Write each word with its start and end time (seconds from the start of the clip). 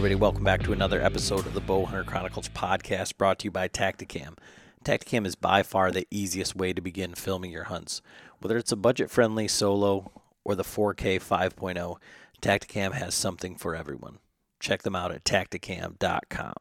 everybody. 0.00 0.14
Welcome 0.14 0.44
back 0.44 0.62
to 0.62 0.72
another 0.72 1.02
episode 1.02 1.44
of 1.46 1.52
the 1.52 1.60
Bowhunter 1.60 2.06
Chronicles 2.06 2.48
podcast 2.48 3.18
brought 3.18 3.38
to 3.40 3.44
you 3.44 3.50
by 3.50 3.68
Tactacam. 3.68 4.38
Tactacam 4.82 5.26
is 5.26 5.34
by 5.34 5.62
far 5.62 5.90
the 5.90 6.08
easiest 6.10 6.56
way 6.56 6.72
to 6.72 6.80
begin 6.80 7.14
filming 7.14 7.50
your 7.50 7.64
hunts. 7.64 8.00
Whether 8.38 8.56
it's 8.56 8.72
a 8.72 8.76
budget 8.76 9.10
friendly 9.10 9.46
solo 9.46 10.10
or 10.42 10.54
the 10.54 10.62
4K 10.62 11.20
5.0, 11.20 11.98
Tactacam 12.40 12.94
has 12.94 13.14
something 13.14 13.56
for 13.56 13.76
everyone. 13.76 14.20
Check 14.58 14.84
them 14.84 14.96
out 14.96 15.12
at 15.12 15.22
tactacam.com. 15.22 16.54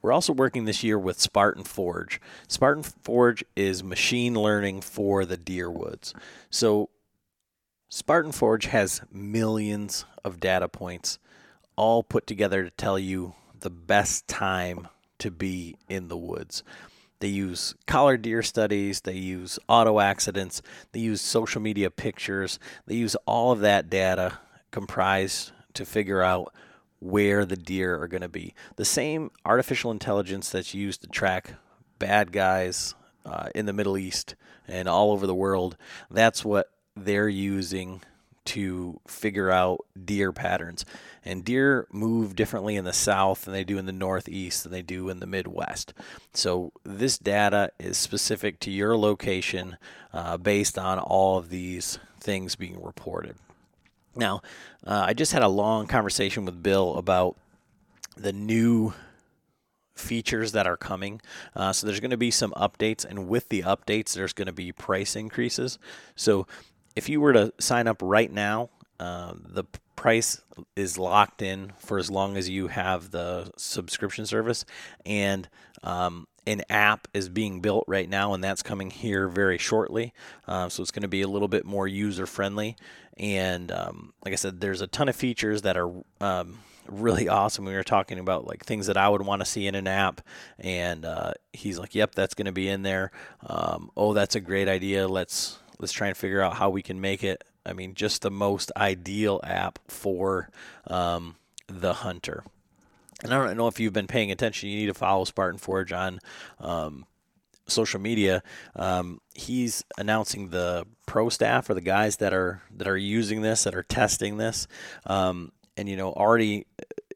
We're 0.00 0.12
also 0.12 0.32
working 0.32 0.64
this 0.64 0.82
year 0.82 0.98
with 0.98 1.20
Spartan 1.20 1.64
Forge. 1.64 2.22
Spartan 2.48 2.84
Forge 2.84 3.44
is 3.54 3.84
machine 3.84 4.32
learning 4.34 4.80
for 4.80 5.26
the 5.26 5.36
deer 5.36 5.70
woods. 5.70 6.14
So, 6.48 6.88
Spartan 7.90 8.32
Forge 8.32 8.64
has 8.64 9.02
millions 9.12 10.06
of 10.24 10.40
data 10.40 10.70
points 10.70 11.18
all 11.80 12.02
put 12.02 12.26
together 12.26 12.62
to 12.62 12.70
tell 12.72 12.98
you 12.98 13.32
the 13.58 13.70
best 13.70 14.28
time 14.28 14.86
to 15.18 15.30
be 15.30 15.74
in 15.88 16.08
the 16.08 16.16
woods. 16.16 16.62
They 17.20 17.28
use 17.28 17.74
collared 17.86 18.20
deer 18.20 18.42
studies, 18.42 19.00
they 19.00 19.14
use 19.14 19.58
auto 19.66 19.98
accidents, 19.98 20.60
they 20.92 21.00
use 21.00 21.22
social 21.22 21.62
media 21.62 21.90
pictures, 21.90 22.58
they 22.86 22.96
use 22.96 23.16
all 23.24 23.50
of 23.50 23.60
that 23.60 23.88
data 23.88 24.40
comprised 24.70 25.52
to 25.72 25.86
figure 25.86 26.20
out 26.20 26.52
where 26.98 27.46
the 27.46 27.56
deer 27.56 27.98
are 27.98 28.08
going 28.08 28.20
to 28.20 28.28
be. 28.28 28.52
The 28.76 28.84
same 28.84 29.30
artificial 29.46 29.90
intelligence 29.90 30.50
that's 30.50 30.74
used 30.74 31.00
to 31.00 31.08
track 31.08 31.54
bad 31.98 32.30
guys 32.30 32.94
uh, 33.24 33.48
in 33.54 33.64
the 33.64 33.72
Middle 33.72 33.96
East 33.96 34.34
and 34.68 34.86
all 34.86 35.12
over 35.12 35.26
the 35.26 35.34
world, 35.34 35.78
that's 36.10 36.44
what 36.44 36.70
they're 36.94 37.26
using 37.26 38.02
to 38.46 39.00
figure 39.06 39.50
out 39.50 39.84
deer 40.04 40.32
patterns. 40.32 40.84
And 41.24 41.44
deer 41.44 41.86
move 41.92 42.34
differently 42.34 42.76
in 42.76 42.84
the 42.84 42.92
south 42.92 43.44
than 43.44 43.52
they 43.52 43.64
do 43.64 43.78
in 43.78 43.86
the 43.86 43.92
northeast 43.92 44.62
than 44.62 44.72
they 44.72 44.82
do 44.82 45.08
in 45.08 45.20
the 45.20 45.26
Midwest. 45.26 45.92
So 46.32 46.72
this 46.84 47.18
data 47.18 47.70
is 47.78 47.98
specific 47.98 48.58
to 48.60 48.70
your 48.70 48.96
location 48.96 49.76
uh, 50.12 50.36
based 50.36 50.78
on 50.78 50.98
all 50.98 51.38
of 51.38 51.50
these 51.50 51.98
things 52.18 52.56
being 52.56 52.82
reported. 52.82 53.36
Now, 54.16 54.42
uh, 54.86 55.04
I 55.06 55.14
just 55.14 55.32
had 55.32 55.42
a 55.42 55.48
long 55.48 55.86
conversation 55.86 56.44
with 56.44 56.62
Bill 56.62 56.96
about 56.96 57.36
the 58.16 58.32
new 58.32 58.92
features 59.94 60.52
that 60.52 60.66
are 60.66 60.76
coming. 60.76 61.20
Uh, 61.54 61.72
so 61.72 61.86
there's 61.86 62.00
going 62.00 62.10
to 62.10 62.16
be 62.16 62.30
some 62.30 62.52
updates, 62.52 63.04
and 63.04 63.28
with 63.28 63.48
the 63.50 63.62
updates, 63.62 64.14
there's 64.14 64.32
going 64.32 64.46
to 64.46 64.52
be 64.52 64.72
price 64.72 65.14
increases. 65.14 65.78
So 66.16 66.46
if 67.00 67.08
you 67.08 67.18
were 67.18 67.32
to 67.32 67.50
sign 67.58 67.88
up 67.88 67.96
right 68.02 68.30
now, 68.30 68.68
uh, 68.98 69.32
the 69.34 69.64
price 69.96 70.42
is 70.76 70.98
locked 70.98 71.40
in 71.40 71.72
for 71.78 71.98
as 71.98 72.10
long 72.10 72.36
as 72.36 72.46
you 72.46 72.68
have 72.68 73.10
the 73.10 73.50
subscription 73.56 74.26
service, 74.26 74.66
and 75.06 75.48
um, 75.82 76.26
an 76.46 76.60
app 76.68 77.08
is 77.14 77.30
being 77.30 77.62
built 77.62 77.84
right 77.88 78.06
now, 78.06 78.34
and 78.34 78.44
that's 78.44 78.62
coming 78.62 78.90
here 78.90 79.28
very 79.28 79.56
shortly. 79.56 80.12
Uh, 80.46 80.68
so 80.68 80.82
it's 80.82 80.90
going 80.90 81.00
to 81.00 81.08
be 81.08 81.22
a 81.22 81.26
little 81.26 81.48
bit 81.48 81.64
more 81.64 81.88
user 81.88 82.26
friendly. 82.26 82.76
And 83.16 83.72
um, 83.72 84.12
like 84.22 84.34
I 84.34 84.36
said, 84.36 84.60
there's 84.60 84.82
a 84.82 84.86
ton 84.86 85.08
of 85.08 85.16
features 85.16 85.62
that 85.62 85.78
are 85.78 85.90
um, 86.20 86.58
really 86.86 87.28
awesome. 87.30 87.64
We 87.64 87.72
were 87.72 87.82
talking 87.82 88.18
about 88.18 88.46
like 88.46 88.66
things 88.66 88.88
that 88.88 88.98
I 88.98 89.08
would 89.08 89.22
want 89.22 89.40
to 89.40 89.46
see 89.46 89.66
in 89.66 89.74
an 89.74 89.86
app, 89.86 90.20
and 90.58 91.06
uh, 91.06 91.32
he's 91.54 91.78
like, 91.78 91.94
"Yep, 91.94 92.14
that's 92.14 92.34
going 92.34 92.44
to 92.44 92.52
be 92.52 92.68
in 92.68 92.82
there." 92.82 93.10
Um, 93.46 93.90
oh, 93.96 94.12
that's 94.12 94.34
a 94.34 94.40
great 94.40 94.68
idea. 94.68 95.08
Let's 95.08 95.60
let's 95.80 95.92
try 95.92 96.08
and 96.08 96.16
figure 96.16 96.42
out 96.42 96.54
how 96.54 96.70
we 96.70 96.82
can 96.82 97.00
make 97.00 97.24
it. 97.24 97.42
I 97.64 97.72
mean, 97.72 97.94
just 97.94 98.22
the 98.22 98.30
most 98.30 98.70
ideal 98.76 99.40
app 99.42 99.78
for 99.88 100.50
um, 100.86 101.36
the 101.66 101.94
hunter. 101.94 102.44
And 103.22 103.34
I 103.34 103.44
don't 103.44 103.56
know 103.56 103.66
if 103.66 103.80
you've 103.80 103.92
been 103.92 104.06
paying 104.06 104.30
attention. 104.30 104.68
You 104.68 104.76
need 104.76 104.86
to 104.86 104.94
follow 104.94 105.24
Spartan 105.24 105.58
Forge 105.58 105.92
on 105.92 106.20
um, 106.58 107.06
social 107.66 108.00
media. 108.00 108.42
Um, 108.76 109.20
he's 109.34 109.84
announcing 109.98 110.48
the 110.48 110.86
pro 111.06 111.28
staff 111.28 111.68
or 111.68 111.74
the 111.74 111.80
guys 111.80 112.16
that 112.16 112.32
are 112.32 112.62
that 112.76 112.88
are 112.88 112.96
using 112.96 113.42
this, 113.42 113.64
that 113.64 113.74
are 113.74 113.82
testing 113.82 114.36
this. 114.36 114.66
Um, 115.06 115.52
and 115.76 115.88
you 115.88 115.96
know, 115.96 116.12
already 116.12 116.66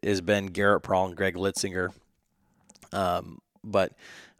has 0.03 0.21
been 0.21 0.47
Garrett 0.47 0.83
Prawl 0.83 1.06
and 1.06 1.16
Greg 1.16 1.34
Litzinger. 1.34 1.91
Um, 2.93 3.41
but 3.62 3.93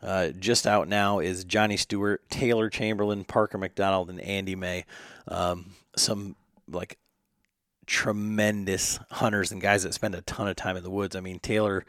uh, 0.04 0.28
just 0.31 0.66
out 0.66 0.87
now 0.87 1.19
is 1.19 1.44
Johnny 1.44 1.76
Stewart, 1.76 2.28
Taylor 2.28 2.69
Chamberlain, 2.69 3.25
Parker 3.25 3.59
McDonald, 3.59 4.10
and 4.10 4.20
Andy 4.20 4.54
May. 4.54 4.84
Um, 5.26 5.72
some 5.97 6.37
like 6.69 6.98
tremendous 7.87 8.98
hunters 9.10 9.53
and 9.53 9.60
guys 9.60 9.82
that 9.82 9.94
spend 9.94 10.14
a 10.14 10.22
ton 10.22 10.48
of 10.48 10.56
time 10.56 10.76
in 10.76 10.82
the 10.82 10.91
woods. 10.91 11.16
I 11.16 11.20
mean, 11.20 11.38
Taylor, 11.38 11.84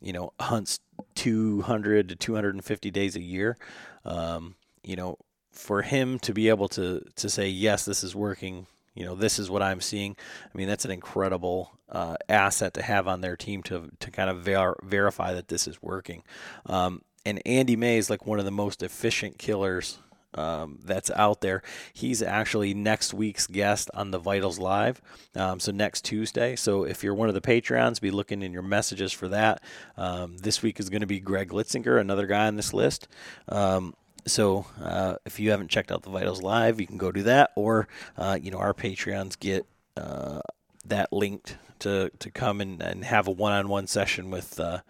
you 0.00 0.12
know, 0.12 0.32
hunts 0.40 0.80
200 1.14 2.08
to 2.08 2.16
250 2.16 2.90
days 2.90 3.16
a 3.16 3.20
year. 3.20 3.56
Um, 4.04 4.54
you 4.82 4.96
know, 4.96 5.18
for 5.52 5.82
him 5.82 6.18
to 6.20 6.32
be 6.32 6.48
able 6.48 6.68
to 6.68 7.04
to 7.16 7.28
say 7.28 7.48
yes, 7.48 7.84
this 7.84 8.02
is 8.02 8.14
working. 8.14 8.66
You 8.94 9.04
know, 9.04 9.14
this 9.14 9.38
is 9.38 9.50
what 9.50 9.62
I'm 9.62 9.80
seeing. 9.80 10.16
I 10.44 10.56
mean, 10.56 10.68
that's 10.68 10.84
an 10.84 10.90
incredible 10.90 11.72
uh, 11.88 12.16
asset 12.28 12.74
to 12.74 12.82
have 12.82 13.06
on 13.06 13.20
their 13.20 13.36
team 13.36 13.62
to 13.64 13.90
to 14.00 14.10
kind 14.10 14.30
of 14.30 14.38
ver- 14.42 14.78
verify 14.82 15.34
that 15.34 15.48
this 15.48 15.68
is 15.68 15.82
working. 15.82 16.22
Um, 16.66 17.02
and 17.24 17.40
Andy 17.46 17.76
May 17.76 17.98
is 17.98 18.10
like 18.10 18.26
one 18.26 18.38
of 18.38 18.44
the 18.44 18.50
most 18.50 18.82
efficient 18.82 19.38
killers 19.38 19.98
um, 20.34 20.78
that's 20.84 21.10
out 21.12 21.40
there. 21.40 21.62
He's 21.92 22.22
actually 22.22 22.74
next 22.74 23.14
week's 23.14 23.46
guest 23.46 23.90
on 23.94 24.10
the 24.10 24.18
Vitals 24.18 24.58
Live, 24.58 25.00
um, 25.34 25.60
so 25.60 25.72
next 25.72 26.04
Tuesday. 26.04 26.56
So 26.56 26.84
if 26.84 27.02
you're 27.02 27.14
one 27.14 27.28
of 27.28 27.34
the 27.34 27.40
Patreons, 27.40 28.00
be 28.00 28.10
looking 28.10 28.42
in 28.42 28.52
your 28.52 28.62
messages 28.62 29.12
for 29.12 29.28
that. 29.28 29.62
Um, 29.96 30.36
this 30.38 30.62
week 30.62 30.80
is 30.80 30.90
going 30.90 31.00
to 31.00 31.06
be 31.06 31.20
Greg 31.20 31.50
Litzinger, 31.50 32.00
another 32.00 32.26
guy 32.26 32.46
on 32.46 32.56
this 32.56 32.74
list. 32.74 33.08
Um, 33.48 33.94
so 34.26 34.66
uh, 34.82 35.16
if 35.24 35.40
you 35.40 35.50
haven't 35.50 35.68
checked 35.68 35.90
out 35.90 36.02
the 36.02 36.10
Vitals 36.10 36.42
Live, 36.42 36.80
you 36.80 36.86
can 36.86 36.98
go 36.98 37.10
do 37.10 37.22
that, 37.22 37.50
or 37.56 37.88
uh, 38.16 38.38
you 38.40 38.50
know 38.50 38.58
our 38.58 38.74
Patreons 38.74 39.38
get 39.38 39.66
uh, 39.96 40.40
that 40.84 41.12
linked 41.12 41.56
to 41.80 42.10
to 42.18 42.30
come 42.30 42.60
and, 42.60 42.82
and 42.82 43.04
have 43.04 43.26
a 43.26 43.30
one-on-one 43.30 43.86
session 43.86 44.30
with 44.30 44.60
uh, 44.60 44.80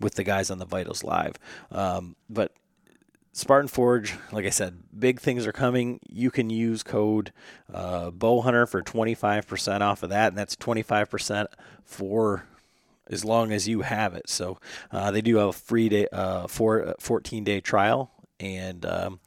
with 0.00 0.14
the 0.14 0.24
guys 0.24 0.50
on 0.50 0.58
the 0.58 0.64
Vitals 0.64 1.04
Live. 1.04 1.34
Um, 1.70 2.16
but 2.28 2.52
Spartan 3.32 3.68
Forge, 3.68 4.14
like 4.32 4.46
I 4.46 4.50
said, 4.50 4.82
big 4.98 5.20
things 5.20 5.46
are 5.46 5.52
coming. 5.52 6.00
You 6.08 6.30
can 6.30 6.50
use 6.50 6.82
code 6.82 7.32
uh, 7.72 8.10
Bowhunter 8.10 8.68
for 8.68 8.82
25% 8.82 9.80
off 9.80 10.02
of 10.02 10.10
that, 10.10 10.28
and 10.28 10.36
that's 10.36 10.56
25% 10.56 11.46
for 11.84 12.46
as 13.08 13.24
long 13.24 13.52
as 13.52 13.68
you 13.68 13.82
have 13.82 14.14
it. 14.14 14.28
So 14.28 14.58
uh, 14.90 15.10
they 15.10 15.20
do 15.20 15.36
have 15.36 15.48
a 15.48 15.52
free 15.52 15.88
day, 15.88 16.08
uh, 16.12 16.46
for 16.46 16.94
14 16.98 17.44
day 17.44 17.60
trial, 17.60 18.10
and 18.40 18.84
um, 18.84 19.20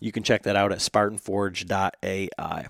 you 0.00 0.12
can 0.12 0.22
check 0.22 0.42
that 0.42 0.56
out 0.56 0.72
at 0.72 0.78
SpartanForge.ai. 0.78 2.66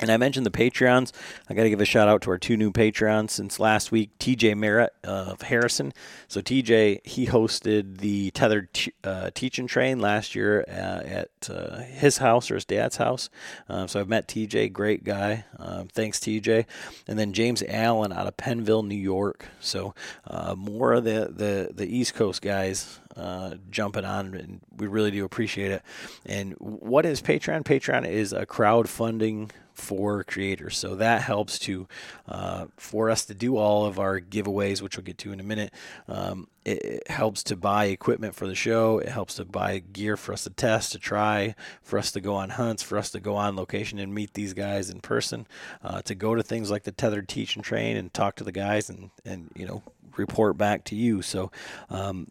And 0.00 0.10
I 0.10 0.16
mentioned 0.16 0.46
the 0.46 0.50
Patreons. 0.50 1.12
I 1.48 1.54
got 1.54 1.64
to 1.64 1.70
give 1.70 1.80
a 1.80 1.84
shout 1.84 2.08
out 2.08 2.22
to 2.22 2.30
our 2.30 2.38
two 2.38 2.56
new 2.56 2.72
Patreons 2.72 3.30
since 3.30 3.60
last 3.60 3.92
week 3.92 4.10
TJ 4.18 4.56
Merritt 4.56 4.94
of 5.04 5.42
Harrison. 5.42 5.92
So, 6.26 6.40
TJ, 6.40 7.06
he 7.06 7.26
hosted 7.26 7.98
the 7.98 8.30
Tethered 8.30 8.72
t- 8.72 8.94
uh, 9.04 9.30
Teach 9.34 9.58
and 9.58 9.68
Train 9.68 10.00
last 10.00 10.34
year 10.34 10.64
uh, 10.66 10.72
at 10.72 11.50
uh, 11.50 11.80
his 11.82 12.16
house 12.18 12.50
or 12.50 12.54
his 12.54 12.64
dad's 12.64 12.96
house. 12.96 13.28
Um, 13.68 13.88
so, 13.88 14.00
I've 14.00 14.08
met 14.08 14.26
TJ, 14.26 14.72
great 14.72 15.04
guy. 15.04 15.44
Um, 15.58 15.88
thanks, 15.88 16.18
TJ. 16.18 16.64
And 17.06 17.18
then 17.18 17.34
James 17.34 17.62
Allen 17.68 18.12
out 18.12 18.26
of 18.26 18.38
Pennville, 18.38 18.86
New 18.86 18.94
York. 18.94 19.46
So, 19.60 19.94
uh, 20.26 20.54
more 20.56 20.94
of 20.94 21.04
the, 21.04 21.30
the, 21.30 21.72
the 21.74 21.86
East 21.86 22.14
Coast 22.14 22.40
guys 22.40 23.00
uh, 23.16 23.56
jumping 23.70 24.04
on, 24.04 24.34
and 24.34 24.60
we 24.76 24.86
really 24.86 25.10
do 25.10 25.24
appreciate 25.24 25.70
it. 25.70 25.82
And 26.24 26.54
what 26.58 27.04
is 27.04 27.20
Patreon? 27.20 27.64
Patreon 27.64 28.08
is 28.08 28.32
a 28.32 28.46
crowdfunding 28.46 29.50
for 29.80 30.22
creators. 30.24 30.76
So 30.76 30.94
that 30.96 31.22
helps 31.22 31.58
to 31.60 31.88
uh, 32.28 32.66
for 32.76 33.10
us 33.10 33.24
to 33.26 33.34
do 33.34 33.56
all 33.56 33.86
of 33.86 33.98
our 33.98 34.20
giveaways, 34.20 34.82
which 34.82 34.96
we'll 34.96 35.04
get 35.04 35.18
to 35.18 35.32
in 35.32 35.40
a 35.40 35.44
minute. 35.44 35.72
Um, 36.08 36.48
it, 36.64 36.84
it, 36.84 37.08
helps 37.10 37.42
to 37.44 37.56
buy 37.56 37.86
equipment 37.86 38.34
for 38.34 38.46
the 38.46 38.54
show. 38.54 38.98
It 38.98 39.08
helps 39.08 39.34
to 39.36 39.44
buy 39.44 39.78
gear 39.78 40.16
for 40.16 40.32
us 40.32 40.44
to 40.44 40.50
test, 40.50 40.92
to 40.92 40.98
try, 40.98 41.54
for 41.82 41.98
us 41.98 42.12
to 42.12 42.20
go 42.20 42.34
on 42.34 42.50
hunts, 42.50 42.82
for 42.82 42.98
us 42.98 43.10
to 43.10 43.20
go 43.20 43.34
on 43.34 43.56
location 43.56 43.98
and 43.98 44.14
meet 44.14 44.34
these 44.34 44.52
guys 44.52 44.90
in 44.90 45.00
person, 45.00 45.46
uh, 45.82 46.02
to 46.02 46.14
go 46.14 46.34
to 46.34 46.42
things 46.42 46.70
like 46.70 46.84
the 46.84 46.92
tethered 46.92 47.28
teach 47.28 47.56
and 47.56 47.64
train 47.64 47.96
and 47.96 48.12
talk 48.12 48.36
to 48.36 48.44
the 48.44 48.52
guys 48.52 48.90
and 48.90 49.10
and 49.24 49.50
you 49.56 49.66
know 49.66 49.82
report 50.16 50.56
back 50.56 50.84
to 50.84 50.96
you. 50.96 51.22
So, 51.22 51.50
um, 51.88 52.28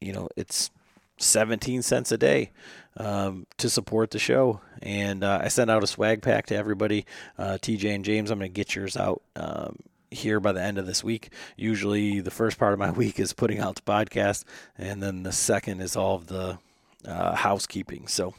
you 0.00 0.12
know, 0.12 0.28
it's 0.36 0.70
17 1.18 1.82
cents 1.82 2.12
a 2.12 2.18
day 2.18 2.50
um, 2.96 3.46
to 3.58 3.68
support 3.68 4.10
the 4.10 4.18
show. 4.18 4.60
And 4.82 5.24
uh, 5.24 5.40
I 5.42 5.48
sent 5.48 5.70
out 5.70 5.82
a 5.82 5.86
swag 5.86 6.22
pack 6.22 6.46
to 6.46 6.56
everybody. 6.56 7.06
Uh, 7.38 7.58
TJ 7.60 7.94
and 7.94 8.04
James, 8.04 8.30
I'm 8.30 8.38
going 8.38 8.50
to 8.50 8.54
get 8.54 8.74
yours 8.74 8.96
out 8.96 9.22
um, 9.36 9.76
here 10.10 10.40
by 10.40 10.52
the 10.52 10.62
end 10.62 10.78
of 10.78 10.86
this 10.86 11.02
week. 11.04 11.30
Usually, 11.56 12.20
the 12.20 12.30
first 12.30 12.58
part 12.58 12.72
of 12.72 12.78
my 12.78 12.90
week 13.02 13.18
is 13.18 13.32
putting 13.32 13.58
out 13.60 13.76
the 13.76 13.82
podcast, 13.82 14.44
and 14.76 15.02
then 15.02 15.22
the 15.22 15.32
second 15.32 15.80
is 15.80 15.96
all 15.96 16.16
of 16.16 16.26
the 16.26 16.58
uh, 17.04 17.34
housekeeping. 17.34 18.06
So 18.08 18.34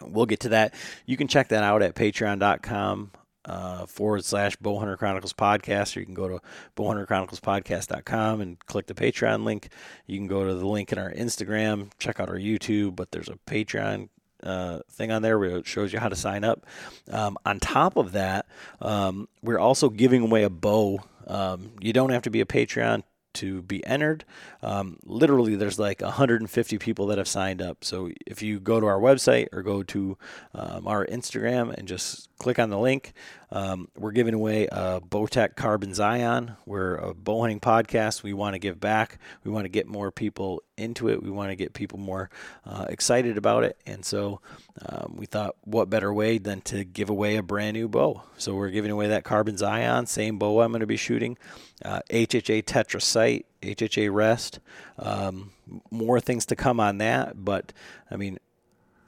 we'll 0.00 0.26
get 0.26 0.40
to 0.40 0.50
that. 0.50 0.74
You 1.04 1.16
can 1.16 1.28
check 1.28 1.48
that 1.48 1.62
out 1.62 1.82
at 1.82 1.94
patreon.com 1.94 3.10
uh, 3.46 3.86
forward 3.86 4.24
slash 4.24 4.56
Bowhunter 4.56 4.98
Chronicles 4.98 5.32
podcast, 5.32 5.96
or 5.96 6.00
you 6.00 6.06
can 6.06 6.14
go 6.14 6.28
to 6.28 6.40
bowhunterchroniclespodcast.com 6.76 8.40
and 8.40 8.58
click 8.66 8.86
the 8.86 8.94
Patreon 8.94 9.44
link. 9.44 9.68
You 10.06 10.18
can 10.18 10.26
go 10.26 10.44
to 10.44 10.54
the 10.54 10.66
link 10.66 10.92
in 10.92 10.98
our 10.98 11.12
Instagram, 11.12 11.90
check 11.98 12.20
out 12.20 12.28
our 12.28 12.36
YouTube, 12.36 12.96
but 12.96 13.12
there's 13.12 13.28
a 13.28 13.38
Patreon 13.46 14.08
uh, 14.42 14.80
thing 14.90 15.10
on 15.10 15.22
there 15.22 15.38
where 15.38 15.56
it 15.56 15.66
shows 15.66 15.92
you 15.92 15.98
how 15.98 16.08
to 16.08 16.16
sign 16.16 16.44
up. 16.44 16.66
Um, 17.10 17.38
on 17.46 17.60
top 17.60 17.96
of 17.96 18.12
that, 18.12 18.46
um, 18.80 19.28
we're 19.42 19.58
also 19.58 19.88
giving 19.88 20.22
away 20.22 20.42
a 20.42 20.50
bow. 20.50 21.00
Um, 21.26 21.72
you 21.80 21.92
don't 21.92 22.10
have 22.10 22.22
to 22.22 22.30
be 22.30 22.40
a 22.40 22.46
Patreon 22.46 23.02
to 23.36 23.62
be 23.62 23.84
entered. 23.86 24.24
Um, 24.62 24.98
literally, 25.04 25.56
there's 25.56 25.78
like 25.78 26.00
150 26.00 26.78
people 26.78 27.06
that 27.06 27.18
have 27.18 27.28
signed 27.28 27.62
up. 27.62 27.84
So 27.84 28.10
if 28.26 28.42
you 28.42 28.60
go 28.60 28.80
to 28.80 28.86
our 28.86 28.98
website 28.98 29.48
or 29.52 29.62
go 29.62 29.82
to 29.84 30.18
um, 30.54 30.86
our 30.86 31.06
Instagram 31.06 31.72
and 31.72 31.88
just 31.88 32.28
click 32.38 32.58
on 32.58 32.70
the 32.70 32.78
link, 32.78 33.12
um, 33.50 33.88
we're 33.96 34.12
giving 34.12 34.34
away 34.34 34.66
a 34.70 35.00
Bowtech 35.00 35.54
Carbon 35.54 35.94
Zion. 35.94 36.56
We're 36.66 36.96
a 36.96 37.14
bow 37.14 37.42
hunting 37.42 37.60
podcast. 37.60 38.22
We 38.22 38.32
want 38.32 38.54
to 38.54 38.58
give 38.58 38.80
back. 38.80 39.18
We 39.44 39.50
want 39.50 39.64
to 39.64 39.68
get 39.68 39.86
more 39.86 40.10
people 40.10 40.62
into 40.76 41.08
it. 41.08 41.22
We 41.22 41.30
want 41.30 41.50
to 41.50 41.56
get 41.56 41.72
people 41.72 41.98
more 41.98 42.28
uh, 42.64 42.86
excited 42.88 43.38
about 43.38 43.64
it. 43.64 43.78
And 43.86 44.04
so 44.04 44.40
um, 44.84 45.14
we 45.16 45.26
thought, 45.26 45.56
what 45.62 45.88
better 45.88 46.12
way 46.12 46.38
than 46.38 46.60
to 46.62 46.84
give 46.84 47.08
away 47.08 47.36
a 47.36 47.42
brand 47.42 47.74
new 47.74 47.88
bow? 47.88 48.22
So 48.36 48.54
we're 48.54 48.70
giving 48.70 48.90
away 48.90 49.08
that 49.08 49.24
Carbon 49.24 49.56
Zion, 49.56 50.06
same 50.06 50.38
bow 50.38 50.60
I'm 50.60 50.72
going 50.72 50.80
to 50.80 50.86
be 50.86 50.96
shooting, 50.96 51.38
uh, 51.84 52.00
HHA 52.10 52.64
Tetra 52.64 53.00
Sight, 53.00 53.46
HHA 53.62 54.12
Rest. 54.12 54.58
Um, 54.98 55.52
more 55.90 56.20
things 56.20 56.46
to 56.46 56.56
come 56.56 56.80
on 56.80 56.98
that, 56.98 57.44
but 57.44 57.72
I 58.10 58.16
mean, 58.16 58.38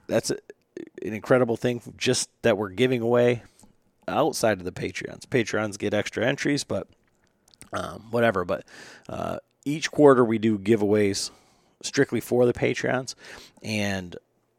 that's 0.06 0.31
a, 0.31 0.38
an 1.02 1.12
incredible 1.12 1.56
thing 1.56 1.82
just 1.96 2.31
that 2.43 2.56
we're 2.56 2.70
giving 2.70 3.00
away 3.00 3.43
outside 4.08 4.58
of 4.58 4.64
the 4.64 4.72
Patreons. 4.72 5.26
Patreons 5.26 5.78
get 5.78 5.94
extra 5.94 6.26
entries, 6.26 6.64
but 6.64 6.88
um, 7.72 8.06
whatever. 8.10 8.44
But 8.44 8.64
uh, 9.08 9.38
each 9.64 9.90
quarter 9.90 10.25
we 10.25 10.38
do 10.38 10.58
giveaways 10.58 11.31
strictly 11.82 12.20
for 12.20 12.46
the 12.46 12.52
Patreons, 12.52 13.14
and 13.62 14.16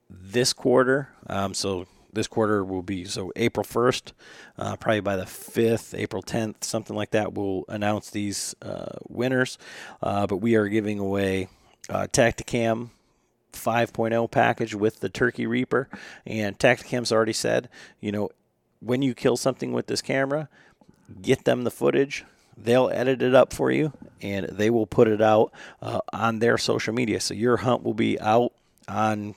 this 0.09 0.53
quarter, 0.53 1.09
um, 1.27 1.53
so 1.53 1.87
this 2.11 2.27
quarter 2.27 2.63
will 2.63 2.81
be 2.81 3.05
so 3.05 3.31
April 3.35 3.63
1st, 3.63 4.13
uh, 4.57 4.75
probably 4.77 5.01
by 5.01 5.15
the 5.15 5.25
5th, 5.25 5.97
April 5.97 6.23
10th, 6.23 6.63
something 6.63 6.95
like 6.95 7.11
that. 7.11 7.33
We'll 7.33 7.65
announce 7.67 8.09
these 8.09 8.55
uh, 8.61 8.97
winners, 9.07 9.57
uh, 10.01 10.27
but 10.27 10.37
we 10.37 10.55
are 10.55 10.67
giving 10.67 10.99
away 10.99 11.49
uh, 11.89 12.07
Tactacam 12.11 12.89
5.0 13.53 14.31
package 14.31 14.75
with 14.75 14.99
the 14.99 15.09
Turkey 15.09 15.45
Reaper, 15.45 15.87
and 16.25 16.57
Tactacam's 16.57 17.11
already 17.11 17.33
said, 17.33 17.69
you 17.99 18.11
know, 18.11 18.29
when 18.79 19.01
you 19.01 19.13
kill 19.13 19.37
something 19.37 19.73
with 19.73 19.87
this 19.87 20.01
camera, 20.01 20.49
get 21.21 21.45
them 21.45 21.63
the 21.63 21.71
footage. 21.71 22.25
They'll 22.57 22.89
edit 22.89 23.21
it 23.21 23.33
up 23.33 23.53
for 23.53 23.71
you 23.71 23.93
and 24.21 24.47
they 24.47 24.69
will 24.69 24.87
put 24.87 25.07
it 25.07 25.21
out 25.21 25.51
uh, 25.81 26.01
on 26.11 26.39
their 26.39 26.57
social 26.57 26.93
media. 26.93 27.19
So 27.19 27.33
your 27.33 27.57
hunt 27.57 27.83
will 27.83 27.93
be 27.93 28.19
out 28.19 28.53
on 28.87 29.35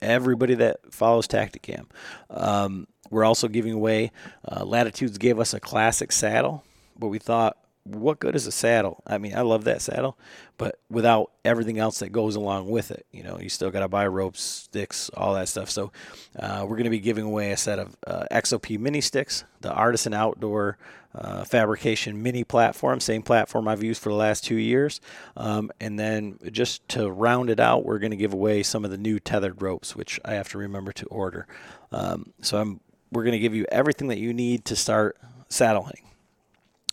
everybody 0.00 0.54
that 0.54 0.92
follows 0.92 1.26
Tactacam. 1.26 1.86
Um, 2.30 2.86
we're 3.10 3.24
also 3.24 3.48
giving 3.48 3.72
away, 3.72 4.10
uh, 4.50 4.64
Latitudes 4.64 5.18
gave 5.18 5.38
us 5.38 5.52
a 5.54 5.60
classic 5.60 6.12
saddle, 6.12 6.64
but 6.98 7.08
we 7.08 7.18
thought 7.18 7.56
what 7.84 8.20
good 8.20 8.36
is 8.36 8.46
a 8.46 8.52
saddle? 8.52 9.02
I 9.06 9.18
mean, 9.18 9.36
I 9.36 9.40
love 9.40 9.64
that 9.64 9.82
saddle, 9.82 10.16
but 10.56 10.78
without 10.88 11.32
everything 11.44 11.78
else 11.78 11.98
that 11.98 12.10
goes 12.10 12.36
along 12.36 12.70
with 12.70 12.90
it, 12.90 13.06
you 13.10 13.22
know, 13.22 13.38
you 13.40 13.48
still 13.48 13.70
got 13.70 13.80
to 13.80 13.88
buy 13.88 14.06
ropes, 14.06 14.40
sticks, 14.40 15.10
all 15.10 15.34
that 15.34 15.48
stuff. 15.48 15.68
So, 15.68 15.90
uh, 16.38 16.60
we're 16.62 16.76
going 16.76 16.84
to 16.84 16.90
be 16.90 17.00
giving 17.00 17.24
away 17.24 17.50
a 17.50 17.56
set 17.56 17.78
of 17.78 17.96
uh, 18.06 18.24
XOP 18.30 18.78
mini 18.78 19.00
sticks, 19.00 19.44
the 19.60 19.72
Artisan 19.72 20.14
Outdoor 20.14 20.78
uh, 21.14 21.44
Fabrication 21.44 22.22
mini 22.22 22.44
platform, 22.44 23.00
same 23.00 23.22
platform 23.22 23.66
I've 23.66 23.82
used 23.82 24.00
for 24.00 24.10
the 24.10 24.16
last 24.16 24.44
two 24.44 24.56
years. 24.56 25.00
Um, 25.36 25.72
and 25.80 25.98
then 25.98 26.38
just 26.52 26.88
to 26.90 27.10
round 27.10 27.50
it 27.50 27.58
out, 27.58 27.84
we're 27.84 27.98
going 27.98 28.12
to 28.12 28.16
give 28.16 28.32
away 28.32 28.62
some 28.62 28.84
of 28.84 28.92
the 28.92 28.98
new 28.98 29.18
tethered 29.18 29.60
ropes, 29.60 29.96
which 29.96 30.20
I 30.24 30.34
have 30.34 30.48
to 30.50 30.58
remember 30.58 30.92
to 30.92 31.06
order. 31.06 31.46
Um, 31.90 32.32
so, 32.40 32.58
I'm 32.58 32.80
we're 33.10 33.24
going 33.24 33.32
to 33.32 33.38
give 33.38 33.54
you 33.54 33.66
everything 33.70 34.08
that 34.08 34.18
you 34.18 34.32
need 34.32 34.64
to 34.66 34.76
start 34.76 35.18
saddle 35.48 35.82
hunting. 35.82 36.11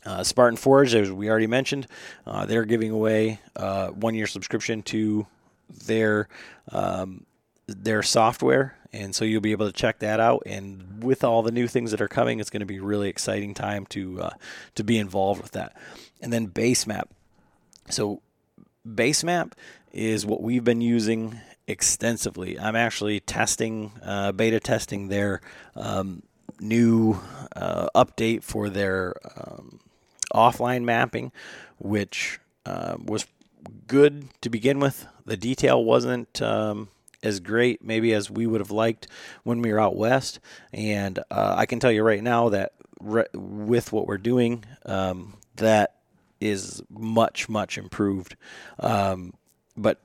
Uh, 0.06 0.24
Spartan 0.24 0.58
Forge, 0.58 0.96
as 0.96 1.12
we 1.12 1.30
already 1.30 1.48
mentioned, 1.48 1.88
uh, 2.26 2.46
they're 2.46 2.66
giving 2.66 2.92
away 2.92 3.40
uh, 3.56 3.90
one 3.90 4.16
year 4.16 4.28
subscription 4.28 4.82
to 4.84 5.28
their 5.86 6.28
um, 6.72 7.26
their 7.68 8.02
software, 8.02 8.76
and 8.92 9.14
so 9.14 9.26
you'll 9.26 9.42
be 9.42 9.52
able 9.52 9.68
to 9.68 9.74
check 9.74 10.00
that 10.00 10.20
out. 10.20 10.44
And 10.46 11.04
with 11.04 11.24
all 11.24 11.44
the 11.44 11.52
new 11.52 11.68
things 11.68 11.92
that 11.92 12.02
are 12.02 12.08
coming, 12.08 12.40
it's 12.40 12.50
going 12.50 12.62
to 12.62 12.66
be 12.66 12.78
a 12.78 12.82
really 12.82 13.10
exciting 13.10 13.54
time 13.54 13.86
to 13.88 14.22
uh, 14.22 14.34
to 14.76 14.84
be 14.84 14.98
involved 14.98 15.42
with 15.42 15.52
that. 15.52 15.76
And 16.22 16.34
then 16.34 16.48
Basemap. 16.48 17.06
So 17.90 18.22
Basemap 18.88 19.54
is 19.92 20.26
what 20.26 20.42
we've 20.42 20.64
been 20.64 20.82
using 20.82 21.40
extensively. 21.68 22.60
I'm 22.60 22.76
actually 22.76 23.20
testing, 23.20 23.92
uh, 24.04 24.32
beta 24.32 24.60
testing 24.60 25.08
their 25.10 25.42
um, 25.76 26.24
new 26.60 27.20
uh, 27.56 27.88
update 27.96 28.44
for 28.44 28.70
their 28.70 29.16
um, 29.36 29.80
offline 30.34 30.84
mapping, 30.84 31.32
which 31.78 32.40
uh, 32.66 32.98
was 33.04 33.26
good 33.88 34.30
to 34.42 34.50
begin 34.50 34.80
with. 34.80 35.08
The 35.26 35.38
detail 35.38 35.84
wasn't 35.84 36.42
um, 36.42 36.90
as 37.24 37.40
great, 37.40 37.84
maybe 37.84 38.14
as 38.14 38.30
we 38.30 38.48
would 38.48 38.62
have 38.62 38.72
liked 38.72 39.08
when 39.44 39.62
we 39.62 39.72
were 39.72 39.80
out 39.80 39.96
west. 39.96 40.40
And 40.74 41.20
uh, 41.32 41.56
I 41.58 41.66
can 41.66 41.80
tell 41.80 41.92
you 41.92 42.04
right 42.04 42.24
now 42.24 42.50
that 42.50 42.74
re- 43.00 43.26
with 43.34 43.92
what 43.92 44.08
we're 44.08 44.18
doing, 44.18 44.64
um, 44.86 45.38
that 45.58 45.96
is 46.40 46.82
much, 46.90 47.50
much 47.50 47.78
improved. 47.78 48.36
Um, 48.80 49.34
but 49.76 50.00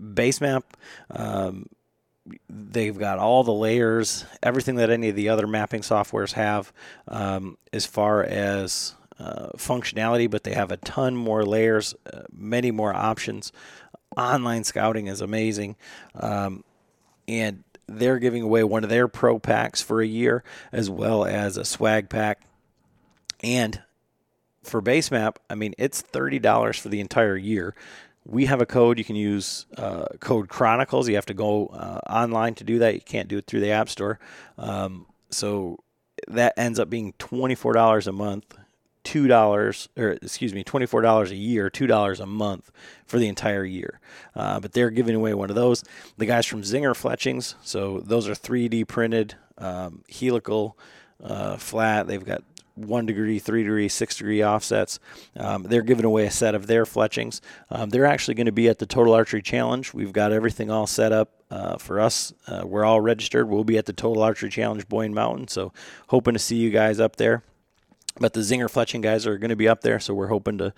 Basemap, 0.00 0.62
um, 1.10 1.66
they've 2.48 2.98
got 2.98 3.18
all 3.18 3.44
the 3.44 3.52
layers, 3.52 4.24
everything 4.42 4.76
that 4.76 4.90
any 4.90 5.10
of 5.10 5.16
the 5.16 5.28
other 5.28 5.46
mapping 5.46 5.82
softwares 5.82 6.32
have, 6.32 6.72
um, 7.06 7.56
as 7.72 7.86
far 7.86 8.24
as 8.24 8.94
uh, 9.18 9.48
functionality, 9.56 10.30
but 10.30 10.44
they 10.44 10.54
have 10.54 10.70
a 10.70 10.76
ton 10.78 11.16
more 11.16 11.44
layers, 11.44 11.94
uh, 12.12 12.22
many 12.32 12.70
more 12.70 12.94
options. 12.94 13.52
Online 14.16 14.64
scouting 14.64 15.06
is 15.06 15.20
amazing. 15.20 15.76
Um, 16.14 16.64
and 17.28 17.64
they're 17.86 18.18
giving 18.18 18.42
away 18.42 18.64
one 18.64 18.84
of 18.84 18.90
their 18.90 19.08
pro 19.08 19.38
packs 19.38 19.82
for 19.82 20.00
a 20.00 20.06
year, 20.06 20.42
as 20.72 20.90
well 20.90 21.24
as 21.24 21.56
a 21.56 21.64
swag 21.64 22.08
pack. 22.08 22.42
And 23.42 23.82
for 24.62 24.82
Basemap, 24.82 25.36
I 25.48 25.54
mean, 25.54 25.74
it's 25.78 26.02
$30 26.02 26.80
for 26.80 26.88
the 26.88 27.00
entire 27.00 27.36
year. 27.36 27.74
We 28.24 28.46
have 28.46 28.60
a 28.60 28.66
code 28.66 28.98
you 28.98 29.04
can 29.04 29.14
use, 29.14 29.66
uh, 29.76 30.06
code 30.18 30.48
Chronicles. 30.48 31.08
You 31.08 31.14
have 31.14 31.26
to 31.26 31.34
go 31.34 31.68
uh, 31.68 32.00
online 32.10 32.54
to 32.56 32.64
do 32.64 32.80
that. 32.80 32.94
You 32.94 33.00
can't 33.00 33.28
do 33.28 33.38
it 33.38 33.46
through 33.46 33.60
the 33.60 33.70
App 33.70 33.88
Store. 33.88 34.18
Um, 34.58 35.06
so 35.30 35.78
that 36.26 36.54
ends 36.56 36.80
up 36.80 36.90
being 36.90 37.12
$24 37.14 38.06
a 38.06 38.12
month 38.12 38.56
two 39.06 39.28
dollars 39.28 39.88
or 39.96 40.10
excuse 40.20 40.52
me 40.52 40.64
twenty 40.64 40.84
four 40.84 41.00
dollars 41.00 41.30
a 41.30 41.36
year 41.36 41.70
two 41.70 41.86
dollars 41.86 42.18
a 42.18 42.26
month 42.26 42.72
for 43.06 43.20
the 43.20 43.28
entire 43.28 43.64
year 43.64 44.00
uh, 44.34 44.58
but 44.58 44.72
they're 44.72 44.90
giving 44.90 45.14
away 45.14 45.32
one 45.32 45.48
of 45.48 45.54
those 45.54 45.84
the 46.16 46.26
guys 46.26 46.44
from 46.44 46.62
zinger 46.62 46.94
fletchings 46.94 47.54
so 47.62 48.00
those 48.00 48.28
are 48.28 48.32
3d 48.32 48.88
printed 48.88 49.36
um, 49.58 50.02
helical 50.10 50.76
uh, 51.22 51.56
flat 51.56 52.08
they've 52.08 52.24
got 52.24 52.42
one 52.74 53.06
degree, 53.06 53.38
three 53.38 53.62
degree, 53.62 53.88
six 53.88 54.16
degree 54.16 54.44
offsets. 54.44 54.98
Um, 55.34 55.62
they're 55.62 55.80
giving 55.82 56.04
away 56.04 56.26
a 56.26 56.30
set 56.30 56.54
of 56.54 56.66
their 56.66 56.84
fletchings. 56.84 57.40
Um, 57.70 57.88
they're 57.88 58.04
actually 58.04 58.34
going 58.34 58.46
to 58.46 58.52
be 58.52 58.68
at 58.68 58.78
the 58.78 58.84
Total 58.84 59.14
Archery 59.14 59.40
Challenge. 59.40 59.94
We've 59.94 60.12
got 60.12 60.30
everything 60.30 60.70
all 60.70 60.86
set 60.86 61.10
up 61.10 61.30
uh, 61.50 61.78
for 61.78 62.00
us. 62.00 62.34
Uh, 62.46 62.64
we're 62.66 62.84
all 62.84 63.00
registered. 63.00 63.48
We'll 63.48 63.64
be 63.64 63.78
at 63.78 63.86
the 63.86 63.94
Total 63.94 64.22
Archery 64.22 64.50
Challenge 64.50 64.86
Boyne 64.88 65.14
Mountain. 65.14 65.48
So, 65.48 65.72
hoping 66.08 66.34
to 66.34 66.38
see 66.38 66.56
you 66.56 66.68
guys 66.68 67.00
up 67.00 67.16
there. 67.16 67.42
But 68.18 68.32
the 68.32 68.40
Zinger 68.40 68.70
Fletching 68.70 69.02
guys 69.02 69.26
are 69.26 69.38
going 69.38 69.50
to 69.50 69.56
be 69.56 69.68
up 69.68 69.82
there, 69.82 70.00
so 70.00 70.14
we're 70.14 70.28
hoping 70.28 70.58
to 70.58 70.72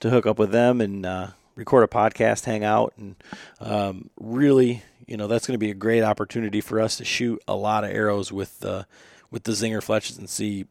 to 0.00 0.10
hook 0.10 0.26
up 0.26 0.38
with 0.38 0.50
them 0.50 0.80
and 0.80 1.06
uh, 1.06 1.28
record 1.54 1.84
a 1.84 1.86
podcast, 1.86 2.44
hang 2.44 2.64
out, 2.64 2.92
and 2.96 3.14
um, 3.60 4.10
really, 4.18 4.82
you 5.06 5.16
know, 5.16 5.26
that's 5.26 5.46
going 5.46 5.54
to 5.54 5.58
be 5.58 5.70
a 5.70 5.74
great 5.74 6.02
opportunity 6.02 6.60
for 6.60 6.80
us 6.80 6.96
to 6.96 7.04
shoot 7.04 7.40
a 7.46 7.54
lot 7.54 7.84
of 7.84 7.90
arrows 7.90 8.32
with 8.32 8.64
uh, 8.64 8.84
with 9.30 9.44
the 9.44 9.52
Zinger 9.52 9.78
Fletches 9.78 10.18
and 10.18 10.28
see, 10.28 10.66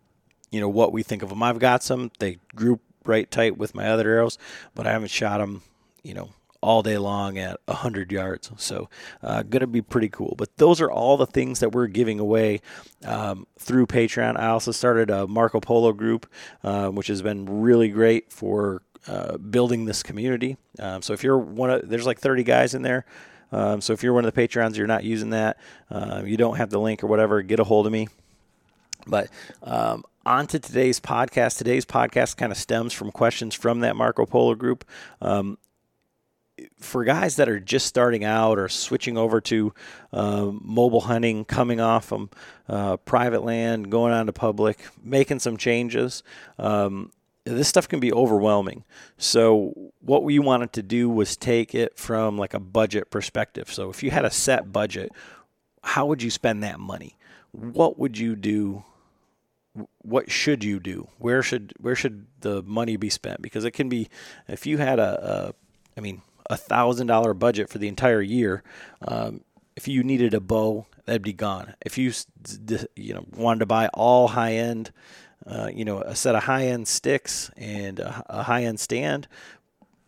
you 0.52 0.60
know, 0.60 0.70
what 0.70 0.92
we 0.92 1.04
think 1.04 1.24
of 1.24 1.30
them. 1.30 1.42
I've 1.42 1.60
got 1.60 1.84
some; 1.84 2.12
they 2.20 2.38
group 2.56 2.82
right 3.06 3.30
tight 3.30 3.58
with 3.58 3.74
my 3.74 3.88
other 3.88 4.10
arrows, 4.10 4.38
but 4.76 4.86
I 4.86 4.92
haven't 4.92 5.12
shot 5.12 5.40
them, 5.40 5.64
you 6.04 6.14
know, 6.14 6.30
all 6.62 6.84
day 6.84 6.98
long 6.98 7.38
at 7.38 7.60
100 7.66 8.12
yards. 8.12 8.52
So, 8.58 8.90
uh, 9.24 9.44
going 9.44 9.62
to 9.62 9.68
be 9.68 9.82
pretty 9.82 10.10
cool. 10.10 10.36
But 10.38 10.56
those 10.58 10.80
are 10.80 10.92
all 10.92 11.18
the 11.18 11.26
things 11.26 11.60
that 11.60 11.72
we're 11.72 11.88
giving 11.88 12.20
away 12.20 12.62
um, 13.06 13.48
through 13.60 13.88
Patreon. 13.88 14.40
I 14.40 14.48
also 14.48 14.72
started 14.72 15.10
a 15.10 15.28
Marco 15.28 15.60
Polo 15.60 15.92
group, 15.94 16.28
uh, 16.64 16.90
which 16.90 17.08
has 17.08 17.22
been 17.22 17.62
really 17.62 17.90
great 17.90 18.32
for 18.32 18.84
uh, 19.08 19.38
building 19.38 19.86
this 19.86 20.04
community. 20.04 20.58
Um, 20.80 21.02
so, 21.02 21.14
if 21.14 21.24
you're 21.24 21.38
one 21.38 21.70
of, 21.70 21.90
there's 21.90 22.06
like 22.06 22.20
30 22.20 22.44
guys 22.44 22.74
in 22.74 22.84
there. 22.84 23.06
Um, 23.52 23.82
so, 23.82 23.94
if 23.94 24.04
you're 24.04 24.14
one 24.14 24.26
of 24.26 24.34
the 24.34 24.48
Patreons, 24.48 24.78
you're 24.78 24.88
not 24.88 25.04
using 25.04 25.32
that, 25.32 25.58
uh, 25.90 26.22
you 26.26 26.38
don't 26.38 26.58
have 26.58 26.70
the 26.70 26.80
link 26.80 27.04
or 27.04 27.08
whatever, 27.08 27.42
get 27.42 27.60
a 27.60 27.64
hold 27.64 27.86
of 27.86 27.92
me. 27.92 28.08
But 29.08 29.30
um, 29.64 30.04
on 30.26 30.48
to 30.48 30.60
today's 30.60 31.00
podcast. 31.00 31.58
Today's 31.58 31.86
podcast 31.86 32.38
kind 32.38 32.52
of 32.52 32.58
stems 32.58 32.94
from 32.94 33.12
questions 33.12 33.56
from 33.56 33.80
that 33.80 33.96
Marco 33.96 34.26
Polo 34.26 34.56
group. 34.56 34.86
Um, 35.22 35.58
for 36.82 37.04
guys 37.04 37.36
that 37.38 37.48
are 37.48 37.60
just 37.60 37.86
starting 37.86 38.24
out 38.24 38.60
or 38.60 38.68
switching 38.68 39.18
over 39.18 39.40
to 39.42 39.74
uh, 40.12 40.52
mobile 40.52 41.02
hunting, 41.02 41.46
coming 41.46 41.80
off 41.80 42.06
from 42.06 42.30
uh, 42.68 42.98
private 42.98 43.44
land, 43.44 43.92
going 43.92 44.14
on 44.14 44.26
to 44.26 44.34
public, 44.34 44.80
making 45.04 45.40
some 45.40 45.58
changes, 45.58 46.24
um, 46.60 47.12
this 47.44 47.68
stuff 47.68 47.88
can 47.88 48.00
be 48.00 48.14
overwhelming. 48.14 48.84
So, 49.18 49.92
what 50.02 50.24
we 50.24 50.38
wanted 50.38 50.74
to 50.74 50.84
do 50.84 51.10
was 51.10 51.36
take 51.36 51.74
it 51.74 51.98
from 51.98 52.38
like 52.38 52.54
a 52.54 52.60
budget 52.60 53.10
perspective. 53.10 53.72
So, 53.72 53.90
if 53.90 54.04
you 54.04 54.12
had 54.12 54.26
a 54.26 54.32
set 54.32 54.72
budget, 54.72 55.12
how 55.84 56.06
would 56.06 56.22
you 56.22 56.30
spend 56.30 56.64
that 56.64 56.80
money? 56.80 57.18
What 57.52 57.98
would 57.98 58.18
you 58.18 58.36
do 58.36 58.84
what 60.02 60.30
should 60.30 60.64
you 60.64 60.80
do? 60.80 61.08
Where 61.18 61.42
should 61.42 61.74
where 61.80 61.96
should 61.96 62.28
the 62.42 62.62
money 62.64 62.98
be 62.98 63.10
spent? 63.10 63.42
Because 63.42 63.64
it 63.64 63.72
can 63.72 63.90
be 63.90 64.10
if 64.48 64.66
you 64.66 64.78
had 64.78 65.00
a, 65.00 65.54
a 65.56 65.98
I 65.98 66.02
mean 66.02 66.22
a 66.50 66.58
thousand 66.58 67.08
dollar 67.08 67.34
budget 67.34 67.70
for 67.70 67.78
the 67.78 67.88
entire 67.88 68.22
year, 68.22 68.64
um, 69.08 69.42
if 69.76 69.88
you 69.88 70.04
needed 70.04 70.34
a 70.34 70.40
bow, 70.40 70.86
that'd 71.06 71.22
be 71.22 71.34
gone. 71.34 71.74
If 71.86 71.98
you 71.98 72.12
you 72.96 73.14
know 73.14 73.26
wanted 73.36 73.60
to 73.60 73.66
buy 73.66 73.88
all 73.94 74.30
high 74.30 74.54
end, 74.54 74.92
uh, 75.46 75.70
you 75.74 75.86
know 75.86 76.02
a 76.02 76.16
set 76.16 76.36
of 76.36 76.44
high 76.44 76.68
end 76.68 76.88
sticks 76.88 77.52
and 77.58 78.00
a, 78.00 78.24
a 78.30 78.44
high 78.44 78.64
end 78.64 78.80
stand, 78.80 79.28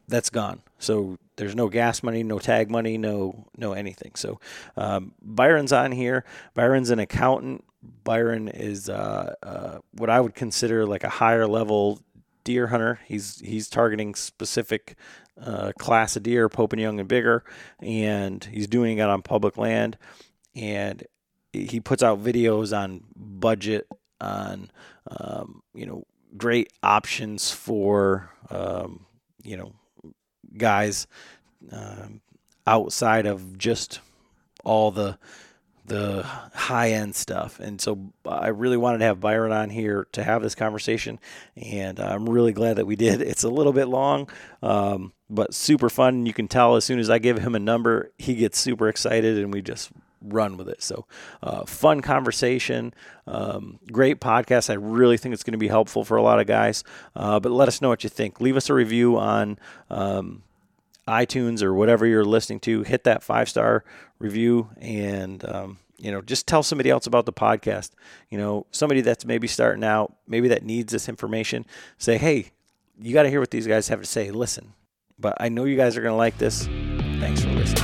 that's 0.07 0.29
gone. 0.29 0.61
So 0.79 1.17
there's 1.37 1.55
no 1.55 1.69
gas 1.69 2.03
money, 2.03 2.23
no 2.23 2.39
tag 2.39 2.69
money, 2.69 2.97
no 2.97 3.45
no 3.57 3.73
anything. 3.73 4.11
So 4.15 4.39
um, 4.75 5.13
Byron's 5.21 5.73
on 5.73 5.91
here. 5.91 6.25
Byron's 6.53 6.89
an 6.89 6.99
accountant 6.99 7.63
Byron 8.03 8.47
is 8.47 8.89
uh, 8.89 9.35
uh, 9.43 9.79
what 9.93 10.09
I 10.09 10.19
would 10.19 10.35
consider 10.35 10.85
like 10.85 11.03
a 11.03 11.09
higher 11.09 11.47
level 11.47 11.99
deer 12.43 12.67
hunter. 12.67 12.99
He's 13.05 13.39
he's 13.39 13.69
targeting 13.69 14.15
specific 14.15 14.95
uh, 15.41 15.71
class 15.77 16.15
of 16.15 16.23
deer, 16.23 16.49
Pope 16.49 16.73
and 16.73 16.81
Young 16.81 16.99
and 16.99 17.07
bigger, 17.07 17.43
and 17.79 18.43
he's 18.43 18.67
doing 18.67 18.97
it 18.97 19.09
on 19.09 19.21
public 19.21 19.57
land. 19.57 19.97
And 20.55 21.03
he 21.51 21.79
puts 21.79 22.03
out 22.03 22.23
videos 22.23 22.77
on 22.77 23.03
budget, 23.15 23.87
on 24.21 24.71
um, 25.07 25.61
you 25.73 25.85
know 25.85 26.05
great 26.37 26.71
options 26.81 27.51
for 27.51 28.29
um, 28.49 29.05
you 29.43 29.57
know 29.57 29.73
guys 30.57 31.07
um, 31.71 32.21
outside 32.67 33.25
of 33.25 33.57
just 33.57 33.99
all 34.63 34.91
the 34.91 35.17
the 35.85 36.23
high 36.23 36.91
end 36.91 37.15
stuff. 37.15 37.59
And 37.59 37.79
so 37.81 38.13
I 38.25 38.49
really 38.49 38.77
wanted 38.77 38.99
to 38.99 39.05
have 39.05 39.19
Byron 39.19 39.51
on 39.51 39.69
here 39.69 40.07
to 40.13 40.23
have 40.23 40.41
this 40.41 40.55
conversation. 40.55 41.19
And 41.55 41.99
I'm 41.99 42.29
really 42.29 42.53
glad 42.53 42.77
that 42.77 42.85
we 42.85 42.95
did. 42.95 43.21
It's 43.33 43.43
a 43.43 43.49
little 43.49 43.73
bit 43.73 43.87
long, 43.87 44.29
um, 44.61 45.11
but 45.29 45.55
super 45.55 45.89
fun. 45.89 46.25
You 46.27 46.33
can 46.33 46.47
tell 46.47 46.75
as 46.75 46.85
soon 46.85 46.99
as 46.99 47.09
I 47.09 47.17
give 47.17 47.39
him 47.39 47.55
a 47.55 47.59
number, 47.59 48.11
he 48.17 48.35
gets 48.35 48.59
super 48.59 48.87
excited 48.89 49.39
and 49.39 49.51
we 49.51 49.61
just 49.61 49.91
run 50.21 50.55
with 50.55 50.69
it. 50.69 50.83
So, 50.83 51.05
uh, 51.41 51.65
fun 51.65 52.01
conversation, 52.01 52.93
um, 53.25 53.79
great 53.91 54.19
podcast. 54.19 54.69
I 54.69 54.73
really 54.73 55.17
think 55.17 55.33
it's 55.33 55.43
going 55.43 55.53
to 55.53 55.57
be 55.57 55.67
helpful 55.67 56.03
for 56.03 56.15
a 56.17 56.21
lot 56.21 56.39
of 56.39 56.47
guys. 56.47 56.83
Uh, 57.15 57.39
but 57.39 57.51
let 57.51 57.67
us 57.67 57.81
know 57.81 57.89
what 57.89 58.03
you 58.03 58.09
think. 58.09 58.39
Leave 58.39 58.55
us 58.55 58.69
a 58.69 58.73
review 58.73 59.17
on 59.17 59.57
um, 59.89 60.43
iTunes 61.07 61.61
or 61.61 61.73
whatever 61.73 62.05
you're 62.05 62.25
listening 62.25 62.59
to, 62.61 62.83
hit 62.83 63.03
that 63.03 63.23
five 63.23 63.49
star 63.49 63.83
review 64.19 64.69
and 64.77 65.43
um, 65.49 65.79
you 65.97 66.11
know 66.11 66.21
just 66.21 66.47
tell 66.47 66.63
somebody 66.63 66.89
else 66.89 67.07
about 67.07 67.25
the 67.25 67.33
podcast. 67.33 67.91
You 68.29 68.37
know 68.37 68.65
somebody 68.71 69.01
that's 69.01 69.25
maybe 69.25 69.47
starting 69.47 69.83
out, 69.83 70.15
maybe 70.27 70.47
that 70.49 70.63
needs 70.63 70.91
this 70.91 71.09
information. 71.09 71.65
Say, 71.97 72.17
hey, 72.17 72.51
you 73.01 73.13
got 73.13 73.23
to 73.23 73.29
hear 73.29 73.39
what 73.39 73.51
these 73.51 73.67
guys 73.67 73.87
have 73.89 74.01
to 74.01 74.07
say. 74.07 74.31
Listen, 74.31 74.73
but 75.19 75.35
I 75.39 75.49
know 75.49 75.65
you 75.65 75.75
guys 75.75 75.97
are 75.97 76.01
going 76.01 76.13
to 76.13 76.17
like 76.17 76.37
this. 76.37 76.65
Thanks 77.19 77.41
for 77.41 77.49
listening. 77.51 77.83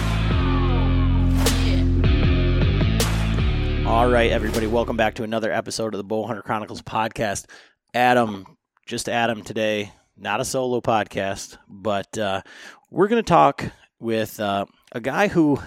All 3.86 4.08
right, 4.08 4.32
everybody, 4.32 4.68
welcome 4.68 4.98
back 4.98 5.16
to 5.16 5.24
another 5.24 5.52
episode 5.52 5.96
of 5.96 5.98
the 5.98 6.04
Bowhunter 6.06 6.44
Chronicles 6.44 6.84
podcast. 6.84 7.46
Adam, 7.94 8.46
just 8.86 9.10
Adam 9.10 9.42
today, 9.42 9.92
not 10.20 10.42
a 10.42 10.46
solo 10.46 10.82
podcast, 10.82 11.58
but 11.68 12.18
uh, 12.18 12.42
we're 12.92 13.08
going 13.08 13.24
to 13.24 13.28
talk 13.28 13.66
with 14.00 14.40
uh, 14.40 14.66
a 14.92 15.00
guy 15.00 15.28
who 15.28 15.60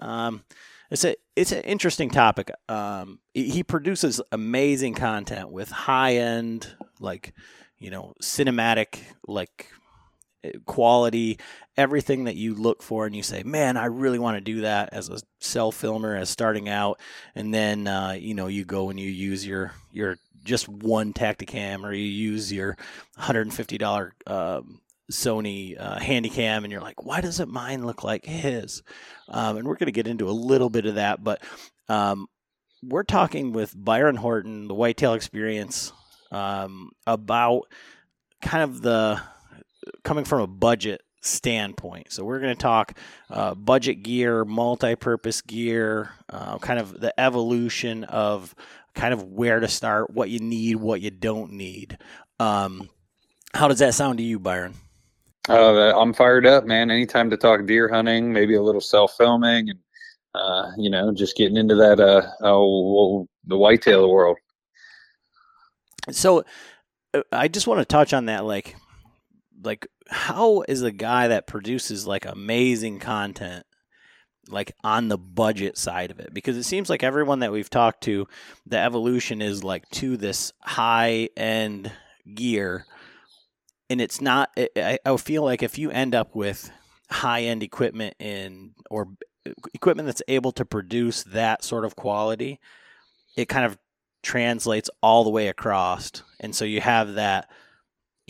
um, 0.00 0.44
it's 0.90 1.04
a 1.04 1.14
it's 1.36 1.52
an 1.52 1.62
interesting 1.62 2.10
topic. 2.10 2.50
Um, 2.68 3.20
he 3.32 3.62
produces 3.62 4.20
amazing 4.32 4.94
content 4.94 5.50
with 5.50 5.70
high 5.70 6.16
end, 6.16 6.74
like 6.98 7.34
you 7.78 7.90
know, 7.90 8.14
cinematic, 8.22 8.98
like 9.26 9.68
quality, 10.66 11.38
everything 11.76 12.24
that 12.24 12.36
you 12.36 12.54
look 12.54 12.82
for, 12.82 13.06
and 13.06 13.14
you 13.14 13.22
say, 13.22 13.42
"Man, 13.42 13.76
I 13.76 13.86
really 13.86 14.18
want 14.18 14.36
to 14.36 14.40
do 14.40 14.62
that." 14.62 14.90
As 14.92 15.08
a 15.08 15.20
self 15.40 15.76
filmer, 15.76 16.16
as 16.16 16.30
starting 16.30 16.68
out, 16.68 17.00
and 17.34 17.52
then 17.52 17.86
uh, 17.86 18.16
you 18.18 18.34
know, 18.34 18.46
you 18.46 18.64
go 18.64 18.90
and 18.90 18.98
you 18.98 19.10
use 19.10 19.46
your 19.46 19.72
your 19.92 20.16
just 20.44 20.68
one 20.68 21.12
Tactacam, 21.12 21.84
or 21.84 21.92
you 21.92 22.04
use 22.04 22.52
your 22.52 22.76
hundred 23.16 23.42
and 23.42 23.54
fifty 23.54 23.78
dollar 23.78 24.14
um, 24.26 24.80
Sony 25.10 25.76
uh, 25.78 25.98
Handycam, 25.98 26.62
and 26.62 26.72
you're 26.72 26.80
like, 26.80 27.04
why 27.04 27.20
doesn't 27.20 27.50
mine 27.50 27.84
look 27.84 28.04
like 28.04 28.24
his? 28.24 28.82
Um, 29.28 29.58
and 29.58 29.66
we're 29.66 29.76
going 29.76 29.86
to 29.86 29.92
get 29.92 30.06
into 30.06 30.28
a 30.28 30.32
little 30.32 30.70
bit 30.70 30.86
of 30.86 30.94
that, 30.96 31.22
but 31.22 31.42
um, 31.88 32.26
we're 32.82 33.02
talking 33.02 33.52
with 33.52 33.74
Byron 33.76 34.16
Horton, 34.16 34.68
the 34.68 34.74
Whitetail 34.74 35.14
Experience, 35.14 35.92
um, 36.32 36.90
about 37.06 37.64
kind 38.40 38.62
of 38.62 38.80
the 38.80 39.20
coming 40.04 40.24
from 40.24 40.42
a 40.42 40.46
budget 40.46 41.02
standpoint. 41.20 42.12
So 42.12 42.24
we're 42.24 42.40
going 42.40 42.54
to 42.54 42.62
talk 42.62 42.96
uh, 43.28 43.54
budget 43.54 44.02
gear, 44.02 44.44
multi-purpose 44.44 45.42
gear, 45.42 46.10
uh, 46.30 46.58
kind 46.58 46.78
of 46.78 46.98
the 46.98 47.18
evolution 47.20 48.04
of 48.04 48.54
kind 48.94 49.12
of 49.12 49.24
where 49.24 49.60
to 49.60 49.68
start, 49.68 50.10
what 50.10 50.30
you 50.30 50.40
need, 50.40 50.76
what 50.76 51.00
you 51.00 51.10
don't 51.10 51.52
need. 51.52 51.98
Um, 52.38 52.88
how 53.54 53.68
does 53.68 53.80
that 53.80 53.94
sound 53.94 54.18
to 54.18 54.24
you, 54.24 54.38
Byron? 54.38 54.74
Uh, 55.48 55.98
I'm 55.98 56.12
fired 56.12 56.46
up, 56.46 56.64
man. 56.64 56.90
Anytime 56.90 57.30
to 57.30 57.36
talk 57.36 57.66
deer 57.66 57.88
hunting, 57.88 58.32
maybe 58.32 58.54
a 58.54 58.62
little 58.62 58.80
self 58.80 59.16
filming, 59.16 59.70
and 59.70 59.78
uh, 60.34 60.70
you 60.76 60.90
know, 60.90 61.12
just 61.12 61.36
getting 61.36 61.56
into 61.56 61.74
that 61.74 61.98
uh, 61.98 62.22
oh, 62.42 63.26
the 63.46 63.56
whitetail 63.56 64.08
world. 64.08 64.38
So, 66.10 66.44
uh, 67.14 67.22
I 67.32 67.48
just 67.48 67.66
want 67.66 67.80
to 67.80 67.84
touch 67.84 68.12
on 68.12 68.26
that, 68.26 68.44
like, 68.44 68.76
like 69.62 69.86
how 70.08 70.62
is 70.68 70.82
a 70.82 70.90
guy 70.90 71.28
that 71.28 71.46
produces 71.46 72.06
like 72.06 72.24
amazing 72.24 72.98
content 72.98 73.64
like 74.48 74.72
on 74.82 75.08
the 75.08 75.18
budget 75.18 75.76
side 75.76 76.10
of 76.10 76.18
it 76.18 76.32
because 76.32 76.56
it 76.56 76.64
seems 76.64 76.90
like 76.90 77.02
everyone 77.02 77.40
that 77.40 77.52
we've 77.52 77.70
talked 77.70 78.02
to 78.02 78.26
the 78.66 78.78
evolution 78.78 79.42
is 79.42 79.62
like 79.62 79.88
to 79.90 80.16
this 80.16 80.52
high 80.60 81.28
end 81.36 81.92
gear 82.34 82.86
and 83.90 84.00
it's 84.00 84.20
not. 84.20 84.50
I, 84.56 84.98
I 85.04 85.16
feel 85.16 85.42
like 85.42 85.62
if 85.62 85.76
you 85.76 85.90
end 85.90 86.14
up 86.14 86.34
with 86.34 86.70
high 87.10 87.42
end 87.42 87.62
equipment 87.62 88.14
in 88.20 88.70
or 88.88 89.08
equipment 89.74 90.06
that's 90.06 90.22
able 90.28 90.52
to 90.52 90.64
produce 90.64 91.24
that 91.24 91.64
sort 91.64 91.84
of 91.84 91.96
quality, 91.96 92.60
it 93.36 93.48
kind 93.48 93.66
of 93.66 93.76
translates 94.22 94.88
all 95.02 95.24
the 95.24 95.30
way 95.30 95.48
across, 95.48 96.12
and 96.38 96.54
so 96.54 96.64
you 96.64 96.80
have 96.80 97.14
that. 97.14 97.50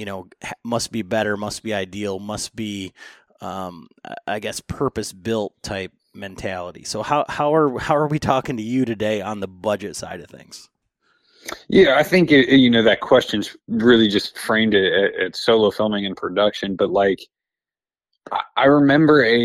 You 0.00 0.06
know, 0.06 0.28
must 0.64 0.92
be 0.92 1.02
better, 1.02 1.36
must 1.36 1.62
be 1.62 1.74
ideal, 1.74 2.18
must 2.18 2.56
be, 2.56 2.94
um, 3.42 3.86
I 4.26 4.38
guess, 4.40 4.58
purpose 4.60 5.12
built 5.12 5.52
type 5.62 5.92
mentality. 6.14 6.84
So 6.84 7.02
how 7.02 7.26
how 7.28 7.54
are 7.54 7.78
how 7.78 7.96
are 7.96 8.06
we 8.06 8.18
talking 8.18 8.56
to 8.56 8.62
you 8.62 8.86
today 8.86 9.20
on 9.20 9.40
the 9.40 9.46
budget 9.46 9.96
side 9.96 10.20
of 10.20 10.30
things? 10.30 10.70
Yeah, 11.68 11.96
I 11.98 12.02
think 12.02 12.32
it, 12.32 12.48
you 12.48 12.70
know 12.70 12.82
that 12.82 13.02
question's 13.02 13.54
really 13.68 14.08
just 14.08 14.38
framed 14.38 14.72
it 14.72 14.90
at, 14.90 15.20
at 15.20 15.36
solo 15.36 15.70
filming 15.70 16.06
and 16.06 16.16
production. 16.16 16.76
But 16.76 16.88
like, 16.88 17.20
I 18.56 18.64
remember 18.64 19.22
a 19.22 19.36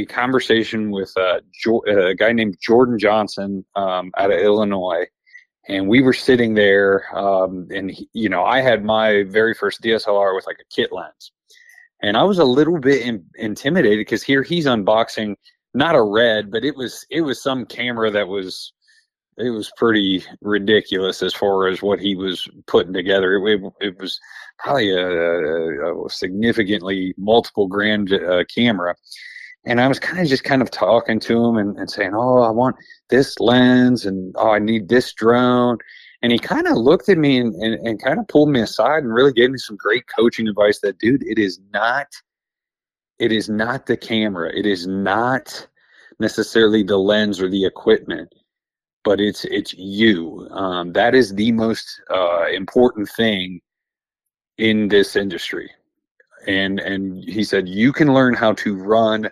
a 0.00 0.06
conversation 0.06 0.92
with 0.92 1.12
uh, 1.16 1.40
a 1.88 2.14
guy 2.14 2.30
named 2.30 2.56
Jordan 2.60 3.00
Johnson 3.00 3.64
um, 3.74 4.12
out 4.16 4.32
of 4.32 4.38
Illinois, 4.38 5.06
and 5.68 5.88
we 5.88 6.02
were 6.02 6.12
sitting 6.12 6.54
there, 6.54 7.04
um, 7.16 7.68
and 7.70 7.90
he, 7.90 8.08
you 8.12 8.28
know, 8.28 8.44
I 8.44 8.60
had 8.60 8.84
my 8.84 9.24
very 9.24 9.54
first 9.54 9.82
DSLR 9.82 10.34
with 10.34 10.46
like 10.46 10.58
a 10.60 10.74
kit 10.74 10.92
lens, 10.92 11.32
and 12.02 12.16
I 12.16 12.22
was 12.22 12.38
a 12.38 12.44
little 12.44 12.78
bit 12.78 13.02
in, 13.02 13.24
intimidated 13.36 13.98
because 13.98 14.22
here 14.22 14.42
he's 14.42 14.66
unboxing 14.66 15.36
not 15.74 15.96
a 15.96 16.02
red, 16.02 16.50
but 16.50 16.64
it 16.64 16.76
was 16.76 17.04
it 17.10 17.22
was 17.22 17.42
some 17.42 17.66
camera 17.66 18.10
that 18.10 18.28
was 18.28 18.72
it 19.36 19.50
was 19.50 19.72
pretty 19.76 20.24
ridiculous 20.40 21.22
as 21.22 21.34
far 21.34 21.66
as 21.66 21.82
what 21.82 21.98
he 21.98 22.14
was 22.14 22.46
putting 22.66 22.92
together. 22.92 23.34
It, 23.34 23.60
it, 23.60 23.72
it 23.80 23.98
was 23.98 24.20
probably 24.58 24.90
a, 24.90 26.04
a, 26.04 26.08
significantly 26.08 27.14
multiple 27.18 27.66
grand 27.66 28.12
uh, 28.12 28.44
camera. 28.54 28.94
And 29.66 29.80
I 29.80 29.88
was 29.88 29.98
kind 29.98 30.20
of 30.20 30.28
just 30.28 30.44
kind 30.44 30.60
of 30.60 30.70
talking 30.70 31.18
to 31.20 31.44
him 31.44 31.56
and, 31.56 31.78
and 31.78 31.90
saying, 31.90 32.12
Oh, 32.14 32.42
I 32.42 32.50
want 32.50 32.76
this 33.08 33.38
lens 33.40 34.04
and 34.04 34.34
oh, 34.36 34.50
I 34.50 34.58
need 34.58 34.88
this 34.88 35.12
drone. 35.12 35.78
and 36.22 36.32
he 36.32 36.38
kind 36.38 36.66
of 36.66 36.76
looked 36.76 37.08
at 37.08 37.18
me 37.18 37.38
and, 37.38 37.54
and, 37.54 37.74
and 37.86 38.02
kind 38.02 38.18
of 38.18 38.28
pulled 38.28 38.50
me 38.50 38.60
aside 38.60 39.02
and 39.02 39.12
really 39.12 39.32
gave 39.32 39.50
me 39.50 39.58
some 39.58 39.76
great 39.76 40.04
coaching 40.18 40.48
advice 40.48 40.80
that 40.80 40.98
dude 40.98 41.22
it 41.26 41.38
is 41.38 41.60
not 41.72 42.08
it 43.18 43.30
is 43.30 43.48
not 43.48 43.86
the 43.86 43.96
camera. 43.96 44.50
It 44.52 44.66
is 44.66 44.88
not 44.88 45.68
necessarily 46.18 46.82
the 46.82 46.98
lens 46.98 47.40
or 47.40 47.48
the 47.48 47.64
equipment 47.64 48.34
but 49.04 49.20
it's 49.20 49.44
it's 49.44 49.74
you. 49.74 50.48
Um, 50.50 50.92
that 50.94 51.14
is 51.14 51.34
the 51.34 51.52
most 51.52 52.00
uh, 52.10 52.46
important 52.46 53.08
thing 53.10 53.60
in 54.58 54.88
this 54.88 55.14
industry. 55.14 55.70
And 56.48 56.80
and 56.80 57.22
he 57.22 57.44
said 57.44 57.68
you 57.68 57.92
can 57.92 58.12
learn 58.12 58.34
how 58.34 58.54
to 58.54 58.74
run 58.74 59.28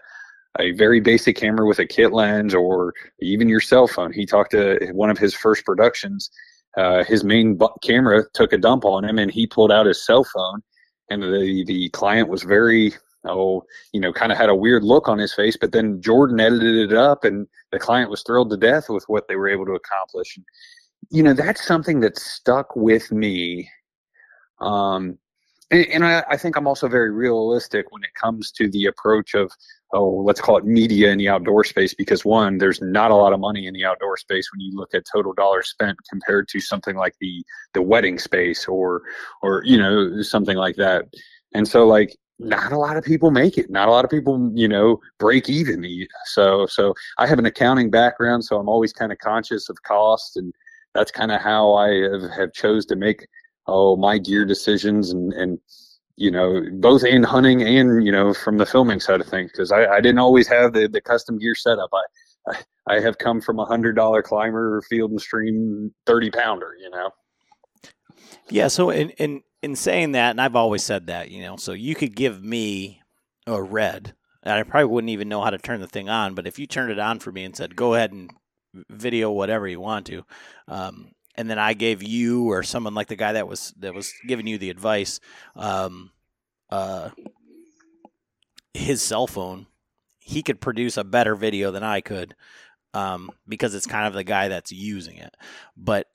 a 0.58 0.72
very 0.72 1.00
basic 1.00 1.36
camera 1.36 1.66
with 1.66 1.78
a 1.78 1.86
kit 1.86 2.12
lens 2.12 2.54
or 2.54 2.92
even 3.20 3.48
your 3.48 3.60
cell 3.60 3.86
phone. 3.86 4.12
He 4.12 4.26
talked 4.26 4.50
to 4.52 4.90
one 4.92 5.10
of 5.10 5.18
his 5.18 5.34
first 5.34 5.64
productions 5.64 6.30
uh, 6.76 7.04
his 7.04 7.24
main 7.24 7.56
bu- 7.56 7.68
camera 7.82 8.24
took 8.32 8.52
a 8.52 8.58
dump 8.58 8.84
on 8.84 9.04
him 9.04 9.18
and 9.18 9.30
he 9.30 9.46
pulled 9.46 9.72
out 9.72 9.86
his 9.86 10.04
cell 10.04 10.24
phone 10.24 10.62
and 11.10 11.22
the 11.22 11.64
the 11.66 11.88
client 11.90 12.28
was 12.28 12.42
very 12.42 12.94
oh 13.26 13.62
you 13.92 14.00
know 14.00 14.12
kind 14.12 14.32
of 14.32 14.38
had 14.38 14.48
a 14.48 14.54
weird 14.54 14.82
look 14.82 15.08
on 15.08 15.18
his 15.18 15.34
face 15.34 15.56
but 15.60 15.72
then 15.72 16.00
jordan 16.00 16.40
edited 16.40 16.90
it 16.90 16.96
up 16.96 17.24
and 17.24 17.46
the 17.70 17.78
client 17.78 18.10
was 18.10 18.22
thrilled 18.22 18.50
to 18.50 18.56
death 18.56 18.88
with 18.88 19.04
what 19.06 19.28
they 19.28 19.36
were 19.36 19.48
able 19.48 19.64
to 19.64 19.72
accomplish. 19.72 20.36
And, 20.36 20.44
you 21.10 21.22
know 21.22 21.34
that's 21.34 21.66
something 21.66 22.00
that 22.00 22.18
stuck 22.18 22.74
with 22.74 23.12
me 23.12 23.68
um 24.60 25.18
and, 25.70 26.04
I, 26.04 26.22
I 26.28 26.36
think 26.36 26.56
i'm 26.56 26.66
also 26.66 26.88
very 26.88 27.10
realistic 27.10 27.90
when 27.90 28.04
it 28.04 28.14
comes 28.14 28.50
to 28.52 28.70
the 28.70 28.86
approach 28.86 29.34
of 29.34 29.50
oh, 29.92 30.22
let's 30.24 30.40
call 30.40 30.56
it 30.56 30.64
media 30.64 31.10
in 31.10 31.18
the 31.18 31.28
outdoor 31.28 31.64
space 31.64 31.94
because 31.94 32.24
one, 32.24 32.58
there's 32.58 32.80
not 32.80 33.10
a 33.10 33.14
lot 33.14 33.32
of 33.32 33.40
money 33.40 33.66
in 33.66 33.74
the 33.74 33.84
outdoor 33.84 34.16
space 34.16 34.48
when 34.52 34.60
you 34.60 34.74
look 34.74 34.94
at 34.94 35.04
total 35.12 35.32
dollars 35.34 35.68
spent 35.68 35.98
compared 36.08 36.48
to 36.48 36.60
something 36.60 36.96
like 36.96 37.14
the 37.20 37.44
the 37.74 37.82
wedding 37.82 38.18
space 38.18 38.66
or 38.66 39.02
or 39.42 39.62
you 39.64 39.78
know 39.78 40.22
something 40.22 40.56
like 40.56 40.76
that. 40.76 41.06
And 41.54 41.68
so 41.68 41.86
like 41.86 42.16
not 42.38 42.72
a 42.72 42.78
lot 42.78 42.96
of 42.96 43.04
people 43.04 43.30
make 43.30 43.58
it. 43.58 43.70
Not 43.70 43.88
a 43.88 43.90
lot 43.90 44.04
of 44.04 44.10
people, 44.10 44.50
you 44.54 44.66
know, 44.66 44.98
break 45.18 45.48
even. 45.48 45.84
So 46.26 46.66
so 46.66 46.94
I 47.18 47.26
have 47.26 47.38
an 47.38 47.46
accounting 47.46 47.90
background, 47.90 48.44
so 48.44 48.58
I'm 48.58 48.68
always 48.68 48.92
kind 48.92 49.12
of 49.12 49.18
conscious 49.18 49.68
of 49.68 49.82
cost 49.82 50.36
and 50.36 50.52
that's 50.94 51.10
kind 51.10 51.32
of 51.32 51.40
how 51.40 51.74
I 51.74 51.88
have, 51.88 52.30
have 52.36 52.52
chose 52.52 52.84
to 52.86 52.96
make 52.96 53.26
oh 53.66 53.96
my 53.96 54.18
gear 54.18 54.44
decisions 54.44 55.12
and 55.12 55.32
and 55.34 55.58
you 56.16 56.30
know, 56.30 56.62
both 56.74 57.04
in 57.04 57.22
hunting 57.22 57.62
and 57.62 58.04
you 58.04 58.12
know 58.12 58.34
from 58.34 58.58
the 58.58 58.66
filming 58.66 59.00
side 59.00 59.20
of 59.20 59.26
things, 59.26 59.50
because 59.52 59.72
I, 59.72 59.86
I 59.86 60.00
didn't 60.00 60.18
always 60.18 60.46
have 60.48 60.72
the, 60.72 60.88
the 60.88 61.00
custom 61.00 61.38
gear 61.38 61.54
setup. 61.54 61.90
I, 61.92 62.52
I 62.52 62.94
I 62.96 63.00
have 63.00 63.18
come 63.18 63.40
from 63.40 63.58
a 63.58 63.64
hundred 63.64 63.94
dollar 63.94 64.22
climber, 64.22 64.82
field 64.82 65.10
and 65.10 65.20
stream, 65.20 65.92
thirty 66.06 66.30
pounder. 66.30 66.74
You 66.80 66.90
know. 66.90 67.10
Yeah. 68.50 68.68
So 68.68 68.90
in 68.90 69.10
in 69.10 69.42
in 69.62 69.76
saying 69.76 70.12
that, 70.12 70.30
and 70.30 70.40
I've 70.40 70.56
always 70.56 70.82
said 70.82 71.06
that, 71.06 71.30
you 71.30 71.42
know, 71.42 71.56
so 71.56 71.72
you 71.72 71.94
could 71.94 72.16
give 72.16 72.42
me 72.42 73.00
a 73.46 73.62
red, 73.62 74.14
and 74.42 74.54
I 74.54 74.62
probably 74.64 74.86
wouldn't 74.86 75.10
even 75.10 75.28
know 75.28 75.40
how 75.40 75.50
to 75.50 75.58
turn 75.58 75.80
the 75.80 75.86
thing 75.86 76.08
on. 76.08 76.34
But 76.34 76.46
if 76.46 76.58
you 76.58 76.66
turned 76.66 76.90
it 76.90 76.98
on 76.98 77.20
for 77.20 77.32
me 77.32 77.44
and 77.44 77.56
said, 77.56 77.76
"Go 77.76 77.94
ahead 77.94 78.12
and 78.12 78.30
video 78.90 79.30
whatever 79.30 79.66
you 79.68 79.80
want 79.80 80.06
to," 80.06 80.24
um, 80.68 81.12
and 81.34 81.48
then 81.48 81.58
I 81.58 81.74
gave 81.74 82.02
you 82.02 82.50
or 82.50 82.62
someone 82.62 82.94
like 82.94 83.08
the 83.08 83.16
guy 83.16 83.32
that 83.32 83.48
was 83.48 83.74
that 83.78 83.94
was 83.94 84.12
giving 84.26 84.46
you 84.46 84.58
the 84.58 84.70
advice, 84.70 85.20
um, 85.56 86.10
uh, 86.70 87.10
his 88.74 89.02
cell 89.02 89.26
phone, 89.26 89.66
he 90.18 90.42
could 90.42 90.60
produce 90.60 90.96
a 90.96 91.04
better 91.04 91.34
video 91.34 91.70
than 91.70 91.82
I 91.82 92.00
could, 92.00 92.34
um, 92.94 93.30
because 93.48 93.74
it's 93.74 93.86
kind 93.86 94.06
of 94.06 94.14
the 94.14 94.24
guy 94.24 94.48
that's 94.48 94.72
using 94.72 95.16
it. 95.16 95.34
But 95.76 96.06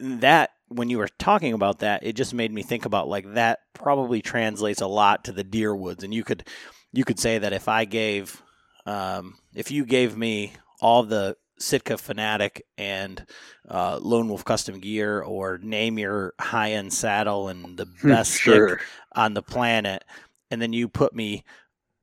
that 0.00 0.50
when 0.68 0.90
you 0.90 0.98
were 0.98 1.08
talking 1.18 1.52
about 1.52 1.78
that, 1.80 2.04
it 2.04 2.14
just 2.14 2.34
made 2.34 2.52
me 2.52 2.62
think 2.62 2.84
about 2.84 3.08
like 3.08 3.34
that 3.34 3.60
probably 3.72 4.20
translates 4.20 4.80
a 4.80 4.86
lot 4.86 5.24
to 5.24 5.32
the 5.32 5.44
deer 5.44 5.74
woods, 5.74 6.02
and 6.04 6.12
you 6.12 6.24
could 6.24 6.46
you 6.92 7.04
could 7.04 7.18
say 7.18 7.38
that 7.38 7.52
if 7.52 7.68
I 7.68 7.84
gave, 7.84 8.42
um, 8.86 9.38
if 9.54 9.70
you 9.70 9.84
gave 9.84 10.16
me 10.16 10.54
all 10.80 11.04
the 11.04 11.36
Sitka 11.58 11.98
Fanatic 11.98 12.66
and 12.76 13.24
uh, 13.68 13.98
Lone 14.00 14.28
Wolf 14.28 14.44
Custom 14.44 14.80
Gear, 14.80 15.20
or 15.20 15.58
name 15.58 15.98
your 15.98 16.34
high 16.40 16.72
end 16.72 16.92
saddle 16.92 17.48
and 17.48 17.76
the 17.76 17.86
hmm, 17.86 18.08
best 18.08 18.38
sure. 18.38 18.68
stick 18.68 18.86
on 19.14 19.34
the 19.34 19.42
planet, 19.42 20.04
and 20.50 20.60
then 20.60 20.72
you 20.72 20.88
put 20.88 21.14
me 21.14 21.44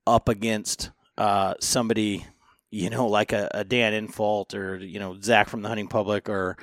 up 0.06 0.30
against 0.30 0.92
uh, 1.18 1.54
somebody, 1.60 2.26
you 2.72 2.90
know, 2.90 3.08
like 3.08 3.32
a, 3.32 3.50
a, 3.54 3.64
Dan 3.64 4.08
Infalt 4.08 4.54
or 4.54 4.78
you 4.78 5.00
know 5.00 5.20
Zach 5.22 5.50
from 5.50 5.62
the 5.62 5.70
Hunting 5.70 5.88
Public 5.88 6.30
or 6.30 6.58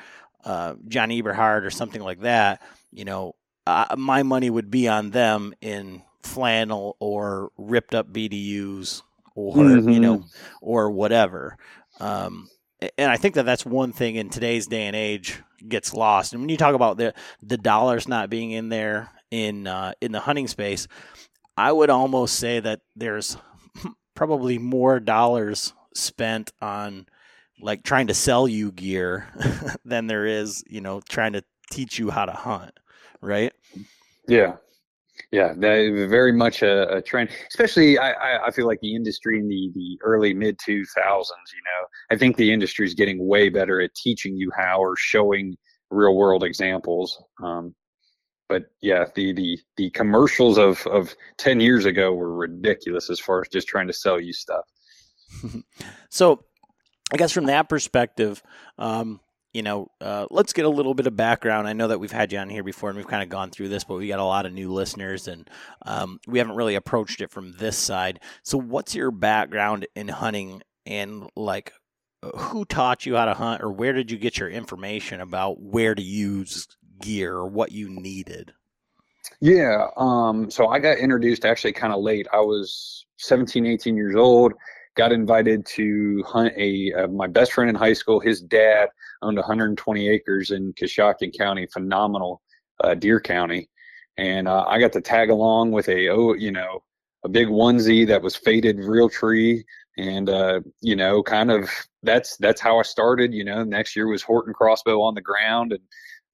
uh, 0.45 0.75
John 0.89 1.11
Eberhart 1.11 1.65
or 1.65 1.71
something 1.71 2.03
like 2.03 2.21
that, 2.21 2.63
you 2.93 3.05
know, 3.05 3.35
uh, 3.67 3.95
my 3.97 4.23
money 4.23 4.51
would 4.51 4.71
be 4.71 4.89
on 4.89 5.11
them 5.11 5.55
in 5.61 6.03
flannel 6.23 6.97
or 7.01 7.51
ripped 7.57 7.95
up 7.95 8.13
BDUs 8.13 9.03
or 9.35 9.57
mm-hmm. 9.57 9.89
you 9.89 10.01
know 10.01 10.25
or 10.61 10.91
whatever. 10.91 11.57
Um, 11.99 12.49
and 12.97 13.11
I 13.11 13.17
think 13.17 13.35
that 13.35 13.45
that's 13.45 13.67
one 13.67 13.93
thing 13.93 14.17
in 14.17 14.31
today's 14.31 14.67
day 14.67 14.87
and 14.87 14.97
age 14.97 15.41
gets 15.69 15.93
lost. 15.93 16.33
And 16.33 16.43
when 16.43 16.49
you 16.49 16.57
talk 16.57 16.75
about 16.75 16.97
the 16.97 17.15
the 17.43 17.59
dollars 17.59 18.09
not 18.09 18.31
being 18.31 18.51
in 18.51 18.69
there 18.69 19.11
in 19.31 19.67
uh, 19.67 19.93
in 20.01 20.13
the 20.13 20.21
hunting 20.21 20.49
space, 20.49 20.89
I 21.57 21.73
would 21.73 21.91
almost 21.91 22.37
say 22.37 22.61
that 22.61 22.81
there's 22.97 23.37
probably 24.15 24.59
more 24.59 25.01
dollars 25.01 25.75
spent 25.95 26.53
on 26.61 27.07
like 27.61 27.83
trying 27.83 28.07
to 28.07 28.15
sell 28.15 28.49
you 28.49 28.73
gear 28.73 29.29
than 29.85 30.07
there 30.07 30.25
is, 30.25 30.65
you 30.69 30.81
know, 30.81 31.01
trying 31.09 31.35
to 31.35 31.45
teach 31.71 31.99
you 31.99 32.11
how 32.11 32.25
to 32.25 32.33
hunt, 32.33 32.73
right? 33.21 33.53
Yeah, 34.27 34.57
yeah, 35.31 35.55
very 35.55 36.33
much 36.33 36.63
a, 36.63 36.97
a 36.97 37.03
trend. 37.03 37.31
Especially, 37.49 37.99
I, 37.99 38.47
I 38.47 38.51
feel 38.51 38.67
like 38.67 38.81
the 38.81 38.95
industry 38.95 39.39
in 39.39 39.49
the 39.49 39.71
the 39.75 39.99
early 40.03 40.35
mid 40.35 40.59
two 40.59 40.85
thousands. 40.97 41.53
You 41.53 41.61
know, 41.65 41.87
I 42.11 42.19
think 42.19 42.37
the 42.37 42.53
industry 42.53 42.87
is 42.87 42.95
getting 42.95 43.27
way 43.27 43.49
better 43.49 43.81
at 43.81 43.95
teaching 43.95 44.37
you 44.37 44.51
how 44.57 44.81
or 44.81 44.97
showing 44.97 45.57
real 45.91 46.15
world 46.17 46.45
examples. 46.45 47.23
Um, 47.43 47.75
but 48.49 48.65
yeah, 48.83 49.07
the 49.15 49.33
the 49.33 49.59
the 49.77 49.91
commercials 49.91 50.59
of 50.59 50.87
of 50.87 51.15
ten 51.39 51.61
years 51.61 51.85
ago 51.85 52.13
were 52.13 52.35
ridiculous 52.35 53.09
as 53.09 53.21
far 53.21 53.41
as 53.41 53.49
just 53.49 53.69
trying 53.69 53.87
to 53.87 53.93
sell 53.93 54.21
you 54.21 54.33
stuff. 54.33 54.65
so, 56.11 56.45
I 57.13 57.17
guess 57.17 57.33
from 57.33 57.47
that 57.47 57.69
perspective, 57.69 58.43
um, 58.79 59.21
you 59.53 59.63
know, 59.63 59.91
uh, 60.01 60.27
let's 60.31 60.53
get 60.53 60.65
a 60.65 60.69
little 60.71 60.95
bit 60.95 61.07
of 61.07 61.17
background. 61.17 61.67
I 61.67 61.73
know 61.73 61.89
that 61.89 61.99
we've 61.99 62.13
had 62.13 62.33
you 62.33 62.39
on 62.39 62.49
here 62.49 62.63
before 62.63 62.91
and 62.91 62.97
we've 62.97 63.07
kind 63.07 63.23
of 63.23 63.29
gone 63.29 63.51
through 63.51 63.69
this, 63.69 63.83
but 63.83 63.97
we 63.97 64.09
got 64.09 64.21
a 64.21 64.25
lot 64.25 64.47
of 64.47 64.53
new 64.53 64.73
listeners 64.73 65.27
and 65.27 65.49
um, 65.87 66.21
we 66.27 66.39
haven't 66.39 66.57
really 66.57 66.77
approached 66.77 67.21
it 67.21 67.31
from 67.31 67.53
this 67.53 67.77
side. 67.77 68.21
So, 68.45 68.59
what's 68.59 68.95
your 68.95 69.11
background 69.11 69.87
in 69.97 70.09
hunting 70.09 70.63
and 70.87 71.29
like 71.35 71.73
who 72.37 72.65
taught 72.65 73.07
you 73.07 73.17
how 73.17 73.25
to 73.25 73.35
hunt 73.35 73.63
or 73.63 73.73
where 73.73 73.93
did 73.93 74.11
you 74.11 74.19
get 74.19 74.39
your 74.39 74.49
information 74.49 75.21
about 75.21 75.61
where 75.61 75.95
to 75.95 76.03
use 76.03 76.69
gear 77.01 77.35
or 77.35 77.49
what 77.49 77.73
you 77.73 77.89
needed? 77.89 78.53
Yeah. 79.41 79.87
Um, 79.97 80.49
so, 80.51 80.69
I 80.69 80.79
got 80.79 80.99
introduced 80.99 81.45
actually 81.45 81.73
kind 81.73 81.93
of 81.93 82.01
late. 82.03 82.29
I 82.33 82.41
was 82.41 83.05
17, 83.17 83.67
18 83.67 83.97
years 83.97 84.15
old 84.15 84.53
got 85.01 85.13
invited 85.13 85.65
to 85.65 86.23
hunt 86.27 86.53
a 86.59 86.93
uh, 86.93 87.07
my 87.07 87.27
best 87.27 87.55
friend 87.55 87.71
in 87.71 87.75
high 87.75 87.95
school. 87.95 88.21
His 88.21 88.43
dad 88.43 88.91
owned 89.23 89.39
120 89.39 90.09
acres 90.11 90.51
in 90.51 90.75
Coshocton 90.75 91.35
County, 91.35 91.67
phenomenal 91.73 92.43
uh, 92.85 92.93
deer 92.93 93.19
county, 93.19 93.71
and 94.19 94.47
uh, 94.47 94.67
I 94.69 94.79
got 94.79 94.93
to 94.93 95.01
tag 95.01 95.31
along 95.31 95.73
with 95.73 95.89
a 95.89 96.11
oh 96.11 96.35
you 96.35 96.53
know 96.53 96.83
a 97.25 97.31
big 97.31 97.49
onesie 97.49 98.07
that 98.09 98.21
was 98.21 98.37
faded 98.37 98.79
real 98.79 99.09
tree 99.09 99.65
and 99.97 100.29
uh, 100.29 100.61
you 100.83 100.97
know 100.97 101.23
kind 101.23 101.51
of 101.51 101.71
that's 102.03 102.37
that's 102.37 102.61
how 102.61 102.79
I 102.79 102.83
started. 102.83 103.33
You 103.33 103.45
know, 103.45 103.65
next 103.65 103.97
year 103.97 104.07
was 104.07 104.23
Horton 104.23 104.53
crossbow 104.53 105.01
on 105.01 105.15
the 105.15 105.23
ground 105.23 105.73
and. 105.73 105.83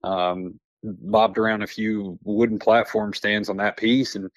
Um, 0.02 0.60
bobbed 0.84 1.36
around 1.36 1.62
a 1.62 1.66
few 1.66 2.16
wooden 2.22 2.60
platform 2.60 3.12
stands 3.12 3.48
on 3.48 3.56
that 3.56 3.76
piece 3.76 4.14
and 4.14 4.30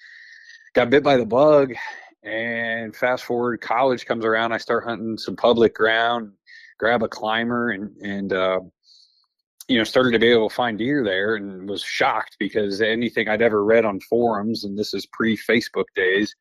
got 0.74 0.90
bit 0.90 1.04
by 1.04 1.16
the 1.16 1.26
bug 1.26 1.74
and 2.22 2.94
fast 2.94 3.24
forward, 3.24 3.60
college 3.60 4.04
comes 4.04 4.24
around. 4.24 4.52
I 4.52 4.58
start 4.58 4.84
hunting 4.84 5.16
some 5.16 5.36
public 5.36 5.74
ground, 5.74 6.32
grab 6.78 7.02
a 7.02 7.08
climber, 7.08 7.70
and 7.70 7.96
and 8.02 8.32
uh, 8.32 8.60
you 9.68 9.78
know 9.78 9.84
started 9.84 10.12
to 10.12 10.18
be 10.18 10.28
able 10.28 10.48
to 10.48 10.54
find 10.54 10.78
deer 10.78 11.02
there, 11.02 11.36
and 11.36 11.68
was 11.68 11.82
shocked 11.82 12.36
because 12.38 12.82
anything 12.82 13.28
I'd 13.28 13.42
ever 13.42 13.64
read 13.64 13.84
on 13.84 14.00
forums, 14.00 14.64
and 14.64 14.78
this 14.78 14.92
is 14.92 15.06
pre 15.06 15.36
Facebook 15.36 15.86
days, 15.96 16.34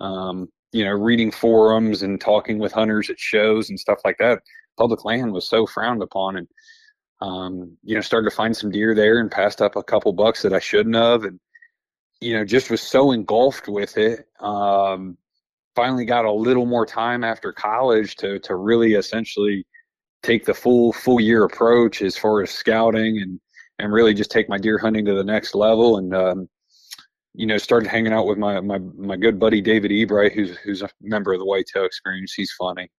um, 0.00 0.48
you 0.72 0.84
know, 0.84 0.92
reading 0.92 1.32
forums 1.32 2.02
and 2.02 2.20
talking 2.20 2.58
with 2.58 2.72
hunters 2.72 3.10
at 3.10 3.18
shows 3.18 3.70
and 3.70 3.80
stuff 3.80 3.98
like 4.04 4.18
that. 4.18 4.40
Public 4.78 5.04
land 5.04 5.32
was 5.32 5.48
so 5.48 5.66
frowned 5.66 6.02
upon, 6.02 6.36
and 6.36 6.48
um, 7.20 7.76
you 7.82 7.96
know, 7.96 8.00
started 8.00 8.30
to 8.30 8.36
find 8.36 8.56
some 8.56 8.70
deer 8.70 8.94
there, 8.94 9.18
and 9.18 9.32
passed 9.32 9.60
up 9.60 9.74
a 9.74 9.82
couple 9.82 10.12
bucks 10.12 10.42
that 10.42 10.52
I 10.52 10.60
shouldn't 10.60 10.94
have, 10.94 11.24
and 11.24 11.40
you 12.20 12.34
know, 12.34 12.44
just 12.44 12.70
was 12.70 12.80
so 12.80 13.10
engulfed 13.10 13.68
with 13.68 13.98
it. 13.98 14.28
Um, 14.38 15.18
finally 15.74 16.04
got 16.04 16.24
a 16.24 16.32
little 16.32 16.66
more 16.66 16.86
time 16.86 17.24
after 17.24 17.52
college 17.52 18.16
to 18.16 18.38
to 18.40 18.56
really 18.56 18.94
essentially 18.94 19.66
take 20.22 20.44
the 20.44 20.54
full 20.54 20.92
full 20.92 21.20
year 21.20 21.44
approach 21.44 22.02
as 22.02 22.16
far 22.16 22.42
as 22.42 22.50
scouting 22.50 23.18
and 23.18 23.40
and 23.78 23.92
really 23.92 24.14
just 24.14 24.30
take 24.30 24.48
my 24.48 24.58
deer 24.58 24.78
hunting 24.78 25.04
to 25.04 25.14
the 25.14 25.24
next 25.24 25.54
level. 25.54 25.98
And 25.98 26.14
um, 26.14 26.48
you 27.34 27.46
know, 27.46 27.58
started 27.58 27.88
hanging 27.88 28.12
out 28.12 28.26
with 28.26 28.38
my 28.38 28.60
my 28.60 28.78
my 28.96 29.16
good 29.16 29.38
buddy 29.38 29.60
David 29.60 29.90
Ebright, 29.90 30.32
who's 30.32 30.56
who's 30.58 30.82
a 30.82 30.88
member 31.00 31.32
of 31.32 31.40
the 31.40 31.46
Whitetail 31.46 31.84
Experience. 31.84 32.32
He's 32.32 32.52
funny 32.52 32.90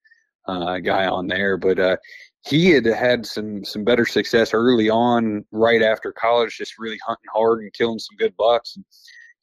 uh, 0.47 0.79
guy 0.79 1.07
on 1.07 1.27
there, 1.27 1.57
but 1.57 1.79
uh, 1.79 1.97
he 2.45 2.69
had 2.71 2.85
had 2.85 3.25
some 3.25 3.63
some 3.63 3.83
better 3.83 4.05
success 4.05 4.53
early 4.53 4.89
on, 4.89 5.45
right 5.51 5.81
after 5.81 6.11
college, 6.11 6.57
just 6.57 6.77
really 6.77 6.99
hunting 7.05 7.29
hard 7.33 7.61
and 7.61 7.73
killing 7.73 7.99
some 7.99 8.17
good 8.17 8.35
bucks. 8.37 8.75
And 8.75 8.85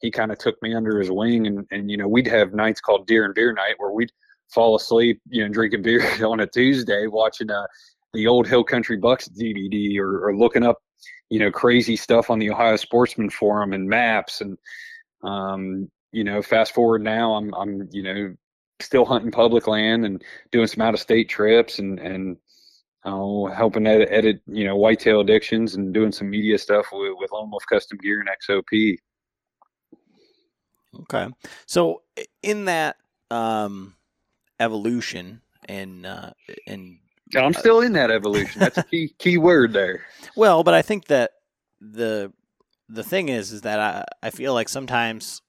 he 0.03 0.11
kind 0.11 0.33
of 0.33 0.37
took 0.37 0.61
me 0.61 0.75
under 0.75 0.99
his 0.99 1.09
wing, 1.09 1.47
and 1.47 1.65
and 1.71 1.89
you 1.89 1.97
know, 1.97 2.07
we'd 2.07 2.27
have 2.27 2.53
nights 2.53 2.81
called 2.81 3.07
Deer 3.07 3.25
and 3.25 3.33
Beer 3.33 3.53
Night 3.53 3.75
where 3.77 3.91
we'd 3.91 4.11
fall 4.53 4.75
asleep, 4.75 5.21
you 5.29 5.41
know, 5.41 5.51
drinking 5.51 5.81
beer 5.81 6.03
on 6.25 6.41
a 6.41 6.45
Tuesday, 6.45 7.07
watching 7.07 7.49
uh, 7.49 7.65
the 8.13 8.27
old 8.27 8.45
Hill 8.45 8.65
Country 8.65 8.97
Bucks 8.97 9.29
DVD 9.29 9.97
or, 9.97 10.27
or 10.27 10.37
looking 10.37 10.63
up 10.63 10.77
you 11.29 11.39
know 11.39 11.49
crazy 11.49 11.95
stuff 11.95 12.29
on 12.29 12.37
the 12.37 12.51
Ohio 12.51 12.75
Sportsman 12.75 13.29
Forum 13.29 13.73
and 13.73 13.87
maps 13.87 14.41
and 14.41 14.57
um, 15.23 15.89
you 16.11 16.23
know 16.23 16.41
fast 16.41 16.73
forward 16.73 17.01
now 17.01 17.33
I'm 17.33 17.53
I'm 17.55 17.87
you 17.91 18.03
know 18.03 18.35
still 18.81 19.05
hunting 19.05 19.31
public 19.31 19.67
land 19.67 20.05
and 20.05 20.21
doing 20.51 20.67
some 20.67 20.81
out 20.81 20.93
of 20.93 20.99
state 20.99 21.29
trips 21.29 21.79
and 21.79 21.97
and 21.99 22.37
oh, 23.05 23.47
helping 23.47 23.87
edit, 23.87 24.09
edit 24.11 24.41
you 24.47 24.65
know 24.65 24.75
whitetail 24.75 25.21
addictions 25.21 25.75
and 25.75 25.93
doing 25.93 26.11
some 26.11 26.29
media 26.29 26.57
stuff 26.57 26.87
with, 26.91 27.13
with 27.17 27.31
Lone 27.31 27.49
Wolf 27.49 27.63
Custom 27.69 27.97
Gear 27.97 28.19
and 28.19 28.29
XOP. 28.29 28.97
Okay, 31.01 31.27
so 31.65 32.01
in 32.41 32.65
that 32.65 32.97
um, 33.31 33.95
evolution 34.59 35.41
and 35.65 36.05
uh, 36.05 36.31
and 36.67 36.99
I'm 37.35 37.53
still 37.53 37.81
in 37.81 37.93
that 37.93 38.11
evolution. 38.11 38.59
That's 38.59 38.77
a 38.77 38.83
key 38.83 39.09
key 39.17 39.37
word 39.37 39.73
there. 39.73 40.05
Well, 40.35 40.63
but 40.63 40.73
I 40.73 40.81
think 40.81 41.05
that 41.07 41.31
the 41.79 42.31
the 42.89 43.03
thing 43.03 43.29
is 43.29 43.51
is 43.51 43.61
that 43.61 43.79
I 43.79 44.05
I 44.21 44.29
feel 44.29 44.53
like 44.53 44.69
sometimes 44.69 45.41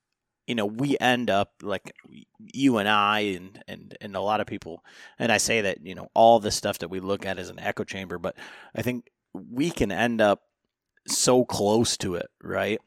you 0.47 0.55
know 0.55 0.67
we 0.67 0.97
end 1.01 1.31
up 1.31 1.53
like 1.63 1.93
you 2.39 2.79
and 2.79 2.89
I 2.89 3.21
and 3.21 3.63
and 3.69 3.97
and 4.01 4.17
a 4.17 4.21
lot 4.21 4.41
of 4.41 4.47
people 4.47 4.85
and 5.19 5.31
I 5.33 5.39
say 5.39 5.63
that 5.63 5.85
you 5.85 5.95
know 5.95 6.09
all 6.15 6.41
the 6.41 6.51
stuff 6.51 6.79
that 6.79 6.89
we 6.89 7.01
look 7.01 7.27
at 7.27 7.39
is 7.39 7.51
an 7.51 7.59
echo 7.59 7.85
chamber, 7.85 8.19
but 8.19 8.37
I 8.75 8.83
think 8.83 9.11
we 9.33 9.71
can 9.71 9.91
end 9.91 10.21
up 10.21 10.43
so 11.07 11.45
close 11.45 11.97
to 11.99 12.15
it, 12.15 12.29
right? 12.43 12.81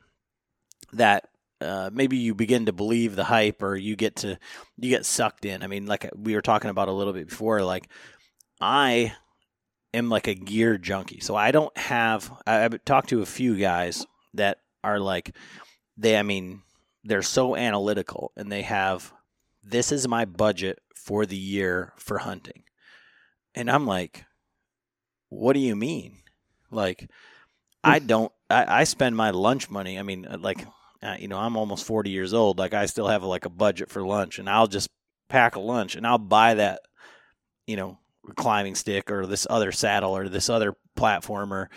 That 0.93 1.29
uh, 1.61 1.89
maybe 1.91 2.17
you 2.17 2.35
begin 2.35 2.65
to 2.65 2.73
believe 2.73 3.15
the 3.15 3.23
hype 3.23 3.63
or 3.63 3.75
you 3.75 3.95
get 3.95 4.17
to 4.17 4.37
you 4.77 4.89
get 4.89 5.05
sucked 5.05 5.45
in. 5.45 5.63
I 5.63 5.67
mean, 5.67 5.85
like 5.85 6.09
we 6.15 6.35
were 6.35 6.41
talking 6.41 6.69
about 6.69 6.87
a 6.87 6.93
little 6.93 7.13
bit 7.13 7.29
before, 7.29 7.63
like 7.63 7.89
I 8.61 9.13
am 9.93 10.09
like 10.09 10.27
a 10.27 10.35
gear 10.35 10.77
junkie. 10.77 11.19
So 11.19 11.35
I 11.35 11.51
don't 11.51 11.75
have, 11.77 12.31
I've 12.45 12.83
talked 12.85 13.09
to 13.09 13.21
a 13.21 13.25
few 13.25 13.55
guys 13.55 14.05
that 14.33 14.59
are 14.83 14.99
like, 14.99 15.35
they, 15.97 16.17
I 16.17 16.23
mean, 16.23 16.61
they're 17.03 17.21
so 17.21 17.55
analytical 17.55 18.31
and 18.35 18.51
they 18.51 18.61
have, 18.63 19.13
this 19.63 19.91
is 19.91 20.07
my 20.07 20.25
budget 20.25 20.79
for 20.95 21.25
the 21.25 21.37
year 21.37 21.93
for 21.97 22.19
hunting. 22.19 22.63
And 23.55 23.69
I'm 23.69 23.87
like, 23.87 24.25
what 25.29 25.53
do 25.53 25.59
you 25.59 25.75
mean? 25.75 26.17
Like, 26.69 27.09
I 27.83 27.99
don't, 27.99 28.31
I, 28.49 28.81
I 28.81 28.83
spend 28.83 29.15
my 29.15 29.31
lunch 29.31 29.69
money. 29.69 29.97
I 29.97 30.03
mean, 30.03 30.25
uh, 30.25 30.37
like, 30.39 30.65
uh, 31.01 31.15
you 31.19 31.27
know, 31.27 31.37
I'm 31.37 31.57
almost 31.57 31.85
40 31.85 32.09
years 32.09 32.33
old. 32.33 32.59
Like, 32.59 32.73
I 32.73 32.85
still 32.85 33.07
have 33.07 33.23
like 33.23 33.45
a 33.45 33.49
budget 33.49 33.89
for 33.89 34.05
lunch 34.05 34.39
and 34.39 34.49
I'll 34.49 34.67
just 34.67 34.89
pack 35.29 35.55
a 35.55 35.59
lunch 35.59 35.95
and 35.95 36.07
I'll 36.07 36.17
buy 36.17 36.55
that, 36.55 36.81
you 37.65 37.75
know, 37.75 37.99
climbing 38.35 38.75
stick 38.75 39.09
or 39.09 39.25
this 39.25 39.47
other 39.49 39.71
saddle 39.71 40.15
or 40.15 40.27
this 40.27 40.49
other 40.49 40.75
platform 40.95 41.53
or 41.53 41.69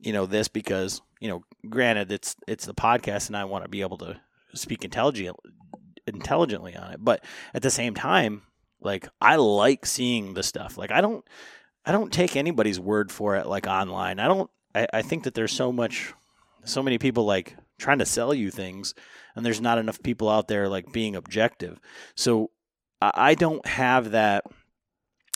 you 0.00 0.12
know 0.12 0.26
this 0.26 0.48
because 0.48 1.02
you 1.20 1.28
know 1.28 1.42
granted 1.68 2.10
it's 2.10 2.36
it's 2.46 2.66
the 2.66 2.74
podcast 2.74 3.28
and 3.28 3.36
I 3.36 3.44
want 3.44 3.64
to 3.64 3.68
be 3.68 3.82
able 3.82 3.98
to 3.98 4.18
speak 4.54 4.84
intelligent 4.84 5.36
intelligently 6.06 6.74
on 6.74 6.92
it 6.92 7.04
but 7.04 7.22
at 7.52 7.62
the 7.62 7.70
same 7.70 7.94
time 7.94 8.42
like 8.80 9.08
I 9.20 9.36
like 9.36 9.84
seeing 9.84 10.34
the 10.34 10.42
stuff 10.42 10.78
like 10.78 10.90
I 10.90 11.00
don't 11.00 11.24
I 11.84 11.92
don't 11.92 12.12
take 12.12 12.36
anybody's 12.36 12.80
word 12.80 13.12
for 13.12 13.36
it 13.36 13.46
like 13.46 13.66
online 13.66 14.18
I 14.18 14.28
don't 14.28 14.50
I, 14.74 14.86
I 14.94 15.02
think 15.02 15.24
that 15.24 15.34
there's 15.34 15.52
so 15.52 15.72
much 15.72 16.14
so 16.64 16.82
many 16.82 16.98
people 16.98 17.24
like 17.24 17.56
trying 17.78 17.98
to 17.98 18.06
sell 18.06 18.34
you 18.34 18.50
things 18.50 18.94
and 19.34 19.46
there's 19.46 19.60
not 19.60 19.78
enough 19.78 20.02
people 20.02 20.28
out 20.28 20.48
there 20.48 20.68
like 20.68 20.92
being 20.92 21.16
objective 21.16 21.80
so 22.14 22.50
I, 23.00 23.34
don't 23.34 23.64
have 23.66 24.12
that 24.12 24.44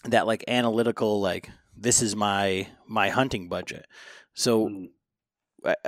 that 0.04 0.26
like 0.26 0.44
analytical 0.48 1.20
like 1.20 1.48
this 1.76 2.02
is 2.02 2.16
my 2.16 2.66
my 2.86 3.08
hunting 3.08 3.48
budget. 3.48 3.86
So 4.34 4.68
mm. 4.68 4.88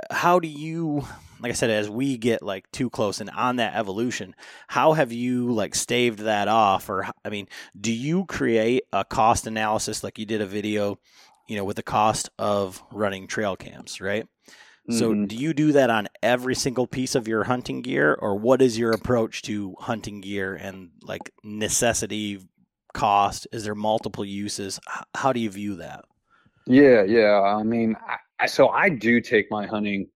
how 0.09 0.39
do 0.39 0.47
you 0.47 1.05
like 1.41 1.51
I 1.51 1.55
said 1.55 1.69
as 1.69 1.89
we 1.89 2.17
get 2.17 2.41
like 2.41 2.69
too 2.71 2.89
close 2.89 3.19
and 3.19 3.29
on 3.29 3.57
that 3.57 3.75
evolution, 3.75 4.35
how 4.67 4.93
have 4.93 5.11
you 5.11 5.51
like 5.51 5.75
staved 5.75 6.19
that 6.19 6.47
off 6.47 6.89
or 6.89 7.07
I 7.23 7.29
mean, 7.29 7.47
do 7.79 7.91
you 7.91 8.25
create 8.25 8.83
a 8.93 9.03
cost 9.03 9.47
analysis 9.47 10.03
like 10.03 10.17
you 10.17 10.25
did 10.25 10.41
a 10.41 10.45
video, 10.45 10.97
you 11.47 11.57
know, 11.57 11.65
with 11.65 11.75
the 11.75 11.83
cost 11.83 12.29
of 12.39 12.81
running 12.91 13.27
trail 13.27 13.55
cams, 13.55 13.99
right? 13.99 14.27
So 14.89 15.11
mm-hmm. 15.11 15.25
do 15.25 15.35
you 15.35 15.53
do 15.53 15.71
that 15.71 15.89
on 15.89 16.07
every 16.21 16.53
single 16.53 16.85
piece 16.85 17.15
of 17.15 17.27
your 17.27 17.43
hunting 17.45 17.81
gear 17.81 18.13
or 18.13 18.35
what 18.35 18.61
is 18.61 18.77
your 18.77 18.91
approach 18.91 19.41
to 19.43 19.75
hunting 19.79 20.21
gear 20.21 20.53
and 20.53 20.91
like 21.01 21.31
necessity 21.43 22.39
cost? 22.93 23.47
Is 23.51 23.63
there 23.63 23.73
multiple 23.73 24.23
uses? 24.23 24.79
How 25.15 25.33
do 25.33 25.39
you 25.39 25.49
view 25.49 25.75
that? 25.77 26.05
Yeah, 26.67 27.03
yeah. 27.03 27.41
I 27.41 27.63
mean, 27.63 27.95
I, 28.39 28.45
so 28.45 28.69
I 28.69 28.89
do 28.89 29.21
take 29.21 29.49
my 29.49 29.65
hunting 29.65 30.07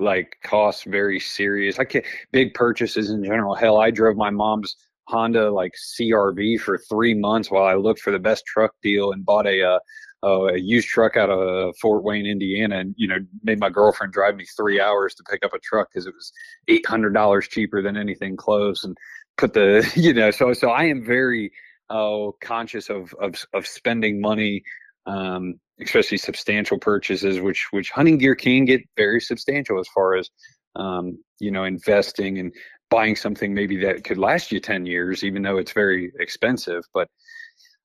like 0.00 0.36
costs 0.42 0.84
very 0.84 1.20
serious. 1.20 1.78
I 1.78 1.84
can't 1.84 2.04
big 2.32 2.54
purchases 2.54 3.10
in 3.10 3.22
general. 3.22 3.54
Hell, 3.54 3.78
I 3.78 3.90
drove 3.90 4.16
my 4.16 4.30
mom's 4.30 4.76
Honda 5.08 5.50
like 5.50 5.72
CRV 5.74 6.60
for 6.60 6.78
three 6.78 7.14
months 7.14 7.50
while 7.50 7.64
I 7.64 7.74
looked 7.74 8.00
for 8.00 8.10
the 8.10 8.18
best 8.18 8.44
truck 8.46 8.74
deal 8.82 9.12
and 9.12 9.24
bought 9.24 9.46
a 9.46 9.62
uh, 9.62 9.78
a 10.22 10.56
used 10.56 10.88
truck 10.88 11.16
out 11.16 11.30
of 11.30 11.74
Fort 11.80 12.02
Wayne, 12.02 12.26
Indiana, 12.26 12.78
and 12.78 12.94
you 12.96 13.06
know 13.06 13.18
made 13.42 13.60
my 13.60 13.70
girlfriend 13.70 14.12
drive 14.12 14.36
me 14.36 14.44
three 14.56 14.80
hours 14.80 15.14
to 15.14 15.22
pick 15.30 15.44
up 15.44 15.54
a 15.54 15.58
truck 15.60 15.88
because 15.92 16.06
it 16.06 16.14
was 16.14 16.32
eight 16.68 16.86
hundred 16.86 17.14
dollars 17.14 17.48
cheaper 17.48 17.82
than 17.82 17.96
anything 17.96 18.36
close, 18.36 18.84
and 18.84 18.96
put 19.36 19.54
the 19.54 19.88
you 19.96 20.12
know 20.12 20.30
so 20.30 20.52
so 20.52 20.70
I 20.70 20.84
am 20.84 21.04
very 21.04 21.52
oh, 21.90 22.36
conscious 22.40 22.90
of, 22.90 23.14
of, 23.20 23.44
of 23.54 23.66
spending 23.66 24.20
money, 24.20 24.62
um, 25.06 25.54
especially 25.80 26.18
substantial 26.18 26.78
purchases, 26.78 27.40
which, 27.40 27.68
which 27.70 27.90
hunting 27.90 28.18
gear 28.18 28.34
can 28.34 28.64
get 28.64 28.82
very 28.96 29.20
substantial 29.20 29.78
as 29.78 29.88
far 29.88 30.16
as, 30.16 30.28
um, 30.76 31.18
you 31.40 31.50
know, 31.50 31.64
investing 31.64 32.38
and 32.38 32.52
buying 32.90 33.16
something 33.16 33.54
maybe 33.54 33.76
that 33.76 34.04
could 34.04 34.18
last 34.18 34.52
you 34.52 34.60
10 34.60 34.86
years, 34.86 35.24
even 35.24 35.42
though 35.42 35.58
it's 35.58 35.72
very 35.72 36.12
expensive. 36.18 36.84
But 36.92 37.08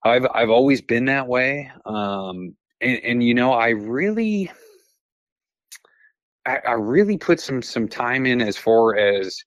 I've, 0.06 0.28
I've 0.34 0.50
always 0.50 0.82
been 0.82 1.06
that 1.06 1.28
way. 1.28 1.72
Um, 1.86 2.56
and, 2.82 3.00
and, 3.04 3.24
you 3.24 3.34
know, 3.34 3.54
I 3.54 3.70
really, 3.70 4.52
I, 6.46 6.60
I 6.68 6.74
really 6.74 7.18
put 7.18 7.40
some, 7.40 7.62
some 7.62 7.88
time 7.88 8.26
in 8.26 8.42
as 8.42 8.58
far 8.58 8.98
as, 8.98 9.42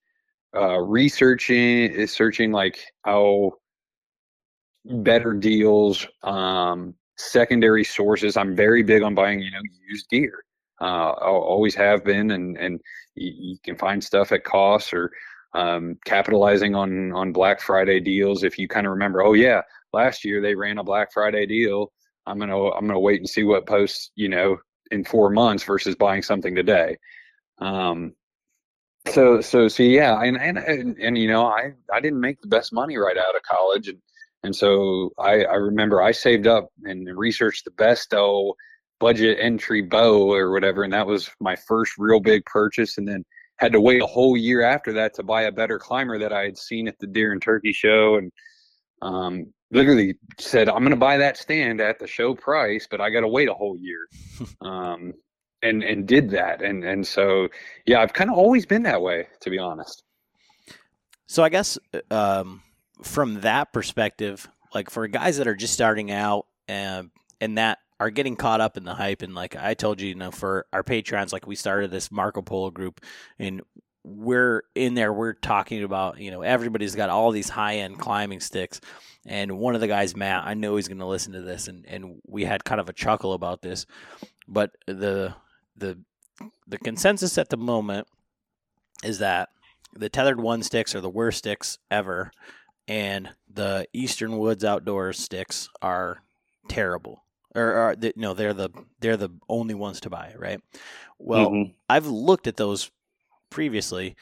uh, 0.57 0.79
researching 0.79 1.91
is 1.93 2.11
searching 2.11 2.51
like, 2.53 2.79
oh, 3.07 3.53
better 4.85 5.35
deals, 5.35 6.07
um, 6.23 6.95
secondary 7.17 7.85
sources. 7.85 8.37
I'm 8.37 8.55
very 8.55 8.83
big 8.83 9.03
on 9.03 9.15
buying, 9.15 9.41
you 9.41 9.51
know, 9.51 9.61
used 9.89 10.09
gear. 10.09 10.45
Uh, 10.81 11.13
always 11.13 11.75
have 11.75 12.05
been, 12.05 12.33
and 12.33 12.57
and 12.59 12.81
you, 13.15 13.33
you, 13.35 13.57
can 13.65 13.77
find 13.77 14.05
stuff 14.05 14.31
at 14.31 14.45
cost 14.45 14.93
or 14.93 15.11
um, 15.55 15.97
capitalizing 16.05 16.75
on 16.75 17.13
on 17.13 17.33
Black 17.33 17.61
Friday 17.61 17.99
deals. 17.99 18.45
If 18.45 18.59
you 18.59 18.69
kind 18.69 18.87
of 18.87 18.91
remember, 18.91 19.23
oh 19.23 19.33
yeah, 19.33 19.63
last 19.97 20.25
year 20.25 20.43
they 20.43 20.55
ran 20.55 20.79
a 20.79 20.85
Black 20.85 21.13
Friday 21.13 21.47
deal. 21.47 21.93
I'm 22.27 22.39
gonna 22.39 22.71
I'm 22.71 22.87
gonna 22.87 23.01
wait 23.01 23.21
and 23.21 23.29
see 23.29 23.45
what 23.45 23.67
posts, 23.67 24.11
you 24.15 24.29
know, 24.29 24.59
in 24.91 25.05
four 25.05 25.31
months 25.31 25.65
versus 25.65 25.95
buying 25.97 26.23
something 26.23 26.55
today. 26.55 26.97
Um, 27.59 28.13
so 29.09 29.41
so 29.41 29.69
so 29.69 29.83
yeah, 29.83 30.21
and, 30.23 30.37
and 30.37 30.59
and 30.59 30.97
and 30.99 31.19
you 31.19 31.29
know, 31.29 31.47
I 31.47 31.73
I 31.93 32.01
didn't 32.01 32.21
make 32.21 32.41
the 32.41 32.49
best 32.49 32.73
money 32.73 32.97
right 32.97 33.17
out 33.17 33.37
of 33.37 33.43
college, 33.43 33.89
and 33.89 33.99
and 34.43 34.55
so 34.55 35.11
I, 35.19 35.45
I 35.45 35.55
remember 35.55 36.03
I 36.03 36.13
saved 36.13 36.47
up 36.47 36.69
and 36.85 37.09
researched 37.17 37.65
the 37.65 37.71
best 37.73 38.13
oh 38.15 38.55
budget 38.99 39.39
entry 39.41 39.83
bow 39.83 40.33
or 40.33 40.51
whatever, 40.53 40.83
and 40.83 40.93
that 40.93 41.07
was 41.07 41.31
my 41.41 41.57
first 41.57 41.95
real 41.99 42.21
big 42.21 42.45
purchase. 42.45 42.99
And 42.99 43.07
then 43.09 43.25
had 43.59 43.73
to 43.73 43.81
wait 43.81 44.03
a 44.03 44.07
whole 44.07 44.37
year 44.37 44.63
after 44.63 44.93
that 44.95 45.15
to 45.15 45.23
buy 45.23 45.43
a 45.43 45.53
better 45.53 45.79
climber 45.79 46.19
that 46.19 46.33
I 46.33 46.45
had 46.45 46.59
seen 46.59 46.89
at 46.89 46.99
the 46.99 47.07
Deer 47.07 47.33
and 47.33 47.41
Turkey 47.41 47.73
show, 47.73 48.17
and 48.17 48.33
um, 49.03 49.53
literally 49.71 50.17
said 50.39 50.69
I'm 50.69 50.81
going 50.81 50.91
to 50.91 50.97
buy 50.97 51.19
that 51.19 51.37
stand 51.37 51.81
at 51.81 51.99
the 51.99 52.07
show 52.07 52.35
price, 52.35 52.87
but 52.91 53.01
I 53.01 53.11
got 53.11 53.21
to 53.21 53.29
wait 53.29 53.49
a 53.49 53.55
whole 53.55 53.77
year. 53.77 54.07
um, 54.61 55.15
and 55.63 55.83
and 55.83 56.07
did 56.07 56.31
that, 56.31 56.63
and 56.63 56.85
and 56.85 57.07
so 57.07 57.49
yeah, 57.87 58.01
I've 58.01 58.13
kind 58.13 58.31
of 58.31 58.37
always 58.37 58.67
been 58.67 58.83
that 58.83 59.03
way, 59.03 59.27
to 59.41 59.51
be 59.51 59.59
honest. 59.59 60.03
So 61.27 61.43
I 61.43 61.49
guess 61.49 61.79
um, 62.11 62.63
from 63.03 63.41
that 63.41 63.73
perspective, 63.73 64.49
like 64.75 64.91
for 64.91 65.07
guys 65.09 65.39
that 65.39 65.49
are 65.49 65.57
just 65.57 65.75
starting 65.75 66.11
out 66.11 66.47
and 66.69 67.11
and 67.41 67.59
that 67.59 67.79
are 67.99 68.11
getting 68.11 68.37
caught 68.37 68.61
up 68.61 68.77
in 68.77 68.85
the 68.85 68.95
hype 68.95 69.23
and 69.23 69.35
like 69.35 69.57
I 69.57 69.75
told 69.75 70.01
you, 70.01 70.09
you 70.09 70.15
know, 70.15 70.31
for 70.31 70.67
our 70.73 70.83
patrons, 70.83 71.33
like 71.33 71.47
we 71.47 71.57
started 71.57 71.91
this 71.91 72.13
Marco 72.13 72.43
Polo 72.43 72.71
group 72.71 73.01
and 73.39 73.63
we're 74.05 74.63
in 74.75 74.95
there, 74.95 75.13
we're 75.13 75.33
talking 75.33 75.83
about, 75.83 76.21
you 76.21 76.31
know, 76.31 76.43
everybody's 76.43 76.95
got 76.95 77.11
all 77.11 77.33
these 77.33 77.49
high 77.49 77.77
end 77.77 77.99
climbing 77.99 78.41
sticks. 78.41 78.81
And 79.27 79.59
one 79.59 79.75
of 79.75 79.81
the 79.81 79.89
guys, 79.89 80.17
Matt, 80.17 80.47
I 80.47 80.55
know 80.55 80.77
he's 80.77 80.89
gonna 80.89 81.09
listen 81.09 81.33
to 81.33 81.43
this 81.43 81.69
and, 81.69 81.85
and 81.87 82.21
we 82.27 82.45
had 82.45 82.65
kind 82.65 82.81
of 82.81 82.89
a 82.89 82.93
chuckle 82.93 83.33
about 83.33 83.63
this. 83.63 83.87
But 84.49 84.73
the 84.87 85.35
the 85.77 85.99
the 86.67 86.79
consensus 86.79 87.39
at 87.39 87.49
the 87.49 87.57
moment 87.57 88.07
is 89.03 89.19
that 89.19 89.49
the 89.95 90.09
tethered 90.09 90.41
one 90.41 90.63
sticks 90.63 90.95
are 90.95 91.01
the 91.01 91.09
worst 91.09 91.39
sticks 91.39 91.79
ever 91.91 92.31
and 92.89 93.31
the 93.53 93.87
Eastern 93.93 94.39
Woods 94.39 94.65
Outdoors 94.65 95.19
sticks 95.19 95.69
are 95.83 96.23
terrible. 96.69 97.23
Or, 97.55 97.63
or 97.63 97.97
no, 98.17 98.35
they're 98.35 98.53
the 98.53 98.69
they're 99.01 99.17
the 99.17 99.31
only 99.49 99.75
ones 99.75 100.01
to 100.01 100.11
buy, 100.11 100.35
right? 100.37 100.61
Well, 101.19 101.51
mm-hmm. 101.51 101.73
I've 101.89 102.07
looked 102.07 102.47
at 102.47 102.57
those 102.57 102.91
previously, 103.49 104.15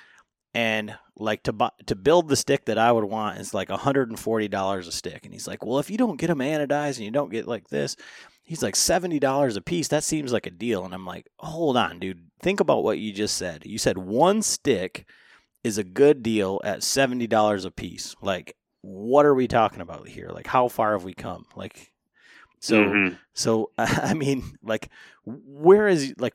and 0.55 0.97
like 1.17 1.43
to 1.45 1.53
buy 1.53 1.71
to 1.87 1.95
build 1.95 2.29
the 2.29 2.37
stick 2.37 2.65
that 2.67 2.79
I 2.79 2.91
would 2.93 3.05
want 3.05 3.39
is 3.39 3.53
like 3.53 3.69
hundred 3.69 4.09
and 4.09 4.19
forty 4.19 4.49
dollars 4.49 4.89
a 4.89 4.93
stick. 4.93 5.25
And 5.25 5.33
he's 5.33 5.49
like, 5.49 5.65
well, 5.65 5.79
if 5.79 5.91
you 5.91 5.99
don't 5.99 6.19
get 6.19 6.29
them 6.29 6.39
anodized 6.39 6.97
and 6.97 7.05
you 7.05 7.11
don't 7.11 7.31
get 7.31 7.47
like 7.47 7.69
this, 7.69 7.97
he's 8.45 8.63
like 8.63 8.77
seventy 8.77 9.19
dollars 9.19 9.57
a 9.57 9.61
piece. 9.61 9.89
That 9.89 10.05
seems 10.05 10.33
like 10.33 10.47
a 10.47 10.51
deal. 10.51 10.85
And 10.85 10.95
I'm 10.95 11.07
like, 11.07 11.29
hold 11.39 11.77
on, 11.77 11.99
dude. 11.99 12.31
Think 12.41 12.61
about 12.61 12.85
what 12.85 12.99
you 12.99 13.13
just 13.13 13.37
said. 13.37 13.67
You 13.67 13.79
said 13.79 13.99
one 13.99 14.43
stick 14.43 15.07
is 15.65 15.79
a 15.79 15.85
good 15.85 16.23
deal 16.23 16.61
at 16.63 16.81
$70 16.81 17.65
a 17.65 17.71
piece. 17.71 18.15
Like, 18.21 18.55
what 18.83 19.25
are 19.25 19.35
we 19.35 19.49
talking 19.49 19.81
about 19.81 20.07
here? 20.07 20.29
Like, 20.29 20.47
how 20.47 20.69
far 20.69 20.93
have 20.93 21.05
we 21.05 21.15
come? 21.15 21.47
Like, 21.57 21.91
so, 22.61 22.85
mm-hmm. 22.85 23.15
so, 23.33 23.71
I 23.79 24.13
mean, 24.13 24.45
like, 24.63 24.91
where 25.25 25.89
is, 25.89 26.15
like, 26.19 26.35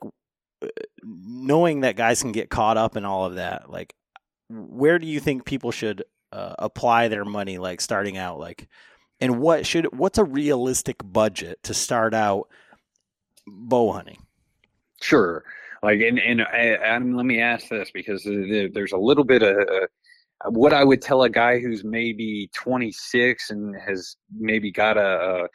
knowing 1.02 1.80
that 1.80 1.96
guys 1.96 2.20
can 2.20 2.32
get 2.32 2.50
caught 2.50 2.76
up 2.76 2.96
in 2.96 3.04
all 3.04 3.24
of 3.24 3.36
that, 3.36 3.70
like, 3.70 3.94
where 4.50 4.98
do 4.98 5.06
you 5.06 5.20
think 5.20 5.44
people 5.44 5.70
should 5.70 6.04
uh, 6.32 6.54
apply 6.58 7.08
their 7.08 7.24
money, 7.24 7.58
like, 7.58 7.80
starting 7.80 8.18
out? 8.18 8.38
Like, 8.38 8.68
and 9.20 9.40
what 9.40 9.66
should, 9.66 9.96
what's 9.96 10.18
a 10.18 10.24
realistic 10.24 10.96
budget 11.04 11.62
to 11.62 11.74
start 11.74 12.14
out 12.14 12.48
bow 13.46 13.92
hunting? 13.92 14.18
Sure. 15.00 15.44
Like, 15.82 16.00
and 16.00 16.18
and, 16.18 16.42
and 16.42 17.16
let 17.16 17.24
me 17.24 17.40
ask 17.40 17.68
this 17.68 17.90
because 17.90 18.22
there's 18.24 18.92
a 18.92 18.98
little 18.98 19.24
bit 19.24 19.42
of 19.42 19.56
uh, 19.56 20.50
what 20.50 20.74
I 20.74 20.84
would 20.84 21.00
tell 21.00 21.22
a 21.22 21.30
guy 21.30 21.58
who's 21.58 21.84
maybe 21.84 22.50
26 22.54 23.50
and 23.50 23.74
has 23.76 24.16
maybe 24.38 24.70
got 24.70 24.98
a, 24.98 25.48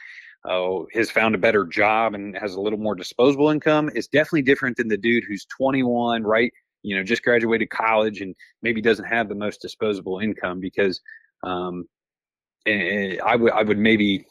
a 0.45 0.49
uh, 0.49 0.83
has 0.93 1.09
found 1.09 1.33
a 1.33 1.39
better 1.39 1.65
job 1.65 2.13
and 2.13 2.37
has 2.37 2.53
a 2.53 2.61
little 2.61 2.77
more 2.77 2.95
disposable 2.95 3.49
income 3.49 3.89
is 3.95 4.07
definitely 4.07 4.43
different 4.43 4.77
than 4.77 4.87
the 4.87 4.97
dude 4.97 5.23
who's 5.27 5.45
21, 5.45 6.23
right? 6.23 6.53
You 6.85 6.95
know, 6.95 7.03
just 7.03 7.23
graduated 7.23 7.69
college 7.69 8.21
and 8.21 8.35
maybe 8.61 8.81
doesn't 8.81 9.05
have 9.05 9.29
the 9.29 9.35
most 9.35 9.61
disposable 9.61 10.19
income 10.19 10.59
because 10.59 11.01
um, 11.43 11.87
I 12.67 13.35
would 13.35 13.51
I 13.51 13.63
would 13.63 13.77
maybe 13.77 14.25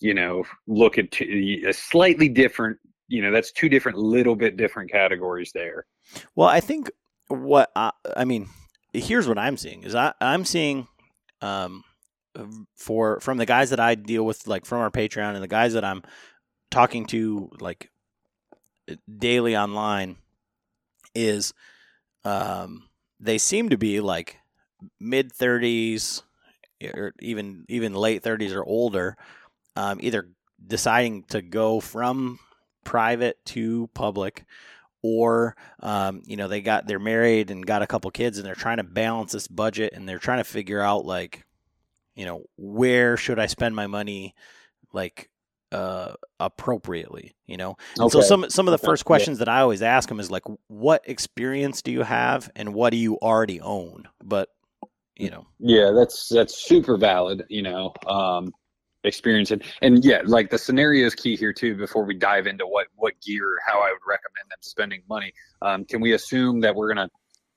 you 0.00 0.14
know 0.14 0.44
look 0.66 0.98
at 0.98 1.20
a 1.20 1.72
slightly 1.72 2.28
different 2.28 2.78
you 3.08 3.22
know 3.22 3.30
that's 3.30 3.52
two 3.52 3.68
different 3.68 3.98
little 3.98 4.36
bit 4.36 4.56
different 4.56 4.90
categories 4.90 5.52
there. 5.52 5.86
Well 6.34 6.48
i 6.48 6.60
think 6.60 6.90
what 7.28 7.70
i, 7.74 7.90
I 8.16 8.24
mean 8.24 8.48
here's 8.92 9.26
what 9.26 9.38
i'm 9.38 9.56
seeing 9.56 9.82
is 9.82 9.94
I, 9.94 10.12
i'm 10.20 10.44
seeing 10.44 10.86
um, 11.40 11.84
for 12.76 13.20
from 13.20 13.38
the 13.38 13.46
guys 13.46 13.70
that 13.70 13.80
i 13.80 13.94
deal 13.94 14.24
with 14.24 14.46
like 14.46 14.66
from 14.66 14.80
our 14.80 14.90
patreon 14.90 15.34
and 15.34 15.42
the 15.42 15.48
guys 15.48 15.72
that 15.74 15.84
i'm 15.84 16.02
talking 16.70 17.06
to 17.06 17.50
like 17.60 17.90
daily 19.18 19.56
online 19.56 20.16
is 21.14 21.52
um, 22.24 22.88
they 23.20 23.38
seem 23.38 23.70
to 23.70 23.78
be 23.78 24.00
like 24.00 24.38
mid 25.00 25.32
30s 25.32 26.22
or 26.94 27.12
even 27.20 27.64
even 27.68 27.94
late 27.94 28.22
30s 28.22 28.54
or 28.54 28.64
older 28.64 29.16
um, 29.76 29.98
either 30.00 30.28
deciding 30.66 31.24
to 31.24 31.42
go 31.42 31.80
from 31.80 32.38
private 32.84 33.42
to 33.46 33.88
public 33.94 34.44
or 35.02 35.56
um, 35.80 36.22
you 36.26 36.36
know 36.36 36.48
they 36.48 36.60
got 36.60 36.86
they're 36.86 36.98
married 36.98 37.50
and 37.50 37.66
got 37.66 37.82
a 37.82 37.86
couple 37.86 38.10
kids 38.10 38.38
and 38.38 38.46
they're 38.46 38.54
trying 38.54 38.78
to 38.78 38.84
balance 38.84 39.32
this 39.32 39.48
budget 39.48 39.92
and 39.94 40.08
they're 40.08 40.18
trying 40.18 40.38
to 40.38 40.44
figure 40.44 40.80
out 40.80 41.04
like 41.04 41.44
you 42.14 42.24
know 42.24 42.42
where 42.56 43.16
should 43.16 43.38
i 43.38 43.46
spend 43.46 43.74
my 43.74 43.86
money 43.86 44.34
like 44.92 45.28
uh, 45.74 46.14
appropriately 46.38 47.34
you 47.46 47.56
know 47.56 47.76
okay. 47.98 48.08
so 48.08 48.20
some 48.20 48.48
some 48.48 48.68
of 48.68 48.72
the 48.72 48.78
first 48.78 49.04
questions 49.04 49.38
yeah. 49.38 49.46
that 49.46 49.50
i 49.50 49.60
always 49.60 49.82
ask 49.82 50.08
them 50.08 50.20
is 50.20 50.30
like 50.30 50.44
what 50.68 51.02
experience 51.08 51.82
do 51.82 51.90
you 51.90 52.02
have 52.02 52.50
and 52.54 52.72
what 52.72 52.90
do 52.90 52.96
you 52.96 53.16
already 53.16 53.60
own 53.60 54.04
but 54.22 54.50
you 55.16 55.30
know 55.30 55.46
yeah 55.58 55.90
that's 55.90 56.28
that's 56.28 56.64
super 56.64 56.96
valid 56.96 57.44
you 57.48 57.62
know 57.62 57.92
um 58.06 58.52
experience 59.02 59.50
and 59.50 59.62
and 59.82 60.04
yeah 60.04 60.22
like 60.24 60.48
the 60.48 60.58
scenario 60.58 61.06
is 61.06 61.14
key 61.14 61.36
here 61.36 61.52
too 61.52 61.76
before 61.76 62.04
we 62.04 62.14
dive 62.14 62.46
into 62.46 62.66
what 62.66 62.86
what 62.94 63.14
gear 63.20 63.58
how 63.66 63.80
i 63.80 63.90
would 63.90 64.08
recommend 64.08 64.48
them 64.50 64.58
spending 64.60 65.02
money 65.08 65.32
um, 65.62 65.84
can 65.84 66.00
we 66.00 66.12
assume 66.12 66.60
that 66.60 66.74
we're 66.74 66.88
gonna 66.88 67.08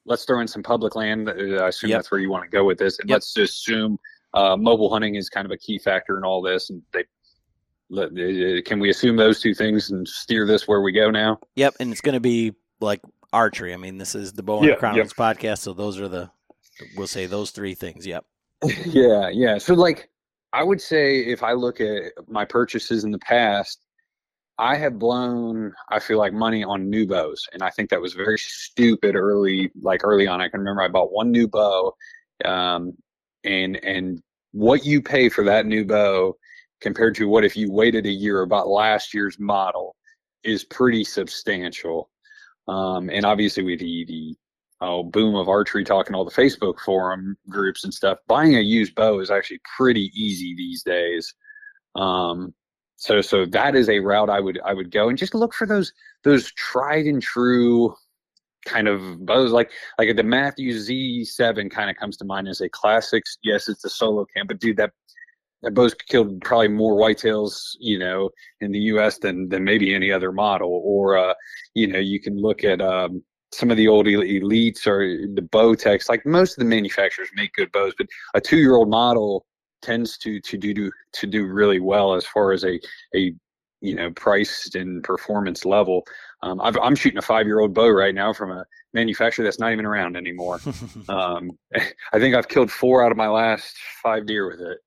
let's 0.05 0.25
throw 0.25 0.39
in 0.39 0.47
some 0.47 0.63
public 0.63 0.95
land 0.95 1.29
uh, 1.29 1.63
i 1.63 1.67
assume 1.67 1.91
yep. 1.91 1.99
that's 1.99 2.11
where 2.11 2.19
you 2.19 2.29
want 2.29 2.43
to 2.43 2.49
go 2.49 2.63
with 2.63 2.77
this 2.79 2.99
and 2.99 3.09
yep. 3.09 3.17
let's 3.17 3.37
assume 3.37 3.97
uh, 4.33 4.57
mobile 4.57 4.89
hunting 4.89 5.15
is 5.15 5.29
kind 5.29 5.45
of 5.45 5.51
a 5.51 5.57
key 5.57 5.77
factor 5.77 6.17
in 6.17 6.23
all 6.23 6.41
this 6.41 6.69
and 6.69 6.81
they 6.93 7.03
can 7.89 8.79
we 8.79 8.89
assume 8.89 9.15
those 9.15 9.39
two 9.39 9.53
things 9.53 9.91
and 9.91 10.07
steer 10.07 10.45
this 10.45 10.67
where 10.67 10.81
we 10.81 10.91
go 10.91 11.09
now 11.09 11.39
yep 11.55 11.73
and 11.79 11.91
it's 11.91 12.01
going 12.01 12.13
to 12.13 12.19
be 12.19 12.53
like 12.81 13.01
archery 13.31 13.73
i 13.73 13.77
mean 13.77 13.97
this 13.97 14.13
is 14.13 14.33
the 14.33 14.43
bow 14.43 14.57
and 14.57 14.67
yeah, 14.67 14.75
chronicles 14.75 15.13
yep. 15.17 15.37
podcast 15.37 15.59
so 15.59 15.73
those 15.73 15.99
are 15.99 16.07
the 16.07 16.29
we'll 16.95 17.07
say 17.07 17.25
those 17.25 17.51
three 17.51 17.73
things 17.73 18.05
yep 18.05 18.25
yeah 18.85 19.29
yeah 19.29 19.57
so 19.57 19.73
like 19.73 20.09
I 20.53 20.63
would 20.63 20.81
say 20.81 21.19
if 21.19 21.43
I 21.43 21.53
look 21.53 21.81
at 21.81 22.13
my 22.27 22.45
purchases 22.45 23.03
in 23.03 23.11
the 23.11 23.19
past, 23.19 23.85
I 24.57 24.75
have 24.75 24.97
blown, 24.97 25.73
I 25.89 25.99
feel 25.99 26.17
like 26.17 26.33
money 26.33 26.63
on 26.63 26.89
new 26.89 27.05
bows. 27.05 27.47
And 27.53 27.61
I 27.61 27.69
think 27.69 27.89
that 27.89 28.01
was 28.01 28.13
very 28.13 28.39
stupid 28.39 29.15
early, 29.15 29.69
like 29.81 30.03
early 30.03 30.25
on. 30.25 30.41
I 30.41 30.49
can 30.49 30.61
remember 30.61 30.81
I 30.81 30.87
bought 30.87 31.11
one 31.11 31.31
new 31.31 31.47
bow. 31.47 31.93
Um, 32.43 32.93
and, 33.43 33.75
and 33.83 34.21
what 34.51 34.85
you 34.85 35.01
pay 35.01 35.29
for 35.29 35.43
that 35.43 35.65
new 35.65 35.85
bow 35.85 36.35
compared 36.81 37.15
to 37.15 37.27
what 37.27 37.45
if 37.45 37.55
you 37.55 37.71
waited 37.71 38.05
a 38.05 38.11
year 38.11 38.41
about 38.41 38.67
last 38.67 39.13
year's 39.13 39.39
model 39.39 39.95
is 40.43 40.63
pretty 40.63 41.03
substantial. 41.03 42.09
Um, 42.67 43.09
and 43.09 43.25
obviously 43.25 43.63
with 43.63 43.79
the, 43.79 44.05
the 44.07 44.35
oh, 44.81 45.03
boom 45.03 45.35
of 45.35 45.49
archery 45.49 45.83
talk 45.83 46.07
and 46.07 46.15
all 46.15 46.25
the 46.25 46.31
Facebook 46.31 46.79
forum 46.79 47.37
groups 47.49 47.83
and 47.83 47.93
stuff, 47.93 48.19
buying 48.27 48.55
a 48.55 48.61
used 48.61 48.95
bow 48.95 49.19
is 49.19 49.31
actually 49.31 49.59
pretty 49.77 50.11
easy 50.13 50.55
these 50.55 50.83
days. 50.83 51.33
Um, 51.95 52.53
so 52.97 53.21
so 53.21 53.45
that 53.45 53.75
is 53.75 53.89
a 53.89 53.99
route 53.99 54.29
I 54.29 54.39
would 54.39 54.59
I 54.65 54.73
would 54.73 54.91
go 54.91 55.09
and 55.09 55.17
just 55.17 55.35
look 55.35 55.53
for 55.53 55.67
those 55.67 55.93
those 56.23 56.51
tried 56.53 57.05
and 57.05 57.21
true 57.21 57.95
kind 58.65 58.87
of 58.87 59.25
bows 59.25 59.51
like 59.51 59.71
like 59.99 60.15
the 60.15 60.23
Mathews 60.23 60.89
Z7 60.89 61.69
kind 61.69 61.89
of 61.89 61.95
comes 61.95 62.17
to 62.17 62.25
mind 62.25 62.47
as 62.47 62.61
a 62.61 62.69
classic. 62.69 63.23
Yes, 63.43 63.69
it's 63.69 63.85
a 63.85 63.89
solo 63.89 64.25
cam, 64.35 64.47
but 64.47 64.59
dude, 64.59 64.77
that 64.77 64.91
that 65.63 65.73
bow's 65.73 65.93
killed 65.93 66.41
probably 66.41 66.67
more 66.67 66.95
whitetails, 66.95 67.75
you 67.79 67.97
know, 67.97 68.29
in 68.61 68.71
the 68.71 68.79
U.S. 68.79 69.17
than 69.17 69.49
than 69.49 69.63
maybe 69.63 69.93
any 69.93 70.11
other 70.11 70.31
model. 70.31 70.81
Or 70.83 71.17
uh, 71.17 71.33
you 71.73 71.87
know, 71.87 71.99
you 71.99 72.19
can 72.19 72.39
look 72.39 72.63
at 72.63 72.81
um, 72.81 73.23
some 73.51 73.71
of 73.71 73.77
the 73.77 73.87
old 73.87 74.05
elites 74.05 74.85
or 74.85 74.99
the 75.33 75.41
Bowtechs, 75.41 76.09
like 76.09 76.25
most 76.25 76.53
of 76.53 76.59
the 76.59 76.69
manufacturers 76.69 77.29
make 77.35 77.53
good 77.53 77.71
bows, 77.71 77.93
but 77.97 78.07
a 78.33 78.41
two 78.41 78.57
year 78.57 78.75
old 78.75 78.89
model 78.89 79.45
tends 79.81 80.17
to 80.19 80.39
to 80.41 80.57
do 80.57 80.91
to 81.13 81.27
do 81.27 81.45
really 81.45 81.79
well 81.79 82.13
as 82.13 82.25
far 82.25 82.51
as 82.51 82.63
a 82.63 82.79
a 83.15 83.33
you 83.81 83.95
know 83.95 84.11
price 84.11 84.69
and 84.75 85.03
performance 85.03 85.65
level. 85.65 86.03
Um, 86.43 86.61
i 86.61 86.71
am 86.85 86.95
shooting 86.95 87.17
a 87.17 87.21
five 87.23 87.47
year 87.47 87.59
old 87.59 87.73
bow 87.73 87.89
right 87.89 88.13
now 88.13 88.33
from 88.33 88.51
a 88.51 88.65
manufacturer 88.93 89.43
that's 89.43 89.59
not 89.59 89.71
even 89.71 89.85
around 89.85 90.15
anymore. 90.17 90.59
um, 91.09 91.51
I 91.75 92.19
think 92.19 92.35
I've 92.35 92.47
killed 92.47 92.71
four 92.71 93.03
out 93.03 93.11
of 93.11 93.17
my 93.17 93.27
last 93.27 93.75
five 94.03 94.25
deer 94.25 94.47
with 94.49 94.61
it. 94.61 94.77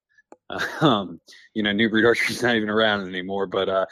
Um, 0.81 1.21
you 1.55 1.63
know, 1.63 1.73
New 1.73 1.89
Breed 1.89 2.05
Archery's 2.05 2.43
not 2.45 2.57
even 2.57 2.71
around 2.71 3.07
anymore, 3.07 3.47
but 3.47 3.69
uh, 3.69 3.87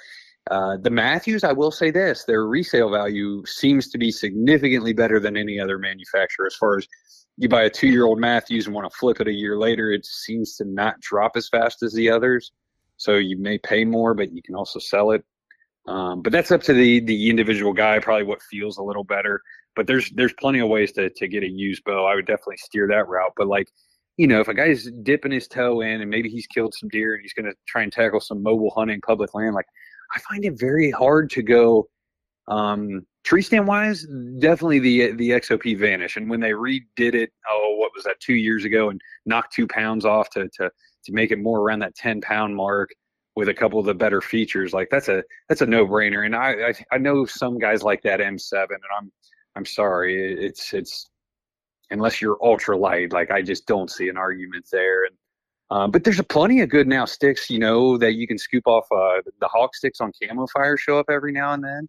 uh, 0.50 0.76
the 0.78 0.90
Mathews, 0.90 1.44
I 1.44 1.52
will 1.52 1.70
say 1.70 1.90
this: 1.90 2.24
their 2.24 2.46
resale 2.46 2.90
value 2.90 3.44
seems 3.46 3.88
to 3.90 3.98
be 3.98 4.10
significantly 4.10 4.92
better 4.92 5.20
than 5.20 5.36
any 5.36 5.60
other 5.60 5.78
manufacturer. 5.78 6.46
As 6.46 6.56
far 6.56 6.78
as 6.78 6.86
you 7.36 7.48
buy 7.48 7.64
a 7.64 7.70
two-year-old 7.70 8.18
Mathews 8.18 8.66
and 8.66 8.74
want 8.74 8.90
to 8.90 8.98
flip 8.98 9.20
it 9.20 9.28
a 9.28 9.32
year 9.32 9.58
later, 9.58 9.92
it 9.92 10.04
seems 10.04 10.56
to 10.56 10.64
not 10.64 11.00
drop 11.00 11.36
as 11.36 11.48
fast 11.48 11.82
as 11.82 11.92
the 11.92 12.10
others. 12.10 12.52
So 12.96 13.14
you 13.14 13.38
may 13.38 13.58
pay 13.58 13.84
more, 13.84 14.14
but 14.14 14.32
you 14.32 14.42
can 14.42 14.54
also 14.54 14.78
sell 14.78 15.12
it. 15.12 15.24
Um, 15.86 16.20
but 16.22 16.32
that's 16.32 16.50
up 16.50 16.62
to 16.64 16.72
the 16.72 17.00
the 17.00 17.30
individual 17.30 17.72
guy, 17.72 17.98
probably 17.98 18.24
what 18.24 18.42
feels 18.42 18.78
a 18.78 18.82
little 18.82 19.04
better. 19.04 19.40
But 19.76 19.86
there's 19.86 20.10
there's 20.10 20.34
plenty 20.34 20.60
of 20.60 20.68
ways 20.68 20.92
to 20.92 21.10
to 21.10 21.28
get 21.28 21.42
a 21.42 21.48
used 21.48 21.84
bow. 21.84 22.06
I 22.06 22.14
would 22.14 22.26
definitely 22.26 22.58
steer 22.58 22.88
that 22.88 23.08
route. 23.08 23.32
But 23.36 23.46
like 23.46 23.68
you 24.18 24.26
know, 24.26 24.40
if 24.40 24.48
a 24.48 24.54
guy's 24.54 24.90
dipping 25.02 25.32
his 25.32 25.46
toe 25.48 25.80
in 25.80 26.02
and 26.02 26.10
maybe 26.10 26.28
he's 26.28 26.46
killed 26.46 26.74
some 26.74 26.88
deer 26.88 27.14
and 27.14 27.22
he's 27.22 27.32
going 27.32 27.46
to 27.46 27.54
try 27.66 27.82
and 27.82 27.92
tackle 27.92 28.20
some 28.20 28.42
mobile 28.42 28.72
hunting 28.76 29.00
public 29.00 29.32
land, 29.32 29.54
like 29.54 29.66
I 30.14 30.18
find 30.18 30.44
it 30.44 30.58
very 30.58 30.90
hard 30.90 31.30
to 31.30 31.42
go 31.42 31.88
um, 32.48 33.06
tree 33.24 33.42
stand 33.42 33.68
wise. 33.68 34.06
Definitely 34.40 34.80
the 34.80 35.12
the 35.12 35.30
XOP 35.30 35.78
Vanish, 35.78 36.16
and 36.16 36.28
when 36.28 36.40
they 36.40 36.50
redid 36.50 37.14
it, 37.14 37.30
oh, 37.48 37.76
what 37.78 37.92
was 37.94 38.04
that 38.04 38.18
two 38.20 38.34
years 38.34 38.64
ago, 38.64 38.90
and 38.90 39.00
knocked 39.24 39.54
two 39.54 39.68
pounds 39.68 40.04
off 40.04 40.30
to 40.30 40.48
to 40.54 40.70
to 41.04 41.12
make 41.12 41.30
it 41.30 41.38
more 41.38 41.60
around 41.60 41.80
that 41.80 41.94
ten 41.94 42.20
pound 42.20 42.56
mark 42.56 42.90
with 43.36 43.48
a 43.48 43.54
couple 43.54 43.78
of 43.78 43.86
the 43.86 43.94
better 43.94 44.20
features, 44.20 44.72
like 44.72 44.88
that's 44.90 45.08
a 45.08 45.22
that's 45.48 45.60
a 45.60 45.66
no 45.66 45.86
brainer. 45.86 46.26
And 46.26 46.34
I, 46.34 46.70
I 46.70 46.74
I 46.96 46.98
know 46.98 47.24
some 47.24 47.58
guys 47.58 47.82
like 47.84 48.02
that 48.02 48.20
M7, 48.20 48.62
and 48.62 48.80
I'm 48.98 49.12
I'm 49.54 49.66
sorry, 49.66 50.44
it's 50.44 50.72
it's 50.72 51.08
unless 51.90 52.20
you're 52.20 52.38
ultra 52.42 52.76
light, 52.76 53.12
like 53.12 53.30
I 53.30 53.42
just 53.42 53.66
don't 53.66 53.90
see 53.90 54.08
an 54.08 54.16
argument 54.16 54.66
there. 54.70 55.04
And 55.04 55.14
um, 55.70 55.90
but 55.90 56.04
there's 56.04 56.18
a 56.18 56.24
plenty 56.24 56.60
of 56.60 56.70
good 56.70 56.88
now 56.88 57.04
sticks, 57.04 57.50
you 57.50 57.58
know, 57.58 57.98
that 57.98 58.14
you 58.14 58.26
can 58.26 58.38
scoop 58.38 58.66
off. 58.66 58.86
Uh, 58.90 59.20
the 59.40 59.48
Hawk 59.48 59.74
sticks 59.74 60.00
on 60.00 60.12
Camofire 60.12 60.78
show 60.78 60.98
up 60.98 61.06
every 61.10 61.32
now 61.32 61.52
and 61.52 61.62
then, 61.62 61.88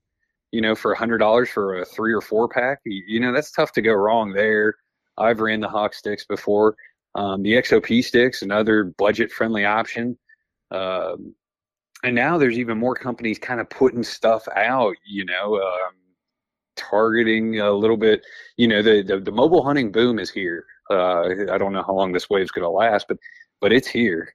you 0.51 0.61
know, 0.61 0.75
for 0.75 0.91
a 0.91 0.97
hundred 0.97 1.19
dollars 1.19 1.49
for 1.49 1.79
a 1.79 1.85
three 1.85 2.13
or 2.13 2.21
four 2.21 2.49
pack. 2.49 2.79
You, 2.85 3.03
you, 3.07 3.19
know, 3.19 3.31
that's 3.31 3.51
tough 3.51 3.71
to 3.73 3.81
go 3.81 3.93
wrong 3.93 4.33
there. 4.33 4.75
I've 5.17 5.39
ran 5.39 5.61
the 5.61 5.69
Hawk 5.69 5.93
sticks 5.93 6.25
before. 6.25 6.75
Um, 7.15 7.41
the 7.41 7.53
XOP 7.53 8.03
sticks, 8.03 8.41
another 8.41 8.83
budget 8.97 9.31
friendly 9.31 9.65
option. 9.65 10.17
Um, 10.71 11.33
and 12.03 12.15
now 12.15 12.37
there's 12.37 12.57
even 12.57 12.77
more 12.77 12.95
companies 12.95 13.39
kind 13.39 13.59
of 13.59 13.69
putting 13.69 14.03
stuff 14.03 14.47
out, 14.55 14.95
you 15.05 15.25
know, 15.25 15.55
um, 15.55 15.93
targeting 16.79 17.59
a 17.59 17.71
little 17.71 17.97
bit, 17.97 18.21
you 18.57 18.67
know, 18.67 18.81
the, 18.81 19.03
the, 19.03 19.19
the 19.19 19.31
mobile 19.31 19.63
hunting 19.63 19.91
boom 19.91 20.19
is 20.19 20.29
here. 20.29 20.65
Uh, 20.89 21.29
I 21.51 21.57
don't 21.57 21.73
know 21.73 21.83
how 21.83 21.93
long 21.93 22.11
this 22.11 22.29
wave's 22.29 22.51
going 22.51 22.63
to 22.63 22.69
last, 22.69 23.05
but 23.07 23.17
but 23.61 23.71
it's 23.73 23.87
here. 23.87 24.33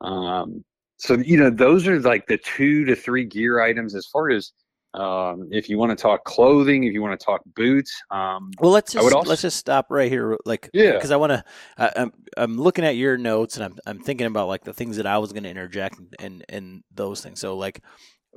Um, 0.00 0.64
so 0.98 1.14
you 1.14 1.36
know, 1.38 1.50
those 1.50 1.86
are 1.86 2.00
like 2.00 2.26
the 2.26 2.38
two 2.38 2.84
to 2.84 2.96
three 2.96 3.24
gear 3.24 3.60
items 3.60 3.94
as 3.94 4.06
far 4.06 4.30
as 4.30 4.52
um, 4.94 5.48
if 5.50 5.68
you 5.68 5.76
want 5.78 5.96
to 5.96 6.02
talk 6.02 6.24
clothing, 6.24 6.84
if 6.84 6.92
you 6.92 7.02
want 7.02 7.18
to 7.18 7.24
talk 7.24 7.42
boots. 7.54 7.94
Um, 8.10 8.50
well, 8.60 8.70
let's 8.70 8.92
just 8.92 9.04
also, 9.04 9.28
let's 9.28 9.42
just 9.42 9.58
stop 9.58 9.86
right 9.90 10.10
here, 10.10 10.36
like 10.46 10.70
yeah, 10.72 10.92
because 10.92 11.10
I 11.10 11.16
want 11.16 11.32
to. 11.32 11.44
I'm 11.78 12.12
I'm 12.36 12.58
looking 12.58 12.84
at 12.84 12.96
your 12.96 13.18
notes 13.18 13.56
and 13.56 13.64
I'm 13.64 13.78
I'm 13.86 14.00
thinking 14.00 14.26
about 14.26 14.48
like 14.48 14.64
the 14.64 14.72
things 14.72 14.96
that 14.96 15.06
I 15.06 15.18
was 15.18 15.32
going 15.32 15.44
to 15.44 15.50
interject 15.50 15.98
and, 15.98 16.16
and 16.18 16.44
and 16.48 16.84
those 16.94 17.20
things. 17.20 17.40
So 17.40 17.56
like 17.56 17.82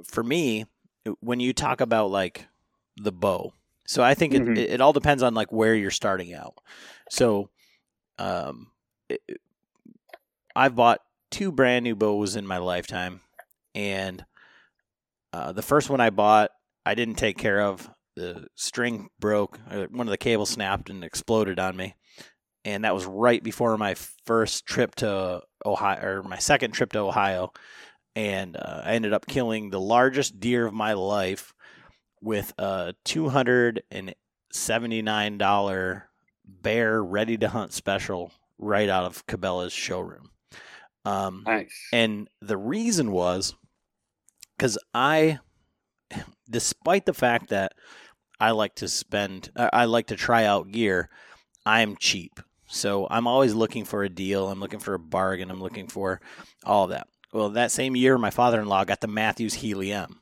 for 0.05 0.23
me, 0.23 0.65
when 1.21 1.39
you 1.39 1.53
talk 1.53 1.81
about 1.81 2.11
like 2.11 2.45
the 3.01 3.11
bow, 3.11 3.53
so 3.89 4.03
I 4.03 4.13
think 4.13 4.33
mm-hmm. 4.33 4.51
it, 4.51 4.69
it 4.69 4.81
all 4.81 4.93
depends 4.93 5.23
on 5.23 5.33
like 5.33 5.51
where 5.51 5.73
you're 5.73 5.89
starting 5.89 6.33
out. 6.33 6.53
So, 7.09 7.49
um, 8.19 8.67
it, 9.09 9.21
I've 10.55 10.75
bought 10.75 10.99
two 11.31 11.51
brand 11.51 11.83
new 11.83 11.95
bows 11.95 12.35
in 12.35 12.45
my 12.45 12.57
lifetime, 12.57 13.21
and 13.73 14.23
uh, 15.33 15.53
the 15.53 15.63
first 15.63 15.89
one 15.89 16.01
I 16.01 16.11
bought, 16.11 16.51
I 16.85 16.93
didn't 16.93 17.15
take 17.15 17.37
care 17.37 17.61
of. 17.61 17.89
The 18.15 18.47
string 18.53 19.09
broke, 19.19 19.59
one 19.89 20.07
of 20.07 20.11
the 20.11 20.17
cables 20.17 20.51
snapped 20.51 20.91
and 20.91 21.03
exploded 21.03 21.57
on 21.57 21.75
me, 21.75 21.95
and 22.65 22.83
that 22.83 22.93
was 22.93 23.05
right 23.05 23.41
before 23.41 23.75
my 23.77 23.95
first 24.25 24.67
trip 24.67 24.93
to 24.95 25.41
Ohio, 25.65 26.05
or 26.05 26.23
my 26.23 26.37
second 26.37 26.73
trip 26.73 26.91
to 26.91 26.99
Ohio, 26.99 27.53
and 28.15 28.55
uh, 28.55 28.81
I 28.83 28.93
ended 28.93 29.13
up 29.13 29.25
killing 29.25 29.69
the 29.69 29.79
largest 29.79 30.39
deer 30.39 30.67
of 30.67 30.73
my 30.73 30.93
life 30.93 31.53
with 32.21 32.53
a 32.57 32.93
two 33.03 33.29
hundred 33.29 33.83
and 33.91 34.13
seventy 34.51 35.01
nine 35.01 35.37
dollar 35.37 36.09
bear 36.45 37.03
ready 37.03 37.37
to 37.37 37.49
hunt 37.49 37.73
special 37.73 38.31
right 38.57 38.89
out 38.89 39.05
of 39.05 39.25
Cabela's 39.27 39.73
showroom. 39.73 40.31
Um, 41.05 41.43
nice. 41.45 41.87
And 41.93 42.29
the 42.41 42.57
reason 42.57 43.11
was 43.11 43.55
because 44.57 44.77
I, 44.93 45.39
despite 46.49 47.05
the 47.05 47.13
fact 47.13 47.49
that 47.49 47.73
I 48.39 48.51
like 48.51 48.75
to 48.75 48.87
spend, 48.87 49.51
I 49.55 49.85
like 49.85 50.07
to 50.07 50.15
try 50.15 50.45
out 50.45 50.71
gear, 50.71 51.09
I'm 51.65 51.95
cheap. 51.97 52.39
So 52.67 53.07
I'm 53.09 53.27
always 53.27 53.53
looking 53.53 53.83
for 53.83 54.03
a 54.03 54.09
deal. 54.09 54.47
I'm 54.47 54.59
looking 54.59 54.79
for 54.79 54.93
a 54.93 54.99
bargain. 54.99 55.49
I'm 55.49 55.61
looking 55.61 55.87
for 55.87 56.21
all 56.63 56.83
of 56.85 56.91
that. 56.91 57.07
Well, 57.33 57.49
that 57.49 57.71
same 57.71 57.95
year, 57.95 58.17
my 58.17 58.29
father 58.29 58.61
in 58.61 58.67
law 58.67 58.83
got 58.83 59.01
the 59.01 59.07
Mathews 59.07 59.55
Helim. 59.55 60.18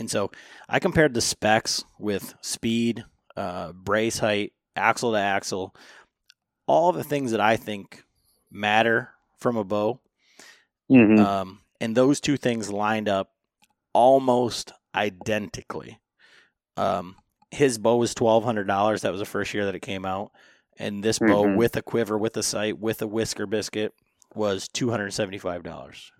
And 0.00 0.10
so 0.10 0.32
I 0.68 0.80
compared 0.80 1.14
the 1.14 1.20
specs 1.20 1.84
with 1.98 2.34
speed, 2.40 3.04
uh, 3.36 3.72
brace 3.72 4.18
height, 4.18 4.52
axle 4.74 5.12
to 5.12 5.18
axle, 5.18 5.74
all 6.66 6.90
the 6.92 7.04
things 7.04 7.30
that 7.30 7.40
I 7.40 7.56
think 7.56 8.02
matter 8.50 9.10
from 9.38 9.56
a 9.56 9.64
bow. 9.64 10.00
Mm-hmm. 10.90 11.24
Um, 11.24 11.60
and 11.80 11.96
those 11.96 12.20
two 12.20 12.36
things 12.36 12.70
lined 12.70 13.08
up 13.08 13.30
almost 13.92 14.72
identically. 14.94 15.98
Um, 16.76 17.16
his 17.50 17.78
bow 17.78 17.96
was 17.96 18.14
twelve 18.14 18.42
hundred 18.42 18.66
dollars. 18.66 19.02
That 19.02 19.12
was 19.12 19.20
the 19.20 19.26
first 19.26 19.52
year 19.52 19.66
that 19.66 19.74
it 19.74 19.82
came 19.82 20.04
out, 20.04 20.30
and 20.78 21.02
this 21.02 21.18
bow 21.18 21.44
mm-hmm. 21.44 21.56
with 21.56 21.76
a 21.76 21.82
quiver, 21.82 22.16
with 22.16 22.36
a 22.36 22.42
sight, 22.42 22.78
with 22.78 23.02
a 23.02 23.06
whisker 23.06 23.46
biscuit 23.46 23.92
was 24.34 24.68
two 24.68 24.88
hundred 24.88 25.12
seventy 25.12 25.38
five 25.38 25.62
dollars. 25.62 26.10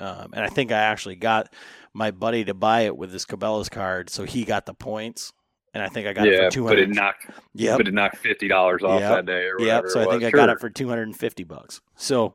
Um, 0.00 0.30
and 0.32 0.44
I 0.44 0.48
think 0.48 0.72
I 0.72 0.78
actually 0.78 1.16
got 1.16 1.52
my 1.94 2.10
buddy 2.10 2.44
to 2.44 2.54
buy 2.54 2.82
it 2.82 2.96
with 2.96 3.12
his 3.12 3.24
Cabela's 3.24 3.68
card, 3.68 4.10
so 4.10 4.24
he 4.24 4.44
got 4.44 4.66
the 4.66 4.74
points. 4.74 5.32
And 5.74 5.82
I 5.82 5.88
think 5.88 6.06
I 6.06 6.12
got 6.12 6.26
yeah, 6.26 6.32
it 6.32 6.44
for 6.44 6.50
two 6.50 6.66
hundred. 6.66 6.88
But 6.88 6.90
it 6.90 6.94
knocked. 6.94 7.26
Yeah, 7.54 7.76
but 7.76 7.88
it 7.88 7.94
knocked 7.94 8.18
fifty 8.18 8.46
dollars 8.46 8.82
off 8.82 9.00
yep. 9.00 9.10
that 9.10 9.26
day. 9.26 9.46
Or 9.46 9.58
yep. 9.60 9.84
So 9.88 10.00
I 10.00 10.10
think 10.12 10.24
I 10.24 10.30
got 10.30 10.50
it 10.50 10.60
for 10.60 10.68
two 10.68 10.88
hundred 10.88 11.08
and 11.08 11.16
fifty 11.16 11.44
bucks. 11.44 11.80
So, 11.96 12.34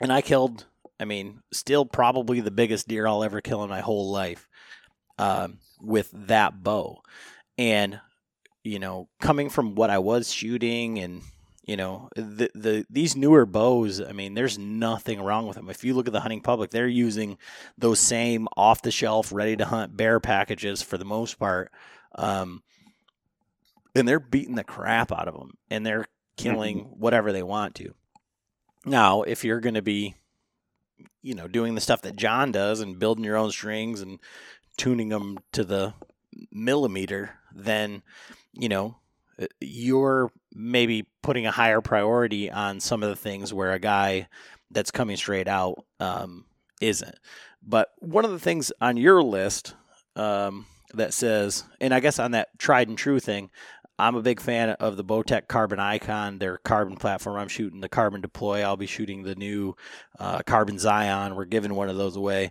and 0.00 0.12
I 0.12 0.20
killed 0.20 0.66
I 0.98 1.04
mean, 1.04 1.42
still 1.52 1.84
probably 1.84 2.40
the 2.40 2.50
biggest 2.50 2.88
deer 2.88 3.06
I'll 3.06 3.24
ever 3.24 3.40
kill 3.40 3.62
in 3.64 3.70
my 3.70 3.80
whole 3.80 4.10
life 4.10 4.48
um, 5.18 5.58
with 5.80 6.10
that 6.12 6.62
bow. 6.62 7.02
And, 7.58 8.00
you 8.64 8.78
know, 8.78 9.08
coming 9.20 9.50
from 9.50 9.74
what 9.74 9.90
I 9.90 9.98
was 9.98 10.32
shooting 10.32 10.98
and, 10.98 11.22
you 11.66 11.76
know, 11.76 12.08
the, 12.14 12.50
the 12.54 12.86
these 12.88 13.16
newer 13.16 13.44
bows, 13.44 14.00
I 14.00 14.12
mean, 14.12 14.34
there's 14.34 14.58
nothing 14.58 15.20
wrong 15.20 15.46
with 15.46 15.56
them. 15.56 15.68
If 15.68 15.84
you 15.84 15.94
look 15.94 16.06
at 16.06 16.12
the 16.12 16.20
hunting 16.20 16.40
public, 16.40 16.70
they're 16.70 16.86
using 16.86 17.38
those 17.76 18.00
same 18.00 18.48
off 18.56 18.82
the 18.82 18.90
shelf, 18.90 19.32
ready 19.32 19.56
to 19.56 19.64
hunt 19.64 19.96
bear 19.96 20.20
packages 20.20 20.80
for 20.80 20.96
the 20.96 21.04
most 21.04 21.38
part. 21.38 21.72
Um, 22.14 22.62
and 23.94 24.06
they're 24.06 24.20
beating 24.20 24.54
the 24.54 24.64
crap 24.64 25.10
out 25.10 25.28
of 25.28 25.34
them 25.34 25.54
and 25.70 25.84
they're 25.84 26.06
killing 26.36 26.84
mm-hmm. 26.84 27.00
whatever 27.00 27.32
they 27.32 27.42
want 27.42 27.74
to. 27.76 27.94
Now, 28.84 29.22
if 29.22 29.44
you're 29.44 29.60
going 29.60 29.74
to 29.74 29.82
be 29.82 30.14
you 31.22 31.34
know, 31.34 31.48
doing 31.48 31.74
the 31.74 31.80
stuff 31.80 32.02
that 32.02 32.16
John 32.16 32.52
does 32.52 32.80
and 32.80 32.98
building 33.00 33.24
your 33.24 33.36
own 33.36 33.50
strings 33.50 34.00
and 34.00 34.20
tuning 34.76 35.08
them 35.08 35.38
to 35.52 35.64
the 35.64 35.94
millimeter, 36.52 37.30
then, 37.52 38.02
you 38.52 38.68
know, 38.68 38.98
you're 39.60 40.30
maybe 40.54 41.06
putting 41.22 41.46
a 41.46 41.50
higher 41.50 41.80
priority 41.80 42.50
on 42.50 42.80
some 42.80 43.02
of 43.02 43.08
the 43.08 43.16
things 43.16 43.52
where 43.52 43.72
a 43.72 43.78
guy 43.78 44.28
that's 44.70 44.90
coming 44.90 45.16
straight 45.16 45.48
out 45.48 45.84
um, 46.00 46.44
isn't. 46.80 47.14
But 47.62 47.90
one 47.98 48.24
of 48.24 48.30
the 48.30 48.38
things 48.38 48.72
on 48.80 48.96
your 48.96 49.22
list 49.22 49.74
um, 50.14 50.66
that 50.94 51.12
says, 51.12 51.64
and 51.80 51.92
I 51.92 52.00
guess 52.00 52.18
on 52.18 52.30
that 52.32 52.58
tried 52.58 52.88
and 52.88 52.96
true 52.96 53.20
thing, 53.20 53.50
I'm 53.98 54.14
a 54.14 54.22
big 54.22 54.40
fan 54.40 54.70
of 54.70 54.96
the 54.96 55.04
Bowtech 55.04 55.48
Carbon 55.48 55.80
Icon, 55.80 56.38
their 56.38 56.58
carbon 56.58 56.96
platform. 56.96 57.36
I'm 57.36 57.48
shooting 57.48 57.80
the 57.80 57.88
Carbon 57.88 58.20
Deploy. 58.20 58.62
I'll 58.62 58.76
be 58.76 58.86
shooting 58.86 59.22
the 59.22 59.34
new 59.34 59.74
uh, 60.18 60.40
Carbon 60.46 60.78
Zion. 60.78 61.34
We're 61.34 61.46
giving 61.46 61.74
one 61.74 61.88
of 61.88 61.96
those 61.96 62.16
away. 62.16 62.50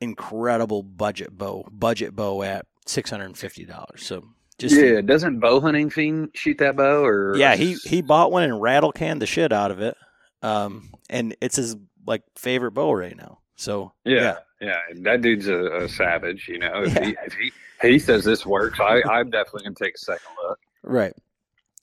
Incredible 0.00 0.82
budget 0.82 1.36
bow, 1.36 1.66
budget 1.70 2.14
bow 2.14 2.42
at 2.42 2.66
six 2.86 3.10
hundred 3.10 3.26
and 3.26 3.38
fifty 3.38 3.64
dollars. 3.64 4.04
So 4.04 4.33
just 4.58 4.76
yeah, 4.76 5.00
doesn't 5.00 5.40
bow 5.40 5.60
hunting 5.60 5.90
fiend 5.90 6.30
shoot 6.34 6.58
that 6.58 6.76
bow 6.76 7.04
or 7.04 7.36
yeah 7.36 7.56
he 7.56 7.74
he 7.84 8.02
bought 8.02 8.30
one 8.30 8.44
and 8.44 8.60
rattle 8.60 8.92
canned 8.92 9.20
the 9.20 9.26
shit 9.26 9.52
out 9.52 9.70
of 9.70 9.80
it, 9.80 9.96
um, 10.42 10.90
and 11.10 11.36
it's 11.40 11.56
his 11.56 11.76
like 12.06 12.22
favorite 12.36 12.72
bow 12.72 12.92
right 12.92 13.16
now. 13.16 13.38
So 13.56 13.92
yeah, 14.04 14.36
yeah, 14.60 14.68
yeah 14.68 14.78
that 15.02 15.22
dude's 15.22 15.48
a, 15.48 15.84
a, 15.84 15.88
savage. 15.88 16.48
You 16.48 16.58
know, 16.58 16.82
if, 16.84 16.94
yeah. 16.94 17.04
he, 17.04 17.16
if 17.26 17.34
he 17.34 17.52
he 17.82 17.98
says 17.98 18.24
this 18.24 18.46
works, 18.46 18.78
I 18.80 19.02
I'm 19.10 19.30
definitely 19.30 19.64
gonna 19.64 19.74
take 19.74 19.94
a 19.94 19.98
second 19.98 20.30
look. 20.42 20.58
Right. 20.82 21.14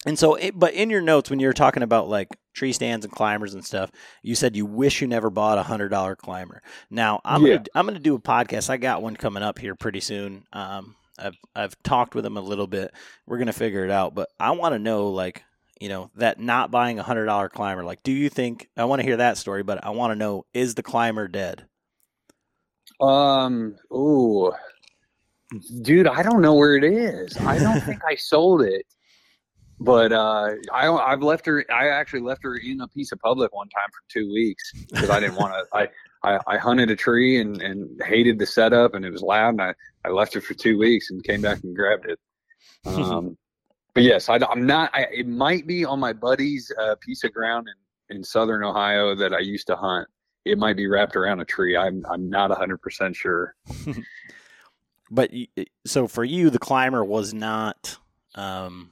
And 0.06 0.18
so, 0.18 0.34
it, 0.34 0.58
but 0.58 0.74
in 0.74 0.90
your 0.90 1.02
notes, 1.02 1.30
when 1.30 1.40
you 1.40 1.46
were 1.46 1.54
talking 1.54 1.84
about 1.84 2.10
like 2.10 2.30
tree 2.54 2.74
stands 2.74 3.06
and 3.06 3.14
climbers 3.14 3.54
and 3.54 3.64
stuff, 3.64 3.92
you 4.24 4.34
said 4.34 4.56
you 4.56 4.66
wish 4.66 5.00
you 5.00 5.08
never 5.08 5.30
bought 5.30 5.60
a 5.60 5.64
hundred 5.64 5.90
dollar 5.90 6.16
climber. 6.16 6.64
Now, 6.90 7.22
I'm 7.24 7.46
yeah. 7.46 7.58
gonna 7.58 7.66
I'm 7.76 7.86
gonna 7.86 8.00
do 8.00 8.16
a 8.16 8.20
podcast. 8.20 8.70
I 8.70 8.78
got 8.78 9.04
one 9.04 9.16
coming 9.16 9.44
up 9.44 9.60
here 9.60 9.76
pretty 9.76 10.00
soon. 10.00 10.46
Um, 10.54 10.96
I've 11.22 11.38
I've 11.56 11.84
talked 11.84 12.16
with 12.16 12.24
them 12.24 12.38
a 12.38 12.42
little 12.42 12.68
bit. 12.68 12.94
We're 13.26 13.38
gonna 13.38 13.54
figure 13.54 13.86
it 13.86 13.92
out, 13.92 14.16
but 14.16 14.30
I 14.40 14.52
want 14.52 14.74
to 14.74 14.80
know 14.80 15.10
like 15.10 15.44
you 15.80 15.90
know 15.90 16.12
that 16.16 16.40
not 16.40 16.72
buying 16.72 17.00
a 17.00 17.04
hundred 17.04 17.26
dollar 17.26 17.50
climber. 17.50 17.84
Like, 17.84 18.04
do 18.04 18.12
you 18.12 18.30
think 18.30 18.70
I 18.78 18.86
want 18.86 19.02
to 19.02 19.06
hear 19.06 19.18
that 19.18 19.38
story? 19.38 19.64
But 19.64 19.84
I 19.86 19.92
want 19.92 20.12
to 20.12 20.16
know 20.16 20.46
is 20.54 20.76
the 20.76 20.84
climber 20.84 21.28
dead? 21.28 21.66
Um. 23.00 23.76
Ooh. 23.92 24.52
Dude, 25.82 26.08
I 26.08 26.24
don't 26.24 26.42
know 26.42 26.56
where 26.56 26.76
it 26.76 26.84
is. 26.84 27.38
I 27.38 27.60
don't 27.60 27.82
think 27.86 28.02
I 28.08 28.16
sold 28.16 28.62
it. 28.62 28.86
But 29.82 30.12
uh, 30.12 30.52
I, 30.72 30.92
I've 30.92 31.24
left 31.24 31.46
her. 31.48 31.66
I 31.74 31.88
actually 31.88 32.22
left 32.22 32.44
her 32.44 32.56
in 32.56 32.82
a 32.82 32.88
piece 32.88 33.12
of 33.12 33.20
public 33.20 33.54
one 33.54 33.68
time 33.70 33.90
for 33.92 34.02
two 34.14 34.32
weeks 34.32 34.72
because 34.92 35.10
I 35.10 35.20
didn't 35.20 35.38
want 35.38 35.54
to. 35.54 35.66
I 35.76 35.88
I, 36.24 36.40
I 36.48 36.58
hunted 36.58 36.92
a 36.92 36.96
tree 36.96 37.40
and, 37.40 37.62
and 37.62 38.02
hated 38.04 38.38
the 38.40 38.46
setup 38.46 38.94
and 38.94 39.04
it 39.06 39.12
was 39.12 39.22
loud 39.22 39.50
and 39.50 39.62
I, 39.62 39.74
I 40.06 40.10
left 40.10 40.36
it 40.36 40.42
for 40.42 40.54
two 40.54 40.78
weeks 40.78 41.10
and 41.10 41.24
came 41.24 41.42
back 41.42 41.64
and 41.64 41.76
grabbed 41.76 42.06
it. 42.06 42.20
Um, 42.86 43.38
but 43.94 44.04
yes, 44.04 44.30
I, 44.30 44.38
am 44.52 44.66
not. 44.66 44.90
I, 44.94 45.08
it 45.12 45.28
might 45.28 45.68
be 45.68 45.84
on 45.84 46.00
my 46.00 46.14
buddy's 46.14 46.72
uh, 46.80 46.96
piece 47.02 47.24
of 47.24 47.34
ground 47.34 47.68
in, 48.10 48.18
in 48.18 48.24
southern 48.24 48.64
Ohio 48.64 49.16
that 49.16 49.34
I 49.34 49.40
used 49.40 49.68
to 49.68 49.76
hunt. 49.76 50.08
It 50.46 50.58
might 50.58 50.78
be 50.78 50.88
wrapped 50.88 51.16
around 51.16 51.42
a 51.42 51.46
tree. 51.46 51.76
I'm 51.76 52.04
I'm 52.10 52.30
not 52.30 52.50
100 52.50 52.78
percent 52.82 53.16
sure. 53.16 53.56
but 55.12 55.32
so 55.86 56.08
for 56.08 56.24
you, 56.24 56.50
the 56.50 56.60
climber 56.60 57.04
was 57.04 57.34
not 57.34 57.98
um, 58.36 58.92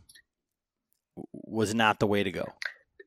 was 1.32 1.74
not 1.74 2.00
the 2.00 2.08
way 2.08 2.24
to 2.24 2.32
go. 2.32 2.46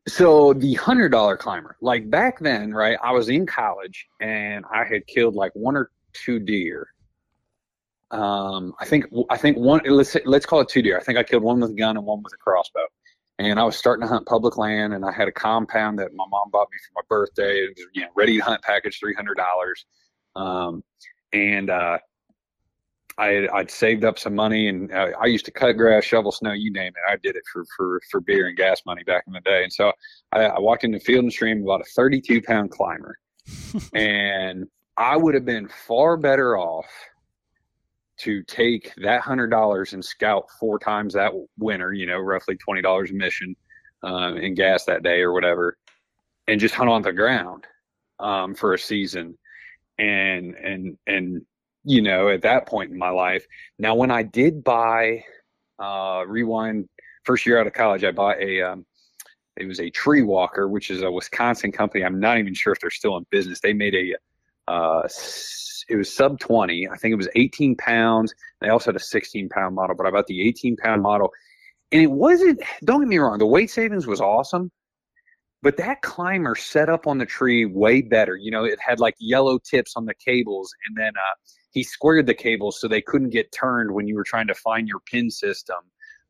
So 0.09 0.53
the 0.53 0.75
hundred 0.75 1.11
dollar 1.11 1.37
climber, 1.37 1.77
like 1.81 2.11
back 2.11 2.41
then, 2.41 2.73
right? 2.73 2.99
I 3.03 3.13
was 3.13 3.29
in 3.29 3.47
college 3.47 4.07
and 4.21 4.65
I 4.73 4.85
had 4.85 5.07
killed 5.07 5.35
like 5.35 5.53
one 5.55 5.77
or 5.77 5.91
two 6.13 6.41
deer. 6.41 6.89
Um, 8.11 8.75
I 8.81 8.85
think 8.85 9.07
I 9.31 9.37
think 9.37 9.57
one. 9.57 9.81
Let's 9.87 10.11
say, 10.11 10.21
let's 10.25 10.45
call 10.45 10.61
it 10.61 10.69
two 10.69 10.83
deer. 10.83 10.99
I 10.99 11.03
think 11.03 11.19
I 11.19 11.23
killed 11.23 11.43
one 11.43 11.61
with 11.61 11.71
a 11.71 11.75
gun 11.75 11.97
and 11.97 12.05
one 12.05 12.23
with 12.23 12.33
a 12.33 12.37
crossbow. 12.37 12.87
And 13.39 13.59
I 13.59 13.65
was 13.65 13.77
starting 13.77 14.03
to 14.03 14.09
hunt 14.09 14.27
public 14.27 14.59
land, 14.59 14.93
and 14.93 15.05
I 15.05 15.13
had 15.13 15.29
a 15.29 15.33
compound 15.33 15.99
that 15.99 16.13
my 16.13 16.25
mom 16.29 16.51
bought 16.51 16.69
me 16.71 16.79
for 16.87 16.93
my 16.97 17.03
birthday. 17.09 17.59
It 17.59 17.77
was 17.77 17.87
you 17.95 18.03
know 18.03 18.09
ready 18.15 18.37
to 18.37 18.45
hunt 18.45 18.63
package, 18.63 18.99
three 18.99 19.15
hundred 19.15 19.37
dollars. 19.37 19.87
Um, 20.35 20.85
and 21.33 21.71
uh, 21.71 21.99
I 23.19 23.49
I'd 23.53 23.71
saved 23.71 24.05
up 24.05 24.19
some 24.19 24.35
money, 24.35 24.69
and 24.69 24.93
I, 24.93 25.13
I, 25.21 25.27
used 25.27 25.45
to 25.45 25.51
cut 25.51 25.73
grass, 25.73 26.05
shovel 26.05 26.33
snow, 26.33 26.53
you 26.53 26.73
name 26.73 26.93
it. 26.97 27.11
I 27.11 27.17
did 27.23 27.37
it 27.37 27.43
for 27.53 27.65
for 27.77 28.01
for 28.11 28.21
beer 28.21 28.49
and 28.49 28.57
gas 28.57 28.83
money 28.87 29.03
back 29.05 29.25
in 29.27 29.33
the 29.33 29.41
day. 29.41 29.63
And 29.63 29.73
so 29.73 29.93
I, 30.33 30.45
I 30.45 30.61
walked 30.61 30.85
into 30.85 31.01
Field 31.01 31.25
and 31.25 31.33
Stream, 31.33 31.65
bought 31.65 31.81
a 31.81 31.91
32 31.95 32.43
pound 32.43 32.71
climber, 32.71 33.17
and 33.95 34.67
I 34.97 35.17
would 35.17 35.35
have 35.35 35.45
been 35.45 35.69
far 35.69 36.17
better 36.17 36.57
off 36.57 36.87
to 38.19 38.43
take 38.45 38.95
that 38.97 39.21
hundred 39.21 39.49
dollars 39.49 39.93
and 39.93 40.05
scout 40.05 40.47
four 40.59 40.79
times 40.79 41.15
that 41.15 41.33
winter. 41.59 41.93
You 41.93 42.07
know, 42.07 42.19
roughly 42.19 42.57
twenty 42.57 42.83
dollars 42.83 43.11
a 43.11 43.15
mission 43.15 43.55
um, 44.03 44.37
in 44.39 44.55
gas 44.55 44.85
that 44.87 45.03
day 45.03 45.21
or 45.21 45.33
whatever, 45.33 45.77
and 46.49 46.61
just 46.61 46.75
hunt 46.75 46.91
on 46.91 47.03
the 47.03 47.13
ground 47.13 47.67
um, 48.21 48.55
for 48.55 48.75
a 48.75 48.79
season 48.79 49.37
and 49.99 50.55
and 50.55 50.97
and 51.07 51.43
you 51.85 52.03
know, 52.03 52.29
at 52.29 52.43
that 52.43 52.67
point 52.67 52.91
in 52.91 52.99
my 52.99 53.11
life. 53.11 53.47
Now, 53.79 53.95
when 53.95 54.11
I 54.11 54.23
did 54.23 54.63
buy, 54.63 55.25
uh, 55.79 56.25
rewind 56.27 56.89
first 57.25 57.47
year 57.47 57.59
out 57.59 57.67
of 57.67 57.73
college, 57.73 58.05
I 58.05 58.13
bought 58.13 58.41
a, 58.41 58.63
um, 58.63 58.87
it 59.57 59.67
was 59.67 59.81
a 59.81 59.91
tree 59.91 60.23
walker, 60.23 60.69
which 60.69 60.91
is 60.91 61.03
a 61.03 61.11
Wisconsin 61.11 61.73
company. 61.73 62.05
I'm 62.05 62.21
not 62.21 62.39
even 62.39 62.55
sure 62.55 62.73
if 62.73 62.81
they're 62.81 62.91
still 62.91 63.17
in 63.17 63.27
business. 63.31 63.61
They 63.61 63.73
made 63.73 63.95
a, 63.95 64.15
uh, 64.73 65.09
it 65.89 65.97
was 65.97 66.13
sub 66.13 66.39
20. 66.39 66.89
I 66.89 66.97
think 66.97 67.13
it 67.13 67.17
was 67.17 67.29
18 67.35 67.77
pounds. 67.77 68.35
They 68.61 68.69
also 68.69 68.93
had 68.93 68.97
a 68.97 69.05
16 69.05 69.49
pound 69.49 69.75
model, 69.75 69.97
but 69.97 70.07
I 70.07 70.11
bought 70.11 70.27
the 70.27 70.47
18 70.47 70.77
pound 70.77 71.03
model. 71.03 71.31
And 71.91 72.01
it 72.01 72.11
wasn't, 72.11 72.61
don't 72.85 73.01
get 73.01 73.09
me 73.09 73.19
wrong, 73.19 73.39
the 73.39 73.47
weight 73.47 73.71
savings 73.71 74.07
was 74.07 74.21
awesome, 74.21 74.71
but 75.63 75.77
that 75.77 76.03
climber 76.03 76.55
set 76.55 76.89
up 76.89 77.07
on 77.07 77.19
the 77.19 77.27
tree 77.27 77.65
way 77.65 78.03
better. 78.03 78.37
You 78.37 78.51
know, 78.51 78.65
it 78.65 78.79
had 78.81 79.01
like 79.01 79.15
yellow 79.19 79.59
tips 79.59 79.93
on 79.97 80.07
the 80.07 80.15
cables 80.15 80.75
and 80.87 80.97
then, 80.97 81.13
uh, 81.17 81.35
he 81.73 81.83
squared 81.83 82.27
the 82.27 82.35
cables 82.35 82.79
so 82.81 82.87
they 82.87 83.01
couldn't 83.01 83.31
get 83.31 83.51
turned 83.51 83.93
when 83.93 84.07
you 84.07 84.15
were 84.15 84.25
trying 84.25 84.47
to 84.49 84.55
find 84.55 84.87
your 84.87 85.01
pin 85.01 85.31
system. 85.31 85.79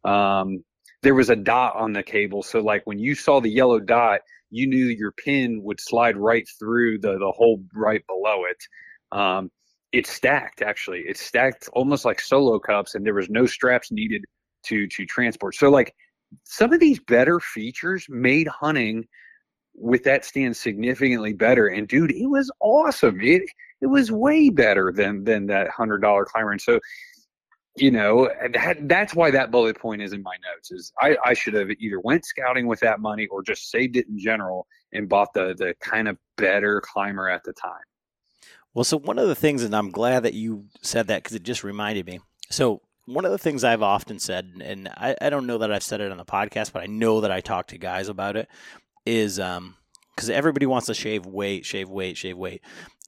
Um, 0.05 0.65
there 1.03 1.15
was 1.15 1.31
a 1.31 1.37
dot 1.37 1.75
on 1.77 1.93
the 1.93 2.03
cable, 2.03 2.43
so 2.43 2.61
like 2.61 2.87
when 2.87 2.99
you 2.99 3.15
saw 3.17 3.41
the 3.41 3.51
yellow 3.51 3.81
dot, 3.81 4.21
you 4.51 4.69
knew 4.69 4.87
your 4.87 5.13
pin 5.13 5.61
would 5.65 5.81
slide 5.81 6.17
right 6.17 6.49
through 6.59 6.99
the 6.99 7.19
the 7.19 7.33
hole 7.33 7.65
right 7.75 8.03
below 8.07 8.45
it. 8.45 9.19
Um, 9.19 9.51
it's 9.91 10.11
stacked 10.11 10.63
actually. 10.63 11.03
It's 11.07 11.21
stacked 11.21 11.69
almost 11.73 12.05
like 12.05 12.21
solo 12.21 12.59
cups, 12.61 12.95
and 12.95 13.05
there 13.05 13.15
was 13.15 13.29
no 13.29 13.47
straps 13.47 13.91
needed 13.91 14.25
to 14.67 14.87
to 14.87 15.07
transport. 15.07 15.57
So 15.57 15.71
like 15.71 15.93
some 16.45 16.73
of 16.73 16.79
these 16.79 17.01
better 17.01 17.41
features 17.41 18.07
made 18.09 18.47
hunting 18.47 19.07
with 19.75 20.05
that 20.05 20.25
stand 20.25 20.57
significantly 20.57 21.33
better. 21.33 21.69
And 21.69 21.89
dude, 21.89 22.13
it 22.13 22.27
was 22.27 22.51
awesome. 22.61 23.21
It 23.21 23.43
it 23.81 23.87
was 23.87 24.13
way 24.13 24.51
better 24.51 24.93
than 24.95 25.25
than 25.25 25.47
that 25.47 25.71
hundred 25.71 25.99
dollar 25.99 26.25
climber. 26.25 26.53
And 26.53 26.61
so, 26.61 26.79
you 27.77 27.91
know, 27.91 28.31
that, 28.53 28.89
that's 28.89 29.15
why 29.15 29.31
that 29.31 29.51
bullet 29.51 29.79
point 29.79 30.03
is 30.03 30.13
in 30.13 30.23
my 30.23 30.37
notes. 30.53 30.71
Is 30.71 30.93
I, 31.01 31.17
I 31.25 31.35
should 31.35 31.55
have 31.55 31.71
either 31.71 32.01
went 32.01 32.25
scouting 32.25 32.67
with 32.67 32.81
that 32.81 33.01
money 33.01 33.27
or 33.27 33.43
just 33.43 33.71
saved 33.71 33.97
it 33.97 34.07
in 34.09 34.19
general 34.19 34.67
and 34.93 35.09
bought 35.09 35.33
the 35.35 35.55
the 35.57 35.75
kind 35.81 36.09
of 36.09 36.19
better 36.37 36.81
climber 36.81 37.29
at 37.29 37.45
the 37.45 37.53
time. 37.53 37.83
Well, 38.75 38.85
so 38.85 38.99
one 38.99 39.19
of 39.19 39.29
the 39.29 39.35
things, 39.35 39.65
and 39.65 39.77
I'm 39.77 39.91
glad 39.91 40.23
that 40.23 40.33
you 40.35 40.67
said 40.81 41.09
that 41.09 41.23
because 41.23 41.37
it 41.37 41.43
just 41.43 41.63
reminded 41.63 42.07
me. 42.07 42.21
So 42.49 42.81
one 43.05 43.25
of 43.25 43.31
the 43.31 43.39
things 43.39 43.65
I've 43.65 43.83
often 43.83 44.19
said, 44.19 44.53
and 44.63 44.89
I, 44.89 45.17
I 45.21 45.31
don't 45.31 45.47
know 45.47 45.59
that 45.59 45.73
I've 45.73 45.83
said 45.83 46.01
it 46.01 46.11
on 46.11 46.17
the 46.17 46.25
podcast, 46.25 46.73
but 46.73 46.83
I 46.83 46.87
know 46.87 47.21
that 47.21 47.31
I 47.31 47.41
talk 47.41 47.67
to 47.69 47.79
guys 47.79 48.09
about 48.09 48.37
it, 48.37 48.49
is 49.05 49.41
um 49.41 49.77
because 50.15 50.29
everybody 50.31 50.67
wants 50.67 50.87
to 50.87 50.95
shave 50.95 51.25
weight, 51.27 51.65
shave 51.65 51.89
weight, 51.89 52.17
shave 52.17 52.37
weight 52.37 52.63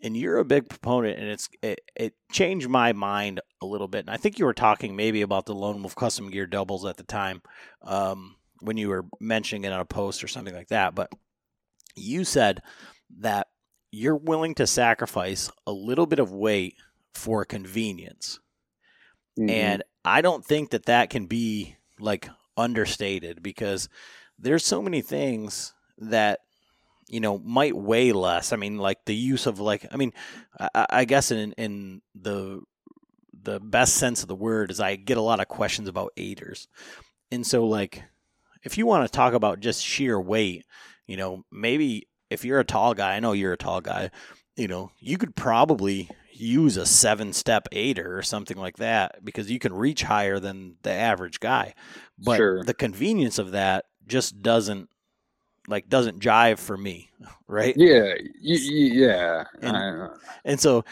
and 0.04 0.14
you're 0.14 0.36
a 0.36 0.44
big 0.44 0.68
proponent, 0.68 1.18
and 1.18 1.28
it's 1.30 1.48
it, 1.62 1.80
it 1.96 2.14
changed 2.30 2.68
my 2.68 2.92
mind 2.92 3.40
a 3.62 3.66
little 3.66 3.88
bit. 3.88 4.00
And 4.00 4.10
I 4.10 4.18
think 4.18 4.38
you 4.38 4.44
were 4.44 4.52
talking 4.52 4.94
maybe 4.94 5.22
about 5.22 5.46
the 5.46 5.54
Lone 5.54 5.80
Wolf 5.80 5.96
Custom 5.96 6.30
Gear 6.30 6.46
doubles 6.46 6.84
at 6.84 6.98
the 6.98 7.04
time 7.04 7.40
um, 7.82 8.36
when 8.60 8.76
you 8.76 8.90
were 8.90 9.06
mentioning 9.18 9.64
it 9.64 9.72
on 9.72 9.80
a 9.80 9.86
post 9.86 10.22
or 10.22 10.28
something 10.28 10.54
like 10.54 10.68
that. 10.68 10.94
But 10.94 11.10
you 11.96 12.24
said 12.24 12.60
that 13.20 13.48
you're 13.90 14.16
willing 14.16 14.54
to 14.56 14.66
sacrifice 14.66 15.50
a 15.66 15.72
little 15.72 16.06
bit 16.06 16.18
of 16.18 16.32
weight 16.32 16.74
for 17.14 17.46
convenience, 17.46 18.40
mm-hmm. 19.40 19.48
and 19.48 19.82
I 20.04 20.20
don't 20.20 20.44
think 20.44 20.70
that 20.70 20.84
that 20.84 21.08
can 21.08 21.24
be 21.24 21.76
like 21.98 22.28
understated 22.58 23.42
because 23.42 23.88
there's 24.38 24.66
so 24.66 24.82
many 24.82 25.00
things 25.00 25.72
that 25.98 26.40
you 27.08 27.20
know, 27.20 27.38
might 27.38 27.76
weigh 27.76 28.12
less. 28.12 28.52
I 28.52 28.56
mean, 28.56 28.78
like 28.78 29.04
the 29.04 29.14
use 29.14 29.46
of 29.46 29.60
like, 29.60 29.86
I 29.92 29.96
mean, 29.96 30.12
I, 30.58 30.86
I 30.90 31.04
guess 31.04 31.30
in 31.30 31.52
in 31.52 32.02
the 32.14 32.62
the 33.42 33.60
best 33.60 33.96
sense 33.96 34.22
of 34.22 34.28
the 34.28 34.34
word 34.34 34.70
is 34.70 34.80
I 34.80 34.96
get 34.96 35.18
a 35.18 35.22
lot 35.22 35.40
of 35.40 35.48
questions 35.48 35.88
about 35.88 36.12
aiders, 36.16 36.66
and 37.30 37.46
so 37.46 37.66
like, 37.66 38.02
if 38.62 38.78
you 38.78 38.86
want 38.86 39.04
to 39.04 39.14
talk 39.14 39.34
about 39.34 39.60
just 39.60 39.84
sheer 39.84 40.18
weight, 40.20 40.64
you 41.06 41.16
know, 41.16 41.44
maybe 41.52 42.08
if 42.30 42.44
you're 42.44 42.60
a 42.60 42.64
tall 42.64 42.94
guy, 42.94 43.16
I 43.16 43.20
know 43.20 43.32
you're 43.32 43.52
a 43.52 43.58
tall 43.58 43.80
guy, 43.80 44.10
you 44.56 44.68
know, 44.68 44.90
you 44.98 45.18
could 45.18 45.36
probably 45.36 46.08
use 46.32 46.76
a 46.76 46.86
seven 46.86 47.32
step 47.32 47.68
aider 47.70 48.16
or 48.16 48.22
something 48.22 48.56
like 48.56 48.78
that 48.78 49.24
because 49.24 49.50
you 49.50 49.58
can 49.58 49.72
reach 49.72 50.02
higher 50.02 50.40
than 50.40 50.76
the 50.82 50.90
average 50.90 51.38
guy. 51.38 51.74
But 52.18 52.36
sure. 52.38 52.64
the 52.64 52.74
convenience 52.74 53.38
of 53.38 53.52
that 53.52 53.84
just 54.06 54.42
doesn't 54.42 54.88
like 55.68 55.88
doesn't 55.88 56.20
jive 56.20 56.58
for 56.58 56.76
me, 56.76 57.10
right? 57.48 57.74
Yeah, 57.76 58.14
y- 58.20 58.32
yeah. 58.42 59.44
And, 59.60 60.10
and, 60.44 60.60
so, 60.60 60.84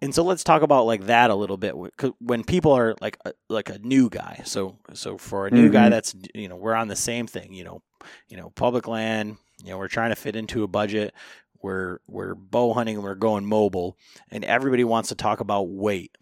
and 0.00 0.14
so 0.14 0.22
let's 0.22 0.44
talk 0.44 0.62
about 0.62 0.86
like 0.86 1.06
that 1.06 1.30
a 1.30 1.34
little 1.34 1.56
bit. 1.56 1.74
When 2.20 2.44
people 2.44 2.72
are 2.72 2.94
like 3.00 3.18
a, 3.24 3.32
like 3.48 3.70
a 3.70 3.78
new 3.78 4.08
guy, 4.08 4.42
so 4.44 4.78
so 4.92 5.18
for 5.18 5.46
a 5.46 5.50
new 5.50 5.64
mm-hmm. 5.64 5.72
guy, 5.72 5.88
that's 5.88 6.14
you 6.34 6.48
know 6.48 6.56
we're 6.56 6.74
on 6.74 6.88
the 6.88 6.96
same 6.96 7.26
thing. 7.26 7.52
You 7.52 7.64
know, 7.64 7.82
you 8.28 8.36
know, 8.36 8.50
public 8.50 8.86
land. 8.86 9.36
You 9.62 9.70
know, 9.70 9.78
we're 9.78 9.88
trying 9.88 10.10
to 10.10 10.16
fit 10.16 10.36
into 10.36 10.62
a 10.62 10.68
budget. 10.68 11.14
We're 11.62 12.00
we're 12.06 12.34
bow 12.34 12.74
hunting 12.74 12.96
and 12.96 13.04
we're 13.04 13.14
going 13.14 13.46
mobile, 13.46 13.96
and 14.30 14.44
everybody 14.44 14.84
wants 14.84 15.08
to 15.08 15.14
talk 15.14 15.40
about 15.40 15.68
weight. 15.68 16.16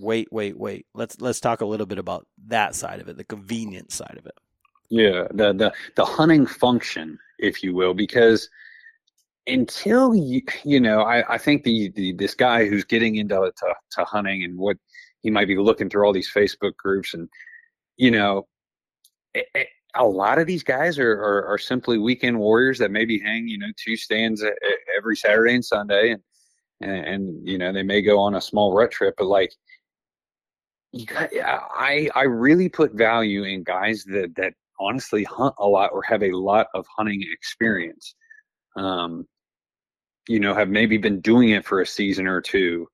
Wait, 0.00 0.28
wait, 0.30 0.58
wait. 0.58 0.86
Let's 0.92 1.20
let's 1.20 1.40
talk 1.40 1.60
a 1.60 1.66
little 1.66 1.86
bit 1.86 1.98
about 1.98 2.26
that 2.48 2.74
side 2.74 3.00
of 3.00 3.08
it, 3.08 3.16
the 3.16 3.24
convenience 3.24 3.94
side 3.94 4.16
of 4.18 4.26
it. 4.26 4.34
Yeah, 4.90 5.26
the 5.32 5.52
the 5.52 5.72
the 5.96 6.04
hunting 6.04 6.46
function 6.46 7.18
if 7.38 7.62
you 7.62 7.74
will, 7.74 7.94
because 7.94 8.48
until 9.46 10.14
you, 10.14 10.42
you 10.64 10.80
know, 10.80 11.02
I, 11.02 11.34
I 11.34 11.38
think 11.38 11.64
the, 11.64 11.90
the 11.94 12.12
this 12.12 12.34
guy 12.34 12.66
who's 12.66 12.84
getting 12.84 13.16
into 13.16 13.34
to, 13.34 13.74
to 13.92 14.04
hunting 14.04 14.44
and 14.44 14.56
what 14.58 14.76
he 15.22 15.30
might 15.30 15.48
be 15.48 15.56
looking 15.56 15.90
through 15.90 16.06
all 16.06 16.12
these 16.12 16.32
Facebook 16.32 16.76
groups 16.76 17.14
and, 17.14 17.28
you 17.96 18.10
know, 18.10 18.46
it, 19.34 19.46
it, 19.54 19.68
a 19.96 20.04
lot 20.04 20.38
of 20.38 20.46
these 20.46 20.62
guys 20.62 20.98
are, 20.98 21.12
are, 21.12 21.46
are 21.46 21.58
simply 21.58 21.98
weekend 21.98 22.38
warriors 22.38 22.78
that 22.78 22.90
maybe 22.90 23.18
hang, 23.18 23.46
you 23.46 23.58
know, 23.58 23.68
two 23.76 23.96
stands 23.96 24.42
every 24.96 25.16
Saturday 25.16 25.54
and 25.54 25.64
Sunday, 25.64 26.10
and, 26.10 26.22
and 26.80 27.06
and 27.06 27.48
you 27.48 27.58
know 27.58 27.72
they 27.72 27.84
may 27.84 28.02
go 28.02 28.18
on 28.18 28.34
a 28.34 28.40
small 28.40 28.74
rut 28.74 28.90
trip, 28.90 29.14
but 29.16 29.26
like 29.26 29.52
you 30.92 31.06
got, 31.06 31.30
I 31.44 32.10
I 32.14 32.22
really 32.24 32.68
put 32.68 32.92
value 32.92 33.44
in 33.44 33.62
guys 33.62 34.04
that 34.06 34.34
that 34.36 34.54
honestly 34.78 35.24
hunt 35.24 35.54
a 35.58 35.66
lot 35.66 35.90
or 35.92 36.02
have 36.02 36.22
a 36.22 36.32
lot 36.32 36.66
of 36.74 36.86
hunting 36.96 37.24
experience. 37.32 38.14
Um, 38.76 39.26
you 40.28 40.40
know, 40.40 40.54
have 40.54 40.68
maybe 40.68 40.96
been 40.98 41.20
doing 41.20 41.50
it 41.50 41.64
for 41.64 41.80
a 41.80 41.86
season 41.86 42.26
or 42.26 42.40
two 42.40 42.88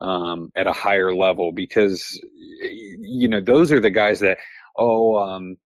um, 0.00 0.50
at 0.56 0.66
a 0.66 0.72
higher 0.72 1.14
level 1.14 1.52
because, 1.52 2.20
you 2.60 3.28
know, 3.28 3.40
those 3.40 3.70
are 3.70 3.80
the 3.80 3.90
guys 3.90 4.20
that, 4.20 4.38
oh, 4.76 5.16
um, 5.16 5.56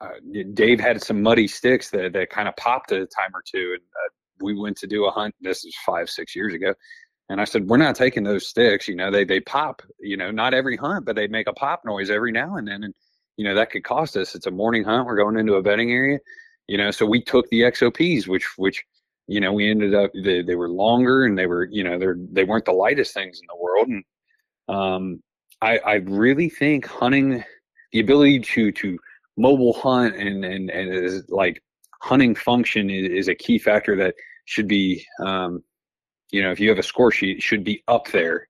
uh, 0.00 0.08
Dave 0.54 0.80
had 0.80 1.02
some 1.02 1.22
muddy 1.22 1.46
sticks 1.46 1.90
that, 1.90 2.12
that 2.12 2.30
kind 2.30 2.48
of 2.48 2.56
popped 2.56 2.92
a 2.92 3.06
time 3.06 3.34
or 3.34 3.42
two. 3.44 3.72
And 3.74 3.82
uh, 3.82 4.10
we 4.40 4.58
went 4.58 4.76
to 4.78 4.86
do 4.86 5.06
a 5.06 5.10
hunt. 5.10 5.34
This 5.40 5.64
is 5.64 5.74
five, 5.84 6.10
six 6.10 6.36
years 6.36 6.54
ago. 6.54 6.74
And 7.28 7.40
I 7.40 7.44
said, 7.44 7.66
we're 7.66 7.76
not 7.76 7.96
taking 7.96 8.24
those 8.24 8.46
sticks. 8.46 8.88
You 8.88 8.96
know, 8.96 9.10
they, 9.10 9.24
they 9.24 9.40
pop, 9.40 9.82
you 10.00 10.16
know, 10.16 10.30
not 10.30 10.52
every 10.52 10.76
hunt, 10.76 11.06
but 11.06 11.16
they 11.16 11.28
make 11.28 11.48
a 11.48 11.52
pop 11.52 11.82
noise 11.84 12.10
every 12.10 12.32
now 12.32 12.56
and 12.56 12.68
then. 12.68 12.84
And, 12.84 12.94
you 13.40 13.44
know, 13.44 13.54
that 13.54 13.70
could 13.70 13.84
cost 13.84 14.18
us. 14.18 14.34
It's 14.34 14.44
a 14.44 14.50
morning 14.50 14.84
hunt. 14.84 15.06
We're 15.06 15.16
going 15.16 15.38
into 15.38 15.54
a 15.54 15.62
bedding 15.62 15.90
area, 15.92 16.18
you 16.68 16.76
know, 16.76 16.90
so 16.90 17.06
we 17.06 17.22
took 17.22 17.48
the 17.48 17.62
XOPs, 17.62 18.28
which, 18.28 18.46
which, 18.58 18.84
you 19.28 19.40
know, 19.40 19.50
we 19.50 19.70
ended 19.70 19.94
up, 19.94 20.10
they, 20.12 20.42
they 20.42 20.56
were 20.56 20.68
longer 20.68 21.24
and 21.24 21.38
they 21.38 21.46
were, 21.46 21.66
you 21.70 21.82
know, 21.82 21.98
they're, 21.98 22.18
they 22.32 22.44
weren't 22.44 22.66
the 22.66 22.72
lightest 22.72 23.14
things 23.14 23.40
in 23.40 23.46
the 23.48 23.56
world. 23.56 23.88
And, 23.88 24.04
um, 24.68 25.22
I, 25.62 25.78
I 25.78 25.94
really 25.94 26.50
think 26.50 26.84
hunting, 26.84 27.42
the 27.92 28.00
ability 28.00 28.40
to, 28.40 28.72
to 28.72 28.98
mobile 29.38 29.72
hunt 29.72 30.16
and, 30.16 30.44
and, 30.44 30.68
and 30.68 30.94
is 30.94 31.24
like 31.30 31.62
hunting 32.02 32.34
function 32.34 32.90
is, 32.90 33.10
is 33.10 33.28
a 33.28 33.34
key 33.34 33.58
factor 33.58 33.96
that 33.96 34.16
should 34.44 34.68
be, 34.68 35.02
um, 35.24 35.64
you 36.30 36.42
know, 36.42 36.50
if 36.50 36.60
you 36.60 36.68
have 36.68 36.78
a 36.78 36.82
score 36.82 37.10
sheet, 37.10 37.42
should 37.42 37.64
be 37.64 37.82
up 37.88 38.06
there 38.08 38.48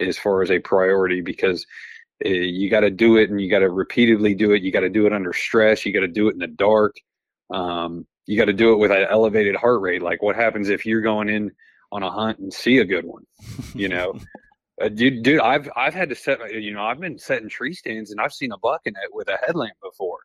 as 0.00 0.16
far 0.16 0.40
as 0.40 0.50
a 0.50 0.60
priority 0.60 1.20
because 1.20 1.66
you 2.24 2.68
got 2.70 2.80
to 2.80 2.90
do 2.90 3.16
it 3.16 3.30
and 3.30 3.40
you 3.40 3.50
got 3.50 3.60
to 3.60 3.70
repeatedly 3.70 4.34
do 4.34 4.52
it. 4.52 4.62
You 4.62 4.72
got 4.72 4.80
to 4.80 4.90
do 4.90 5.06
it 5.06 5.12
under 5.12 5.32
stress. 5.32 5.84
You 5.86 5.92
got 5.92 6.00
to 6.00 6.08
do 6.08 6.28
it 6.28 6.32
in 6.32 6.38
the 6.38 6.46
dark. 6.46 6.96
Um, 7.50 8.06
you 8.26 8.38
got 8.38 8.46
to 8.46 8.52
do 8.52 8.72
it 8.72 8.76
with 8.76 8.90
an 8.90 9.06
elevated 9.08 9.56
heart 9.56 9.80
rate. 9.80 10.02
Like 10.02 10.22
what 10.22 10.36
happens 10.36 10.68
if 10.68 10.86
you're 10.86 11.00
going 11.00 11.28
in 11.28 11.50
on 11.92 12.02
a 12.02 12.10
hunt 12.10 12.38
and 12.38 12.52
see 12.52 12.78
a 12.78 12.84
good 12.84 13.04
one, 13.04 13.24
you 13.74 13.88
know? 13.88 14.18
uh, 14.82 14.88
dude, 14.88 15.22
dude, 15.22 15.40
I've 15.40 15.68
I've 15.76 15.94
had 15.94 16.10
to 16.10 16.14
set, 16.14 16.38
you 16.54 16.72
know, 16.72 16.84
I've 16.84 17.00
been 17.00 17.18
setting 17.18 17.48
tree 17.48 17.74
stands 17.74 18.10
and 18.10 18.20
I've 18.20 18.32
seen 18.32 18.52
a 18.52 18.58
buck 18.58 18.82
in 18.84 18.94
it 18.94 19.10
with 19.12 19.28
a 19.28 19.38
headlamp 19.44 19.76
before. 19.82 20.18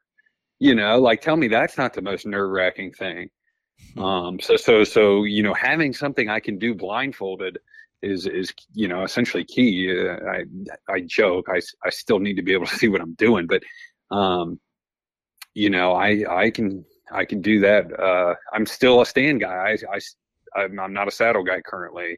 You 0.60 0.76
know, 0.76 1.00
like 1.00 1.22
tell 1.22 1.36
me 1.36 1.48
that's 1.48 1.78
not 1.78 1.94
the 1.94 2.02
most 2.02 2.26
nerve 2.26 2.50
wracking 2.50 2.92
thing. 2.92 3.30
Hmm. 3.96 4.04
Um, 4.04 4.40
so 4.40 4.56
so 4.56 4.84
so 4.84 5.24
you 5.24 5.44
know, 5.44 5.54
having 5.54 5.94
something 5.94 6.30
I 6.30 6.40
can 6.40 6.60
do 6.60 6.76
blindfolded 6.76 7.58
is 8.02 8.28
is 8.28 8.54
you 8.74 8.88
know 8.88 9.04
essentially 9.04 9.44
key. 9.44 9.90
Uh, 9.92 10.18
I 10.30 10.44
I 10.90 11.02
joke 11.02 11.48
I 11.50 11.62
I 11.84 11.90
still 11.90 12.20
need 12.20 12.36
to 12.36 12.44
be 12.44 12.54
able 12.54 12.68
to 12.68 12.76
see 12.80 12.88
what 12.88 13.02
I'm 13.02 13.14
doing, 13.16 13.48
but 13.48 13.64
um, 14.16 14.60
you 15.54 15.70
know 15.70 15.94
I 15.94 16.24
I 16.30 16.50
can 16.52 16.86
I 17.12 17.26
can 17.26 17.42
do 17.42 17.60
that. 17.62 17.98
Uh, 18.00 18.36
I'm 18.54 18.66
still 18.66 19.02
a 19.02 19.06
stand 19.06 19.42
guy. 19.42 19.78
I, 19.92 20.00
I 20.58 20.64
I'm 20.64 20.94
not 20.94 21.08
a 21.08 21.12
saddle 21.12 21.44
guy 21.44 21.62
currently. 21.62 22.18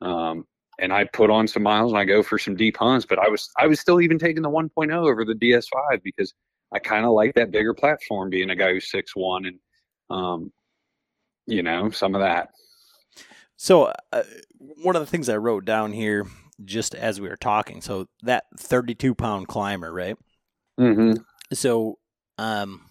Um, 0.00 0.46
and 0.78 0.92
I 0.92 1.04
put 1.04 1.30
on 1.30 1.46
some 1.46 1.62
miles 1.62 1.92
and 1.92 1.98
I 1.98 2.04
go 2.04 2.22
for 2.22 2.38
some 2.38 2.56
deep 2.56 2.76
hunts, 2.76 3.06
but 3.06 3.18
I 3.18 3.28
was 3.28 3.50
I 3.58 3.66
was 3.66 3.80
still 3.80 4.00
even 4.00 4.18
taking 4.18 4.42
the 4.42 4.50
1.0 4.50 4.92
over 4.92 5.24
the 5.24 5.34
DS5 5.34 6.02
because 6.02 6.34
I 6.72 6.78
kind 6.78 7.04
of 7.04 7.12
like 7.12 7.34
that 7.34 7.52
bigger 7.52 7.74
platform 7.74 8.30
being 8.30 8.50
a 8.50 8.56
guy 8.56 8.72
who's 8.72 8.90
six 8.90 9.14
one 9.14 9.46
and 9.46 9.58
um, 10.10 10.52
you 11.46 11.62
know 11.62 11.90
some 11.90 12.14
of 12.14 12.20
that. 12.20 12.50
So 13.56 13.92
uh, 14.12 14.22
one 14.82 14.96
of 14.96 15.02
the 15.02 15.06
things 15.06 15.28
I 15.28 15.36
wrote 15.36 15.64
down 15.64 15.92
here 15.92 16.26
just 16.64 16.94
as 16.94 17.20
we 17.20 17.28
were 17.28 17.36
talking, 17.36 17.80
so 17.80 18.06
that 18.22 18.44
32 18.58 19.14
pound 19.14 19.48
climber, 19.48 19.92
right? 19.92 20.16
Mm-hmm. 20.78 21.22
So 21.52 21.98
um, 22.38 22.82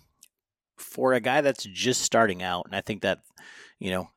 for 0.78 1.14
a 1.14 1.20
guy 1.20 1.42
that's 1.42 1.64
just 1.64 2.02
starting 2.02 2.44
out, 2.44 2.66
and 2.66 2.76
I 2.76 2.82
think 2.82 3.02
that 3.02 3.20
you 3.80 3.92
know 3.92 4.10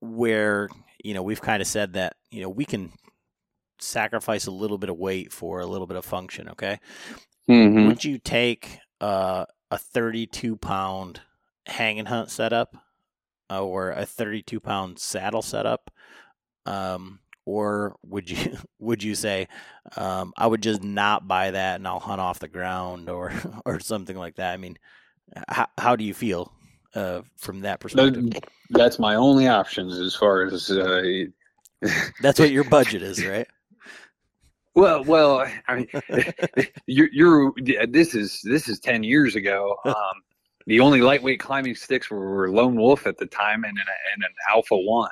where 0.00 0.68
you 1.02 1.14
know 1.14 1.22
we've 1.22 1.40
kind 1.40 1.60
of 1.60 1.68
said 1.68 1.94
that 1.94 2.16
you 2.30 2.42
know 2.42 2.48
we 2.48 2.64
can 2.64 2.92
sacrifice 3.78 4.46
a 4.46 4.52
little 4.52 4.78
bit 4.78 4.90
of 4.90 4.96
weight 4.96 5.32
for 5.32 5.60
a 5.60 5.66
little 5.66 5.86
bit 5.86 5.96
of 5.96 6.04
function. 6.04 6.48
Okay, 6.50 6.80
mm-hmm. 7.48 7.86
would 7.86 8.04
you 8.04 8.18
take 8.18 8.78
uh, 9.00 9.46
a 9.70 9.78
32 9.78 10.56
pound 10.56 11.20
hang 11.66 11.98
and 11.98 12.08
hunt 12.08 12.30
setup 12.30 12.74
uh, 13.50 13.64
or 13.64 13.90
a 13.90 14.06
32 14.06 14.60
pound 14.60 14.98
saddle 14.98 15.42
setup? 15.42 15.90
Um, 16.66 17.20
or 17.44 17.96
would 18.04 18.30
you 18.30 18.56
would 18.78 19.02
you 19.02 19.14
say 19.14 19.48
um, 19.96 20.32
I 20.36 20.46
would 20.46 20.62
just 20.62 20.82
not 20.82 21.26
buy 21.26 21.50
that 21.50 21.76
and 21.76 21.86
I'll 21.86 22.00
hunt 22.00 22.20
off 22.20 22.38
the 22.38 22.48
ground 22.48 23.08
or 23.08 23.32
or 23.64 23.80
something 23.80 24.16
like 24.16 24.36
that? 24.36 24.52
I 24.52 24.56
mean, 24.56 24.78
how 25.48 25.66
how 25.78 25.96
do 25.96 26.04
you 26.04 26.14
feel 26.14 26.52
uh, 26.94 27.22
from 27.36 27.60
that 27.60 27.80
perspective? 27.80 28.32
That's 28.70 28.98
my 28.98 29.14
only 29.14 29.48
options 29.48 29.98
as 29.98 30.14
far 30.14 30.42
as. 30.42 30.70
Uh, 30.70 31.24
That's 32.20 32.38
what 32.38 32.50
your 32.50 32.64
budget 32.64 33.02
is, 33.02 33.24
right? 33.26 33.48
Well, 34.74 35.04
well, 35.04 35.46
I 35.68 35.74
mean, 35.74 35.88
you're, 36.86 37.08
you're, 37.12 37.52
this 37.88 38.14
is 38.14 38.40
this 38.42 38.68
is 38.68 38.80
ten 38.80 39.02
years 39.02 39.36
ago. 39.36 39.76
Um, 39.84 39.94
the 40.66 40.80
only 40.80 41.00
lightweight 41.02 41.40
climbing 41.40 41.74
sticks 41.74 42.10
were, 42.10 42.30
were 42.30 42.50
Lone 42.50 42.76
Wolf 42.76 43.06
at 43.06 43.18
the 43.18 43.26
time, 43.26 43.64
and 43.64 43.76
an, 43.76 43.84
and 44.14 44.22
an 44.24 44.30
Alpha 44.50 44.76
One, 44.76 45.10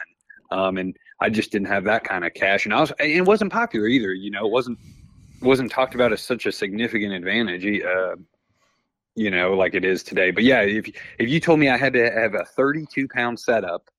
um, 0.50 0.78
and 0.78 0.96
I 1.20 1.30
just 1.30 1.52
didn't 1.52 1.68
have 1.68 1.84
that 1.84 2.04
kind 2.04 2.24
of 2.24 2.34
cash, 2.34 2.64
and 2.64 2.74
I 2.74 2.80
was, 2.80 2.92
it 2.98 3.24
wasn't 3.24 3.52
popular 3.52 3.86
either. 3.86 4.12
You 4.12 4.30
know, 4.30 4.46
it 4.46 4.50
wasn't 4.50 4.78
wasn't 5.42 5.70
talked 5.70 5.94
about 5.94 6.12
as 6.12 6.20
such 6.20 6.46
a 6.46 6.52
significant 6.52 7.12
advantage. 7.12 7.64
Uh, 7.82 8.16
you 9.14 9.30
know, 9.30 9.54
like 9.54 9.74
it 9.74 9.84
is 9.84 10.02
today. 10.02 10.30
But 10.30 10.44
yeah, 10.44 10.62
if 10.62 10.88
if 11.18 11.28
you 11.28 11.40
told 11.40 11.58
me 11.58 11.68
I 11.68 11.76
had 11.76 11.92
to 11.94 12.10
have 12.10 12.34
a 12.34 12.44
32 12.44 13.08
pound 13.08 13.38
setup, 13.38 13.90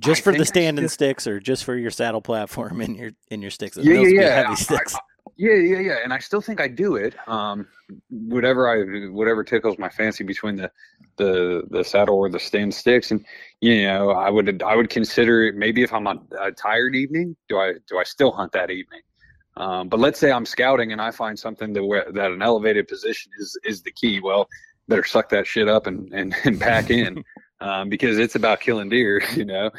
just 0.00 0.20
I 0.20 0.24
for 0.24 0.32
the 0.32 0.44
stand 0.44 0.78
and 0.78 0.90
sticks, 0.90 1.26
or 1.26 1.40
just 1.40 1.64
for 1.64 1.76
your 1.76 1.90
saddle 1.90 2.20
platform 2.20 2.80
and 2.80 2.96
your 2.96 3.10
in 3.30 3.42
your 3.42 3.50
sticks, 3.50 3.76
yeah, 3.76 3.94
yeah, 3.94 4.20
yeah. 4.20 4.34
heavy 4.42 4.56
sticks. 4.56 4.94
I, 4.94 4.98
I, 4.98 5.00
yeah, 5.36 5.54
yeah, 5.54 5.78
yeah, 5.80 5.96
and 6.02 6.12
I 6.12 6.18
still 6.18 6.40
think 6.40 6.60
I 6.60 6.68
do 6.68 6.96
it. 6.96 7.14
Um, 7.28 7.66
whatever 8.08 8.68
I, 8.68 9.08
whatever 9.10 9.42
tickles 9.42 9.78
my 9.78 9.88
fancy 9.88 10.24
between 10.24 10.56
the, 10.56 10.70
the, 11.16 11.62
the 11.70 11.84
saddle 11.84 12.16
or 12.16 12.28
the 12.28 12.38
stand 12.38 12.74
sticks, 12.74 13.10
and 13.10 13.24
you 13.60 13.84
know, 13.84 14.10
I 14.10 14.30
would, 14.30 14.62
I 14.62 14.76
would 14.76 14.90
consider 14.90 15.52
maybe 15.54 15.82
if 15.82 15.92
I'm 15.92 16.06
on 16.06 16.26
a 16.40 16.52
tired 16.52 16.94
evening, 16.94 17.36
do 17.48 17.58
I, 17.58 17.74
do 17.88 17.98
I 17.98 18.04
still 18.04 18.30
hunt 18.30 18.52
that 18.52 18.70
evening? 18.70 19.00
Um, 19.56 19.88
but 19.88 20.00
let's 20.00 20.18
say 20.18 20.32
I'm 20.32 20.46
scouting 20.46 20.92
and 20.92 21.00
I 21.00 21.10
find 21.10 21.38
something 21.38 21.72
that 21.74 22.12
that 22.14 22.32
an 22.32 22.42
elevated 22.42 22.88
position 22.88 23.30
is 23.38 23.56
is 23.64 23.82
the 23.82 23.92
key. 23.92 24.20
Well, 24.20 24.48
better 24.88 25.04
suck 25.04 25.28
that 25.30 25.46
shit 25.46 25.68
up 25.68 25.86
and 25.86 26.12
and, 26.12 26.34
and 26.44 26.60
pack 26.60 26.90
in 26.90 27.24
um, 27.60 27.88
because 27.88 28.18
it's 28.18 28.34
about 28.34 28.60
killing 28.60 28.88
deer, 28.88 29.22
you 29.36 29.44
know. 29.44 29.70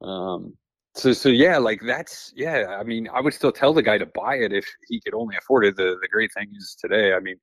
Um, 0.00 0.56
so 0.94 1.12
so 1.12 1.28
yeah, 1.28 1.58
like 1.58 1.80
that's 1.80 2.32
yeah. 2.36 2.76
I 2.78 2.82
mean, 2.82 3.08
I 3.12 3.20
would 3.20 3.34
still 3.34 3.52
tell 3.52 3.72
the 3.72 3.82
guy 3.82 3.98
to 3.98 4.06
buy 4.06 4.36
it 4.36 4.52
if 4.52 4.66
he 4.88 5.00
could 5.00 5.14
only 5.14 5.36
afford 5.36 5.64
it. 5.64 5.76
The 5.76 5.96
the 6.00 6.08
great 6.08 6.32
thing 6.34 6.52
is 6.56 6.76
today, 6.80 7.14
I 7.14 7.20
mean, 7.20 7.36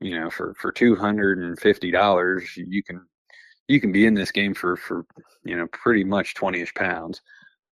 you 0.00 0.18
know, 0.18 0.30
for 0.30 0.54
for 0.54 0.72
two 0.72 0.96
hundred 0.96 1.38
and 1.38 1.58
fifty 1.58 1.90
dollars, 1.90 2.56
you 2.56 2.82
can 2.82 3.06
you 3.68 3.80
can 3.80 3.92
be 3.92 4.06
in 4.06 4.14
this 4.14 4.30
game 4.32 4.54
for 4.54 4.76
for 4.76 5.04
you 5.44 5.56
know 5.56 5.66
pretty 5.72 6.04
much 6.04 6.34
twenty 6.34 6.60
ish 6.62 6.74
pounds. 6.74 7.20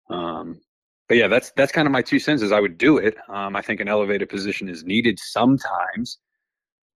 Um, 0.09 0.59
but 1.07 1.17
yeah, 1.17 1.27
that's 1.27 1.51
that's 1.55 1.71
kind 1.71 1.87
of 1.87 1.91
my 1.91 2.01
two 2.01 2.19
cents. 2.19 2.43
I 2.51 2.59
would 2.59 2.77
do 2.77 2.97
it. 2.97 3.15
Um, 3.29 3.55
I 3.55 3.61
think 3.61 3.79
an 3.79 3.87
elevated 3.87 4.29
position 4.29 4.69
is 4.69 4.83
needed 4.83 5.19
sometimes, 5.19 6.17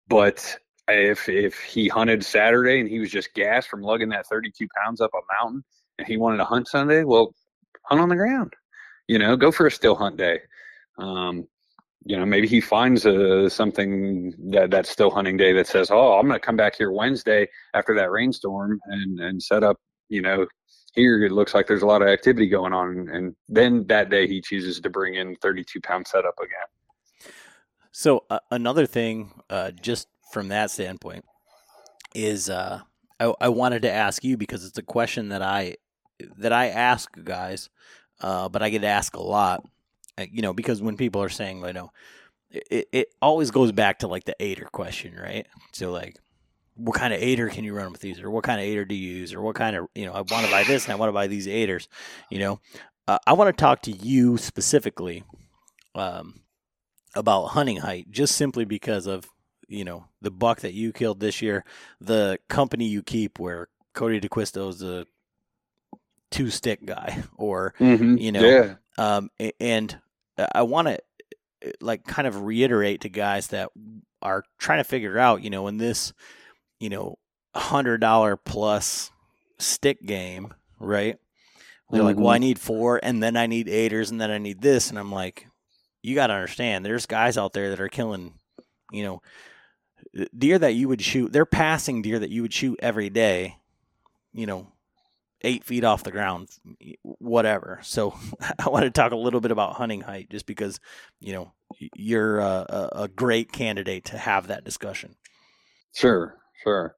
but 0.08 0.58
if 0.90 1.30
if 1.30 1.60
he 1.60 1.88
hunted 1.88 2.26
Saturday 2.26 2.80
and 2.80 2.90
he 2.90 3.00
was 3.00 3.12
just 3.12 3.34
gassed 3.34 3.70
from 3.70 3.82
lugging 3.82 4.10
that 4.10 4.28
32 4.28 4.68
pounds 4.84 5.02
up 5.02 5.12
a 5.14 5.44
mountain, 5.44 5.64
and 5.98 6.08
he 6.08 6.18
wanted 6.18 6.38
to 6.38 6.46
hunt 6.46 6.68
Sunday, 6.68 7.04
well, 7.04 7.34
hunt 7.88 8.02
on 8.02 8.10
the 8.10 8.16
ground. 8.16 8.54
You 9.08 9.20
know, 9.20 9.36
go 9.38 9.52
for 9.52 9.68
a 9.68 9.72
still 9.72 9.96
hunt 9.96 10.18
day. 10.18 10.40
Um, 10.98 11.48
you 12.06 12.18
know, 12.18 12.26
maybe 12.26 12.48
he 12.48 12.62
finds 12.62 13.06
uh, 13.06 13.50
something 13.50 14.34
that 14.52 14.72
that 14.72 14.86
still 14.86 15.12
hunting 15.12 15.38
day 15.38 15.54
that 15.54 15.68
says, 15.68 15.92
"Oh, 15.92 16.14
I'm 16.14 16.28
going 16.28 16.40
to 16.40 16.46
come 16.46 16.56
back 16.56 16.76
here 16.76 16.92
Wednesday 16.92 17.48
after 17.74 17.96
that 17.96 18.12
rainstorm 18.12 18.80
and 18.86 19.20
and 19.20 19.42
set 19.42 19.64
up, 19.64 19.78
you 20.10 20.22
know, 20.22 20.48
here 20.98 21.24
it 21.24 21.32
looks 21.32 21.54
like 21.54 21.68
there's 21.68 21.84
a 21.84 21.86
lot 21.86 22.02
of 22.02 22.08
activity 22.08 22.48
going 22.48 22.74
on 22.74 23.08
and 23.10 23.36
then 23.48 23.86
that 23.88 24.10
day 24.10 24.28
he 24.28 24.42
chooses 24.42 24.82
to 24.82 24.90
bring 24.90 25.14
in 25.14 25.36
32 25.38 25.80
pound 25.82 26.08
setup 26.08 26.34
again 26.40 27.32
so 27.92 28.24
uh, 28.30 28.40
another 28.52 28.86
thing 28.88 29.32
uh, 29.50 29.72
just 29.72 30.08
from 30.32 30.48
that 30.50 30.72
standpoint 30.72 31.24
is 32.16 32.50
uh, 32.50 32.82
I, 33.20 33.34
I, 33.40 33.50
wanted 33.50 33.84
to 33.84 33.92
ask 33.92 34.24
you 34.24 34.38
because 34.38 34.66
it's 34.66 34.78
a 34.78 34.84
question 34.84 35.30
that 35.30 35.44
i 35.44 35.76
that 36.38 36.54
i 36.54 36.68
ask 36.68 37.12
guys 37.24 37.70
uh, 38.22 38.50
but 38.50 38.62
i 38.64 38.70
get 38.70 38.84
asked 38.84 39.16
a 39.16 39.22
lot 39.22 39.64
uh, 40.18 40.26
you 40.32 40.42
know 40.42 40.54
because 40.54 40.82
when 40.82 40.98
people 40.98 41.22
are 41.22 41.30
saying 41.30 41.64
you 41.66 41.74
know 41.74 41.92
it, 42.50 42.88
it 42.92 43.08
always 43.22 43.52
goes 43.52 43.72
back 43.72 44.00
to 44.00 44.08
like 44.08 44.24
the 44.24 44.36
aider 44.40 44.68
question 44.72 45.16
right? 45.16 45.48
So 45.74 45.92
like 45.92 46.18
what 46.76 46.96
kind 46.96 47.14
of 47.14 47.22
aider 47.22 47.50
can 47.50 47.64
you 47.64 47.74
run 47.74 47.92
with 47.92 48.02
these, 48.02 48.22
or 48.22 48.30
what 48.30 48.44
kind 48.44 48.62
of 48.62 48.66
aider 48.66 48.86
do 48.86 48.96
you 48.96 49.16
use, 49.16 49.34
or 49.34 49.42
what 49.42 49.56
kind 49.56 49.76
of 49.76 49.88
you 49.96 50.06
know 50.06 50.14
I 50.14 50.22
want 50.22 50.46
to 50.46 50.52
buy 50.52 50.64
this 50.64 50.86
and 50.86 50.94
I 50.94 50.96
want 50.96 51.10
to 51.10 51.14
buy 51.14 51.28
these 51.28 51.48
aiders. 51.48 51.88
You 52.30 52.40
know, 52.40 52.60
uh, 53.08 53.18
I 53.26 53.34
want 53.34 53.56
to 53.56 53.60
talk 53.60 53.82
to 53.84 53.92
you 53.92 54.38
specifically 54.38 55.24
um, 55.96 56.42
about 57.16 57.48
hunting 57.48 57.78
height, 57.78 58.12
just 58.12 58.36
simply 58.36 58.64
because 58.64 59.08
of 59.08 59.28
you 59.68 59.84
know 59.84 60.06
the 60.22 60.32
buck 60.32 60.62
that 60.62 60.74
you 60.74 60.94
killed 60.94 61.20
this 61.20 61.42
year, 61.42 61.66
the 62.00 62.40
company 62.48 62.86
you 62.86 63.02
keep, 63.02 63.40
where 63.40 63.68
Cody 63.94 64.22
DeQuisto 64.22 64.70
is 64.70 64.84
a 64.84 65.06
two 66.32 66.50
stick 66.50 66.86
guy, 66.86 67.24
or 67.36 67.74
mm-hmm. 67.80 68.18
you 68.18 68.32
know, 68.32 68.42
yeah. 68.42 68.76
um, 68.98 69.30
and 69.60 69.98
I 70.54 70.64
want 70.64 70.88
to 70.88 71.00
like 71.82 72.06
kind 72.06 72.28
of 72.28 72.44
reiterate 72.44 73.02
to 73.02 73.10
guys 73.10 73.48
that 73.48 73.70
are 74.22 74.44
trying 74.58 74.80
to 74.80 74.84
figure 74.84 75.18
out, 75.18 75.44
you 75.44 75.50
know, 75.50 75.68
in 75.68 75.78
this 75.78 76.14
you 76.80 76.90
know, 76.90 77.18
hundred 77.56 78.00
dollar 78.00 78.36
plus 78.38 79.12
stick 79.60 80.06
game, 80.06 80.54
right? 80.80 81.18
They're 81.90 82.04
like, 82.04 82.18
well, 82.18 82.30
I 82.30 82.38
need 82.38 82.60
four, 82.60 83.00
and 83.02 83.24
then 83.24 83.38
I 83.38 83.48
need 83.48 83.70
aiders, 83.70 84.12
and 84.12 84.20
then 84.20 84.30
I 84.30 84.40
need 84.40 84.62
this, 84.62 84.90
and 84.90 85.00
I'm 85.00 85.12
like, 85.12 85.48
you 86.02 86.16
got 86.16 86.28
to 86.28 86.34
understand, 86.34 86.86
there's 86.86 87.06
guys 87.06 87.38
out 87.38 87.54
there 87.54 87.70
that 87.70 87.80
are 87.80 87.88
killing, 87.88 88.34
you 88.92 89.04
know, 89.04 89.22
deer 90.38 90.60
that 90.60 90.74
you 90.74 90.90
would 90.90 91.02
shoot. 91.02 91.32
They're 91.32 91.46
passing 91.46 92.02
deer 92.02 92.20
that 92.20 92.30
you 92.30 92.42
would 92.42 92.54
shoot 92.54 92.78
every 92.82 93.10
day, 93.10 93.58
you 94.34 94.46
know, 94.46 94.68
eight 95.42 95.64
feet 95.64 95.84
off 95.84 96.04
the 96.04 96.12
ground, 96.12 96.50
whatever. 97.04 97.80
So 97.84 98.16
I 98.60 98.70
want 98.70 98.84
to 98.84 98.92
talk 98.92 99.12
a 99.12 99.18
little 99.18 99.42
bit 99.42 99.52
about 99.52 99.76
hunting 99.76 100.02
height, 100.02 100.30
just 100.30 100.46
because, 100.46 100.80
you 101.20 101.34
know, 101.34 101.54
you're 101.96 102.40
a, 102.40 102.90
a 102.94 103.08
great 103.08 103.52
candidate 103.52 104.06
to 104.06 104.18
have 104.18 104.48
that 104.48 104.64
discussion. 104.64 105.16
Sure, 105.94 106.38
sure. 106.64 106.96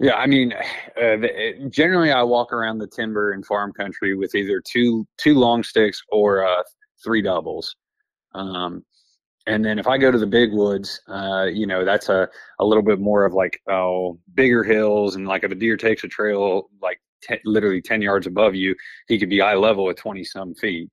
Yeah, 0.00 0.14
I 0.14 0.26
mean, 0.26 0.52
uh, 0.96 1.16
the, 1.16 1.68
generally 1.70 2.12
I 2.12 2.22
walk 2.22 2.52
around 2.52 2.78
the 2.78 2.86
timber 2.86 3.32
and 3.32 3.44
farm 3.44 3.72
country 3.72 4.14
with 4.16 4.34
either 4.34 4.60
two 4.60 5.06
two 5.16 5.34
long 5.34 5.62
sticks 5.62 6.02
or 6.10 6.46
uh, 6.46 6.62
three 7.02 7.22
doubles. 7.22 7.74
Um, 8.34 8.84
and 9.46 9.64
then 9.64 9.78
if 9.78 9.86
I 9.86 9.98
go 9.98 10.10
to 10.10 10.18
the 10.18 10.26
big 10.26 10.52
woods, 10.52 11.00
uh, 11.06 11.44
you 11.44 11.66
know, 11.66 11.84
that's 11.84 12.08
a, 12.08 12.28
a 12.58 12.64
little 12.64 12.82
bit 12.82 12.98
more 12.98 13.24
of 13.24 13.34
like 13.34 13.60
oh 13.68 14.18
bigger 14.34 14.64
hills 14.64 15.16
and 15.16 15.28
like 15.28 15.44
if 15.44 15.52
a 15.52 15.54
deer 15.54 15.76
takes 15.76 16.02
a 16.04 16.08
trail 16.08 16.70
like 16.80 17.00
t- 17.26 17.40
literally 17.44 17.82
ten 17.82 18.02
yards 18.02 18.26
above 18.26 18.54
you, 18.54 18.74
he 19.08 19.18
could 19.18 19.30
be 19.30 19.40
eye 19.40 19.54
level 19.54 19.90
at 19.90 19.96
twenty 19.96 20.24
some 20.24 20.54
feet. 20.54 20.88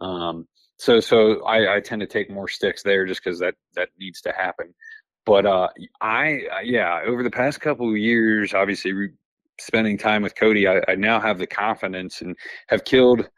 Um, 0.00 0.46
so 0.78 1.00
so 1.00 1.42
I, 1.44 1.76
I 1.76 1.80
tend 1.80 2.00
to 2.00 2.06
take 2.06 2.30
more 2.30 2.48
sticks 2.48 2.82
there 2.82 3.06
just 3.06 3.22
because 3.22 3.38
that 3.40 3.54
that 3.74 3.88
needs 3.98 4.20
to 4.22 4.32
happen. 4.32 4.74
But 5.24 5.46
uh, 5.46 5.68
I 6.00 6.42
yeah, 6.62 7.00
over 7.06 7.22
the 7.22 7.30
past 7.30 7.60
couple 7.60 7.90
of 7.90 7.96
years, 7.96 8.54
obviously 8.54 8.92
re- 8.92 9.12
spending 9.60 9.98
time 9.98 10.22
with 10.22 10.36
Cody, 10.36 10.68
I, 10.68 10.82
I 10.88 10.94
now 10.94 11.20
have 11.20 11.38
the 11.38 11.46
confidence 11.46 12.20
and 12.20 12.36
have 12.68 12.84
killed. 12.84 13.28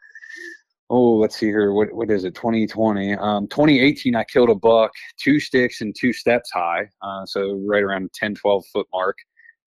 Oh, 0.91 1.13
let's 1.17 1.35
see 1.37 1.47
here. 1.47 1.71
What 1.71 1.93
what 1.93 2.11
is 2.11 2.25
it? 2.25 2.35
2020. 2.35 3.13
Um, 3.15 3.47
2018, 3.47 4.15
I 4.15 4.23
killed 4.23 4.49
a 4.49 4.55
buck, 4.55 4.91
two 5.17 5.39
sticks 5.39 5.81
and 5.81 5.95
two 5.97 6.13
steps 6.13 6.51
high. 6.51 6.89
Uh, 7.01 7.25
so 7.25 7.61
right 7.65 7.83
around 7.83 8.11
10, 8.13 8.35
12 8.35 8.65
foot 8.73 8.87
mark. 8.93 9.17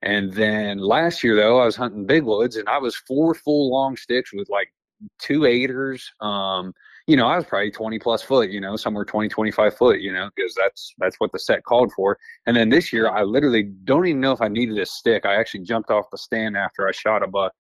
And 0.03 0.33
then 0.33 0.79
last 0.79 1.23
year 1.23 1.37
though, 1.37 1.61
I 1.61 1.65
was 1.65 1.77
hunting 1.77 2.07
big 2.07 2.25
woods 2.25 2.57
and 2.57 2.69
I 2.69 2.79
was 2.79 2.97
four 2.97 3.35
full 3.35 3.71
long 3.71 3.97
sticks 3.97 4.33
with 4.33 4.49
like 4.49 4.73
two 5.19 5.45
aiders. 5.45 6.11
Um, 6.21 6.75
you 7.07 7.17
know, 7.17 7.27
I 7.27 7.37
was 7.37 7.45
probably 7.45 7.71
20 7.71 7.99
plus 7.99 8.23
foot, 8.23 8.51
you 8.51 8.61
know, 8.61 8.77
somewhere 8.77 9.05
20, 9.05 9.29
25 9.29 9.77
foot, 9.77 10.01
you 10.01 10.13
know, 10.13 10.31
because 10.35 10.55
that's 10.61 10.95
that's 10.99 11.17
what 11.19 11.33
the 11.33 11.39
set 11.39 11.65
called 11.65 11.93
for. 11.93 12.19
And 12.47 12.57
then 12.57 12.69
this 12.69 12.93
year, 12.93 13.09
I 13.09 13.23
literally 13.23 13.65
don't 13.85 14.07
even 14.07 14.21
know 14.21 14.33
if 14.33 14.41
I 14.41 14.49
needed 14.49 14.79
a 14.79 14.87
stick. 14.87 15.27
I 15.27 15.35
actually 15.35 15.65
jumped 15.65 15.91
off 15.91 16.07
the 16.11 16.19
stand 16.19 16.57
after 16.57 16.89
I 16.89 16.93
shot 16.93 17.23
a 17.23 17.27
buck, 17.27 17.53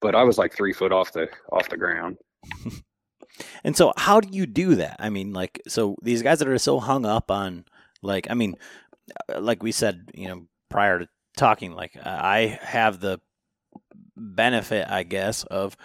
but 0.00 0.14
I 0.14 0.22
was 0.22 0.38
like 0.38 0.54
three 0.54 0.72
foot 0.72 0.92
off 0.92 1.12
the 1.12 1.28
off 1.50 1.68
the 1.68 1.78
ground. 1.78 2.18
and 3.64 3.76
so, 3.76 3.92
how 3.96 4.20
do 4.20 4.28
you 4.30 4.46
do 4.46 4.74
that? 4.76 4.96
I 4.98 5.08
mean, 5.08 5.32
like, 5.32 5.62
so 5.66 5.96
these 6.02 6.22
guys 6.22 6.38
that 6.40 6.48
are 6.48 6.58
so 6.58 6.78
hung 6.78 7.06
up 7.06 7.30
on, 7.30 7.64
like, 8.02 8.30
I 8.30 8.34
mean, 8.34 8.56
uh, 9.32 9.40
like 9.40 9.62
we 9.62 9.72
said, 9.72 10.10
you 10.14 10.28
know, 10.28 10.46
prior 10.68 11.00
to 11.00 11.08
talking, 11.36 11.72
like, 11.72 11.96
I 12.04 12.58
have 12.62 13.00
the 13.00 13.20
benefit, 14.16 14.86
I 14.88 15.02
guess, 15.02 15.44
of 15.44 15.76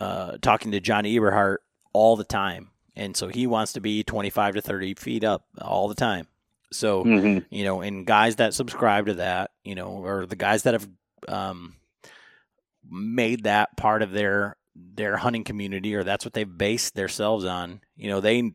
uh, 0.00 0.38
talking 0.40 0.72
to 0.72 0.80
John 0.80 1.04
Eberhart 1.04 1.58
all 1.92 2.16
the 2.16 2.24
time. 2.24 2.70
And 2.96 3.16
so 3.16 3.28
he 3.28 3.46
wants 3.46 3.72
to 3.72 3.80
be 3.80 4.04
25 4.04 4.54
to 4.54 4.62
30 4.62 4.94
feet 4.94 5.24
up 5.24 5.44
all 5.60 5.88
the 5.88 5.94
time. 5.94 6.28
So, 6.72 7.04
mm-hmm. 7.04 7.38
you 7.54 7.64
know, 7.64 7.80
and 7.80 8.06
guys 8.06 8.36
that 8.36 8.54
subscribe 8.54 9.06
to 9.06 9.14
that, 9.14 9.50
you 9.62 9.74
know, 9.74 9.88
or 10.04 10.26
the 10.26 10.36
guys 10.36 10.64
that 10.64 10.74
have 10.74 10.88
um, 11.28 11.76
made 12.88 13.44
that 13.44 13.76
part 13.76 14.02
of 14.02 14.10
their 14.10 14.56
their 14.76 15.16
hunting 15.16 15.44
community 15.44 15.94
or 15.94 16.02
that's 16.02 16.24
what 16.24 16.34
they've 16.34 16.58
based 16.58 16.96
themselves 16.96 17.44
on, 17.44 17.80
you 17.96 18.08
know, 18.08 18.20
they 18.20 18.52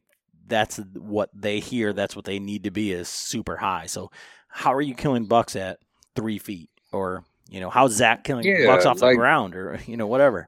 that's 0.48 0.78
what 0.96 1.30
they 1.34 1.60
hear, 1.60 1.94
that's 1.94 2.16
what 2.16 2.26
they 2.26 2.40
need 2.40 2.66
to 2.66 2.72
be 2.72 2.92
is 2.92 3.08
super 3.08 3.56
high. 3.56 3.86
So, 3.86 4.12
how 4.50 4.74
are 4.74 4.82
you 4.82 4.96
killing 4.96 5.26
bucks 5.26 5.56
at 5.56 5.80
three 6.16 6.38
feet? 6.38 6.70
Or, 6.92 7.24
you 7.50 7.60
know, 7.60 7.70
how's 7.70 7.94
Zach 7.94 8.24
killing 8.24 8.46
yeah, 8.46 8.66
bucks 8.66 8.86
off 8.86 9.02
like, 9.02 9.14
the 9.14 9.18
ground 9.18 9.56
or, 9.56 9.80
you 9.86 9.98
know, 9.98 10.08
whatever? 10.08 10.48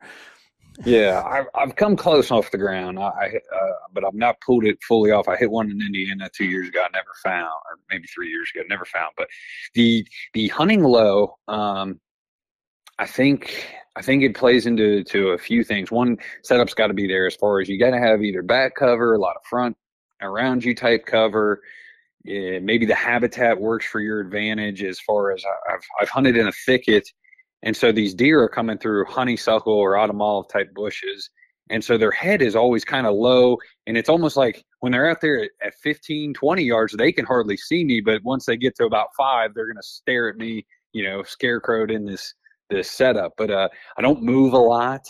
yeah, 0.85 1.21
I've, 1.25 1.45
I've 1.53 1.75
come 1.75 1.95
close 1.95 2.31
off 2.31 2.51
the 2.51 2.57
ground, 2.57 2.97
I, 2.97 3.39
uh, 3.53 3.71
but 3.93 4.03
I've 4.05 4.13
not 4.13 4.39
pulled 4.41 4.65
it 4.65 4.77
fully 4.87 5.11
off. 5.11 5.27
I 5.27 5.35
hit 5.35 5.51
one 5.51 5.69
in 5.69 5.81
Indiana 5.81 6.29
two 6.33 6.45
years 6.45 6.69
ago. 6.69 6.81
I 6.81 6.89
never 6.93 7.11
found, 7.23 7.45
or 7.45 7.79
maybe 7.89 8.07
three 8.07 8.29
years 8.29 8.49
ago, 8.53 8.63
never 8.69 8.85
found. 8.85 9.13
But 9.17 9.27
the 9.73 10.07
the 10.33 10.47
hunting 10.47 10.83
low, 10.83 11.37
um, 11.47 11.99
I 12.97 13.05
think 13.05 13.67
I 13.95 14.01
think 14.01 14.23
it 14.23 14.35
plays 14.35 14.65
into 14.65 15.03
to 15.05 15.29
a 15.29 15.37
few 15.37 15.63
things. 15.63 15.91
One, 15.91 16.17
setup's 16.43 16.73
got 16.73 16.87
to 16.87 16.93
be 16.93 17.07
there 17.07 17.27
as 17.27 17.35
far 17.35 17.59
as 17.59 17.69
you 17.69 17.77
got 17.77 17.91
to 17.91 17.99
have 17.99 18.23
either 18.23 18.41
back 18.41 18.75
cover, 18.75 19.13
a 19.13 19.19
lot 19.19 19.35
of 19.35 19.43
front 19.49 19.77
around 20.21 20.63
you 20.63 20.73
type 20.73 21.05
cover. 21.05 21.61
Yeah, 22.23 22.59
maybe 22.59 22.85
the 22.85 22.95
habitat 22.95 23.59
works 23.59 23.85
for 23.85 23.99
your 23.99 24.19
advantage 24.19 24.83
as 24.83 24.99
far 24.99 25.31
as 25.31 25.43
I've 25.69 25.81
I've 25.99 26.09
hunted 26.09 26.37
in 26.37 26.47
a 26.47 26.51
thicket 26.51 27.07
and 27.63 27.75
so 27.75 27.91
these 27.91 28.13
deer 28.13 28.41
are 28.41 28.49
coming 28.49 28.77
through 28.77 29.05
honeysuckle 29.05 29.73
or 29.73 29.97
autumn 29.97 30.21
olive 30.21 30.47
type 30.49 30.73
bushes. 30.73 31.29
And 31.69 31.83
so 31.83 31.97
their 31.97 32.11
head 32.11 32.41
is 32.41 32.55
always 32.55 32.83
kind 32.83 33.07
of 33.07 33.13
low. 33.13 33.57
And 33.87 33.97
it's 33.97 34.09
almost 34.09 34.35
like 34.35 34.63
when 34.79 34.91
they're 34.91 35.09
out 35.09 35.21
there 35.21 35.49
at 35.63 35.73
15, 35.83 36.33
20 36.33 36.63
yards, 36.63 36.95
they 36.97 37.11
can 37.11 37.25
hardly 37.25 37.55
see 37.55 37.83
me. 37.83 38.01
But 38.01 38.23
once 38.23 38.45
they 38.45 38.57
get 38.57 38.75
to 38.77 38.85
about 38.85 39.09
five, 39.15 39.53
they're 39.53 39.67
going 39.67 39.77
to 39.77 39.83
stare 39.83 40.29
at 40.29 40.37
me, 40.37 40.65
you 40.91 41.03
know, 41.03 41.23
scarecrowed 41.23 41.91
in 41.91 42.05
this 42.05 42.33
this 42.69 42.89
setup. 42.89 43.33
But 43.37 43.51
uh, 43.51 43.69
I 43.97 44.01
don't 44.01 44.23
move 44.23 44.53
a 44.53 44.57
lot. 44.57 45.01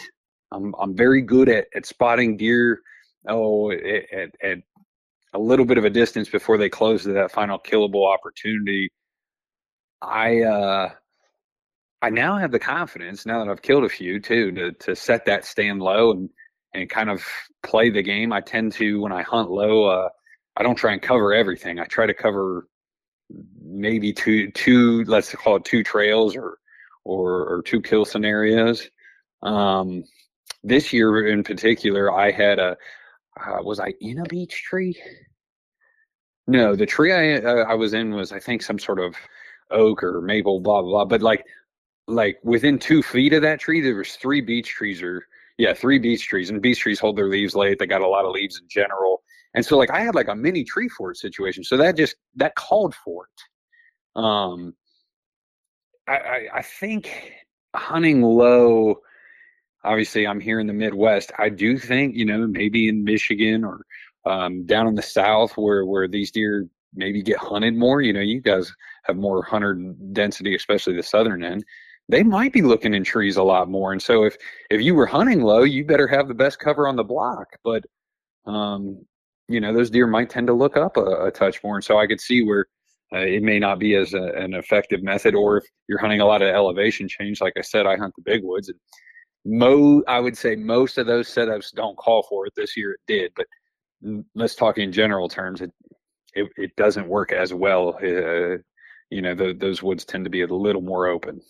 I'm, 0.51 0.73
I'm 0.79 0.95
very 0.95 1.21
good 1.21 1.47
at, 1.47 1.67
at 1.75 1.85
spotting 1.85 2.35
deer 2.35 2.81
oh, 3.27 3.71
at, 3.71 4.29
at 4.43 4.59
a 5.33 5.39
little 5.39 5.65
bit 5.65 5.77
of 5.77 5.85
a 5.85 5.89
distance 5.89 6.29
before 6.29 6.57
they 6.57 6.69
close 6.69 7.03
to 7.03 7.13
that 7.13 7.31
final 7.31 7.59
killable 7.59 8.11
opportunity. 8.11 8.89
I 10.01 10.41
uh, 10.41 10.89
I 12.01 12.09
now 12.09 12.37
have 12.37 12.51
the 12.51 12.59
confidence 12.59 13.25
now 13.25 13.43
that 13.43 13.51
I've 13.51 13.61
killed 13.61 13.83
a 13.83 13.89
few 13.89 14.19
too 14.19 14.51
to 14.51 14.71
to 14.71 14.95
set 14.95 15.25
that 15.25 15.45
stand 15.45 15.81
low 15.81 16.11
and 16.11 16.29
and 16.73 16.89
kind 16.89 17.09
of 17.09 17.25
play 17.63 17.89
the 17.89 18.01
game. 18.01 18.33
I 18.33 18.41
tend 18.41 18.73
to 18.73 19.01
when 19.01 19.11
I 19.11 19.21
hunt 19.21 19.51
low, 19.51 19.85
uh, 19.85 20.09
I 20.57 20.63
don't 20.63 20.75
try 20.75 20.93
and 20.93 21.01
cover 21.01 21.33
everything. 21.33 21.79
I 21.79 21.85
try 21.85 22.05
to 22.05 22.13
cover 22.13 22.67
maybe 23.63 24.13
two 24.13 24.51
two 24.51 25.03
let's 25.05 25.33
call 25.35 25.57
it 25.57 25.65
two 25.65 25.83
trails 25.83 26.35
or 26.35 26.57
or, 27.03 27.55
or 27.55 27.61
two 27.63 27.81
kill 27.81 28.05
scenarios. 28.05 28.89
Um, 29.41 30.03
this 30.63 30.93
year 30.93 31.27
in 31.27 31.43
particular, 31.43 32.13
I 32.13 32.31
had 32.31 32.59
a 32.59 32.77
uh, 33.39 33.63
was 33.63 33.79
I 33.79 33.93
in 34.01 34.19
a 34.19 34.23
beech 34.23 34.63
tree? 34.63 35.01
No, 36.47 36.75
the 36.75 36.85
tree 36.85 37.13
I 37.13 37.35
uh, 37.35 37.65
I 37.65 37.75
was 37.75 37.93
in 37.93 38.11
was 38.11 38.31
I 38.31 38.39
think 38.39 38.61
some 38.61 38.79
sort 38.79 38.99
of 38.99 39.15
oak 39.69 40.03
or 40.03 40.21
maple, 40.21 40.59
blah 40.59 40.81
blah. 40.81 40.91
blah. 40.91 41.05
But 41.05 41.21
like 41.21 41.45
like 42.07 42.39
within 42.43 42.77
two 42.79 43.01
feet 43.01 43.33
of 43.33 43.41
that 43.43 43.59
tree, 43.59 43.81
there 43.81 43.95
was 43.95 44.15
three 44.15 44.41
beech 44.41 44.69
trees 44.69 45.01
or 45.01 45.25
yeah, 45.57 45.73
three 45.73 45.99
beech 45.99 46.27
trees. 46.27 46.49
And 46.49 46.61
beech 46.61 46.79
trees 46.79 46.99
hold 46.99 47.17
their 47.17 47.29
leaves 47.29 47.55
late. 47.55 47.79
They 47.79 47.85
got 47.85 48.01
a 48.01 48.07
lot 48.07 48.25
of 48.25 48.31
leaves 48.31 48.59
in 48.59 48.67
general. 48.67 49.23
And 49.53 49.65
so 49.65 49.77
like 49.77 49.91
I 49.91 50.01
had 50.01 50.15
like 50.15 50.27
a 50.27 50.35
mini 50.35 50.63
tree 50.63 50.89
fort 50.89 51.17
situation. 51.17 51.63
So 51.63 51.77
that 51.77 51.95
just 51.97 52.15
that 52.35 52.55
called 52.55 52.95
for 52.95 53.25
it. 53.25 54.19
Um 54.19 54.73
I, 56.07 56.17
I, 56.17 56.47
I 56.55 56.61
think 56.61 57.31
hunting 57.75 58.21
low 58.21 58.97
obviously 59.83 60.27
I'm 60.27 60.39
here 60.39 60.59
in 60.59 60.67
the 60.67 60.73
Midwest. 60.73 61.31
I 61.37 61.49
do 61.49 61.77
think, 61.77 62.15
you 62.15 62.25
know, 62.25 62.47
maybe 62.47 62.87
in 62.87 63.03
Michigan 63.03 63.63
or 63.63 63.85
um, 64.25 64.65
down 64.65 64.87
in 64.87 64.95
the 64.95 65.01
South 65.01 65.57
where, 65.57 65.85
where 65.85 66.07
these 66.07 66.31
deer 66.31 66.67
maybe 66.93 67.21
get 67.23 67.37
hunted 67.37 67.75
more, 67.75 68.01
you 68.01 68.13
know, 68.13 68.19
you 68.19 68.41
guys 68.41 68.71
have 69.05 69.15
more 69.15 69.43
hunter 69.43 69.73
density, 70.11 70.55
especially 70.55 70.95
the 70.95 71.03
southern 71.03 71.43
end 71.43 71.63
they 72.11 72.23
might 72.23 72.51
be 72.51 72.61
looking 72.61 72.93
in 72.93 73.03
trees 73.03 73.37
a 73.37 73.43
lot 73.43 73.69
more. 73.69 73.93
And 73.93 74.01
so 74.01 74.25
if 74.25 74.35
if 74.69 74.81
you 74.81 74.93
were 74.93 75.05
hunting 75.05 75.41
low, 75.41 75.63
you 75.63 75.85
better 75.85 76.07
have 76.07 76.27
the 76.27 76.33
best 76.33 76.59
cover 76.59 76.87
on 76.87 76.97
the 76.97 77.03
block. 77.03 77.47
But 77.63 77.85
um, 78.45 79.05
you 79.47 79.61
know, 79.61 79.73
those 79.73 79.89
deer 79.89 80.07
might 80.07 80.29
tend 80.29 80.47
to 80.47 80.53
look 80.53 80.77
up 80.77 80.97
a, 80.97 81.25
a 81.25 81.31
touch 81.31 81.63
more. 81.63 81.75
And 81.75 81.83
so 81.83 81.97
I 81.97 82.07
could 82.07 82.21
see 82.21 82.43
where 82.43 82.67
uh, 83.13 83.19
it 83.19 83.43
may 83.43 83.59
not 83.59 83.79
be 83.79 83.95
as 83.95 84.13
a, 84.13 84.23
an 84.23 84.53
effective 84.53 85.01
method. 85.03 85.35
Or 85.35 85.57
if 85.57 85.63
you're 85.87 85.99
hunting 85.99 86.21
a 86.21 86.25
lot 86.25 86.41
of 86.41 86.49
elevation 86.49 87.07
change, 87.07 87.41
like 87.41 87.53
I 87.57 87.61
said, 87.61 87.85
I 87.85 87.97
hunt 87.97 88.13
the 88.15 88.23
big 88.23 88.41
woods. 88.43 88.69
And 88.69 88.79
mo, 89.45 90.03
I 90.07 90.19
would 90.19 90.37
say 90.37 90.55
most 90.55 90.97
of 90.97 91.07
those 91.07 91.27
setups 91.27 91.73
don't 91.73 91.97
call 91.97 92.23
for 92.23 92.45
it. 92.45 92.53
This 92.55 92.77
year 92.77 92.91
it 92.91 92.99
did, 93.07 93.31
but 93.35 93.47
let's 94.35 94.55
talk 94.55 94.77
in 94.77 94.91
general 94.91 95.29
terms. 95.29 95.61
It 95.61 95.71
it, 96.33 96.49
it 96.57 96.75
doesn't 96.75 97.07
work 97.07 97.31
as 97.31 97.53
well. 97.53 97.97
Uh, 98.01 98.57
you 99.09 99.21
know, 99.21 99.35
the, 99.35 99.53
those 99.53 99.83
woods 99.83 100.05
tend 100.05 100.23
to 100.23 100.29
be 100.29 100.41
a 100.41 100.47
little 100.47 100.81
more 100.81 101.07
open. 101.07 101.41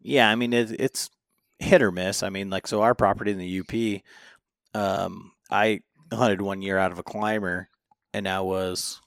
Yeah, 0.00 0.30
I 0.30 0.34
mean 0.36 0.52
it, 0.52 0.70
it's 0.78 1.10
hit 1.58 1.82
or 1.82 1.90
miss. 1.90 2.22
I 2.22 2.30
mean, 2.30 2.50
like 2.50 2.66
so 2.66 2.82
our 2.82 2.94
property 2.94 3.32
in 3.32 3.38
the 3.38 3.60
UP, 3.60 4.80
um, 4.80 5.32
I 5.50 5.80
hunted 6.12 6.40
one 6.40 6.62
year 6.62 6.78
out 6.78 6.92
of 6.92 6.98
a 6.98 7.02
climber, 7.02 7.68
and 8.14 8.28
I 8.28 8.40
was, 8.40 9.00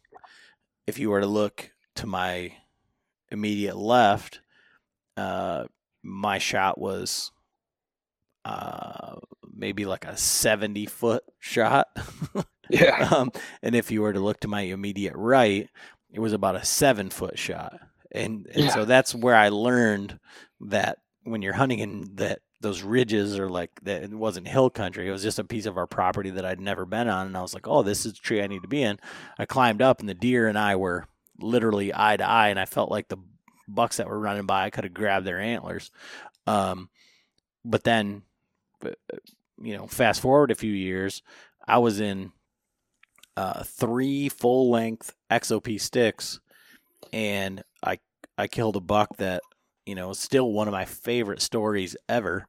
if 0.86 1.00
you 1.00 1.10
were 1.10 1.22
to 1.22 1.28
look 1.28 1.72
to 1.96 2.08
my 2.08 2.54
immediate 3.32 3.78
left, 3.78 4.42
uh, 5.18 5.66
my 6.04 6.38
shot 6.38 6.78
was 6.80 7.32
uh, 8.46 9.16
maybe 9.56 9.86
like 9.86 10.06
a 10.06 10.18
70 10.18 10.86
foot 10.88 11.24
shot. 11.40 11.88
Yeah. 12.70 13.10
um, 13.14 13.30
and 13.62 13.76
if 13.76 13.92
you 13.92 14.02
were 14.02 14.14
to 14.14 14.22
look 14.22 14.40
to 14.40 14.48
my 14.48 14.62
immediate 14.62 15.14
right, 15.16 15.70
it 16.12 16.20
was 16.22 16.32
about 16.32 16.56
a 16.56 16.64
seven 16.64 17.10
foot 17.10 17.38
shot. 17.38 17.78
And, 18.12 18.48
and 18.48 18.64
Yeah. 18.64 18.70
so 18.70 18.86
that's 18.86 19.14
where 19.14 19.36
I 19.36 19.50
learned 19.50 20.18
that 20.62 21.00
when 21.24 21.42
you're 21.42 21.54
hunting 21.54 21.80
in 21.80 22.16
that 22.16 22.40
those 22.62 22.82
ridges 22.82 23.38
are 23.38 23.50
like 23.50 23.72
that 23.84 24.04
it 24.04 24.14
wasn't 24.14 24.48
hill 24.48 24.70
country, 24.70 25.08
it 25.08 25.12
was 25.12 25.22
just 25.24 25.40
a 25.40 25.44
piece 25.44 25.66
of 25.66 25.78
our 25.78 25.86
property 25.86 26.30
that 26.32 26.46
I'd 26.46 26.62
never 26.62 26.86
been 26.86 27.10
on. 27.10 27.28
And 27.28 27.38
I 27.38 27.42
was 27.42 27.54
like, 27.54 27.68
oh, 27.68 27.84
this 27.84 28.06
is 28.06 28.14
the 28.14 28.20
tree 28.20 28.42
I 28.42 28.48
need 28.48 28.62
to 28.62 28.68
be 28.70 28.82
in. 28.82 28.98
I 29.38 29.46
climbed 29.46 29.82
up 29.82 30.00
and 30.00 30.08
the 30.08 30.14
deer 30.14 30.48
and 30.48 30.58
I 30.58 30.78
were 30.78 31.06
literally 31.40 31.92
eye 31.94 32.16
to 32.16 32.24
eye. 32.28 32.48
And 32.48 32.60
I 32.60 32.66
felt 32.66 32.90
like 32.90 33.10
the 33.10 33.18
bucks 33.68 33.98
that 33.98 34.08
were 34.08 34.20
running 34.20 34.46
by, 34.46 34.64
I 34.64 34.70
could 34.70 34.86
have 34.86 34.94
grabbed 34.94 35.28
their 35.28 35.40
antlers. 35.42 35.92
Um, 36.48 36.90
but 37.66 37.84
then, 37.84 38.24
you 39.62 39.78
know, 39.78 39.88
fast 39.88 40.22
forward 40.22 40.52
a 40.52 40.56
few 40.56 40.72
years, 40.72 41.22
I 41.68 41.78
was 41.78 42.00
in 42.00 42.32
uh, 43.38 43.64
three 43.64 44.30
full 44.30 44.70
length 44.70 45.14
XOP 45.32 45.80
sticks, 45.80 46.40
and 47.12 47.64
I 47.84 48.00
I 48.38 48.48
killed 48.48 48.76
a 48.76 48.82
buck 48.82 49.18
that 49.18 49.42
you 49.86 49.96
know 49.96 50.12
is 50.12 50.20
still 50.20 50.52
one 50.52 50.68
of 50.68 50.72
my 50.74 50.86
favorite 50.86 51.42
stories 51.42 51.96
ever. 52.08 52.48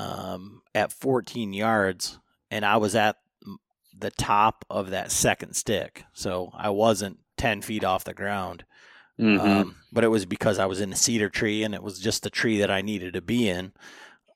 Um, 0.00 0.62
at 0.76 0.92
14 0.92 1.52
yards, 1.52 2.20
and 2.52 2.64
I 2.64 2.76
was 2.76 2.94
at 2.94 3.16
the 3.98 4.12
top 4.12 4.64
of 4.70 4.90
that 4.90 5.10
second 5.10 5.54
stick, 5.54 6.04
so 6.12 6.52
I 6.54 6.70
wasn't 6.70 7.18
10 7.36 7.62
feet 7.62 7.82
off 7.82 8.04
the 8.04 8.14
ground. 8.14 8.64
Mhm. 9.18 9.40
Um, 9.40 9.76
but 9.90 10.04
it 10.04 10.08
was 10.08 10.24
because 10.24 10.60
I 10.60 10.66
was 10.66 10.80
in 10.80 10.92
a 10.92 10.96
cedar 10.96 11.28
tree 11.28 11.64
and 11.64 11.74
it 11.74 11.82
was 11.82 11.98
just 11.98 12.22
the 12.22 12.30
tree 12.30 12.58
that 12.58 12.70
I 12.70 12.80
needed 12.80 13.14
to 13.14 13.20
be 13.20 13.48
in. 13.48 13.72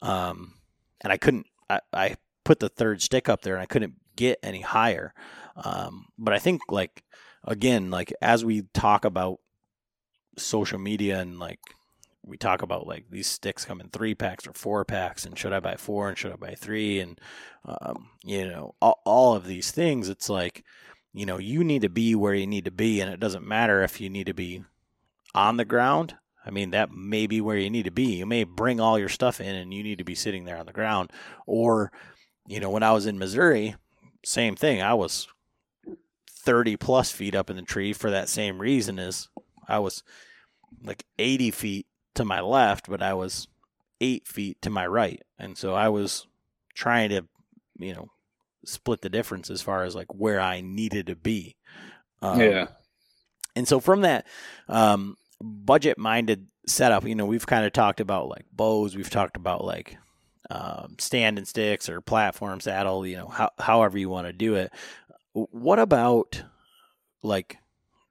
Um, 0.01 0.55
and 1.03 1.13
I 1.13 1.17
couldn't, 1.17 1.47
I, 1.69 1.81
I 1.93 2.17
put 2.45 2.61
the 2.61 2.69
third 2.69 3.03
stick 3.03 3.29
up 3.29 3.43
there 3.43 3.55
and 3.55 3.63
I 3.63 3.67
couldn't 3.67 3.95
get 4.17 4.39
any 4.43 4.61
higher. 4.61 5.15
Um, 5.57 6.07
but 6.19 6.35
I 6.35 6.39
think 6.39 6.63
like, 6.71 7.05
again, 7.45 7.91
like 7.91 8.13
as 8.23 8.45
we 8.45 8.63
talk 8.73 9.05
about 9.05 9.41
social 10.37 10.79
media 10.79 11.21
and 11.21 11.39
like, 11.39 11.61
we 12.25 12.37
talk 12.37 12.63
about 12.63 12.87
like 12.87 13.07
these 13.11 13.27
sticks 13.27 13.65
come 13.65 13.81
in 13.81 13.89
three 13.89 14.15
packs 14.15 14.47
or 14.47 14.53
four 14.53 14.85
packs 14.85 15.25
and 15.25 15.39
should 15.39 15.53
I 15.53 15.61
buy 15.61 15.77
four 15.77 16.09
and 16.09 16.17
should 16.17 16.33
I 16.33 16.37
buy 16.37 16.55
three 16.55 17.01
and 17.01 17.21
um, 17.65 18.11
you 18.25 18.47
know 18.47 18.75
all, 18.81 19.01
all 19.05 19.35
of 19.35 19.47
these 19.47 19.71
things 19.71 20.09
it's 20.09 20.29
like 20.29 20.65
you 21.13 21.27
know 21.27 21.39
you 21.39 21.65
need 21.65 21.83
to 21.83 21.89
be 21.89 22.15
where 22.15 22.35
you 22.35 22.47
need 22.47 22.65
to 22.65 22.71
be 22.71 23.01
and 23.01 23.13
it 23.13 23.21
doesn't 23.21 23.47
matter 23.47 23.83
if 23.83 24.01
you 24.01 24.09
need 24.09 24.27
to 24.27 24.35
be 24.35 24.63
on 25.35 25.57
the 25.57 25.65
ground 25.65 26.15
i 26.45 26.51
mean 26.51 26.71
that 26.71 26.91
may 26.91 27.27
be 27.27 27.41
where 27.41 27.57
you 27.57 27.71
need 27.71 27.85
to 27.85 27.91
be. 27.91 28.17
You 28.17 28.27
may 28.27 28.45
bring 28.45 28.81
all 28.81 28.99
your 28.99 29.09
stuff 29.09 29.41
in 29.41 29.55
and 29.55 29.73
you 29.73 29.83
need 29.83 29.99
to 29.99 30.05
be 30.05 30.15
sitting 30.15 30.45
there 30.45 30.59
on 30.59 30.67
the 30.67 30.73
ground. 30.73 31.11
Or 31.47 31.93
you 32.47 32.61
know 32.61 32.71
when 32.71 32.83
i 32.83 32.93
was 32.93 33.07
in 33.07 33.19
missouri 33.19 33.77
same 34.25 34.55
thing. 34.57 34.81
I 34.83 34.95
was 34.95 35.27
30 36.29 36.77
plus 36.77 37.11
feet 37.11 37.35
up 37.35 37.51
in 37.51 37.57
the 37.57 37.63
tree 37.63 37.93
for 37.93 38.11
that 38.11 38.29
same 38.29 38.61
reason 38.61 38.99
as 38.99 39.29
i 39.69 39.79
was 39.79 40.03
like 40.83 41.05
80 41.19 41.51
feet 41.53 41.87
to 42.15 42.25
my 42.25 42.41
left 42.41 42.91
but 42.91 43.01
i 43.01 43.15
was 43.15 43.47
eight 44.01 44.27
feet 44.27 44.61
to 44.63 44.71
my 44.71 44.87
right. 44.87 45.23
And 45.39 45.57
so 45.57 45.75
i 45.75 45.89
was 45.89 46.27
trying 46.75 47.11
to 47.11 47.23
you 47.79 47.95
know 47.95 48.09
split 48.65 49.01
the 49.01 49.09
difference 49.09 49.51
as 49.51 49.63
far 49.63 49.85
as 49.85 49.95
like 49.95 50.13
where 50.13 50.41
i 50.41 50.61
needed 50.61 51.07
to 51.07 51.17
be. 51.17 51.57
Um, 52.21 52.41
yeah. 52.41 52.67
and 53.57 53.67
so 53.67 53.81
from 53.81 54.03
that 54.03 54.27
um, 54.69 55.17
budget 55.43 55.99
minded 55.99 56.47
setup, 56.67 57.07
you 57.07 57.15
know, 57.15 57.27
we've 57.27 57.47
kind 57.47 57.67
of 57.67 57.73
talked 57.73 58.01
about 58.01 58.29
like 58.29 58.45
bows, 58.53 58.97
we've 58.97 59.11
talked 59.11 59.37
about 59.37 59.65
like 59.65 59.97
um, 60.51 60.97
stand 60.99 61.39
and 61.39 61.47
sticks 61.49 61.89
or 61.89 62.01
platform 62.01 62.61
saddle, 62.61 63.07
you 63.07 63.17
know, 63.17 63.29
how, 63.29 63.51
however 63.59 63.99
you 63.99 64.09
want 64.09 64.27
to 64.27 64.33
do 64.33 64.55
it. 64.55 64.73
What 65.33 65.79
about 65.79 66.43
like, 67.23 67.57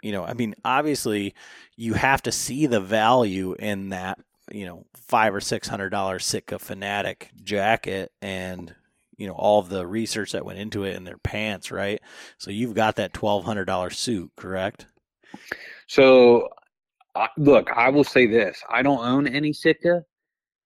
you 0.01 0.11
know, 0.11 0.23
I 0.23 0.33
mean, 0.33 0.55
obviously 0.65 1.35
you 1.75 1.93
have 1.93 2.23
to 2.23 2.31
see 2.31 2.65
the 2.65 2.81
value 2.81 3.55
in 3.57 3.89
that, 3.89 4.19
you 4.51 4.65
know, 4.65 4.85
five 4.95 5.35
or 5.35 5.41
six 5.41 5.67
hundred 5.67 5.89
dollar 5.89 6.19
Sitka 6.19 6.57
Fanatic 6.59 7.31
jacket 7.43 8.11
and 8.21 8.73
you 9.17 9.27
know 9.27 9.33
all 9.33 9.59
of 9.59 9.69
the 9.69 9.85
research 9.85 10.31
that 10.31 10.45
went 10.45 10.57
into 10.57 10.83
it 10.83 10.95
and 10.95 11.05
their 11.05 11.19
pants, 11.19 11.71
right? 11.71 12.01
So 12.39 12.49
you've 12.49 12.73
got 12.73 12.95
that 12.95 13.13
twelve 13.13 13.45
hundred 13.45 13.65
dollar 13.65 13.91
suit, 13.91 14.31
correct? 14.35 14.87
So, 15.85 16.49
I 17.15 17.27
look, 17.37 17.69
I 17.71 17.89
will 17.89 18.03
say 18.03 18.27
this: 18.27 18.61
I 18.69 18.81
don't 18.81 19.05
own 19.05 19.27
any 19.27 19.53
Sitka, 19.53 20.03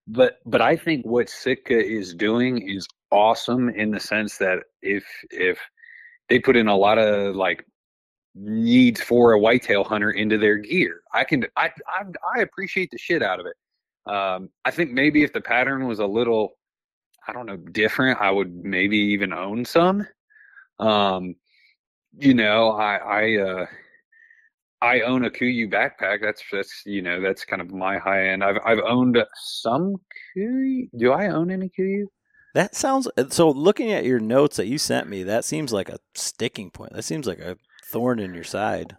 but 0.07 0.39
but 0.45 0.61
I 0.61 0.75
think 0.75 1.05
what 1.05 1.29
Sitka 1.29 1.77
is 1.77 2.13
doing 2.13 2.67
is 2.67 2.87
awesome 3.11 3.69
in 3.69 3.91
the 3.91 3.99
sense 3.99 4.37
that 4.37 4.59
if 4.81 5.05
if 5.31 5.59
they 6.29 6.39
put 6.39 6.55
in 6.55 6.67
a 6.67 6.75
lot 6.75 6.97
of 6.97 7.35
like 7.35 7.65
needs 8.35 9.01
for 9.01 9.31
a 9.31 9.39
whitetail 9.39 9.83
hunter 9.83 10.11
into 10.11 10.37
their 10.37 10.57
gear, 10.57 11.01
I 11.13 11.23
can 11.23 11.45
I 11.55 11.71
I, 11.87 12.03
I 12.37 12.41
appreciate 12.41 12.89
the 12.91 12.97
shit 12.97 13.23
out 13.23 13.39
of 13.39 13.45
it. 13.47 13.55
Um, 14.11 14.49
I 14.65 14.71
think 14.71 14.91
maybe 14.91 15.23
if 15.23 15.33
the 15.33 15.41
pattern 15.41 15.87
was 15.87 15.99
a 15.99 16.05
little, 16.05 16.57
I 17.27 17.33
don't 17.33 17.47
know, 17.47 17.57
different, 17.57 18.21
I 18.21 18.29
would 18.29 18.53
maybe 18.53 18.97
even 18.97 19.33
own 19.33 19.65
some. 19.65 20.07
Um, 20.79 21.35
you 22.17 22.33
know, 22.33 22.71
I 22.71 22.97
I 22.97 23.37
uh, 23.37 23.65
I 24.85 25.01
own 25.01 25.25
a 25.25 25.29
Kuiu 25.29 25.71
backpack. 25.71 26.21
That's 26.21 26.43
that's 26.51 26.83
you 26.85 27.01
know 27.01 27.19
that's 27.19 27.43
kind 27.43 27.61
of 27.61 27.71
my 27.71 27.97
high 27.97 28.29
end. 28.29 28.43
I've 28.43 28.57
I've 28.63 28.79
owned 28.85 29.17
some 29.35 29.95
Kuiu. 30.37 30.87
Do 30.97 31.11
I 31.11 31.29
own 31.29 31.49
any 31.49 31.69
Kuiu? 31.77 32.05
That 32.53 32.75
sounds 32.75 33.07
uh, 33.17 33.25
so. 33.29 33.49
Looking 33.49 33.91
at 33.91 34.05
your 34.05 34.19
notes 34.19 34.57
that 34.57 34.67
you 34.67 34.77
sent 34.77 35.09
me, 35.09 35.23
that 35.23 35.43
seems 35.43 35.73
like 35.73 35.89
a 35.89 35.97
sticking 36.13 36.69
point. 36.69 36.93
That 36.93 37.03
seems 37.03 37.25
like 37.25 37.39
a 37.39 37.57
thorn 37.91 38.19
in 38.19 38.33
your 38.33 38.43
side. 38.43 38.95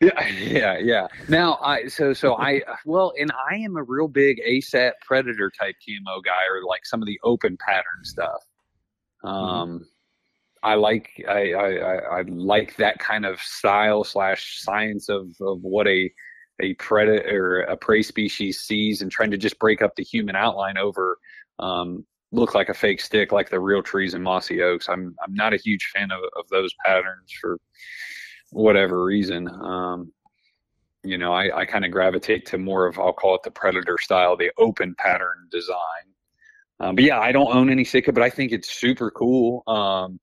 Yeah, 0.00 0.28
yeah, 0.38 0.78
yeah. 0.78 1.08
Now 1.28 1.58
I 1.62 1.88
so 1.88 2.12
so 2.12 2.34
I 2.34 2.62
uh, 2.68 2.76
well, 2.86 3.12
and 3.18 3.32
I 3.50 3.56
am 3.56 3.76
a 3.76 3.82
real 3.82 4.08
big 4.08 4.40
ASAT 4.46 4.92
Predator 5.04 5.50
type 5.50 5.74
camo 5.84 6.20
guy, 6.20 6.42
or 6.48 6.64
like 6.66 6.86
some 6.86 7.02
of 7.02 7.06
the 7.06 7.18
open 7.24 7.58
pattern 7.58 8.04
stuff. 8.04 8.42
Mm-hmm. 9.24 9.36
Um, 9.36 9.86
I 10.62 10.74
like 10.74 11.10
I, 11.28 11.52
I 11.52 12.18
I 12.18 12.22
like 12.22 12.76
that 12.76 12.98
kind 12.98 13.24
of 13.26 13.40
style 13.40 14.04
slash 14.04 14.60
science 14.60 15.08
of 15.08 15.28
of 15.40 15.62
what 15.62 15.86
a 15.86 16.10
a 16.60 16.74
predator 16.74 17.60
a 17.60 17.76
prey 17.76 18.02
species 18.02 18.60
sees 18.60 19.02
and 19.02 19.10
trying 19.10 19.30
to 19.30 19.38
just 19.38 19.58
break 19.58 19.82
up 19.82 19.94
the 19.96 20.02
human 20.02 20.36
outline 20.36 20.76
over 20.76 21.18
um, 21.58 22.04
look 22.32 22.54
like 22.54 22.68
a 22.68 22.74
fake 22.74 23.00
stick 23.00 23.32
like 23.32 23.50
the 23.50 23.60
real 23.60 23.82
trees 23.82 24.14
and 24.14 24.22
mossy 24.24 24.62
oaks. 24.62 24.88
I'm 24.88 25.14
I'm 25.24 25.34
not 25.34 25.54
a 25.54 25.58
huge 25.58 25.90
fan 25.94 26.10
of, 26.10 26.20
of 26.36 26.48
those 26.50 26.74
patterns 26.84 27.32
for 27.40 27.58
whatever 28.50 29.04
reason. 29.04 29.48
Um, 29.48 30.12
you 31.04 31.16
know, 31.16 31.32
I, 31.32 31.60
I 31.60 31.64
kind 31.64 31.84
of 31.84 31.90
gravitate 31.90 32.46
to 32.46 32.58
more 32.58 32.86
of 32.86 32.98
I'll 32.98 33.12
call 33.12 33.34
it 33.36 33.42
the 33.44 33.50
predator 33.50 33.98
style, 33.98 34.36
the 34.36 34.50
open 34.58 34.94
pattern 34.98 35.48
design. 35.50 35.76
Um, 36.80 36.94
but 36.94 37.04
yeah, 37.04 37.18
I 37.18 37.32
don't 37.32 37.54
own 37.54 37.70
any 37.70 37.84
Sitka, 37.84 38.12
but 38.12 38.22
I 38.22 38.30
think 38.30 38.52
it's 38.52 38.70
super 38.70 39.10
cool. 39.10 39.62
Um, 39.66 40.20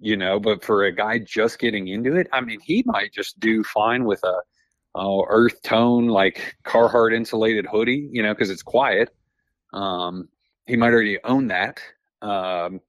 you 0.00 0.16
know, 0.16 0.40
but 0.40 0.64
for 0.64 0.84
a 0.84 0.92
guy 0.92 1.18
just 1.18 1.58
getting 1.58 1.88
into 1.88 2.16
it, 2.16 2.26
I 2.32 2.40
mean, 2.40 2.60
he 2.60 2.82
might 2.86 3.12
just 3.12 3.38
do 3.38 3.62
fine 3.62 4.04
with 4.04 4.22
a, 4.24 4.98
a 4.98 5.22
earth 5.28 5.60
tone 5.62 6.08
like 6.08 6.56
Carhartt 6.64 7.14
insulated 7.14 7.66
hoodie, 7.66 8.08
you 8.10 8.22
know, 8.22 8.32
because 8.32 8.50
it's 8.50 8.62
quiet. 8.62 9.10
Um, 9.72 10.28
he 10.66 10.76
might 10.76 10.92
already 10.92 11.18
own 11.22 11.48
that. 11.48 11.80
Um, 12.22 12.80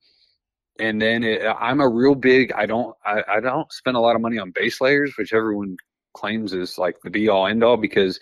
and 0.79 1.01
then 1.01 1.23
it, 1.23 1.41
I'm 1.45 1.81
a 1.81 1.87
real 1.87 2.15
big. 2.15 2.51
I 2.53 2.65
don't. 2.65 2.95
I, 3.05 3.23
I 3.27 3.39
don't 3.39 3.71
spend 3.71 3.97
a 3.97 3.99
lot 3.99 4.15
of 4.15 4.21
money 4.21 4.39
on 4.39 4.51
base 4.55 4.81
layers, 4.81 5.13
which 5.17 5.33
everyone 5.33 5.77
claims 6.13 6.53
is 6.53 6.77
like 6.77 6.95
the 7.03 7.09
be 7.09 7.29
all 7.29 7.45
end 7.45 7.63
all. 7.63 7.77
Because, 7.77 8.19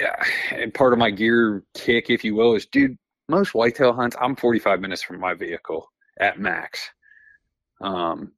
yeah, 0.00 0.22
and 0.52 0.72
part 0.72 0.92
of 0.92 0.98
my 0.98 1.10
gear 1.10 1.64
kick, 1.74 2.10
if 2.10 2.24
you 2.24 2.34
will, 2.34 2.54
is 2.54 2.66
dude. 2.66 2.96
Most 3.28 3.54
whitetail 3.54 3.92
hunts, 3.92 4.14
I'm 4.20 4.36
45 4.36 4.80
minutes 4.80 5.02
from 5.02 5.18
my 5.18 5.34
vehicle 5.34 5.90
at 6.20 6.38
max. 6.38 6.90
Um, 7.80 8.32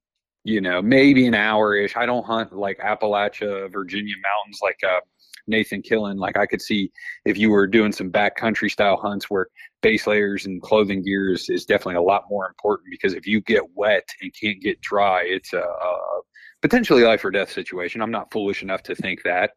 you 0.44 0.60
know, 0.60 0.80
maybe 0.80 1.26
an 1.26 1.34
hour 1.34 1.74
ish. 1.76 1.96
I 1.96 2.06
don't 2.06 2.24
hunt 2.24 2.52
like 2.52 2.78
Appalachia, 2.78 3.70
Virginia 3.70 4.14
mountains 4.22 4.60
like 4.62 4.78
uh, 4.82 5.00
Nathan 5.46 5.82
Killen. 5.82 6.18
Like 6.18 6.36
I 6.38 6.46
could 6.46 6.62
see 6.62 6.90
if 7.24 7.36
you 7.36 7.50
were 7.50 7.66
doing 7.66 7.92
some 7.92 8.10
backcountry 8.10 8.70
style 8.70 8.96
hunts 8.96 9.28
where 9.28 9.48
base 9.82 10.06
layers 10.06 10.46
and 10.46 10.62
clothing 10.62 11.02
gear 11.02 11.32
is, 11.32 11.48
is 11.48 11.64
definitely 11.64 11.96
a 11.96 12.02
lot 12.02 12.24
more 12.30 12.46
important 12.46 12.88
because 12.90 13.14
if 13.14 13.26
you 13.26 13.40
get 13.40 13.62
wet 13.74 14.08
and 14.22 14.32
can't 14.40 14.60
get 14.60 14.80
dry, 14.80 15.22
it's 15.24 15.52
a, 15.52 15.60
a 15.60 16.20
potentially 16.62 17.02
life 17.02 17.24
or 17.24 17.30
death 17.30 17.50
situation. 17.50 18.00
I'm 18.00 18.10
not 18.10 18.32
foolish 18.32 18.62
enough 18.62 18.82
to 18.84 18.94
think 18.94 19.22
that. 19.24 19.50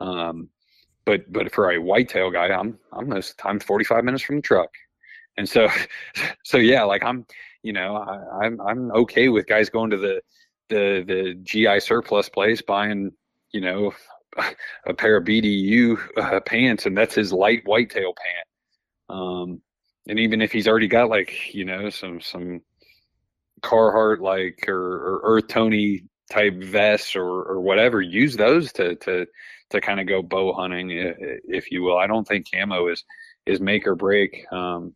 Um, 0.00 0.48
but 1.04 1.30
but 1.32 1.52
for 1.52 1.70
a 1.70 1.78
whitetail 1.78 2.30
guy, 2.30 2.48
I'm 2.48 2.78
I'm 2.92 3.08
most 3.08 3.38
times 3.38 3.64
45 3.64 4.04
minutes 4.04 4.24
from 4.24 4.36
the 4.36 4.42
truck, 4.42 4.70
and 5.36 5.48
so 5.48 5.68
so 6.44 6.58
yeah, 6.58 6.82
like 6.82 7.02
I'm 7.04 7.24
you 7.66 7.72
know 7.72 7.96
I, 7.96 8.44
I'm 8.44 8.60
I'm 8.60 8.92
okay 8.92 9.28
with 9.28 9.48
guys 9.48 9.70
going 9.70 9.90
to 9.90 9.96
the 9.96 10.20
the 10.68 11.04
the 11.04 11.34
GI 11.42 11.80
surplus 11.80 12.28
place 12.28 12.62
buying 12.62 13.10
you 13.50 13.60
know 13.60 13.92
a 14.86 14.94
pair 14.94 15.16
of 15.16 15.24
BDU 15.24 15.98
uh, 16.16 16.40
pants 16.40 16.86
and 16.86 16.96
that's 16.96 17.16
his 17.16 17.32
light 17.32 17.62
whitetail 17.64 18.14
pant. 18.14 19.18
Um, 19.18 19.62
and 20.08 20.20
even 20.20 20.40
if 20.42 20.52
he's 20.52 20.68
already 20.68 20.86
got 20.86 21.10
like 21.10 21.52
you 21.54 21.64
know 21.64 21.90
some 21.90 22.20
some 22.20 22.60
Carhartt 23.62 24.20
like 24.20 24.68
or, 24.68 24.76
or 24.76 25.20
Earth 25.24 25.48
Tony 25.48 26.04
type 26.30 26.54
vests 26.54 27.16
or 27.16 27.24
or 27.24 27.60
whatever, 27.60 28.00
use 28.00 28.36
those 28.36 28.72
to 28.74 28.94
to 28.96 29.26
to 29.70 29.80
kind 29.80 29.98
of 29.98 30.06
go 30.06 30.22
bow 30.22 30.52
hunting, 30.52 30.90
if 31.48 31.72
you 31.72 31.82
will. 31.82 31.98
I 31.98 32.06
don't 32.06 32.26
think 32.28 32.46
camo 32.52 32.88
is 32.88 33.02
is 33.44 33.60
make 33.60 33.88
or 33.88 33.96
break. 33.96 34.44
Um, 34.52 34.94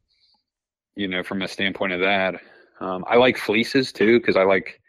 you 0.94 1.08
know, 1.08 1.22
from 1.22 1.42
a 1.42 1.48
standpoint 1.48 1.92
of 1.92 2.00
that, 2.00 2.40
um, 2.80 3.04
I 3.08 3.16
like 3.16 3.36
fleeces 3.36 3.92
too 3.92 4.18
because 4.18 4.36
I 4.36 4.44
like 4.44 4.80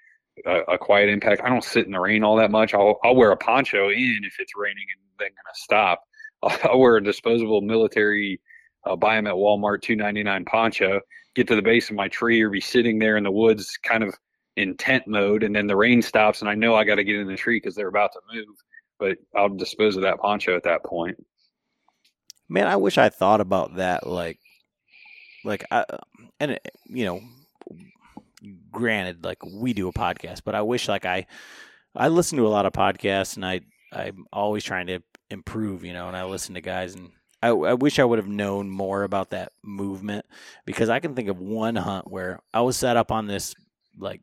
a, 0.46 0.62
a, 0.74 0.78
quiet 0.78 1.10
impact. 1.10 1.42
I 1.44 1.50
don't 1.50 1.64
sit 1.64 1.86
in 1.86 1.92
the 1.92 2.00
rain 2.00 2.24
all 2.24 2.38
that 2.38 2.52
much. 2.52 2.74
I'll 2.74 3.00
I'll 3.04 3.16
wear 3.16 3.32
a 3.32 3.38
poncho 3.38 3.90
in 3.90 4.22
if 4.24 4.40
it's 4.40 4.54
raining 4.56 4.86
and 4.96 5.02
then 5.20 5.30
gonna 5.30 5.54
stop. 5.54 6.04
I'll, 6.44 6.58
I'll 6.72 6.80
wear 6.80 6.98
a 6.98 7.04
disposable 7.04 7.62
military, 7.62 8.40
uh, 8.86 8.96
buy 8.96 9.16
them 9.16 9.28
at 9.28 9.36
Walmart, 9.36 9.82
two 9.82 9.96
ninety 9.96 10.24
nine 10.24 10.46
poncho. 10.46 11.02
Get 11.36 11.48
to 11.48 11.56
the 11.56 11.62
base 11.62 11.90
of 11.90 11.96
my 11.96 12.10
tree 12.10 12.42
or 12.42 12.50
be 12.50 12.60
sitting 12.62 13.00
there 13.00 13.18
in 13.18 13.24
the 13.24 13.32
woods, 13.32 13.78
kind 13.84 14.04
of 14.04 14.14
in 14.58 14.76
tent 14.76 15.08
mode, 15.08 15.44
and 15.44 15.56
then 15.56 15.68
the 15.68 15.78
rain 15.78 16.02
stops, 16.02 16.42
and 16.42 16.50
I 16.50 16.56
know 16.56 16.76
I 16.76 16.84
got 16.84 16.96
to 16.96 17.06
get 17.06 17.16
in 17.16 17.28
the 17.28 17.38
tree 17.38 17.56
because 17.56 17.74
they're 17.74 17.88
about 17.88 18.12
to 18.14 18.20
move 18.34 18.48
but 19.02 19.18
I'll 19.36 19.50
dispose 19.50 19.96
of 19.96 20.04
that 20.04 20.20
poncho 20.20 20.56
at 20.56 20.64
that 20.64 20.86
point. 20.86 21.18
Man, 22.48 22.68
I 22.68 22.76
wish 22.76 23.00
I 23.00 23.10
thought 23.10 23.42
about 23.42 23.78
that. 23.78 24.06
Like, 24.06 24.38
like 25.44 25.66
I, 25.72 25.86
and 26.40 26.60
you 26.86 27.06
know, 27.06 27.22
granted, 28.72 29.24
like 29.24 29.40
we 29.46 29.74
do 29.74 29.88
a 29.88 29.94
podcast, 29.94 30.42
but 30.44 30.56
I 30.56 30.62
wish 30.62 30.88
like 30.88 31.06
I, 31.06 31.28
I 31.96 32.08
listen 32.08 32.38
to 32.38 32.48
a 32.48 32.50
lot 32.50 32.66
of 32.66 32.74
podcasts, 32.74 33.36
and 33.36 33.46
I, 33.46 33.62
I'm 33.92 34.26
always 34.32 34.64
trying 34.64 34.88
to 34.88 35.02
improve, 35.30 35.84
you 35.84 35.94
know, 35.94 36.08
and 36.08 36.18
I 36.18 36.26
listen 36.26 36.56
to 36.56 36.62
guys 36.62 36.96
and. 36.96 37.12
I, 37.44 37.48
I 37.48 37.74
wish 37.74 37.98
I 37.98 38.04
would 38.04 38.20
have 38.20 38.28
known 38.28 38.70
more 38.70 39.02
about 39.02 39.32
that 39.32 39.52
movement 39.64 40.28
because 40.64 40.90
I 40.90 41.00
can 41.00 41.16
think 41.16 41.28
of 41.28 41.40
one 41.40 41.76
hunt 41.76 42.08
where 42.08 42.40
I 42.54 42.62
was 42.62 42.78
set 42.78 42.98
up 42.98 43.12
on 43.12 43.26
this 43.26 43.56
like 43.98 44.22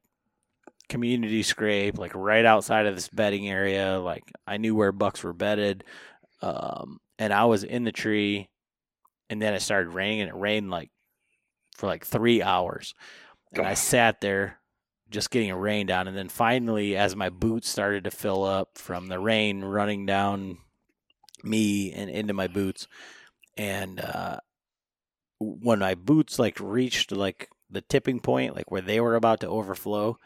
community 0.88 1.42
scrape, 1.42 1.98
like 1.98 2.14
right 2.14 2.44
outside 2.44 2.86
of 2.86 2.94
this 2.94 3.08
bedding 3.08 3.48
area. 3.48 3.98
Like 3.98 4.22
I 4.46 4.56
knew 4.56 4.74
where 4.74 4.92
bucks 4.92 5.22
were 5.22 5.32
bedded. 5.32 5.84
Um, 6.42 7.00
and 7.18 7.32
I 7.32 7.46
was 7.46 7.64
in 7.64 7.84
the 7.84 7.92
tree 7.92 8.48
and 9.28 9.40
then 9.40 9.54
it 9.54 9.60
started 9.60 9.90
raining 9.90 10.22
and 10.22 10.30
it 10.30 10.36
rained 10.36 10.70
like 10.70 10.90
for 11.76 11.86
like 11.86 12.04
three 12.04 12.42
hours. 12.42 12.94
And 13.52 13.66
I 13.66 13.74
sat 13.74 14.20
there 14.20 14.58
just 15.10 15.30
getting 15.30 15.50
a 15.50 15.56
rain 15.56 15.86
down. 15.86 16.06
And 16.06 16.16
then 16.16 16.28
finally, 16.28 16.96
as 16.96 17.16
my 17.16 17.30
boots 17.30 17.68
started 17.68 18.04
to 18.04 18.10
fill 18.10 18.44
up 18.44 18.76
from 18.76 19.06
the 19.06 19.18
rain 19.18 19.64
running 19.64 20.06
down 20.06 20.58
me 21.42 21.92
and 21.92 22.10
into 22.10 22.34
my 22.34 22.46
boots, 22.46 22.86
and 23.56 24.00
uh, 24.00 24.38
when 25.38 25.78
my 25.78 25.94
boots 25.94 26.38
like 26.38 26.58
reached 26.60 27.12
like 27.12 27.48
the 27.70 27.80
tipping 27.80 28.20
point, 28.20 28.54
like 28.54 28.70
where 28.70 28.80
they 28.82 29.00
were 29.00 29.16
about 29.16 29.40
to 29.40 29.48
overflow, 29.48 30.18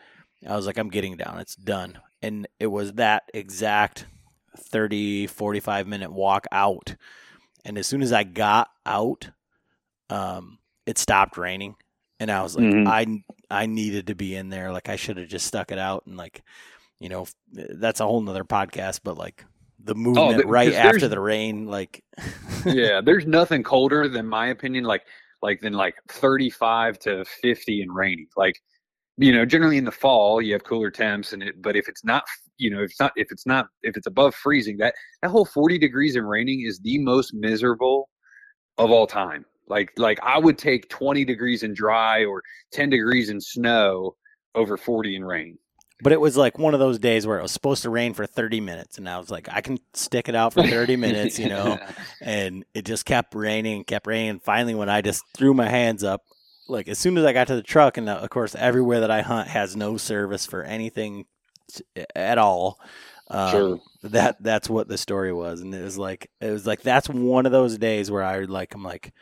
I 0.46 0.56
was 0.56 0.66
like, 0.66 0.78
I'm 0.78 0.90
getting 0.90 1.16
down. 1.16 1.38
It's 1.38 1.56
done. 1.56 1.98
And 2.20 2.46
it 2.58 2.68
was 2.68 2.94
that 2.94 3.24
exact 3.32 4.06
30, 4.58 5.26
45 5.26 5.86
minute 5.86 6.12
walk 6.12 6.46
out. 6.52 6.96
And 7.64 7.78
as 7.78 7.86
soon 7.86 8.02
as 8.02 8.12
I 8.12 8.24
got 8.24 8.68
out, 8.84 9.30
um, 10.10 10.58
it 10.86 10.98
stopped 10.98 11.36
raining. 11.36 11.76
And 12.22 12.30
I 12.30 12.42
was 12.42 12.54
like, 12.54 12.64
mm-hmm. 12.64 12.86
I, 12.86 13.24
I 13.50 13.66
needed 13.66 14.06
to 14.06 14.14
be 14.14 14.36
in 14.36 14.48
there. 14.48 14.72
Like 14.72 14.88
I 14.88 14.94
should 14.94 15.16
have 15.16 15.28
just 15.28 15.46
stuck 15.46 15.72
it 15.72 15.78
out. 15.78 16.04
And 16.06 16.16
like, 16.16 16.42
you 17.00 17.08
know, 17.08 17.26
that's 17.52 17.98
a 17.98 18.06
whole 18.06 18.20
nother 18.20 18.44
podcast, 18.44 19.00
but 19.02 19.18
like 19.18 19.44
the 19.82 19.94
oh, 19.94 19.96
movement 19.96 20.44
oh, 20.46 20.48
right 20.48 20.72
after 20.72 21.08
the 21.08 21.18
rain, 21.18 21.66
like, 21.66 22.04
yeah, 22.64 23.00
there's 23.00 23.26
nothing 23.26 23.64
colder 23.64 24.08
than 24.08 24.26
my 24.26 24.46
opinion. 24.48 24.84
Like, 24.84 25.02
like 25.42 25.60
than 25.60 25.72
like 25.72 25.96
35 26.08 27.00
to 27.00 27.24
50 27.24 27.82
and 27.82 27.92
rainy. 27.92 28.28
Like 28.36 28.62
you 29.18 29.30
know 29.30 29.44
generally 29.44 29.76
in 29.76 29.84
the 29.84 29.92
fall 29.92 30.40
you 30.40 30.54
have 30.54 30.64
cooler 30.64 30.90
temps 30.90 31.34
and 31.34 31.42
it 31.42 31.60
but 31.60 31.76
if 31.76 31.86
it's 31.86 32.02
not 32.02 32.24
you 32.56 32.70
know 32.70 32.82
if 32.82 32.90
it's 32.92 33.00
not 33.00 33.12
if 33.16 33.30
it's 33.30 33.46
not 33.46 33.66
if 33.82 33.94
it's 33.96 34.06
above 34.06 34.34
freezing 34.34 34.78
that 34.78 34.94
that 35.20 35.30
whole 35.30 35.44
40 35.44 35.76
degrees 35.78 36.16
and 36.16 36.26
raining 36.26 36.62
is 36.62 36.78
the 36.80 36.98
most 36.98 37.34
miserable 37.34 38.08
of 38.78 38.90
all 38.90 39.06
time 39.06 39.44
like 39.68 39.92
like 39.96 40.18
i 40.22 40.38
would 40.38 40.58
take 40.58 40.88
20 40.88 41.24
degrees 41.24 41.62
in 41.62 41.74
dry 41.74 42.24
or 42.24 42.42
10 42.72 42.90
degrees 42.90 43.30
in 43.30 43.40
snow 43.40 44.14
over 44.54 44.76
40 44.76 45.16
in 45.16 45.24
rain 45.24 45.58
but 46.02 46.12
it 46.12 46.20
was 46.20 46.36
like 46.36 46.58
one 46.58 46.74
of 46.74 46.80
those 46.80 46.98
days 46.98 47.26
where 47.26 47.38
it 47.38 47.42
was 47.42 47.52
supposed 47.52 47.82
to 47.82 47.90
rain 47.90 48.12
for 48.12 48.26
30 48.26 48.60
minutes 48.60 48.98
and 48.98 49.08
i 49.08 49.18
was 49.18 49.30
like 49.30 49.48
i 49.50 49.60
can 49.60 49.78
stick 49.94 50.28
it 50.28 50.34
out 50.34 50.52
for 50.52 50.62
30 50.62 50.96
minutes 50.96 51.38
you 51.38 51.48
know 51.48 51.78
and 52.20 52.64
it 52.74 52.84
just 52.84 53.04
kept 53.04 53.34
raining 53.34 53.84
kept 53.84 54.06
raining 54.06 54.40
finally 54.40 54.74
when 54.74 54.88
i 54.88 55.00
just 55.00 55.24
threw 55.34 55.54
my 55.54 55.68
hands 55.68 56.02
up 56.02 56.22
like 56.68 56.88
as 56.88 56.98
soon 56.98 57.16
as 57.18 57.24
I 57.24 57.32
got 57.32 57.46
to 57.48 57.54
the 57.54 57.62
truck, 57.62 57.96
and 57.96 58.08
of 58.08 58.28
course 58.30 58.54
everywhere 58.54 59.00
that 59.00 59.10
I 59.10 59.22
hunt 59.22 59.48
has 59.48 59.76
no 59.76 59.96
service 59.96 60.46
for 60.46 60.62
anything 60.62 61.26
at 62.16 62.38
all. 62.38 62.80
Um, 63.28 63.50
sure. 63.50 63.80
That 64.04 64.42
that's 64.42 64.68
what 64.68 64.88
the 64.88 64.98
story 64.98 65.32
was, 65.32 65.60
and 65.60 65.74
it 65.74 65.82
was 65.82 65.98
like 65.98 66.30
it 66.40 66.50
was 66.50 66.66
like 66.66 66.82
that's 66.82 67.08
one 67.08 67.46
of 67.46 67.52
those 67.52 67.78
days 67.78 68.10
where 68.10 68.24
I 68.24 68.40
like 68.40 68.74
I'm 68.74 68.82
like, 68.82 69.12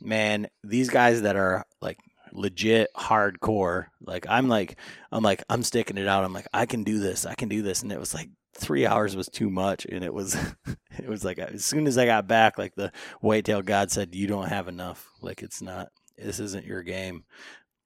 man, 0.00 0.48
these 0.64 0.90
guys 0.90 1.22
that 1.22 1.36
are 1.36 1.64
like 1.80 1.98
legit 2.32 2.90
hardcore, 2.96 3.86
like 4.00 4.26
I'm 4.28 4.48
like 4.48 4.78
I'm 5.12 5.22
like 5.22 5.42
I'm 5.48 5.62
sticking 5.62 5.98
it 5.98 6.08
out. 6.08 6.24
I'm 6.24 6.32
like 6.32 6.48
I 6.52 6.66
can 6.66 6.84
do 6.84 6.98
this, 6.98 7.26
I 7.26 7.34
can 7.34 7.48
do 7.48 7.62
this, 7.62 7.82
and 7.82 7.92
it 7.92 8.00
was 8.00 8.14
like 8.14 8.30
three 8.54 8.86
hours 8.86 9.16
was 9.16 9.28
too 9.28 9.50
much, 9.50 9.86
and 9.86 10.04
it 10.04 10.12
was 10.12 10.34
it 10.98 11.08
was 11.08 11.24
like 11.24 11.38
as 11.38 11.64
soon 11.64 11.86
as 11.86 11.98
I 11.98 12.06
got 12.06 12.26
back, 12.26 12.58
like 12.58 12.74
the 12.74 12.92
whitetail 13.20 13.62
god 13.62 13.90
said, 13.90 14.14
you 14.14 14.26
don't 14.26 14.48
have 14.48 14.68
enough, 14.68 15.06
like 15.20 15.42
it's 15.42 15.62
not 15.62 15.88
this 16.18 16.40
isn't 16.40 16.66
your 16.66 16.82
game, 16.82 17.24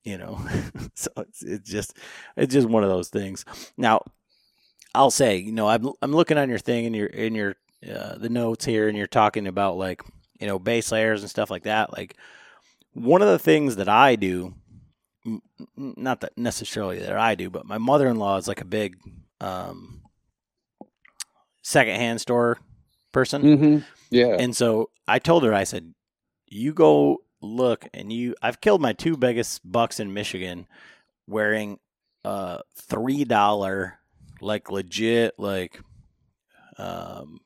you 0.04 0.18
know. 0.18 0.40
so 0.94 1.10
it's, 1.18 1.42
it's 1.42 1.70
just 1.70 1.96
it's 2.36 2.52
just 2.52 2.68
one 2.68 2.84
of 2.84 2.90
those 2.90 3.08
things. 3.08 3.44
Now, 3.76 4.02
I'll 4.94 5.10
say, 5.10 5.36
you 5.36 5.52
know, 5.52 5.68
I'm 5.68 5.90
I'm 6.02 6.12
looking 6.12 6.38
on 6.38 6.48
your 6.48 6.58
thing 6.58 6.86
and 6.86 6.94
your 6.96 7.06
in 7.06 7.34
your 7.34 7.56
uh, 7.88 8.18
the 8.18 8.28
notes 8.28 8.64
here, 8.64 8.88
and 8.88 8.96
you're 8.96 9.06
talking 9.06 9.46
about 9.46 9.76
like 9.76 10.02
you 10.40 10.46
know 10.46 10.58
base 10.58 10.90
layers 10.90 11.22
and 11.22 11.30
stuff 11.30 11.50
like 11.50 11.64
that. 11.64 11.92
Like 11.92 12.16
one 12.92 13.22
of 13.22 13.28
the 13.28 13.38
things 13.38 13.76
that 13.76 13.88
I 13.88 14.16
do, 14.16 14.54
not 15.76 16.20
that 16.22 16.36
necessarily 16.36 16.98
that 16.98 17.16
I 17.16 17.34
do, 17.34 17.50
but 17.50 17.66
my 17.66 17.78
mother 17.78 18.08
in 18.08 18.16
law 18.16 18.36
is 18.36 18.48
like 18.48 18.60
a 18.60 18.66
big 18.66 18.96
um, 19.40 20.02
secondhand 21.62 22.20
store 22.20 22.58
person. 23.12 23.42
Mm-hmm. 23.42 23.78
Yeah, 24.10 24.36
and 24.38 24.56
so 24.56 24.90
I 25.06 25.18
told 25.18 25.44
her, 25.44 25.54
I 25.54 25.64
said, 25.64 25.94
you 26.48 26.72
go 26.72 27.18
look 27.42 27.86
and 27.94 28.12
you 28.12 28.34
I've 28.42 28.60
killed 28.60 28.80
my 28.80 28.92
two 28.92 29.16
biggest 29.16 29.60
bucks 29.70 30.00
in 30.00 30.12
Michigan 30.12 30.66
wearing 31.26 31.78
a 32.24 32.60
three 32.74 33.24
dollar 33.24 33.98
like 34.40 34.70
legit 34.70 35.38
like 35.38 35.80
um 36.76 37.40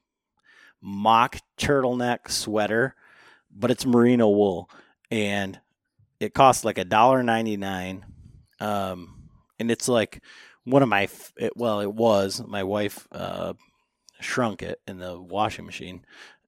mock 0.85 1.39
turtleneck 1.59 2.31
sweater, 2.31 2.95
but 3.51 3.71
it's 3.71 3.87
merino 3.87 4.29
wool 4.29 4.69
and 5.11 5.59
it 6.21 6.35
costs 6.35 6.65
like 6.65 6.79
a 6.79 6.85
dollar 6.85 7.23
ninety 7.23 7.57
nine. 7.57 8.05
Um 8.61 9.29
and 9.59 9.71
it's 9.71 9.89
like 9.89 10.23
one 10.65 10.83
of 10.83 10.89
my 10.89 11.09
it, 11.37 11.57
well 11.57 11.81
it 11.81 11.93
was 11.93 12.43
my 12.47 12.63
wife 12.63 13.09
uh 13.13 13.55
shrunk 14.21 14.63
it 14.63 14.81
in 14.87 14.99
the 14.99 15.21
washing 15.21 15.67
machine 15.67 16.05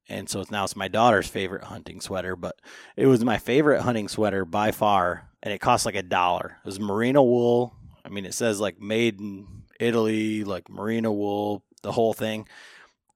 and 0.09 0.29
so 0.29 0.41
it's 0.41 0.51
now 0.51 0.65
it's 0.65 0.77
my 0.77 0.89
daughter's 0.89 1.27
favorite 1.27 1.65
hunting 1.65 2.01
sweater. 2.01 2.37
But 2.37 2.61
it 2.97 3.07
was 3.07 3.25
my 3.25 3.39
favorite 3.39 3.83
hunting 3.83 4.09
sweater 4.09 4.45
by 4.45 4.71
far, 4.71 5.29
and 5.43 5.53
it 5.53 5.61
cost 5.61 5.87
like 5.87 5.97
a 5.97 6.03
dollar. 6.03 6.59
It 6.65 6.67
was 6.67 6.81
merino 6.81 7.23
wool. 7.23 7.75
I 8.05 8.09
mean, 8.09 8.25
it 8.25 8.35
says 8.35 8.61
like 8.61 8.81
made 8.81 9.21
in 9.21 9.65
Italy, 9.81 10.45
like 10.45 10.71
merino 10.71 11.13
wool, 11.13 11.65
the 11.83 11.93
whole 11.93 12.15
thing. 12.15 12.47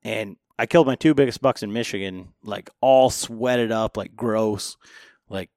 And 0.02 0.36
I 0.60 0.66
killed 0.66 0.86
my 0.86 0.94
two 0.94 1.14
biggest 1.14 1.40
bucks 1.40 1.62
in 1.62 1.72
Michigan, 1.72 2.34
like 2.42 2.68
all 2.82 3.08
sweated 3.08 3.72
up, 3.72 3.96
like 3.96 4.14
gross, 4.14 4.76
like 5.30 5.48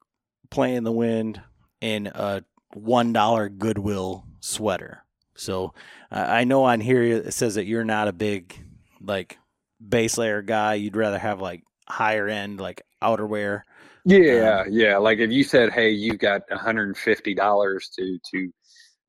playing 0.49 0.83
the 0.83 0.93
wind 0.93 1.41
in 1.81 2.07
a 2.07 2.45
one 2.73 3.11
dollar 3.11 3.49
Goodwill 3.49 4.25
sweater. 4.39 5.03
So 5.35 5.73
I 6.09 6.45
know 6.45 6.63
on 6.63 6.79
here 6.79 7.03
it 7.03 7.33
says 7.33 7.55
that 7.55 7.65
you're 7.65 7.83
not 7.83 8.07
a 8.07 8.13
big 8.13 8.57
like 9.01 9.37
base 9.85 10.17
layer 10.17 10.41
guy. 10.41 10.75
You'd 10.75 10.95
rather 10.95 11.19
have 11.19 11.41
like 11.41 11.63
higher 11.85 12.29
end 12.29 12.61
like 12.61 12.83
outerwear. 13.01 13.63
Yeah, 14.05 14.63
um, 14.65 14.67
yeah. 14.71 14.95
Like 14.99 15.17
if 15.17 15.31
you 15.31 15.43
said, 15.43 15.73
"Hey, 15.73 15.89
you've 15.89 16.19
got 16.19 16.47
$150 16.49 17.95
to 17.95 18.19
to 18.31 18.53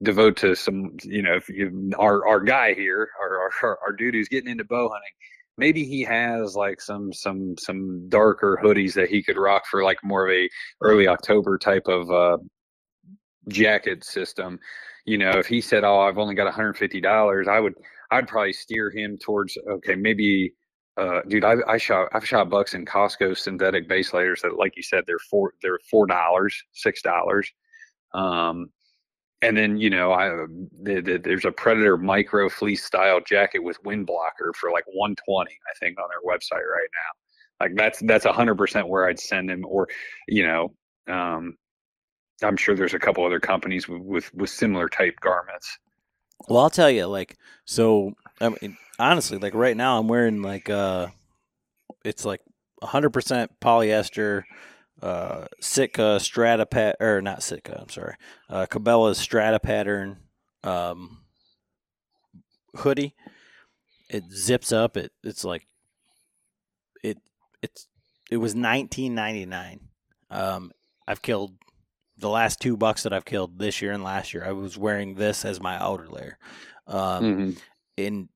devote 0.02 0.36
to 0.38 0.56
some, 0.56 0.96
you 1.04 1.22
know, 1.22 1.36
if 1.36 1.48
you, 1.48 1.92
our 2.00 2.26
our 2.26 2.40
guy 2.40 2.74
here, 2.74 3.10
our, 3.20 3.52
our 3.62 3.78
our 3.86 3.92
dude 3.92 4.14
who's 4.14 4.28
getting 4.28 4.50
into 4.50 4.64
bow 4.64 4.88
hunting, 4.88 5.12
maybe 5.56 5.84
he 5.84 6.02
has 6.02 6.56
like 6.56 6.80
some 6.80 7.12
some 7.12 7.54
some 7.58 8.08
darker 8.08 8.58
hoodies 8.62 8.94
that 8.94 9.08
he 9.08 9.22
could 9.22 9.36
rock 9.38 9.64
for 9.70 9.82
like 9.82 9.98
more 10.02 10.26
of 10.28 10.34
a 10.34 10.48
early 10.82 11.08
October 11.08 11.58
type 11.58 11.86
of 11.86 12.10
uh 12.10 12.38
jacket 13.48 14.04
system. 14.04 14.58
You 15.06 15.18
know, 15.18 15.32
if 15.32 15.46
he 15.46 15.60
said, 15.60 15.84
"Oh, 15.84 16.00
I've 16.00 16.18
only 16.18 16.34
got 16.34 16.52
$150," 16.52 17.48
I 17.48 17.60
would 17.60 17.74
I'd 18.10 18.28
probably 18.28 18.52
steer 18.52 18.90
him 18.90 19.18
towards 19.18 19.56
okay, 19.68 19.94
maybe 19.96 20.54
uh, 20.96 21.20
dude, 21.28 21.44
I, 21.44 21.56
I 21.66 21.76
shot 21.78 22.08
I've 22.12 22.26
shot 22.26 22.48
bucks 22.50 22.74
in 22.74 22.84
Costco 22.84 23.36
synthetic 23.36 23.88
base 23.88 24.12
layers 24.12 24.42
that, 24.42 24.56
like 24.56 24.76
you 24.76 24.82
said, 24.82 25.04
they're 25.06 25.18
four 25.30 25.52
they're 25.62 25.80
four 25.90 26.06
dollars, 26.06 26.62
six 26.72 27.02
dollars. 27.02 27.50
Um, 28.14 28.68
and 29.44 29.56
then 29.56 29.76
you 29.76 29.90
know 29.90 30.12
I 30.12 30.30
the, 30.82 31.00
the, 31.00 31.20
there's 31.22 31.44
a 31.44 31.52
Predator 31.52 31.96
micro 31.96 32.48
fleece 32.48 32.84
style 32.84 33.20
jacket 33.20 33.60
with 33.60 33.82
wind 33.84 34.06
blocker 34.06 34.52
for 34.58 34.70
like 34.70 34.84
120, 34.86 35.50
I 35.50 35.78
think, 35.78 35.98
on 36.00 36.08
their 36.08 36.34
website 36.34 36.64
right 36.64 36.88
now. 36.92 37.64
Like 37.64 37.76
that's 37.76 38.00
that's 38.00 38.24
100 38.24 38.56
percent 38.56 38.88
where 38.88 39.06
I'd 39.06 39.20
send 39.20 39.50
him, 39.50 39.64
or 39.66 39.88
you 40.26 40.46
know, 40.46 40.74
um, 41.08 41.56
I'm 42.42 42.56
sure 42.56 42.74
there's 42.74 42.94
a 42.94 42.98
couple 42.98 43.24
other 43.24 43.40
companies 43.40 43.86
with, 43.86 44.02
with 44.02 44.34
with 44.34 44.50
similar 44.50 44.88
type 44.88 45.20
garments. 45.20 45.78
Well, 46.48 46.62
I'll 46.62 46.70
tell 46.70 46.90
you, 46.90 47.06
like, 47.06 47.36
so 47.64 48.14
I 48.40 48.48
mean, 48.48 48.76
honestly, 48.98 49.38
like 49.38 49.54
right 49.54 49.76
now, 49.76 49.98
I'm 49.98 50.08
wearing 50.08 50.42
like 50.42 50.70
uh, 50.70 51.08
it's 52.04 52.24
like 52.24 52.40
100 52.80 53.10
percent 53.10 53.52
polyester, 53.60 54.44
uh, 55.04 55.46
Sitka 55.60 56.18
Strata 56.18 56.64
pat 56.66 56.96
or 57.00 57.20
not 57.20 57.42
Sitka, 57.42 57.78
I'm 57.80 57.88
sorry, 57.90 58.14
uh, 58.48 58.66
Cabela's 58.70 59.18
Strata 59.18 59.60
pattern, 59.60 60.18
um, 60.62 61.18
hoodie. 62.76 63.14
It 64.08 64.24
zips 64.32 64.72
up. 64.72 64.96
It 64.96 65.12
it's 65.22 65.44
like 65.44 65.66
it 67.02 67.18
it's 67.62 67.88
it 68.30 68.36
was 68.38 68.54
19.99. 68.54 69.80
Um, 70.30 70.72
I've 71.06 71.22
killed 71.22 71.52
the 72.16 72.28
last 72.28 72.60
two 72.60 72.76
bucks 72.76 73.02
that 73.02 73.12
I've 73.12 73.24
killed 73.24 73.58
this 73.58 73.82
year 73.82 73.92
and 73.92 74.02
last 74.04 74.32
year. 74.32 74.44
I 74.46 74.52
was 74.52 74.78
wearing 74.78 75.14
this 75.14 75.44
as 75.44 75.60
my 75.60 75.76
outer 75.82 76.06
layer. 76.08 76.38
Um, 76.86 77.24
Mm-hmm. 77.24 77.50
and 77.98 78.28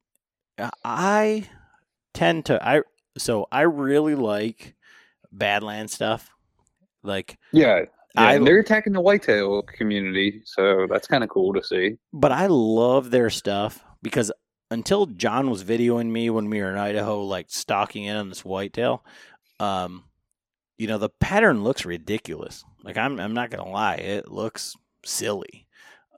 I 0.84 1.48
tend 2.14 2.46
to 2.46 2.66
I 2.66 2.82
so 3.16 3.46
I 3.52 3.62
really 3.62 4.14
like 4.14 4.74
Badland 5.34 5.90
stuff. 5.90 6.30
Like 7.02 7.38
Yeah, 7.52 7.80
yeah 8.14 8.20
I- 8.20 8.34
and 8.34 8.46
they're 8.46 8.58
attacking 8.60 8.92
the 8.92 9.00
whitetail 9.00 9.62
community, 9.62 10.42
so 10.44 10.86
that's 10.90 11.06
kind 11.06 11.22
of 11.24 11.30
cool 11.30 11.52
to 11.54 11.62
see. 11.62 11.96
but 12.12 12.32
I 12.32 12.46
love 12.46 13.10
their 13.10 13.30
stuff 13.30 13.82
because 14.02 14.32
until 14.70 15.06
John 15.06 15.50
was 15.50 15.64
videoing 15.64 16.10
me 16.10 16.28
when 16.30 16.50
we 16.50 16.60
were 16.60 16.70
in 16.70 16.76
Idaho, 16.78 17.22
like 17.22 17.46
stalking 17.48 18.04
in 18.04 18.16
on 18.16 18.28
this 18.28 18.44
whitetail, 18.44 19.02
um, 19.60 20.04
you 20.76 20.86
know, 20.86 20.98
the 20.98 21.08
pattern 21.08 21.64
looks 21.64 21.84
ridiculous. 21.86 22.64
Like 22.84 22.96
I'm 22.96 23.18
I'm 23.18 23.34
not 23.34 23.50
gonna 23.50 23.68
lie, 23.70 23.96
it 23.96 24.30
looks 24.30 24.74
silly. 25.04 25.66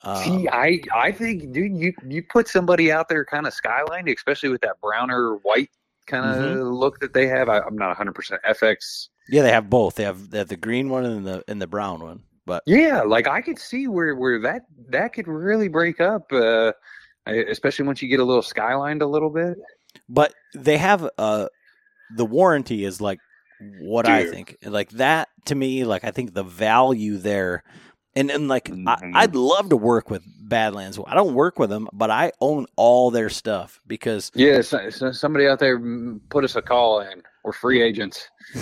Um, 0.03 0.17
See, 0.25 0.49
I 0.49 0.81
I 0.95 1.13
think, 1.13 1.53
dude, 1.53 1.77
you 1.77 1.93
you 2.09 2.23
put 2.23 2.49
somebody 2.49 2.91
out 2.91 3.09
there 3.09 3.25
kind 3.25 3.47
of 3.47 3.53
skyline, 3.55 4.09
especially 4.09 4.49
with 4.49 4.63
that 4.63 4.81
browner 4.81 5.35
white 5.43 5.71
kind 6.07 6.25
of 6.25 6.39
Mm-hmm. 6.39 6.57
look 6.75 7.01
that 7.01 7.13
they 7.15 7.27
have. 7.29 7.49
I, 7.49 7.61
I'm 7.61 7.77
not 7.77 7.89
100 7.89 8.15
percent 8.15 8.41
FX. 8.45 9.09
yeah, 9.29 9.43
they 9.43 9.53
have 9.53 9.71
both. 9.71 9.95
They 9.95 10.05
have 10.05 10.31
they 10.31 10.39
have 10.39 10.49
the 10.49 10.57
green 10.57 10.89
one 10.91 11.05
and 11.05 11.27
the 11.27 11.45
and 11.49 11.61
the 11.61 11.67
brown 11.67 12.01
one. 12.01 12.25
But 12.47 12.65
Yeah, 12.67 13.03
like 13.03 13.27
I 13.27 13.41
could 13.41 13.59
see 13.59 13.89
where 13.89 14.15
where 14.15 14.41
that 14.43 14.63
that 14.89 15.13
could 15.13 15.27
really 15.29 15.69
break 15.69 16.01
up, 16.01 16.31
uh, 16.33 16.73
especially 17.27 17.87
once 17.87 18.03
you 18.03 18.09
get 18.09 18.21
a 18.21 18.25
little 18.25 18.43
skylined 18.43 19.03
a 19.03 19.07
little 19.07 19.31
bit. 19.31 19.59
but 20.09 20.35
they 20.55 20.79
have 20.79 21.09
uh 21.19 21.47
the 22.11 22.27
warranty 22.27 22.85
is 22.85 23.01
like 23.01 23.21
what 23.59 24.07
I 24.07 24.25
think. 24.25 24.57
Like 24.65 24.91
that 24.93 25.29
to 25.47 25.55
me, 25.55 25.85
like 25.85 26.05
I 26.05 26.11
think 26.13 26.35
the 26.35 26.45
value 26.45 27.19
there 27.19 27.63
and 28.15 28.31
and 28.31 28.49
like 28.49 28.65
Mhm. 28.65 28.87
I, 28.89 29.23
I'd 29.23 29.35
love 29.35 29.69
to 29.71 29.77
work 29.77 30.11
with 30.11 30.23
Badlands. 30.49 30.99
I 31.07 31.15
don't 31.15 31.35
work 31.35 31.59
with 31.59 31.71
them, 31.71 31.89
but 31.93 32.11
I 32.11 32.33
own 32.41 32.67
all 32.77 33.11
their 33.11 33.29
stuff 33.31 33.81
because 33.87 34.31
Yeah, 34.35 34.61
so, 34.63 34.91
so 34.91 35.13
somebody 35.13 35.47
out 35.47 35.59
there 35.59 35.79
mm, 35.79 36.21
put 36.29 36.45
us 36.45 36.57
a 36.57 36.63
call 36.63 37.01
in. 37.01 37.23
We're 37.45 37.53
free 37.53 37.81
agents. 37.83 38.29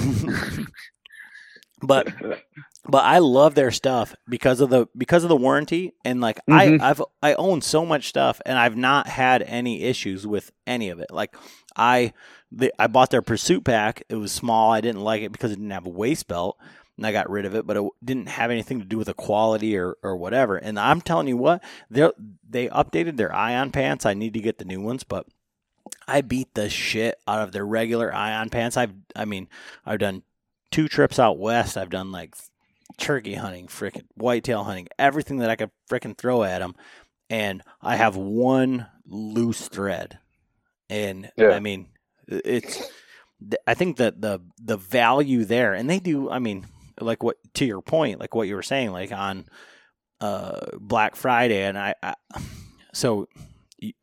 but 1.82 2.12
but 2.84 3.04
I 3.04 3.18
love 3.18 3.54
their 3.54 3.70
stuff 3.70 4.14
because 4.28 4.60
of 4.60 4.70
the 4.70 4.86
because 4.96 5.22
of 5.22 5.28
the 5.28 5.36
warranty 5.36 5.94
and 6.04 6.20
like 6.20 6.40
Mhm. 6.48 6.80
I 6.80 6.90
I've 6.90 7.02
I 7.22 7.34
own 7.34 7.60
so 7.62 7.84
much 7.86 8.08
stuff 8.08 8.40
and 8.44 8.58
I've 8.58 8.76
not 8.76 9.06
had 9.08 9.42
any 9.42 9.82
issues 9.82 10.26
with 10.26 10.52
any 10.66 10.90
of 10.90 11.00
it. 11.00 11.10
Like 11.10 11.34
I 11.76 12.12
the, 12.50 12.72
I 12.78 12.86
bought 12.86 13.10
their 13.10 13.22
pursuit 13.22 13.64
pack. 13.64 14.02
It 14.08 14.16
was 14.16 14.32
small. 14.32 14.72
I 14.72 14.80
didn't 14.80 15.02
like 15.02 15.22
it 15.22 15.32
because 15.32 15.52
it 15.52 15.56
didn't 15.56 15.70
have 15.70 15.86
a 15.86 15.90
waist 15.90 16.26
belt 16.28 16.58
and 16.98 17.06
I 17.06 17.12
got 17.12 17.30
rid 17.30 17.46
of 17.46 17.54
it, 17.54 17.66
but 17.66 17.76
it 17.76 17.84
didn't 18.04 18.28
have 18.28 18.50
anything 18.50 18.80
to 18.80 18.84
do 18.84 18.98
with 18.98 19.06
the 19.06 19.14
quality 19.14 19.78
or, 19.78 19.96
or 20.02 20.16
whatever. 20.16 20.56
And 20.56 20.78
I'm 20.78 21.00
telling 21.00 21.28
you 21.28 21.36
what, 21.36 21.62
they 21.88 22.10
they 22.46 22.68
updated 22.68 23.16
their 23.16 23.34
ion 23.34 23.70
pants. 23.70 24.04
I 24.04 24.14
need 24.14 24.34
to 24.34 24.40
get 24.40 24.58
the 24.58 24.64
new 24.64 24.82
ones, 24.82 25.04
but 25.04 25.26
I 26.06 26.20
beat 26.20 26.54
the 26.54 26.68
shit 26.68 27.18
out 27.26 27.40
of 27.40 27.52
their 27.52 27.64
regular 27.64 28.12
ion 28.12 28.50
pants. 28.50 28.76
I've 28.76 28.92
I 29.14 29.24
mean, 29.24 29.48
I've 29.86 30.00
done 30.00 30.24
two 30.70 30.88
trips 30.88 31.18
out 31.18 31.38
west. 31.38 31.78
I've 31.78 31.88
done 31.88 32.10
like 32.10 32.34
turkey 32.98 33.34
hunting, 33.34 33.68
frickin' 33.68 34.06
whitetail 34.16 34.64
hunting, 34.64 34.88
everything 34.98 35.38
that 35.38 35.50
I 35.50 35.56
could 35.56 35.70
frickin' 35.88 36.18
throw 36.18 36.42
at 36.42 36.58
them, 36.58 36.74
and 37.30 37.62
I 37.80 37.94
have 37.94 38.16
one 38.16 38.86
loose 39.06 39.68
thread. 39.68 40.18
And 40.90 41.30
Yeah. 41.36 41.50
I 41.50 41.60
mean, 41.60 41.86
it's. 42.26 42.82
I 43.68 43.74
think 43.74 43.98
that 43.98 44.20
the 44.20 44.40
the 44.60 44.76
value 44.76 45.44
there, 45.44 45.72
and 45.72 45.88
they 45.88 46.00
do. 46.00 46.28
I 46.28 46.40
mean, 46.40 46.66
like 47.00 47.22
what 47.22 47.36
to 47.54 47.64
your 47.64 47.80
point, 47.82 48.20
like 48.20 48.34
what 48.34 48.48
you 48.48 48.54
were 48.54 48.62
saying, 48.62 48.90
like 48.92 49.12
on 49.12 49.46
uh, 50.20 50.60
Black 50.80 51.16
Friday, 51.16 51.62
and 51.62 51.78
I, 51.78 51.94
I 52.02 52.14
so 52.92 53.28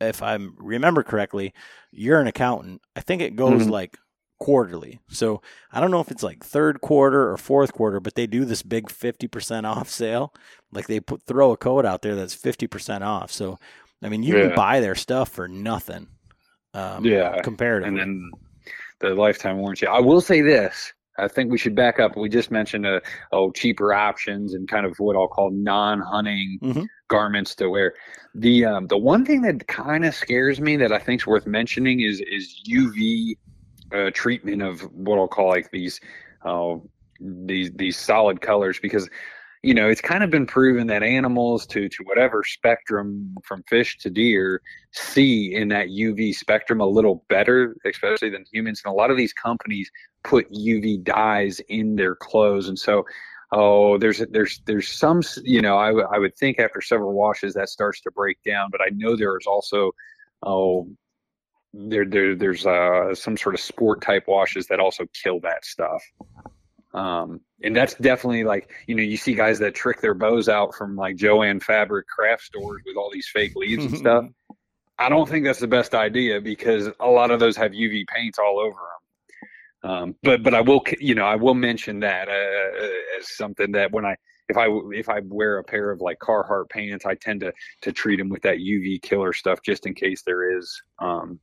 if 0.00 0.22
I 0.22 0.38
remember 0.56 1.02
correctly, 1.02 1.52
you're 1.92 2.20
an 2.20 2.26
accountant. 2.26 2.80
I 2.94 3.00
think 3.00 3.20
it 3.22 3.36
goes 3.36 3.66
Mhm. 3.66 3.70
like 3.70 3.98
quarterly. 4.38 5.00
So 5.08 5.42
I 5.72 5.80
don't 5.80 5.90
know 5.90 6.00
if 6.00 6.10
it's 6.10 6.22
like 6.22 6.44
third 6.44 6.80
quarter 6.80 7.30
or 7.30 7.36
fourth 7.36 7.72
quarter, 7.72 8.00
but 8.00 8.14
they 8.14 8.26
do 8.26 8.44
this 8.44 8.62
big 8.62 8.88
50% 8.88 9.64
off 9.66 9.88
sale. 9.90 10.32
Like 10.72 10.86
they 10.86 11.00
put 11.00 11.22
throw 11.22 11.52
a 11.52 11.56
code 11.56 11.84
out 11.86 12.02
there 12.02 12.14
that's 12.14 12.34
50% 12.34 13.02
off. 13.02 13.30
So 13.30 13.58
I 14.02 14.08
mean, 14.08 14.22
you 14.22 14.36
Yeah. 14.36 14.48
can 14.48 14.56
buy 14.56 14.80
their 14.80 14.94
stuff 14.94 15.30
for 15.30 15.48
nothing. 15.48 16.08
Um, 16.74 17.04
Yeah, 17.04 17.40
comparatively. 17.42 17.88
and 17.88 17.98
then 17.98 18.30
the 19.00 19.14
lifetime 19.14 19.58
warranty. 19.58 19.86
I 19.86 20.00
will 20.00 20.20
say 20.20 20.40
this. 20.42 20.92
I 21.18 21.28
think 21.28 21.50
we 21.50 21.58
should 21.58 21.74
back 21.74 21.98
up. 21.98 22.16
We 22.16 22.28
just 22.28 22.50
mentioned 22.50 22.86
uh, 22.86 23.00
oh 23.32 23.50
cheaper 23.52 23.92
options 23.94 24.54
and 24.54 24.68
kind 24.68 24.86
of 24.86 24.96
what 24.98 25.16
I'll 25.16 25.28
call 25.28 25.50
non-hunting 25.50 26.58
Mhm. 26.62 26.86
garments 27.08 27.54
to 27.56 27.68
wear. 27.70 27.94
The 28.34 28.64
um, 28.64 28.86
the 28.88 28.98
one 28.98 29.24
thing 29.24 29.42
that 29.42 29.66
kind 29.68 30.04
of 30.04 30.14
scares 30.14 30.60
me 30.60 30.76
that 30.76 30.92
I 30.92 30.98
think 30.98 31.22
is 31.22 31.26
worth 31.26 31.46
mentioning 31.46 32.00
is 32.00 32.20
is 32.20 32.62
UV 32.68 33.36
uh, 33.92 34.10
treatment 34.12 34.62
of 34.62 34.80
what 34.92 35.18
I'll 35.18 35.28
call 35.28 35.48
like 35.48 35.70
these 35.70 36.00
uh, 36.44 36.76
these 37.20 37.70
these 37.72 37.96
solid 37.96 38.40
colors 38.40 38.78
because 38.80 39.08
you 39.66 39.74
know 39.74 39.88
it's 39.88 40.00
kind 40.00 40.22
of 40.22 40.30
been 40.30 40.46
proven 40.46 40.86
that 40.86 41.02
animals 41.02 41.66
to 41.66 41.88
to 41.88 42.04
whatever 42.04 42.44
spectrum 42.44 43.34
from 43.42 43.64
fish 43.64 43.98
to 43.98 44.08
deer 44.08 44.62
see 44.92 45.52
in 45.52 45.68
that 45.68 45.88
UV 45.88 46.34
spectrum 46.34 46.80
a 46.80 46.86
little 46.86 47.24
better, 47.28 47.76
especially 47.84 48.30
than 48.30 48.44
humans. 48.52 48.80
And 48.84 48.92
a 48.92 48.94
lot 48.94 49.10
of 49.10 49.16
these 49.16 49.32
companies 49.32 49.90
put 50.22 50.50
UV 50.52 51.02
dyes 51.02 51.60
in 51.68 51.96
their 51.96 52.14
clothes, 52.14 52.68
and 52.68 52.78
so 52.78 53.04
oh, 53.50 53.98
there's 53.98 54.22
there's 54.30 54.60
there's 54.66 54.88
some 54.88 55.22
you 55.42 55.60
know 55.60 55.76
I, 55.76 55.88
w- 55.88 56.06
I 56.12 56.20
would 56.20 56.36
think 56.36 56.60
after 56.60 56.80
several 56.80 57.12
washes 57.12 57.54
that 57.54 57.68
starts 57.68 58.00
to 58.02 58.12
break 58.12 58.38
down, 58.44 58.68
but 58.70 58.80
I 58.80 58.90
know 58.92 59.16
there 59.16 59.36
is 59.36 59.48
also 59.48 59.90
oh 60.44 60.88
there 61.74 62.06
there 62.06 62.36
there's 62.36 62.66
uh 62.66 63.16
some 63.16 63.36
sort 63.36 63.56
of 63.56 63.60
sport 63.60 64.00
type 64.00 64.28
washes 64.28 64.68
that 64.68 64.78
also 64.78 65.06
kill 65.24 65.40
that 65.40 65.64
stuff. 65.64 66.02
Um, 66.96 67.40
and 67.62 67.76
that's 67.76 67.94
definitely 67.94 68.44
like 68.44 68.70
you 68.86 68.94
know 68.94 69.02
you 69.02 69.18
see 69.18 69.34
guys 69.34 69.58
that 69.58 69.74
trick 69.74 70.00
their 70.00 70.14
bows 70.14 70.48
out 70.48 70.74
from 70.74 70.96
like 70.96 71.16
Joanne 71.16 71.60
Fabric 71.60 72.06
craft 72.08 72.44
stores 72.44 72.82
with 72.86 72.96
all 72.96 73.10
these 73.12 73.28
fake 73.28 73.54
leaves 73.54 73.84
and 73.84 73.98
stuff. 73.98 74.24
I 74.98 75.10
don't 75.10 75.28
think 75.28 75.44
that's 75.44 75.60
the 75.60 75.68
best 75.68 75.94
idea 75.94 76.40
because 76.40 76.88
a 76.98 77.06
lot 77.06 77.30
of 77.30 77.38
those 77.38 77.54
have 77.58 77.72
UV 77.72 78.06
paints 78.06 78.38
all 78.38 78.58
over 78.58 78.78
them. 79.82 79.90
Um, 79.90 80.14
but 80.22 80.42
but 80.42 80.54
I 80.54 80.62
will 80.62 80.82
you 80.98 81.14
know 81.14 81.26
I 81.26 81.36
will 81.36 81.54
mention 81.54 82.00
that 82.00 82.28
uh, 82.28 82.86
as 83.18 83.36
something 83.36 83.72
that 83.72 83.92
when 83.92 84.06
I 84.06 84.16
if 84.48 84.56
I 84.56 84.68
if 84.92 85.10
I 85.10 85.20
wear 85.22 85.58
a 85.58 85.64
pair 85.64 85.90
of 85.90 86.00
like 86.00 86.18
Carhartt 86.18 86.70
pants 86.70 87.04
I 87.04 87.14
tend 87.14 87.40
to 87.40 87.52
to 87.82 87.92
treat 87.92 88.16
them 88.16 88.30
with 88.30 88.42
that 88.42 88.56
UV 88.56 89.02
killer 89.02 89.34
stuff 89.34 89.60
just 89.62 89.86
in 89.86 89.92
case 89.92 90.22
there 90.22 90.58
is 90.58 90.82
um, 90.98 91.40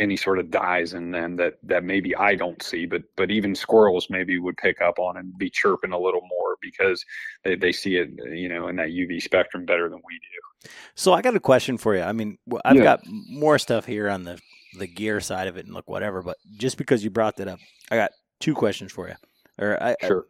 any 0.00 0.16
sort 0.16 0.38
of 0.38 0.50
dyes 0.50 0.94
in 0.94 1.10
them 1.12 1.36
that 1.36 1.58
that 1.62 1.84
maybe 1.84 2.16
I 2.16 2.34
don't 2.34 2.60
see 2.62 2.86
but 2.86 3.02
but 3.16 3.30
even 3.30 3.54
squirrels 3.54 4.08
maybe 4.10 4.38
would 4.38 4.56
pick 4.56 4.80
up 4.80 4.98
on 4.98 5.18
and 5.18 5.36
be 5.38 5.50
chirping 5.50 5.92
a 5.92 5.98
little 5.98 6.22
more 6.22 6.56
because 6.62 7.04
they, 7.44 7.54
they 7.54 7.70
see 7.70 7.96
it 7.96 8.08
you 8.32 8.48
know 8.48 8.68
in 8.68 8.76
that 8.76 8.88
UV 8.88 9.22
spectrum 9.22 9.64
better 9.66 9.88
than 9.88 10.00
we 10.06 10.18
do. 10.18 10.70
So 10.94 11.12
I 11.12 11.22
got 11.22 11.36
a 11.36 11.40
question 11.40 11.76
for 11.78 11.94
you. 11.94 12.02
I 12.02 12.12
mean, 12.12 12.38
I've 12.64 12.76
Yeah. 12.76 12.82
got 12.82 13.00
more 13.06 13.58
stuff 13.58 13.84
here 13.86 14.08
on 14.08 14.24
the 14.24 14.40
the 14.78 14.86
gear 14.86 15.20
side 15.20 15.48
of 15.48 15.56
it 15.56 15.66
and 15.66 15.74
look 15.74 15.88
whatever, 15.88 16.22
but 16.22 16.36
just 16.56 16.76
because 16.78 17.04
you 17.04 17.10
brought 17.10 17.36
that 17.36 17.48
up, 17.48 17.58
I 17.90 17.96
got 17.96 18.12
two 18.40 18.54
questions 18.54 18.92
for 18.92 19.08
you. 19.08 19.14
Or 19.58 19.82
I, 19.82 19.96
I- 20.02 20.06
Sure. 20.06 20.24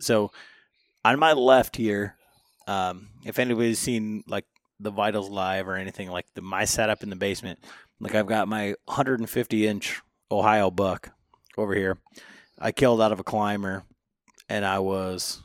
so 0.00 0.30
on 1.04 1.18
my 1.18 1.32
left 1.32 1.76
here, 1.76 2.16
um, 2.68 3.08
if 3.26 3.38
anybody's 3.38 3.78
seen 3.80 4.22
like 4.28 4.44
the 4.78 4.90
Vitals 4.90 5.28
live 5.28 5.66
or 5.68 5.74
anything 5.74 6.08
like 6.10 6.26
the 6.34 6.40
my 6.42 6.64
setup 6.64 7.02
in 7.02 7.10
the 7.10 7.16
basement, 7.16 7.58
like 8.00 8.14
I've 8.14 8.26
got 8.26 8.48
my 8.48 8.74
150 8.86 9.66
inch 9.66 10.00
Ohio 10.30 10.70
buck 10.70 11.10
over 11.56 11.74
here. 11.74 11.98
I 12.58 12.72
killed 12.72 13.00
out 13.00 13.12
of 13.12 13.20
a 13.20 13.24
climber, 13.24 13.84
and 14.48 14.64
I 14.64 14.80
was, 14.80 15.42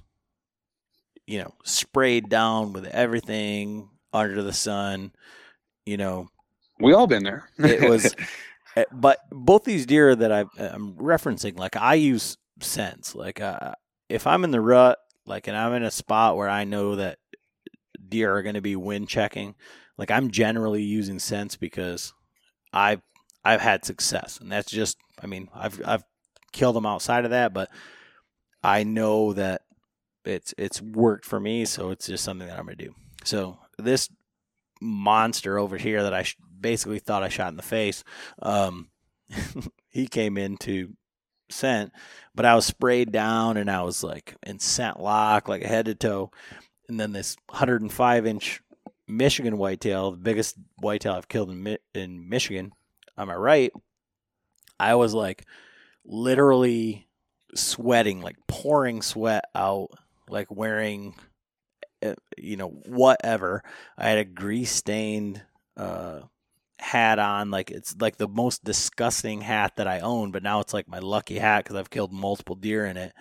you 1.27 1.39
know, 1.39 1.53
sprayed 1.63 2.29
down 2.29 2.73
with 2.73 2.85
everything 2.85 3.89
under 4.13 4.41
the 4.41 4.53
sun. 4.53 5.11
You 5.85 5.97
know, 5.97 6.27
We 6.79 6.93
all 6.93 7.07
been 7.07 7.23
there. 7.23 7.49
it 7.57 7.89
was, 7.89 8.15
eh, 8.75 8.85
but 8.91 9.19
both 9.31 9.63
these 9.63 9.85
deer 9.85 10.15
that 10.15 10.31
I, 10.31 10.45
I'm 10.57 10.95
referencing, 10.95 11.57
like 11.57 11.75
I 11.75 11.95
use 11.95 12.37
sense. 12.59 13.15
Like 13.15 13.39
uh, 13.41 13.75
if 14.09 14.27
I'm 14.27 14.43
in 14.43 14.51
the 14.51 14.61
rut, 14.61 14.99
like, 15.25 15.47
and 15.47 15.57
I'm 15.57 15.73
in 15.73 15.83
a 15.83 15.91
spot 15.91 16.37
where 16.37 16.49
I 16.49 16.63
know 16.65 16.95
that 16.97 17.17
deer 18.07 18.35
are 18.35 18.43
going 18.43 18.55
to 18.55 18.61
be 18.61 18.75
wind 18.75 19.07
checking, 19.07 19.55
like 19.97 20.11
I'm 20.11 20.31
generally 20.31 20.83
using 20.83 21.19
sense 21.19 21.55
because 21.55 22.13
I've 22.75 23.01
I've 23.43 23.61
had 23.61 23.85
success, 23.85 24.39
and 24.41 24.51
that's 24.51 24.71
just, 24.71 24.97
I 25.23 25.27
mean, 25.27 25.49
I've 25.55 25.81
I've 25.85 26.03
killed 26.51 26.75
them 26.75 26.85
outside 26.85 27.25
of 27.25 27.31
that, 27.31 27.53
but 27.53 27.69
I 28.63 28.83
know 28.83 29.33
that 29.33 29.61
it's 30.25 30.53
it's 30.57 30.81
worked 30.81 31.25
for 31.25 31.39
me, 31.39 31.65
so 31.65 31.91
it's 31.91 32.07
just 32.07 32.23
something 32.23 32.47
that 32.47 32.59
I'm 32.59 32.65
gonna 32.65 32.75
do. 32.75 32.93
So 33.23 33.57
this 33.77 34.09
monster 34.81 35.57
over 35.57 35.77
here 35.77 36.03
that 36.03 36.13
I 36.13 36.23
sh- 36.23 36.37
basically 36.59 36.99
thought 36.99 37.23
I 37.23 37.29
shot 37.29 37.49
in 37.49 37.57
the 37.57 37.63
face, 37.63 38.03
um, 38.41 38.89
he 39.89 40.07
came 40.07 40.37
into 40.37 40.93
scent, 41.49 41.93
but 42.33 42.45
I 42.45 42.55
was 42.55 42.65
sprayed 42.65 43.11
down 43.11 43.57
and 43.57 43.69
I 43.71 43.83
was 43.83 44.03
like 44.03 44.35
in 44.45 44.59
scent 44.59 44.99
lock, 44.99 45.47
like 45.47 45.63
head 45.63 45.85
to 45.85 45.95
toe, 45.95 46.31
and 46.89 46.99
then 46.99 47.13
this 47.13 47.37
105 47.49 48.25
inch 48.25 48.61
Michigan 49.07 49.57
whitetail, 49.57 50.11
the 50.11 50.17
biggest 50.17 50.57
whitetail 50.79 51.13
I've 51.13 51.27
killed 51.27 51.51
in 51.51 51.61
Mi- 51.61 51.77
in 51.93 52.27
Michigan, 52.27 52.71
on 53.17 53.27
my 53.27 53.35
right, 53.35 53.71
I 54.79 54.95
was 54.95 55.13
like 55.13 55.45
literally 56.03 57.07
sweating, 57.55 58.21
like 58.21 58.37
pouring 58.47 59.01
sweat 59.01 59.45
out, 59.53 59.89
like 60.29 60.51
wearing, 60.51 61.15
uh, 62.03 62.15
you 62.37 62.57
know, 62.57 62.69
whatever. 62.69 63.63
I 63.97 64.09
had 64.09 64.17
a 64.17 64.25
grease 64.25 64.71
stained 64.71 65.41
uh, 65.77 66.21
hat 66.79 67.19
on, 67.19 67.51
like 67.51 67.71
it's 67.71 67.95
like 67.99 68.17
the 68.17 68.27
most 68.27 68.63
disgusting 68.63 69.41
hat 69.41 69.77
that 69.77 69.87
I 69.87 69.99
own, 70.01 70.31
but 70.31 70.43
now 70.43 70.59
it's 70.59 70.73
like 70.73 70.87
my 70.87 70.99
lucky 70.99 71.37
hat 71.37 71.63
because 71.63 71.75
I've 71.75 71.89
killed 71.89 72.11
multiple 72.11 72.55
deer 72.55 72.85
in 72.85 72.97
it. 72.97 73.13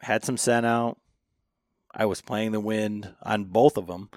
Had 0.00 0.24
some 0.24 0.36
scent 0.36 0.64
out. 0.64 0.98
I 1.94 2.06
was 2.06 2.20
playing 2.20 2.52
the 2.52 2.60
wind 2.60 3.12
on 3.22 3.44
both 3.44 3.76
of 3.76 3.86
them, 3.86 4.10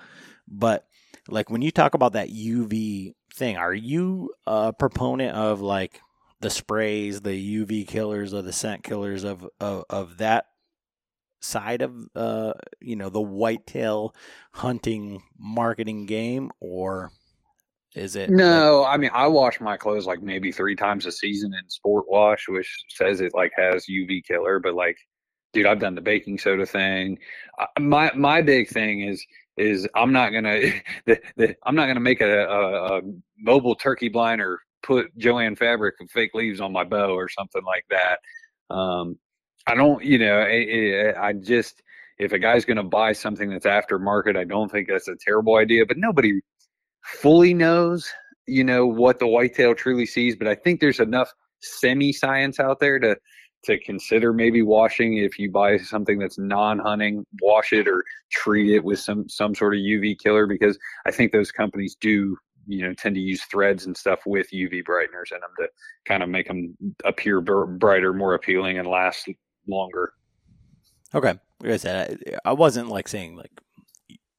but 0.47 0.85
like 1.27 1.49
when 1.49 1.61
you 1.61 1.71
talk 1.71 1.93
about 1.93 2.13
that 2.13 2.29
UV 2.29 3.13
thing, 3.33 3.57
are 3.57 3.73
you 3.73 4.33
a 4.45 4.73
proponent 4.73 5.35
of 5.35 5.61
like 5.61 5.99
the 6.41 6.49
sprays, 6.49 7.21
the 7.21 7.63
UV 7.65 7.87
killers, 7.87 8.33
or 8.33 8.41
the 8.41 8.53
scent 8.53 8.83
killers 8.83 9.23
of 9.23 9.47
of, 9.59 9.85
of 9.89 10.17
that 10.17 10.45
side 11.43 11.81
of 11.81 11.95
uh 12.15 12.53
you 12.79 12.95
know 12.95 13.09
the 13.09 13.21
whitetail 13.21 14.13
hunting 14.51 15.21
marketing 15.39 16.05
game, 16.05 16.51
or 16.59 17.11
is 17.95 18.15
it 18.15 18.29
like- 18.29 18.37
No, 18.37 18.85
I 18.85 18.97
mean 18.97 19.11
I 19.13 19.27
wash 19.27 19.59
my 19.59 19.77
clothes 19.77 20.05
like 20.05 20.21
maybe 20.21 20.51
three 20.51 20.75
times 20.75 21.05
a 21.05 21.11
season 21.11 21.53
in 21.53 21.69
Sport 21.69 22.05
Wash, 22.09 22.47
which 22.47 22.83
says 22.89 23.21
it 23.21 23.33
like 23.33 23.51
has 23.57 23.85
UV 23.89 24.23
killer, 24.25 24.59
but 24.59 24.73
like, 24.75 24.97
dude, 25.53 25.65
I've 25.65 25.79
done 25.79 25.95
the 25.95 26.01
baking 26.01 26.37
soda 26.37 26.65
thing. 26.65 27.19
My 27.79 28.11
my 28.15 28.41
big 28.41 28.69
thing 28.69 29.01
is 29.01 29.25
is 29.57 29.87
I'm 29.95 30.11
not 30.11 30.31
gonna 30.31 30.59
the, 31.05 31.19
the 31.37 31.55
I'm 31.63 31.75
not 31.75 31.87
gonna 31.87 31.99
make 31.99 32.21
a, 32.21 32.45
a, 32.45 32.97
a 32.97 33.01
mobile 33.37 33.75
turkey 33.75 34.09
blind 34.09 34.41
or 34.41 34.59
put 34.83 35.15
Joanne 35.17 35.55
fabric 35.55 35.95
and 35.99 36.09
fake 36.09 36.31
leaves 36.33 36.61
on 36.61 36.71
my 36.71 36.83
bow 36.83 37.13
or 37.13 37.29
something 37.29 37.63
like 37.63 37.85
that. 37.89 38.19
Um, 38.73 39.17
I 39.67 39.75
don't, 39.75 40.03
you 40.03 40.17
know, 40.17 40.39
I, 40.39 41.13
I 41.15 41.27
I 41.27 41.33
just 41.33 41.81
if 42.17 42.31
a 42.33 42.39
guy's 42.39 42.65
gonna 42.65 42.83
buy 42.83 43.13
something 43.13 43.49
that's 43.49 43.65
aftermarket, 43.65 44.37
I 44.37 44.43
don't 44.43 44.71
think 44.71 44.87
that's 44.87 45.07
a 45.07 45.15
terrible 45.23 45.57
idea. 45.57 45.85
But 45.85 45.97
nobody 45.97 46.39
fully 47.03 47.53
knows, 47.53 48.09
you 48.47 48.63
know, 48.63 48.85
what 48.85 49.19
the 49.19 49.27
whitetail 49.27 49.75
truly 49.75 50.05
sees. 50.05 50.35
But 50.35 50.47
I 50.47 50.55
think 50.55 50.79
there's 50.79 50.99
enough 50.99 51.31
semi 51.61 52.11
science 52.11 52.59
out 52.59 52.79
there 52.79 52.99
to 52.99 53.15
to 53.63 53.79
consider 53.79 54.33
maybe 54.33 54.61
washing 54.61 55.17
if 55.17 55.37
you 55.37 55.51
buy 55.51 55.77
something 55.77 56.17
that's 56.17 56.37
non-hunting 56.37 57.25
wash 57.41 57.73
it 57.73 57.87
or 57.87 58.03
treat 58.31 58.73
it 58.73 58.83
with 58.83 58.99
some 58.99 59.27
some 59.29 59.53
sort 59.53 59.73
of 59.75 59.79
uv 59.79 60.17
killer 60.19 60.47
because 60.47 60.77
i 61.05 61.11
think 61.11 61.31
those 61.31 61.51
companies 61.51 61.95
do 62.01 62.35
you 62.67 62.81
know 62.87 62.93
tend 62.93 63.15
to 63.15 63.21
use 63.21 63.43
threads 63.45 63.85
and 63.85 63.95
stuff 63.95 64.19
with 64.25 64.47
uv 64.51 64.83
brighteners 64.83 65.31
in 65.31 65.39
them 65.41 65.51
to 65.59 65.67
kind 66.05 66.23
of 66.23 66.29
make 66.29 66.47
them 66.47 66.75
appear 67.05 67.39
br- 67.41 67.65
brighter 67.65 68.13
more 68.13 68.33
appealing 68.33 68.77
and 68.79 68.87
last 68.87 69.27
longer 69.67 70.13
Okay, 71.13 71.33
like 71.61 71.71
I 71.71 71.77
said, 71.77 72.19
I, 72.45 72.51
I 72.51 72.53
wasn't 72.53 72.87
like 72.87 73.07
saying 73.07 73.35
like 73.35 73.51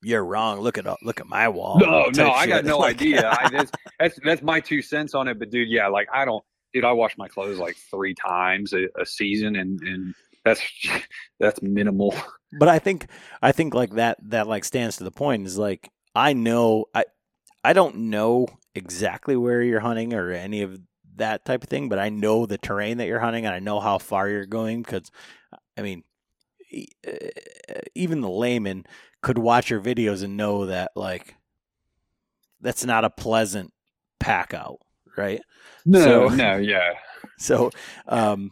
you're 0.02 0.24
wrong. 0.24 0.60
Look 0.60 0.78
at 0.78 0.86
look 1.02 1.20
at 1.20 1.26
my 1.26 1.48
wall. 1.48 1.78
no 1.78 2.06
no 2.16 2.30
i 2.32 2.46
got 2.46 2.58
shit. 2.58 2.64
no 2.64 2.82
idea 2.84 3.28
I, 3.30 3.48
that's, 3.50 3.70
that's 4.00 4.18
that's 4.24 4.42
my 4.42 4.58
two 4.60 4.82
cents 4.82 5.14
on 5.14 5.28
it 5.28 5.38
but 5.38 5.50
dude 5.50 5.68
yeah 5.68 5.86
like 5.88 6.08
i 6.12 6.24
don't 6.24 6.42
dude 6.72 6.84
i 6.84 6.92
wash 6.92 7.16
my 7.16 7.28
clothes 7.28 7.58
like 7.58 7.76
three 7.76 8.14
times 8.14 8.72
a, 8.72 8.86
a 9.00 9.06
season 9.06 9.56
and 9.56 9.80
and 9.82 10.14
that's 10.44 10.62
that's 11.40 11.62
minimal. 11.62 12.14
But 12.52 12.68
I 12.68 12.78
think 12.78 13.06
I 13.40 13.52
think 13.52 13.74
like 13.74 13.94
that 13.94 14.18
that 14.30 14.46
like 14.46 14.64
stands 14.64 14.96
to 14.96 15.04
the 15.04 15.10
point 15.10 15.46
is 15.46 15.58
like 15.58 15.90
I 16.14 16.32
know 16.32 16.86
I 16.94 17.04
I 17.64 17.72
don't 17.72 17.96
know 18.10 18.48
exactly 18.74 19.36
where 19.36 19.62
you're 19.62 19.80
hunting 19.80 20.14
or 20.14 20.30
any 20.30 20.62
of 20.62 20.78
that 21.16 21.44
type 21.44 21.62
of 21.62 21.68
thing, 21.68 21.88
but 21.88 21.98
I 21.98 22.08
know 22.08 22.46
the 22.46 22.58
terrain 22.58 22.98
that 22.98 23.06
you're 23.06 23.20
hunting 23.20 23.46
and 23.46 23.54
I 23.54 23.58
know 23.58 23.80
how 23.80 23.98
far 23.98 24.28
you're 24.28 24.46
going 24.46 24.82
because 24.82 25.10
I 25.76 25.82
mean 25.82 26.04
e- 26.70 26.88
uh, 27.06 27.80
even 27.94 28.20
the 28.20 28.30
layman 28.30 28.84
could 29.22 29.38
watch 29.38 29.70
your 29.70 29.80
videos 29.80 30.22
and 30.22 30.36
know 30.36 30.66
that 30.66 30.92
like 30.96 31.36
that's 32.60 32.84
not 32.84 33.04
a 33.04 33.10
pleasant 33.10 33.72
pack 34.20 34.54
out, 34.54 34.78
right? 35.16 35.40
no 35.86 36.28
So- 36.28 36.28
no 36.34 36.56
yeah 36.56 36.92
So 37.38 37.70
um 38.08 38.50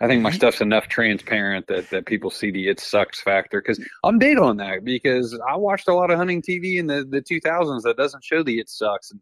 I 0.00 0.06
think 0.06 0.22
my 0.22 0.30
stuff's 0.30 0.60
enough 0.60 0.86
transparent 0.86 1.66
that, 1.66 1.90
that 1.90 2.06
people 2.06 2.30
see 2.30 2.52
the 2.52 2.68
it 2.68 2.78
sucks 2.78 3.20
factor 3.20 3.60
because 3.60 3.84
I'm 4.04 4.18
big 4.18 4.38
on 4.38 4.56
that 4.58 4.84
because 4.84 5.36
I 5.50 5.56
watched 5.56 5.88
a 5.88 5.92
lot 5.94 6.12
of 6.12 6.18
hunting 6.18 6.40
TV 6.40 6.78
in 6.78 6.86
the, 6.86 7.04
the 7.04 7.20
2000s 7.20 7.82
that 7.82 7.96
doesn't 7.96 8.22
show 8.22 8.44
the 8.44 8.60
it 8.60 8.68
sucks. 8.70 9.10
And, 9.10 9.20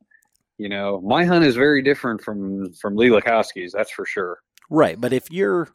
you 0.58 0.68
know, 0.68 1.00
my 1.00 1.24
hunt 1.24 1.46
is 1.46 1.56
very 1.56 1.80
different 1.80 2.20
from 2.20 2.74
from 2.74 2.94
Lee 2.94 3.08
Lakosky's, 3.08 3.72
that's 3.72 3.90
for 3.90 4.04
sure. 4.04 4.38
Right, 4.68 5.00
but 5.00 5.14
if 5.14 5.30
you're 5.30 5.68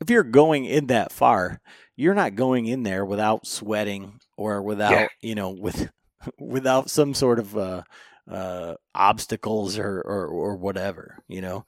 if 0.00 0.10
you're 0.10 0.24
going 0.24 0.64
in 0.64 0.88
that 0.88 1.12
far, 1.12 1.60
you're 1.94 2.14
not 2.14 2.34
going 2.34 2.66
in 2.66 2.82
there 2.82 3.04
without 3.04 3.46
sweating 3.46 4.18
or 4.36 4.60
without 4.60 4.90
Yeah. 4.92 5.06
you 5.22 5.36
know 5.36 5.50
with 5.50 5.88
without 6.40 6.90
some 6.90 7.14
sort 7.14 7.38
of 7.38 7.56
uh, 7.56 7.82
uh, 8.30 8.74
obstacles 8.94 9.78
or, 9.78 10.00
or 10.00 10.26
or 10.26 10.56
whatever. 10.56 11.22
You 11.28 11.40
know, 11.40 11.66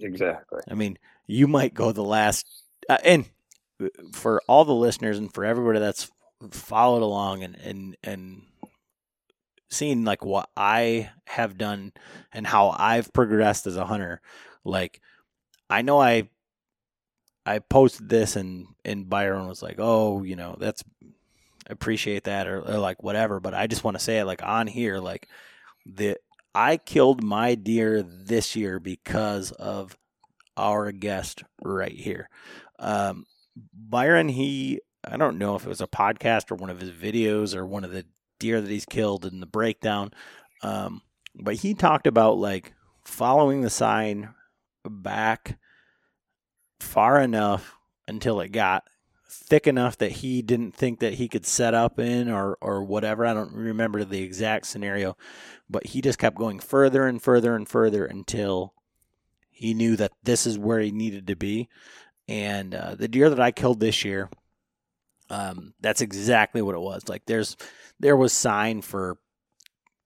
Exactly. 0.00 0.60
I 0.70 0.74
mean, 0.74 0.98
you 1.26 1.46
might 1.46 1.74
go 1.74 1.92
the 1.92 2.02
last 2.02 2.46
uh, 2.88 2.98
and 3.04 3.28
for 4.12 4.42
all 4.46 4.64
the 4.64 4.74
listeners 4.74 5.18
and 5.18 5.32
for 5.32 5.44
everybody 5.44 5.78
that's 5.78 6.10
followed 6.50 7.02
along 7.02 7.42
and 7.42 7.56
and 7.56 7.96
and 8.02 8.42
seen 9.70 10.04
like 10.04 10.24
what 10.24 10.50
I 10.56 11.10
have 11.26 11.56
done 11.56 11.92
and 12.32 12.46
how 12.46 12.74
I've 12.76 13.12
progressed 13.12 13.66
as 13.66 13.76
a 13.76 13.86
hunter, 13.86 14.20
like 14.64 15.00
I 15.70 15.82
know 15.82 16.00
I 16.00 16.28
I 17.46 17.58
posted 17.58 18.08
this 18.08 18.36
and 18.36 18.66
and 18.84 19.08
Byron 19.08 19.48
was 19.48 19.62
like, 19.62 19.76
"Oh, 19.78 20.22
you 20.22 20.36
know, 20.36 20.56
that's 20.58 20.84
appreciate 21.68 22.24
that 22.24 22.46
or, 22.46 22.60
or 22.60 22.78
like 22.78 23.02
whatever," 23.02 23.40
but 23.40 23.54
I 23.54 23.66
just 23.66 23.84
want 23.84 23.96
to 23.96 24.02
say 24.02 24.18
it 24.18 24.24
like 24.24 24.42
on 24.42 24.66
here 24.66 24.98
like 24.98 25.28
the 25.86 26.16
I 26.54 26.76
killed 26.76 27.22
my 27.22 27.54
deer 27.54 28.02
this 28.02 28.54
year 28.56 28.78
because 28.78 29.52
of 29.52 29.96
our 30.56 30.92
guest 30.92 31.42
right 31.62 31.92
here. 31.92 32.28
Um, 32.78 33.24
Byron, 33.74 34.28
he, 34.28 34.80
I 35.04 35.16
don't 35.16 35.38
know 35.38 35.56
if 35.56 35.64
it 35.64 35.68
was 35.68 35.80
a 35.80 35.86
podcast 35.86 36.50
or 36.50 36.56
one 36.56 36.70
of 36.70 36.80
his 36.80 36.90
videos 36.90 37.54
or 37.56 37.66
one 37.66 37.84
of 37.84 37.92
the 37.92 38.04
deer 38.38 38.60
that 38.60 38.70
he's 38.70 38.84
killed 38.84 39.24
in 39.24 39.40
the 39.40 39.46
breakdown, 39.46 40.12
um, 40.62 41.00
but 41.34 41.54
he 41.54 41.74
talked 41.74 42.06
about 42.06 42.36
like 42.36 42.74
following 43.04 43.62
the 43.62 43.70
sign 43.70 44.34
back 44.84 45.58
far 46.80 47.20
enough 47.20 47.76
until 48.08 48.40
it 48.40 48.52
got 48.52 48.84
thick 49.32 49.66
enough 49.66 49.98
that 49.98 50.12
he 50.12 50.42
didn't 50.42 50.74
think 50.74 51.00
that 51.00 51.14
he 51.14 51.28
could 51.28 51.46
set 51.46 51.74
up 51.74 51.98
in 51.98 52.30
or 52.30 52.58
or 52.60 52.84
whatever. 52.84 53.24
I 53.26 53.34
don't 53.34 53.52
remember 53.52 54.04
the 54.04 54.22
exact 54.22 54.66
scenario, 54.66 55.16
but 55.68 55.86
he 55.86 56.00
just 56.00 56.18
kept 56.18 56.36
going 56.36 56.60
further 56.60 57.06
and 57.06 57.20
further 57.20 57.56
and 57.56 57.68
further 57.68 58.04
until 58.04 58.74
he 59.50 59.74
knew 59.74 59.96
that 59.96 60.12
this 60.22 60.46
is 60.46 60.58
where 60.58 60.80
he 60.80 60.90
needed 60.90 61.26
to 61.28 61.36
be. 61.36 61.68
And 62.28 62.74
uh, 62.74 62.94
the 62.94 63.08
deer 63.08 63.30
that 63.30 63.40
I 63.40 63.50
killed 63.52 63.80
this 63.80 64.04
year, 64.04 64.28
um, 65.30 65.74
that's 65.80 66.00
exactly 66.00 66.62
what 66.62 66.74
it 66.74 66.80
was. 66.80 67.08
Like 67.08 67.24
there's 67.26 67.56
there 67.98 68.16
was 68.16 68.32
sign 68.32 68.82
for 68.82 69.18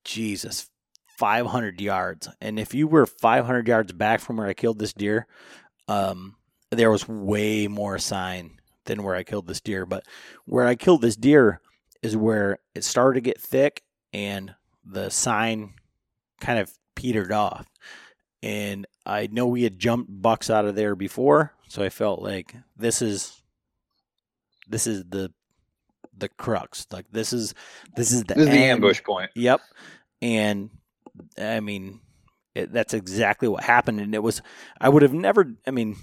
Jesus, 0.05 0.71
500 1.19 1.81
yards. 1.81 2.29
And 2.41 2.59
if 2.59 2.75
you 2.75 2.87
were 2.87 3.07
500 3.07 3.67
yards 3.67 3.93
back 3.93 4.21
from 4.21 4.37
where 4.37 4.47
I 4.47 4.55
killed 4.55 4.79
this 4.79 4.93
deer, 4.93 5.27
um, 5.89 6.37
there 6.71 6.91
was 6.91 7.09
way 7.09 7.67
more 7.67 7.99
sign 7.99 8.56
than 8.87 9.03
where 9.03 9.15
I 9.15 9.23
killed 9.23 9.47
this 9.47 9.61
deer. 9.61 9.87
But 9.87 10.05
where 10.45 10.67
I 10.67 10.75
killed 10.75 11.03
this 11.03 11.17
deer 11.17 11.61
is 12.03 12.17
where 12.17 12.59
it 12.75 12.85
started 12.85 13.15
to 13.15 13.21
get 13.21 13.41
thick 13.41 13.83
and 14.13 14.55
the 14.85 15.11
sign 15.11 15.75
kind 16.41 16.59
of 16.59 16.73
petered 16.95 17.33
off. 17.33 17.67
And 18.43 18.87
I 19.05 19.29
know 19.31 19.47
we 19.47 19.63
had 19.65 19.79
jumped 19.79 20.11
bucks 20.11 20.51
out 20.51 20.65
of 20.65 20.75
there 20.75 20.95
before, 20.95 21.53
so 21.69 21.83
I 21.83 21.89
felt 21.89 22.23
like 22.23 22.55
this 22.77 23.03
is 23.03 23.43
this 24.69 24.87
is 24.87 25.05
the 25.09 25.33
the 26.17 26.29
crux. 26.29 26.87
Like 26.93 27.07
this 27.11 27.33
is 27.33 27.55
this 27.97 28.13
is 28.13 28.25
the 28.25 28.35
This 28.35 28.45
is 28.45 28.51
the 28.51 28.65
ambush 28.65 29.03
point. 29.03 29.31
Yep. 29.35 29.61
And 30.23 30.71
I 31.39 31.61
mean, 31.61 32.01
it, 32.55 32.73
that's 32.73 32.95
exactly 32.95 33.49
what 33.49 33.65
happened. 33.65 34.01
And 34.01 34.15
it 34.15 34.23
was, 34.23 34.43
I 34.81 34.89
would 34.89 35.03
have 35.03 35.13
never, 35.13 35.55
I 35.67 35.71
mean, 35.71 35.97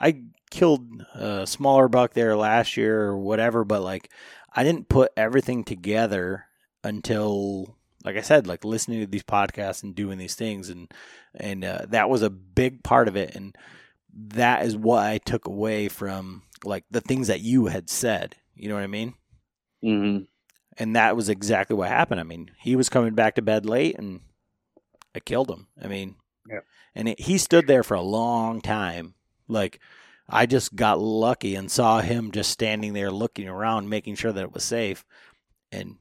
I 0.00 0.22
killed 0.50 1.04
a 1.14 1.46
smaller 1.46 1.88
buck 1.88 2.14
there 2.14 2.36
last 2.36 2.76
year 2.76 3.02
or 3.02 3.16
whatever, 3.18 3.64
but 3.64 3.82
like, 3.82 4.10
I 4.54 4.64
didn't 4.64 4.88
put 4.88 5.12
everything 5.16 5.64
together 5.64 6.44
until, 6.82 7.76
like 8.04 8.16
I 8.16 8.20
said, 8.22 8.46
like 8.46 8.64
listening 8.64 9.00
to 9.00 9.06
these 9.06 9.22
podcasts 9.22 9.82
and 9.82 9.94
doing 9.94 10.18
these 10.18 10.34
things. 10.34 10.68
And, 10.70 10.92
and 11.34 11.64
uh, 11.64 11.86
that 11.88 12.08
was 12.08 12.22
a 12.22 12.30
big 12.30 12.82
part 12.82 13.08
of 13.08 13.16
it. 13.16 13.34
And 13.34 13.56
that 14.14 14.64
is 14.64 14.76
what 14.76 15.04
I 15.04 15.18
took 15.18 15.46
away 15.46 15.88
from 15.88 16.42
like 16.64 16.84
the 16.90 17.00
things 17.02 17.26
that 17.28 17.40
you 17.40 17.66
had 17.66 17.90
said. 17.90 18.36
You 18.54 18.68
know 18.68 18.74
what 18.76 18.84
I 18.84 18.88
mean? 18.88 19.14
Mm-hmm. 19.84 20.24
and 20.78 20.96
that 20.96 21.14
was 21.14 21.28
exactly 21.28 21.76
what 21.76 21.88
happened. 21.88 22.18
I 22.18 22.24
mean, 22.24 22.50
he 22.58 22.74
was 22.76 22.88
coming 22.88 23.14
back 23.14 23.34
to 23.34 23.42
bed 23.42 23.66
late, 23.66 23.96
and 23.98 24.20
I 25.14 25.20
killed 25.20 25.50
him. 25.50 25.68
I 25.80 25.86
mean, 25.86 26.16
Yeah. 26.48 26.60
and 26.94 27.08
it, 27.10 27.20
he 27.20 27.36
stood 27.38 27.66
there 27.66 27.82
for 27.82 27.94
a 27.94 28.00
long 28.02 28.60
time. 28.62 29.14
Like 29.48 29.78
I 30.28 30.46
just 30.46 30.74
got 30.74 31.00
lucky 31.00 31.54
and 31.54 31.70
saw 31.70 32.00
him 32.00 32.32
just 32.32 32.50
standing 32.50 32.92
there 32.92 33.10
looking 33.10 33.48
around, 33.48 33.88
making 33.88 34.16
sure 34.16 34.32
that 34.32 34.42
it 34.42 34.52
was 34.52 34.64
safe, 34.64 35.04
and 35.70 35.96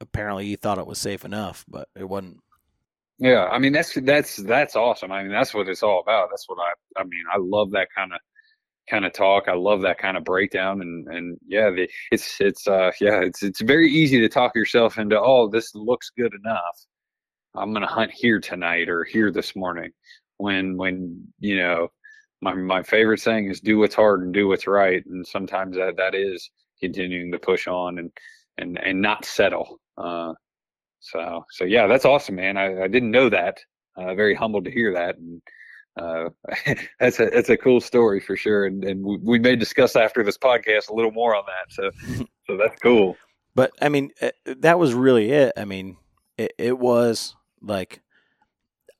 apparently 0.00 0.46
he 0.46 0.56
thought 0.56 0.78
it 0.78 0.86
was 0.86 0.98
safe 0.98 1.24
enough, 1.24 1.64
but 1.68 1.88
it 1.96 2.04
wasn't. 2.04 2.38
Yeah, 3.18 3.44
I 3.44 3.58
mean 3.58 3.72
that's 3.72 3.94
that's 3.94 4.36
that's 4.36 4.76
awesome. 4.76 5.12
I 5.12 5.22
mean 5.22 5.32
that's 5.32 5.54
what 5.54 5.68
it's 5.68 5.82
all 5.82 6.00
about. 6.00 6.28
That's 6.30 6.48
what 6.48 6.58
I 6.58 7.00
I 7.00 7.04
mean 7.04 7.24
I 7.32 7.38
love 7.38 7.70
that 7.72 7.88
kind 7.94 8.12
of 8.12 8.18
kind 8.90 9.04
of 9.04 9.12
talk. 9.12 9.44
I 9.48 9.54
love 9.54 9.82
that 9.82 9.98
kind 9.98 10.16
of 10.16 10.24
breakdown 10.24 10.80
and 10.80 11.06
and 11.08 11.38
yeah, 11.46 11.70
the, 11.70 11.88
it's 12.10 12.40
it's 12.40 12.66
uh 12.66 12.90
yeah, 13.00 13.20
it's 13.20 13.42
it's 13.42 13.60
very 13.60 13.90
easy 13.90 14.20
to 14.20 14.28
talk 14.28 14.54
yourself 14.56 14.98
into 14.98 15.18
oh 15.20 15.48
this 15.48 15.74
looks 15.74 16.10
good 16.16 16.34
enough. 16.34 16.76
I'm 17.54 17.72
going 17.72 17.86
to 17.86 17.92
hunt 17.92 18.10
here 18.10 18.40
tonight 18.40 18.88
or 18.88 19.04
here 19.04 19.30
this 19.30 19.54
morning 19.54 19.92
when 20.38 20.76
when 20.76 21.24
you 21.38 21.56
know 21.56 21.88
my 22.40 22.54
my 22.54 22.82
favorite 22.82 23.20
saying 23.20 23.50
is 23.50 23.60
do 23.60 23.78
what's 23.78 23.94
hard 23.94 24.22
and 24.22 24.34
do 24.34 24.48
what's 24.48 24.66
right 24.66 25.04
and 25.06 25.26
sometimes 25.26 25.76
that 25.76 25.96
that 25.96 26.14
is 26.14 26.50
continuing 26.80 27.32
to 27.32 27.38
push 27.38 27.66
on 27.66 27.98
and 27.98 28.10
and 28.58 28.78
and 28.78 29.00
not 29.00 29.24
settle. 29.24 29.80
Uh 29.96 30.32
so, 31.04 31.44
so 31.50 31.64
yeah, 31.64 31.86
that's 31.86 32.06
awesome, 32.06 32.36
man. 32.36 32.56
I, 32.56 32.84
I 32.84 32.88
didn't 32.88 33.10
know 33.10 33.28
that. 33.28 33.58
Uh, 33.94 34.14
very 34.14 34.34
humbled 34.34 34.64
to 34.64 34.70
hear 34.70 34.94
that, 34.94 35.16
and 35.18 35.42
uh, 36.00 36.30
that's 36.98 37.20
a 37.20 37.26
that's 37.26 37.50
a 37.50 37.58
cool 37.58 37.80
story 37.80 38.20
for 38.20 38.36
sure. 38.36 38.64
And 38.64 38.82
and 38.84 39.04
we, 39.04 39.18
we 39.18 39.38
may 39.38 39.54
discuss 39.54 39.96
after 39.96 40.24
this 40.24 40.38
podcast 40.38 40.88
a 40.88 40.94
little 40.94 41.12
more 41.12 41.36
on 41.36 41.44
that. 41.46 41.72
So, 41.72 41.90
so 42.46 42.56
that's 42.56 42.80
cool. 42.80 43.16
But 43.54 43.72
I 43.82 43.90
mean, 43.90 44.10
uh, 44.20 44.30
that 44.46 44.78
was 44.78 44.94
really 44.94 45.30
it. 45.30 45.52
I 45.58 45.66
mean, 45.66 45.98
it, 46.38 46.54
it 46.58 46.78
was 46.78 47.36
like 47.60 48.00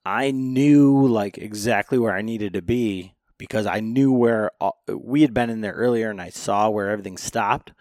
I 0.04 0.30
knew 0.30 1.08
like 1.08 1.38
exactly 1.38 1.98
where 1.98 2.14
I 2.14 2.20
needed 2.20 2.52
to 2.52 2.62
be 2.62 3.13
because 3.38 3.66
I 3.66 3.80
knew 3.80 4.12
where 4.12 4.50
all, 4.60 4.82
we 4.88 5.22
had 5.22 5.34
been 5.34 5.50
in 5.50 5.60
there 5.60 5.72
earlier, 5.72 6.10
and 6.10 6.20
I 6.20 6.30
saw 6.30 6.70
where 6.70 6.90
everything 6.90 7.16
stopped, 7.16 7.72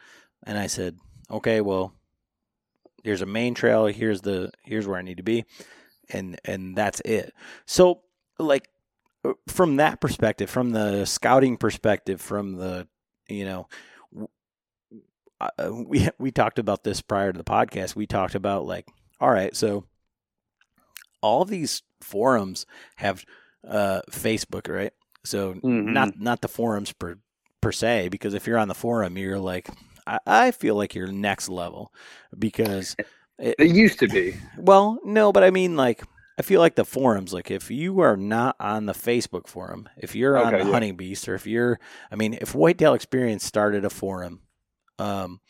and 0.46 0.58
I 0.58 0.68
said, 0.68 0.98
okay, 1.30 1.62
well, 1.62 1.94
there's 3.04 3.22
a 3.22 3.28
main 3.28 3.54
trail. 3.54 3.86
Here's 3.88 4.22
the 4.22 4.52
here's 4.64 4.88
where 4.88 4.98
I 4.98 5.02
need 5.02 5.18
to 5.18 5.24
be, 5.24 5.46
and 6.10 6.40
and 6.46 6.76
that's 6.76 7.02
it. 7.02 7.34
So 7.66 8.02
like 8.40 8.70
uh, 9.26 9.34
from 9.48 9.78
that 9.78 10.00
perspective, 10.00 10.50
from 10.50 10.72
the 10.72 11.06
scouting 11.06 11.58
perspective, 11.58 12.22
from 12.22 12.54
the 12.54 12.88
you 13.28 13.46
know 13.46 13.68
uh, 15.40 15.72
we 15.88 16.10
we 16.18 16.32
talked 16.32 16.60
about 16.60 16.84
this 16.84 17.02
prior 17.02 17.32
to 17.32 17.38
the 17.38 17.44
podcast. 17.44 17.96
We 17.96 18.08
talked 18.08 18.36
about 18.36 18.66
like, 18.66 18.88
all 19.20 19.32
right, 19.32 19.56
so 19.56 19.86
all 21.22 21.46
these 21.46 21.84
forums 22.02 22.66
have 22.98 23.24
uh, 23.68 24.02
Facebook, 24.12 24.74
right? 24.74 24.94
So 25.26 25.56
Mhm. 25.64 25.94
not 25.94 26.20
not 26.20 26.42
the 26.42 26.48
forums 26.48 26.92
per 26.94 27.18
per 27.62 27.72
se, 27.72 28.10
because 28.10 28.34
if 28.34 28.46
you're 28.48 28.58
on 28.58 28.68
the 28.68 28.74
forum, 28.76 29.18
you're 29.18 29.40
like, 29.40 29.70
I, 30.06 30.20
I 30.26 30.52
feel 30.52 30.76
like 30.76 30.96
you're 30.96 31.12
next 31.12 31.50
level 31.50 31.94
because, 32.38 32.96
It 33.40 33.76
used 33.76 34.00
to 34.00 34.08
be. 34.08 34.36
well, 34.58 35.00
no, 35.04 35.32
but 35.32 35.44
I 35.44 35.52
mean 35.52 35.76
like. 35.76 36.04
I 36.36 36.42
feel 36.42 36.62
like 36.62 36.74
the 36.74 36.84
forums, 36.84 37.32
like 37.32 37.52
if 37.52 37.70
you 37.70 38.00
are 38.00 38.18
not 38.18 38.56
on 38.60 38.88
the 38.88 38.94
Facebook 38.94 39.46
forum, 39.48 39.88
if 39.98 40.16
you're 40.16 40.36
on 40.36 40.48
Okay, 40.48 40.58
the 40.58 40.64
yeah. 40.66 40.72
Hunting 40.72 40.96
Beast, 40.96 41.30
or 41.30 41.36
if 41.36 41.46
you're, 41.46 41.80
I 42.12 42.16
mean, 42.16 42.34
if 42.42 42.56
Whitetail 42.56 42.96
Experience 42.96 43.46
started 43.46 43.86
a 43.86 43.92
forum, 43.92 44.40
um, 44.98 45.42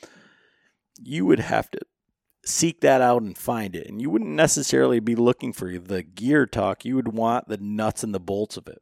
you 1.01 1.25
would 1.25 1.39
have 1.39 1.71
to 1.71 1.79
seek 2.45 2.81
that 2.81 2.99
out 3.01 3.21
and 3.21 3.37
find 3.37 3.77
it. 3.77 3.87
And 3.87 4.01
you 4.01 4.09
wouldn't 4.09 4.31
necessarily 4.31 4.99
be 4.99 5.15
looking 5.15 5.53
for 5.53 5.77
the 5.79 6.03
gear 6.03 6.45
talk. 6.45 6.83
You 6.83 6.95
would 6.97 7.13
want 7.13 7.47
the 7.47 7.57
nuts 7.57 8.03
and 8.03 8.13
the 8.13 8.19
bolts 8.19 8.57
of 8.57 8.67
it. 8.67 8.81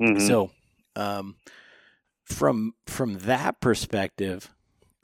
Mhm. 0.00 0.20
So, 0.26 0.50
um, 0.96 1.36
from 2.24 2.74
from 2.86 3.14
that 3.20 3.60
perspective, 3.60 4.52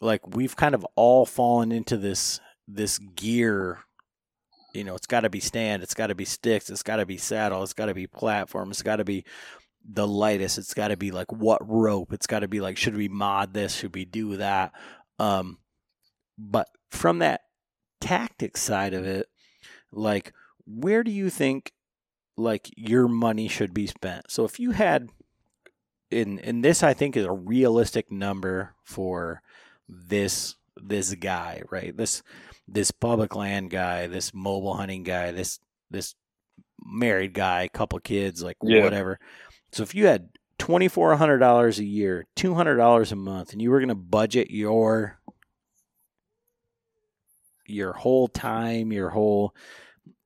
like 0.01 0.27
we've 0.36 0.56
kind 0.56 0.74
of 0.74 0.86
all 0.97 1.27
fallen 1.27 1.73
into 1.73 1.97
this 1.97 2.40
this 2.68 2.98
gear. 2.98 3.81
You 4.74 4.85
know, 4.85 4.94
it's 4.94 5.06
got 5.06 5.20
to 5.20 5.31
be 5.31 5.40
stand, 5.40 5.82
it's 5.82 5.94
got 5.94 6.09
to 6.09 6.14
be 6.14 6.27
sticks, 6.27 6.68
it's 6.68 6.82
got 6.82 6.97
to 6.97 7.06
be 7.06 7.16
saddle, 7.16 7.62
it's 7.62 7.73
got 7.73 7.86
to 7.86 7.94
be 7.94 8.06
platform, 8.06 8.70
it's 8.70 8.82
got 8.82 8.97
to 8.97 9.05
be 9.05 9.24
the 9.89 10.06
lightest. 10.06 10.59
It's 10.59 10.74
got 10.74 10.89
to 10.89 10.97
be 10.97 11.10
like 11.12 11.32
what 11.32 11.60
rope. 11.66 12.12
It's 12.12 12.27
got 12.27 12.40
to 12.40 12.48
be 12.48 12.60
like 12.60 12.77
should 12.77 12.97
we 12.97 13.09
mod 13.09 13.55
this? 13.55 13.74
Should 13.74 13.94
we 13.94 14.05
do 14.05 14.36
that? 14.36 14.73
Um, 15.18 15.59
but 16.39 16.68
from 16.90 17.20
that 17.20 17.43
tactics 18.01 18.62
side 18.62 18.94
of 18.94 19.06
it, 19.06 19.27
like 19.93 20.32
where 20.66 21.05
do 21.05 21.10
you 21.10 21.31
think 21.31 21.73
like 22.37 22.71
your 22.77 23.09
money 23.09 23.49
should 23.49 23.73
be 23.75 23.87
spent? 23.87 24.31
So 24.31 24.45
if 24.45 24.61
you 24.61 24.73
had 24.73 25.09
in 26.11 26.39
and 26.41 26.65
this 26.65 26.83
I 26.83 26.95
think 26.95 27.17
is 27.17 27.25
a 27.25 27.33
realistic 27.33 28.11
number 28.13 28.75
for 28.85 29.43
this 29.89 30.57
this 30.77 31.15
guy, 31.15 31.63
right? 31.71 31.97
This 31.97 32.23
this 32.69 32.91
public 32.91 33.35
land 33.35 33.71
guy, 33.71 34.07
this 34.07 34.35
mobile 34.35 34.75
hunting 34.75 35.03
guy, 35.03 35.33
this 35.33 35.61
this 35.91 36.15
married 36.85 37.33
guy, 37.33 37.69
couple 37.69 37.99
kids, 38.01 38.43
like 38.43 38.57
Yeah. 38.63 38.83
whatever. 38.83 39.19
So 39.73 39.83
if 39.83 39.95
you 39.95 40.07
had 40.07 40.29
twenty 40.59 40.89
four 40.89 41.17
hundred 41.17 41.39
dollars 41.39 41.79
a 41.79 41.85
year, 41.85 42.27
two 42.37 42.55
hundred 42.55 42.77
dollars 42.77 43.13
a 43.13 43.17
month, 43.17 43.53
and 43.53 43.61
you 43.63 43.71
were 43.71 43.81
going 43.81 43.89
to 43.89 43.95
budget 43.95 44.51
your 44.51 45.19
your 47.67 47.93
whole 47.93 48.29
time, 48.29 48.93
your 48.93 49.11
whole 49.11 49.55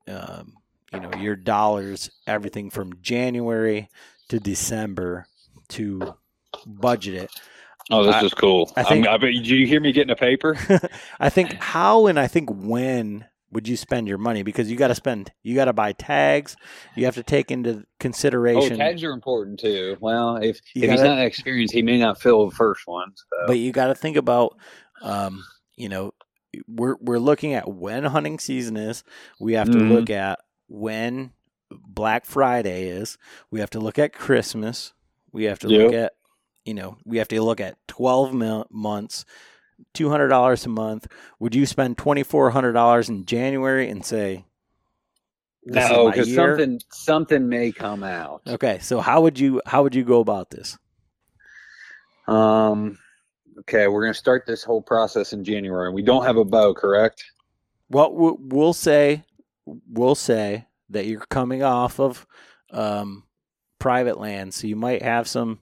um, 0.07 0.53
you 0.93 0.99
know 0.99 1.11
your 1.19 1.35
dollars, 1.35 2.09
everything 2.27 2.69
from 2.69 2.93
January 3.01 3.89
to 4.29 4.39
December 4.39 5.25
to 5.69 6.15
budget 6.65 7.15
it. 7.15 7.31
Oh, 7.89 8.03
this 8.05 8.15
I- 8.15 8.25
is 8.25 8.33
cool. 8.33 8.71
I 8.75 8.83
think-. 8.83 9.07
I 9.07 9.17
bet. 9.17 9.33
Did 9.33 9.47
you 9.47 9.65
hear 9.65 9.79
me 9.81 9.91
getting 9.91 10.11
a 10.11 10.15
paper? 10.15 10.57
I 11.19 11.29
think 11.29 11.53
how 11.53 12.07
and 12.07 12.19
I 12.19 12.27
think 12.27 12.49
when 12.51 13.25
would 13.53 13.67
you 13.67 13.75
spend 13.75 14.07
your 14.07 14.17
money 14.17 14.43
because 14.43 14.71
you 14.71 14.77
got 14.77 14.87
to 14.87 14.95
spend 14.95 15.29
you 15.43 15.55
got 15.55 15.65
to 15.65 15.73
buy 15.73 15.91
tags 15.91 16.55
you 16.95 17.03
have 17.03 17.15
to 17.15 17.23
take 17.23 17.51
into 17.51 17.83
consideration 17.99 18.73
Oh, 18.73 18.77
tags 18.77 19.03
are 19.03 19.11
important 19.11 19.59
too. 19.59 19.97
Well, 19.99 20.37
if 20.37 20.61
You 20.73 20.83
if 20.83 20.91
he's 20.91 20.99
gotta- 21.01 21.15
not 21.17 21.25
experienced, 21.25 21.73
he 21.73 21.81
may 21.81 21.97
not 21.97 22.21
fill 22.21 22.49
the 22.49 22.55
first 22.55 22.83
one. 22.87 23.11
So. 23.15 23.47
but 23.47 23.57
you 23.59 23.71
got 23.73 23.87
to 23.87 23.95
think 23.95 24.15
about 24.17 24.57
um, 25.01 25.43
you 25.75 25.89
know 25.89 26.13
we're 26.67 26.95
we're 27.01 27.19
looking 27.19 27.53
at 27.53 27.69
when 27.69 28.03
hunting 28.05 28.39
season 28.39 28.77
is 28.77 29.03
we 29.39 29.53
have 29.53 29.69
to 29.71 29.77
Mhm. 29.77 29.89
look 29.91 30.09
at 30.09 30.39
when 30.71 31.31
black 31.69 32.25
friday 32.25 32.87
is 32.87 33.17
we 33.49 33.59
have 33.59 33.69
to 33.69 33.79
look 33.79 33.99
at 33.99 34.13
christmas 34.13 34.93
we 35.31 35.43
have 35.43 35.59
to 35.59 35.67
look 35.67 35.93
at 35.93 36.13
you 36.65 36.73
know 36.73 36.97
we 37.05 37.17
have 37.17 37.27
to 37.27 37.41
look 37.41 37.59
at 37.59 37.77
12 37.87 38.33
mil- 38.33 38.67
months 38.71 39.25
$200 39.95 40.65
a 40.65 40.69
month 40.69 41.07
would 41.39 41.53
you 41.55 41.65
spend 41.65 41.97
$2400 41.97 43.09
in 43.09 43.25
january 43.25 43.89
and 43.89 44.05
say 44.05 44.45
this 45.63 45.89
no, 45.89 46.09
because 46.09 46.33
something 46.33 46.79
something 46.91 47.49
may 47.49 47.71
come 47.71 48.03
out. 48.03 48.41
okay 48.47 48.79
so 48.79 48.99
how 48.99 49.21
would 49.21 49.37
you 49.37 49.61
how 49.65 49.83
would 49.83 49.93
you 49.93 50.03
go 50.03 50.19
about 50.19 50.49
this 50.49 50.77
Um. 52.27 52.97
Okay, 53.59 53.87
we're 53.87 54.01
gonna 54.01 54.13
start 54.13 54.45
this 54.47 54.63
whole 54.63 54.81
process 54.81 55.33
in 55.33 55.43
January, 55.43 55.87
and 55.87 55.93
we 55.93 56.01
don't 56.01 56.23
have 56.25 56.37
a 56.37 56.45
bow, 56.45 56.73
correct? 56.73 57.23
Well, 57.89 58.37
we'll 58.39 58.73
say 58.73 59.23
we'll 59.87 60.15
say 60.15 60.67
that 60.89 61.05
you're 61.05 61.21
coming 61.29 61.63
off 61.63 61.99
of 61.99 62.25
um, 62.71 63.23
private 63.79 64.19
land, 64.19 64.53
so 64.53 64.67
you 64.67 64.75
might 64.75 65.01
have 65.01 65.27
some 65.27 65.59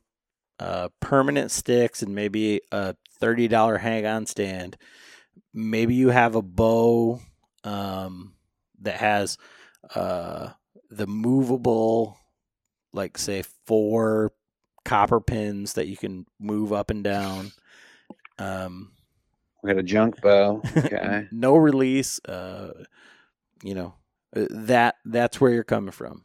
uh, 0.59 0.89
permanent 0.99 1.51
sticks 1.51 2.01
and 2.03 2.13
maybe 2.13 2.61
a 2.71 2.95
thirty 3.19 3.47
dollar 3.47 3.77
hang 3.77 4.05
on 4.05 4.25
stand. 4.25 4.77
Maybe 5.53 5.95
you 5.95 6.09
have 6.09 6.35
a 6.35 6.41
bow 6.41 7.21
um, 7.63 8.33
that 8.81 8.97
has 8.97 9.37
uh, 9.95 10.49
the 10.89 11.07
movable, 11.07 12.17
like 12.93 13.17
say 13.17 13.43
four 13.65 14.31
copper 14.85 15.19
pins 15.19 15.73
that 15.73 15.87
you 15.87 15.97
can 15.97 16.25
move 16.39 16.73
up 16.73 16.89
and 16.89 17.03
down. 17.03 17.51
Um, 18.37 18.91
We 19.63 19.69
got 19.71 19.79
a 19.79 19.83
junk 19.83 20.21
bow. 20.21 20.61
Okay. 20.77 21.27
no 21.31 21.55
release. 21.57 22.19
Uh, 22.25 22.73
you 23.63 23.75
know 23.75 23.93
that 24.33 24.95
that's 25.05 25.39
where 25.41 25.51
you're 25.51 25.63
coming 25.63 25.91
from. 25.91 26.23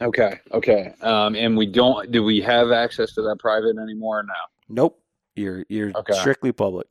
okay. 0.00 0.38
Okay. 0.52 0.94
Um, 1.00 1.34
and 1.36 1.56
we 1.56 1.66
don't. 1.66 2.10
Do 2.10 2.22
we 2.22 2.40
have 2.40 2.70
access 2.72 3.12
to 3.14 3.22
that 3.22 3.36
private 3.38 3.76
anymore? 3.78 4.22
now? 4.22 4.32
Nope, 4.68 5.00
you're 5.34 5.64
you're 5.68 5.92
Okay. 5.94 6.14
strictly 6.14 6.52
public. 6.52 6.86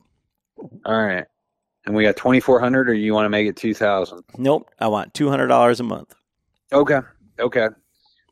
All 0.84 1.02
right. 1.04 1.26
And 1.84 1.94
we 1.96 2.04
got 2.04 2.16
twenty 2.16 2.38
four 2.40 2.60
hundred, 2.60 2.88
or 2.88 2.94
you 2.94 3.12
want 3.12 3.24
to 3.24 3.28
make 3.30 3.48
it 3.48 3.56
two 3.56 3.74
thousand? 3.74 4.22
Nope, 4.38 4.70
I 4.78 4.86
want 4.88 5.14
two 5.14 5.28
hundred 5.28 5.48
dollars 5.48 5.80
a 5.80 5.82
month. 5.84 6.14
Okay. 6.72 7.00
Okay. 7.40 7.68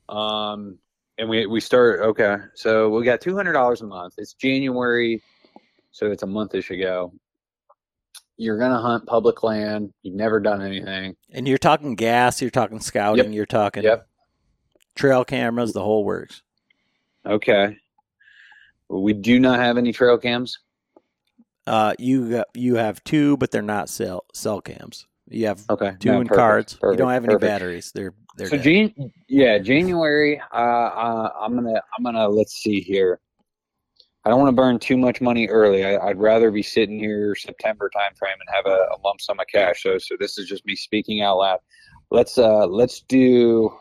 Um, 0.08 0.78
and 1.18 1.28
we 1.28 1.46
we 1.46 1.60
start. 1.60 2.00
Okay. 2.00 2.36
So 2.54 2.90
we 2.90 3.04
got 3.04 3.20
two 3.20 3.34
hundred 3.34 3.54
dollars 3.54 3.80
a 3.82 3.86
month. 3.86 4.14
It's 4.18 4.34
January, 4.34 5.20
so 5.90 6.10
it's 6.12 6.22
a 6.22 6.26
monthish 6.26 6.70
ago. 6.70 7.12
You're 8.40 8.56
gonna 8.56 8.80
hunt 8.80 9.04
public 9.04 9.42
land. 9.42 9.92
You've 10.02 10.14
never 10.14 10.40
done 10.40 10.62
anything. 10.62 11.14
And 11.30 11.46
you're 11.46 11.58
talking 11.58 11.94
gas, 11.94 12.40
you're 12.40 12.50
talking 12.50 12.80
scouting, 12.80 13.34
you're 13.34 13.44
talking 13.44 13.82
Yep. 13.82 14.08
trail 14.94 15.26
cameras, 15.26 15.74
the 15.74 15.82
whole 15.82 16.06
works. 16.06 16.40
Okay. 17.26 17.76
We 18.88 19.12
do 19.12 19.38
not 19.40 19.58
have 19.60 19.76
any 19.76 19.92
trail 19.92 20.16
cams. 20.16 20.58
Uh, 21.66 21.92
you 21.98 22.30
got, 22.30 22.46
you 22.54 22.76
have 22.76 23.04
two, 23.04 23.36
but 23.36 23.50
they're 23.50 23.60
not 23.60 23.90
cell 23.90 24.24
cell 24.32 24.62
cams. 24.62 25.06
You 25.28 25.44
have 25.48 25.62
Okay. 25.68 25.92
two 26.00 26.08
No, 26.12 26.22
in 26.22 26.26
perfect, 26.26 26.38
cards. 26.38 26.78
you 26.82 26.96
don't 26.96 27.10
have 27.10 27.24
any 27.24 27.34
perfect. 27.34 27.42
batteries. 27.42 27.92
They're 27.92 28.14
they're 28.38 28.48
so. 28.48 28.56
Jan- 28.56 28.94
yeah, 29.28 29.58
January. 29.58 30.40
Uh, 30.50 30.56
uh, 30.56 31.32
I'm 31.38 31.54
gonna 31.56 31.74
I'm 31.98 32.04
gonna 32.04 32.26
let's 32.26 32.54
see 32.54 32.80
here. 32.80 33.20
I 34.24 34.28
don't 34.28 34.38
want 34.38 34.50
to 34.50 34.56
burn 34.56 34.78
too 34.78 34.98
much 34.98 35.20
money 35.20 35.48
early. 35.48 35.84
I, 35.84 35.96
I'd 35.96 36.18
rather 36.18 36.50
be 36.50 36.62
sitting 36.62 36.98
here 36.98 37.34
September 37.34 37.90
timeframe 37.94 38.34
and 38.34 38.54
have 38.54 38.66
a, 38.66 38.76
a 38.94 39.00
lump 39.02 39.20
sum 39.20 39.40
of 39.40 39.46
cash. 39.46 39.82
So 39.82 39.96
so 39.98 40.16
this 40.18 40.38
is 40.38 40.46
just 40.46 40.66
me 40.66 40.76
speaking 40.76 41.22
out 41.22 41.38
loud. 41.38 41.60
Let's 42.10 42.36
uh 42.36 42.66
let's 42.66 43.00
do 43.00 43.72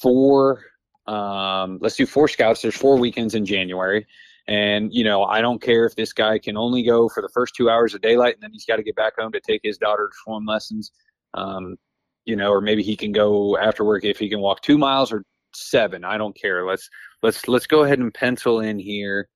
four. 0.00 0.64
Um, 1.06 1.78
let's 1.80 1.96
do 1.96 2.06
four 2.06 2.28
scouts. 2.28 2.62
There's 2.62 2.76
four 2.76 2.98
weekends 2.98 3.34
in 3.34 3.46
January. 3.46 4.06
And 4.48 4.92
you 4.92 5.04
know, 5.04 5.24
I 5.24 5.40
don't 5.40 5.62
care 5.62 5.86
if 5.86 5.94
this 5.94 6.12
guy 6.12 6.38
can 6.38 6.56
only 6.56 6.82
go 6.82 7.08
for 7.08 7.22
the 7.22 7.30
first 7.32 7.54
two 7.54 7.70
hours 7.70 7.94
of 7.94 8.02
daylight, 8.02 8.34
and 8.34 8.42
then 8.42 8.50
he's 8.52 8.66
got 8.66 8.76
to 8.76 8.82
get 8.82 8.96
back 8.96 9.14
home 9.18 9.32
to 9.32 9.40
take 9.40 9.60
his 9.62 9.78
daughter 9.78 10.08
to 10.08 10.16
swim 10.24 10.46
lessons. 10.46 10.90
Um, 11.34 11.76
you 12.24 12.36
know, 12.36 12.50
or 12.50 12.60
maybe 12.60 12.82
he 12.82 12.96
can 12.96 13.12
go 13.12 13.56
after 13.56 13.84
work 13.84 14.04
if 14.04 14.18
he 14.18 14.28
can 14.28 14.40
walk 14.40 14.62
two 14.62 14.78
miles 14.78 15.12
or 15.12 15.24
seven. 15.54 16.04
I 16.04 16.18
don't 16.18 16.36
care. 16.36 16.66
Let's 16.66 16.90
let's 17.22 17.46
let's 17.46 17.66
go 17.66 17.84
ahead 17.84 18.00
and 18.00 18.12
pencil 18.12 18.60
in 18.60 18.78
here 18.78 19.28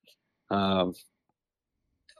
um, 0.50 0.94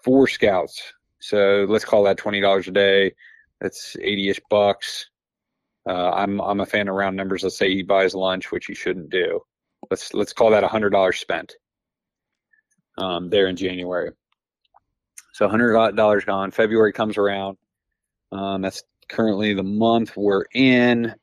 four 0.05 0.27
scouts. 0.27 0.93
So 1.21 1.67
let's 1.69 1.85
call 1.85 2.05
that 2.05 2.17
twenty 2.17 2.41
dollars 2.41 2.69
a 2.69 2.73
day. 2.73 3.15
That's 3.61 3.97
eighty-ish 4.01 4.41
bucks. 4.51 5.11
Uh, 5.89 6.11
I'm 6.11 6.41
I'm 6.41 6.61
a 6.61 6.67
fan 6.67 6.89
of 6.89 6.95
round 6.95 7.17
numbers. 7.17 7.43
Let's 7.43 7.57
say 7.57 7.75
he 7.75 7.83
buys 7.83 8.15
lunch, 8.15 8.53
which 8.53 8.67
he 8.67 8.75
shouldn't 8.75 9.11
do. 9.11 9.41
Let's 9.91 10.15
let's 10.15 10.33
call 10.33 10.51
that 10.51 10.65
hundred 10.65 10.91
dollars 10.91 11.19
spent 11.19 11.55
um, 12.99 13.31
there 13.31 13.47
in 13.49 13.57
January. 13.57 14.11
So 15.33 15.49
hundred 15.49 15.95
dollars 15.95 16.25
gone. 16.25 16.51
February 16.51 16.93
comes 16.93 17.17
around. 17.17 17.57
Um, 18.33 18.61
that's 18.61 18.83
currently 19.09 19.55
the 19.55 19.63
month 19.63 20.17
we're 20.17 20.45
in. 20.53 21.15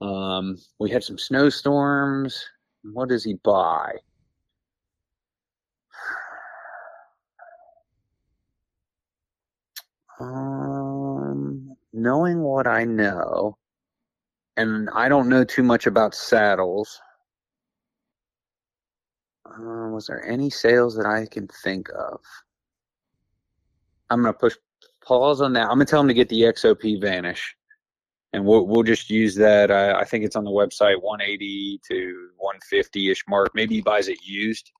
Um, 0.00 0.56
we 0.78 0.90
had 0.90 1.04
some 1.04 1.18
snowstorms. 1.18 2.44
What 2.82 3.08
does 3.08 3.24
he 3.24 3.34
buy? 3.34 3.92
Um, 10.20 11.76
knowing 11.92 12.40
what 12.40 12.66
I 12.66 12.84
know, 12.84 13.58
and 14.56 14.88
I 14.94 15.08
don't 15.08 15.28
know 15.28 15.44
too 15.44 15.62
much 15.62 15.86
about 15.86 16.14
saddles. 16.14 17.00
Uh, 19.46 19.88
was 19.90 20.06
there 20.06 20.24
any 20.24 20.50
sales 20.50 20.96
that 20.96 21.06
I 21.06 21.26
can 21.26 21.48
think 21.62 21.88
of? 21.90 22.20
I'm 24.10 24.22
gonna 24.22 24.32
push 24.32 24.54
pause 25.04 25.40
on 25.40 25.52
that. 25.54 25.64
I'm 25.64 25.76
gonna 25.76 25.84
tell 25.84 26.00
him 26.00 26.08
to 26.08 26.14
get 26.14 26.28
the 26.28 26.42
XOP 26.42 27.00
Vanish, 27.00 27.56
and 28.32 28.44
we'll 28.44 28.66
we'll 28.66 28.82
just 28.82 29.10
use 29.10 29.34
that. 29.36 29.70
I, 29.70 30.04
think 30.04 30.24
it's 30.24 30.36
on 30.36 30.44
the 30.44 30.50
website, 30.50 31.00
180 31.02 31.80
to 31.88 32.28
150 32.36 33.10
ish 33.10 33.24
mark. 33.28 33.50
Maybe 33.54 33.76
he 33.76 33.82
buys 33.82 34.08
it 34.08 34.18
used, 34.24 34.70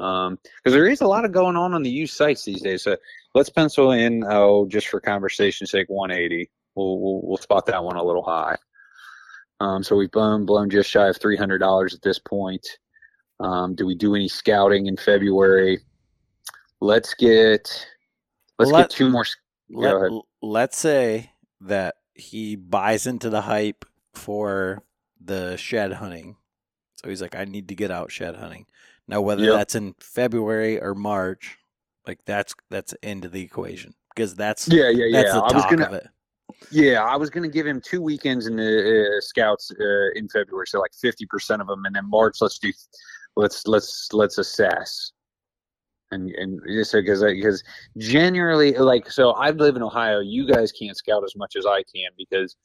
um, 0.00 0.38
because 0.56 0.72
there 0.74 0.88
is 0.88 1.00
a 1.00 1.06
lot 1.06 1.24
of 1.24 1.32
going 1.32 1.56
on 1.56 1.74
on 1.74 1.82
the 1.82 1.90
used 1.90 2.14
sites 2.14 2.44
these 2.44 2.62
days. 2.62 2.82
So 2.82 2.96
let's 3.34 3.50
pencil 3.50 3.92
in, 3.92 4.24
oh, 4.26 4.66
just 4.66 4.88
for 4.88 5.00
conversation's 5.00 5.70
sake, 5.70 5.88
180. 5.88 6.50
We'll 6.74 6.98
we'll, 7.00 7.20
we'll 7.22 7.36
spot 7.36 7.66
that 7.66 7.82
one 7.84 7.96
a 7.96 8.02
little 8.04 8.22
high. 8.22 8.56
Um, 9.60 9.82
so 9.82 9.94
we've 9.96 10.10
blown 10.10 10.44
blown 10.46 10.70
just 10.70 10.90
shy 10.90 11.08
of 11.08 11.16
three 11.18 11.36
hundred 11.36 11.58
dollars 11.58 11.94
at 11.94 12.02
this 12.02 12.18
point. 12.18 12.66
Um, 13.40 13.74
do 13.74 13.86
we 13.86 13.94
do 13.94 14.14
any 14.14 14.28
scouting 14.28 14.86
in 14.86 14.96
February? 14.96 15.80
Let's 16.80 17.14
get 17.14 17.86
let's 18.58 18.70
Let- 18.72 18.82
get 18.84 18.90
two 18.90 19.08
more. 19.10 19.22
s- 19.22 19.36
Go 19.74 19.82
ahead. 19.96 20.10
Let, 20.12 20.22
let's 20.42 20.78
say 20.78 21.30
that 21.62 21.94
he 22.14 22.56
buys 22.56 23.06
into 23.06 23.30
the 23.30 23.40
hype 23.42 23.84
for 24.14 24.82
the 25.20 25.56
shed 25.56 25.92
hunting. 25.94 26.36
So 26.94 27.08
he's 27.08 27.22
like, 27.22 27.34
I 27.36 27.44
need 27.44 27.68
to 27.68 27.74
get 27.74 27.90
out 27.90 28.10
shed 28.10 28.36
hunting. 28.36 28.66
Now, 29.08 29.20
whether 29.22 29.44
Yep. 29.44 29.54
that's 29.54 29.74
in 29.74 29.94
February 30.00 30.80
or 30.80 30.94
March, 30.94 31.56
like 32.06 32.20
that's 32.24 32.54
that's 32.70 32.94
end 33.02 33.24
of 33.24 33.32
the 33.32 33.42
equation 33.42 33.94
because 34.14 34.34
that's 34.34 34.68
Yeah, 34.68 34.88
yeah, 34.90 35.06
yeah. 35.06 35.22
that's 35.22 35.32
the 35.34 35.40
I 35.40 35.52
was 35.54 35.64
gonna, 35.66 35.84
of 35.86 35.92
it. 35.94 36.06
yeah, 36.70 37.02
I 37.02 37.16
was 37.16 37.30
gonna 37.30 37.48
give 37.48 37.66
him 37.66 37.80
two 37.80 38.02
weekends 38.02 38.46
in 38.46 38.56
the 38.56 39.16
uh, 39.16 39.20
scouts 39.20 39.70
uh, 39.80 40.10
in 40.14 40.28
February, 40.28 40.66
so 40.66 40.80
like 40.80 40.92
fifty 41.00 41.26
percent 41.26 41.62
of 41.62 41.68
them, 41.68 41.84
and 41.84 41.94
then 41.94 42.08
March. 42.08 42.36
Let's 42.40 42.58
do, 42.58 42.72
let's 43.36 43.66
let's 43.66 44.08
let's 44.12 44.38
assess, 44.38 45.12
and 46.10 46.30
and 46.30 46.60
just 46.68 46.92
because 46.92 47.22
because 47.22 47.62
generally 47.98 48.72
like 48.72 49.10
so 49.10 49.30
I 49.32 49.50
live 49.50 49.76
in 49.76 49.82
Ohio. 49.82 50.20
You 50.20 50.46
guys 50.46 50.72
can't 50.72 50.96
scout 50.96 51.24
as 51.24 51.34
much 51.36 51.56
as 51.56 51.66
I 51.66 51.82
can 51.94 52.10
because 52.18 52.56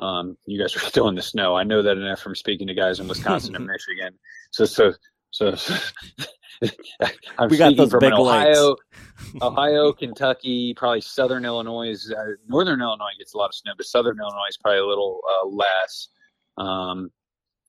um 0.00 0.36
you 0.46 0.60
guys 0.60 0.74
are 0.76 0.80
still 0.80 1.08
in 1.08 1.14
the 1.14 1.22
snow. 1.22 1.54
I 1.54 1.64
know 1.64 1.82
that 1.82 1.96
enough 1.96 2.20
from 2.20 2.34
speaking 2.34 2.66
to 2.68 2.74
guys 2.74 3.00
in 3.00 3.08
Wisconsin 3.08 3.54
and 3.54 3.66
Michigan. 3.72 4.18
So 4.50 4.64
so 4.64 4.92
so. 5.30 5.56
I'm 7.38 7.48
We 7.48 7.56
got 7.56 7.76
those 7.76 7.90
from 7.90 8.00
big. 8.00 8.12
Ohio, 8.12 8.76
Ohio, 9.42 9.92
Kentucky, 9.92 10.74
probably 10.74 11.00
Southern 11.00 11.44
Illinois. 11.44 11.90
Is, 11.90 12.12
uh, 12.12 12.32
Northern 12.48 12.80
Illinois 12.80 13.12
gets 13.16 13.34
a 13.34 13.38
lot 13.38 13.46
of 13.46 13.54
snow, 13.54 13.72
but 13.76 13.86
Southern 13.86 14.18
Illinois 14.18 14.48
is 14.48 14.56
probably 14.56 14.80
a 14.80 14.86
little 14.86 15.20
uh, 15.24 15.46
less. 15.46 16.08
Um, 16.56 17.10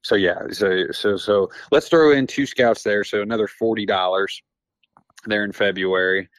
so 0.02 0.16
yeah, 0.16 0.40
so 0.52 0.88
so 0.92 1.18
so 1.18 1.52
let's 1.72 1.90
throw 1.90 2.12
in 2.12 2.26
two 2.26 2.46
scouts 2.46 2.84
there. 2.84 3.04
So 3.04 3.22
another 3.22 3.48
forty 3.48 3.86
dollars 3.86 4.42
there 5.26 5.44
in 5.44 5.52
February. 5.52 6.30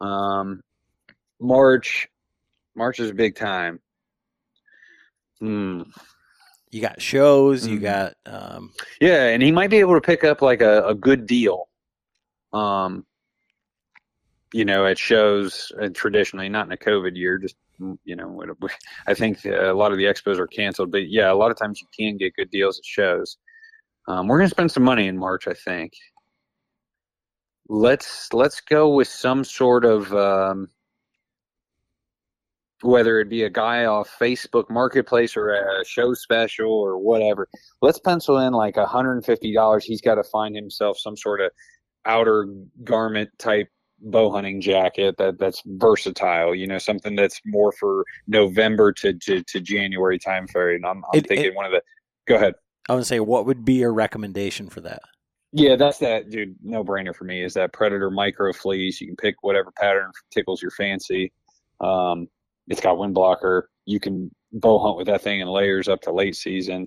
Um, 0.00 0.62
March, 1.40 2.08
March 2.74 3.00
is 3.00 3.10
a 3.10 3.14
big 3.14 3.34
time. 3.34 3.80
Hmm. 5.40 5.82
You 6.70 6.80
got 6.80 7.02
shows, 7.02 7.66
you 7.66 7.78
Mhm. 7.78 7.82
got 7.82 8.14
um, 8.26 8.72
Yeah, 9.00 9.26
and 9.28 9.42
he 9.42 9.50
might 9.50 9.70
be 9.70 9.78
able 9.78 9.94
to 9.94 10.00
pick 10.00 10.22
up 10.24 10.40
like 10.40 10.60
a, 10.60 10.86
a 10.86 10.94
good 10.94 11.26
deal. 11.26 11.68
Um, 12.52 13.06
you 14.52 14.64
know, 14.64 14.86
at 14.86 14.98
shows 14.98 15.72
uh, 15.80 15.88
traditionally, 15.92 16.48
not 16.48 16.66
in 16.66 16.72
a 16.72 16.76
COVID 16.76 17.16
year, 17.16 17.38
just 17.38 17.56
mm, 17.80 17.98
you 18.04 18.16
know, 18.16 18.40
I 19.06 19.14
think 19.14 19.44
uh, 19.46 19.72
a 19.72 19.74
lot 19.74 19.92
of 19.92 19.98
the 19.98 20.04
expos 20.04 20.38
are 20.38 20.46
canceled, 20.46 20.90
but 20.90 21.08
yeah, 21.08 21.30
a 21.30 21.34
lot 21.34 21.50
of 21.50 21.56
times 21.56 21.80
you 21.80 21.86
can 21.96 22.16
get 22.16 22.34
good 22.34 22.50
deals 22.50 22.78
at 22.78 22.84
shows. 22.84 23.36
Um, 24.08 24.26
we're 24.28 24.38
gonna 24.38 24.48
spend 24.48 24.70
some 24.72 24.82
money 24.82 25.06
in 25.08 25.16
March, 25.18 25.46
I 25.48 25.54
think. 25.54 25.92
Let's 27.68 28.32
let's 28.32 28.60
go 28.60 28.90
with 28.94 29.06
some 29.08 29.44
sort 29.44 29.84
of 29.84 30.12
um, 30.14 30.68
whether 32.82 33.20
it 33.20 33.28
be 33.28 33.42
a 33.44 33.50
guy 33.50 33.84
off 33.84 34.10
Facebook 34.18 34.70
Marketplace 34.70 35.36
or 35.36 35.50
a 35.52 35.84
show 35.84 36.14
special 36.14 36.70
or 36.72 36.98
whatever. 36.98 37.48
Let's 37.82 37.98
pencil 37.98 38.38
in 38.38 38.52
like 38.52 38.76
$150. 38.76 39.82
He's 39.82 40.00
got 40.00 40.14
to 40.16 40.24
find 40.24 40.54
himself 40.56 40.98
some 40.98 41.16
sort 41.16 41.40
of 41.40 41.50
outer 42.06 42.46
garment 42.84 43.30
type 43.38 43.68
bow 44.02 44.30
hunting 44.30 44.60
jacket 44.62 45.16
that 45.18 45.38
that's 45.38 45.62
versatile. 45.66 46.54
You 46.54 46.66
know, 46.66 46.78
something 46.78 47.14
that's 47.16 47.40
more 47.44 47.72
for 47.72 48.04
November 48.26 48.92
to 48.94 49.12
to, 49.12 49.42
to 49.42 49.60
January 49.60 50.18
time 50.18 50.46
frame. 50.48 50.84
I'm, 50.86 51.04
I'm 51.12 51.18
It- 51.18 51.28
thinking 51.28 51.46
it- 51.46 51.54
one 51.54 51.66
of 51.66 51.72
the. 51.72 51.82
Go 52.26 52.36
ahead. 52.36 52.54
I 52.88 52.96
to 52.96 53.04
say, 53.04 53.20
what 53.20 53.46
would 53.46 53.64
be 53.64 53.74
your 53.74 53.92
recommendation 53.92 54.68
for 54.68 54.80
that? 54.80 55.02
Yeah, 55.52 55.76
that's 55.76 55.98
that, 55.98 56.30
dude. 56.30 56.56
No 56.62 56.82
brainer 56.82 57.14
for 57.14 57.24
me 57.24 57.42
is 57.42 57.54
that 57.54 57.72
Predator 57.72 58.10
micro 58.10 58.52
fleece. 58.52 59.00
You 59.00 59.06
can 59.08 59.16
pick 59.16 59.36
whatever 59.42 59.70
pattern 59.78 60.10
tickles 60.32 60.60
your 60.62 60.70
fancy. 60.72 61.32
Um, 61.80 62.28
it's 62.70 62.80
got 62.80 62.96
wind 62.96 63.14
blocker. 63.14 63.68
You 63.84 64.00
can 64.00 64.30
bow 64.52 64.78
hunt 64.78 64.96
with 64.96 65.08
that 65.08 65.22
thing 65.22 65.40
in 65.40 65.48
layers 65.48 65.88
up 65.88 66.00
to 66.02 66.12
late 66.12 66.36
season. 66.36 66.86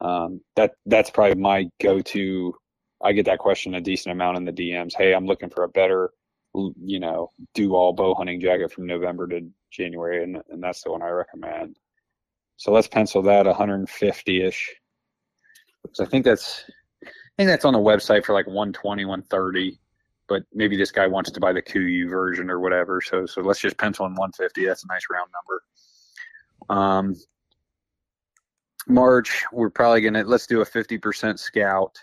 Um, 0.00 0.40
that 0.54 0.72
that's 0.86 1.10
probably 1.10 1.40
my 1.40 1.68
go-to. 1.82 2.54
I 3.02 3.12
get 3.12 3.26
that 3.26 3.40
question 3.40 3.74
a 3.74 3.80
decent 3.80 4.12
amount 4.12 4.38
in 4.38 4.44
the 4.44 4.52
DMs. 4.52 4.94
Hey, 4.96 5.12
I'm 5.12 5.26
looking 5.26 5.50
for 5.50 5.64
a 5.64 5.68
better, 5.68 6.10
you 6.54 7.00
know, 7.00 7.30
do 7.54 7.74
all 7.74 7.92
bow 7.92 8.14
hunting 8.14 8.40
jacket 8.40 8.72
from 8.72 8.86
November 8.86 9.26
to 9.28 9.40
January, 9.70 10.22
and 10.22 10.38
and 10.48 10.62
that's 10.62 10.82
the 10.82 10.92
one 10.92 11.02
I 11.02 11.08
recommend. 11.08 11.76
So 12.56 12.72
let's 12.72 12.88
pencil 12.88 13.20
that 13.22 13.46
150 13.46 14.42
ish. 14.42 14.74
Because 15.82 16.00
I 16.00 16.06
think 16.06 16.24
that's 16.24 16.64
I 17.04 17.08
think 17.36 17.48
that's 17.48 17.64
on 17.64 17.74
the 17.74 17.78
website 17.78 18.24
for 18.24 18.32
like 18.32 18.46
120, 18.46 19.04
130. 19.04 19.78
But 20.28 20.42
maybe 20.52 20.76
this 20.76 20.90
guy 20.90 21.06
wants 21.06 21.30
to 21.30 21.40
buy 21.40 21.52
the 21.52 21.62
Kuiu 21.62 22.08
version 22.10 22.50
or 22.50 22.60
whatever. 22.60 23.00
So 23.00 23.26
so 23.26 23.42
let's 23.42 23.60
just 23.60 23.78
pencil 23.78 24.06
in 24.06 24.12
150. 24.12 24.66
That's 24.66 24.84
a 24.84 24.88
nice 24.88 25.06
round 25.10 25.30
number. 25.32 25.62
Um, 26.68 27.16
March, 28.88 29.44
we're 29.52 29.70
probably 29.70 30.00
gonna 30.00 30.24
let's 30.24 30.46
do 30.46 30.60
a 30.60 30.66
50% 30.66 31.38
scout, 31.38 31.98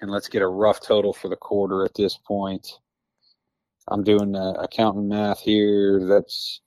and 0.00 0.10
let's 0.10 0.28
get 0.28 0.42
a 0.42 0.48
rough 0.48 0.80
total 0.80 1.12
for 1.12 1.28
the 1.28 1.36
quarter 1.36 1.84
at 1.84 1.94
this 1.94 2.16
point. 2.16 2.66
I'm 3.88 4.02
doing 4.02 4.34
uh, 4.34 4.52
accounting 4.52 5.08
math 5.08 5.40
here. 5.40 6.06
That's 6.06 6.60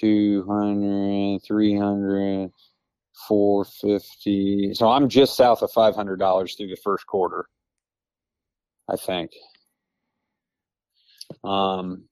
200, 0.00 1.40
300, 1.46 2.50
450. 3.28 4.74
So 4.74 4.88
I'm 4.88 5.08
just 5.08 5.36
south 5.36 5.62
of 5.62 5.70
$500 5.70 6.56
through 6.56 6.68
the 6.68 6.76
first 6.76 7.06
quarter, 7.06 7.48
I 8.88 8.96
think. 8.96 9.32
Um, 11.42 12.04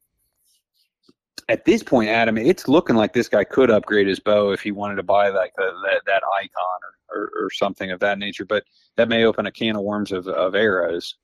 at 1.49 1.65
this 1.65 1.83
point, 1.83 2.09
Adam, 2.09 2.39
it's 2.39 2.69
looking 2.69 2.97
like 2.97 3.13
this 3.13 3.29
guy 3.29 3.45
could 3.45 3.71
upgrade 3.71 4.07
his 4.07 4.21
bow 4.21 4.53
if 4.53 4.63
he 4.63 4.73
wanted 4.73 4.97
to 4.97 5.03
buy 5.03 5.29
like 5.29 5.53
the, 5.57 5.71
that 5.85 6.03
that 6.07 6.23
icon 6.41 6.81
or, 7.11 7.21
or, 7.21 7.45
or 7.45 7.51
something 7.51 7.91
of 7.91 8.01
that 8.01 8.19
nature. 8.19 8.45
But 8.45 8.65
that 8.97 9.09
may 9.09 9.25
open 9.25 9.47
a 9.47 9.53
can 9.53 9.77
of 9.77 9.83
worms 9.83 10.13
of, 10.13 10.27
of 10.27 10.55
arrows. 10.55 11.17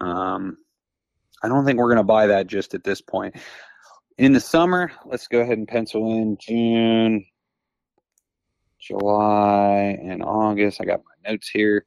Um, 0.00 0.58
I 1.42 1.48
don't 1.48 1.64
think 1.64 1.78
we're 1.78 1.88
going 1.88 1.96
to 1.98 2.04
buy 2.04 2.26
that 2.28 2.46
just 2.46 2.74
at 2.74 2.84
this 2.84 3.00
point. 3.00 3.36
In 4.18 4.32
the 4.32 4.40
summer, 4.40 4.92
let's 5.06 5.26
go 5.26 5.40
ahead 5.40 5.58
and 5.58 5.66
pencil 5.66 6.12
in 6.12 6.36
June, 6.40 7.24
July, 8.80 9.98
and 10.02 10.22
August. 10.22 10.80
I 10.80 10.84
got 10.84 11.02
my 11.04 11.30
notes 11.30 11.48
here. 11.48 11.86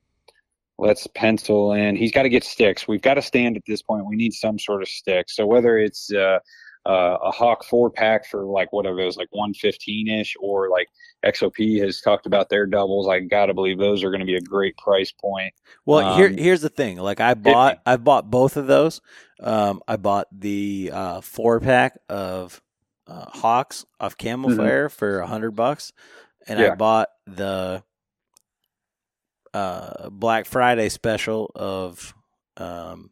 Let's 0.80 1.08
pencil 1.08 1.74
in. 1.74 1.96
He's 1.96 2.12
got 2.12 2.24
to 2.24 2.30
get 2.30 2.44
sticks. 2.44 2.88
We've 2.88 3.02
got 3.02 3.16
to 3.16 3.22
stand 3.22 3.58
at 3.58 3.64
this 3.66 3.82
point. 3.82 4.06
We 4.06 4.16
need 4.16 4.34
some 4.34 4.60
sort 4.60 4.82
of 4.82 4.88
stick. 4.88 5.30
So 5.30 5.46
whether 5.48 5.78
it's 5.80 6.12
uh, 6.14 6.40
uh, 6.86 7.18
a 7.24 7.32
Hawk 7.32 7.64
four 7.66 7.90
pack 7.90 8.26
for 8.28 8.46
like 8.46 8.72
whatever 8.72 9.00
it 9.00 9.06
was, 9.06 9.18
like 9.18 9.28
115 9.32 10.08
ish, 10.08 10.36
or 10.40 10.70
like 10.70 10.88
XOP 11.26 11.82
has 11.82 12.00
talked 12.00 12.26
about 12.28 12.50
their 12.50 12.66
doubles. 12.68 13.08
I 13.10 13.20
got 13.22 13.48
to 13.48 13.54
believe 13.54 13.78
those 13.80 14.04
are 14.04 14.10
going 14.12 14.20
to 14.20 14.26
be 14.26 14.36
a 14.36 14.42
great 14.42 14.78
price 14.78 15.12
point. 15.12 15.54
Well, 15.86 16.16
here 16.16 16.28
Um, 16.28 16.38
here's 16.38 16.62
the 16.62 16.70
thing. 16.70 16.98
Like 16.98 17.20
I 17.20 17.34
bought 17.34 17.80
I 17.86 17.98
bought 17.98 18.30
both 18.30 18.56
of 18.56 18.68
those. 18.68 19.02
Um, 19.42 19.82
I 19.88 19.98
bought 19.98 20.28
the 20.32 20.92
uh, 20.94 21.22
four 21.22 21.60
pack 21.60 21.98
of 22.08 22.62
uh, 23.08 23.26
Hawks 23.32 23.86
off 24.00 24.18
Camo 24.18 24.50
Mhm. 24.50 24.58
Fire 24.58 24.90
for 24.90 25.20
a 25.22 25.28
hundred 25.28 25.52
bucks, 25.52 25.92
and 26.48 26.60
I 26.60 26.76
bought 26.76 27.10
the 27.26 27.84
uh, 29.58 30.10
Black 30.10 30.46
Friday 30.46 30.90
special 30.90 31.52
of 31.56 32.14
um, 32.58 33.10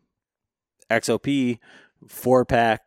XOP 0.92 1.60
four 2.08 2.46
pack 2.46 2.82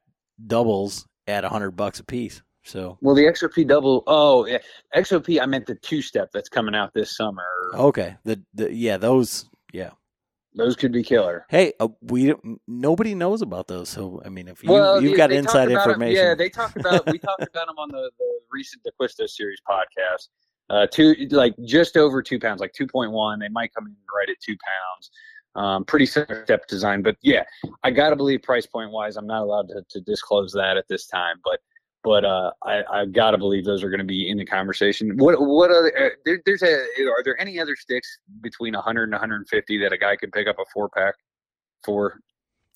doubles 0.46 1.06
at 1.26 1.44
a 1.44 1.48
hundred 1.48 1.72
bucks 1.72 1.98
a 1.98 2.04
piece. 2.04 2.42
So 2.62 2.98
Well, 3.00 3.14
the 3.14 3.24
XOP 3.24 3.66
double. 3.66 4.04
Oh, 4.06 4.46
yeah. 4.46 4.58
XOP. 4.94 5.40
I 5.40 5.46
meant 5.46 5.66
the 5.66 5.74
two 5.74 6.02
step 6.02 6.30
that's 6.32 6.48
coming 6.48 6.74
out 6.74 6.92
this 6.94 7.16
summer. 7.16 7.42
okay, 7.74 8.16
the, 8.24 8.40
the 8.54 8.72
yeah 8.72 8.96
those 8.96 9.48
yeah. 9.72 9.90
Those 10.54 10.76
could 10.76 10.92
be 10.92 11.02
killer. 11.02 11.46
Hey, 11.50 11.72
uh, 11.78 11.88
we 12.00 12.34
nobody 12.66 13.14
knows 13.14 13.42
about 13.42 13.68
those. 13.68 13.88
So 13.88 14.22
I 14.24 14.28
mean, 14.28 14.48
if 14.48 14.62
you 14.62 14.70
well, 14.70 15.00
you've 15.00 15.16
got 15.16 15.30
inside 15.30 15.70
information, 15.70 16.16
yeah, 16.16 16.34
they 16.34 16.48
talked 16.48 16.76
about 16.76 17.06
we 17.10 17.18
talked 17.18 17.42
about 17.42 17.66
them 17.66 17.78
on 17.78 17.88
the, 17.90 18.10
the 18.18 18.40
recent 18.50 18.82
DeQuisto 18.84 19.28
series 19.28 19.60
podcast. 19.68 20.28
Uh, 20.70 20.86
two 20.86 21.14
like 21.30 21.54
just 21.64 21.96
over 21.96 22.22
two 22.22 22.38
pounds, 22.38 22.60
like 22.60 22.72
two 22.72 22.86
point 22.86 23.10
one. 23.10 23.38
They 23.38 23.48
might 23.48 23.74
come 23.74 23.86
in 23.86 23.96
right 24.14 24.28
at 24.28 24.36
two 24.40 24.56
pounds. 24.56 25.10
Um, 25.54 25.84
pretty 25.84 26.06
similar 26.06 26.44
step 26.44 26.66
design, 26.68 27.02
but 27.02 27.16
yeah, 27.22 27.42
I 27.82 27.90
gotta 27.90 28.16
believe 28.16 28.42
price 28.42 28.66
point 28.66 28.90
wise, 28.90 29.16
I'm 29.16 29.26
not 29.26 29.42
allowed 29.42 29.68
to, 29.68 29.82
to 29.88 30.00
disclose 30.00 30.52
that 30.52 30.76
at 30.76 30.86
this 30.88 31.06
time. 31.06 31.36
But 31.42 31.60
but 32.04 32.24
uh, 32.24 32.52
I 32.62 32.82
I 32.90 33.06
gotta 33.06 33.38
believe 33.38 33.64
those 33.64 33.82
are 33.82 33.90
going 33.90 33.98
to 33.98 34.04
be 34.04 34.28
in 34.28 34.38
the 34.38 34.44
conversation. 34.44 35.16
What 35.16 35.40
what 35.40 35.70
other 35.70 35.92
uh, 35.98 36.08
there, 36.24 36.40
there's 36.46 36.62
a 36.62 36.74
are 36.74 37.24
there 37.24 37.40
any 37.40 37.58
other 37.58 37.76
sticks 37.76 38.18
between 38.40 38.74
100 38.74 39.04
and 39.04 39.12
150 39.12 39.78
that 39.78 39.92
a 39.92 39.98
guy 39.98 40.16
could 40.16 40.32
pick 40.32 40.46
up 40.46 40.56
a 40.58 40.64
four 40.72 40.88
pack 40.90 41.14
for? 41.84 42.20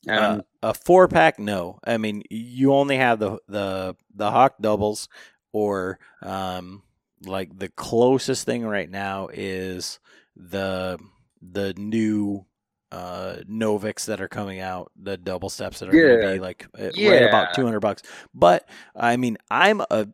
uh, 0.09 0.13
Um, 0.13 0.43
a 0.63 0.75
four 0.75 1.09
pack, 1.09 1.39
no. 1.39 1.79
I 1.85 1.99
mean, 1.99 2.23
you 2.31 2.73
only 2.73 2.97
have 2.97 3.19
the 3.19 3.39
the 3.49 3.97
the 4.15 4.31
Hawk 4.31 4.57
doubles, 4.61 5.09
or 5.53 5.99
um, 6.23 6.83
like 7.25 7.57
the 7.59 7.69
closest 7.69 8.45
thing 8.47 8.65
right 8.65 8.91
now 8.91 9.29
is 9.33 9.99
the 10.37 10.99
the 11.41 11.75
new 11.77 12.45
uh 12.91 13.37
Novix 13.49 14.05
that 14.07 14.21
are 14.21 14.29
coming 14.29 14.61
out, 14.61 14.93
the 15.01 15.17
double 15.17 15.49
steps 15.51 15.79
that 15.81 15.89
are 15.89 15.97
going 15.97 16.21
to 16.21 16.27
be 16.35 16.39
like 16.41 16.67
uh, 16.79 16.91
right 17.09 17.23
about 17.25 17.53
two 17.55 17.65
hundred 17.65 17.81
bucks. 17.81 18.03
But 18.35 18.69
I 18.95 19.17
mean, 19.17 19.39
I'm 19.51 19.81
a 19.91 20.09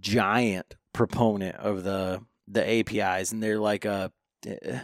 giant 0.00 0.74
proponent 0.92 1.56
of 1.56 1.84
the 1.84 2.20
the 2.46 2.66
APIs, 2.68 3.32
and 3.32 3.42
they're 3.42 3.58
like 3.58 3.84
a. 3.84 4.12
eh, 4.46 4.80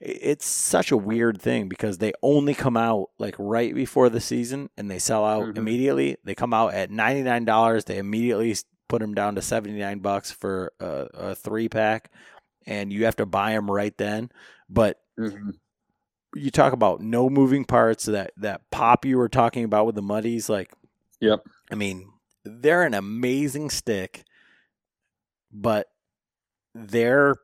It's 0.00 0.46
such 0.46 0.92
a 0.92 0.96
weird 0.96 1.40
thing 1.42 1.68
because 1.68 1.98
they 1.98 2.12
only 2.22 2.54
come 2.54 2.76
out 2.76 3.10
like 3.18 3.34
right 3.38 3.74
before 3.74 4.08
the 4.08 4.20
season 4.20 4.70
and 4.76 4.88
they 4.90 5.00
sell 5.00 5.24
out 5.24 5.46
Mhm. 5.48 5.56
immediately. 5.58 6.16
They 6.24 6.34
come 6.36 6.54
out 6.54 6.72
at 6.72 6.90
ninety 6.90 7.22
nine 7.22 7.44
dollars. 7.44 7.84
They 7.84 7.98
immediately 7.98 8.54
put 8.88 9.00
them 9.00 9.14
down 9.14 9.34
to 9.36 9.42
seventy 9.42 9.78
nine 9.78 9.98
bucks 10.00 10.30
for 10.30 10.72
a, 10.80 11.06
a 11.14 11.34
three 11.34 11.68
pack, 11.68 12.10
and 12.66 12.92
you 12.92 13.04
have 13.04 13.16
to 13.16 13.26
buy 13.26 13.52
them 13.52 13.70
right 13.70 13.96
then. 13.96 14.30
But 14.68 14.98
mhm. 15.18 15.54
you 16.34 16.50
talk 16.50 16.72
about 16.72 17.00
no 17.00 17.30
moving 17.30 17.64
parts 17.64 18.04
that 18.06 18.32
that 18.36 18.70
pop 18.70 19.04
you 19.04 19.18
were 19.18 19.28
talking 19.28 19.64
about 19.64 19.86
with 19.86 19.94
the 19.94 20.02
muddies 20.02 20.48
like 20.48 20.72
Yep. 21.20 21.40
i 21.72 21.74
mean 21.74 22.12
they're 22.44 22.84
an 22.84 22.94
amazing 22.94 23.70
stick 23.70 24.24
but 25.50 25.88
they're 26.74 27.34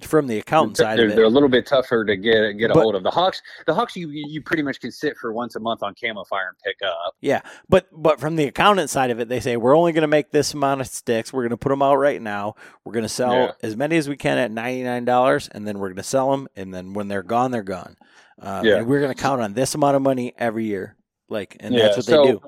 from 0.00 0.26
the 0.26 0.38
accountant 0.38 0.76
side 0.76 0.98
they're, 0.98 1.06
of 1.06 1.12
it 1.12 1.16
they're 1.16 1.24
a 1.24 1.28
little 1.28 1.48
bit 1.48 1.66
tougher 1.66 2.04
to 2.04 2.16
get 2.16 2.52
get 2.58 2.70
a 2.70 2.74
But- 2.74 2.82
hold 2.82 2.94
of. 2.94 3.02
The 3.02 3.10
Hawks, 3.10 3.40
the 3.66 3.74
Hawks, 3.74 3.96
you 3.96 4.08
you 4.10 4.40
pretty 4.42 4.62
much 4.62 4.80
can 4.80 4.90
sit 4.92 5.16
for 5.16 5.32
once 5.32 5.56
a 5.56 5.60
month 5.60 5.82
on 5.82 5.94
Camo 6.00 6.24
Fire 6.24 6.48
and 6.48 6.58
pick 6.64 6.76
up. 6.86 7.14
Yeah, 7.20 7.40
but 7.68 7.86
but 7.92 8.20
from 8.20 8.36
the 8.36 8.44
accountant 8.44 8.90
side 8.90 9.10
of 9.10 9.20
it, 9.20 9.28
they 9.28 9.40
say 9.40 9.56
we're 9.56 9.76
only 9.76 9.92
going 9.92 10.02
to 10.02 10.08
make 10.08 10.30
this 10.30 10.54
amount 10.54 10.80
of 10.80 10.86
sticks. 10.86 11.32
We're 11.32 11.42
going 11.42 11.50
to 11.50 11.56
put 11.56 11.70
them 11.70 11.82
out 11.82 11.96
right 11.96 12.20
now. 12.20 12.54
We're 12.84 12.92
going 12.92 13.04
to 13.04 13.08
sell 13.08 13.32
Yeah. 13.32 13.52
as 13.62 13.76
many 13.76 13.96
as 13.96 14.08
we 14.08 14.16
can 14.16 14.38
at 14.38 14.50
ninety 14.50 14.82
nine 14.82 15.04
dollars, 15.04 15.48
and 15.48 15.66
then 15.66 15.78
we're 15.78 15.88
going 15.88 15.96
to 15.96 16.02
sell 16.02 16.30
them. 16.30 16.48
And 16.56 16.72
then 16.74 16.92
when 16.94 17.08
they're 17.08 17.22
gone, 17.22 17.50
they're 17.50 17.62
gone. 17.62 17.96
Uh, 18.40 18.62
Yeah. 18.64 18.76
and 18.78 18.86
we're 18.86 19.00
going 19.00 19.14
to 19.14 19.20
count 19.22 19.40
on 19.40 19.54
this 19.54 19.74
amount 19.74 19.96
of 19.96 20.02
money 20.02 20.34
every 20.38 20.64
year. 20.64 20.96
Like, 21.28 21.56
and 21.60 21.74
Yeah, 21.74 21.84
that's 21.84 21.96
what 21.98 22.06
so 22.06 22.24
they 22.24 22.32
do. 22.32 22.40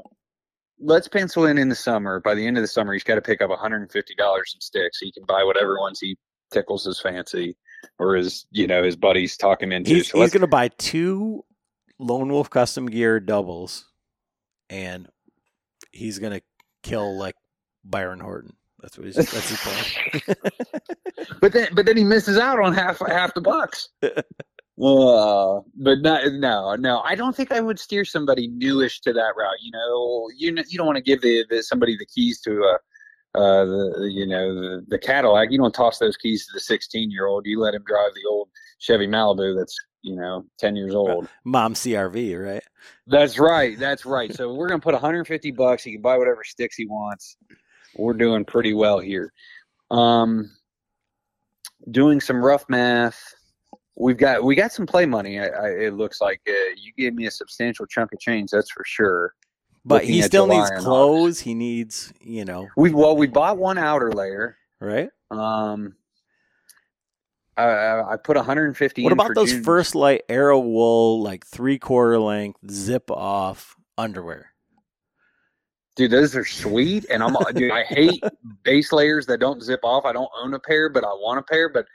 Let's 0.78 1.08
pencil 1.08 1.46
in 1.46 1.56
in 1.56 1.70
the 1.70 1.74
summer. 1.74 2.20
By 2.20 2.34
the 2.34 2.46
end 2.46 2.58
of 2.58 2.62
the 2.62 2.68
summer, 2.68 2.92
he's 2.92 3.02
got 3.04 3.14
to 3.14 3.22
pick 3.22 3.40
up 3.40 3.48
one 3.48 3.58
hundred 3.58 3.80
and 3.80 3.90
fifty 3.90 4.14
dollars 4.14 4.52
in 4.54 4.60
sticks. 4.60 4.98
He 4.98 5.10
can 5.10 5.24
buy 5.24 5.42
whatever 5.42 5.78
ones 5.80 5.98
he 6.00 6.18
tickles 6.50 6.84
his 6.84 7.00
fancy, 7.00 7.56
or 7.98 8.14
his 8.14 8.46
you 8.50 8.66
know 8.66 8.82
his 8.82 8.96
buddies 8.96 9.36
talk 9.36 9.62
him 9.62 9.72
into. 9.72 9.94
He's, 9.94 10.10
so 10.10 10.20
he's 10.20 10.32
going 10.32 10.42
to 10.42 10.46
buy 10.46 10.68
two 10.68 11.44
Lone 11.98 12.28
Wolf 12.28 12.50
custom 12.50 12.86
gear 12.86 13.20
doubles, 13.20 13.86
and 14.70 15.08
he's 15.92 16.18
going 16.18 16.32
to 16.32 16.42
kill 16.82 17.16
like 17.16 17.36
Byron 17.84 18.20
Horton. 18.20 18.54
That's 18.80 18.98
what 18.98 19.06
he's. 19.06 19.16
That's 19.16 19.48
his 19.48 19.60
plan. 19.60 20.36
but 21.40 21.52
then 21.52 21.68
but 21.74 21.86
then 21.86 21.96
he 21.96 22.04
misses 22.04 22.38
out 22.38 22.60
on 22.60 22.74
half 22.74 23.00
half 23.06 23.34
the 23.34 23.40
bucks. 23.40 23.88
Uh, 24.78 25.62
but 25.74 26.00
no, 26.00 26.22
no, 26.28 26.76
no. 26.76 27.00
I 27.00 27.14
don't 27.14 27.34
think 27.34 27.50
I 27.50 27.60
would 27.60 27.78
steer 27.78 28.04
somebody 28.04 28.48
newish 28.48 29.00
to 29.00 29.12
that 29.14 29.32
route. 29.34 29.56
You 29.62 29.70
know, 29.72 30.28
you 30.36 30.54
you 30.68 30.76
don't 30.76 30.86
want 30.86 30.96
to 30.96 31.02
give 31.02 31.22
the, 31.22 31.46
the 31.48 31.62
somebody 31.62 31.96
the 31.96 32.04
keys 32.04 32.42
to 32.42 32.62
uh, 32.62 32.76
uh, 33.36 33.64
the 33.64 34.10
you 34.12 34.26
know 34.26 34.54
the, 34.54 34.84
the 34.88 34.98
Cadillac. 34.98 35.50
You 35.50 35.58
don't 35.58 35.74
toss 35.74 35.98
those 35.98 36.16
keys 36.16 36.46
to 36.46 36.52
the 36.54 36.60
16 36.60 37.10
year 37.10 37.26
old. 37.26 37.46
You 37.46 37.60
let 37.60 37.74
him 37.74 37.84
drive 37.86 38.12
the 38.14 38.28
old 38.28 38.48
Chevy 38.78 39.06
Malibu 39.06 39.56
that's 39.56 39.76
you 40.06 40.14
know, 40.14 40.44
10 40.60 40.76
years 40.76 40.94
old. 40.94 41.28
Mom 41.44 41.74
CRV, 41.74 42.40
right? 42.40 42.62
That's 43.08 43.40
right. 43.40 43.76
That's 43.76 44.06
right. 44.06 44.32
So 44.32 44.54
we're 44.54 44.68
going 44.68 44.80
to 44.80 44.84
put 44.84 44.94
150 44.94 45.50
bucks. 45.50 45.82
He 45.82 45.92
can 45.92 46.00
buy 46.00 46.16
whatever 46.16 46.44
sticks 46.44 46.76
he 46.76 46.86
wants. 46.86 47.36
We're 47.96 48.14
doing 48.14 48.44
pretty 48.44 48.72
well 48.72 49.00
here. 49.00 49.32
Um, 49.90 50.48
doing 51.90 52.20
some 52.20 52.42
rough 52.42 52.64
math. 52.68 53.20
We've 53.96 54.16
got 54.16 54.44
we 54.44 54.54
got 54.54 54.72
some 54.72 54.86
play 54.86 55.06
money. 55.06 55.40
I, 55.40 55.46
I, 55.46 55.68
it 55.70 55.94
looks 55.94 56.20
like 56.20 56.40
uh, 56.48 56.52
you 56.76 56.92
gave 56.96 57.14
me 57.14 57.26
a 57.26 57.30
substantial 57.30 57.86
chunk 57.86 58.12
of 58.12 58.20
change. 58.20 58.50
That's 58.50 58.70
for 58.70 58.84
sure. 58.86 59.34
But 59.86 60.04
he 60.04 60.20
still 60.22 60.46
July 60.46 60.68
needs 60.68 60.84
clothes. 60.84 61.40
He 61.40 61.54
needs, 61.54 62.12
you 62.20 62.44
know, 62.44 62.68
We 62.76 62.92
well 62.92 63.16
we 63.16 63.28
bought 63.28 63.56
one 63.56 63.78
outer 63.78 64.10
layer. 64.12 64.56
right? 64.80 65.08
Um, 65.30 65.94
I, 67.56 68.02
I 68.02 68.16
put 68.16 68.36
150. 68.36 69.02
What 69.04 69.12
about 69.12 69.34
those 69.34 69.52
June. 69.52 69.62
First 69.62 69.94
Lite 69.94 70.22
Aerowool, 70.28 71.22
like 71.22 71.46
three 71.46 71.78
quarter 71.78 72.18
length, 72.18 72.58
zip 72.70 73.10
off 73.10 73.76
underwear? 73.96 74.52
Dude, 75.94 76.10
those 76.10 76.36
are 76.36 76.44
sweet, 76.44 77.06
and 77.08 77.22
I'm 77.22 77.34
dude. 77.54 77.70
I 77.70 77.84
hate 77.84 78.22
base 78.64 78.92
layers 78.92 79.24
that 79.26 79.38
don't 79.40 79.62
zip 79.62 79.80
off. 79.82 80.04
I 80.04 80.12
don't 80.12 80.28
own 80.42 80.52
a 80.52 80.58
pair, 80.58 80.90
but 80.90 81.04
I 81.04 81.08
want 81.08 81.38
a 81.38 81.42
pair. 81.42 81.70
But 81.70 81.86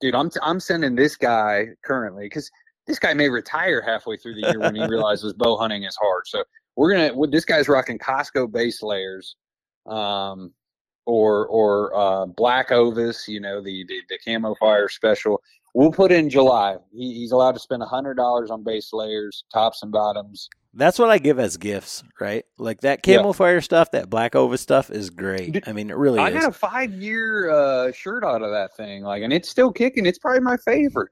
dude, 0.00 0.14
I'm 0.14 0.30
I'm 0.40 0.60
sending 0.60 0.94
this 0.94 1.16
guy 1.16 1.66
currently 1.84 2.24
because 2.24 2.50
this 2.86 2.98
guy 2.98 3.12
may 3.12 3.28
retire 3.28 3.82
halfway 3.82 4.16
through 4.16 4.36
the 4.36 4.48
year 4.48 4.60
when 4.60 4.74
he 4.74 4.84
realizes 4.88 5.34
bow 5.34 5.58
hunting 5.58 5.82
is 5.82 5.96
hard. 6.00 6.26
So 6.26 6.42
we're 6.76 6.92
gonna. 6.92 7.26
This 7.28 7.44
guy's 7.44 7.68
rocking 7.68 7.98
Costco 7.98 8.50
base 8.52 8.82
layers, 8.82 9.36
um, 9.86 10.52
or 11.06 11.46
or 11.48 11.94
uh, 11.96 12.26
Black 12.26 12.72
Ovis. 12.72 13.26
You 13.28 13.40
know 13.40 13.60
the 13.62 13.84
the, 13.88 14.00
the 14.08 14.18
camo 14.24 14.54
fire 14.54 14.88
special. 14.88 15.40
We'll 15.74 15.92
put 15.92 16.10
in 16.10 16.28
July. 16.28 16.76
He, 16.92 17.14
he's 17.14 17.30
allowed 17.32 17.52
to 17.52 17.60
spend 17.60 17.82
a 17.82 17.86
hundred 17.86 18.14
dollars 18.14 18.50
on 18.50 18.64
base 18.64 18.92
layers, 18.92 19.44
tops 19.52 19.82
and 19.82 19.92
bottoms. 19.92 20.48
That's 20.74 20.98
what 21.00 21.10
I 21.10 21.18
give 21.18 21.38
as 21.40 21.56
gifts, 21.56 22.02
right? 22.20 22.44
Like 22.58 22.80
that 22.82 23.06
Yeah. 23.06 23.16
camo 23.18 23.32
fire 23.32 23.60
stuff, 23.60 23.90
that 23.90 24.08
black 24.08 24.36
ovis 24.36 24.60
stuff 24.60 24.88
is 24.90 25.10
great. 25.10 25.52
Dude, 25.52 25.68
I 25.68 25.72
mean, 25.72 25.90
it 25.90 25.96
really 25.96 26.20
I 26.20 26.28
is. 26.28 26.34
got 26.34 26.48
a 26.48 26.52
five 26.52 26.92
year 26.92 27.50
uh, 27.50 27.90
shirt 27.92 28.24
out 28.24 28.42
of 28.42 28.50
that 28.52 28.76
thing, 28.76 29.02
like, 29.02 29.22
and 29.24 29.32
it's 29.32 29.48
still 29.48 29.72
kicking. 29.72 30.06
It's 30.06 30.18
probably 30.18 30.40
my 30.40 30.56
favorite. 30.58 31.10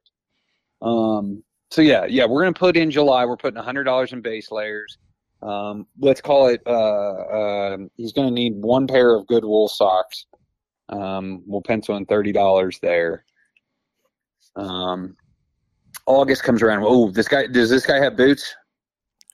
Um. 0.83 1.43
So 1.71 1.83
yeah, 1.83 2.07
yeah, 2.07 2.25
we're 2.25 2.43
gonna 2.43 2.53
put 2.55 2.77
in 2.77 2.91
July. 2.91 3.25
We're 3.27 3.37
putting 3.37 3.59
a 3.59 3.63
hundred 3.63 3.85
dollars 3.85 4.13
in 4.13 4.21
base 4.23 4.51
layers. 4.51 4.97
Um. 5.43 5.87
Let's 6.01 6.21
call 6.21 6.49
it. 6.49 6.61
Uh. 6.67 7.73
um 7.73 7.91
he's 7.97 8.13
gonna 8.13 8.31
need 8.31 8.55
one 8.57 8.87
pair 8.87 9.15
of 9.15 9.27
good 9.27 9.45
wool 9.45 9.69
socks. 9.69 10.27
Um. 10.89 11.43
We'll 11.47 11.63
pencil 11.63 11.97
in 11.97 12.07
thirty 12.07 12.33
dollars 12.33 12.79
there. 12.83 13.25
Um. 14.57 15.17
August 16.07 16.43
comes 16.43 16.63
around. 16.63 16.83
Oh, 16.85 17.11
this 17.11 17.29
guy. 17.29 17.47
Does 17.47 17.71
this 17.71 17.87
guy 17.87 17.99
have 17.99 18.17
boots? 18.17 18.55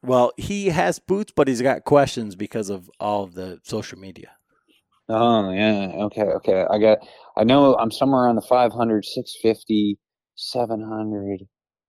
well, 0.04 0.32
he 0.36 0.66
has 0.66 0.98
boots, 0.98 1.32
but 1.34 1.48
he's 1.48 1.62
got 1.62 1.84
questions 1.84 2.36
because 2.36 2.68
of 2.68 2.90
all 3.00 3.24
of 3.24 3.34
the 3.34 3.58
social 3.64 3.98
media. 3.98 4.32
Oh 5.08 5.50
yeah, 5.50 5.92
okay, 6.04 6.22
okay. 6.22 6.64
I 6.70 6.78
got 6.78 6.98
I 7.36 7.44
know 7.44 7.76
I'm 7.76 7.90
somewhere 7.90 8.24
around 8.24 8.36
the 8.36 8.42
500, 8.42 9.04
650, 9.04 9.98
700, 10.36 11.40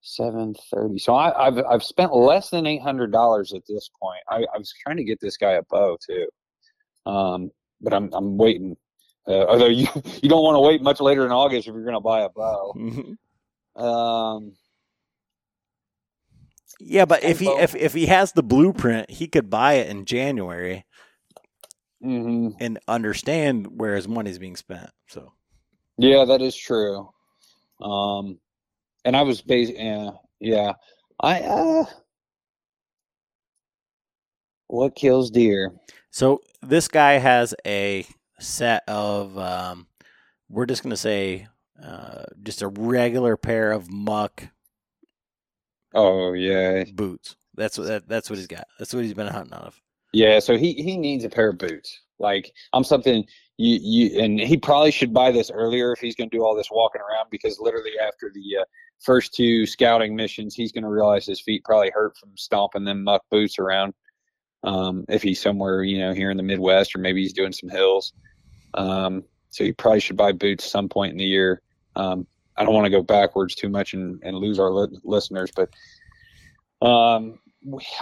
730. 0.06 1.00
So 1.00 1.16
I, 1.16 1.48
I've 1.48 1.58
I've 1.70 1.84
spent 1.84 2.14
less 2.14 2.50
than 2.52 2.68
eight 2.68 2.82
hundred 2.82 3.12
dollars 3.12 3.54
at 3.54 3.64
this 3.68 3.90
point. 4.02 4.22
I, 4.30 4.46
I 4.54 4.58
was 4.58 4.74
trying 4.84 4.98
to 4.98 5.04
get 5.04 5.20
this 5.20 5.36
guy 5.36 5.54
a 5.54 5.64
bow 5.64 5.98
too, 6.06 6.28
um, 7.06 7.52
but 7.82 7.94
I'm 7.94 8.14
I'm 8.14 8.38
waiting. 8.38 8.78
Uh, 9.28 9.46
although 9.46 9.68
you 9.68 9.88
you 10.22 10.30
don't 10.30 10.44
want 10.44 10.56
to 10.56 10.62
wait 10.62 10.82
much 10.82 11.02
later 11.02 11.26
in 11.26 11.32
August 11.32 11.68
if 11.68 11.74
you're 11.74 11.84
going 11.84 11.96
to 11.96 12.00
buy 12.00 12.22
a 12.22 12.30
bow. 12.30 12.74
Um, 13.76 14.54
yeah, 16.80 17.06
but 17.06 17.24
if 17.24 17.40
he 17.40 17.48
if 17.48 17.76
if 17.76 17.94
he 17.94 18.06
has 18.06 18.32
the 18.32 18.44
blueprint, 18.44 19.10
he 19.10 19.28
could 19.28 19.50
buy 19.50 19.74
it 19.74 19.90
in 19.90 20.06
January 20.06 20.86
mhm. 22.04 22.56
and 22.60 22.80
understand 22.88 23.80
where 23.80 23.96
his 23.96 24.08
money's 24.08 24.40
being 24.40 24.56
spent. 24.56 24.90
So 25.08 25.34
Yeah, 25.98 26.26
that 26.26 26.42
is 26.42 26.56
true. 26.56 27.10
Um, 27.82 28.40
and 29.06 29.16
I 29.16 29.22
was 29.24 29.42
bas 29.42 29.70
Yeah, 29.70 30.12
yeah. 30.42 30.74
I 31.22 31.42
uh, 31.42 31.86
what 34.68 34.96
kills 34.96 35.32
deer? 35.32 35.74
So 36.12 36.42
this 36.62 36.88
guy 36.90 37.14
has 37.14 37.56
a 37.66 38.06
set 38.40 38.84
of 38.88 39.38
um, 39.38 39.88
we're 40.50 40.66
just 40.66 40.84
gonna 40.84 40.98
say 40.98 41.48
uh, 41.84 42.24
just 42.44 42.62
a 42.62 42.68
regular 42.68 43.38
pair 43.38 43.72
of 43.72 43.92
muck 43.92 44.50
Oh 45.94 46.34
yeah, 46.34 46.84
boots. 46.94 47.36
That's 47.56 47.78
what 47.78 47.88
that, 47.88 48.08
that's 48.08 48.30
what 48.30 48.38
he's 48.38 48.48
got. 48.48 48.68
That's 48.80 48.94
what 48.94 49.04
he's 49.06 49.14
been 49.14 49.28
hunting 49.28 49.54
out 49.54 49.64
of. 49.68 49.82
yeah. 50.14 50.40
So 50.40 50.58
he 50.58 50.74
he 50.74 50.98
needs 50.98 51.24
a 51.24 51.30
pair 51.30 51.50
of 51.50 51.58
boots. 51.58 52.02
Like 52.20 52.52
I'm 52.74 52.84
something 52.84 53.26
you 53.58 53.80
you 53.82 54.22
and 54.22 54.40
he 54.40 54.58
probably 54.58 54.92
should 54.92 55.14
buy 55.14 55.32
this 55.32 55.52
earlier 55.52 55.94
if 55.94 56.00
he's 56.00 56.16
going 56.16 56.30
to 56.30 56.38
do 56.38 56.44
all 56.44 56.56
this 56.56 56.70
walking 56.72 57.02
around 57.02 57.30
because 57.30 57.60
literally 57.60 57.92
after 58.02 58.32
the 58.34 58.58
uh, 58.62 58.66
first 59.00 59.34
two 59.34 59.66
scouting 59.66 60.16
missions, 60.16 60.56
he's 60.56 60.72
going 60.72 60.84
to 60.84 60.90
realize 60.90 61.26
his 61.26 61.42
feet 61.42 61.64
probably 61.64 61.92
hurt 61.92 62.18
from 62.18 62.32
stomping 62.36 62.86
them 62.86 63.04
muck 63.04 63.24
boots 63.30 63.60
around. 63.60 63.94
Um, 64.64 65.06
if 65.10 65.22
he's 65.22 65.40
somewhere 65.42 65.84
you 65.84 66.00
know 66.00 66.14
here 66.14 66.32
in 66.32 66.38
the 66.38 66.44
Midwest 66.44 66.96
or 66.96 67.00
maybe 67.00 67.22
he's 67.22 67.34
doing 67.34 67.54
some 67.54 67.70
hills. 67.70 68.14
Um, 68.74 69.24
so 69.50 69.64
he 69.64 69.72
probably 69.72 70.02
should 70.02 70.18
buy 70.18 70.34
boots 70.34 70.70
some 70.70 70.90
point 70.90 71.12
in 71.12 71.18
the 71.18 71.26
year. 71.26 71.62
Um, 71.96 72.28
I 72.58 72.64
don't 72.64 72.74
want 72.74 72.86
to 72.86 72.92
go 72.92 73.02
backwards 73.02 73.56
too 73.56 73.70
much 73.70 73.94
and, 73.94 74.20
and 74.24 74.36
lose 74.38 74.60
our 74.60 74.72
li- 74.72 75.00
listeners, 75.04 75.52
but 75.56 75.70
um, 76.86 77.40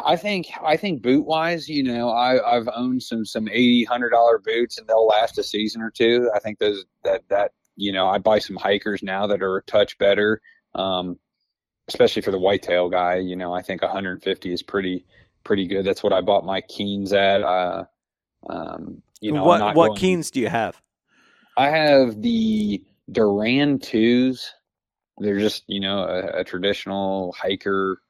I 0.03 0.15
think 0.15 0.47
I 0.63 0.77
think 0.77 1.01
boot 1.01 1.25
wise, 1.25 1.69
you 1.69 1.83
know, 1.83 2.09
I, 2.09 2.57
I've 2.57 2.67
owned 2.73 3.03
some 3.03 3.25
some 3.25 3.47
eighty 3.47 3.83
hundred 3.83 4.09
dollar 4.09 4.39
boots 4.39 4.77
and 4.77 4.87
they'll 4.87 5.07
last 5.07 5.37
a 5.37 5.43
season 5.43 5.81
or 5.81 5.91
two. 5.91 6.29
I 6.35 6.39
think 6.39 6.59
those 6.59 6.85
that 7.03 7.21
that 7.29 7.51
you 7.75 7.91
know 7.91 8.07
I 8.07 8.17
buy 8.17 8.39
some 8.39 8.57
hikers 8.57 9.03
now 9.03 9.27
that 9.27 9.41
are 9.41 9.57
a 9.57 9.63
touch 9.63 9.97
better, 9.97 10.41
um, 10.75 11.17
especially 11.87 12.21
for 12.21 12.31
the 12.31 12.39
whitetail 12.39 12.89
guy. 12.89 13.17
You 13.17 13.35
know, 13.35 13.53
I 13.53 13.61
think 13.61 13.81
150 13.81 14.51
is 14.53 14.63
pretty 14.63 15.05
pretty 15.43 15.67
good. 15.67 15.85
That's 15.85 16.03
what 16.03 16.13
I 16.13 16.21
bought 16.21 16.45
my 16.45 16.61
Keens 16.61 17.13
at. 17.13 17.41
Uh, 17.43 17.85
um, 18.49 19.01
you 19.21 19.31
know, 19.31 19.45
what 19.45 19.75
what 19.75 19.87
going- 19.89 19.97
keens 19.97 20.31
do 20.31 20.41
you 20.41 20.49
have? 20.49 20.81
I 21.55 21.69
have 21.69 22.21
the 22.21 22.83
Durand 23.11 23.83
twos. 23.83 24.51
They're 25.19 25.39
just 25.39 25.63
you 25.67 25.79
know 25.79 25.99
a, 25.99 26.39
a 26.39 26.43
traditional 26.43 27.33
hiker. 27.39 28.01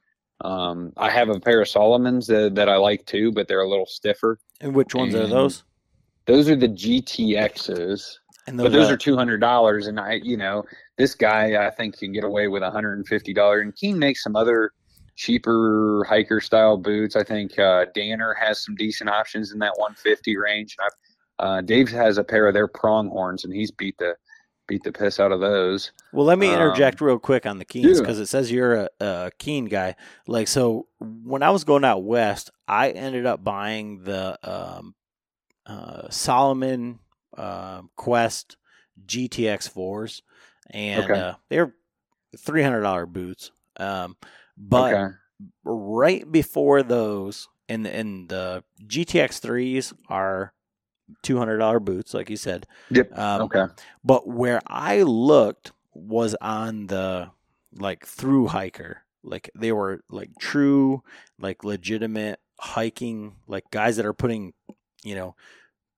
Um, 0.44 0.92
I 0.98 1.10
have 1.10 1.30
a 1.30 1.40
pair 1.40 1.62
of 1.62 1.68
Salomons 1.68 2.26
that, 2.26 2.54
that 2.54 2.68
I 2.68 2.76
like 2.76 3.06
too, 3.06 3.32
but 3.32 3.48
they're 3.48 3.62
a 3.62 3.68
little 3.68 3.86
stiffer. 3.86 4.38
And 4.60 4.74
which 4.74 4.94
ones 4.94 5.14
are 5.14 5.26
those? 5.26 5.64
Those 6.26 6.50
are 6.50 6.56
the 6.56 6.68
GTXs, 6.68 8.18
And 8.46 8.58
but 8.58 8.70
those 8.70 8.90
are 8.90 8.96
two 8.96 9.16
hundred 9.16 9.40
dollars. 9.40 9.86
And 9.86 9.98
I, 9.98 10.20
you 10.22 10.36
know, 10.36 10.64
this 10.98 11.14
guy 11.14 11.66
I 11.66 11.70
think 11.70 11.98
can 11.98 12.12
get 12.12 12.24
away 12.24 12.48
with 12.48 12.62
a 12.62 12.70
hundred 12.70 12.98
and 12.98 13.08
fifty 13.08 13.32
dollars. 13.32 13.62
And 13.62 13.74
Keen 13.74 13.98
makes 13.98 14.22
some 14.22 14.36
other 14.36 14.72
cheaper 15.16 16.04
hiker 16.08 16.40
style 16.40 16.76
boots. 16.76 17.16
I 17.16 17.24
think 17.24 17.58
uh, 17.58 17.86
Danner 17.94 18.34
has 18.34 18.62
some 18.62 18.74
decent 18.74 19.08
options 19.08 19.50
in 19.52 19.58
that 19.60 19.72
one 19.76 19.94
fifty 19.94 20.36
range. 20.36 20.76
I've, 20.78 20.92
uh, 21.38 21.60
Dave 21.62 21.90
has 21.90 22.18
a 22.18 22.24
pair 22.24 22.46
of 22.46 22.54
their 22.54 22.68
pronghorns, 22.68 23.44
and 23.44 23.52
he's 23.52 23.70
beat 23.70 23.96
the 23.98 24.14
beat 24.66 24.82
the 24.82 24.92
piss 24.92 25.20
out 25.20 25.32
of 25.32 25.40
those. 25.40 25.92
Well, 26.12 26.24
let 26.26 26.38
me 26.38 26.52
interject 26.52 27.00
Um, 27.02 27.06
real 27.08 27.18
quick 27.18 27.46
on 27.46 27.58
the 27.58 27.64
Keens 27.64 27.96
yeah. 27.98 28.00
because 28.00 28.18
it 28.18 28.26
says 28.26 28.50
you're 28.50 28.74
a, 28.74 28.88
a 29.00 29.30
Keen 29.38 29.66
guy. 29.66 29.94
Like, 30.26 30.48
so 30.48 30.86
when 31.00 31.42
I 31.42 31.50
was 31.50 31.64
going 31.64 31.84
out 31.84 32.04
west, 32.04 32.50
I 32.66 32.90
ended 32.90 33.26
up 33.26 33.44
buying 33.44 34.04
the 34.04 34.38
um, 34.42 34.94
uh, 35.66 36.08
Salomon 36.10 36.98
uh, 37.36 37.82
Quest 37.96 38.56
GTX 39.06 39.68
fours, 39.68 40.22
and 40.70 41.04
Okay. 41.04 41.20
uh, 41.20 41.34
they're 41.50 41.74
three 42.38 42.62
hundred 42.62 42.82
dollar 42.82 43.06
boots. 43.06 43.50
Um, 43.76 44.16
but 44.56 44.94
okay. 44.94 45.14
right 45.64 46.30
before 46.30 46.82
those, 46.82 47.48
and 47.68 47.86
and 47.86 48.28
the 48.28 48.62
GTX 48.86 49.40
threes 49.40 49.92
are 50.08 50.54
two 51.22 51.38
hundred 51.38 51.58
dollar 51.58 51.80
boots, 51.80 52.14
like 52.14 52.30
you 52.30 52.36
said. 52.36 52.66
Yep. 52.90 53.18
Um, 53.18 53.42
okay. 53.42 53.66
but 54.04 54.26
where 54.28 54.60
I 54.66 55.02
looked 55.02 55.72
was 55.92 56.34
on 56.40 56.86
the 56.88 57.30
like 57.78 58.06
through 58.06 58.48
hiker. 58.48 59.02
Like 59.22 59.50
they 59.54 59.72
were 59.72 60.02
like 60.10 60.30
true, 60.38 61.02
like 61.38 61.64
legitimate 61.64 62.40
hiking, 62.58 63.36
like 63.46 63.64
guys 63.70 63.96
that 63.96 64.04
are 64.06 64.12
putting, 64.12 64.52
you 65.02 65.14
know, 65.14 65.34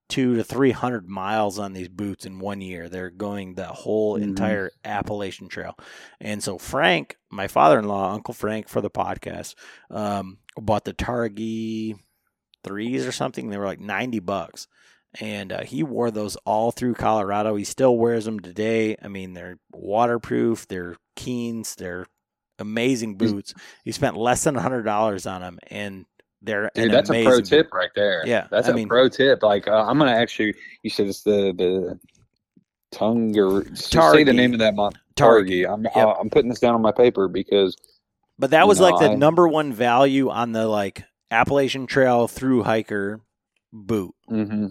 two 0.09 0.37
to 0.37 0.45
three 0.45 0.71
hundred 0.71 1.09
miles 1.09 1.59
on 1.59 1.73
these 1.73 1.89
boots 1.89 2.25
in 2.25 2.39
one 2.39 2.61
year. 2.61 2.89
They're 2.89 3.11
going 3.11 3.55
the 3.55 3.67
whole 3.67 4.17
Mhm. 4.17 4.23
entire 4.23 4.71
Appalachian 4.85 5.49
Trail. 5.49 5.77
And 6.21 6.41
so 6.43 6.57
Frank, 6.59 7.17
my 7.31 7.49
father 7.49 7.79
in 7.81 7.89
law, 7.89 8.13
Uncle 8.13 8.33
Frank 8.35 8.69
for 8.69 8.81
the 8.81 8.91
podcast, 8.91 9.57
um, 9.91 10.39
bought 10.57 10.85
the 10.85 10.95
Targhee 10.95 11.99
threes 12.63 13.05
or 13.07 13.13
something. 13.13 13.51
They 13.51 13.59
were 13.59 13.65
like 13.67 13.81
ninety 13.81 14.21
bucks 14.21 14.69
and 15.21 15.53
uh, 15.53 15.63
he 15.63 15.83
wore 15.83 16.11
those 16.11 16.37
all 16.45 16.71
through 16.73 16.95
Colorado. 16.95 17.55
He 17.57 17.65
still 17.65 17.97
wears 17.97 18.25
them 18.25 18.41
today. 18.41 18.97
I 19.03 19.09
mean, 19.09 19.35
they're 19.35 19.59
waterproof, 19.73 20.67
they're 20.69 20.97
Keens, 21.17 21.75
they're 21.77 22.07
amazing 22.59 23.17
boots. 23.17 23.55
He 23.85 23.93
spent 23.93 24.17
less 24.17 24.45
than 24.45 24.57
a 24.57 24.61
hundred 24.63 24.83
dollars 24.83 25.27
on 25.27 25.41
them, 25.41 25.59
and 25.69 26.05
they're 26.43 26.71
Dude, 26.75 26.93
that's 26.93 27.11
a 27.11 27.25
pro 27.25 27.41
tip 27.41 27.71
boot. 27.71 27.77
right 27.77 27.91
there. 27.95 28.23
Yeah, 28.27 28.47
that's 28.51 28.69
I 28.69 28.73
a 28.73 28.75
mean- 28.75 28.89
pro 28.89 29.09
tip. 29.09 29.43
Like 29.43 29.67
uh, 29.69 29.85
I'm 29.87 29.99
gonna 29.99 30.13
actually. 30.13 30.55
You 30.83 30.91
said 30.91 31.07
it's 31.09 31.23
the 31.23 31.53
the 31.57 31.99
tongue 32.93 33.37
or 33.39 33.65
say 33.75 34.25
the 34.25 34.33
name 34.33 34.53
of 34.53 34.59
that 34.61 34.75
month. 34.75 34.97
Targhee. 35.17 35.67
I'm 35.71 35.85
Yep. 35.97 36.17
I'm 36.21 36.31
putting 36.31 36.49
this 36.51 36.61
down 36.61 36.75
on 36.75 36.83
my 36.83 36.93
paper 36.93 37.27
because 37.29 37.75
But 38.39 38.51
that 38.51 38.69
was 38.69 38.79
know, 38.81 38.91
like 38.91 39.01
the 39.01 39.11
I- 39.13 39.15
number 39.15 39.49
one 39.49 39.73
value 39.73 40.29
on 40.31 40.53
the 40.53 40.67
like 40.67 41.03
Appalachian 41.31 41.87
Trail 41.87 42.29
through 42.29 42.63
hiker 42.65 43.21
boot. 43.73 44.15
hmm 44.29 44.67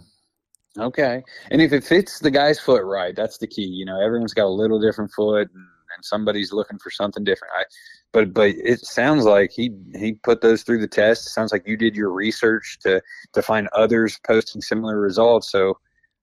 Okay. 0.78 1.24
And 1.52 1.62
if 1.62 1.72
it 1.72 1.84
fits 1.84 2.20
the 2.20 2.32
guy's 2.32 2.60
foot 2.60 2.84
right, 2.84 3.16
that's 3.16 3.38
the 3.38 3.48
key. 3.48 3.66
You 3.66 3.86
know, 3.86 4.02
everyone's 4.02 4.34
got 4.34 4.46
a 4.46 4.50
little 4.50 4.80
different 4.80 5.12
foot 5.12 5.50
and, 5.54 5.66
and 5.96 6.04
somebody's 6.04 6.52
looking 6.52 6.80
for 6.80 6.92
something 6.92 7.24
different. 7.24 7.54
I 7.58 7.64
but 8.12 8.34
but 8.34 8.50
it 8.50 8.80
sounds 8.82 9.26
like 9.26 9.52
he 9.52 9.72
he 9.96 10.14
put 10.14 10.42
those 10.42 10.64
through 10.64 10.80
the 10.80 10.88
test. 10.88 11.28
It 11.28 11.30
sounds 11.30 11.52
like 11.52 11.68
you 11.68 11.78
did 11.78 11.96
your 11.96 12.12
research 12.12 12.78
to 12.82 13.02
to 13.34 13.42
find 13.42 13.68
others 13.74 14.20
posting 14.26 14.62
similar 14.62 15.00
results. 15.00 15.50
So 15.50 15.78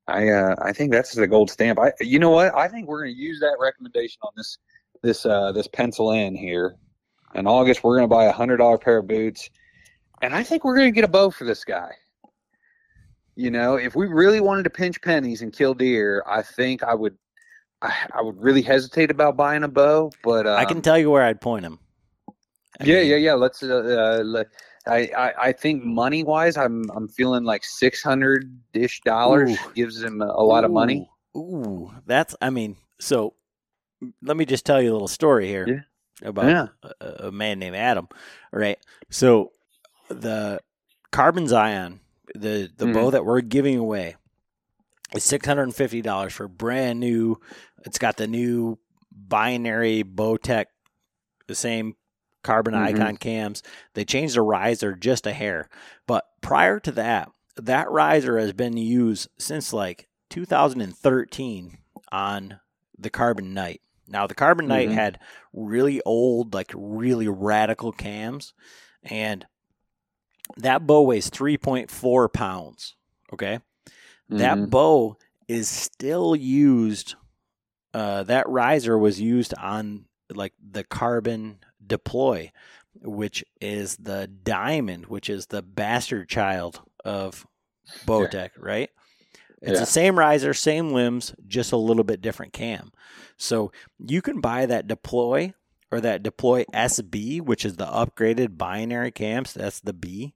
I 0.07 0.29
uh 0.29 0.55
I 0.61 0.73
think 0.73 0.93
that's 0.93 1.15
the 1.15 1.27
gold 1.27 1.51
stamp. 1.51 1.79
I 1.79 1.93
you 2.01 2.19
know 2.19 2.31
what? 2.31 2.55
I 2.55 2.69
think 2.69 2.89
we're 2.89 3.03
gonna 3.03 3.13
use 3.13 3.41
that 3.41 3.57
recommendation 3.61 4.19
on 4.23 4.33
this 4.37 4.59
this 5.03 5.25
uh 5.25 5.53
this 5.53 5.69
pencil 5.69 6.13
in 6.13 6.35
here. 6.35 6.77
In 7.35 7.47
August 7.47 7.83
we're 7.83 7.97
gonna 7.97 8.09
buy 8.09 8.27
a 8.27 8.33
hundred 8.33 8.59
dollar 8.59 8.79
pair 8.79 8.99
of 8.99 9.07
boots. 9.07 9.49
And 10.21 10.35
I 10.35 10.43
think 10.43 10.65
we're 10.65 10.77
gonna 10.77 10.91
get 10.93 11.05
a 11.05 11.09
bow 11.09 11.31
for 11.31 11.45
this 11.45 11.65
guy. 11.65 11.93
You 13.35 13.51
know, 13.51 13.77
if 13.77 13.97
we 13.97 14.07
really 14.07 14.41
wanted 14.41 14.65
to 14.65 14.71
pinch 14.71 15.01
pennies 15.01 15.43
and 15.43 15.53
kill 15.53 15.75
deer, 15.75 16.23
I 16.27 16.43
think 16.43 16.83
I 16.83 16.95
would. 16.95 17.17
I, 17.81 17.93
I 18.15 18.23
would 18.23 18.41
really 18.41 18.63
hesitate 18.63 19.11
about 19.11 19.37
buying 19.37 19.65
a 19.65 19.69
bow, 19.69 20.13
but 20.23 20.47
um, 20.47 20.57
I 20.59 20.65
can 20.65 20.83
tell 20.83 20.97
you 20.99 21.11
where 21.11 21.25
I'd 21.25 21.41
point 21.41 21.65
him. 21.65 21.81
I 22.81 22.85
yeah, 22.85 23.01
mean, 23.01 23.11
yeah, 23.11 23.17
yeah. 23.17 23.35
Let's. 23.35 23.63
Uh, 23.63 24.19
uh, 24.21 24.23
let, 24.25 24.47
I, 24.87 25.11
I, 25.17 25.33
I 25.49 25.53
think 25.53 25.85
money 25.85 26.23
wise, 26.25 26.57
I'm 26.57 26.91
I'm 26.95 27.09
feeling 27.09 27.45
like 27.45 27.65
six 27.65 28.03
hundred 28.03 28.57
ish 28.75 29.01
dollars 29.03 29.57
gives 29.75 30.03
him 30.03 30.21
a, 30.23 30.27
a 30.27 30.45
lot 30.45 30.65
of 30.65 30.71
money. 30.71 31.09
Ooh, 31.37 31.41
Ooh, 31.41 31.93
that's. 32.07 32.37
I 32.41 32.51
mean, 32.51 32.77
so 33.01 33.35
let 34.23 34.37
me 34.37 34.45
just 34.45 34.67
tell 34.67 34.81
you 34.83 34.91
a 34.91 34.95
little 34.95 35.09
story 35.09 35.47
here 35.49 35.87
about 36.23 36.45
Yeah. 36.47 36.67
a, 37.01 37.27
a 37.29 37.33
man 37.33 37.59
named 37.59 37.77
Adam. 37.77 38.09
Right. 38.53 38.79
So 39.11 39.53
the 40.09 40.61
Carbon 41.11 41.49
Zion, 41.49 42.01
the 42.35 42.71
the 42.77 42.87
Mhm. 42.87 42.95
bow 42.95 43.11
that 43.11 43.25
we're 43.25 43.41
giving 43.41 43.79
away, 43.79 44.17
is 45.15 45.25
six 45.25 45.47
hundred 45.47 45.65
and 45.65 45.75
fifty 45.75 46.01
dollars 46.03 46.33
for 46.33 46.49
brand 46.49 47.01
new. 47.01 47.41
It's 47.85 47.99
got 47.99 48.17
the 48.17 48.27
new 48.27 48.79
binary 49.11 50.03
Bowtech, 50.05 50.67
the 51.47 51.55
same 51.55 51.97
carbon 52.43 52.75
Mhm. 52.75 52.83
icon 52.83 53.17
cams. 53.17 53.63
They 53.95 54.05
changed 54.05 54.35
the 54.35 54.43
riser 54.43 54.95
just 54.95 55.27
a 55.27 55.33
hair, 55.33 55.69
but 56.07 56.27
prior 56.41 56.81
to 56.81 56.91
that, 56.93 57.31
that 57.57 57.91
riser 57.91 58.39
has 58.39 58.53
been 58.53 58.77
used 58.77 59.29
since 59.39 59.73
like 59.73 60.09
2013 60.31 61.79
on 62.11 62.61
the 62.99 63.11
Carbon 63.11 63.53
Knight. 63.55 63.81
Now 64.09 64.27
the 64.27 64.35
Carbon 64.35 64.67
Knight 64.67 64.89
Mhm. 64.89 64.95
had 64.95 65.19
really 65.53 66.01
old, 66.05 66.55
like 66.55 66.73
really 66.75 67.29
radical 67.29 67.93
cams, 67.93 68.55
and 69.03 69.47
that 70.59 70.87
bow 70.87 71.03
weighs 71.03 71.31
3.4 71.31 72.33
pounds. 72.33 72.97
Okay, 73.33 73.61
that 74.29 74.59
Mhm. 74.59 74.71
bow 74.71 75.17
is 75.49 75.69
still 75.69 76.37
used. 76.37 77.15
Uh, 77.95 78.23
that 78.25 78.49
riser 78.49 78.97
was 78.97 79.21
used 79.21 79.55
on 79.55 80.07
like 80.35 80.55
the 80.59 80.85
Carbon 80.85 81.59
Deploy, 81.87 82.53
which 83.03 83.45
is 83.61 83.97
the 83.97 84.27
diamond, 84.27 85.07
which 85.07 85.29
is 85.29 85.47
the 85.47 85.63
bastard 85.63 86.29
child 86.29 86.81
of 87.05 87.47
Bowtech, 88.07 88.51
right? 88.59 88.91
It's 89.61 89.73
Yeah. 89.75 89.81
the 89.81 89.87
same 89.87 90.19
riser, 90.19 90.55
same 90.55 90.93
limbs, 90.93 91.35
just 91.47 91.73
a 91.73 91.77
little 91.77 92.05
bit 92.05 92.21
different 92.21 92.53
cam. 92.53 92.93
So 93.37 93.73
you 93.99 94.23
can 94.23 94.41
buy 94.41 94.67
that 94.67 94.87
deploy 94.87 95.53
or 95.91 96.01
that 96.01 96.23
deploy 96.23 96.65
SB, 96.73 97.41
which 97.41 97.65
is 97.65 97.77
the 97.77 97.87
upgraded 97.87 98.57
binary 98.57 99.11
cams. 99.11 99.53
That's 99.53 99.81
the 99.81 99.93
B 99.93 100.35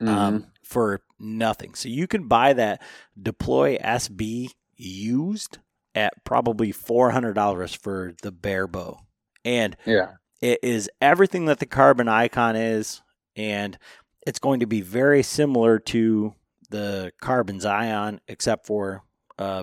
Mhm. 0.00 0.08
um, 0.08 0.46
for 0.62 1.00
nothing. 1.18 1.74
So 1.74 1.88
you 1.88 2.06
can 2.06 2.28
buy 2.28 2.52
that 2.52 2.82
deploy 3.20 3.78
SB 3.78 4.50
used 4.76 5.58
at 5.94 6.24
probably 6.24 6.72
four 6.72 7.10
hundred 7.10 7.34
dollars 7.34 7.74
for 7.74 8.14
the 8.22 8.32
bare 8.32 8.66
bow, 8.66 9.00
and 9.44 9.76
yeah. 9.86 10.12
it 10.42 10.58
is 10.62 10.90
everything 11.00 11.46
that 11.46 11.58
the 11.60 11.66
carbon 11.66 12.08
icon 12.08 12.56
is, 12.56 13.02
and 13.34 13.78
it's 14.26 14.38
going 14.38 14.60
to 14.60 14.66
be 14.66 14.82
very 14.82 15.22
similar 15.22 15.78
to 15.78 16.34
the 16.68 17.12
carbon 17.20 17.60
Zion, 17.60 18.20
except 18.28 18.66
for 18.66 19.02
uh, 19.38 19.62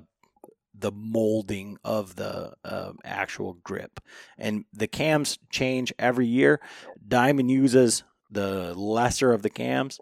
the 0.74 0.92
molding 0.92 1.78
of 1.84 2.16
the 2.16 2.54
uh, 2.64 2.94
actual 3.04 3.54
grip. 3.64 4.00
And 4.38 4.66
the 4.74 4.88
cams 4.88 5.38
change 5.52 5.94
every 6.00 6.28
year. 6.28 6.60
Diamond 7.08 7.52
uses 7.52 8.04
the 8.32 8.74
lesser 8.74 9.32
of 9.32 9.44
the 9.44 9.50
cams, 9.50 10.00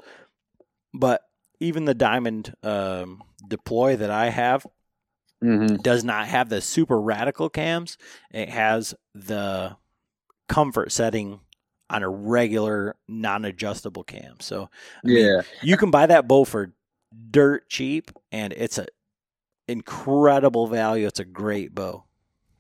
but 0.94 1.22
even 1.60 1.86
the 1.86 1.94
Diamond 1.94 2.54
um, 2.64 3.22
deploy 3.48 3.96
that 3.98 4.10
I 4.12 4.30
have 4.30 4.66
hmm 5.42 5.76
does 5.78 6.04
not 6.04 6.28
have 6.28 6.50
the 6.50 6.62
super 6.62 7.00
radical 7.02 7.50
cams. 7.50 7.98
It 8.32 8.50
has 8.50 8.94
the 9.16 9.76
comfort 10.48 10.92
setting 10.92 11.40
on 11.90 12.04
a 12.04 12.10
regular 12.10 12.96
non-adjustable 13.08 14.04
cam. 14.04 14.40
So 14.40 14.70
I 15.04 15.08
mean, 15.08 15.26
Yeah. 15.26 15.42
you 15.64 15.78
can 15.78 15.90
buy 15.92 16.06
that 16.06 16.28
bow 16.28 16.46
for 16.46 16.74
dirt 17.32 17.68
cheap 17.70 18.12
and 18.32 18.54
it's 18.54 18.78
a 18.78 18.86
incredible 19.68 20.68
value. 20.68 21.08
It's 21.08 21.20
a 21.20 21.26
great 21.26 21.74
bow. 21.74 22.04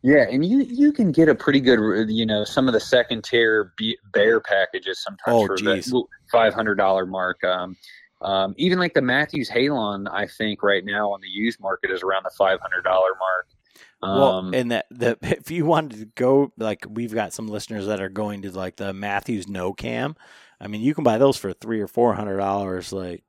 Yeah, 0.04 0.26
and 0.32 0.44
you 0.44 0.62
you 0.62 0.92
can 0.92 1.12
get 1.12 1.30
a 1.30 1.36
pretty 1.36 1.60
good, 1.62 2.10
you 2.10 2.26
know, 2.26 2.44
some 2.44 2.68
of 2.68 2.74
the 2.74 2.80
second 2.80 3.24
tier 3.24 3.74
be- 3.78 3.98
bear 4.14 4.40
packages 4.40 5.04
sometimes 5.04 5.44
Oh, 5.44 5.46
for 5.46 5.56
geez. 5.56 5.86
the 5.86 6.04
five 6.32 6.56
hundred 6.56 6.76
dollar 6.76 7.06
mark. 7.06 7.44
Um, 7.44 7.78
um, 8.22 8.54
even 8.58 8.80
like 8.80 8.94
the 8.94 9.02
Mathews 9.02 9.50
Halon, 9.50 10.08
I 10.12 10.28
think 10.28 10.64
right 10.64 10.84
now 10.86 11.12
on 11.12 11.22
the 11.22 11.28
used 11.28 11.60
market 11.60 11.92
is 11.92 12.04
around 12.04 12.24
the 12.24 12.32
five 12.38 12.60
hundred 12.62 12.84
dollar 12.84 13.10
mark. 13.20 13.48
Um, 14.04 14.20
well, 14.20 14.56
and 14.56 14.72
that 14.72 14.86
the 14.92 15.18
if 15.22 15.52
you 15.52 15.66
wanted 15.66 16.00
to 16.00 16.06
go 16.06 16.52
like 16.58 16.86
we've 16.90 17.14
got 17.14 17.34
some 17.34 17.48
listeners 17.48 17.88
that 17.88 18.02
are 18.02 18.10
going 18.10 18.42
to 18.44 18.52
like 18.52 18.76
the 18.78 18.94
Mathews 18.94 19.48
No 19.48 19.74
Cam. 19.74 20.16
I 20.60 20.68
mean, 20.68 20.82
you 20.82 20.94
can 20.94 21.04
buy 21.04 21.18
those 21.18 21.38
for 21.38 21.54
three 21.54 21.82
or 21.82 21.88
four 21.88 22.14
hundred 22.14 22.38
dollars, 22.38 22.94
like 22.94 23.24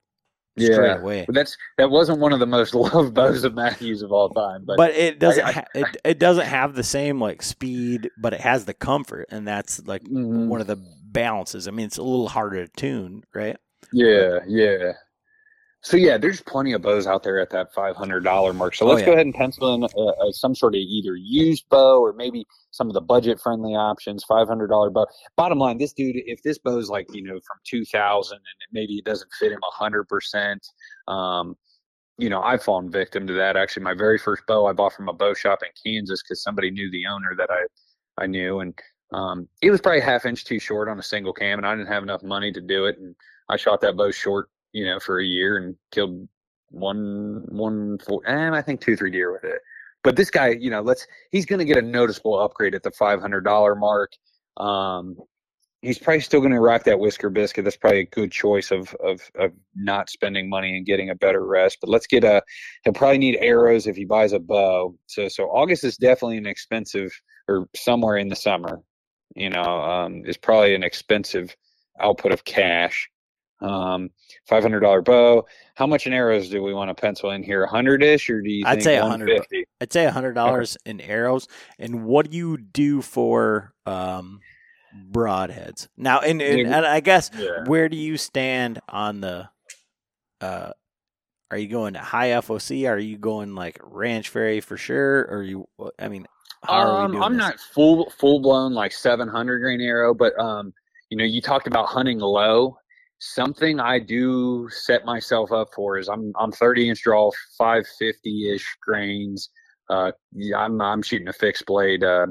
straight 0.59 0.77
Yeah. 0.89 0.99
away. 0.99 1.25
but 1.27 1.35
that's 1.35 1.57
that 1.79 1.91
wasn't 1.91 2.19
one 2.19 2.35
of 2.35 2.41
the 2.41 2.47
most 2.47 2.75
loved 2.75 3.15
bows 3.15 3.45
of 3.45 3.55
Mathews 3.55 4.03
of 4.03 4.13
all 4.13 4.29
time. 4.29 4.65
But, 4.67 4.77
but 4.77 4.91
it 4.93 5.19
doesn't 5.19 5.43
I- 5.45 5.53
ha- 5.53 5.65
it, 5.75 5.87
it 6.05 6.19
doesn't 6.19 6.45
have 6.47 6.75
the 6.75 6.83
same 6.83 7.19
like 7.19 7.43
speed 7.43 8.11
but 8.19 8.35
it 8.35 8.41
has 8.41 8.67
the 8.67 8.75
comfort 8.75 9.29
and 9.31 9.49
that's 9.49 9.81
like 9.87 10.03
Mhm. 10.05 10.49
one 10.49 10.61
of 10.61 10.67
the 10.67 10.77
balances 11.07 11.69
i 11.69 11.71
mean 11.71 11.87
it's 11.87 11.97
a 11.99 12.03
little 12.03 12.29
harder 12.29 12.67
to 12.67 12.73
tune 12.77 13.23
right 13.35 13.57
yeah, 13.93 14.39
yeah. 14.47 14.93
So 15.85 15.97
yeah, 15.97 16.17
there's 16.17 16.41
plenty 16.41 16.73
of 16.75 16.83
bows 16.83 17.09
out 17.09 17.25
there 17.25 17.41
at 17.41 17.51
that 17.51 17.75
five 17.75 17.97
hundred 17.97 18.23
dollar 18.23 18.53
mark. 18.53 18.75
So 18.77 18.87
Oh, 18.87 18.91
let's 18.91 19.01
yeah. 19.01 19.07
go 19.07 19.13
ahead 19.15 19.27
and 19.27 19.35
pencil 19.35 19.75
in 19.75 19.83
uh, 19.83 19.87
uh, 19.87 20.31
some 20.31 20.55
sort 20.55 20.75
of 20.75 20.79
either 20.79 21.17
used 21.17 21.69
bow 21.71 22.01
or 22.01 22.13
maybe 22.13 22.47
some 22.71 22.87
of 22.87 22.95
the 22.95 23.01
budget 23.01 23.41
friendly 23.41 23.75
options. 23.75 24.23
Five 24.23 24.47
hundred 24.47 24.69
dollar 24.69 24.91
bow. 24.91 25.07
Bottom 25.37 25.59
line, 25.59 25.79
this 25.79 25.93
dude, 25.93 26.15
if 26.27 26.41
this 26.45 26.59
bow's 26.59 26.89
like 26.89 27.13
you 27.13 27.23
know 27.25 27.35
from 27.35 27.59
two 27.65 27.85
thousand 27.85 28.37
and 28.37 28.73
maybe 28.73 28.95
it 28.95 29.05
doesn't 29.05 29.31
fit 29.41 29.51
him 29.51 29.59
hundred 29.65 30.05
percent, 30.05 30.65
um, 31.09 31.57
you 32.17 32.31
know, 32.31 32.41
I've 32.43 32.63
fallen 32.63 32.89
victim 32.89 33.27
to 33.27 33.33
that. 33.33 33.57
Actually, 33.57 33.83
my 33.83 33.95
very 33.95 34.19
first 34.19 34.45
bow 34.47 34.67
I 34.67 34.73
bought 34.73 34.93
from 34.93 35.09
a 35.09 35.13
bow 35.13 35.35
shop 35.35 35.61
in 35.65 35.71
Kansas 35.85 36.23
because 36.23 36.45
somebody 36.45 36.71
knew 36.71 36.93
the 36.93 37.07
owner 37.07 37.35
that 37.37 37.51
I 37.51 38.23
I 38.23 38.27
knew, 38.29 38.61
and 38.61 38.73
um, 39.13 39.49
it 39.63 39.73
was 39.73 39.81
probably 39.81 40.01
half 40.01 40.27
inch 40.27 40.45
too 40.45 40.61
short 40.61 40.89
on 40.89 41.01
a 41.01 41.03
single 41.03 41.33
cam, 41.33 41.59
and 41.59 41.67
I 41.67 41.75
didn't 41.75 41.89
have 41.89 42.05
enough 42.05 42.23
money 42.23 42.53
to 42.53 42.61
do 42.61 42.85
it, 42.85 42.99
and 42.99 43.17
I 43.53 43.57
shot 43.57 43.83
that 43.83 43.97
bow 43.97 44.11
short, 44.11 44.49
you 44.73 44.87
know, 44.87 44.99
for 44.99 45.21
a 45.21 45.25
year 45.25 45.59
and 45.59 45.77
killed 45.91 46.27
one 46.71 47.45
one 47.49 47.99
four, 47.99 48.23
and 48.27 48.55
I 48.55 48.63
think 48.63 48.81
two 48.81 48.97
three 48.97 49.11
deer 49.11 49.31
with 49.31 49.45
it. 49.45 49.61
But 50.03 50.17
this 50.17 50.31
guy, 50.31 50.49
you 50.49 50.71
know, 50.71 50.81
let's 50.81 51.07
he's 51.31 51.45
going 51.47 51.59
to 51.59 51.65
get 51.67 51.77
a 51.77 51.83
noticeable 51.83 52.41
upgrade 52.41 52.75
at 52.75 52.83
the 52.83 52.91
five 52.91 53.21
hundred 53.21 53.43
dollar 53.43 53.75
mark. 53.75 54.13
Um, 54.57 55.17
he's 55.83 55.99
probably 55.99 56.21
still 56.21 56.41
going 56.41 56.53
to 56.53 56.61
rock 56.61 56.85
that 56.85 56.99
whisker 56.99 57.29
biscuit. 57.29 57.65
That's 57.65 57.77
probably 57.77 58.01
a 58.01 58.07
good 58.07 58.33
choice 58.33 58.71
of 58.71 58.95
of 58.95 59.21
of 59.39 59.53
not 59.75 60.09
spending 60.09 60.49
money 60.49 60.77
and 60.77 60.87
getting 60.87 61.11
a 61.11 61.15
better 61.15 61.45
rest. 61.45 61.79
But 61.81 61.91
let's 61.91 62.07
get 62.07 62.25
a. 62.25 62.43
He'll 62.85 62.95
probably 62.95 63.19
need 63.19 63.37
arrows 63.41 63.87
if 63.87 63.97
he 63.97 64.07
buys 64.07 64.33
a 64.33 64.39
bow. 64.39 64.97
So 65.07 65.29
so 65.29 65.45
August 65.45 65.85
is 65.85 65.99
definitely 65.99 66.39
an 66.39 66.47
expensive, 66.47 67.13
or 67.49 67.69
somewhere 67.77 68.17
in 68.17 68.29
the 68.29 68.37
summer, 68.37 68.81
you 69.37 69.51
know, 69.51 69.63
um, 69.63 70.23
is 70.25 70.39
probably 70.39 70.75
an 70.75 70.83
expensive 70.83 71.55
output 72.01 72.33
of 72.33 72.45
cash. 72.45 73.09
Um, 73.63 74.11
five 74.47 74.63
hundred 74.63 74.81
dollar 74.81 75.03
bow. 75.03 75.47
How 75.75 75.87
much 75.87 76.07
in 76.07 76.13
arrows 76.13 76.49
do 76.51 76.63
we 76.63 76.75
want 76.75 76.91
to 76.91 77.01
pencil 77.01 77.31
in 77.31 77.43
here? 77.43 77.65
A 77.65 77.69
hundred 77.69 78.03
ish, 78.03 78.29
or 78.29 78.43
do 78.43 78.51
you 78.51 78.65
I'd 78.67 78.83
say 78.83 78.97
hundred? 78.97 79.47
I'd 79.81 79.93
say 79.93 80.05
a 80.05 80.11
hundred 80.11 80.33
dollars 80.35 80.77
in 80.85 81.01
arrows. 81.01 81.49
And 81.79 82.05
what 82.05 82.31
do 82.31 82.37
you 82.37 82.57
do 82.59 83.03
for 83.03 83.73
um, 83.87 84.41
broadheads 85.11 85.89
now? 85.97 86.21
And, 86.21 86.43
and, 86.43 86.67
and 86.67 86.87
I 86.87 87.01
guess 87.01 87.31
Yeah. 87.39 87.65
where 87.67 87.89
do 87.89 87.97
you 87.97 88.17
stand 88.17 88.81
on 88.89 89.21
the? 89.21 89.49
Uh, 90.41 90.73
are 91.51 91.59
you 91.59 91.69
going 91.69 91.95
to 91.95 92.01
high 92.01 92.31
FOC? 92.31 92.89
Are 92.91 92.99
you 92.99 93.19
going 93.19 93.55
like 93.55 93.79
Ranch 93.83 94.31
Fairy 94.31 94.61
for 94.61 94.77
sure? 94.77 95.27
Or 95.31 95.43
you? 95.43 95.69
I 95.99 96.09
mean, 96.09 96.27
how 96.65 96.75
are 96.75 97.09
we 97.09 97.17
Um, 97.17 97.23
I'm 97.23 97.33
this? 97.35 97.39
not 97.41 97.61
full 97.61 98.11
full 98.19 98.41
blown 98.41 98.73
like 98.73 98.93
700 98.93 99.59
grain 99.61 99.81
arrow, 99.81 100.15
but 100.15 100.37
um, 100.39 100.73
you 101.11 101.17
know, 101.19 101.25
you 101.25 101.41
talked 101.43 101.67
about 101.67 101.87
hunting 101.87 102.19
low. 102.19 102.79
Something 103.25 103.79
I 103.79 104.01
do 104.01 104.69
set 104.69 105.05
myself 105.05 105.53
up 105.53 105.69
for 105.73 105.97
is 105.97 106.09
I'm 106.09 106.33
I'm 106.37 106.51
30 106.51 106.89
inch 106.89 107.03
draw, 107.05 107.31
550 107.57 108.53
ish 108.53 108.67
grains. 108.83 109.49
Uh, 109.89 110.11
yeah, 110.33 110.57
I'm 110.57 110.81
I'm 110.83 111.03
shooting 111.03 111.29
a 111.29 111.33
fixed 111.33 111.65
blade. 111.67 112.03
Uh, 112.03 112.27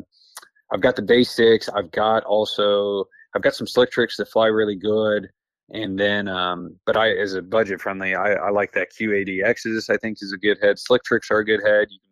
I've 0.73 0.81
got 0.81 0.97
the 0.97 1.01
day 1.01 1.23
six. 1.23 1.69
I've 1.69 1.91
got 1.91 2.25
also 2.25 3.05
I've 3.33 3.41
got 3.41 3.55
some 3.55 3.67
slick 3.67 3.89
tricks 3.89 4.17
that 4.17 4.27
fly 4.27 4.47
really 4.47 4.75
good. 4.75 5.29
And 5.69 5.97
then, 5.97 6.27
um, 6.27 6.77
but 6.85 6.97
I, 6.97 7.11
as 7.11 7.35
a 7.35 7.41
budget 7.41 7.79
friendly, 7.79 8.13
I, 8.13 8.33
I 8.33 8.49
like 8.49 8.73
that 8.73 8.89
QAD 8.91 9.45
Exodus. 9.45 9.89
I 9.89 9.95
think 9.95 10.17
is 10.19 10.33
a 10.33 10.37
good 10.37 10.57
head. 10.61 10.77
Slick 10.77 11.05
tricks 11.05 11.31
are 11.31 11.39
a 11.39 11.45
good 11.45 11.61
head. 11.65 11.87
You 11.89 11.99
can 12.01 12.10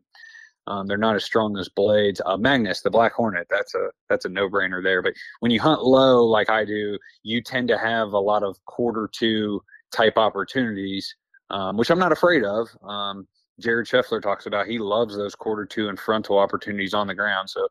um, 0.70 0.86
they're 0.86 0.98
not 0.98 1.16
as 1.16 1.24
strong 1.24 1.58
as 1.58 1.68
blades. 1.68 2.22
Uh, 2.26 2.38
Magnus, 2.38 2.82
the 2.82 2.92
Black 2.92 3.14
Hornet, 3.14 3.48
that's 3.50 3.74
a 3.74 3.90
that's 4.08 4.26
a 4.26 4.30
no 4.30 4.48
brainer 4.48 4.84
there. 4.84 5.02
But 5.02 5.14
when 5.40 5.52
you 5.52 5.60
hunt 5.60 5.84
low 5.84 6.24
like 6.24 6.50
I 6.50 6.64
do, 6.64 6.98
you 7.24 7.42
tend 7.42 7.68
to 7.70 7.78
have 7.78 8.14
a 8.14 8.20
lot 8.20 8.44
of 8.44 8.64
quarter 8.66 9.10
two 9.12 9.62
type 9.92 10.18
opportunities, 10.18 11.16
um, 11.50 11.76
which 11.76 11.90
I'm 11.90 11.98
not 11.98 12.12
afraid 12.12 12.44
of. 12.44 12.68
Um, 12.84 13.28
Jared 13.60 13.88
Scheffler 13.88 14.22
talks 14.22 14.46
about 14.46 14.68
he 14.68 14.78
loves 14.78 15.18
those 15.18 15.34
quarter 15.34 15.66
two 15.66 15.90
and 15.90 16.00
frontal 16.00 16.38
opportunities 16.38 16.94
on 16.94 17.08
the 17.08 17.16
ground. 17.16 17.50
So 17.50 17.68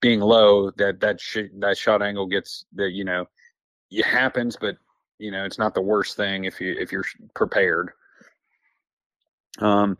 being 0.00 0.20
low, 0.20 0.72
that 0.72 0.98
that 1.00 1.20
sh- 1.20 1.54
that 1.60 1.78
shot 1.78 2.02
angle 2.02 2.26
gets 2.26 2.64
that 2.74 2.90
you 2.90 3.04
know 3.04 3.26
it 3.92 4.04
happens, 4.04 4.56
but 4.60 4.76
you 5.18 5.30
know 5.30 5.44
it's 5.44 5.58
not 5.58 5.72
the 5.72 5.80
worst 5.80 6.16
thing 6.16 6.46
if 6.46 6.60
you 6.60 6.74
if 6.80 6.90
you're 6.90 7.04
prepared. 7.34 7.92
Um, 9.60 9.96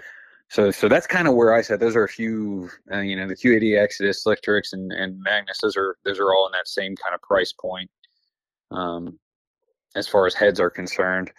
so 0.51 0.73
so 0.73 0.89
that's 0.89 1.07
kind 1.07 1.29
of 1.29 1.35
where 1.35 1.55
I 1.55 1.63
said 1.63 1.79
those 1.79 1.95
are 1.95 2.03
a 2.03 2.09
few, 2.09 2.69
uh, 2.93 2.99
you 2.99 3.15
know, 3.15 3.29
the 3.29 3.37
QAD 3.37 3.81
Exodus, 3.81 4.25
Slick 4.25 4.43
Tricks, 4.43 4.73
and 4.73 4.93
and 4.93 5.21
Magnus. 5.23 5.59
Those 5.63 5.77
are 5.77 5.97
those 6.05 6.19
are 6.19 6.35
all 6.35 6.47
in 6.47 6.53
that 6.53 6.67
same 6.67 6.97
kind 6.97 7.15
of 7.15 7.23
price 7.23 7.53
point. 7.53 7.89
Um, 8.73 9.19
as 9.95 10.09
far 10.09 10.27
as 10.27 10.35
heads 10.35 10.59
are 10.59 10.71
concerned, 10.71 11.31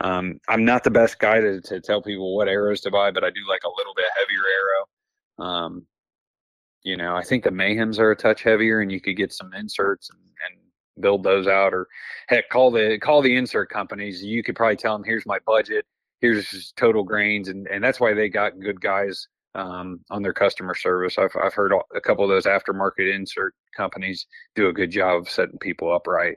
um, 0.00 0.40
I'm 0.48 0.64
not 0.64 0.84
the 0.84 0.90
best 0.90 1.18
guy 1.18 1.40
to 1.40 1.60
to 1.62 1.80
tell 1.80 2.00
people 2.00 2.36
what 2.36 2.46
arrows 2.46 2.80
to 2.82 2.92
buy, 2.92 3.10
but 3.10 3.24
I 3.24 3.30
do 3.30 3.40
like 3.48 3.62
a 3.64 3.76
little 3.76 3.94
bit 3.94 4.06
heavier 4.16 4.44
arrow. 4.56 5.48
Um, 5.50 5.86
you 6.84 6.96
know, 6.96 7.16
I 7.16 7.24
think 7.24 7.42
the 7.42 7.50
Mayhems 7.50 7.98
are 7.98 8.12
a 8.12 8.16
touch 8.16 8.44
heavier, 8.44 8.80
and 8.80 8.92
you 8.92 9.00
could 9.00 9.16
get 9.16 9.32
some 9.32 9.52
inserts 9.52 10.10
and, 10.10 10.20
and 10.20 11.02
build 11.02 11.24
those 11.24 11.48
out, 11.48 11.74
or 11.74 11.88
heck, 12.28 12.48
call 12.50 12.70
the 12.70 12.98
call 13.02 13.20
the 13.20 13.36
insert 13.36 13.68
companies. 13.68 14.22
You 14.22 14.44
could 14.44 14.54
probably 14.54 14.76
tell 14.76 14.96
them, 14.96 15.04
"Here's 15.04 15.26
my 15.26 15.40
budget." 15.44 15.84
Here's 16.20 16.72
total 16.76 17.02
grains 17.02 17.48
and, 17.48 17.66
and 17.68 17.82
that's 17.82 18.00
why 18.00 18.14
they 18.14 18.28
got 18.28 18.58
good 18.60 18.80
guys 18.80 19.26
um, 19.54 20.00
on 20.10 20.22
their 20.22 20.32
customer 20.32 20.74
service. 20.74 21.18
I've, 21.18 21.34
I've 21.42 21.54
heard 21.54 21.72
a 21.94 22.00
couple 22.00 22.24
of 22.24 22.30
those 22.30 22.46
aftermarket 22.46 23.12
insert 23.12 23.54
companies 23.76 24.26
do 24.54 24.68
a 24.68 24.72
good 24.72 24.90
job 24.90 25.22
of 25.22 25.30
setting 25.30 25.58
people 25.58 25.92
up 25.92 26.06
right. 26.06 26.36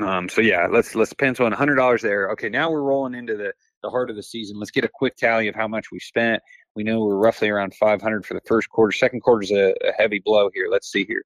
Um, 0.00 0.28
so 0.28 0.40
yeah 0.40 0.66
let's 0.70 0.94
let's 0.94 1.12
pencil 1.12 1.46
in 1.46 1.52
$100 1.52 2.00
there. 2.00 2.30
Okay 2.32 2.48
now 2.48 2.70
we're 2.70 2.82
rolling 2.82 3.14
into 3.14 3.36
the 3.36 3.52
the 3.82 3.90
heart 3.90 4.10
of 4.10 4.16
the 4.16 4.22
season. 4.22 4.58
Let's 4.58 4.70
get 4.70 4.84
a 4.84 4.90
quick 4.92 5.14
tally 5.16 5.46
of 5.46 5.54
how 5.54 5.68
much 5.68 5.92
we 5.92 6.00
spent. 6.00 6.42
We 6.74 6.82
know 6.82 7.00
we're 7.00 7.16
roughly 7.16 7.50
around 7.50 7.74
500 7.74 8.26
for 8.26 8.34
the 8.34 8.40
first 8.46 8.68
quarter. 8.70 8.92
Second 8.92 9.20
quarter 9.20 9.42
is 9.42 9.50
a, 9.52 9.74
a 9.86 9.92
heavy 9.96 10.20
blow 10.24 10.50
here. 10.52 10.68
Let's 10.70 10.90
see 10.90 11.04
here. 11.04 11.24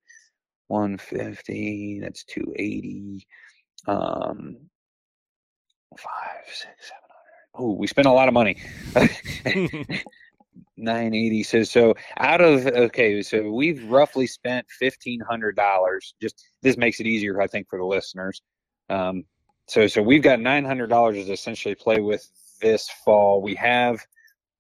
150 0.66 2.00
that's 2.02 2.24
280 2.24 3.26
um 3.86 4.56
five, 5.96 6.44
six, 6.46 6.74
seven 6.80 7.02
hundred. 7.08 7.72
Oh, 7.72 7.76
we 7.76 7.86
spent 7.86 8.06
a 8.06 8.12
lot 8.12 8.28
of 8.28 8.34
money. 8.34 8.56
Nine 10.76 11.14
eighty 11.14 11.42
says 11.42 11.70
so. 11.70 11.94
Out 12.18 12.40
of 12.40 12.66
okay, 12.66 13.22
so 13.22 13.50
we've 13.50 13.84
roughly 13.84 14.26
spent 14.26 14.66
fifteen 14.70 15.20
hundred 15.20 15.56
dollars. 15.56 16.14
Just 16.20 16.44
this 16.62 16.76
makes 16.76 17.00
it 17.00 17.06
easier, 17.06 17.40
I 17.40 17.46
think, 17.46 17.68
for 17.68 17.78
the 17.78 17.84
listeners. 17.84 18.42
Um, 18.88 19.24
so 19.66 19.86
so 19.86 20.02
we've 20.02 20.22
got 20.22 20.40
nine 20.40 20.64
hundred 20.64 20.88
dollars 20.88 21.26
to 21.26 21.32
essentially 21.32 21.74
play 21.74 22.00
with 22.00 22.28
this 22.60 22.88
fall. 23.04 23.42
We 23.42 23.54
have 23.56 24.06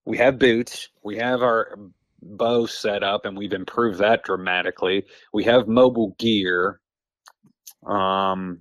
we 0.04 0.18
have 0.18 0.38
boots. 0.38 0.88
We 1.02 1.18
have 1.18 1.42
our 1.42 1.78
bow 2.22 2.66
set 2.66 3.02
up, 3.02 3.24
and 3.24 3.36
we've 3.36 3.52
improved 3.52 3.98
that 4.00 4.24
dramatically. 4.24 5.04
We 5.32 5.44
have 5.44 5.68
mobile 5.68 6.16
gear. 6.18 6.80
Um, 7.86 8.60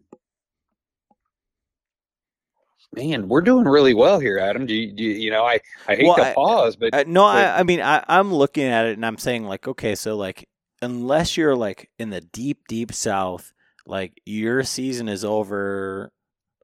man, 2.94 3.28
we're 3.28 3.42
doing 3.42 3.66
really 3.66 3.94
well 3.94 4.20
here, 4.20 4.40
Adam. 4.40 4.66
Do 4.66 4.74
you, 4.74 4.92
do 4.92 5.04
you, 5.04 5.12
you 5.12 5.32
know, 5.32 5.46
I, 5.46 5.60
I 5.88 5.96
hate 5.96 6.06
Well, 6.06 6.16
to 6.16 6.30
I- 6.30 6.34
pause, 6.34 6.76
but 6.76 6.94
Uh, 6.94 7.04
no, 7.08 7.22
but- 7.24 7.36
I, 7.38 7.60
I 7.60 7.64
mean, 7.64 7.82
I, 7.82 8.04
I'm 8.08 8.34
looking 8.34 8.66
at 8.66 8.86
it 8.86 8.94
and 8.94 9.06
I'm 9.06 9.18
saying 9.18 9.44
like, 9.46 9.68
okay, 9.68 9.96
so 9.96 10.16
like, 10.16 10.48
unless 10.82 11.38
you're 11.38 11.56
like 11.56 11.90
in 12.00 12.10
the 12.10 12.22
deep, 12.22 12.68
deep 12.68 12.94
south, 12.94 13.52
like 13.86 14.22
your 14.26 14.64
season 14.64 15.08
is 15.10 15.24
over, 15.26 16.12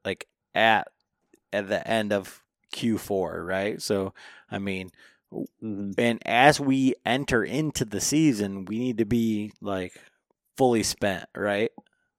like 0.04 0.26
at 0.54 0.88
at 1.52 1.68
the 1.68 1.86
end 1.88 2.12
of 2.12 2.42
Q4, 2.74 3.46
right? 3.46 3.80
So, 3.80 4.12
I 4.50 4.58
mean, 4.58 4.90
Mhm. 5.32 5.94
and 5.98 6.22
as 6.26 6.60
we 6.60 6.94
enter 7.06 7.42
into 7.44 7.84
the 7.84 8.00
season, 8.00 8.64
we 8.66 8.78
need 8.78 8.98
to 8.98 9.04
be 9.04 9.52
like 9.60 9.94
fully 10.56 10.82
spent, 10.84 11.24
right? 11.34 11.70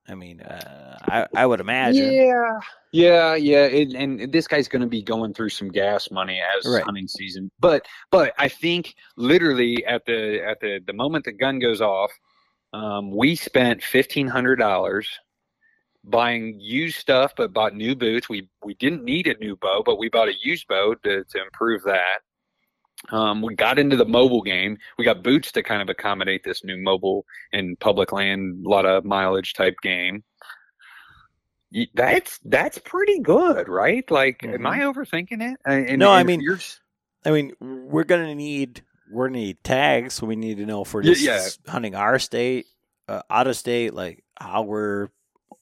I 0.08 0.16
mean, 0.16 0.42
uh, 0.42 0.98
I 1.02 1.28
I 1.36 1.46
would 1.46 1.60
imagine. 1.60 2.12
yeah, 2.12 2.60
yeah, 2.92 3.36
yeah. 3.36 3.66
It, 3.66 3.94
and 3.96 4.32
this 4.32 4.48
guy's 4.48 4.68
going 4.68 4.82
to 4.82 4.88
be 4.88 5.02
going 5.02 5.34
through 5.34 5.50
some 5.50 5.70
gas 5.70 6.12
money 6.12 6.42
as 6.58 6.66
Right. 6.68 6.84
hunting 6.84 7.08
season. 7.08 7.52
But, 7.60 7.86
but 8.12 8.34
I 8.38 8.48
think 8.48 8.94
literally 9.18 9.84
at 9.86 10.06
the 10.06 10.44
at 10.44 10.60
the 10.60 10.80
the 10.86 10.94
moment 10.94 11.26
the 11.26 11.32
gun 11.32 11.60
goes 11.60 11.82
off, 11.82 12.12
um, 12.74 13.16
we 13.16 13.36
spent 13.36 13.82
fifteen 13.82 14.28
hundred 14.28 14.58
dollars 14.58 15.08
buying 16.04 16.60
used 16.60 16.98
stuff, 16.98 17.34
but 17.36 17.52
bought 17.54 17.74
new 17.76 17.96
boots. 17.96 18.30
We 18.30 18.48
we 18.64 18.76
didn't 18.76 19.04
need 19.04 19.28
a 19.28 19.38
new 19.40 19.56
bow, 19.56 19.82
but 19.86 19.98
we 19.98 20.10
bought 20.10 20.30
a 20.30 20.36
used 20.44 20.68
bow 20.68 20.94
to 21.04 21.24
to 21.24 21.42
improve 21.42 21.84
that. 21.86 22.20
Um, 23.12 23.42
we 23.42 23.56
got 23.56 23.78
into 23.80 23.96
the 23.96 24.06
mobile 24.06 24.42
game. 24.42 24.78
We 24.98 25.06
got 25.06 25.24
boots 25.24 25.52
to 25.54 25.64
kind 25.64 25.82
of 25.82 25.90
accommodate 25.90 26.44
this 26.44 26.64
new 26.64 26.78
mobile 26.78 27.26
and 27.54 27.80
public 27.80 28.12
land, 28.12 28.66
a 28.66 28.70
lot 28.70 28.86
of 28.86 29.06
mileage 29.06 29.54
type 29.54 29.76
game. 29.82 30.24
That's 31.94 32.40
that's 32.46 32.78
pretty 32.78 33.20
good, 33.20 33.68
right? 33.68 34.10
Like, 34.10 34.44
am 34.44 34.66
I 34.66 34.80
overthinking 34.80 35.42
it? 35.42 35.60
And- 35.66 35.90
and- 35.90 36.00
No, 36.00 36.12
I 36.12 36.24
mean, 36.24 36.40
you're 36.42 36.60
I 37.26 37.32
mean, 37.32 37.54
we're 37.60 38.04
gonna 38.04 38.36
need 38.36 38.84
we're 39.12 39.28
gonna 39.28 39.40
need 39.40 39.64
tags, 39.64 40.14
so 40.16 40.26
we 40.26 40.36
need 40.36 40.58
to 40.58 40.66
know 40.66 40.84
if 40.84 40.94
we're 40.94 41.04
just 41.04 41.22
yeah. 41.22 41.46
hunting 41.72 41.96
our 41.96 42.18
state, 42.20 42.68
uh, 43.08 43.22
out 43.30 43.48
of 43.48 43.58
state, 43.58 43.94
like 43.94 44.24
how 44.40 44.62
we're, 44.62 45.10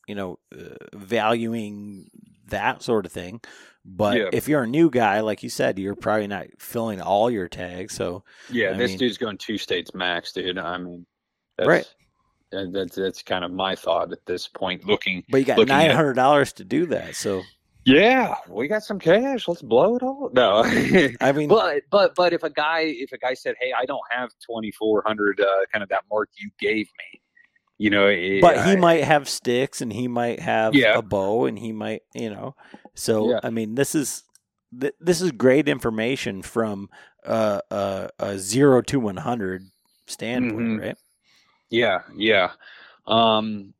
you 0.07 0.15
know, 0.15 0.39
uh, 0.53 0.75
valuing 0.93 2.09
that 2.47 2.83
sort 2.83 3.05
of 3.05 3.11
thing. 3.11 3.41
But 3.85 4.17
Yeah. 4.17 4.29
if 4.31 4.47
you're 4.47 4.63
a 4.63 4.67
new 4.67 4.89
guy, 4.89 5.19
like 5.19 5.43
you 5.43 5.49
said, 5.49 5.77
you're 5.77 5.95
probably 5.95 6.27
not 6.27 6.47
filling 6.59 7.01
all 7.01 7.29
your 7.29 7.47
tags. 7.49 7.93
So 7.95 8.23
yeah, 8.49 8.69
I 8.71 8.73
this 8.77 8.91
mean- 8.91 8.99
dude's 8.99 9.17
going 9.17 9.37
two 9.37 9.57
states 9.57 9.93
max, 9.93 10.31
dude. 10.31 10.57
I 10.57 10.77
mean, 10.77 11.05
that's, 11.57 11.67
Right. 11.67 11.93
that- 12.51 12.71
That's 12.71 12.95
that's 12.95 13.23
kind 13.23 13.43
of 13.43 13.51
my 13.51 13.75
thought 13.75 14.11
at 14.13 14.25
this 14.25 14.47
point. 14.47 14.85
Looking, 14.85 15.23
But 15.29 15.39
you 15.39 15.45
got 15.45 15.67
nine 15.67 15.89
hundred 15.91 16.13
dollars 16.13 16.53
to 16.53 16.63
do 16.63 16.85
that. 16.87 17.15
So 17.15 17.41
yeah, 17.85 18.35
we 18.47 18.67
got 18.69 18.83
some 18.83 18.99
cash. 18.99 19.47
Let's 19.47 19.61
blow 19.61 19.97
it 19.97 20.03
all. 20.03 20.29
No, 20.33 20.61
I 21.19 21.31
mean, 21.33 21.49
but 21.49 21.81
but 21.89 22.15
but 22.15 22.31
if 22.31 22.43
a 22.43 22.49
guy 22.49 22.81
if 22.85 23.11
a 23.11 23.17
guy 23.17 23.33
said, 23.33 23.55
"Hey, 23.59 23.73
I 23.77 23.85
don't 23.85 23.99
have 24.11 24.29
twenty 24.45 24.71
four 24.71 25.03
hundred, 25.05 25.41
uh, 25.41 25.45
kind 25.73 25.83
of 25.83 25.89
that 25.89 26.03
mark 26.11 26.29
you 26.37 26.49
gave 26.59 26.85
me," 26.85 27.21
you 27.79 27.89
know, 27.89 28.07
it, 28.07 28.39
but 28.39 28.63
he 28.65 28.71
I- 28.73 28.75
might 28.77 29.03
have 29.03 29.27
sticks, 29.27 29.81
and 29.81 29.91
he 29.91 30.07
might 30.07 30.39
have 30.39 30.73
Yeah. 30.75 30.97
a 30.97 31.01
bow, 31.01 31.45
and 31.45 31.57
he 31.59 31.71
might, 31.73 32.03
you 32.13 32.29
know. 32.29 32.55
So 32.95 33.29
Yeah. 33.31 33.39
I 33.43 33.49
mean, 33.49 33.75
this 33.75 33.95
is 33.95 34.23
th- 34.79 34.93
this 34.99 35.21
is 35.21 35.31
great 35.31 35.67
information 35.67 36.41
from 36.41 36.89
uh, 37.25 37.61
a 37.71 38.09
a 38.19 38.37
zero 38.37 38.81
to 38.81 38.99
one 38.99 39.17
hundred 39.17 39.63
standpoint, 40.07 40.67
Mhm. 40.67 40.81
right? 40.81 40.97
Yeah, 41.69 41.99
yeah. 42.15 42.51
Um, 43.07 43.73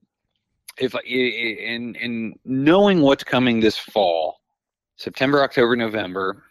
if 0.77 0.95
in 1.06 1.95
in 1.95 2.40
knowing 2.45 3.02
what's 3.02 3.23
coming 3.23 3.60
this 3.60 3.77
fall, 3.77 4.40
September, 4.95 5.44
October, 5.44 5.76
November, 5.76 6.44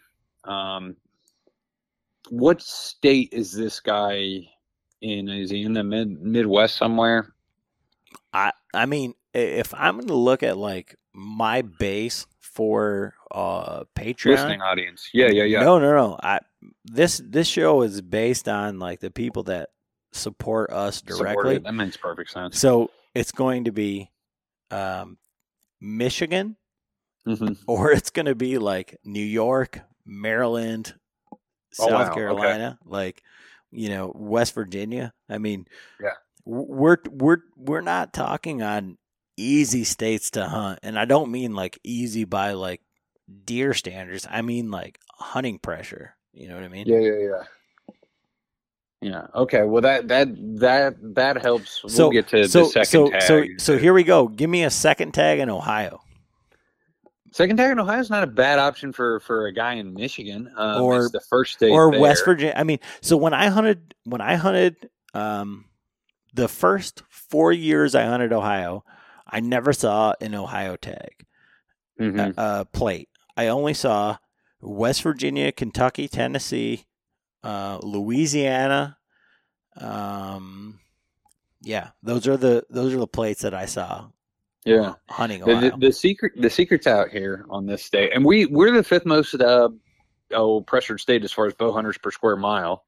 um, 0.45 0.95
what 2.29 2.61
state 2.61 3.29
is 3.33 3.51
this 3.51 3.79
guy 3.79 4.47
in? 5.01 5.27
Is 5.29 5.49
he 5.51 5.63
in 5.63 5.73
the 5.73 5.83
mid 5.83 6.21
Midwest 6.21 6.77
somewhere? 6.77 7.33
I 8.33 8.51
I 8.73 8.85
mean, 8.85 9.13
if 9.33 9.73
I'm 9.73 9.95
going 9.95 10.07
to 10.07 10.13
look 10.13 10.43
at 10.43 10.57
like 10.57 10.95
my 11.13 11.61
base 11.63 12.25
for 12.53 13.15
uh 13.31 13.83
Patreon, 13.95 14.31
Listening 14.31 14.61
audience. 14.61 15.09
Yeah, 15.13 15.27
yeah, 15.29 15.43
yeah. 15.43 15.63
No, 15.63 15.79
no, 15.79 15.93
no. 15.95 16.17
I 16.21 16.39
this 16.85 17.21
this 17.25 17.47
show 17.47 17.81
is 17.81 18.01
based 18.01 18.47
on 18.47 18.79
like 18.79 18.99
the 18.99 19.11
people 19.11 19.43
that 19.43 19.69
support 20.11 20.71
us 20.71 21.01
directly. 21.01 21.57
That 21.57 21.73
makes 21.73 21.97
perfect 21.97 22.29
sense. 22.31 22.59
So 22.59 22.91
it's 23.15 23.31
going 23.31 23.65
to 23.65 23.71
be 23.71 24.11
um, 24.71 25.17
Michigan, 25.81 26.55
hmm 27.25 27.53
or 27.67 27.91
it's 27.91 28.11
going 28.11 28.27
to 28.27 28.35
be 28.35 28.57
like 28.57 28.97
New 29.03 29.25
York, 29.25 29.81
Maryland, 30.05 30.93
Oh, 31.79 31.87
South 31.87 31.91
wow, 31.91 32.05
okay. 32.05 32.13
Carolina, 32.13 32.77
like 32.85 33.23
you 33.71 33.89
know 33.89 34.11
West 34.15 34.53
Virginia. 34.53 35.11
I 35.27 35.39
mean, 35.39 35.65
Yeah. 35.99 36.11
we're 36.45 36.97
we're 37.09 37.37
we're 37.57 37.81
not 37.81 38.13
talking 38.13 38.61
on 38.61 38.99
easy 39.37 39.83
states 39.83 40.31
to 40.31 40.45
hunt, 40.45 40.79
and 40.83 40.97
I 40.97 41.05
don't 41.05 41.31
mean 41.31 41.53
like 41.55 41.79
easy 41.83 42.23
by 42.25 42.53
like 42.53 42.81
deer 43.45 43.73
standards. 43.73 44.27
I 44.29 44.41
mean 44.41 44.71
like 44.71 44.99
hunting 45.11 45.59
pressure. 45.59 46.15
You 46.33 46.47
know 46.49 46.55
what 46.55 46.63
I 46.63 46.67
mean? 46.69 46.87
Yeah, 46.87 46.99
yeah, 46.99 47.17
yeah. 47.19 47.43
Yeah. 49.01 49.27
Okay. 49.35 49.63
Well, 49.63 49.81
that 49.81 50.07
that 50.07 50.29
that 50.59 50.95
that 51.15 51.41
helps. 51.41 51.83
We'll 51.83 51.89
So 51.89 52.09
get 52.09 52.27
to 52.29 52.47
so 52.47 52.59
the 52.65 52.65
second 52.69 52.85
so 52.87 53.09
tag. 53.09 53.21
so 53.23 53.43
so 53.57 53.77
here 53.77 53.93
we 53.93 54.03
go. 54.03 54.27
Give 54.29 54.49
me 54.49 54.63
a 54.63 54.69
second 54.69 55.13
tag 55.13 55.39
in 55.39 55.49
Ohio. 55.49 55.99
second 57.31 57.57
tag 57.57 57.71
in 57.71 57.79
Ohio 57.79 57.99
is 57.99 58.09
not 58.09 58.23
a 58.23 58.27
bad 58.27 58.59
option 58.59 58.93
for 58.93 59.19
for 59.19 59.47
a 59.47 59.53
guy 59.53 59.73
in 59.73 59.93
Michigan. 59.93 60.49
Um, 60.55 60.81
Or- 60.81 61.09
the 61.09 61.19
first 61.19 61.53
state 61.53 61.71
or 61.71 61.91
there. 61.91 61.99
West 61.99 62.23
Virginia. 62.23 62.53
I 62.55 62.63
mean, 62.63 62.79
so 63.01 63.17
when 63.17 63.33
I 63.33 63.47
hunted, 63.47 63.93
when 64.05 64.21
I 64.21 64.35
hunted, 64.35 64.89
um, 65.13 65.65
the 66.33 66.47
first 66.47 67.03
four 67.09 67.51
years 67.51 67.95
I 67.95 68.05
hunted 68.05 68.31
Ohio, 68.31 68.85
I 69.33 69.39
never 69.39 69.73
saw 69.73 70.13
an 70.21 70.35
Ohio 70.35 70.75
tag 70.75 71.25
Mhm. 71.99 72.37
uh, 72.37 72.39
uh, 72.41 72.63
plate. 72.65 73.09
I 73.35 73.47
only 73.47 73.73
saw 73.73 74.17
West 74.61 75.01
Virginia, 75.01 75.51
Kentucky, 75.51 76.07
Tennessee, 76.07 76.85
uh, 77.43 77.79
Louisiana. 77.81 78.97
Um, 79.75 80.79
yeah, 81.61 81.89
those 82.03 82.27
are 82.27 82.37
the 82.37 82.63
those 82.69 82.93
are 82.93 82.99
the 82.99 83.07
plates 83.07 83.41
that 83.41 83.55
I 83.55 83.65
saw 83.65 84.09
Yeah. 84.65 84.93
hunting 85.09 85.43
The, 85.43 85.71
the, 85.71 85.77
the 85.87 85.91
secret 85.91 86.33
the 86.35 86.49
secret's 86.49 86.85
out 86.85 87.09
here 87.09 87.45
on 87.49 87.65
this 87.65 87.83
state, 87.83 88.11
and 88.13 88.23
we 88.23 88.45
we're 88.45 88.71
the 88.71 88.83
fifth 88.83 89.05
most 89.07 89.33
uh, 89.33 89.69
oh 90.31 90.61
pressured 90.61 90.99
state 90.99 91.23
as 91.23 91.31
far 91.31 91.47
as 91.47 91.55
bow 91.55 91.71
hunters 91.71 91.97
per 91.97 92.11
square 92.11 92.35
mile. 92.35 92.85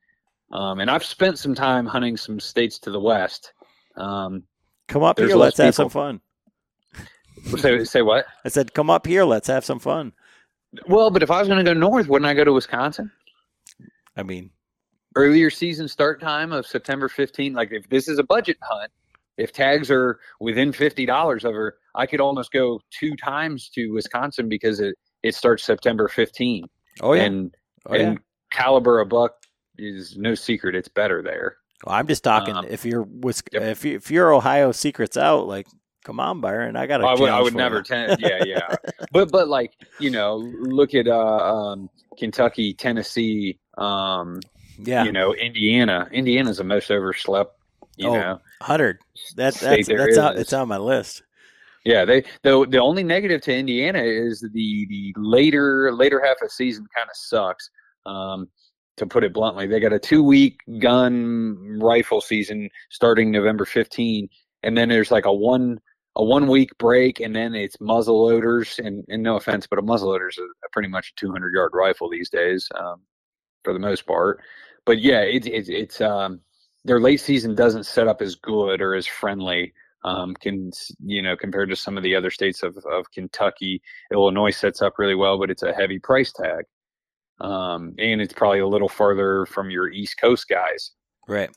Um, 0.52 0.80
and 0.80 0.92
I've 0.92 1.04
spent 1.04 1.40
some 1.40 1.56
time 1.56 1.88
hunting 1.88 2.18
some 2.18 2.40
states 2.40 2.78
to 2.80 2.92
the 2.92 3.00
west. 3.00 3.52
Um, 3.98 4.44
come 4.88 5.02
up 5.02 5.18
here, 5.18 5.36
let's 5.36 5.58
less 5.58 5.66
have 5.66 5.76
some 5.76 5.90
fun. 5.90 6.22
Say 7.58 7.84
say 7.84 8.02
what? 8.02 8.26
I 8.44 8.50
said, 8.50 8.74
come 8.74 8.90
up 8.90 9.06
here, 9.08 9.24
let's 9.24 9.48
have 9.48 9.66
some 9.66 9.80
fun. 9.80 10.14
Well, 10.88 11.10
but 11.10 11.24
if 11.24 11.32
I 11.32 11.40
was 11.40 11.48
going 11.48 11.64
to 11.64 11.74
go 11.74 11.78
north, 11.78 12.08
wouldn't 12.08 12.28
I 12.30 12.34
go 12.34 12.44
to 12.44 12.54
Wisconsin? 12.54 13.12
I 14.18 14.24
mean, 14.24 14.50
earlier 15.16 15.50
season 15.50 15.88
start 15.88 16.22
time 16.22 16.52
of 16.52 16.66
September 16.66 17.08
15. 17.08 17.54
Like 17.54 17.72
if 17.72 17.88
this 17.90 18.08
is 18.08 18.20
a 18.20 18.24
budget 18.24 18.58
hunt, 18.62 18.92
if 19.38 19.52
tags 19.52 19.92
are 19.92 20.20
within 20.40 20.72
fifty 20.72 21.06
dollars 21.06 21.44
of 21.44 21.54
her, 21.54 21.76
I 21.94 22.06
could 22.06 22.22
almost 22.22 22.52
go 22.52 22.80
two 22.90 23.16
times 23.18 23.70
to 23.70 23.92
Wisconsin 23.92 24.48
because 24.48 24.80
it 24.80 24.96
it 25.24 25.36
starts 25.36 25.64
September 25.64 26.08
15. 26.08 26.66
oh 27.02 27.14
yeah, 27.14 27.24
And 27.24 27.56
oh 27.86 27.96
yeah. 27.96 28.02
and 28.02 28.20
caliber 28.52 29.00
a 29.02 29.06
buck 29.06 29.34
is 29.78 30.16
no 30.18 30.36
secret. 30.36 30.76
It's 30.76 30.88
better 30.88 31.22
there. 31.22 31.58
Well, 31.86 31.96
I'm 31.96 32.08
just 32.08 32.24
talking. 32.24 32.56
Um, 32.56 32.66
if 32.70 32.86
you're 32.86 33.08
if 33.52 33.84
you, 33.84 33.96
if 33.98 34.10
your 34.10 34.34
Ohio 34.34 34.72
secrets 34.72 35.18
out, 35.18 35.48
like 35.48 35.68
come 36.06 36.19
on, 36.19 36.40
Byron, 36.40 36.77
I 36.77 36.86
got 36.86 37.02
a 37.02 37.06
I 37.06 37.14
would, 37.15 37.30
I 37.30 37.41
would 37.41 37.56
never 37.56 37.82
tend. 37.82 38.22
Yeah, 38.22 38.44
yeah. 38.45 38.76
but 39.11 39.32
but 39.32 39.49
like 39.49 39.73
you 39.99 40.11
know, 40.11 40.38
look 40.38 40.94
at 40.94 41.07
uh, 41.07 41.38
um, 41.38 41.90
Kentucky, 42.18 42.73
Tennessee, 42.73 43.60
um, 43.77 44.40
yeah, 44.77 45.03
you 45.03 45.11
know, 45.11 45.34
Indiana. 45.34 46.07
Indiana's 46.14 46.57
the 46.57 46.64
most 46.64 46.90
overslept. 46.90 47.60
You 47.98 48.10
Oh, 48.10 48.14
know, 48.14 48.41
hundred. 48.61 48.99
That 49.36 49.56
that's 49.56 49.88
that's 49.88 50.18
out, 50.18 50.38
it's 50.38 50.53
on 50.53 50.68
my 50.68 50.77
list. 50.77 51.23
Yeah, 51.84 52.06
they 52.06 52.23
the 52.44 52.65
the 52.69 52.80
only 52.80 53.03
negative 53.03 53.41
to 53.41 53.56
Indiana 53.56 54.02
is 54.02 54.41
the 54.41 54.86
the 54.88 55.14
later 55.18 55.91
later 55.94 56.22
half 56.23 56.41
of 56.41 56.52
season 56.52 56.86
kind 56.95 57.10
of 57.10 57.15
sucks. 57.15 57.69
Um, 58.06 58.49
to 58.98 59.06
put 59.06 59.23
it 59.23 59.34
bluntly, 59.34 59.68
they 59.68 59.80
got 59.80 59.91
a 59.91 59.99
two 59.99 60.23
week 60.23 60.61
gun 60.80 61.80
rifle 61.82 62.22
season 62.22 62.69
starting 62.90 63.30
November 63.30 63.65
15, 63.65 64.30
and 64.64 64.77
then 64.77 64.88
there's 64.88 65.11
like 65.11 65.26
a 65.26 65.34
one 65.34 65.80
a 66.16 66.24
one 66.24 66.48
week 66.48 66.78
break, 66.78 67.20
and 67.20 67.36
then 67.36 67.54
it's 67.54 67.80
muzzle 67.80 68.26
loaders. 68.26 68.80
And, 68.80 69.04
and 69.10 69.24
no 69.24 69.36
offense, 69.36 69.68
but 69.68 69.80
a 69.80 69.82
muzzle 69.82 70.10
loader 70.10 70.30
is 70.30 70.40
pretty 70.72 70.90
much 70.90 71.12
a 71.12 71.20
200 71.20 71.54
yard 71.54 71.72
rifle 71.74 72.10
these 72.10 72.30
days, 72.30 72.70
um, 72.76 73.02
for 73.64 73.74
the 73.74 73.80
most 73.80 74.06
part. 74.06 74.42
But 74.86 75.00
yeah, 75.00 75.22
it's 75.22 75.48
it's 75.48 75.70
it's 75.70 76.02
um, 76.02 76.42
their 76.84 77.00
late 77.00 77.20
season 77.20 77.56
doesn't 77.56 77.86
set 77.86 78.08
up 78.08 78.22
as 78.22 78.36
good 78.36 78.82
or 78.82 78.96
as 78.96 79.08
friendly 79.08 79.74
um, 80.06 80.36
can 80.36 80.72
you 81.04 81.22
know 81.22 81.36
compared 81.36 81.70
to 81.70 81.76
some 81.76 81.98
of 81.98 82.04
the 82.04 82.16
other 82.16 82.30
states 82.30 82.64
of, 82.64 82.78
of 82.90 83.12
Kentucky, 83.12 83.82
Illinois 84.14 84.52
sets 84.52 84.82
up 84.82 84.94
really 85.00 85.16
well, 85.16 85.40
but 85.40 85.50
it's 85.50 85.64
a 85.64 85.74
heavy 85.74 86.00
price 86.00 86.32
tag, 86.32 86.66
um, 87.42 87.96
and 87.98 88.22
it's 88.22 88.34
probably 88.34 88.60
a 88.60 88.68
little 88.68 88.88
farther 88.88 89.46
from 89.48 89.72
your 89.72 89.90
East 89.90 90.20
Coast 90.22 90.48
guys. 90.48 90.92
Right. 91.28 91.50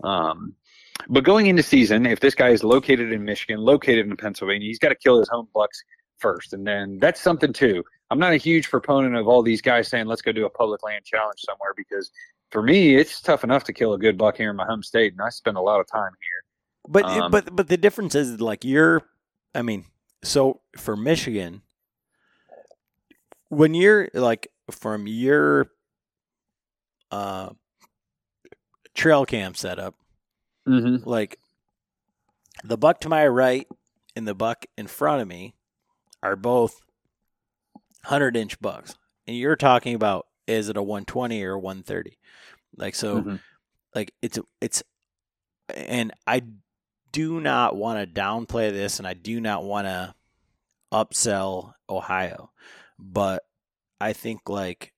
But 1.08 1.24
going 1.24 1.46
into 1.46 1.62
season, 1.62 2.06
if 2.06 2.20
this 2.20 2.34
guy 2.34 2.48
is 2.48 2.64
located 2.64 3.12
in 3.12 3.24
Michigan, 3.24 3.60
located 3.60 4.06
in 4.06 4.16
Pennsylvania, 4.16 4.66
he's 4.66 4.78
got 4.78 4.88
to 4.88 4.94
kill 4.94 5.18
his 5.18 5.28
home 5.28 5.48
bucks 5.54 5.82
first, 6.18 6.52
and 6.52 6.66
then 6.66 6.98
that's 6.98 7.20
something 7.20 7.52
too. 7.52 7.84
I'm 8.10 8.18
not 8.18 8.32
a 8.32 8.36
huge 8.36 8.68
proponent 8.68 9.14
of 9.16 9.28
all 9.28 9.42
these 9.42 9.62
guys 9.62 9.88
saying 9.88 10.06
let's 10.06 10.22
go 10.22 10.32
do 10.32 10.46
a 10.46 10.50
public 10.50 10.82
land 10.82 11.04
challenge 11.04 11.40
somewhere 11.40 11.74
because 11.76 12.10
for 12.50 12.62
me 12.62 12.96
it's 12.96 13.20
tough 13.20 13.44
enough 13.44 13.64
to 13.64 13.72
kill 13.72 13.92
a 13.92 13.98
good 13.98 14.18
buck 14.18 14.36
here 14.36 14.50
in 14.50 14.56
my 14.56 14.64
home 14.64 14.82
state, 14.82 15.12
and 15.12 15.22
I 15.22 15.28
spend 15.28 15.56
a 15.56 15.60
lot 15.60 15.80
of 15.80 15.86
time 15.86 16.12
here. 16.20 16.44
But 16.88 17.04
Um, 17.04 17.30
but 17.30 17.54
but 17.54 17.68
the 17.68 17.76
difference 17.76 18.14
is 18.14 18.40
like 18.40 18.64
you're. 18.64 19.02
I 19.54 19.62
mean, 19.62 19.84
so 20.22 20.60
for 20.76 20.96
Michigan, 20.96 21.62
when 23.48 23.74
you're 23.74 24.08
like 24.14 24.48
from 24.70 25.06
your 25.06 25.70
uh 27.10 27.50
trail 28.94 29.24
cam 29.26 29.54
setup, 29.54 29.94
Mm-hmm. 30.69 31.09
like 31.09 31.39
the 32.65 32.77
buck 32.77 33.01
to 33.01 33.09
my 33.09 33.27
right 33.27 33.66
and 34.15 34.27
the 34.28 34.35
buck 34.35 34.66
in 34.77 34.86
front 34.86 35.23
of 35.23 35.28
me 35.28 35.55
are 36.23 36.36
both 36.36 36.81
100 38.05 38.36
inch 38.36 38.61
bucks 38.61 38.97
and 39.27 39.36
you're 39.36 39.57
talking 39.57 39.95
about 39.95 40.27
is 40.47 40.69
it 40.69 40.77
a 40.77 40.82
120 40.82 41.43
or 41.45 41.53
a 41.53 41.59
130 41.59 42.19
like 42.77 42.95
so 42.95 43.23
Mhm. 43.23 43.40
like 43.95 44.12
it's 44.23 44.39
it's 44.61 44.82
and 45.74 46.12
i 46.27 46.43
do 47.12 47.40
not 47.40 47.77
want 47.77 47.99
to 47.99 48.20
downplay 48.20 48.70
this 48.70 48.99
and 48.99 49.07
i 49.07 49.15
do 49.15 49.40
not 49.40 49.65
want 49.65 49.86
to 49.86 50.15
upsell 50.93 51.74
ohio 51.89 52.51
but 52.99 53.45
i 54.01 54.12
think 54.12 54.49
like 54.49 54.93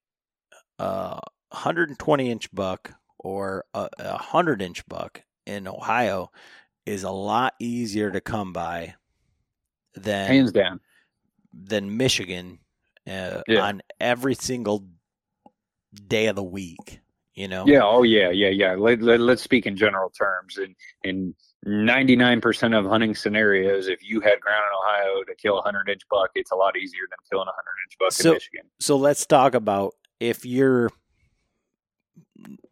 a 0.78 1.20
120 1.50 2.30
inch 2.30 2.50
buck 2.52 2.92
or 3.18 3.64
a, 3.74 3.88
a 3.98 4.10
100 4.12 4.62
inch 4.62 4.86
buck 4.86 5.22
in 5.46 5.66
ohio 5.68 6.30
is 6.86 7.02
a 7.02 7.10
lot 7.10 7.54
easier 7.58 8.10
to 8.10 8.20
come 8.20 8.52
by 8.52 8.94
than 9.94 10.26
hands 10.28 10.52
down. 10.52 10.80
than 11.52 11.96
michigan 11.96 12.58
uh, 13.08 13.42
Yeah. 13.48 13.60
on 13.62 13.82
every 14.00 14.34
single 14.34 14.86
day 16.06 16.26
of 16.26 16.36
the 16.36 16.42
week 16.42 17.00
you 17.34 17.48
know 17.48 17.64
Yeah. 17.66 17.80
Oh, 17.84 18.02
yeah. 18.02 18.30
Yeah. 18.30 18.48
Yeah. 18.48 18.74
Let, 18.74 19.00
let, 19.00 19.18
let's 19.20 19.40
speak 19.40 19.64
in 19.64 19.74
general 19.76 20.10
terms. 20.10 20.58
In 20.58 20.74
in 21.04 21.34
ninety 21.64 22.14
nine 22.16 22.40
percent 22.40 22.74
of 22.74 22.84
hunting 22.84 23.14
scenarios, 23.14 23.86
if 23.88 24.02
you 24.02 24.20
had 24.20 24.40
ground 24.40 24.64
in 24.68 24.76
Ohio 24.76 25.22
to 25.24 25.34
kill 25.36 25.58
a 25.58 25.62
hundred 25.62 25.88
inch 25.88 26.02
buck, 26.10 26.30
it's 26.34 26.50
a 26.50 26.54
lot 26.56 26.76
easier 26.76 27.02
than 27.08 27.16
killing 27.30 27.46
a 27.48 27.52
hundred 27.52 27.76
inch 27.86 27.96
buck 27.98 28.12
So- 28.12 28.30
in 28.30 28.34
Michigan. 28.34 28.62
so 28.80 28.96
let's 28.96 29.24
talk 29.26 29.54
about 29.54 29.94
if 30.18 30.44
you're 30.44 30.90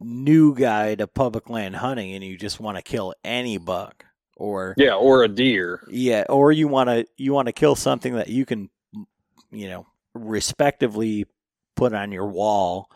new 0.00 0.54
guy 0.54 0.94
to 0.94 1.06
public 1.06 1.48
land 1.50 1.76
hunting 1.76 2.14
and 2.14 2.24
you 2.24 2.36
just 2.36 2.60
want 2.60 2.76
to 2.76 2.82
kill 2.82 3.14
any 3.24 3.58
buck 3.58 4.04
or 4.36 4.74
Yeah, 4.76 4.94
or 4.94 5.24
a 5.24 5.28
deer. 5.28 5.82
yeah 5.88 6.24
or 6.28 6.52
you 6.52 6.68
want 6.68 6.88
to 6.88 7.06
you 7.16 7.32
want 7.32 7.46
to 7.46 7.52
kill 7.52 7.74
something 7.74 8.14
that 8.14 8.28
you 8.28 8.44
can 8.46 8.70
you 9.50 9.68
know 9.68 9.86
respectively 10.14 11.26
put 11.76 11.92
on 11.92 12.12
your 12.12 12.26
wall 12.26 12.90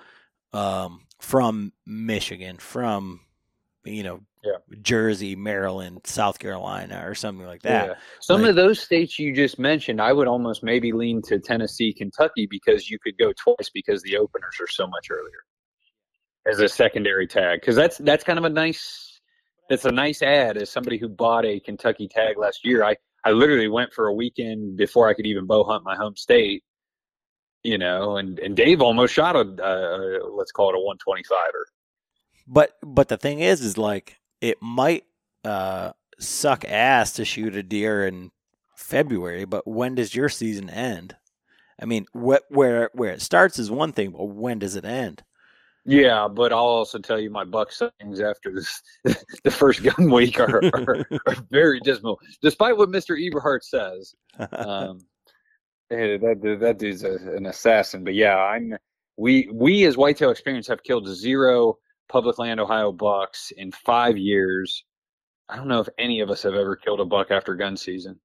um, 0.53 1.01
from 1.21 1.73
Michigan 1.87 2.59
from 2.59 3.21
you 3.85 4.03
know 4.03 4.21
Yeah. 4.45 4.59
Jersey 4.83 5.35
Maryland 5.37 6.01
South 6.05 6.39
Carolina 6.39 7.03
or 7.07 7.15
something 7.15 7.47
like 7.47 7.63
that 7.63 7.87
Yeah. 7.89 7.95
Some 8.21 8.43
Like- 8.43 8.51
of 8.51 8.57
those 8.57 8.81
states 8.81 9.19
you 9.19 9.35
just 9.35 9.59
mentioned, 9.59 10.01
I 10.01 10.13
would 10.13 10.29
almost 10.29 10.63
maybe 10.63 10.93
lean 10.93 11.23
to 11.23 11.39
Tennessee, 11.39 11.93
Kentucky 11.93 12.47
because 12.47 12.89
you 12.91 12.99
could 12.99 13.17
go 13.19 13.33
twice 13.33 13.71
because 13.73 14.03
the 14.03 14.17
openers 14.17 14.57
are 14.61 14.69
so 14.69 14.87
much 14.87 15.09
earlier 15.11 15.45
as 16.51 16.61
a 16.61 16.69
secondary 16.69 17.27
tag. 17.27 17.61
Because 17.61 17.77
that's 17.77 17.99
that's 17.99 18.25
kind 18.25 18.39
of 18.39 18.45
a 18.47 18.51
nice 18.51 19.21
that's 19.71 19.85
a 19.87 19.93
nice 19.93 20.23
ad 20.23 20.57
as 20.59 20.71
somebody 20.71 20.99
who 20.99 21.09
bought 21.09 21.45
a 21.47 21.61
Kentucky 21.61 22.09
tag 22.09 22.39
last 22.39 22.67
year. 22.67 22.85
I 22.85 22.97
I 23.25 23.33
literally 23.33 23.69
went 23.69 23.93
for 23.93 24.09
a 24.09 24.15
weekend 24.15 24.77
before 24.77 25.09
I 25.09 25.15
could 25.15 25.27
even 25.27 25.47
bow 25.47 25.65
hunt 25.65 25.85
my 25.85 25.97
home 25.97 26.17
state. 26.17 26.63
you 27.65 27.79
know, 27.79 28.17
and 28.19 28.39
and 28.41 28.57
Dave 28.57 28.83
almost 28.83 29.15
shot 29.15 29.37
a 29.37 29.41
uh, 29.41 30.29
let's 30.33 30.53
call 30.53 30.71
it 30.71 30.77
a 30.77 30.81
125er. 31.13 31.65
But 32.47 32.73
but 32.83 33.09
the 33.09 33.17
thing 33.17 33.41
is, 33.41 33.61
is 33.63 33.79
like 33.79 34.21
it 34.41 34.59
might 34.63 35.05
uh, 35.45 35.93
suck 36.19 36.65
ass 36.67 37.13
to 37.15 37.25
shoot 37.25 37.57
a 37.57 37.63
deer 37.63 38.07
in 38.07 38.33
February, 38.77 39.45
but 39.45 39.67
when 39.67 39.95
does 39.97 40.15
your 40.15 40.29
season 40.29 40.71
end? 40.71 41.17
I 41.81 41.87
mean, 41.87 42.07
wh- 42.13 42.45
where 42.51 42.91
where 42.95 43.13
it 43.13 43.23
starts 43.23 43.59
is 43.59 43.71
one 43.71 43.93
thing, 43.93 44.13
but 44.13 44.27
when 44.27 44.59
does 44.61 44.77
it 44.77 44.85
end? 44.85 45.25
Yeah, 45.85 46.29
but 46.29 46.53
I'll 46.53 46.61
also 46.61 46.99
tell 46.99 47.19
you 47.19 47.31
my 47.31 47.45
buck 47.45 47.73
sightings 47.73 48.21
after 48.21 48.53
this 48.55 48.81
the 49.45 49.51
first 49.51 49.83
gun 49.83 50.11
week 50.11 50.39
are, 50.39 50.61
are, 50.65 51.07
are 51.27 51.37
very 51.51 51.81
dismal, 51.81 52.21
despite 52.41 52.77
what 52.77 52.89
Mister 52.89 53.17
Eberhart 53.17 53.63
says. 53.63 54.15
Um, 54.53 55.01
hey, 55.91 56.19
that 56.19 56.59
that 56.61 56.79
dude's 56.79 57.03
a, 57.03 57.15
an 57.35 57.47
assassin. 57.47 58.05
But 58.05 58.15
yeah, 58.15 58.37
I'm 58.37 58.77
we 59.17 59.49
we 59.53 59.85
as 59.85 59.97
Whitetail 59.97 60.31
Experience 60.31 60.69
have 60.69 60.85
killed 60.85 61.09
zero 61.09 61.79
public 62.09 62.39
land 62.39 62.61
Ohio 62.61 62.93
bucks 62.93 63.53
in 63.57 63.73
five 63.73 64.17
years. 64.17 64.85
I 65.49 65.57
don't 65.57 65.69
know 65.69 65.81
if 65.81 65.89
any 65.99 66.21
of 66.21 66.31
us 66.31 66.43
have 66.45 66.55
ever 66.55 66.77
killed 66.77 67.01
a 67.01 67.05
buck 67.05 67.31
after 67.31 67.55
gun 67.57 67.77
season. 67.77 68.21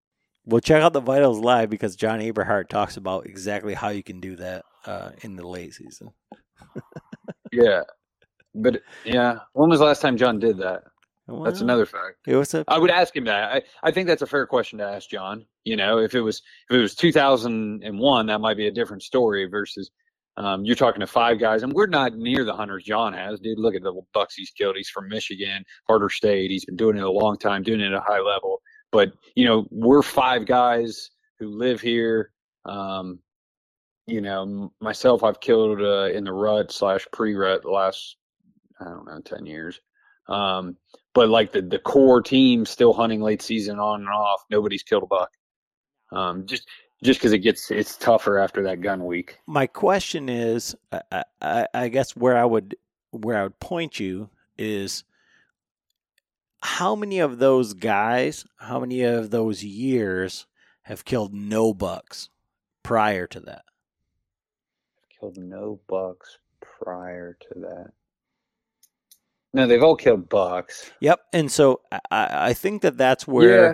Well, 0.46 0.62
check 0.62 0.82
out 0.82 0.94
the 0.94 1.02
Vitals 1.02 1.40
live 1.40 1.70
because 1.70 1.96
John 1.96 2.20
Eberhart 2.20 2.70
talks 2.70 2.96
about 2.96 3.26
exactly 3.26 3.74
how 3.74 3.90
you 3.90 4.02
can 4.02 4.22
do 4.22 4.38
that 4.38 4.64
uh, 4.86 5.12
in 5.22 5.36
the 5.36 5.46
late 5.46 5.74
season. 5.74 6.12
yeah, 7.52 7.82
but 8.56 8.82
yeah, 9.06 9.40
when 9.54 9.70
was 9.70 9.80
the 9.80 9.86
last 9.86 10.02
time 10.02 10.18
John 10.18 10.40
did 10.40 10.58
that? 10.58 10.84
Well, 11.28 11.44
That's 11.44 11.60
another 11.60 11.86
fact. 11.86 12.20
It 12.26 12.36
was 12.38 12.54
a 12.54 12.64
I 12.70 12.80
would 12.80 12.90
ask 12.90 13.14
him 13.14 13.26
that. 13.26 13.52
I, 13.52 13.62
I 13.84 13.92
think 13.92 14.08
that's 14.08 14.22
a 14.22 14.28
fair 14.28 14.46
question 14.48 14.80
to 14.80 14.86
ask 14.86 15.10
John. 15.10 15.46
You 15.66 15.76
know, 15.76 16.00
if 16.00 16.16
it 16.16 16.22
was 16.22 16.42
if 16.70 16.78
it 16.78 16.82
was 16.82 16.96
2001, 16.96 18.26
that 18.28 18.40
might 18.40 18.56
be 18.56 18.68
a 18.68 18.72
different 18.72 19.04
story 19.04 19.46
versus 19.46 19.92
um, 20.38 20.64
you're 20.64 20.76
talking 20.76 21.02
to 21.02 21.08
five 21.08 21.40
guys, 21.40 21.64
and 21.64 21.74
we're 21.74 21.88
not 21.88 22.16
near 22.16 22.46
the 22.46 22.54
hunters 22.54 22.86
John 22.86 23.12
has, 23.14 23.40
dude. 23.40 23.60
Look 23.60 23.76
at 23.76 23.82
the 23.82 24.00
bucks 24.14 24.36
he's 24.36 24.52
killed. 24.52 24.78
He's 24.78 24.90
from 24.90 25.10
Michigan, 25.10 25.66
Harder 25.88 26.10
State. 26.10 26.50
He's 26.50 26.64
been 26.64 26.78
doing 26.78 26.96
it 26.96 27.04
a 27.04 27.12
long 27.12 27.38
time, 27.38 27.64
doing 27.64 27.82
it 27.82 27.88
at 27.88 27.94
a 27.94 28.00
high 28.02 28.22
level. 28.22 28.62
But 28.92 29.12
you 29.36 29.46
know, 29.46 29.68
we're 29.70 30.04
five 30.04 30.46
guys 30.46 31.10
who 31.40 31.50
live 31.50 31.82
here. 31.82 32.32
Um, 32.66 33.20
you 34.08 34.22
know, 34.22 34.72
myself, 34.80 35.24
I've 35.24 35.40
killed 35.40 35.82
uh, 35.82 36.06
in 36.06 36.24
the 36.24 36.34
rut 36.34 36.72
slash 36.72 37.06
pre-rut 37.12 37.62
the 37.64 37.70
last 37.70 38.16
I 38.80 38.86
don't 38.86 39.06
know 39.06 39.20
ten 39.22 39.46
years. 39.46 39.80
Um, 40.28 40.78
but 41.14 41.30
like 41.30 41.52
the 41.52 41.62
the 41.62 41.80
core 41.80 42.22
team 42.22 42.66
still 42.66 42.94
hunting 42.94 43.22
late 43.22 43.42
season 43.42 43.80
on 43.80 44.02
and 44.02 44.10
off. 44.10 44.44
Nobody's 44.50 44.84
killed 44.84 45.04
a 45.04 45.08
buck. 45.08 45.32
Um, 46.12 46.46
just 46.46 46.68
just 47.04 47.20
because 47.20 47.34
it 47.34 47.40
gets 47.40 47.70
it's 47.70 47.98
tougher 47.98 48.40
after 48.40 48.64
that 48.64 48.82
gun 48.82 49.06
week. 49.06 49.40
my 49.46 49.68
question 49.68 50.30
is, 50.30 50.76
I, 50.92 51.24
I, 51.42 51.68
I 51.74 51.88
guess 51.90 52.16
where 52.16 52.38
I 52.38 52.46
would 52.46 52.76
where 53.12 53.40
I 53.40 53.44
would 53.44 53.60
point 53.60 54.00
you 54.00 54.30
is 54.58 55.04
how 56.62 56.96
many 56.96 57.20
of 57.20 57.40
those 57.40 57.74
guys, 57.74 58.46
how 58.58 58.80
many 58.80 59.04
of 59.04 59.30
those 59.30 59.64
years 59.64 60.48
have 60.84 61.06
killed 61.06 61.34
no 61.34 61.74
bucks 61.74 62.30
prior 62.84 63.28
to 63.28 63.40
that? 63.42 63.64
Killed 65.20 65.38
no 65.38 65.80
bucks 65.88 66.38
prior 66.62 67.38
to 67.42 67.60
that. 67.60 67.92
No, 69.54 69.66
they've 69.66 69.82
all 69.82 69.96
killed 69.96 70.30
bucks. 70.30 70.92
Yep. 71.00 71.20
And 71.34 71.52
so 71.52 71.82
I, 71.92 72.00
I 72.12 72.54
think 72.54 72.82
that 72.84 72.98
that's 72.98 73.28
where 73.28 73.74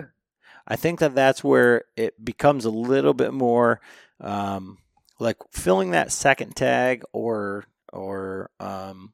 I 0.66 0.76
think 0.76 1.00
that 1.00 1.14
that's 1.14 1.44
where 1.44 1.84
it 1.96 2.24
becomes 2.24 2.64
a 2.64 2.70
little 2.70 3.12
bit 3.12 3.34
more 3.34 3.80
um, 4.20 4.78
like 5.18 5.36
filling 5.52 5.90
that 5.90 6.12
second 6.12 6.56
tag 6.56 7.02
or 7.12 7.64
or 7.92 8.50
um, 8.60 9.12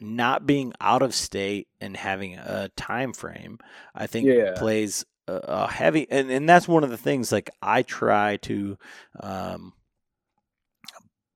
not 0.00 0.46
being 0.46 0.72
out 0.80 1.02
of 1.02 1.14
state 1.14 1.68
and 1.80 1.96
having 1.96 2.36
a 2.36 2.70
time 2.76 3.12
frame. 3.12 3.58
I 3.94 4.06
think 4.06 4.28
Yeah. 4.28 4.52
plays 4.56 5.04
a, 5.26 5.34
a 5.34 5.70
heavy 5.70 6.06
and, 6.10 6.30
and 6.30 6.48
that's 6.48 6.68
one 6.68 6.84
of 6.84 6.90
the 6.90 6.96
things 6.96 7.32
like 7.32 7.50
I 7.60 7.82
try 7.82 8.36
to 8.38 8.78
um, 9.20 9.72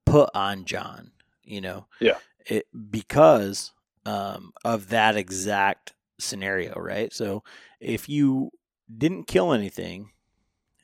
put 0.07 0.31
on 0.35 0.65
John. 0.65 1.11
You 1.45 1.61
know, 1.61 1.87
Yeah. 2.01 2.17
it 2.47 2.67
because 2.91 3.73
um, 4.07 4.53
of 4.65 4.89
that 4.89 5.17
exact 5.17 5.93
scenario, 6.19 6.75
right? 6.81 7.13
So 7.13 7.43
if 7.81 8.09
you 8.09 8.51
didn't 8.97 9.27
kill 9.27 9.53
anything, 9.53 10.11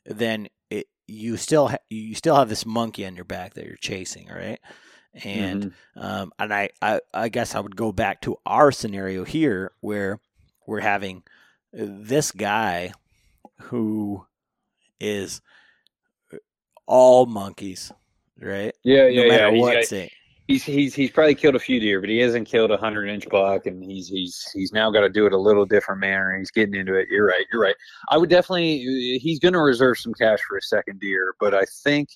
then 0.04 0.48
it 0.70 0.88
you 1.06 1.36
still 1.36 1.68
ha- 1.68 1.78
you 1.88 2.14
still 2.14 2.36
have 2.36 2.48
this 2.48 2.66
monkey 2.66 3.06
on 3.06 3.16
your 3.16 3.24
back 3.24 3.54
that 3.54 3.64
you're 3.66 3.76
chasing, 3.76 4.28
right? 4.28 4.60
And 5.24 5.64
Mhm. 5.64 5.72
um, 5.96 6.32
and 6.38 6.52
I, 6.54 6.70
I 6.80 7.00
I 7.14 7.28
guess 7.28 7.54
I 7.54 7.60
would 7.60 7.76
go 7.76 7.92
back 7.92 8.20
to 8.22 8.36
our 8.46 8.70
scenario 8.72 9.24
here 9.24 9.72
where 9.80 10.20
we're 10.66 10.80
having 10.80 11.22
this 11.72 12.30
guy 12.32 12.92
who 13.62 14.26
is 15.00 15.40
all 16.86 17.26
monkeys, 17.26 17.92
right? 18.40 18.74
yeah, 18.84 19.02
no 19.02 19.06
yeah, 19.08 19.28
matter 19.28 19.44
yeah. 19.46 19.50
He's, 19.52 19.60
what 19.60 19.74
got- 19.74 19.84
state. 19.84 20.12
he's 20.48 20.64
he's 20.64 20.94
he's 20.94 21.10
probably 21.10 21.34
killed 21.34 21.54
a 21.54 21.60
few 21.60 21.80
deer, 21.80 22.00
but 22.00 22.10
he 22.10 22.18
hasn't 22.18 22.46
killed 22.48 22.70
a 22.70 22.76
hundred 22.76 23.08
inch 23.08 23.28
buck, 23.28 23.66
and 23.66 23.82
he's 23.82 24.08
he's 24.08 24.44
he's 24.54 24.72
now 24.72 24.90
got 24.90 25.00
to 25.02 25.08
do 25.08 25.26
it 25.26 25.32
a 25.32 25.38
little 25.38 25.66
different 25.66 26.00
manner. 26.00 26.36
He's 26.38 26.50
getting 26.50 26.74
into 26.74 26.94
it. 26.94 27.08
You're 27.10 27.26
right. 27.26 27.44
You're 27.52 27.62
right. 27.62 27.76
I 28.10 28.18
would 28.18 28.30
definitely. 28.30 28.80
Uh, 28.82 29.18
he's 29.20 29.38
going 29.38 29.54
to 29.54 29.60
reserve 29.60 29.98
some 29.98 30.14
cash 30.14 30.40
for 30.48 30.56
a 30.56 30.62
second 30.62 31.00
deer, 31.00 31.34
but 31.40 31.54
I 31.54 31.64
think 31.84 32.08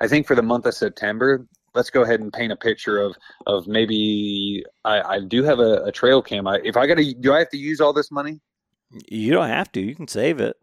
I 0.00 0.08
think 0.08 0.26
for 0.26 0.34
the 0.34 0.42
month 0.42 0.66
of 0.66 0.74
September. 0.74 1.46
Let's 1.74 1.88
go 1.88 2.02
ahead 2.02 2.20
and 2.20 2.30
paint 2.30 2.52
a 2.52 2.56
picture 2.56 2.98
of 3.00 3.16
of 3.46 3.66
maybe 3.66 4.62
I, 4.84 5.00
I 5.00 5.20
do 5.20 5.42
have 5.42 5.58
a, 5.58 5.84
a 5.84 5.90
trail 5.90 6.20
cam. 6.20 6.46
I, 6.46 6.60
if 6.62 6.76
I 6.76 6.86
got 6.86 6.98
to, 6.98 7.14
do 7.14 7.32
I 7.32 7.38
have 7.38 7.48
to 7.48 7.56
use 7.56 7.80
all 7.80 7.94
this 7.94 8.10
money? 8.10 8.40
You 9.08 9.32
don't 9.32 9.48
have 9.48 9.72
to. 9.72 9.80
You 9.80 9.94
can 9.94 10.06
save 10.06 10.38
it. 10.38 10.54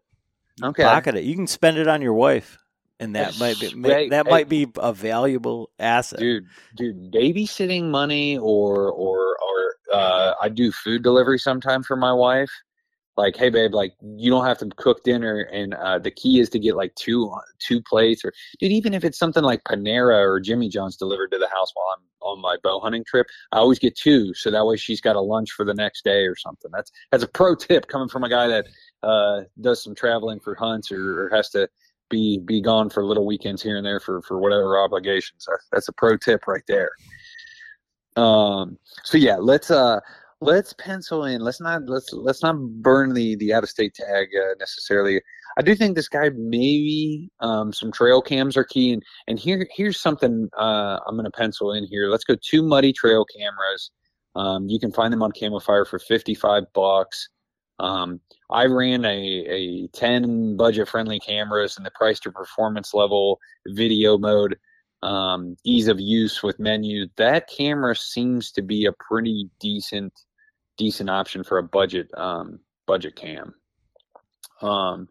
Okay. 0.62 0.84
pocket 0.84 1.16
it. 1.16 1.24
You 1.24 1.34
can 1.34 1.48
spend 1.48 1.78
it 1.78 1.88
on 1.88 2.00
your 2.00 2.12
wife, 2.14 2.58
and 3.00 3.16
that 3.16 3.38
might 3.40 3.58
be 3.58 3.74
ma- 3.74 3.88
right. 3.88 4.10
that 4.10 4.28
might 4.28 4.48
be 4.48 4.68
a 4.76 4.92
valuable 4.92 5.70
asset. 5.78 6.20
dude 6.20 6.46
dude 6.76 7.12
babysitting 7.12 7.90
money 7.90 8.38
or 8.38 8.90
or 8.92 9.36
or 9.38 9.74
uh 9.92 10.34
i 10.40 10.48
do 10.48 10.70
food 10.70 11.02
delivery 11.02 11.38
sometimes 11.38 11.86
for 11.86 11.96
my 11.96 12.12
wife 12.12 12.50
like 13.16 13.36
hey 13.36 13.50
babe 13.50 13.74
like 13.74 13.92
you 14.16 14.30
don't 14.30 14.46
have 14.46 14.58
to 14.58 14.68
cook 14.76 15.02
dinner 15.02 15.40
and 15.52 15.74
uh 15.74 15.98
the 15.98 16.10
key 16.10 16.38
is 16.38 16.48
to 16.48 16.58
get 16.58 16.76
like 16.76 16.94
two 16.94 17.32
two 17.58 17.82
plates 17.82 18.24
or 18.24 18.32
dude 18.60 18.70
even 18.70 18.94
if 18.94 19.02
it's 19.02 19.18
something 19.18 19.42
like 19.42 19.62
panera 19.64 20.22
or 20.22 20.38
jimmy 20.40 20.68
john's 20.68 20.96
delivered 20.96 21.30
to 21.30 21.38
the 21.38 21.48
house 21.48 21.72
while 21.74 21.86
i'm 21.96 22.04
on 22.22 22.40
my 22.40 22.56
bow 22.62 22.78
hunting 22.80 23.04
trip 23.04 23.26
i 23.52 23.58
always 23.58 23.78
get 23.78 23.96
two 23.96 24.32
so 24.34 24.50
that 24.50 24.64
way 24.64 24.76
she's 24.76 25.00
got 25.00 25.16
a 25.16 25.20
lunch 25.20 25.50
for 25.50 25.64
the 25.64 25.74
next 25.74 26.04
day 26.04 26.24
or 26.26 26.36
something 26.36 26.70
that's 26.72 26.92
that's 27.10 27.24
a 27.24 27.28
pro 27.28 27.54
tip 27.54 27.88
coming 27.88 28.08
from 28.08 28.24
a 28.24 28.28
guy 28.28 28.46
that 28.46 28.66
uh 29.02 29.40
does 29.60 29.82
some 29.82 29.94
traveling 29.94 30.38
for 30.38 30.54
hunts 30.54 30.92
or, 30.92 31.24
or 31.24 31.30
has 31.30 31.50
to 31.50 31.68
be 32.10 32.38
be 32.44 32.60
gone 32.60 32.90
for 32.90 33.04
little 33.04 33.26
weekends 33.26 33.62
here 33.62 33.76
and 33.76 33.86
there 33.86 34.00
for 34.00 34.20
for 34.22 34.38
whatever 34.38 34.78
obligations. 34.78 35.46
That's, 35.72 35.88
a 35.88 35.92
pro 35.92 36.16
tip 36.16 36.46
right 36.46 36.62
there. 36.68 36.90
Um. 38.16 38.76
So 39.04 39.16
yeah, 39.16 39.36
let's 39.36 39.70
uh 39.70 40.00
let's 40.40 40.74
pencil 40.74 41.24
in. 41.24 41.40
Let's 41.40 41.60
not 41.60 41.82
let's 41.86 42.12
let's 42.12 42.42
not 42.42 42.56
burn 42.58 43.14
the 43.14 43.36
the 43.36 43.54
out 43.54 43.62
of 43.62 43.70
state 43.70 43.94
tag 43.94 44.28
uh, 44.36 44.54
necessarily. 44.58 45.22
I 45.58 45.62
do 45.62 45.74
think 45.74 45.96
this 45.96 46.08
guy 46.08 46.30
maybe 46.36 47.30
um 47.40 47.72
some 47.72 47.92
trail 47.92 48.20
cams 48.20 48.56
are 48.56 48.64
key 48.64 48.92
and 48.92 49.02
and 49.26 49.38
here 49.38 49.66
here's 49.74 50.00
something 50.00 50.48
uh 50.58 50.98
I'm 51.06 51.16
gonna 51.16 51.30
pencil 51.30 51.72
in 51.72 51.86
here. 51.86 52.08
Let's 52.08 52.24
go 52.24 52.36
two 52.40 52.62
muddy 52.62 52.92
trail 52.92 53.24
cameras. 53.24 53.90
Um, 54.36 54.68
you 54.68 54.78
can 54.78 54.92
find 54.92 55.12
them 55.12 55.22
on 55.22 55.32
Camofire 55.32 55.86
for 55.86 55.98
55 55.98 56.64
bucks. 56.72 57.28
Um, 57.80 58.20
I 58.50 58.66
ran 58.66 59.04
a, 59.06 59.08
a 59.08 59.88
10 59.88 60.56
budget 60.56 60.88
friendly 60.88 61.18
cameras 61.18 61.76
and 61.76 61.86
the 61.86 61.90
price 61.92 62.20
to 62.20 62.30
performance 62.30 62.92
level 62.92 63.40
video 63.66 64.18
mode, 64.18 64.58
um, 65.02 65.56
ease 65.64 65.88
of 65.88 65.98
use 65.98 66.42
with 66.42 66.60
menu. 66.60 67.06
That 67.16 67.48
camera 67.48 67.96
seems 67.96 68.52
to 68.52 68.62
be 68.62 68.84
a 68.84 68.92
pretty 68.92 69.48
decent, 69.60 70.12
decent 70.76 71.08
option 71.08 71.42
for 71.42 71.56
a 71.56 71.62
budget, 71.62 72.10
um, 72.18 72.60
budget 72.86 73.16
cam. 73.16 73.54
Um, 74.60 75.08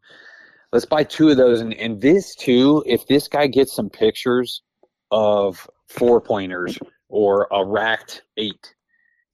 let's 0.71 0.85
buy 0.85 1.03
two 1.03 1.29
of 1.29 1.37
those. 1.37 1.61
And, 1.61 1.73
and 1.73 1.99
this 1.99 2.35
too, 2.35 2.83
if 2.85 3.07
this 3.07 3.27
guy 3.27 3.47
gets 3.47 3.73
some 3.73 3.89
pictures 3.89 4.61
of 5.09 5.67
four 5.87 6.21
pointers 6.21 6.77
or 7.07 7.47
a 7.51 7.65
racked 7.65 8.21
eight, 8.37 8.75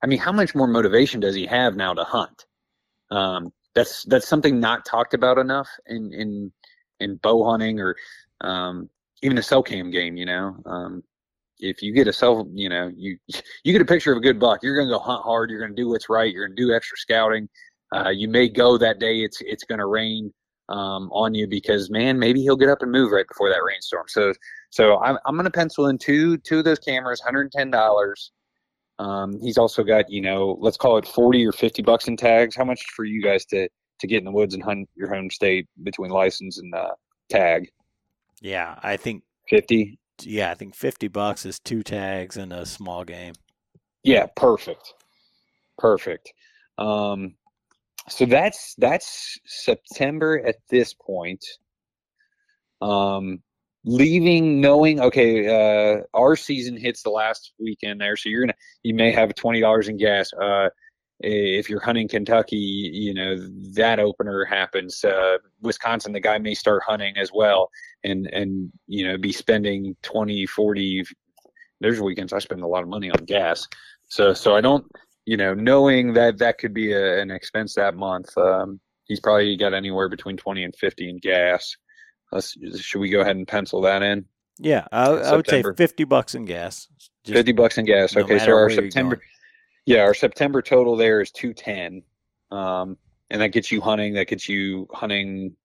I 0.02 0.08
mean, 0.08 0.20
how 0.20 0.32
much 0.32 0.56
more 0.56 0.68
motivation 0.68 1.20
does 1.20 1.36
he 1.36 1.46
have 1.48 1.76
now 1.76 1.94
to 1.94 2.06
hunt? 2.06 2.46
Um, 3.12 3.52
that's 3.74 4.04
that's 4.06 4.28
something 4.28 4.60
not 4.60 4.86
talked 4.86 5.14
about 5.14 5.38
enough 5.38 5.70
in 5.88 6.14
in 6.14 6.52
in 7.00 7.18
bow 7.18 7.44
hunting 7.50 7.80
or 7.80 7.96
um, 8.42 8.90
even 9.22 9.38
a 9.38 9.44
cell 9.44 9.64
cam 9.64 9.92
game. 9.92 10.18
You 10.18 10.26
know, 10.26 10.56
um, 10.66 11.04
if 11.60 11.82
you 11.82 11.94
get 11.94 12.08
a 12.08 12.14
cell, 12.14 12.48
you 12.54 12.70
know, 12.70 12.92
you 12.96 13.18
you 13.64 13.74
get 13.74 13.82
a 13.82 13.86
picture 13.86 14.12
of 14.12 14.18
a 14.18 14.22
good 14.22 14.40
buck, 14.40 14.64
you're 14.64 14.78
gonna 14.78 14.92
go 14.92 15.00
hunt 15.00 15.24
hard. 15.24 15.50
You're 15.50 15.62
gonna 15.62 15.76
do 15.76 15.90
what's 15.90 16.10
right. 16.10 16.32
You're 16.32 16.48
gonna 16.48 16.56
do 16.56 16.74
extra 16.74 16.98
scouting. 16.98 17.50
Uh, 17.96 18.10
you 18.10 18.28
may 18.28 18.50
go 18.50 18.78
that 18.78 19.00
day. 19.00 19.20
It's 19.24 19.42
it's 19.42 19.64
gonna 19.64 19.88
rain 19.88 20.34
um, 20.70 21.10
on 21.12 21.34
you 21.36 21.48
because 21.48 21.90
man, 21.90 22.18
maybe 22.18 22.42
he'll 22.42 22.56
get 22.56 22.70
up 22.70 22.82
and 22.82 22.92
move 22.92 23.12
right 23.12 23.28
before 23.28 23.50
that 23.50 23.64
rainstorm. 23.64 24.06
So 24.08 24.34
So 24.70 25.00
I'm 25.00 25.18
I'm 25.26 25.36
gonna 25.36 25.52
pencil 25.52 25.88
in 25.88 25.98
two 25.98 26.38
two 26.38 26.60
of 26.60 26.66
those 26.66 26.80
cameras, 26.80 27.22
hundred 27.22 27.44
and 27.44 27.52
ten 27.52 27.72
dollars. 27.72 28.32
Um, 29.00 29.40
he's 29.42 29.58
also 29.58 29.84
got 29.84 30.10
you 30.10 30.22
know 30.22 30.58
let's 30.62 30.78
call 30.78 30.98
it 30.98 31.08
forty 31.08 31.46
or 31.46 31.52
fifty 31.52 31.82
bucks 31.82 32.08
in 32.08 32.16
tags. 32.18 32.56
How 32.56 32.64
much 32.64 32.84
for 32.96 33.04
you 33.06 33.22
guys 33.22 33.46
to 33.48 33.68
to 34.00 34.08
get 34.08 34.20
in 34.20 34.26
the 34.26 34.32
woods 34.32 34.54
and 34.54 34.64
hunt 34.64 34.90
your 34.96 35.14
home 35.14 35.30
state 35.30 35.68
between 35.84 36.12
license 36.12 36.58
and 36.60 36.74
uh, 36.74 36.92
tag? 37.30 37.70
Yeah, 38.42 38.78
I 38.84 38.98
think 38.98 39.24
Fifty. 39.50 39.98
yeah, 40.22 40.52
I 40.52 40.56
think 40.56 40.76
fifty 40.76 41.08
bucks 41.08 41.46
is 41.46 41.60
two 41.60 41.84
tags 41.84 42.38
and 42.38 42.52
a 42.54 42.66
small 42.66 43.04
game. 43.04 43.34
Yeah, 44.04 44.28
perfect. 44.36 44.94
Perfect. 45.78 46.32
Um, 46.78 47.36
so 48.08 48.26
that's 48.26 48.76
that's 48.78 49.40
September 49.46 50.42
at 50.46 50.56
this 50.70 50.94
point. 50.94 51.44
Um, 52.82 53.42
leaving 53.86 54.60
knowing 54.62 55.00
okay, 55.00 55.48
uh, 55.48 56.02
our 56.14 56.36
season 56.36 56.78
hits 56.78 57.04
the 57.04 57.10
last 57.10 57.54
weekend 57.60 58.02
there, 58.02 58.18
so 58.18 58.30
you're 58.30 58.42
gonna 58.42 58.56
you 58.84 58.94
may 58.94 59.12
have 59.12 59.34
twenty 59.36 59.62
dollars 59.62 59.88
in 59.88 59.98
gas. 59.98 60.32
Uh, 60.34 60.70
if 61.22 61.70
you're 61.70 61.80
hunting 61.80 62.10
Kentucky, 62.10 62.58
you 62.58 63.14
know 63.14 63.36
that 63.74 64.00
opener 64.00 64.44
happens. 64.46 65.04
Uh, 65.04 65.38
Wisconsin, 65.62 66.12
the 66.12 66.20
guy 66.20 66.38
may 66.38 66.54
start 66.54 66.84
hunting 66.86 67.18
as 67.18 67.32
well, 67.34 67.70
and 68.04 68.28
and 68.28 68.72
you 68.88 69.08
know 69.08 69.18
be 69.18 69.32
spending 69.32 69.96
20, 70.04 70.46
40. 70.46 71.06
There's 71.82 72.02
weekends 72.02 72.34
I 72.34 72.40
spend 72.40 72.62
a 72.62 72.68
lot 72.68 72.84
of 72.84 72.90
money 72.90 73.10
on 73.12 73.26
gas, 73.26 73.68
so 74.08 74.34
so 74.34 74.56
I 74.56 74.62
don't 74.62 74.86
you 75.26 75.38
know, 75.38 75.54
knowing 75.54 76.14
that 76.14 76.38
that 76.38 76.58
could 76.58 76.74
be 76.74 76.94
a, 76.94 77.22
an 77.22 77.32
expense 77.32 77.76
that 77.76 77.96
month, 77.96 78.36
um, 78.38 78.80
he's 79.06 79.20
probably 79.20 79.58
got 79.58 79.74
anywhere 79.74 80.08
between 80.08 80.38
20 80.38 80.64
and 80.64 80.76
50 80.76 81.10
in 81.10 81.18
gas. 81.18 81.76
Let's, 82.36 82.82
should 82.82 83.00
we 83.00 83.10
go 83.10 83.22
ahead 83.22 83.36
and 83.36 83.48
pencil 83.48 83.82
that 83.82 84.04
in? 84.04 84.26
Yeah, 84.60 84.88
I, 84.92 85.06
I 85.10 85.36
would 85.36 85.50
say 85.50 85.64
fifty 85.76 86.04
bucks 86.04 86.36
in 86.36 86.46
gas. 86.46 86.88
50 87.26 87.54
bucks 87.54 87.80
in 87.80 87.86
gas. 87.86 88.16
no 88.16 88.22
Okay, 88.22 88.38
so 88.38 88.54
our 88.54 88.70
September, 88.70 89.20
yeah, 89.86 90.02
our 90.02 90.14
September 90.14 90.62
total 90.62 90.96
there 90.96 91.22
is 91.22 91.32
210. 91.32 92.04
Um, 92.52 92.98
and 93.32 93.42
that 93.42 93.48
gets 93.48 93.72
you 93.72 93.82
hunting, 93.82 94.14
that 94.14 94.28
gets 94.28 94.48
you 94.48 94.88
hunting, 94.94 95.56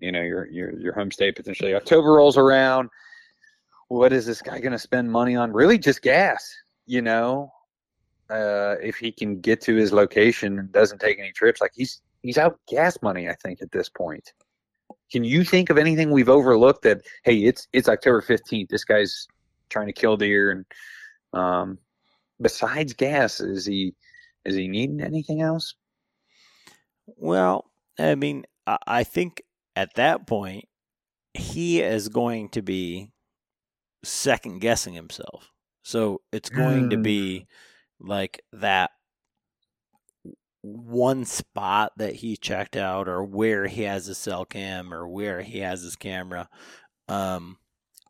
you 0.00 0.10
know, 0.10 0.22
your, 0.22 0.50
your, 0.50 0.76
your 0.76 0.92
home 0.92 1.12
state 1.12 1.36
potentially. 1.36 1.74
October 1.74 2.14
rolls 2.14 2.36
around. 2.36 2.88
What 3.86 4.12
is 4.12 4.26
this 4.26 4.42
guy 4.42 4.58
going 4.58 4.72
to 4.72 4.78
spend 4.78 5.12
money 5.12 5.36
on? 5.36 5.52
Really 5.52 5.78
just 5.78 6.02
gas, 6.02 6.52
you 6.86 7.00
know? 7.00 7.52
uh, 8.32 8.76
if 8.82 8.96
he 8.96 9.12
can 9.12 9.40
get 9.40 9.60
to 9.60 9.74
his 9.74 9.92
location 9.92 10.58
and 10.58 10.72
doesn't 10.72 11.00
take 11.00 11.18
any 11.18 11.32
trips, 11.32 11.60
like 11.60 11.72
he's 11.74 12.00
he's 12.22 12.38
out 12.38 12.58
gas 12.66 12.98
money. 13.02 13.28
I 13.28 13.34
think 13.34 13.60
at 13.62 13.70
this 13.70 13.88
point. 13.88 14.32
Can 15.12 15.24
you 15.24 15.44
think 15.44 15.70
of 15.70 15.78
anything 15.78 16.10
we've 16.10 16.30
overlooked 16.30 16.82
that? 16.82 17.02
Hey, 17.24 17.36
it's 17.44 17.68
it's 17.72 17.88
October 17.88 18.22
fifteenth. 18.22 18.70
This 18.70 18.84
guy's 18.84 19.28
trying 19.68 19.86
to 19.86 19.92
kill 19.92 20.16
deer, 20.16 20.50
and 20.50 20.64
um, 21.34 21.78
besides 22.40 22.94
gas, 22.94 23.40
is 23.40 23.66
he 23.66 23.94
is 24.44 24.56
he 24.56 24.68
needing 24.68 25.02
anything 25.02 25.42
else? 25.42 25.74
Well, 27.06 27.70
I 27.98 28.14
mean, 28.14 28.44
I 28.66 29.04
think 29.04 29.42
at 29.76 29.94
that 29.94 30.26
point 30.26 30.66
he 31.34 31.80
is 31.82 32.08
going 32.08 32.48
to 32.50 32.62
be 32.62 33.12
second 34.04 34.60
guessing 34.60 34.94
himself. 34.94 35.50
So 35.82 36.22
it's 36.32 36.50
going 36.50 36.90
to 36.90 36.96
Mm. 36.96 37.02
be 37.02 37.46
like 38.00 38.42
that 38.52 38.90
one 40.62 41.24
spot 41.24 41.92
that 41.96 42.16
he 42.16 42.36
checked 42.36 42.76
out 42.76 43.08
or 43.08 43.22
where 43.22 43.66
he 43.66 43.82
has 43.82 44.06
his 44.06 44.18
cell 44.18 44.44
cam 44.44 44.94
or 44.94 45.06
where 45.06 45.42
he 45.42 45.58
has 45.58 45.82
his 45.82 45.96
camera. 45.96 46.48
Um 47.08 47.58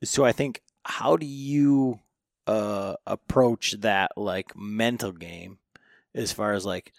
so 0.05 0.24
I 0.24 0.33
think 0.33 0.61
how 0.85 1.16
do 1.16 1.27
you 1.27 2.01
uh 2.47 2.95
approach 3.07 3.73
that 3.81 4.12
like 4.16 4.57
mental 4.57 5.12
game 5.12 5.59
as 6.15 6.33
far 6.33 6.53
as 6.53 6.66
like 6.66 6.93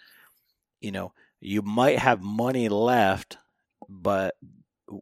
you 0.80 0.90
know 0.90 1.12
you 1.40 1.62
might 1.62 1.98
have 1.98 2.22
money 2.22 2.68
left 2.68 3.36
but 3.88 4.34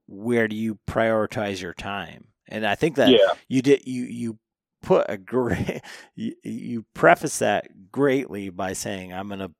where 0.07 0.49
do 0.49 0.57
you 0.57 0.79
prioritize 0.89 1.61
your 1.63 1.75
time 1.75 2.27
and 2.49 2.67
i 2.67 2.75
think 2.75 2.97
that 2.97 3.09
yeah, 3.09 3.19
you 3.49 3.63
did 3.63 3.87
you 3.87 4.03
you 4.05 4.39
put 4.83 5.07
a 5.09 5.17
great 5.17 5.81
you, 6.17 6.35
you 6.43 6.85
preface 6.93 7.39
that 7.39 7.93
greatly 7.93 8.51
by 8.51 8.73
saying 8.73 9.13
i'm 9.13 9.29
gonna 9.29 9.51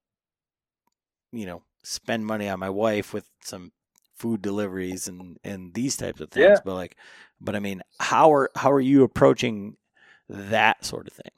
you 1.33 1.47
know 1.47 1.63
spend 1.83 2.25
money 2.25 2.49
on 2.49 2.59
my 2.61 2.71
wife 2.71 3.13
with 3.13 3.29
some 3.43 3.73
food 4.15 4.43
deliveries 4.43 5.09
and 5.09 5.39
and 5.43 5.75
these 5.75 5.97
types 5.97 6.21
of 6.21 6.31
things 6.31 6.45
Yeah. 6.45 6.57
but 6.65 6.75
like 6.75 6.97
but 7.41 7.57
i 7.57 7.59
mean 7.59 7.83
how 7.99 8.33
are 8.33 8.51
how 8.55 8.71
are 8.71 8.81
you 8.81 9.03
approaching 9.03 9.77
that 10.29 10.85
sort 10.85 11.07
of 11.09 11.13
thing 11.13 11.33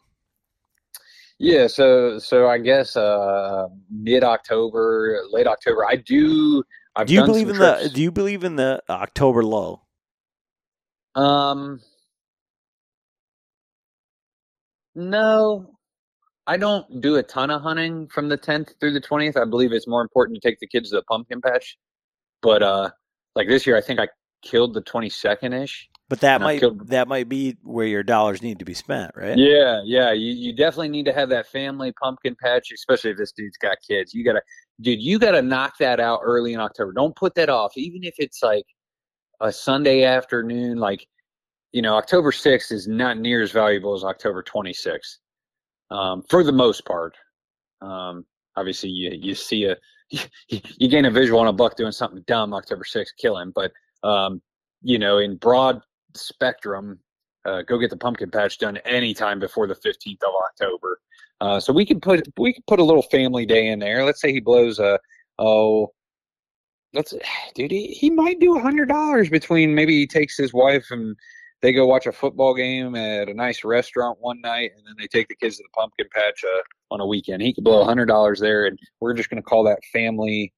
yeah. 1.38 1.66
So 1.66 2.20
so 2.20 2.48
I 2.48 2.58
guess 2.58 2.96
uh, 2.96 3.66
mid 3.90 4.22
October, 4.22 5.20
late 5.32 5.48
October. 5.48 5.84
I 5.84 5.96
do. 5.96 6.62
I've 6.96 7.08
do 7.08 7.14
you 7.14 7.24
believe 7.24 7.48
in 7.48 7.58
the 7.58 7.90
do 7.92 8.00
you 8.02 8.12
believe 8.12 8.44
in 8.44 8.54
the 8.56 8.80
october 8.88 9.42
low 9.42 9.82
Um, 11.16 11.80
no, 14.94 15.73
I 16.46 16.56
don't 16.56 17.00
do 17.00 17.16
a 17.16 17.22
ton 17.22 17.50
of 17.50 17.62
hunting 17.62 18.08
from 18.08 18.28
the 18.28 18.36
10th 18.36 18.78
through 18.78 18.92
the 18.92 19.00
20th. 19.00 19.40
I 19.40 19.44
believe 19.44 19.72
it's 19.72 19.86
more 19.86 20.02
important 20.02 20.40
to 20.40 20.46
take 20.46 20.60
the 20.60 20.66
kids 20.66 20.90
to 20.90 20.96
the 20.96 21.02
pumpkin 21.02 21.40
patch. 21.40 21.78
But 22.42 22.62
uh, 22.62 22.90
like 23.34 23.48
this 23.48 23.66
year, 23.66 23.76
I 23.76 23.80
think 23.80 23.98
I 24.00 24.08
killed 24.42 24.74
the 24.74 24.82
22nd 24.82 25.62
ish. 25.62 25.88
But 26.10 26.20
that 26.20 26.42
might 26.42 26.60
killed- 26.60 26.88
that 26.88 27.08
might 27.08 27.30
be 27.30 27.56
where 27.62 27.86
your 27.86 28.02
dollars 28.02 28.42
need 28.42 28.58
to 28.58 28.64
be 28.66 28.74
spent, 28.74 29.12
right? 29.16 29.38
Yeah, 29.38 29.80
yeah. 29.84 30.12
You 30.12 30.32
you 30.32 30.52
definitely 30.54 30.90
need 30.90 31.06
to 31.06 31.14
have 31.14 31.30
that 31.30 31.46
family 31.46 31.92
pumpkin 31.92 32.36
patch, 32.40 32.70
especially 32.72 33.10
if 33.12 33.16
this 33.16 33.32
dude's 33.32 33.56
got 33.56 33.78
kids. 33.88 34.12
You 34.12 34.22
gotta, 34.22 34.42
dude, 34.82 35.00
you 35.00 35.18
gotta 35.18 35.40
knock 35.40 35.78
that 35.78 36.00
out 36.00 36.20
early 36.22 36.52
in 36.52 36.60
October. 36.60 36.92
Don't 36.92 37.16
put 37.16 37.34
that 37.36 37.48
off, 37.48 37.72
even 37.76 38.04
if 38.04 38.14
it's 38.18 38.42
like 38.42 38.66
a 39.40 39.50
Sunday 39.50 40.04
afternoon. 40.04 40.76
Like, 40.76 41.06
you 41.72 41.80
know, 41.80 41.96
October 41.96 42.32
sixth 42.32 42.70
is 42.70 42.86
not 42.86 43.16
near 43.18 43.40
as 43.40 43.50
valuable 43.50 43.94
as 43.94 44.04
October 44.04 44.42
twenty 44.42 44.74
sixth, 44.74 45.20
um, 45.94 46.22
for 46.28 46.42
the 46.42 46.52
most 46.52 46.84
part. 46.84 47.16
Um, 47.80 48.24
obviously, 48.56 48.90
you 48.90 49.10
you 49.12 49.34
see 49.34 49.64
a 49.64 49.76
you 50.48 50.88
gain 50.88 51.04
a 51.04 51.10
visual 51.10 51.40
on 51.40 51.46
a 51.46 51.52
buck 51.52 51.76
doing 51.76 51.92
something 51.92 52.22
dumb 52.26 52.52
October 52.52 52.84
sixth, 52.84 53.14
kill 53.18 53.38
him. 53.38 53.52
But 53.54 53.72
um, 54.02 54.42
you 54.82 54.98
know, 54.98 55.18
in 55.18 55.36
broad 55.36 55.80
spectrum, 56.14 56.98
uh, 57.44 57.62
go 57.62 57.78
get 57.78 57.90
the 57.90 57.96
pumpkin 57.96 58.30
patch 58.30 58.58
done 58.58 58.76
anytime 58.78 59.38
before 59.38 59.66
the 59.66 59.74
15th 59.74 60.22
of 60.22 60.34
October. 60.50 61.00
Uh, 61.40 61.60
so 61.60 61.72
we 61.72 61.84
can 61.84 62.00
put 62.00 62.26
we 62.38 62.52
can 62.52 62.62
put 62.66 62.78
a 62.78 62.84
little 62.84 63.02
family 63.02 63.46
day 63.46 63.68
in 63.68 63.78
there. 63.78 64.04
Let's 64.04 64.20
say 64.20 64.32
he 64.32 64.40
blows 64.40 64.78
a 64.78 64.98
oh, 65.38 65.92
let's 66.92 67.14
dude 67.54 67.70
he, 67.70 67.88
he 67.88 68.10
might 68.10 68.40
do 68.40 68.56
a 68.56 68.60
hundred 68.60 68.88
dollars 68.88 69.28
between 69.28 69.74
maybe 69.74 69.94
he 69.94 70.06
takes 70.06 70.36
his 70.36 70.52
wife 70.52 70.86
and 70.90 71.16
they 71.62 71.72
go 71.72 71.86
watch 71.86 72.06
a 72.06 72.12
football 72.12 72.54
game 72.54 72.94
at 72.94 73.28
a 73.28 73.34
nice 73.34 73.64
restaurant 73.64 74.18
one 74.20 74.40
night 74.40 74.72
and 74.76 74.86
then 74.86 74.94
they 74.98 75.06
take 75.06 75.28
the 75.28 75.34
kids 75.34 75.56
to 75.56 75.62
the 75.62 75.80
pumpkin 75.80 76.06
patch 76.14 76.44
uh, 76.44 76.94
on 76.94 77.00
a 77.00 77.06
weekend. 77.06 77.42
He 77.42 77.54
could 77.54 77.64
blow 77.64 77.80
a 77.80 77.84
hundred 77.84 78.06
dollars 78.06 78.40
there, 78.40 78.66
and 78.66 78.78
we're 79.00 79.14
just 79.14 79.30
going 79.30 79.42
to 79.42 79.48
call 79.48 79.64
that 79.64 79.80
family 79.92 80.52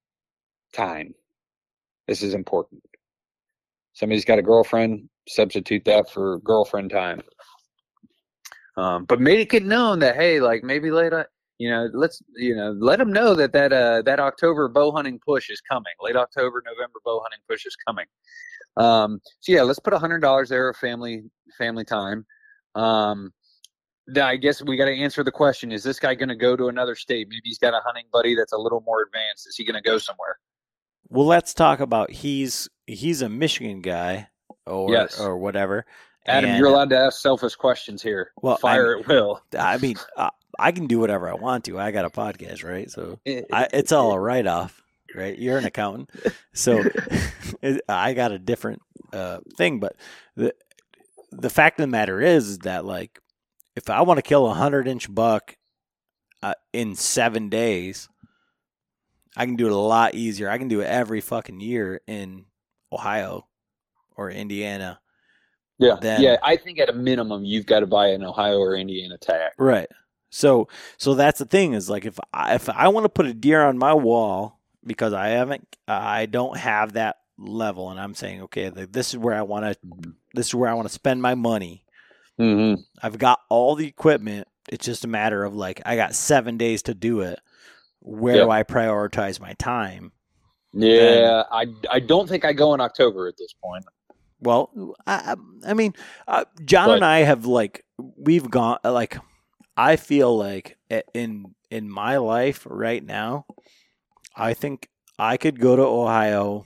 time. 0.73 1.13
This 2.07 2.23
is 2.23 2.33
important. 2.33 2.81
Somebody's 3.93 4.25
got 4.25 4.39
a 4.39 4.43
girlfriend, 4.43 5.09
substitute 5.27 5.85
that 5.85 6.09
for 6.09 6.39
girlfriend 6.39 6.91
time. 6.91 7.21
Um, 8.77 9.05
but 9.05 9.19
make 9.19 9.53
it 9.53 9.65
known 9.65 9.99
that 9.99 10.15
hey, 10.15 10.39
like 10.39 10.63
maybe 10.63 10.91
later, 10.91 11.27
you 11.57 11.71
know, 11.71 11.89
let's 11.93 12.21
you 12.35 12.55
know, 12.55 12.75
let 12.79 12.99
them 12.99 13.11
know 13.11 13.33
that 13.33 13.53
that 13.53 13.73
uh, 13.73 14.03
that 14.03 14.19
October 14.19 14.67
bow 14.67 14.91
hunting 14.91 15.19
push 15.25 15.49
is 15.49 15.61
coming. 15.61 15.93
Late 15.99 16.15
October, 16.15 16.61
November 16.65 16.99
bow 17.03 17.19
hunting 17.23 17.39
push 17.49 17.65
is 17.65 17.75
coming. 17.87 18.05
Um, 18.77 19.19
so 19.39 19.51
yeah, 19.51 19.63
let's 19.63 19.79
put 19.79 19.93
a 19.93 19.99
hundred 19.99 20.19
dollars 20.19 20.49
there 20.49 20.69
of 20.69 20.77
family 20.77 21.23
family 21.57 21.83
time. 21.83 22.25
Um, 22.75 23.33
I 24.21 24.37
guess 24.37 24.61
we 24.61 24.77
got 24.77 24.85
to 24.85 24.95
answer 24.95 25.23
the 25.23 25.31
question: 25.31 25.71
Is 25.71 25.83
this 25.83 25.99
guy 25.99 26.15
going 26.15 26.29
to 26.29 26.35
go 26.35 26.55
to 26.55 26.67
another 26.69 26.95
state? 26.95 27.27
Maybe 27.29 27.41
he's 27.43 27.57
got 27.59 27.73
a 27.73 27.81
hunting 27.83 28.05
buddy 28.13 28.35
that's 28.35 28.53
a 28.53 28.57
little 28.57 28.81
more 28.81 29.01
advanced. 29.03 29.47
Is 29.47 29.55
he 29.57 29.65
going 29.65 29.81
to 29.81 29.87
go 29.87 29.97
somewhere? 29.97 30.37
Well, 31.09 31.25
let's 31.25 31.53
talk 31.53 31.79
about 31.79 32.11
he's 32.11 32.69
he's 32.85 33.21
a 33.21 33.29
Michigan 33.29 33.81
guy 33.81 34.29
or 34.65 34.91
Yes. 34.91 35.19
or 35.19 35.37
whatever. 35.37 35.85
Adam, 36.25 36.49
and- 36.51 36.59
you're 36.59 36.67
allowed 36.67 36.89
to 36.91 36.97
ask 36.97 37.21
selfish 37.21 37.55
questions 37.55 38.01
here. 38.01 38.31
Well, 38.41 38.57
Fire 38.57 38.97
at 38.99 39.07
will. 39.07 39.41
I 39.57 39.77
mean, 39.77 39.95
I, 40.17 40.29
I 40.59 40.71
can 40.71 40.87
do 40.87 40.99
whatever 40.99 41.29
I 41.29 41.33
want 41.35 41.65
to. 41.65 41.79
I 41.79 41.91
got 41.91 42.05
a 42.05 42.09
podcast, 42.09 42.63
right? 42.63 42.89
So 42.91 43.19
I, 43.25 43.67
it's 43.73 43.91
all 43.91 44.11
a 44.11 44.19
write 44.19 44.45
off, 44.47 44.81
right? 45.17 45.37
You're 45.37 45.57
an 45.57 45.65
accountant, 45.65 46.11
so 46.53 46.83
I 47.89 48.13
got 48.13 48.31
a 48.31 48.39
different 48.39 48.81
uh, 49.11 49.39
thing. 49.57 49.79
But 49.79 49.95
the 50.35 50.53
the 51.31 51.49
fact 51.49 51.79
of 51.79 51.83
the 51.83 51.87
matter 51.87 52.21
is, 52.21 52.59
that 52.59 52.85
like, 52.85 53.19
if 53.75 53.89
I 53.89 54.01
want 54.01 54.19
to 54.19 54.21
kill 54.21 54.47
a 54.47 54.53
hundred 54.53 54.87
inch 54.87 55.13
buck 55.13 55.57
uh, 56.41 56.53
in 56.71 56.95
seven 56.95 57.49
days, 57.49 58.07
I 59.35 59.45
can 59.45 59.55
do 59.55 59.65
it 59.65 59.73
a 59.73 59.75
lot 59.75 60.15
easier. 60.15 60.49
I 60.49 60.57
can 60.57 60.67
do 60.67 60.81
it 60.81 60.85
every 60.85 61.21
fucking 61.21 61.59
year 61.59 62.01
in 62.07 62.45
Ohio 62.93 63.47
or 64.15 64.31
Indiana 64.31 64.99
Yeah, 65.79 65.97
yeah. 66.19 66.37
I 66.43 66.55
think 66.55 66.79
at 66.79 66.89
a 66.89 66.93
minimum, 66.93 67.45
you've 67.45 67.65
got 67.65 67.81
to 67.81 67.87
buy 67.87 68.07
an 68.07 68.23
Ohio 68.23 68.57
or 68.57 68.75
Indiana 68.75 69.17
tag. 69.17 69.51
Right. 69.57 69.87
So 70.29 70.67
so 70.97 71.13
that's 71.13 71.39
the 71.39 71.45
thing 71.45 71.73
is 71.73 71.89
like 71.89 72.05
if 72.05 72.19
I, 72.33 72.55
if 72.55 72.69
I 72.69 72.87
want 72.89 73.05
to 73.05 73.09
put 73.09 73.27
a 73.27 73.33
deer 73.33 73.63
on 73.63 73.77
my 73.77 73.93
wall 73.93 74.56
because 74.87 75.13
I 75.13 75.27
haven't 75.29 75.75
I 75.87 76.25
don't 76.25 76.57
have 76.57 76.93
that 76.93 77.17
level 77.37 77.91
and 77.91 77.99
I'm 77.99 78.15
saying 78.15 78.41
okay 78.43 78.69
this 78.69 79.13
is 79.13 79.17
where 79.17 79.35
I 79.35 79.43
want 79.43 79.65
to 79.65 79.77
this 80.33 80.47
is 80.47 80.55
where 80.55 80.69
I 80.69 80.73
want 80.73 80.87
to 80.87 80.93
spend 80.93 81.21
my 81.21 81.35
money. 81.35 81.83
Mm-hmm. 82.39 82.81
I've 83.03 83.17
got 83.17 83.39
all 83.49 83.75
the 83.75 83.87
equipment. 83.87 84.47
It's 84.69 84.85
just 84.85 85.05
a 85.05 85.07
matter 85.07 85.43
of 85.43 85.55
like 85.55 85.81
I 85.85 85.95
got 85.95 86.15
7 86.15 86.57
days 86.57 86.81
to 86.83 86.93
do 86.93 87.21
it. 87.21 87.39
Where 88.01 88.35
Yep. 88.37 88.45
do 88.45 88.51
I 88.51 88.63
prioritize 88.63 89.39
my 89.39 89.53
time? 89.53 90.11
Yeah, 90.73 91.43
I, 91.51 91.65
I 91.89 91.99
don't 91.99 92.29
think 92.29 92.45
I 92.45 92.53
go 92.53 92.73
in 92.73 92.81
October 92.81 93.27
at 93.27 93.37
this 93.37 93.53
point. 93.63 93.83
Well, 94.39 94.93
I, 95.07 95.33
I 95.65 95.71
I 95.71 95.73
mean, 95.73 95.93
uh, 96.27 96.45
John 96.63 96.89
But- 96.89 96.95
and 96.97 97.05
I 97.05 97.19
have 97.19 97.45
like 97.45 97.83
we've 97.97 98.49
gone 98.49 98.77
like 98.83 99.17
I 99.75 99.95
feel 99.95 100.37
like 100.37 100.77
in 101.13 101.55
in 101.71 101.89
my 101.89 102.17
life 102.17 102.67
right 102.69 103.03
now, 103.03 103.45
I 104.37 104.53
think 104.53 104.89
I 105.17 105.35
could 105.37 105.59
go 105.59 105.75
to 105.75 105.81
Ohio 105.81 106.65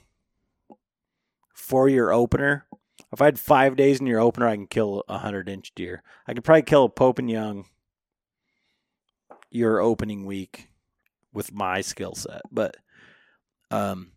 for 1.54 1.88
your 1.88 2.12
opener. 2.12 2.66
If 3.12 3.20
I 3.20 3.26
had 3.26 3.38
five 3.40 3.76
days 3.76 4.00
in 4.00 4.06
your 4.06 4.20
opener, 4.20 4.46
I 4.46 4.54
can 4.56 4.66
kill 4.66 5.04
a 5.08 5.18
hundred 5.18 5.48
inch 5.48 5.72
deer. 5.74 6.02
I 6.26 6.34
could 6.34 6.44
probably 6.44 6.62
kill 6.62 6.84
a 6.84 6.88
Pope 6.90 7.18
and 7.18 7.30
Young 7.30 7.64
your 9.50 9.80
opening 9.80 10.24
week 10.24 10.68
with 11.32 11.52
my 11.52 11.80
skill 11.80 12.14
set, 12.14 12.42
but 12.50 12.76
um, 13.70 14.12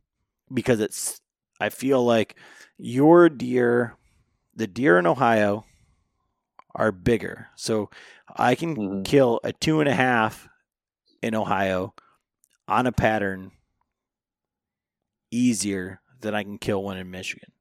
because 0.53 0.79
it's 0.79 1.21
I 1.59 1.69
feel 1.69 2.03
like 2.05 2.35
your 2.77 3.29
deer, 3.29 3.95
the 4.55 4.67
deer 4.67 4.97
in 4.99 5.07
Ohio, 5.07 5.65
are 6.73 6.91
bigger. 6.91 7.47
So 7.55 7.89
I 8.35 8.55
can 8.55 8.75
Mhm. 8.75 9.05
kill 9.05 9.39
a 9.43 9.53
two 9.53 9.79
and 9.79 9.87
a 9.89 9.93
half 9.95 10.47
in 11.21 11.35
Ohio 11.35 11.93
on 12.67 12.87
a 12.87 12.91
pattern 12.91 13.51
easier 15.31 16.01
than 16.21 16.33
I 16.33 16.43
can 16.43 16.57
kill 16.57 16.83
one 16.83 16.97
in 16.97 17.11
Michigan. 17.11 17.51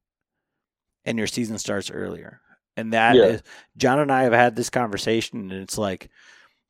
And 1.04 1.18
your 1.18 1.26
season 1.26 1.58
starts 1.58 1.90
earlier. 1.90 2.40
And 2.76 2.92
that 2.92 3.16
is 3.16 3.42
Yeah. 3.44 3.50
John 3.76 3.98
and 4.00 4.10
I 4.12 4.22
have 4.22 4.32
had 4.32 4.56
this 4.56 4.70
conversation 4.70 5.50
and 5.50 5.62
it's 5.62 5.78
like, 5.78 6.08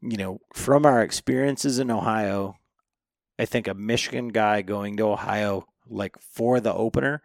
you 0.00 0.16
know, 0.16 0.40
from 0.52 0.84
our 0.84 1.02
experiences 1.02 1.78
in 1.78 1.90
Ohio, 1.90 2.56
I 3.38 3.46
think 3.46 3.68
a 3.68 3.74
Michigan 3.74 4.28
guy 4.28 4.62
going 4.62 4.96
to 4.98 5.08
Ohio 5.08 5.66
like 5.88 6.18
for 6.18 6.60
the 6.60 6.74
opener, 6.74 7.22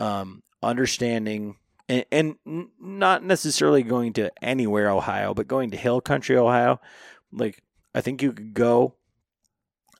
um, 0.00 0.42
understanding 0.62 1.56
and, 1.88 2.04
and 2.12 2.36
not 2.78 3.24
necessarily 3.24 3.82
going 3.82 4.12
to 4.14 4.30
anywhere 4.42 4.90
Ohio, 4.90 5.32
but 5.32 5.48
going 5.48 5.70
to 5.70 5.76
Hill 5.76 6.00
Country 6.00 6.36
Ohio, 6.36 6.80
like 7.32 7.62
I 7.94 8.00
think 8.02 8.22
you 8.22 8.32
could 8.32 8.52
go, 8.52 8.94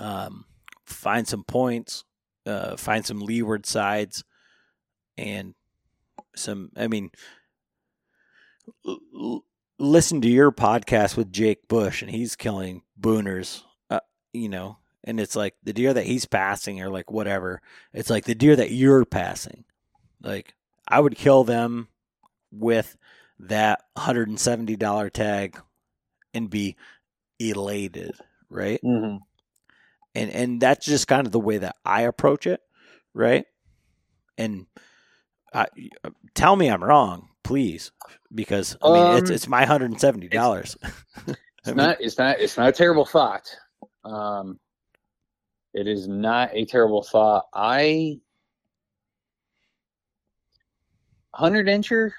um, 0.00 0.44
find 0.84 1.26
some 1.26 1.44
points, 1.44 2.04
uh, 2.46 2.76
find 2.76 3.04
some 3.04 3.20
leeward 3.20 3.66
sides, 3.66 4.24
and 5.16 5.54
some. 6.36 6.70
I 6.76 6.88
mean, 6.88 7.10
l- 8.86 9.44
listen 9.78 10.20
to 10.22 10.28
your 10.28 10.52
podcast 10.52 11.16
with 11.16 11.32
Jake 11.32 11.68
Bush, 11.68 12.02
and 12.02 12.10
he's 12.10 12.36
killing 12.36 12.82
booners. 13.00 13.62
Uh, 13.90 14.00
you 14.32 14.48
know, 14.48 14.78
and 15.04 15.20
it's 15.20 15.36
like 15.36 15.54
the 15.62 15.72
deer 15.72 15.92
that 15.94 16.06
he's 16.06 16.26
passing 16.26 16.80
or 16.82 16.90
like 16.90 17.10
whatever. 17.10 17.60
It's 17.92 18.10
like 18.10 18.24
the 18.24 18.34
deer 18.34 18.56
that 18.56 18.70
you're 18.72 19.04
passing. 19.04 19.64
Like 20.22 20.54
I 20.86 21.00
would 21.00 21.16
kill 21.16 21.44
them 21.44 21.88
with 22.50 22.96
that 23.40 23.82
hundred 23.96 24.28
and 24.28 24.40
seventy 24.40 24.76
dollar 24.76 25.10
tag 25.10 25.60
and 26.34 26.50
be 26.50 26.76
elated, 27.38 28.12
right? 28.50 28.80
Mm-hmm. 28.84 29.18
And 30.14 30.30
and 30.30 30.60
that's 30.60 30.86
just 30.86 31.06
kind 31.08 31.26
of 31.26 31.32
the 31.32 31.40
way 31.40 31.58
that 31.58 31.76
I 31.84 32.02
approach 32.02 32.46
it, 32.46 32.60
right? 33.14 33.44
And 34.36 34.66
I, 35.52 35.66
tell 36.34 36.56
me 36.56 36.68
I'm 36.68 36.82
wrong, 36.82 37.28
please, 37.44 37.92
because 38.34 38.76
I 38.82 38.90
mean 38.90 39.18
it's 39.18 39.30
Um, 39.30 39.34
it's 39.34 39.48
my 39.48 39.64
hundred 39.64 39.90
and 39.90 40.00
seventy 40.00 40.28
dollars. 40.28 40.76
It's 41.26 41.38
not. 41.74 42.00
It's 42.00 42.18
not. 42.18 42.40
It's 42.40 42.56
not 42.56 42.68
a 42.68 42.72
terrible 42.72 43.04
thought. 43.04 43.48
Um, 44.04 44.58
it 45.74 45.86
is 45.86 46.08
not 46.08 46.50
a 46.54 46.64
terrible 46.64 47.02
thought. 47.02 47.46
I 47.54 48.20
hundred 51.34 51.66
incher. 51.66 52.10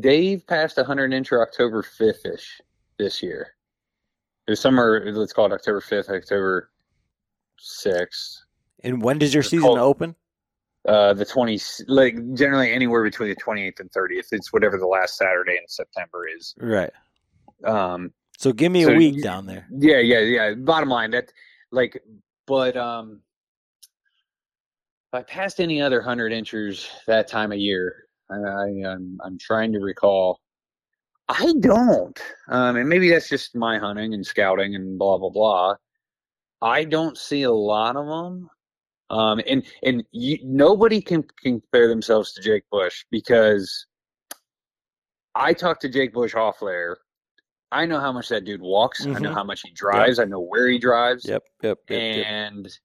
Dave 0.00 0.46
passed 0.46 0.78
a 0.78 0.84
hundred 0.84 1.10
incher 1.12 1.42
October 1.42 1.82
fifth 1.82 2.24
ish 2.24 2.60
this 2.98 3.22
year. 3.22 3.54
It 4.46 4.52
was 4.52 4.60
somewhere. 4.60 5.12
Let's 5.12 5.32
call 5.32 5.46
it 5.46 5.52
October 5.52 5.80
fifth, 5.80 6.08
October 6.08 6.70
sixth. 7.62 8.42
And 8.84 9.00
when 9.02 9.18
does 9.18 9.32
your 9.32 9.42
season 9.42 9.78
open? 9.78 10.14
Uh, 10.86 11.14
the 11.14 11.24
twenty, 11.24 11.60
like 11.86 12.16
generally 12.34 12.72
anywhere 12.72 13.04
between 13.04 13.28
the 13.28 13.36
twenty 13.36 13.62
eighth 13.66 13.78
and 13.80 13.90
thirtieth. 13.92 14.26
It's 14.32 14.52
whatever 14.52 14.78
the 14.78 14.86
last 14.86 15.16
Saturday 15.16 15.52
in 15.52 15.68
September 15.68 16.26
is. 16.36 16.54
Right. 16.58 16.90
Um, 17.64 18.12
So 18.38 18.52
give 18.52 18.72
me 18.72 18.82
So 18.84 18.92
a 18.92 18.96
week 18.96 19.16
you- 19.16 19.22
down 19.22 19.46
there. 19.46 19.66
Yeah, 19.70 19.98
yeah, 19.98 20.18
yeah. 20.20 20.54
Bottom 20.54 20.88
line, 20.88 21.12
that 21.12 21.32
like, 21.70 22.02
but 22.46 22.76
um, 22.76 23.20
if 25.12 25.20
I 25.20 25.22
passed 25.22 25.60
any 25.60 25.80
other 25.80 26.02
hundred 26.02 26.32
inchers 26.32 26.88
that 27.06 27.28
time 27.28 27.52
of 27.52 27.58
year, 27.58 28.04
I, 28.28 28.34
I 28.34 28.66
I'm 28.92 29.18
I'm 29.24 29.38
trying 29.38 29.72
to 29.74 29.78
recall. 29.78 30.40
I 31.28 31.52
don't, 31.60 32.20
um, 32.48 32.76
and 32.76 32.88
maybe 32.88 33.08
that's 33.08 33.28
just 33.28 33.54
my 33.54 33.78
hunting 33.78 34.12
and 34.12 34.26
scouting 34.26 34.74
and 34.74 34.98
blah 34.98 35.18
blah 35.18 35.30
blah. 35.30 35.76
I 36.62 36.84
don't 36.84 37.18
see 37.18 37.42
a 37.42 37.50
lot 37.50 37.96
of 37.96 38.06
them, 38.06 38.48
um, 39.10 39.40
and 39.46 39.64
and 39.82 40.04
you, 40.12 40.38
nobody 40.44 41.00
can 41.00 41.24
compare 41.42 41.88
themselves 41.88 42.32
to 42.34 42.42
Jake 42.42 42.62
Bush 42.70 43.04
because 43.10 43.86
I 45.34 45.52
talked 45.52 45.82
to 45.82 45.88
Jake 45.88 46.12
Bush 46.12 46.34
off 46.34 46.58
there. 46.60 46.98
I 47.72 47.86
know 47.86 47.98
how 47.98 48.12
much 48.12 48.28
that 48.28 48.44
dude 48.44 48.60
walks. 48.60 49.04
I 49.04 49.18
know 49.18 49.30
Mhm. 49.30 49.34
how 49.34 49.44
much 49.44 49.62
he 49.62 49.70
drives. 49.72 50.18
I 50.18 50.24
know 50.24 50.40
where 50.40 50.68
he 50.68 50.78
drives 50.78 51.24
Yep. 51.24 51.42
Yep. 51.62 51.78
Yep. 51.88 52.02
yep. 52.16 52.26
and 52.26 52.78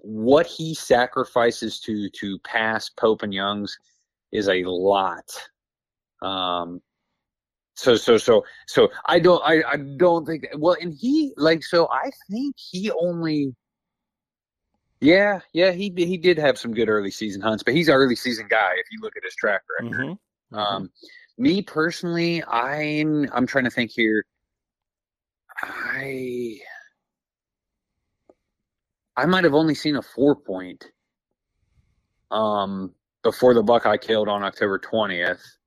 what 0.00 0.46
he 0.46 0.74
sacrifices 0.74 1.80
to 1.80 2.08
to 2.10 2.38
pass 2.40 2.88
Pope 2.90 3.22
and 3.22 3.34
Youngs 3.34 3.76
is 4.30 4.48
a 4.48 4.62
lot. 4.64 5.24
Um, 6.22 6.80
so 7.78 7.94
so 7.94 8.18
so 8.18 8.44
so 8.66 8.88
I 9.06 9.20
don't 9.20 9.40
I 9.44 9.62
I 9.62 9.76
don't 9.76 10.26
think 10.26 10.48
well, 10.56 10.76
and 10.80 10.92
he 10.92 11.32
like 11.36 11.62
so 11.62 11.88
I 11.90 12.10
think 12.28 12.56
he 12.58 12.90
only. 12.90 13.54
Yeah, 15.00 15.40
yeah, 15.52 15.70
he 15.70 15.92
he 15.96 16.16
did 16.16 16.38
have 16.38 16.58
some 16.58 16.74
good 16.74 16.88
early 16.88 17.12
season 17.12 17.40
hunts, 17.40 17.62
but 17.62 17.74
he's 17.74 17.86
an 17.86 17.94
early 17.94 18.16
season 18.16 18.48
guy 18.50 18.72
if 18.78 18.86
you 18.90 18.98
look 19.00 19.16
at 19.16 19.22
his 19.22 19.36
track 19.36 19.62
record. 19.78 19.94
Mhm. 19.94 20.18
Mhm. 20.52 20.58
Um, 20.58 20.90
me 21.38 21.62
personally, 21.62 22.42
I'm 22.44 23.28
I'm 23.32 23.46
trying 23.46 23.64
to 23.64 23.70
think 23.70 23.92
here. 23.92 24.26
I 25.62 26.58
I 29.16 29.26
might 29.26 29.44
have 29.44 29.54
only 29.54 29.76
seen 29.76 29.94
a 29.94 30.02
four 30.02 30.34
point 30.34 30.90
um 32.32 32.92
before 33.22 33.54
the 33.54 33.62
buck 33.62 33.86
I 33.86 33.98
killed 33.98 34.28
on 34.28 34.42
October 34.42 34.78
twentieth. 34.80 35.57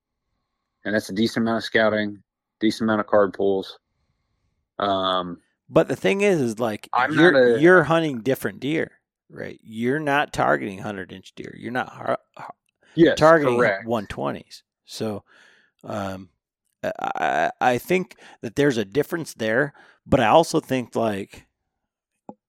And 0.84 0.94
that's 0.94 1.08
a 1.08 1.14
decent 1.14 1.44
amount 1.44 1.58
of 1.58 1.64
scouting, 1.64 2.22
decent 2.60 2.82
amount 2.82 3.00
of 3.00 3.06
card 3.06 3.32
pulls. 3.34 3.78
Um 4.78 5.40
But 5.68 5.88
the 5.88 5.96
thing 5.96 6.20
is, 6.22 6.40
is 6.40 6.58
like 6.58 6.88
I'm 6.92 7.12
you're 7.12 7.56
a- 7.56 7.60
you're 7.60 7.82
hunting 7.84 8.20
different 8.20 8.60
deer, 8.60 8.92
right? 9.30 9.60
You're 9.62 10.00
not 10.00 10.32
targeting 10.32 10.78
hundred 10.78 11.12
inch 11.12 11.34
deer. 11.34 11.54
You're 11.56 11.72
not 11.72 11.90
har- 11.90 12.18
har- 12.36 12.54
yes, 12.94 13.18
targeting 13.18 13.56
one 13.84 14.06
twenties. 14.06 14.62
So, 14.84 15.24
um, 15.84 16.30
I 16.82 16.92
I 17.14 17.50
I 17.60 17.78
think 17.78 18.16
that 18.40 18.56
there's 18.56 18.76
a 18.76 18.84
difference 18.84 19.34
there, 19.34 19.72
but 20.04 20.20
I 20.20 20.26
also 20.26 20.58
think 20.60 20.96
like 20.96 21.46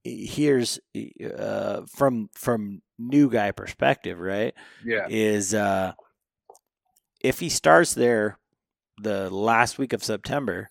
here's 0.04 0.80
uh 1.24 1.82
from 1.88 2.30
from 2.34 2.82
new 2.98 3.30
guy 3.30 3.52
perspective, 3.52 4.20
right? 4.20 4.54
Yeah. 4.84 5.08
is 5.10 5.54
uh, 5.54 5.94
if 7.24 7.40
he 7.40 7.50
starts 7.50 7.94
there 7.94 8.38
the 9.02 9.30
last 9.30 9.78
week 9.78 9.94
of 9.94 10.04
September, 10.04 10.70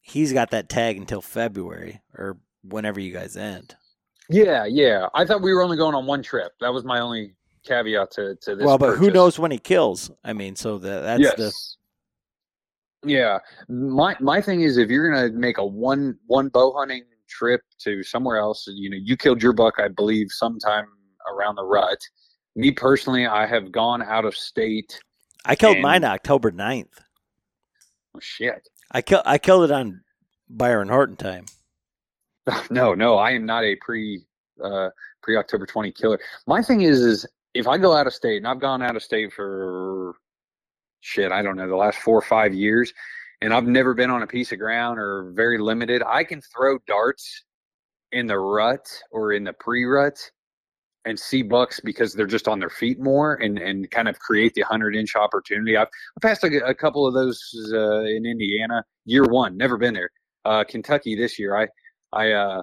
he's 0.00 0.32
got 0.32 0.50
that 0.50 0.68
tag 0.68 0.96
until 0.96 1.20
February 1.20 2.02
or 2.16 2.38
whenever 2.62 2.98
you 2.98 3.12
guys 3.12 3.36
end. 3.36 3.76
Yeah, 4.30 4.64
yeah. 4.64 5.06
I 5.14 5.24
thought 5.26 5.42
we 5.42 5.52
were 5.52 5.62
only 5.62 5.76
going 5.76 5.94
on 5.94 6.06
one 6.06 6.22
trip. 6.22 6.52
That 6.60 6.72
was 6.72 6.84
my 6.84 7.00
only 7.00 7.34
caveat 7.64 8.10
to, 8.12 8.36
to 8.42 8.56
this. 8.56 8.64
well, 8.64 8.78
but 8.78 8.96
who 8.96 9.10
knows 9.10 9.38
when 9.38 9.50
he 9.50 9.58
kills? 9.58 10.10
I 10.24 10.32
mean, 10.32 10.56
so 10.56 10.78
that 10.78 11.00
that's 11.02 11.22
yes. 11.22 11.36
the 11.36 13.10
Yeah. 13.10 13.38
My 13.68 14.16
my 14.20 14.40
thing 14.40 14.62
is 14.62 14.78
if 14.78 14.88
you're 14.88 15.10
gonna 15.10 15.30
make 15.30 15.58
a 15.58 15.64
one 15.64 16.18
one 16.26 16.48
bow 16.48 16.72
hunting 16.76 17.04
trip 17.28 17.60
to 17.80 18.02
somewhere 18.02 18.38
else, 18.38 18.66
you 18.66 18.88
know, 18.88 18.98
you 19.00 19.16
killed 19.16 19.42
your 19.42 19.52
buck, 19.52 19.74
I 19.78 19.88
believe, 19.88 20.28
sometime 20.30 20.86
around 21.30 21.56
the 21.56 21.64
rut. 21.64 21.98
Me 22.56 22.70
personally, 22.70 23.26
I 23.26 23.46
have 23.46 23.72
gone 23.72 24.02
out 24.02 24.24
of 24.24 24.34
state 24.34 24.98
I 25.44 25.56
killed 25.56 25.76
And- 25.76 25.82
mine 25.82 26.04
October 26.04 26.50
9th. 26.50 26.88
Oh, 28.14 28.20
shit. 28.20 28.68
I 28.90 29.02
kill 29.02 29.22
I 29.26 29.38
killed 29.38 29.64
it 29.64 29.70
on 29.72 30.02
Byron 30.48 30.88
Horton 30.88 31.16
time. 31.16 31.46
no, 32.70 32.94
no, 32.94 33.16
I 33.16 33.32
am 33.32 33.44
not 33.44 33.64
a 33.64 33.74
pre 33.76 34.24
uh, 34.62 34.90
pre 35.22 35.36
October 35.36 35.66
twenty 35.66 35.90
killer. 35.90 36.20
My 36.46 36.62
thing 36.62 36.82
is, 36.82 37.00
is 37.00 37.26
if 37.54 37.66
I 37.66 37.76
go 37.78 37.96
out 37.96 38.06
of 38.06 38.12
state, 38.14 38.36
and 38.36 38.46
I've 38.46 38.60
gone 38.60 38.82
out 38.82 38.94
of 38.94 39.02
state 39.02 39.32
for 39.32 40.14
shit, 41.00 41.32
I 41.32 41.42
don't 41.42 41.56
know, 41.56 41.66
the 41.66 41.74
last 41.74 41.98
four 41.98 42.16
or 42.16 42.22
five 42.22 42.54
years, 42.54 42.92
and 43.40 43.52
I've 43.52 43.66
never 43.66 43.94
been 43.94 44.10
on 44.10 44.22
a 44.22 44.26
piece 44.28 44.52
of 44.52 44.58
ground 44.60 44.98
or 45.00 45.32
very 45.34 45.58
limited. 45.58 46.02
I 46.06 46.22
can 46.22 46.40
throw 46.40 46.78
darts 46.86 47.44
in 48.12 48.26
the 48.28 48.38
rut 48.38 48.86
or 49.10 49.32
in 49.32 49.42
the 49.42 49.54
pre 49.54 49.84
rut 49.86 50.18
and 51.04 51.18
see 51.18 51.42
bucks 51.42 51.80
because 51.80 52.14
they're 52.14 52.26
just 52.26 52.48
on 52.48 52.58
their 52.58 52.70
feet 52.70 52.98
more 53.00 53.34
and, 53.34 53.58
and 53.58 53.90
kind 53.90 54.08
of 54.08 54.18
create 54.18 54.54
the 54.54 54.62
100 54.62 54.96
inch 54.96 55.16
opportunity. 55.16 55.76
I've, 55.76 55.88
I've 55.88 56.22
passed 56.22 56.44
a, 56.44 56.66
a 56.66 56.74
couple 56.74 57.06
of 57.06 57.14
those 57.14 57.40
uh, 57.72 58.00
in 58.02 58.24
Indiana 58.26 58.82
year 59.04 59.24
one, 59.24 59.56
never 59.56 59.76
been 59.76 59.94
there. 59.94 60.10
Uh, 60.44 60.64
Kentucky 60.64 61.16
this 61.16 61.38
year, 61.38 61.56
I, 61.56 61.68
I, 62.12 62.32
uh, 62.32 62.62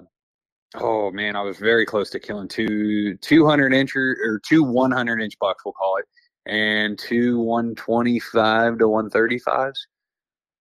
oh 0.76 1.10
man, 1.12 1.36
I 1.36 1.42
was 1.42 1.58
very 1.58 1.86
close 1.86 2.10
to 2.10 2.20
killing 2.20 2.48
two 2.48 3.16
200 3.18 3.72
inch 3.72 3.94
or, 3.96 4.16
or 4.24 4.40
two 4.46 4.62
100 4.62 5.20
inch 5.20 5.38
bucks, 5.38 5.64
we'll 5.64 5.72
call 5.72 5.98
it, 5.98 6.04
and 6.50 6.98
two 6.98 7.40
125 7.40 8.78
to 8.78 8.84
135s. 8.84 9.74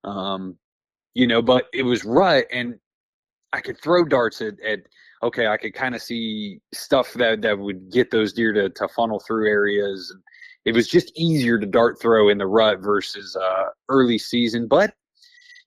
Um, 0.04 0.58
you 1.14 1.28
know, 1.28 1.42
but 1.42 1.66
it 1.74 1.84
was 1.84 2.06
rut 2.06 2.46
and 2.52 2.76
I 3.54 3.62
could 3.62 3.80
throw 3.80 4.06
darts 4.06 4.42
at, 4.42 4.60
at 4.62 4.80
okay, 5.24 5.48
I 5.48 5.58
could 5.58 5.74
kind 5.74 5.96
of 5.96 6.02
see 6.02 6.60
stuff 6.74 7.14
that, 7.14 7.42
that 7.42 7.60
would 7.60 7.92
get 7.92 8.12
those 8.12 8.34
deer 8.34 8.54
to, 8.54 8.70
to 8.70 8.88
funnel 8.90 9.20
through 9.20 9.48
areas. 9.50 10.12
And 10.14 10.22
it 10.66 10.76
was 10.76 10.88
just 10.88 11.12
easier 11.16 11.58
to 11.60 11.66
dart 11.66 12.00
throw 12.02 12.30
in 12.30 12.38
the 12.38 12.48
rut 12.48 12.80
versus 12.80 13.36
uh, 13.36 13.66
early 13.90 14.18
season. 14.18 14.68
But 14.68 14.94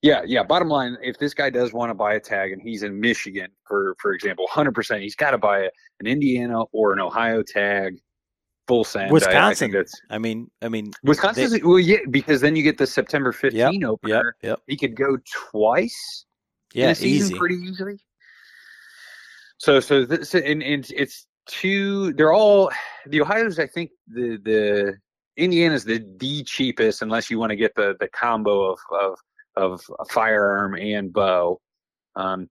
yeah, 0.01 0.21
yeah. 0.25 0.43
Bottom 0.43 0.67
line, 0.69 0.97
if 1.01 1.17
this 1.17 1.33
guy 1.33 1.49
does 1.49 1.73
want 1.73 1.89
to 1.89 1.93
buy 1.95 2.13
a 2.13 2.19
tag 2.19 2.51
and 2.51 2.61
he's 2.61 2.83
in 2.83 2.99
Michigan, 2.99 3.49
for 3.67 3.95
for 3.99 4.13
example, 4.13 4.45
hundred 4.49 4.75
percent, 4.75 5.01
he's 5.01 5.15
got 5.15 5.31
to 5.31 5.37
buy 5.37 5.59
a, 5.59 5.69
an 5.99 6.07
Indiana 6.07 6.63
or 6.73 6.93
an 6.93 6.99
Ohio 6.99 7.41
tag, 7.41 7.97
full 8.67 8.83
send. 8.83 9.05
I- 9.05 9.09
I, 9.09 9.11
Wisconsin. 9.13 9.71
that's 9.71 9.99
I 10.09 10.17
mean, 10.19 10.51
I 10.61 10.69
mean, 10.69 10.91
Wisconsin. 11.03 11.59
Well, 11.63 11.79
yeah, 11.79 11.97
because 12.11 12.41
then 12.41 12.55
you 12.55 12.61
get 12.61 12.77
the 12.77 12.85
September 12.85 13.31
fifteen 13.31 13.81
yep, 13.81 13.89
opener. 13.89 14.35
yep, 14.43 14.59
He 14.67 14.77
could 14.77 14.95
go 14.95 15.17
twice 15.49 16.25
in 16.75 16.81
yeah, 16.81 16.89
a 16.89 16.95
season 16.95 17.31
easy. 17.31 17.37
pretty 17.39 17.55
easily. 17.55 17.97
So 19.65 19.79
so 19.79 20.05
this 20.05 20.35
and, 20.35 20.61
and 20.61 20.87
it's 20.95 21.25
two. 21.47 22.13
They're 22.13 22.31
all 22.31 22.69
the 23.07 23.21
Ohio's. 23.21 23.57
I 23.57 23.65
think 23.65 23.89
the 24.07 24.37
the 24.43 24.93
Indiana's 25.37 25.83
the 25.83 26.05
the 26.17 26.43
cheapest 26.43 27.01
unless 27.01 27.31
you 27.31 27.39
want 27.39 27.49
to 27.49 27.55
get 27.55 27.73
the 27.73 27.95
the 27.99 28.07
combo 28.07 28.71
of 28.71 28.79
of 28.91 29.17
of 29.55 29.81
a 29.97 30.05
firearm 30.05 30.75
and 30.75 31.11
bow. 31.11 31.59
Um, 32.15 32.47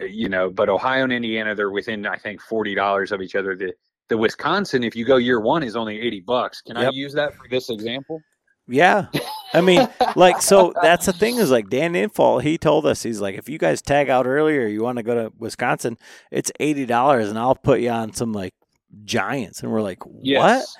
you 0.00 0.28
know, 0.28 0.50
but 0.50 0.68
Ohio 0.68 1.04
and 1.04 1.12
Indiana 1.12 1.54
they're 1.54 1.70
within 1.70 2.04
I 2.04 2.16
think 2.16 2.40
forty 2.40 2.74
dollars 2.74 3.12
of 3.12 3.20
each 3.22 3.36
other. 3.36 3.54
The 3.54 3.72
the 4.08 4.18
Wisconsin, 4.18 4.82
if 4.82 4.96
you 4.96 5.04
go 5.04 5.18
year 5.18 5.38
one, 5.38 5.62
is 5.62 5.76
only 5.76 6.00
eighty 6.00 6.20
bucks. 6.20 6.62
Can 6.62 6.76
I 6.76 6.90
use 6.90 7.12
that 7.14 7.36
for 7.36 7.46
this 7.48 7.70
example? 7.70 8.20
Yeah, 8.68 9.06
I 9.54 9.60
mean, 9.60 9.88
like, 10.16 10.42
so 10.42 10.72
that's 10.82 11.06
the 11.06 11.12
thing 11.12 11.36
is 11.36 11.50
like 11.50 11.68
Dan 11.68 11.94
Infalt, 11.94 12.42
he 12.42 12.58
told 12.58 12.84
us 12.84 13.02
he's 13.02 13.20
like, 13.20 13.36
if 13.36 13.48
you 13.48 13.58
guys 13.58 13.80
tag 13.80 14.10
out 14.10 14.26
earlier, 14.26 14.66
you 14.66 14.82
want 14.82 14.96
to 14.96 15.04
go 15.04 15.14
to 15.14 15.32
Wisconsin, 15.38 15.98
it's 16.32 16.50
eighty 16.58 16.84
dollars, 16.84 17.28
and 17.30 17.38
I'll 17.38 17.54
put 17.54 17.80
you 17.80 17.90
on 17.90 18.12
some 18.12 18.32
like 18.32 18.54
giants, 19.04 19.62
and 19.62 19.70
we're 19.70 19.82
like, 19.82 20.04
what? 20.04 20.24
Yes. 20.24 20.76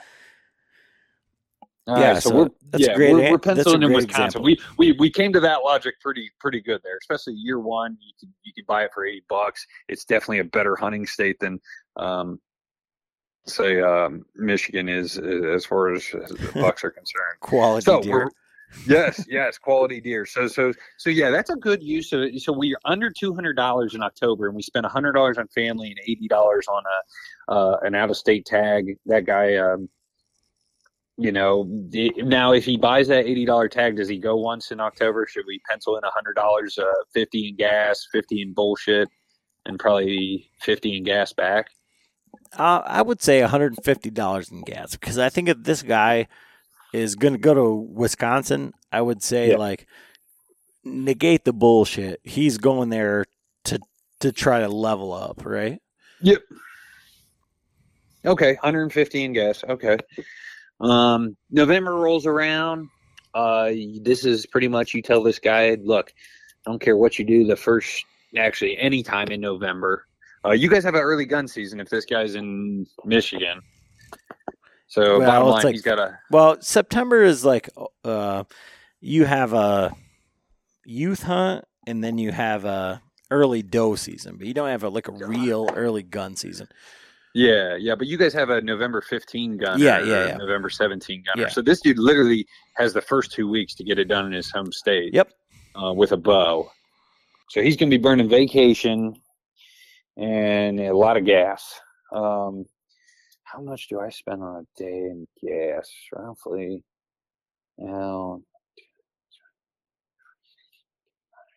All 1.88 2.00
Yeah, 2.00 2.14
right, 2.14 2.22
so, 2.22 2.30
so 2.30 2.36
we're 2.36 2.48
that's 2.70 2.84
yeah, 2.84 2.94
great 2.96 3.12
we're, 3.12 3.30
we're 3.30 3.38
penciling 3.38 3.84
in 3.84 3.92
Wisconsin. 3.92 4.24
example. 4.24 4.42
We, 4.42 4.58
we 4.76 4.92
we 4.98 5.08
came 5.08 5.32
to 5.32 5.38
that 5.38 5.58
logic 5.62 5.94
pretty 6.00 6.28
pretty 6.40 6.60
good 6.60 6.80
there, 6.82 6.98
especially 7.00 7.34
year 7.34 7.60
one. 7.60 7.96
You 8.00 8.12
can 8.18 8.34
you 8.42 8.52
can 8.52 8.64
buy 8.66 8.82
it 8.82 8.90
for 8.92 9.06
eighty 9.06 9.22
bucks. 9.28 9.64
It's 9.88 10.04
definitely 10.04 10.40
a 10.40 10.44
better 10.44 10.74
hunting 10.74 11.06
state 11.06 11.38
than 11.38 11.60
um, 11.96 12.40
say 13.46 13.80
um, 13.80 14.24
Michigan 14.34 14.88
is 14.88 15.18
as 15.18 15.64
far 15.64 15.92
as, 15.92 16.04
as 16.22 16.30
the 16.30 16.50
bucks 16.54 16.84
are 16.84 16.90
concerned. 16.90 17.36
Quality 17.40 17.84
So 17.84 18.02
deer. 18.02 18.30
yes, 18.86 19.24
yes, 19.28 19.58
quality 19.58 20.00
deer. 20.00 20.26
So 20.26 20.48
so 20.48 20.72
so 20.98 21.10
yeah, 21.10 21.30
that's 21.30 21.50
a 21.50 21.56
good 21.56 21.82
use 21.82 22.12
of 22.12 22.22
it. 22.22 22.40
So 22.40 22.52
we're 22.52 22.78
under 22.84 23.10
two 23.10 23.34
hundred 23.34 23.54
dollars 23.54 23.94
in 23.94 24.02
October, 24.02 24.46
and 24.46 24.56
we 24.56 24.62
spent 24.62 24.84
hundred 24.86 25.12
dollars 25.12 25.38
on 25.38 25.46
family 25.48 25.88
and 25.90 26.00
eighty 26.06 26.28
dollars 26.28 26.66
on 26.68 26.82
a 26.84 27.52
uh, 27.52 27.76
an 27.82 27.94
out 27.94 28.10
of 28.10 28.16
state 28.16 28.44
tag. 28.44 28.96
That 29.06 29.24
guy, 29.24 29.54
um, 29.56 29.88
you 31.16 31.30
know, 31.30 31.64
now 32.18 32.52
if 32.52 32.64
he 32.64 32.76
buys 32.76 33.06
that 33.08 33.26
eighty 33.26 33.46
dollar 33.46 33.68
tag, 33.68 33.96
does 33.96 34.08
he 34.08 34.18
go 34.18 34.36
once 34.36 34.72
in 34.72 34.80
October? 34.80 35.26
Should 35.28 35.44
we 35.46 35.60
pencil 35.70 35.96
in 35.96 36.02
hundred 36.04 36.34
dollars, 36.34 36.76
uh, 36.76 36.84
fifty 37.14 37.48
in 37.48 37.56
gas, 37.56 38.04
fifty 38.10 38.42
in 38.42 38.52
bullshit, 38.52 39.08
and 39.64 39.78
probably 39.78 40.50
fifty 40.60 40.96
in 40.96 41.04
gas 41.04 41.32
back? 41.32 41.68
Uh, 42.56 42.82
I 42.84 43.02
would 43.02 43.22
say 43.22 43.40
$150 43.40 44.52
in 44.52 44.62
gas 44.62 44.96
because 44.96 45.18
I 45.18 45.28
think 45.28 45.48
if 45.48 45.62
this 45.62 45.82
guy 45.82 46.28
is 46.92 47.14
going 47.14 47.34
to 47.34 47.38
go 47.38 47.54
to 47.54 47.74
Wisconsin, 47.74 48.72
I 48.90 49.00
would 49.00 49.22
say 49.22 49.56
like 49.56 49.86
negate 50.84 51.44
the 51.44 51.52
bullshit. 51.52 52.20
He's 52.22 52.58
going 52.58 52.88
there 52.88 53.26
to 53.64 53.80
to 54.20 54.32
try 54.32 54.60
to 54.60 54.68
level 54.68 55.12
up, 55.12 55.44
right? 55.44 55.80
Yep. 56.22 56.42
Okay, 58.24 58.54
150 58.54 59.24
in 59.24 59.32
gas. 59.32 59.62
Okay. 59.68 59.98
Um, 60.80 61.36
November 61.50 61.94
rolls 61.94 62.26
around. 62.26 62.88
Uh, 63.34 63.70
this 64.00 64.24
is 64.24 64.46
pretty 64.46 64.68
much 64.68 64.94
you 64.94 65.02
tell 65.02 65.22
this 65.22 65.38
guy, 65.38 65.76
look, 65.82 66.12
I 66.66 66.70
don't 66.70 66.80
care 66.80 66.96
what 66.96 67.18
you 67.18 67.24
do. 67.24 67.46
The 67.46 67.56
first, 67.56 68.04
actually, 68.36 68.78
any 68.78 69.02
time 69.02 69.28
in 69.28 69.40
November. 69.40 70.05
Uh, 70.46 70.52
you 70.52 70.68
guys 70.68 70.84
have 70.84 70.94
an 70.94 71.00
early 71.00 71.24
gun 71.24 71.48
season 71.48 71.80
if 71.80 71.88
this 71.88 72.04
guy's 72.04 72.34
in 72.34 72.86
Michigan. 73.04 73.60
So 74.88 75.18
Well, 75.18 75.26
bottom 75.28 75.48
line, 75.48 75.64
like- 75.64 75.72
he's 75.74 75.82
got 75.82 75.98
a 75.98 76.18
Well, 76.30 76.58
September 76.60 77.22
is 77.22 77.44
like 77.44 77.68
uh, 78.04 78.44
you 79.00 79.24
have 79.24 79.52
a 79.52 79.92
youth 80.84 81.22
hunt 81.22 81.64
and 81.86 82.02
then 82.02 82.18
you 82.18 82.32
have 82.32 82.64
a 82.64 83.02
early 83.30 83.62
doe 83.62 83.96
season, 83.96 84.36
but 84.36 84.46
you 84.46 84.54
don't 84.54 84.68
have 84.68 84.84
a, 84.84 84.88
like 84.88 85.08
a 85.08 85.12
real 85.12 85.68
early 85.74 86.02
gun 86.02 86.36
season. 86.36 86.68
Yeah, 87.34 87.76
yeah, 87.76 87.94
but 87.94 88.06
you 88.06 88.16
guys 88.16 88.32
have 88.32 88.48
a 88.48 88.62
November 88.62 89.02
15 89.02 89.58
gunner, 89.58 89.82
Yeah, 89.84 89.98
yeah, 90.02 90.26
yeah. 90.28 90.36
November 90.38 90.70
17 90.70 91.24
gunner. 91.26 91.42
Yeah. 91.42 91.48
So 91.48 91.60
this 91.60 91.80
dude 91.82 91.98
literally 91.98 92.46
has 92.76 92.94
the 92.94 93.02
first 93.02 93.32
two 93.32 93.46
weeks 93.46 93.74
to 93.74 93.84
get 93.84 93.98
it 93.98 94.04
done 94.06 94.24
in 94.24 94.32
his 94.32 94.50
home 94.50 94.72
state. 94.72 95.12
Yep. 95.12 95.32
Uh, 95.74 95.92
with 95.92 96.12
a 96.12 96.16
bow. 96.16 96.70
So 97.50 97.60
he's 97.60 97.76
going 97.76 97.90
to 97.90 97.98
be 97.98 98.02
burning 98.02 98.28
vacation 98.30 99.14
and 100.16 100.80
a 100.80 100.96
lot 100.96 101.16
of 101.16 101.24
gas. 101.24 101.80
Um, 102.14 102.64
how 103.44 103.60
much 103.62 103.88
do 103.88 104.00
I 104.00 104.10
spend 104.10 104.42
on 104.42 104.64
a 104.64 104.82
day 104.82 104.88
in 104.88 105.26
gas? 105.42 105.90
Roughly, 106.12 106.82
now. 107.78 108.40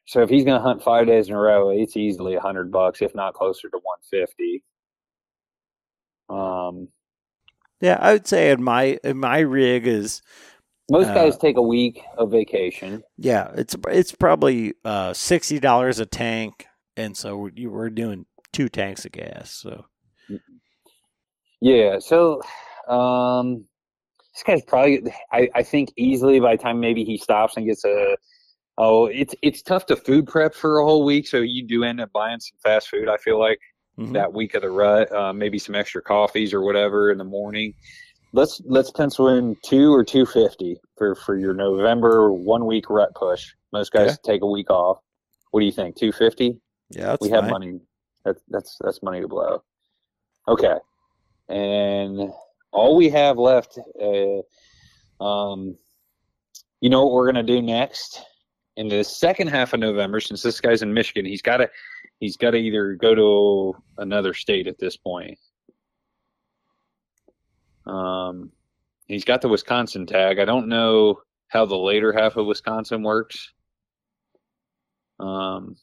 So 0.06 0.22
if 0.24 0.30
he's 0.30 0.44
going 0.44 0.58
to 0.58 0.64
hunt 0.64 0.82
five 0.84 1.06
days 1.08 1.30
in 1.30 1.36
a 1.36 1.40
row, 1.40 1.70
it's 1.70 1.96
easily 1.96 2.36
a 2.36 2.40
hundred 2.42 2.72
bucks, 2.72 3.02
if 3.02 3.14
not 3.14 3.36
closer 3.36 3.70
to 3.70 3.80
one 3.84 4.00
fifty. 4.10 4.64
Um, 6.30 6.88
Yeah, 7.82 7.98
I 8.02 8.14
would 8.14 8.28
say 8.28 8.52
in 8.52 8.64
my 8.64 9.00
in 9.04 9.18
my 9.18 9.40
rig 9.40 9.88
is 9.88 10.22
most 10.90 11.08
Uh, 11.08 11.14
guys 11.14 11.38
take 11.38 11.58
a 11.58 11.62
week 11.62 12.02
of 12.18 12.32
vacation. 12.32 13.04
yeah, 13.18 13.52
it's 13.56 13.76
it's 13.88 14.12
probably 14.14 14.74
uh, 14.84 15.14
sixty 15.14 15.60
dollars 15.60 16.00
a 16.00 16.06
tank, 16.06 16.68
and 16.98 17.16
so 17.16 17.50
you 17.56 17.70
we're 17.72 17.90
doing 17.92 18.26
two 18.54 18.70
tanks 18.70 19.06
of 19.06 19.12
gas. 19.12 19.52
So 19.52 19.86
Yeah. 21.62 22.00
So, 22.00 22.42
um, 22.88 23.66
this 24.34 24.44
guy's 24.46 24.64
probably, 24.64 25.02
I, 25.32 25.50
I 25.56 25.64
think 25.64 25.90
easily 25.98 26.40
by 26.40 26.56
the 26.56 26.64
time 26.64 26.80
maybe 26.80 27.04
he 27.04 27.18
stops 27.18 27.58
and 27.58 27.66
gets 27.66 27.84
a, 27.84 28.16
oh, 28.78 29.08
it's, 29.08 29.36
it's 29.42 29.62
tough 29.62 29.86
to 29.88 29.96
food 29.96 30.28
prep 30.28 30.54
for 30.56 30.80
a 30.80 30.86
whole 30.86 31.04
week. 31.04 31.28
So 31.28 31.38
you 31.38 31.66
do 31.68 31.84
end 31.84 32.00
up 32.00 32.12
buying 32.14 32.40
some 32.40 32.58
fast 32.64 32.88
food. 32.88 33.10
I 33.10 33.18
feel 33.18 33.40
like 33.40 33.60
mhm. 34.00 34.14
that 34.14 34.32
week 34.34 34.54
of 34.56 34.62
the 34.62 34.70
rut, 34.70 35.12
uh, 35.12 35.34
maybe 35.34 35.60
some 35.60 35.76
extra 35.76 36.02
coffees 36.02 36.54
or 36.54 36.62
whatever 36.62 37.12
in 37.12 37.18
the 37.18 37.24
morning. 37.26 37.74
Let's, 38.32 38.62
let's 38.66 38.92
pencil 38.92 39.28
in 39.30 39.58
two 39.66 39.92
or 39.94 40.06
250 40.06 40.78
for, 40.98 41.16
for 41.16 41.38
your 41.38 41.54
November 41.54 42.32
one 42.32 42.66
week 42.66 42.90
rut 42.90 43.10
push. 43.16 43.54
Most 43.74 43.92
guys 43.92 44.12
Okay. 44.12 44.18
take 44.24 44.42
a 44.44 44.48
week 44.48 44.70
off. 44.70 45.00
What 45.52 45.62
do 45.62 45.66
you 45.66 45.72
think? 45.72 45.98
250? 45.98 46.60
yeah, 46.92 47.08
that's 47.08 47.22
we 47.22 47.30
have 47.32 47.42
fine. 47.42 47.52
money. 47.52 47.80
That's 48.26 48.42
that's 48.50 48.78
that's 48.82 49.04
money 49.04 49.22
to 49.22 49.28
blow. 49.28 49.64
Okay, 50.48 50.76
and 51.48 52.32
all 52.72 52.96
we 52.96 53.10
have 53.10 53.38
left, 53.38 53.80
uh, 54.02 55.24
um, 55.24 55.78
you 56.82 56.90
know 56.90 57.04
what 57.06 57.14
we're 57.14 57.28
gonna 57.28 57.44
do 57.44 57.62
next? 57.62 58.22
In 58.78 58.88
the 58.88 59.04
second 59.04 59.48
half 59.48 59.74
of 59.74 59.80
November, 59.80 60.20
since 60.20 60.42
this 60.42 60.62
guy's 60.62 60.82
in 60.82 60.94
Michigan, 60.94 61.26
he's 61.26 61.42
got 61.42 61.58
to 61.58 61.70
he's 62.20 62.38
got 62.38 62.52
to 62.52 62.58
either 62.58 62.94
go 62.96 63.16
to 63.16 63.78
another 63.98 64.34
state 64.34 64.68
at 64.68 64.80
this 64.80 64.98
point. 64.98 65.38
Um, 67.86 68.52
he's 69.08 69.26
got 69.26 69.42
the 69.42 69.50
Wisconsin 69.50 70.06
tag. 70.06 70.40
I 70.40 70.46
don't 70.46 70.68
know 70.68 71.22
how 71.48 71.66
the 71.66 71.78
later 71.78 72.14
half 72.14 72.38
of 72.38 72.46
Wisconsin 72.46 73.04
works. 73.04 73.52
Um, 75.20 75.76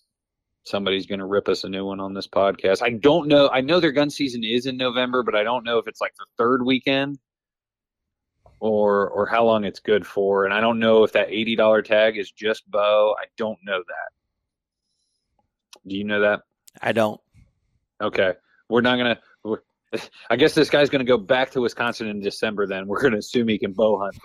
somebody's 0.66 1.06
going 1.06 1.20
to 1.20 1.24
rip 1.26 1.48
us 1.48 1.64
a 1.64 1.68
new 1.68 1.86
one 1.86 2.00
on 2.00 2.12
this 2.12 2.26
podcast. 2.26 2.82
I 2.82 2.90
don't 2.90 3.28
know. 3.28 3.48
I 3.48 3.60
know 3.60 3.80
their 3.80 3.92
gun 3.92 4.10
season 4.10 4.42
is 4.44 4.66
in 4.66 4.76
November, 4.76 5.22
but 5.22 5.34
I 5.34 5.44
don't 5.44 5.64
know 5.64 5.78
if 5.78 5.86
it's 5.86 6.00
like 6.00 6.14
the 6.18 6.26
third 6.36 6.64
weekend 6.64 7.18
or 8.58 9.08
or 9.08 9.26
how 9.26 9.44
long 9.44 9.64
it's 9.64 9.80
good 9.80 10.06
for. 10.06 10.44
And 10.44 10.52
I 10.52 10.60
don't 10.60 10.78
know 10.78 11.04
if 11.04 11.12
that 11.12 11.30
eighty 11.30 11.56
dollar 11.56 11.82
tag 11.82 12.18
is 12.18 12.30
just 12.30 12.68
bow. 12.70 13.14
I 13.18 13.26
don't 13.36 13.58
know 13.64 13.78
that. 13.78 14.12
Do 15.86 15.96
you 15.96 16.04
know 16.04 16.20
that? 16.20 16.42
I 16.82 16.92
don't. 16.92 17.20
Okay, 18.02 18.32
we're 18.68 18.80
not 18.80 18.96
gonna. 18.96 19.18
We're, 19.44 19.60
I 20.30 20.36
guess 20.36 20.54
this 20.54 20.68
guy's 20.68 20.90
gonna 20.90 21.04
go 21.04 21.16
back 21.16 21.50
to 21.52 21.60
Wisconsin 21.60 22.08
in 22.08 22.20
December. 22.20 22.66
Then 22.66 22.86
we're 22.86 23.00
gonna 23.02 23.18
assume 23.18 23.48
he 23.48 23.58
can 23.58 23.72
bow 23.72 23.98
hunt 24.00 24.16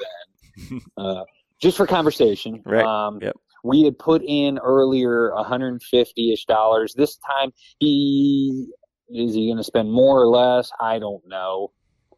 then, 0.69 0.81
uh, 0.97 1.23
just 1.61 1.77
for 1.77 1.85
conversation. 1.85 2.61
Right. 2.65 2.83
Um, 2.83 3.19
Yep. 3.21 3.35
We 3.63 3.83
had 3.83 3.97
put 3.99 4.23
in 4.25 4.57
earlier 4.59 5.33
150 5.33 6.33
ish 6.33 6.45
dollars. 6.45 6.93
This 6.95 7.17
time, 7.17 7.51
he 7.79 8.67
is 9.09 9.33
he 9.33 9.49
gonna 9.49 9.63
spend 9.63 9.91
more 9.91 10.21
or 10.21 10.27
less? 10.27 10.71
I 10.79 10.99
don't 10.99 11.25
know. 11.27 11.71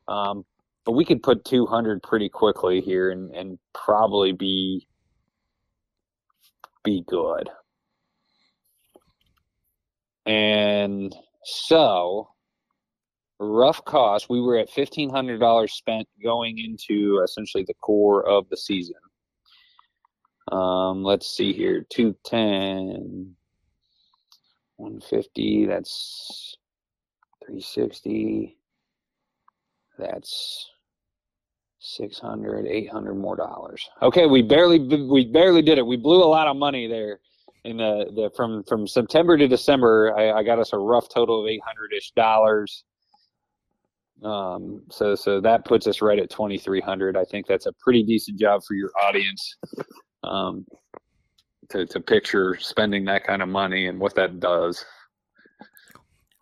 Um, 0.07 0.45
but 0.86 0.94
we 0.94 1.06
could 1.06 1.24
put 1.24 1.45
200 1.45 2.03
pretty 2.03 2.30
quickly 2.30 2.82
here 2.82 3.11
and, 3.11 3.32
and 3.32 3.57
probably 3.74 4.34
be 4.34 4.88
be 6.84 7.03
good. 7.07 7.49
And 10.26 11.15
so, 11.44 12.30
rough 13.40 13.84
cost, 13.86 14.30
we 14.30 14.41
were 14.41 14.57
at 14.57 14.70
$1,500 14.70 15.70
spent 15.70 16.07
going 16.22 16.60
into 16.60 17.22
essentially 17.24 17.64
the 17.65 17.74
core 17.76 18.28
of 18.28 18.48
the 18.49 18.57
season. 18.57 18.95
Um, 20.54 21.04
let's 21.04 21.28
see 21.28 21.52
here 21.52 21.84
210, 21.90 23.36
150, 24.78 25.66
that's 25.66 26.58
360, 27.44 28.56
that's 29.98 30.70
600, 31.80 32.68
800 32.68 33.16
more 33.16 33.36
dollars. 33.36 33.90
Okay, 34.04 34.28
we 34.28 34.44
barely 34.44 34.78
we 34.80 35.26
barely 35.26 35.64
did 35.64 35.80
it. 35.80 35.88
We 35.88 35.98
blew 35.98 36.24
a 36.24 36.30
lot 36.30 36.48
of 36.48 36.56
money 36.56 36.88
there 36.88 37.20
in 37.64 37.78
the, 37.78 38.06
the 38.16 38.30
from 38.36 38.64
from 38.64 38.86
September 38.88 39.38
to 39.38 39.48
December. 39.48 40.14
I, 40.16 40.34
I 40.34 40.44
got 40.44 40.60
us 40.60 40.72
a 40.72 40.78
rough 40.78 41.10
total 41.10 41.42
of 41.42 41.50
800 41.50 41.94
ish 41.98 42.12
dollars. 42.12 42.84
Um, 44.24 44.84
so 44.92 45.16
so 45.16 45.42
that 45.42 45.66
puts 45.66 45.88
us 45.88 46.00
right 46.00 46.20
at 46.20 46.30
2300. 46.30 47.18
I 47.18 47.24
think 47.26 47.48
that's 47.48 47.66
a 47.66 47.74
pretty 47.84 48.04
decent 48.04 48.40
job 48.40 48.62
for 48.68 48.76
your 48.76 48.92
audience. 49.08 49.58
Um, 50.24 50.66
to 51.70 51.86
to 51.88 52.00
picture 52.00 52.58
spending 52.60 53.06
that 53.06 53.24
kind 53.26 53.41
of 53.41 53.50
money 53.50 53.88
and 53.88 54.00
what 54.00 54.16
that 54.16 54.40
does. 54.40 54.86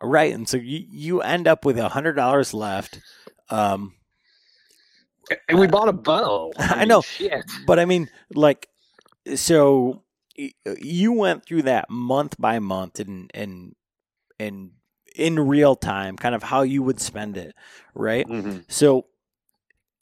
Right, 0.01 0.33
and 0.33 0.47
so 0.49 0.57
you 0.57 0.85
you 0.89 1.21
end 1.21 1.47
up 1.47 1.63
with 1.65 1.77
a 1.77 1.89
hundred 1.89 2.13
dollars 2.13 2.53
left. 2.53 2.99
Um, 3.49 3.93
And 5.47 5.59
we 5.59 5.67
bought 5.67 5.87
a 5.89 5.93
bow. 5.93 6.53
I 6.57 6.85
know. 6.85 7.01
Shit. 7.01 7.45
but 7.67 7.79
I 7.79 7.85
mean, 7.85 8.09
like, 8.33 8.67
so 9.35 10.03
you 10.79 11.13
went 11.13 11.45
through 11.45 11.63
that 11.63 11.89
month 11.89 12.35
by 12.39 12.59
month 12.59 12.99
and 12.99 13.29
and 13.33 13.75
and 14.39 14.71
in 15.15 15.39
real 15.39 15.75
time, 15.75 16.15
kind 16.17 16.33
of 16.33 16.41
how 16.43 16.61
you 16.63 16.81
would 16.81 16.99
spend 16.99 17.37
it, 17.37 17.53
right? 17.93 18.25
Mhm. 18.27 18.63
So, 18.69 19.05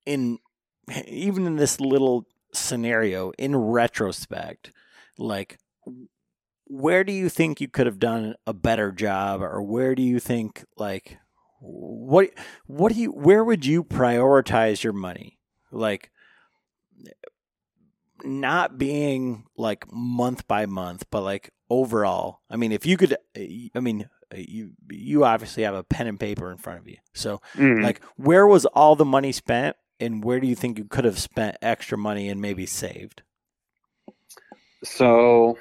in 0.05 0.39
even 1.07 1.45
in 1.45 1.57
this 1.57 1.81
little 1.81 2.25
scenario, 2.53 3.31
in 3.37 3.55
retrospect, 3.55 4.71
like, 5.17 5.57
where 6.65 7.03
do 7.03 7.11
you 7.11 7.29
think 7.29 7.59
you 7.59 7.67
could 7.67 7.85
have 7.87 7.99
done 7.99 8.35
a 8.45 8.53
better 8.53 8.91
job, 8.91 9.41
or 9.41 9.61
where 9.61 9.95
do 9.95 10.03
you 10.03 10.19
think 10.19 10.63
like 10.77 11.17
what 11.61 12.29
what 12.67 12.93
do 12.93 12.99
you 12.99 13.11
where 13.11 13.43
would 13.43 13.65
you 13.65 13.83
prioritize 13.83 14.83
your 14.83 14.93
money? 14.93 15.39
Like, 15.71 16.11
not 18.23 18.77
being 18.77 19.45
like 19.57 19.85
month 19.91 20.47
by 20.47 20.65
month, 20.65 21.05
but 21.09 21.21
like 21.21 21.51
overall. 21.69 22.41
I 22.49 22.55
mean, 22.57 22.71
if 22.71 22.85
you 22.85 22.97
could, 22.97 23.15
I 23.35 23.79
mean, 23.79 24.09
you 24.35 24.71
you 24.89 25.23
obviously 25.23 25.63
have 25.63 25.73
a 25.75 25.83
pen 25.83 26.07
and 26.07 26.19
paper 26.19 26.51
in 26.51 26.57
front 26.57 26.79
of 26.79 26.87
you, 26.87 26.97
so 27.13 27.41
Mhm. 27.55 27.83
like 27.83 28.03
where 28.15 28.45
was 28.45 28.65
all 28.67 28.95
the 28.95 29.05
money 29.05 29.31
spent 29.31 29.75
and 29.99 30.23
where 30.23 30.39
do 30.39 30.47
you 30.47 30.55
think 30.55 30.77
you 30.77 30.85
could 30.85 31.05
have 31.05 31.19
spent 31.19 31.57
extra 31.61 31.97
money 31.97 32.29
and 32.29 32.41
maybe 32.41 32.65
saved? 32.65 33.21
So 34.83 35.57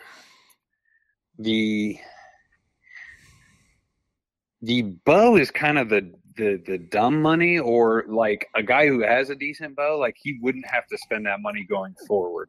the 1.39 1.99
the 4.63 4.83
bow 4.83 5.37
is 5.37 5.51
kind 5.51 5.79
of 5.79 5.89
the 5.89 6.13
the 6.37 6.63
the 6.67 6.79
dumb 6.79 7.21
money 7.21 7.59
or 7.59 8.05
like 8.09 8.49
a 8.55 8.63
guy 8.63 8.87
who 8.87 9.03
has 9.03 9.31
a 9.31 9.35
decent 9.35 9.77
bow 9.77 9.99
like 9.99 10.17
he 10.19 10.39
wouldn't 10.41 10.67
have 10.67 10.87
to 10.87 10.99
spend 10.99 11.27
that 11.27 11.41
money 11.41 11.67
going 11.69 11.95
forward. 12.07 12.49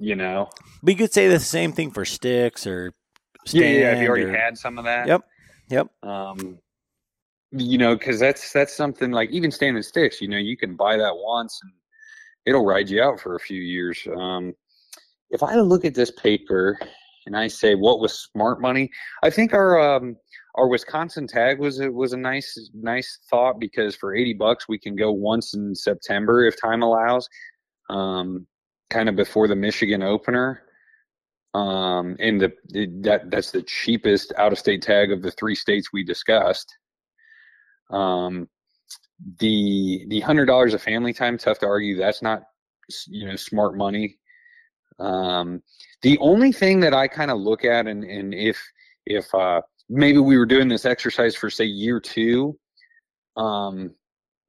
You 0.00 0.14
know? 0.14 0.50
You 0.84 0.94
could 0.94 1.12
say 1.12 1.26
the 1.26 1.40
same 1.40 1.72
thing 1.72 1.90
for 1.90 2.04
sticks 2.04 2.66
or 2.66 2.94
yeah 3.46 3.64
yeah 3.64 3.96
if 3.96 4.02
you 4.02 4.08
already 4.08 4.24
or- 4.24 4.36
had 4.36 4.56
some 4.56 4.78
of 4.78 4.84
that. 4.84 5.08
Yep, 5.08 5.22
yep. 5.68 5.88
um 6.02 6.58
you 7.50 7.78
know 7.78 7.96
because 7.96 8.20
that's 8.20 8.52
that's 8.52 8.76
something 8.76 9.10
like 9.10 9.30
even 9.30 9.50
standing 9.50 9.82
sticks 9.82 10.20
you 10.20 10.28
know 10.28 10.36
you 10.36 10.56
can 10.56 10.76
buy 10.76 10.96
that 10.98 11.14
once 11.16 11.58
and 11.62 11.72
it'll 12.48 12.64
ride 12.64 12.88
you 12.88 13.02
out 13.02 13.20
for 13.20 13.36
a 13.36 13.40
few 13.40 13.60
years. 13.60 14.06
Um 14.16 14.54
if 15.30 15.42
i 15.42 15.54
look 15.56 15.84
at 15.84 15.94
this 15.94 16.10
paper 16.10 16.78
and 17.26 17.36
i 17.36 17.46
say 17.46 17.74
what 17.74 18.00
was 18.00 18.18
smart 18.32 18.60
money? 18.60 18.90
I 19.22 19.30
think 19.30 19.52
our 19.52 19.78
um 19.78 20.16
our 20.54 20.68
wisconsin 20.68 21.26
tag 21.26 21.60
was 21.60 21.78
it 21.80 21.92
was 21.92 22.12
a 22.14 22.16
nice 22.16 22.70
nice 22.74 23.18
thought 23.30 23.60
because 23.60 23.94
for 23.94 24.14
80 24.14 24.34
bucks 24.34 24.66
we 24.68 24.78
can 24.78 24.96
go 24.96 25.12
once 25.12 25.54
in 25.54 25.74
september 25.74 26.44
if 26.46 26.60
time 26.60 26.82
allows 26.82 27.28
um 27.90 28.46
kind 28.90 29.08
of 29.08 29.16
before 29.16 29.48
the 29.48 29.56
michigan 29.56 30.02
opener. 30.02 30.62
Um 31.54 32.16
and 32.18 32.40
the, 32.40 32.52
the 32.68 32.88
that 33.02 33.30
that's 33.30 33.50
the 33.50 33.62
cheapest 33.62 34.32
out 34.38 34.52
of 34.52 34.58
state 34.58 34.82
tag 34.82 35.12
of 35.12 35.22
the 35.22 35.32
three 35.32 35.54
states 35.54 35.92
we 35.92 36.04
discussed 36.04 36.74
um 37.90 38.48
the 39.40 40.04
the 40.08 40.20
hundred 40.20 40.46
dollars 40.46 40.74
of 40.74 40.82
family 40.82 41.12
time 41.12 41.36
tough 41.36 41.58
to 41.58 41.66
argue 41.66 41.96
that's 41.96 42.22
not 42.22 42.42
you 43.06 43.26
know 43.26 43.36
smart 43.36 43.76
money. 43.76 44.18
Um 44.98 45.62
the 46.02 46.18
only 46.18 46.52
thing 46.52 46.80
that 46.80 46.94
i 46.94 47.08
kind 47.08 47.30
of 47.30 47.38
look 47.38 47.64
at 47.64 47.86
and 47.86 48.04
and 48.04 48.34
if 48.34 48.58
if 49.06 49.32
uh 49.34 49.60
maybe 49.88 50.18
we 50.18 50.36
were 50.36 50.46
doing 50.46 50.68
this 50.68 50.84
exercise 50.84 51.34
for 51.34 51.50
say 51.50 51.64
year 51.64 52.00
two 52.00 52.58
um 53.36 53.94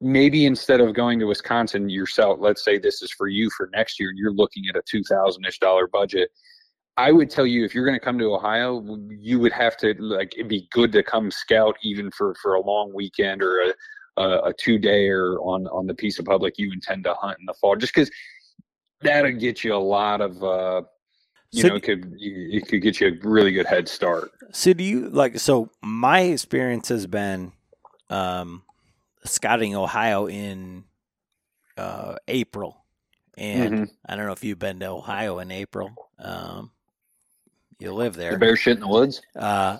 maybe 0.00 0.46
instead 0.46 0.80
of 0.80 0.94
going 0.94 1.18
to 1.18 1.26
wisconsin 1.26 1.88
yourself 1.88 2.38
let's 2.40 2.64
say 2.64 2.78
this 2.78 3.02
is 3.02 3.10
for 3.12 3.28
you 3.28 3.50
for 3.56 3.68
next 3.72 3.98
year 4.00 4.10
and 4.10 4.18
you're 4.18 4.32
looking 4.32 4.64
at 4.68 4.76
a 4.76 4.82
two 4.88 5.02
thousand 5.04 5.44
ish 5.44 5.58
dollar 5.58 5.86
budget 5.86 6.30
I 6.96 7.12
would 7.12 7.30
tell 7.30 7.46
you 7.46 7.64
if 7.64 7.74
you're 7.74 7.84
going 7.86 7.98
to 7.98 8.04
come 8.04 8.18
to 8.18 8.34
Ohio, 8.34 8.84
you 9.08 9.38
would 9.40 9.52
have 9.52 9.76
to 9.78 9.94
like 9.98 10.34
it'd 10.34 10.48
be 10.48 10.68
good 10.70 10.92
to 10.92 11.02
come 11.02 11.30
scout 11.30 11.76
even 11.82 12.10
for 12.10 12.34
for 12.42 12.54
a 12.54 12.60
long 12.60 12.92
weekend 12.94 13.42
or 13.42 13.60
a 13.62 13.74
a, 14.20 14.48
a 14.48 14.52
two 14.52 14.78
day 14.78 15.08
or 15.08 15.38
on 15.40 15.66
on 15.68 15.86
the 15.86 15.94
piece 15.94 16.18
of 16.18 16.24
public 16.26 16.58
you 16.58 16.70
intend 16.72 17.04
to 17.04 17.14
hunt 17.14 17.38
in 17.40 17.46
the 17.46 17.54
fall, 17.54 17.76
just 17.76 17.94
because 17.94 18.10
that'll 19.00 19.32
get 19.32 19.64
you 19.64 19.74
a 19.74 19.76
lot 19.76 20.20
of 20.20 20.42
uh, 20.44 20.82
you 21.52 21.62
So 21.62 21.68
know 21.68 21.74
it 21.76 21.82
could 21.84 22.14
it 22.18 22.68
could 22.68 22.82
get 22.82 23.00
you 23.00 23.08
a 23.08 23.12
really 23.26 23.52
good 23.52 23.66
head 23.66 23.88
start. 23.88 24.30
so 24.52 24.72
do 24.72 24.84
you 24.84 25.08
like 25.08 25.38
so 25.38 25.70
my 25.82 26.20
experience 26.20 26.88
has 26.88 27.06
been 27.06 27.52
um 28.10 28.62
scouting 29.24 29.74
ohio 29.76 30.26
in 30.28 30.84
uh 31.78 32.16
april 32.26 32.84
and 33.38 33.72
Mhm. 33.74 33.90
i 34.06 34.16
don't 34.16 34.26
know 34.26 34.32
if 34.32 34.42
you've 34.42 34.58
been 34.58 34.80
to 34.80 34.86
ohio 34.86 35.38
in 35.38 35.50
april 35.52 35.90
um 36.18 36.72
you 37.80 37.92
live 37.92 38.14
there 38.14 38.32
The 38.32 38.38
bear 38.38 38.56
shit 38.56 38.74
in 38.76 38.80
the 38.80 38.88
woods. 38.88 39.20
uh, 39.36 39.78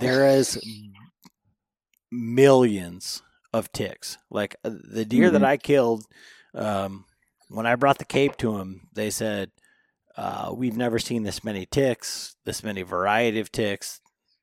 there 0.00 0.28
is 0.28 0.58
millions 2.10 3.22
of 3.52 3.70
ticks. 3.72 4.18
Like 4.30 4.56
uh, 4.64 4.70
the 4.90 5.04
deer 5.04 5.30
that 5.30 5.42
Mhm. 5.42 5.46
I 5.46 5.56
killed, 5.56 6.04
um, 6.54 7.04
when 7.48 7.66
I 7.66 7.74
brought 7.76 7.98
the 7.98 8.04
cape 8.04 8.36
to 8.38 8.58
him, 8.58 8.88
they 8.92 9.10
said, 9.10 9.50
uh, 10.16 10.52
"We've 10.54 10.76
never 10.76 10.98
seen 10.98 11.22
this 11.24 11.44
many 11.44 11.66
ticks, 11.66 12.36
this 12.44 12.62
many 12.62 12.82
variety 12.82 13.40
of 13.40 13.50
ticks. 13.52 14.00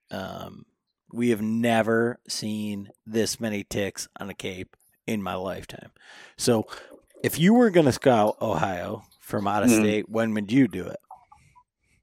Um, 0.09 0.65
we 1.11 1.29
have 1.29 1.41
never 1.41 2.19
seen 2.27 2.89
this 3.05 3.39
many 3.39 3.63
ticks 3.63 4.07
on 4.19 4.29
a 4.29 4.33
cape 4.33 4.75
in 5.07 5.21
my 5.23 5.35
lifetime." 5.35 5.91
So, 6.37 6.67
if 7.23 7.39
you 7.39 7.53
were 7.53 7.69
going 7.69 7.85
to 7.85 7.91
scout 7.91 8.37
Ohio 8.41 9.03
from 9.19 9.47
out 9.47 9.63
of 9.63 9.69
Mhm. 9.69 9.79
state, 9.79 10.09
when 10.09 10.33
would 10.33 10.51
you 10.51 10.67
do 10.67 10.85
it? 10.87 10.99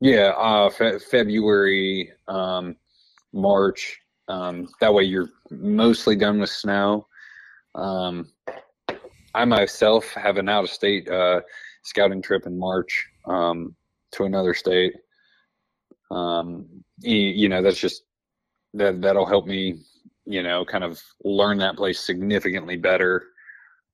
Yeah, 0.00 0.32
uh, 0.36 0.70
fe- 0.70 0.98
February, 0.98 2.12
um, 2.28 2.76
March. 3.32 3.98
Um, 4.28 4.68
that 4.80 4.92
way 4.92 5.04
you're 5.04 5.30
mostly 5.50 6.14
done 6.14 6.40
with 6.40 6.50
snow. 6.50 7.06
Um, 7.74 8.30
I 9.34 9.44
myself 9.44 10.12
have 10.14 10.36
an 10.36 10.48
out 10.48 10.64
of 10.64 10.70
state 10.70 11.08
uh, 11.08 11.40
scouting 11.82 12.22
trip 12.22 12.46
in 12.46 12.58
March 12.58 13.06
um, 13.26 13.74
to 14.12 14.24
another 14.24 14.54
state. 14.54 14.94
Um, 16.10 16.66
you, 17.00 17.16
you 17.16 17.48
know, 17.48 17.62
that's 17.62 17.78
just 17.78 18.02
that 18.74 19.00
that'll 19.02 19.26
help 19.26 19.46
me, 19.46 19.82
you 20.26 20.42
know, 20.42 20.64
kind 20.64 20.84
of 20.84 21.00
learn 21.24 21.58
that 21.58 21.76
place 21.76 22.00
significantly 22.00 22.76
better 22.76 23.24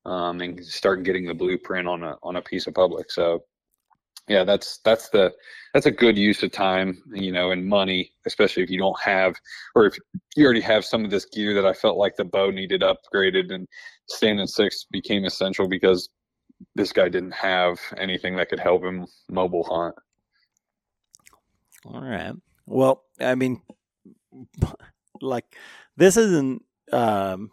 um, 0.05 0.41
and 0.41 0.65
start 0.65 1.03
getting 1.03 1.27
the 1.27 1.35
blueprint 1.35 1.89
on 1.89 2.03
a 2.03 2.17
on 2.23 2.37
a 2.37 2.43
piece 2.43 2.67
of 2.67 2.75
public. 2.75 3.11
So 3.11 3.45
yeah, 4.29 4.45
that's 4.45 4.79
that's 4.85 5.11
the 5.11 5.33
that's 5.75 5.87
a 5.87 5.91
good 5.91 6.17
use 6.17 6.43
of 6.43 6.53
time, 6.53 7.03
you 7.13 7.31
know, 7.31 7.51
and 7.51 7.67
money, 7.67 8.13
especially 8.27 8.63
if 8.63 8.71
you 8.71 8.79
don't 8.79 8.99
have 9.01 9.35
or 9.75 9.87
if 9.87 9.97
you 10.37 10.45
already 10.45 10.61
have 10.61 10.85
some 10.85 11.05
of 11.05 11.11
this 11.11 11.27
gear 11.27 11.53
that 11.55 11.67
I 11.67 11.73
felt 11.73 11.99
like 11.99 12.17
the 12.17 12.25
bow 12.25 12.51
needed 12.51 12.83
upgraded 12.83 13.53
and 13.53 13.69
standing 14.09 14.47
sticks 14.47 14.87
became 14.91 15.25
essential 15.25 15.69
because 15.69 16.09
this 16.75 16.93
guy 16.93 17.09
didn't 17.09 17.35
have 17.35 17.79
anything 17.99 18.37
that 18.37 18.49
could 18.49 18.61
help 18.61 18.83
him 18.83 19.07
mobile 19.29 19.65
hunt. 19.65 19.95
All 21.85 22.01
right. 22.01 22.33
Well, 22.67 23.05
I 23.21 23.35
mean, 23.35 23.61
like 25.21 25.45
this 25.97 26.17
isn't 26.17 26.63
um 26.93 27.51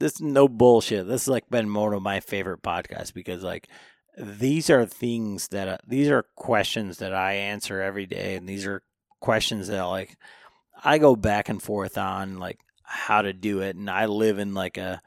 this 0.00 0.14
is 0.14 0.20
no 0.20 0.48
bullshit. 0.48 1.06
This 1.06 1.26
has 1.26 1.28
like 1.28 1.48
been 1.48 1.72
one 1.72 1.94
of 1.94 2.02
my 2.02 2.20
favorite 2.20 2.62
podcasts 2.62 3.14
because 3.14 3.42
like 3.42 3.68
these 4.16 4.70
are 4.70 4.86
things 4.86 5.48
that 5.48 5.68
uh, 5.68 5.78
these 5.86 6.08
are 6.08 6.24
questions 6.34 6.98
that 6.98 7.14
I 7.14 7.34
answer 7.34 7.82
every 7.82 8.06
day, 8.06 8.34
and 8.36 8.48
these 8.48 8.66
are 8.66 8.82
questions 9.20 9.68
that 9.68 9.82
like 9.82 10.16
I 10.82 10.98
go 10.98 11.16
back 11.16 11.48
and 11.48 11.62
forth 11.62 11.98
on 11.98 12.38
like 12.38 12.58
how 12.82 13.22
to 13.22 13.32
do 13.32 13.60
it, 13.60 13.76
and 13.76 13.90
I 13.90 14.06
live 14.06 14.38
in 14.38 14.54
like 14.54 14.78
a, 14.78 15.02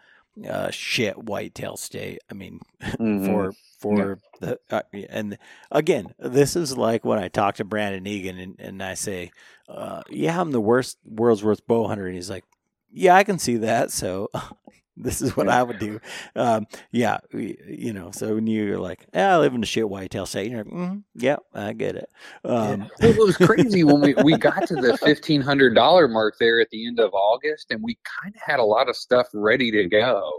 a 0.46 0.72
shit 0.72 1.18
whitetail 1.18 1.76
state. 1.78 2.20
I 2.30 2.34
mean, 2.34 2.60
mm-hmm. 2.84 3.26
for 3.26 3.54
for 3.80 4.20
yeah. 4.42 4.54
the 4.70 4.76
uh, 4.76 4.82
and 5.10 5.38
again, 5.72 6.14
this 6.20 6.56
is 6.56 6.78
like 6.78 7.04
when 7.04 7.20
I 7.20 7.30
talk 7.30 7.56
to 7.56 7.64
Brandon 7.64 8.06
Egan 8.06 8.38
and, 8.38 8.56
and 8.60 8.84
I 8.84 8.94
say, 8.94 9.32
uh, 9.68 10.04
"Yeah, 10.10 10.40
I'm 10.40 10.52
the 10.52 10.62
worst 10.62 10.98
world's 11.04 11.44
worst 11.44 11.66
bow 11.66 11.88
hunter," 11.88 12.06
and 12.06 12.16
he's 12.16 12.30
like, 12.30 12.44
"Yeah, 12.92 13.16
I 13.16 13.24
can 13.24 13.40
see 13.40 13.58
that." 13.58 13.92
So 13.92 14.30
this 15.00 15.22
is 15.22 15.36
what. 15.36 15.50
I 15.50 15.64
would 15.64 15.80
do. 15.80 16.00
Um, 16.36 16.68
yeah, 16.92 17.20
you 17.34 17.94
know. 17.94 18.12
So 18.12 18.36
when 18.36 18.46
you're 18.46 18.78
like, 18.78 19.08
yeah, 19.14 19.36
I 19.36 19.38
live 19.40 19.54
in 19.54 19.62
the 19.62 19.66
shit 19.66 19.90
whitetail 19.90 20.26
state, 20.26 20.52
you're 20.52 20.64
like, 20.64 20.74
mm, 20.74 21.04
yeah, 21.16 21.38
I 21.54 21.74
get 21.74 21.96
it. 21.96 22.10
Um, 22.44 22.82
yeah. 22.82 22.88
well, 23.02 23.12
it 23.12 23.18
was 23.18 23.38
crazy 23.38 23.84
when 23.84 24.02
we, 24.02 24.14
we 24.24 24.38
got 24.38 24.68
to 24.68 24.76
the 24.76 24.98
fifteen 25.04 25.42
hundred 25.42 25.74
dollar 25.74 26.08
mark 26.08 26.36
there 26.40 26.60
at 26.60 26.70
the 26.70 26.86
end 26.86 27.00
of 27.00 27.14
August, 27.14 27.72
and 27.72 27.82
we 27.82 27.98
kind 28.22 28.36
of 28.36 28.42
had 28.42 28.60
a 28.60 28.64
lot 28.64 28.90
of 28.90 28.96
stuff 28.96 29.28
ready 29.34 29.72
to 29.72 29.88
go. 29.88 30.32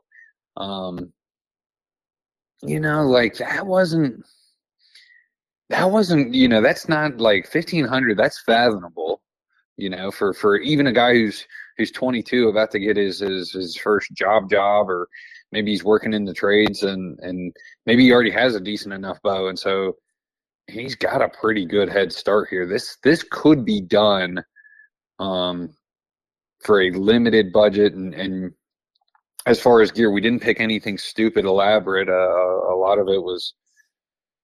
Um, 0.57 1.13
you 2.63 2.79
know, 2.79 3.03
like 3.07 3.37
that 3.39 3.67
wasn't 3.67 4.25
that 5.71 5.91
wasn't 5.91 6.35
you 6.35 6.49
know 6.49 6.61
that's 6.61 6.89
not 6.89 7.19
like 7.19 7.47
fifteen 7.47 7.87
hundred. 7.87 8.19
That's 8.19 8.41
fathomable. 8.43 9.23
You 9.77 9.89
know, 9.89 10.11
for 10.11 10.35
for 10.35 10.57
even 10.59 10.87
a 10.87 10.93
guy 10.93 11.15
who's 11.15 11.47
who's 11.81 11.91
22 11.91 12.49
about 12.49 12.71
to 12.71 12.79
get 12.79 12.97
his, 12.97 13.21
his 13.21 13.53
his 13.53 13.77
first 13.77 14.13
job 14.13 14.51
job 14.51 14.91
or 14.91 15.09
maybe 15.51 15.71
he's 15.71 15.83
working 15.83 16.13
in 16.13 16.25
the 16.25 16.35
trades 16.35 16.83
and 16.83 17.19
and 17.21 17.55
maybe 17.87 18.05
he 18.05 18.13
already 18.13 18.31
has 18.31 18.55
a 18.55 18.61
decent 18.61 18.95
enough 18.95 19.21
bow. 19.23 19.49
And 19.49 19.59
so 19.59 19.97
he's 20.67 20.95
got 20.95 21.23
a 21.23 21.29
pretty 21.29 21.65
good 21.65 21.89
head 21.89 22.13
start 22.13 22.49
here. 22.51 22.67
This 22.67 22.99
this 23.03 23.25
could 23.31 23.65
be 23.65 23.81
done 23.81 24.45
um 25.19 25.71
for 26.61 26.83
a 26.83 26.91
limited 26.91 27.53
budget 27.53 27.95
and 27.95 28.15
and 28.15 28.53
as 29.47 29.61
far 29.61 29.81
as 29.81 29.91
gear 29.91 30.11
we 30.11 30.21
didn't 30.21 30.43
pick 30.43 30.61
anything 30.61 30.99
stupid 30.99 31.47
elaborate. 31.47 32.11
Uh, 32.11 32.13
a 32.13 32.77
lot 32.77 32.99
of 32.99 33.09
it 33.09 33.23
was 33.23 33.55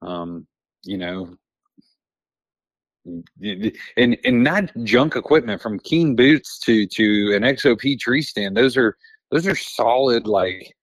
um 0.00 0.46
you 0.84 0.96
know 0.96 1.36
and 3.96 4.18
and 4.24 4.42
not 4.42 4.70
junk 4.82 5.16
equipment 5.16 5.62
from 5.62 5.78
Keen 5.80 6.16
boots 6.16 6.58
to 6.60 6.86
to 6.86 7.34
an 7.34 7.42
XOP 7.42 7.98
tree 7.98 8.22
stand. 8.22 8.56
Those 8.56 8.76
are 8.76 8.96
those 9.30 9.46
are 9.46 9.56
solid 9.56 10.26
like 10.26 10.74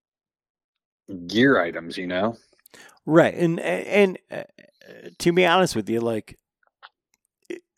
gear 1.27 1.59
items, 1.59 1.97
you 1.97 2.07
know. 2.07 2.37
Right, 3.05 3.33
and 3.33 3.59
and 3.59 4.17
uh, 4.31 4.43
to 5.19 5.33
be 5.33 5.45
honest 5.45 5.75
with 5.75 5.89
you, 5.89 5.99
like 5.99 6.37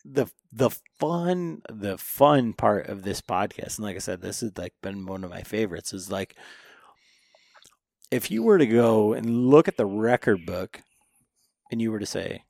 the 0.04 0.26
the 0.52 0.70
fun 0.98 1.62
the 1.68 1.98
fun 1.98 2.52
part 2.52 2.86
of 2.86 3.02
this 3.02 3.20
podcast, 3.20 3.78
and 3.78 3.84
like 3.84 3.96
I 3.96 4.00
said, 4.00 4.22
this 4.22 4.40
has 4.40 4.56
like 4.56 4.74
been 4.82 5.06
one 5.06 5.24
of 5.24 5.30
my 5.30 5.42
favorites. 5.42 5.92
Is 5.92 6.10
like 6.10 6.36
if 8.10 8.30
you 8.30 8.42
were 8.42 8.58
to 8.58 8.66
go 8.66 9.12
and 9.12 9.48
look 9.48 9.66
at 9.66 9.76
the 9.76 9.86
record 9.86 10.46
book, 10.46 10.80
and 11.72 11.82
you 11.82 11.90
were 11.90 11.98
to 11.98 12.06
say, 12.06 12.42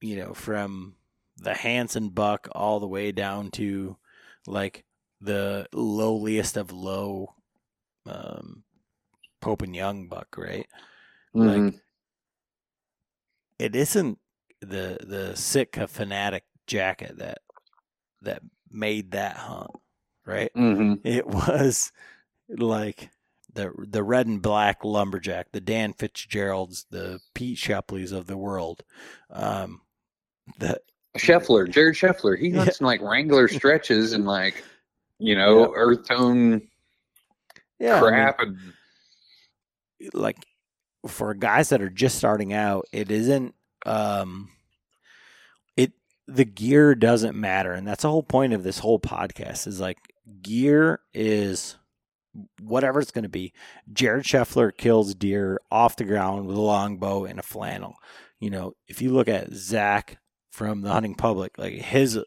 you 0.00 0.16
know, 0.16 0.34
from 0.34 0.94
the 1.36 1.54
Hanson 1.54 2.10
buck 2.10 2.48
all 2.52 2.80
the 2.80 2.88
way 2.88 3.12
down 3.12 3.50
to 3.52 3.96
like 4.46 4.84
the 5.20 5.66
lowliest 5.72 6.56
of 6.56 6.72
low 6.72 7.34
um, 8.06 8.64
Pope 9.40 9.62
and 9.62 9.74
Young 9.74 10.08
buck, 10.08 10.36
right? 10.36 10.66
Mm-hmm. 11.34 11.66
Like 11.66 11.74
it 13.58 13.76
isn't 13.76 14.18
the 14.60 14.98
the 15.00 15.36
Sitka 15.36 15.86
fanatic 15.86 16.44
jacket 16.66 17.18
that 17.18 17.38
that 18.22 18.42
made 18.70 19.12
that 19.12 19.36
hunt, 19.36 19.70
right? 20.26 20.50
Mm-hmm. 20.56 21.06
It 21.06 21.26
was 21.26 21.92
like 22.48 23.10
the 23.52 23.72
the 23.78 24.02
red 24.02 24.26
and 24.26 24.42
black 24.42 24.84
lumberjack, 24.84 25.52
the 25.52 25.60
Dan 25.60 25.92
Fitzgeralds, 25.92 26.86
the 26.90 27.20
Pete 27.34 27.58
Shepleys 27.58 28.12
of 28.12 28.26
the 28.26 28.36
world, 28.36 28.82
um, 29.30 29.80
that 30.58 30.82
Scheffler, 31.16 31.68
Jared 31.70 31.94
Scheffler, 31.94 32.38
he 32.38 32.50
hunts 32.50 32.78
yeah. 32.80 32.84
in 32.84 32.86
like 32.86 33.00
Wrangler 33.00 33.48
stretches 33.48 34.12
and 34.12 34.26
like 34.26 34.62
you 35.18 35.34
know 35.34 35.60
yeah. 35.60 35.72
earth 35.74 36.06
tone 36.06 36.62
yeah, 37.78 38.00
crap 38.00 38.36
I 38.38 38.44
mean, 38.44 38.58
and 40.00 40.14
like 40.14 40.36
for 41.06 41.34
guys 41.34 41.68
that 41.68 41.82
are 41.82 41.90
just 41.90 42.16
starting 42.18 42.52
out, 42.52 42.86
it 42.92 43.10
isn't 43.10 43.54
um 43.86 44.50
it 45.76 45.92
the 46.26 46.44
gear 46.44 46.94
doesn't 46.94 47.36
matter 47.36 47.72
and 47.72 47.86
that's 47.86 48.02
the 48.02 48.10
whole 48.10 48.24
point 48.24 48.52
of 48.52 48.64
this 48.64 48.78
whole 48.78 48.98
podcast 48.98 49.66
is 49.66 49.80
like 49.80 49.98
gear 50.42 51.00
is 51.14 51.76
whatever 52.60 53.00
it's 53.00 53.10
going 53.10 53.24
to 53.24 53.28
be. 53.28 53.52
Jared 53.92 54.24
Scheffler 54.24 54.76
kills 54.76 55.14
deer 55.14 55.60
off 55.70 55.96
the 55.96 56.04
ground 56.04 56.46
with 56.46 56.56
a 56.56 56.60
longbow 56.60 57.24
and 57.24 57.38
a 57.38 57.42
flannel. 57.42 57.96
You 58.40 58.50
know, 58.50 58.74
if 58.86 59.02
you 59.02 59.10
look 59.10 59.28
at 59.28 59.52
Zach 59.52 60.18
from 60.58 60.82
the 60.82 60.90
hunting 60.90 61.14
public. 61.14 61.56
Like 61.56 61.74
his 61.74 62.18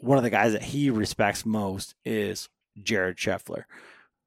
one 0.00 0.16
of 0.16 0.24
the 0.24 0.30
guys 0.30 0.52
that 0.52 0.62
he 0.62 0.90
respects 0.90 1.46
most 1.46 1.94
is 2.04 2.48
Jared 2.82 3.18
Scheffler. 3.18 3.64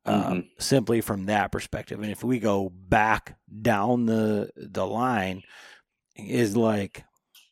Um, 0.08 0.22
mm-hmm. 0.22 0.40
simply 0.60 1.02
from 1.02 1.26
that 1.26 1.52
perspective. 1.52 2.00
And 2.00 2.12
if 2.12 2.24
we 2.24 2.38
go 2.38 2.70
back 2.70 3.38
down 3.62 4.06
the 4.06 4.52
the 4.56 4.86
line, 4.86 5.42
is 6.16 6.56
like 6.56 7.04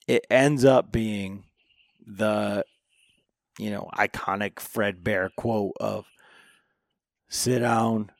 it 0.07 0.27
ends 0.29 0.63
up 0.63 0.91
being 0.91 1.45
the 2.05 2.63
you 3.57 3.71
know 3.71 3.89
iconic 3.97 4.59
Fred 4.59 5.03
Bear 5.03 5.31
quote 5.35 5.73
of 5.79 6.05
"Sit 7.27 7.59
down, 7.59 8.11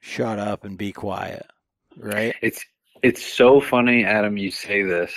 shut 0.00 0.38
up, 0.38 0.64
and 0.66 0.76
be 0.76 0.92
quiet." 0.92 1.46
Right? 1.96 2.34
It's 2.42 2.62
it's 3.02 3.24
so 3.24 3.58
funny, 3.58 4.04
Adam. 4.04 4.36
You 4.36 4.50
say 4.50 4.82
this 4.82 5.14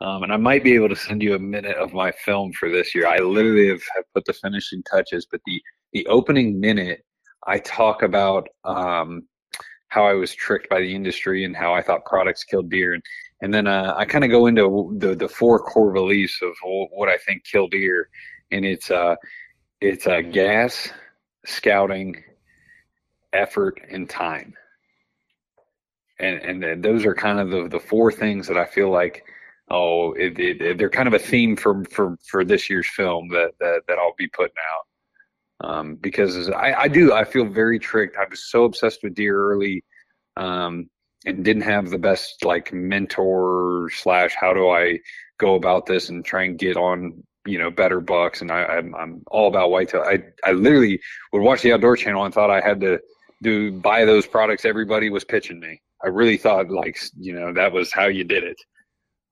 um, 0.00 0.22
and 0.22 0.32
I 0.32 0.36
might 0.36 0.62
be 0.62 0.74
able 0.74 0.88
to 0.88 0.96
send 0.96 1.22
you 1.22 1.34
a 1.34 1.38
minute 1.38 1.76
of 1.76 1.92
my 1.92 2.12
film 2.12 2.52
for 2.52 2.70
this 2.70 2.94
year. 2.94 3.08
I 3.08 3.18
literally 3.18 3.68
have, 3.68 3.82
have 3.96 4.04
put 4.14 4.24
the 4.26 4.32
finishing 4.32 4.82
touches, 4.84 5.26
but 5.30 5.40
the 5.46 5.60
the 5.92 6.06
opening 6.06 6.60
minute, 6.60 7.04
I 7.46 7.58
talk 7.58 8.02
about 8.02 8.46
um, 8.64 9.22
how 9.88 10.06
I 10.06 10.12
was 10.12 10.34
tricked 10.34 10.68
by 10.68 10.80
the 10.80 10.94
industry 10.94 11.44
and 11.44 11.56
how 11.56 11.72
I 11.74 11.82
thought 11.82 12.04
products 12.04 12.44
killed 12.44 12.70
deer, 12.70 12.94
and 12.94 13.02
and 13.42 13.52
then 13.52 13.66
uh, 13.66 13.94
I 13.96 14.04
kind 14.04 14.24
of 14.24 14.30
go 14.30 14.46
into 14.46 14.94
the 14.98 15.16
the 15.16 15.28
four 15.28 15.58
core 15.58 15.92
beliefs 15.92 16.40
of 16.42 16.52
what 16.62 17.08
I 17.08 17.16
think 17.18 17.44
kill 17.44 17.66
deer, 17.66 18.08
and 18.52 18.64
it's 18.64 18.90
uh 18.90 19.16
it's 19.80 20.06
uh, 20.06 20.20
gas, 20.20 20.90
scouting, 21.44 22.22
effort, 23.32 23.80
and 23.90 24.08
time. 24.08 24.54
And 26.20 26.62
and 26.62 26.84
those 26.84 27.04
are 27.04 27.14
kind 27.14 27.40
of 27.40 27.50
the 27.50 27.68
the 27.68 27.80
four 27.80 28.12
things 28.12 28.46
that 28.46 28.56
I 28.56 28.64
feel 28.64 28.90
like 28.90 29.24
oh, 29.70 30.12
it, 30.12 30.38
it, 30.38 30.78
they're 30.78 30.90
kind 30.90 31.08
of 31.08 31.14
a 31.14 31.18
theme 31.18 31.56
for 31.56 31.84
for 31.84 32.16
for 32.28 32.44
this 32.44 32.68
year's 32.70 32.88
film 32.88 33.28
that 33.28 33.52
that, 33.60 33.82
that 33.88 33.98
I'll 33.98 34.14
be 34.16 34.28
putting 34.28 34.54
out. 34.74 35.68
Um, 35.68 35.96
because 35.96 36.48
I, 36.50 36.72
I 36.82 36.88
do, 36.88 37.12
I 37.12 37.24
feel 37.24 37.44
very 37.44 37.80
tricked. 37.80 38.16
I 38.16 38.26
was 38.30 38.48
so 38.48 38.64
obsessed 38.64 39.00
with 39.02 39.14
deer 39.14 39.36
early, 39.36 39.82
um, 40.36 40.88
and 41.26 41.44
didn't 41.44 41.62
have 41.62 41.90
the 41.90 41.98
best 41.98 42.44
like 42.44 42.72
mentor 42.72 43.90
slash 43.92 44.34
how 44.38 44.54
do 44.54 44.70
I 44.70 45.00
go 45.38 45.54
about 45.56 45.86
this 45.86 46.10
and 46.10 46.24
try 46.24 46.44
and 46.44 46.58
get 46.58 46.76
on 46.76 47.22
you 47.46 47.58
know 47.58 47.70
better 47.70 48.00
bucks, 48.00 48.40
and 48.40 48.52
I, 48.52 48.64
I'm 48.64 48.94
I'm 48.94 49.22
all 49.28 49.48
about 49.48 49.70
whitetail. 49.70 50.02
I 50.02 50.22
I 50.44 50.52
literally 50.52 51.00
would 51.32 51.42
watch 51.42 51.62
the 51.62 51.72
Outdoor 51.72 51.96
Channel 51.96 52.24
and 52.24 52.32
thought 52.32 52.50
I 52.50 52.60
had 52.60 52.80
to 52.82 53.00
do 53.42 53.72
buy 53.72 54.04
those 54.04 54.26
products 54.26 54.64
everybody 54.64 55.10
was 55.10 55.24
pitching 55.24 55.60
me. 55.60 55.80
I 56.04 56.08
really 56.08 56.36
thought 56.36 56.70
like 56.70 56.98
you 57.18 57.32
know 57.32 57.52
that 57.54 57.72
was 57.72 57.92
how 57.92 58.06
you 58.06 58.24
did 58.24 58.44
it. 58.44 58.56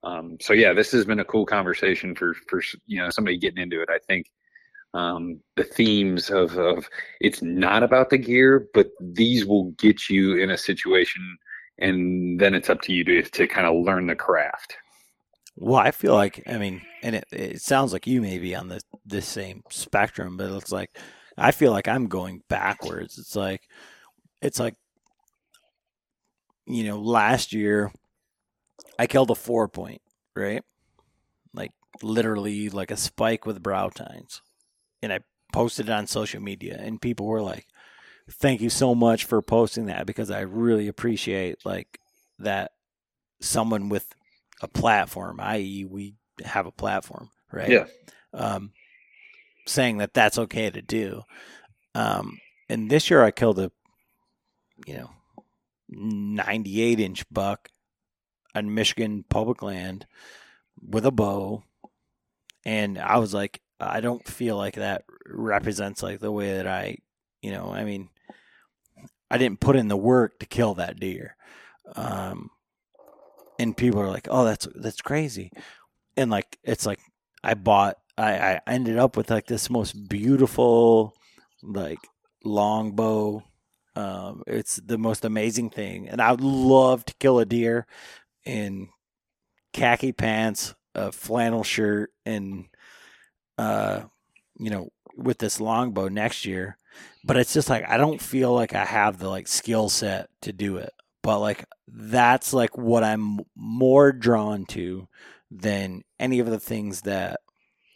Um, 0.03 0.37
so 0.41 0.53
yeah, 0.53 0.73
this 0.73 0.93
has 0.93 1.05
been 1.05 1.21
a 1.21 1.25
cool 1.25 1.47
conversation 1.47 2.15
for 2.15 2.35
for 2.49 2.63
you 2.87 2.99
know 2.99 3.11
somebody 3.11 3.39
getting 3.39 3.63
into 3.63 3.81
it. 3.81 3.89
I 3.91 3.99
think 4.07 4.31
um, 4.95 5.41
the 5.57 5.65
themes 5.65 6.31
of 6.31 6.57
of 6.59 6.89
it's 7.21 7.43
not 7.43 7.83
about 7.83 8.11
the 8.11 8.19
gear, 8.19 8.69
but 8.73 8.89
these 9.01 9.45
will 9.45 9.73
get 9.73 10.09
you 10.09 10.37
in 10.39 10.51
a 10.51 10.59
situation, 10.59 11.37
and 11.79 12.41
then 12.41 12.55
it's 12.55 12.71
up 12.71 12.81
to 12.83 12.93
you 12.93 13.05
to 13.05 13.23
to 13.23 13.47
kind 13.47 13.67
of 13.67 13.85
learn 13.85 14.07
the 14.07 14.17
craft. 14.17 14.77
Well, 15.57 15.81
I 15.81 15.91
feel 15.91 16.15
like 16.15 16.43
I 16.47 16.59
mean, 16.59 16.83
and 17.03 17.17
it, 17.17 17.25
it 17.33 17.63
sounds 17.63 17.93
like 17.93 18.07
you 18.07 18.21
may 18.21 18.39
be 18.39 18.55
on 18.55 18.69
the 18.69 18.81
the 19.05 19.23
same 19.23 19.63
spectrum, 19.71 20.37
but 20.37 20.53
it's 20.53 20.73
like 20.73 20.91
I 21.37 21.51
feel 21.51 21.73
like 21.73 21.89
I'm 21.89 22.09
going 22.09 22.43
backwards. 22.49 23.19
It's 23.19 23.35
like 23.35 23.63
it's 24.43 24.61
like 24.61 24.75
you 26.67 26.85
know, 26.85 26.99
last 26.99 27.53
year 27.53 27.93
I 28.99 29.07
killed 29.07 29.31
a 29.31 29.35
four 29.35 29.69
point, 29.69 30.03
right? 30.35 30.63
Like 31.55 31.73
literally 32.03 32.69
like 32.69 32.91
a 32.91 32.97
spike 32.97 33.47
with 33.47 33.63
brow 33.63 33.89
tines. 33.89 34.43
And 35.03 35.13
I 35.13 35.21
posted 35.53 35.89
it 35.89 35.93
on 35.93 36.07
social 36.07 36.41
media 36.41 36.77
and 36.81 37.01
people 37.01 37.27
were 37.27 37.43
like, 37.43 37.67
Thank 38.29 38.61
you 38.61 38.71
so 38.71 38.93
much 38.93 39.25
for 39.25 39.41
posting 39.41 39.87
that 39.87 40.05
because 40.05 40.33
I 40.33 40.41
really 40.41 40.89
appreciate 40.89 41.65
like 41.65 42.01
that 42.41 42.73
someone 43.41 43.89
with 43.89 44.17
a 44.61 44.67
platform, 44.67 45.39
i.e., 45.41 45.85
we 45.85 46.15
have 46.45 46.67
a 46.67 46.73
platform, 46.73 47.31
right? 47.53 47.71
Yeah. 47.71 47.87
Um, 48.35 48.73
saying 49.65 49.99
that 49.99 50.13
that's 50.13 50.39
okay 50.39 50.71
to 50.71 50.83
do. 50.83 51.23
Um, 51.95 52.41
and 52.69 52.91
this 52.91 53.11
year 53.11 53.23
I 53.23 53.31
killed 53.31 53.61
a, 53.61 53.71
you 54.87 54.95
know, 54.95 55.11
98 55.89 56.99
inch 56.99 57.25
buck 57.31 57.69
on 58.57 58.75
Michigan 58.75 59.25
public 59.29 59.63
land 59.63 60.07
with 60.81 61.07
a 61.07 61.11
bow. 61.11 61.63
And 62.65 62.99
I 62.99 63.19
was 63.19 63.33
like, 63.33 63.61
I 63.79 64.01
don't 64.01 64.27
feel 64.27 64.57
like 64.57 64.75
that 64.75 65.05
represents 65.27 66.03
like 66.03 66.21
the 66.21 66.33
way 66.33 66.55
that 66.55 66.67
I, 66.67 66.99
you 67.43 67.53
know, 67.53 67.73
I 67.73 67.85
mean, 67.85 68.09
I 69.31 69.39
didn't 69.39 69.61
put 69.61 69.77
in 69.77 69.89
the 69.89 69.97
work 69.97 70.39
to 70.39 70.47
kill 70.47 70.75
that 70.75 70.99
deer. 70.99 71.37
Um, 71.95 72.51
and 73.59 73.77
people 73.77 74.01
are 74.01 74.11
like, 74.11 74.29
"Oh, 74.31 74.45
that's 74.45 74.69
that's 74.75 75.01
crazy," 75.01 75.51
and 76.17 76.31
like 76.31 76.59
it's 76.63 76.87
like 76.87 77.01
I 77.43 77.55
bought, 77.55 77.97
I 78.19 78.57
I 78.57 78.61
ended 78.67 78.99
up 78.99 79.17
with 79.17 79.31
like 79.31 79.47
this 79.47 79.71
most 79.71 80.09
beautiful, 80.09 81.15
like 81.63 81.99
longbow. 82.45 83.45
Um, 83.95 84.43
it's 84.47 84.77
the 84.77 84.99
most 84.99 85.25
amazing 85.25 85.71
thing, 85.71 86.09
and 86.09 86.21
I 86.21 86.31
would 86.33 86.43
love 86.43 87.05
to 87.07 87.15
kill 87.15 87.39
a 87.39 87.47
deer 87.47 87.87
in 88.47 88.89
khaki 89.73 90.13
pants, 90.13 90.75
a 90.95 91.13
flannel 91.13 91.65
shirt, 91.65 92.11
and 92.25 92.67
uh, 93.59 94.03
you 94.59 94.71
know, 94.71 94.89
with 95.17 95.39
this 95.39 95.61
longbow 95.61 96.09
next 96.09 96.47
year. 96.47 96.79
But 97.25 97.37
it's 97.37 97.53
just 97.53 97.69
like 97.69 97.85
I 97.89 97.97
don't 97.99 98.23
feel 98.23 98.55
like 98.55 98.75
I 98.75 98.85
have 98.85 99.19
the 99.19 99.29
like 99.29 99.49
skill 99.49 99.89
set 99.89 100.31
to 100.43 100.53
do 100.53 100.77
it 100.79 100.93
but 101.27 101.41
like 101.41 101.65
that's 101.89 102.53
like 102.53 102.79
what 102.79 103.03
I'm 103.03 103.41
more 103.57 104.13
drawn 104.13 104.65
to 104.67 105.09
than 105.51 106.05
any 106.21 106.39
of 106.39 106.49
the 106.49 106.61
things 106.61 107.01
that 107.01 107.41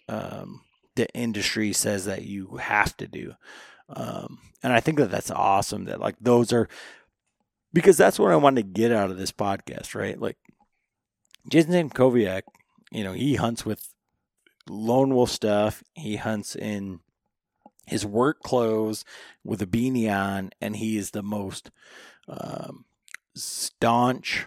um, 0.09 0.62
the 0.97 1.09
industry 1.14 1.72
says 1.72 2.06
that 2.06 2.24
you 2.24 2.56
have 2.56 2.97
to 2.97 3.06
do. 3.06 3.35
Um, 3.89 4.40
and 4.64 4.72
I 4.72 4.81
think 4.81 4.98
that 4.98 5.12
that's 5.12 5.31
awesome 5.31 5.85
that 5.85 6.01
like 6.01 6.16
those 6.20 6.52
are 6.52 6.68
because 7.72 7.97
that's 7.97 8.18
what 8.18 8.32
I 8.32 8.36
wanted 8.36 8.62
to 8.62 8.80
get 8.80 8.92
out 8.92 9.10
of 9.10 9.18
this 9.18 9.32
podcast, 9.32 9.94
right? 9.94 10.20
Like 10.20 10.36
Jason 11.48 11.90
Koviak, 11.90 12.42
you 12.90 13.05
know, 13.05 13.12
he 13.12 13.36
hunts 13.36 13.64
with 13.64 13.94
lone 14.68 15.14
wolf 15.14 15.30
stuff. 15.30 15.82
He 15.94 16.16
hunts 16.16 16.57
in 16.57 17.00
his 17.86 18.07
work 18.07 18.40
clothes 18.40 19.05
with 19.44 19.62
a 19.62 19.66
beanie 19.66 20.10
on, 20.10 20.50
and 20.60 20.76
he 20.76 20.97
is 20.97 21.10
the 21.10 21.23
most 21.23 21.70
um, 22.28 22.84
staunch 23.34 24.47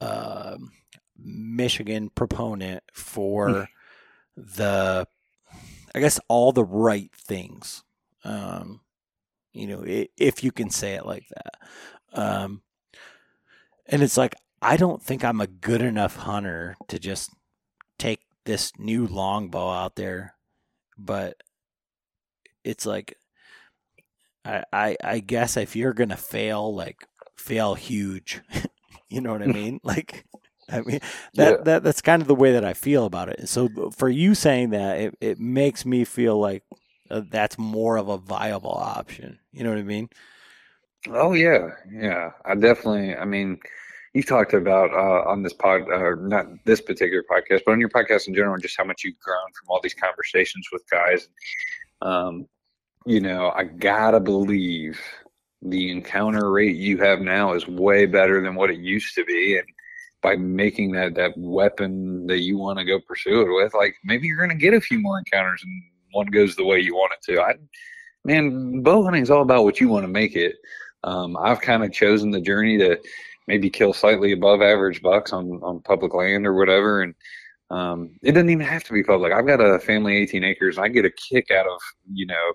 uh, 0.00 0.56
Michigan 1.18 2.10
proponent 2.10 2.82
for 2.92 3.50
hmm. 3.50 3.62
the, 4.36 5.06
I 5.94 6.00
guess, 6.00 6.20
all 6.28 6.52
the 6.52 6.64
right 6.64 7.10
things. 7.14 7.84
Um, 8.24 8.80
you 9.52 9.66
know, 9.66 9.82
if 9.84 10.44
you 10.44 10.52
can 10.52 10.70
say 10.70 10.94
it 10.94 11.06
like 11.06 11.26
that. 11.28 11.68
Um, 12.12 12.62
and 13.86 14.02
it's 14.02 14.16
like, 14.16 14.34
I 14.62 14.76
don't 14.76 15.02
think 15.02 15.24
I'm 15.24 15.40
a 15.40 15.46
good 15.46 15.82
enough 15.82 16.16
hunter 16.16 16.76
to 16.88 16.98
just 16.98 17.30
take 17.98 18.20
this 18.44 18.72
new 18.78 19.06
longbow 19.06 19.70
out 19.70 19.96
there, 19.96 20.34
but 20.98 21.36
it's 22.64 22.86
like, 22.86 23.16
I, 24.44 24.64
I, 24.72 24.96
I 25.02 25.18
guess 25.20 25.56
if 25.56 25.76
you're 25.76 25.92
gonna 25.92 26.16
fail, 26.16 26.74
like 26.74 27.06
fail 27.36 27.74
huge. 27.74 28.40
you 29.08 29.20
know 29.20 29.32
what 29.32 29.42
I 29.42 29.46
mean? 29.52 29.80
like, 29.82 30.24
I 30.68 30.82
mean 30.82 31.00
that, 31.34 31.50
yeah. 31.50 31.64
that 31.64 31.82
that's 31.82 32.00
kind 32.00 32.22
of 32.22 32.28
the 32.28 32.34
way 32.34 32.52
that 32.52 32.64
I 32.64 32.74
feel 32.74 33.04
about 33.04 33.28
it. 33.28 33.48
So 33.48 33.68
for 33.96 34.08
you 34.08 34.34
saying 34.34 34.70
that, 34.70 34.98
it, 34.98 35.14
it 35.20 35.40
makes 35.40 35.84
me 35.84 36.04
feel 36.04 36.38
like 36.38 36.62
uh, 37.10 37.22
that's 37.28 37.58
more 37.58 37.96
of 37.96 38.08
a 38.08 38.18
viable 38.18 38.70
option. 38.74 39.40
You 39.52 39.64
know 39.64 39.70
what 39.70 39.78
I 39.78 39.84
mean? 39.84 40.08
Oh 41.08 41.32
yeah, 41.32 41.70
yeah. 41.90 42.30
I 42.44 42.54
definitely. 42.54 43.16
I 43.16 43.24
mean, 43.24 43.58
you've 44.12 44.26
talked 44.26 44.52
about 44.52 44.92
uh, 44.92 45.28
on 45.28 45.42
this 45.42 45.52
pod, 45.52 45.82
uh, 45.90 46.14
not 46.20 46.46
this 46.66 46.80
particular 46.80 47.24
podcast, 47.30 47.62
but 47.64 47.72
on 47.72 47.80
your 47.80 47.88
podcast 47.88 48.28
in 48.28 48.34
general, 48.34 48.58
just 48.58 48.76
how 48.76 48.84
much 48.84 49.02
you've 49.04 49.18
grown 49.18 49.52
from 49.58 49.68
all 49.68 49.80
these 49.82 49.94
conversations 49.94 50.68
with 50.72 50.82
guys. 50.90 51.28
Um, 52.02 52.46
you 53.06 53.20
know, 53.20 53.50
I 53.54 53.64
gotta 53.64 54.20
believe 54.20 55.00
the 55.62 55.90
encounter 55.90 56.50
rate 56.50 56.76
you 56.76 56.98
have 56.98 57.20
now 57.20 57.52
is 57.52 57.66
way 57.66 58.06
better 58.06 58.42
than 58.42 58.54
what 58.54 58.70
it 58.70 58.78
used 58.78 59.14
to 59.14 59.24
be 59.24 59.58
and 59.58 59.66
by 60.22 60.36
making 60.36 60.92
that 60.92 61.14
that 61.14 61.32
weapon 61.36 62.26
that 62.26 62.40
you 62.40 62.56
want 62.56 62.78
to 62.78 62.84
go 62.84 62.98
pursue 63.06 63.42
it 63.42 63.62
with 63.62 63.74
like 63.74 63.94
maybe 64.04 64.26
you're 64.26 64.46
to 64.46 64.54
get 64.54 64.74
a 64.74 64.80
few 64.80 64.98
more 64.98 65.18
encounters 65.18 65.62
and 65.62 65.82
one 66.12 66.26
goes 66.26 66.56
the 66.56 66.64
way 66.64 66.78
you 66.78 66.94
want 66.94 67.12
it 67.12 67.22
to 67.22 67.40
i 67.42 67.54
man 68.24 68.82
bow 68.82 69.02
hunting 69.04 69.22
is 69.22 69.30
all 69.30 69.42
about 69.42 69.64
what 69.64 69.80
you 69.80 69.88
want 69.88 70.02
to 70.02 70.08
make 70.08 70.34
it 70.34 70.56
um, 71.04 71.36
i've 71.38 71.60
kind 71.60 71.84
of 71.84 71.92
chosen 71.92 72.30
the 72.30 72.40
journey 72.40 72.78
to 72.78 72.98
maybe 73.48 73.70
kill 73.70 73.92
slightly 73.92 74.32
above 74.32 74.62
average 74.62 75.02
bucks 75.02 75.32
on 75.32 75.60
on 75.62 75.80
public 75.80 76.14
land 76.14 76.46
or 76.46 76.54
whatever 76.54 77.02
and 77.02 77.14
um, 77.70 78.10
it 78.22 78.32
doesn't 78.32 78.50
even 78.50 78.66
have 78.66 78.84
to 78.84 78.92
be 78.92 79.02
public 79.02 79.32
i've 79.32 79.46
got 79.46 79.60
a 79.60 79.78
family 79.78 80.16
18 80.16 80.44
acres 80.44 80.78
i 80.78 80.88
get 80.88 81.04
a 81.04 81.10
kick 81.10 81.50
out 81.50 81.66
of 81.66 81.80
you 82.12 82.26
know 82.26 82.52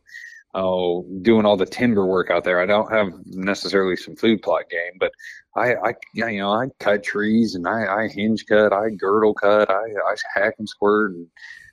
oh, 0.56 1.06
doing 1.22 1.46
all 1.46 1.58
the 1.58 1.66
timber 1.66 2.06
work 2.06 2.32
out 2.32 2.46
there. 2.46 2.62
I 2.62 2.66
don't 2.66 2.92
have 2.92 3.10
necessarily 3.26 3.98
some 3.98 4.16
food 4.16 4.42
plot 4.42 4.70
game, 4.70 4.94
but 5.00 5.12
I, 5.56 5.76
I, 5.76 5.94
you 6.14 6.40
know, 6.40 6.52
I 6.52 6.68
cut 6.80 7.04
trees 7.04 7.56
and 7.56 7.68
I, 7.68 7.86
I 7.86 8.08
hinge 8.08 8.46
cut, 8.48 8.72
I 8.72 8.90
girdle 8.90 9.34
cut, 9.34 9.70
I, 9.70 9.74
I 9.74 10.16
hack 10.34 10.56
and 10.58 10.68
squirt 10.68 11.12
and 11.12 11.28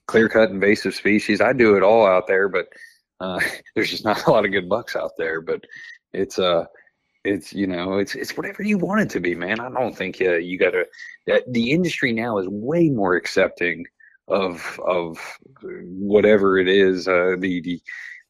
clear 0.06 0.28
cut 0.28 0.50
invasive 0.50 0.94
species. 0.94 1.40
I 1.40 1.52
do 1.52 1.76
it 1.76 1.84
all 1.84 2.06
out 2.06 2.26
there, 2.26 2.48
but 2.48 2.66
uh, 3.20 3.40
there's 3.74 3.90
just 3.90 4.04
not 4.04 4.26
a 4.26 4.30
lot 4.30 4.44
of 4.44 4.50
good 4.50 4.68
bucks 4.68 4.96
out 4.96 5.12
there. 5.16 5.40
But 5.40 5.64
it's 6.12 6.38
uh, 6.38 6.66
it's 7.24 7.52
you 7.52 7.66
know, 7.66 7.98
it's 7.98 8.14
it's 8.14 8.36
whatever 8.36 8.62
you 8.62 8.78
want 8.78 9.00
it 9.02 9.10
to 9.10 9.20
be, 9.20 9.34
man. 9.34 9.60
I 9.60 9.70
don't 9.70 9.96
think 9.96 10.20
uh, 10.20 10.36
you 10.36 10.58
got 10.58 10.72
to. 10.72 10.84
The 11.48 11.70
industry 11.70 12.12
now 12.12 12.38
is 12.38 12.48
way 12.48 12.88
more 12.88 13.14
accepting 13.14 13.84
of 14.28 14.80
of 14.86 15.18
whatever 15.62 16.58
it 16.58 16.68
is. 16.68 17.06
Uh, 17.06 17.36
the 17.38 17.60
the 17.62 17.80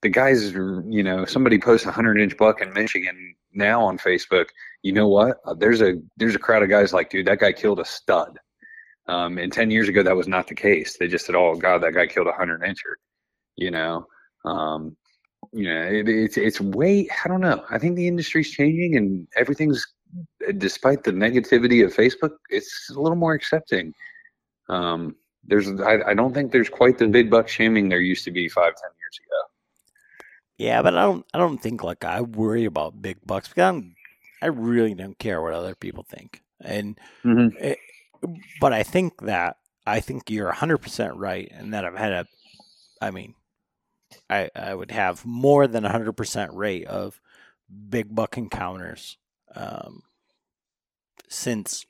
the 0.02 0.08
guys, 0.08 0.52
you 0.52 1.02
know, 1.02 1.24
somebody 1.24 1.58
posts 1.58 1.86
a 1.86 1.92
hundred 1.92 2.20
inch 2.20 2.36
buck 2.36 2.60
in 2.60 2.72
Michigan 2.72 3.34
now 3.54 3.82
on 3.82 3.98
Facebook. 3.98 4.46
You 4.82 4.92
know 4.92 5.08
what? 5.08 5.38
Uh, 5.46 5.54
there's 5.54 5.80
a 5.80 5.94
there's 6.18 6.34
a 6.34 6.40
crowd 6.40 6.62
of 6.62 6.68
guys 6.68 6.92
like, 6.92 7.10
dude, 7.10 7.26
that 7.26 7.40
guy 7.40 7.52
killed 7.52 7.80
a 7.80 7.84
stud. 7.84 8.38
Um, 9.08 9.38
and 9.38 9.52
ten 9.52 9.70
years 9.70 9.88
ago, 9.88 10.02
that 10.02 10.16
was 10.16 10.28
not 10.28 10.46
the 10.48 10.54
case. 10.54 10.96
They 10.98 11.08
just 11.08 11.26
said, 11.26 11.34
"Oh 11.34 11.54
God, 11.54 11.82
that 11.82 11.94
guy 11.94 12.06
killed 12.06 12.28
a 12.28 12.32
hundred 12.32 12.62
incher." 12.62 12.94
You 13.56 13.70
know, 13.70 14.06
um, 14.44 14.96
know, 15.52 15.82
it, 15.82 16.08
it's 16.08 16.36
it's 16.36 16.60
way. 16.60 17.08
I 17.24 17.28
don't 17.28 17.40
know. 17.40 17.64
I 17.70 17.78
think 17.78 17.96
the 17.96 18.08
industry's 18.08 18.50
changing, 18.50 18.96
and 18.96 19.28
everything's, 19.36 19.86
despite 20.56 21.04
the 21.04 21.12
negativity 21.12 21.84
of 21.84 21.94
Facebook, 21.94 22.36
it's 22.48 22.90
a 22.90 22.98
little 22.98 23.16
more 23.16 23.34
accepting. 23.34 23.92
Um, 24.68 25.14
there's, 25.44 25.68
I, 25.80 25.98
I 26.06 26.14
don't 26.14 26.32
think 26.32 26.52
there's 26.52 26.68
quite 26.68 26.98
the 26.98 27.08
big 27.08 27.30
buck 27.30 27.48
shaming 27.48 27.88
there 27.88 28.00
used 28.00 28.24
to 28.24 28.30
be 28.30 28.48
five, 28.48 28.74
ten 28.76 28.90
years 28.98 29.20
ago. 29.26 30.24
Yeah, 30.56 30.82
but 30.82 30.96
I 30.96 31.02
don't. 31.02 31.26
I 31.34 31.38
don't 31.38 31.58
think 31.58 31.82
like 31.82 32.04
I 32.04 32.22
worry 32.22 32.64
about 32.64 33.02
big 33.02 33.18
bucks 33.26 33.48
because 33.48 33.64
I'm, 33.64 33.94
I 34.40 34.46
really 34.46 34.94
don't 34.94 35.18
care 35.18 35.42
what 35.42 35.52
other 35.52 35.74
people 35.74 36.04
think. 36.08 36.42
And 36.60 36.98
mm-hmm. 37.24 37.56
it, 37.62 37.78
but 38.60 38.72
I 38.72 38.84
think 38.84 39.20
that 39.22 39.56
I 39.86 40.00
think 40.00 40.30
you're 40.30 40.46
100 40.46 40.78
percent 40.78 41.16
right, 41.16 41.50
and 41.52 41.74
that 41.74 41.84
I've 41.84 41.96
had 41.96 42.12
a 42.12 42.26
I 43.02 43.10
mean, 43.10 43.34
I 44.28 44.50
I 44.54 44.74
would 44.74 44.90
have 44.90 45.24
more 45.24 45.66
than 45.66 45.84
a 45.84 45.92
hundred 45.92 46.12
percent 46.12 46.52
rate 46.54 46.86
of 46.86 47.20
big 47.88 48.14
buck 48.14 48.36
encounters 48.36 49.16
um, 49.54 50.02
since 51.28 51.86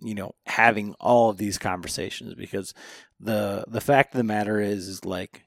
you 0.00 0.14
know 0.14 0.34
having 0.46 0.94
all 1.00 1.30
of 1.30 1.38
these 1.38 1.58
conversations 1.58 2.34
because 2.34 2.72
the 3.18 3.64
the 3.66 3.80
fact 3.80 4.14
of 4.14 4.18
the 4.18 4.24
matter 4.24 4.60
is 4.60 4.86
is 4.88 5.04
like 5.04 5.42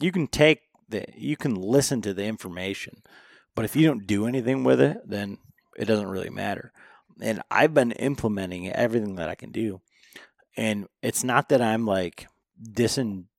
you 0.00 0.10
can 0.10 0.26
take 0.26 0.62
the 0.88 1.04
you 1.16 1.36
can 1.36 1.54
listen 1.54 2.02
to 2.02 2.12
the 2.12 2.24
information 2.24 3.02
but 3.54 3.64
if 3.64 3.76
you 3.76 3.86
don't 3.86 4.06
do 4.06 4.26
anything 4.26 4.64
with 4.64 4.80
it 4.80 4.98
then 5.06 5.38
it 5.76 5.84
doesn't 5.84 6.08
really 6.08 6.30
matter. 6.30 6.72
And 7.20 7.42
i've 7.50 7.74
been 7.74 7.92
implementing 7.92 8.68
everything 8.68 9.16
that 9.16 9.28
i 9.28 9.34
can 9.34 9.50
do 9.50 9.80
and 10.56 10.86
it's 11.02 11.24
not 11.24 11.48
that 11.48 11.62
i'm 11.62 11.86
like 11.86 12.28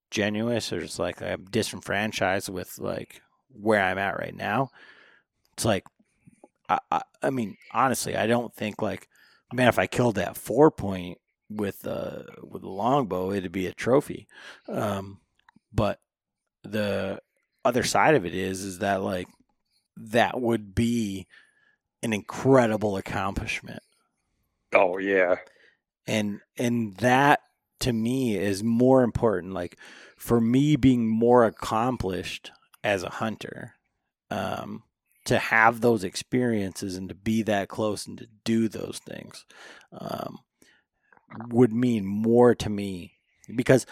disingenuous 0.09 0.73
or 0.73 0.79
just 0.81 0.99
like 0.99 1.21
i'm 1.21 1.45
disenfranchised 1.45 2.49
with 2.49 2.77
like 2.79 3.21
where 3.49 3.81
i'm 3.81 3.97
at 3.97 4.19
right 4.19 4.35
now. 4.35 4.69
It's 5.53 5.65
like 5.65 5.85
i 6.67 6.79
i, 6.91 7.01
I 7.21 7.29
mean 7.29 7.57
honestly 7.73 8.15
i 8.15 8.27
don't 8.27 8.53
think 8.53 8.81
like 8.81 9.07
man 9.53 9.67
if 9.67 9.79
i 9.79 9.87
killed 9.87 10.15
that 10.15 10.37
four 10.37 10.71
point 10.71 11.17
with 11.49 11.85
uh 11.87 12.23
with 12.43 12.63
a 12.63 12.69
longbow 12.69 13.31
it'd 13.31 13.51
be 13.51 13.67
a 13.67 13.73
trophy. 13.73 14.27
Um 14.67 15.19
but 15.73 15.99
the 16.63 17.19
other 17.65 17.83
side 17.83 18.15
of 18.15 18.25
it 18.25 18.33
is 18.33 18.63
is 18.63 18.79
that 18.79 19.01
like 19.01 19.27
that 19.97 20.39
would 20.39 20.73
be 20.73 21.27
an 22.01 22.13
incredible 22.13 22.97
accomplishment. 22.97 23.83
Oh 24.73 24.97
yeah. 24.97 25.35
and 26.07 26.39
and 26.57 26.95
that 26.97 27.41
to 27.79 27.93
me 27.93 28.35
is 28.37 28.63
more 28.63 29.03
important 29.03 29.53
like 29.53 29.77
for 30.17 30.39
me 30.41 30.75
being 30.75 31.07
more 31.07 31.45
accomplished 31.45 32.51
as 32.83 33.03
a 33.03 33.09
hunter 33.09 33.75
um 34.31 34.83
to 35.25 35.37
have 35.37 35.81
those 35.81 36.03
experiences 36.03 36.95
and 36.95 37.09
to 37.09 37.15
be 37.15 37.41
that 37.43 37.67
close 37.67 38.07
and 38.07 38.17
to 38.17 38.27
do 38.43 38.67
those 38.67 38.99
things 38.99 39.45
um 39.93 40.39
would 41.49 41.71
mean 41.71 42.05
more 42.05 42.55
to 42.55 42.69
me 42.69 43.13
because 43.55 43.85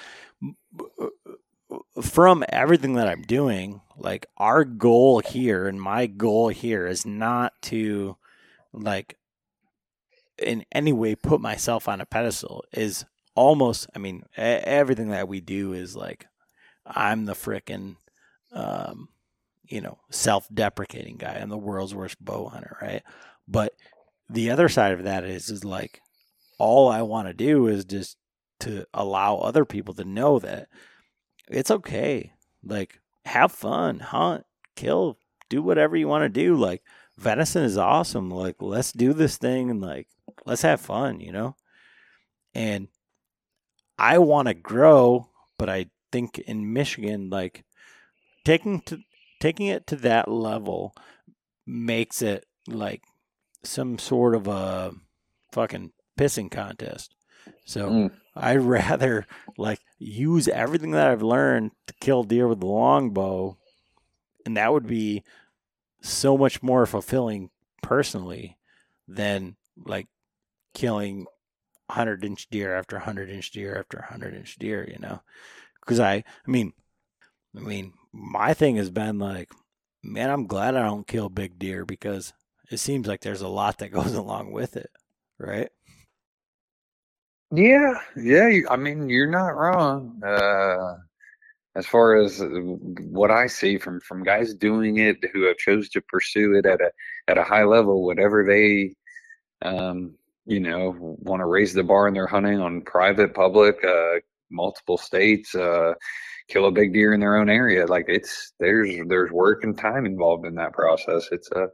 from 2.02 2.44
everything 2.50 2.94
that 2.94 3.08
I'm 3.08 3.24
doing, 3.24 3.82
like 3.98 4.28
our 4.38 4.64
goal 4.64 5.20
here 5.20 5.68
and 5.68 5.82
my 5.82 6.06
goal 6.06 6.50
here 6.50 6.88
is 6.88 7.06
not 7.06 7.54
to 7.64 8.18
like 8.72 9.18
in 10.38 10.66
any 10.72 10.94
way 10.94 11.16
put 11.16 11.42
myself 11.42 11.88
on 11.88 12.00
a 12.00 12.06
pedestal 12.06 12.64
is 12.72 13.06
almost 13.38 13.88
I 13.96 14.00
mean 14.00 14.24
everything 14.36 15.10
that 15.10 15.28
we 15.28 15.40
do 15.40 15.74
is 15.74 15.96
like 15.96 16.26
I'm 16.86 17.26
the 17.26 17.34
frickin' 17.34 17.96
um 18.52 19.10
you 19.64 19.82
know 19.82 20.00
self-deprecating 20.10 21.18
guy 21.18 21.40
I'm 21.42 21.50
the 21.50 21.58
world's 21.58 21.96
worst 21.96 22.24
bow 22.24 22.50
hunter 22.50 22.78
right 22.82 23.04
but 23.48 23.74
the 24.30 24.50
other 24.50 24.68
side 24.68 24.94
of 24.94 25.04
that 25.04 25.24
is 25.24 25.50
is 25.50 25.64
like 25.64 26.02
all 26.58 26.90
I 26.90 27.04
want 27.04 27.28
to 27.28 27.34
do 27.34 27.68
is 27.68 27.86
just 27.86 28.18
to 28.62 28.86
allow 28.94 29.38
other 29.38 29.66
people 29.66 29.94
to 29.94 30.04
know 30.04 30.40
that 30.40 30.68
it's 31.48 31.72
okay. 31.72 32.34
Like, 32.64 33.00
have 33.26 33.52
fun, 33.52 34.00
hunt, 34.00 34.46
kill, 34.76 35.18
do 35.50 35.62
whatever 35.62 35.96
you 35.96 36.08
want 36.08 36.24
to 36.24 36.30
do. 36.30 36.56
Like, 36.56 36.82
venison 37.18 37.64
is 37.64 37.78
awesome. 37.78 38.30
Like, 38.30 38.56
let's 38.60 38.92
do 38.92 39.14
this 39.14 39.38
thing 39.38 39.70
and 39.70 39.82
like, 39.82 40.08
let's 40.46 40.64
have 40.64 40.82
fun, 40.82 41.20
you 41.20 41.32
know? 41.32 41.56
And 42.54 42.88
I 43.98 44.18
want 44.20 44.48
to 44.48 44.54
grow, 44.54 45.30
but 45.58 45.70
I 45.70 45.88
think 46.12 46.40
in 46.40 46.74
Michigan, 46.74 47.30
like, 47.30 47.64
taking 48.46 48.82
to 48.82 49.00
taking 49.40 49.68
it 49.68 49.86
to 49.88 49.96
that 49.98 50.30
level 50.30 50.96
makes 51.66 52.22
it 52.22 52.46
like 52.68 53.04
some 53.64 54.00
sort 54.00 54.34
of 54.34 54.48
a 54.48 54.94
fucking 55.52 55.92
pissing 56.18 56.50
contest. 56.50 57.14
So 57.66 57.90
Mm. 57.90 58.12
I'd 58.36 58.62
rather 58.62 59.26
like 59.58 59.80
use 60.00 60.48
everything 60.48 60.92
that 60.92 61.08
I've 61.08 61.22
learned 61.24 61.72
to 61.88 61.94
kill 62.00 62.24
deer 62.24 62.48
with 62.48 62.60
the 62.62 62.68
longbow, 62.68 63.58
and 64.46 64.58
that 64.58 64.72
would 64.72 64.88
be 64.88 65.24
so 66.02 66.38
much 66.38 66.64
more 66.64 66.86
fulfilling 66.86 67.50
personally 67.82 68.58
than 69.08 69.56
like 69.86 70.08
killing 70.74 71.26
hundred 71.90 72.24
inch 72.26 72.48
deer 72.50 72.76
after 72.76 73.00
hundred 73.00 73.30
inch 73.30 73.52
deer 73.52 73.78
after 73.78 74.02
hundred 74.02 74.36
inch 74.36 74.58
deer. 74.58 74.88
You 74.90 75.00
know, 75.00 75.22
because 75.82 76.00
I, 76.00 76.16
I 76.16 76.52
mean, 76.52 76.74
I 77.56 77.60
mean, 77.60 77.94
my 78.12 78.54
thing 78.54 78.76
has 78.78 78.90
been 78.90 79.20
like, 79.20 79.50
man, 80.04 80.30
I'm 80.30 80.48
glad 80.48 80.76
I 80.76 80.84
don't 80.84 81.08
kill 81.08 81.30
big 81.30 81.60
deer 81.60 81.86
because 81.86 82.34
it 82.72 82.78
seems 82.78 83.08
like 83.08 83.22
there's 83.22 83.42
a 83.42 83.48
lot 83.48 83.78
that 83.80 83.92
goes 83.92 84.14
along 84.14 84.52
with 84.52 84.78
it, 84.78 84.92
right? 85.40 85.70
Yeah, 87.52 87.94
yeah. 88.18 88.50
I 88.70 88.76
mean, 88.76 89.08
you're 89.10 89.32
not 89.32 89.56
wrong. 89.56 90.22
Uh, 90.22 90.98
as 91.78 91.86
far 91.86 92.16
as 92.16 92.42
uh, 92.42 92.48
what 92.48 93.32
I 93.32 93.48
see 93.48 93.78
from 93.78 94.02
from 94.02 94.24
guys 94.24 94.54
doing 94.54 94.98
it 94.98 95.18
who 95.32 95.44
have 95.44 95.58
chose 95.58 95.90
to 95.90 96.02
pursue 96.02 96.56
it 96.56 96.66
at 96.66 96.82
a 96.82 96.92
at 97.28 97.38
a 97.38 97.44
high 97.44 97.64
level, 97.64 98.04
whatever 98.04 98.44
they, 98.44 98.96
um, 99.62 100.16
you 100.48 100.60
know, 100.60 100.96
want 101.00 101.42
to 101.42 101.46
raise 101.46 101.74
the 101.74 101.84
bar 101.84 102.08
in 102.08 102.14
their 102.14 102.28
hunting 102.28 102.60
on 102.60 102.82
private, 102.82 103.34
public, 103.34 103.84
uh, 103.84 104.20
multiple 104.50 104.98
states, 104.98 105.54
uh, 105.54 105.94
kill 106.48 106.66
a 106.66 106.72
big 106.72 106.94
deer 106.94 107.14
in 107.14 107.20
their 107.20 107.36
own 107.36 107.50
area. 107.50 107.86
Like 107.86 108.06
it's 108.08 108.54
there's 108.60 108.90
there's 109.08 109.32
work 109.32 109.64
and 109.64 109.78
time 109.78 110.06
involved 110.06 110.46
in 110.46 110.56
that 110.56 110.74
process. 110.74 111.28
It's 111.32 111.52
a 111.52 111.68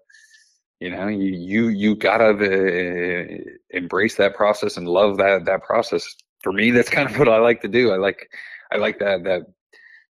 you 0.83 0.89
know 0.89 1.07
you 1.07 1.31
you 1.31 1.67
you 1.69 1.95
gotta 1.95 2.31
uh, 2.31 3.37
embrace 3.69 4.15
that 4.15 4.35
process 4.35 4.75
and 4.75 4.87
love 4.87 5.17
that 5.17 5.45
that 5.45 5.63
process 5.63 6.05
for 6.41 6.51
me 6.51 6.71
that's 6.71 6.89
kind 6.89 7.09
of 7.09 7.17
what 7.19 7.29
i 7.29 7.37
like 7.37 7.61
to 7.61 7.69
do 7.69 7.91
i 7.91 7.95
like 7.95 8.29
i 8.69 8.75
like 8.75 8.99
that 8.99 9.23
that 9.23 9.43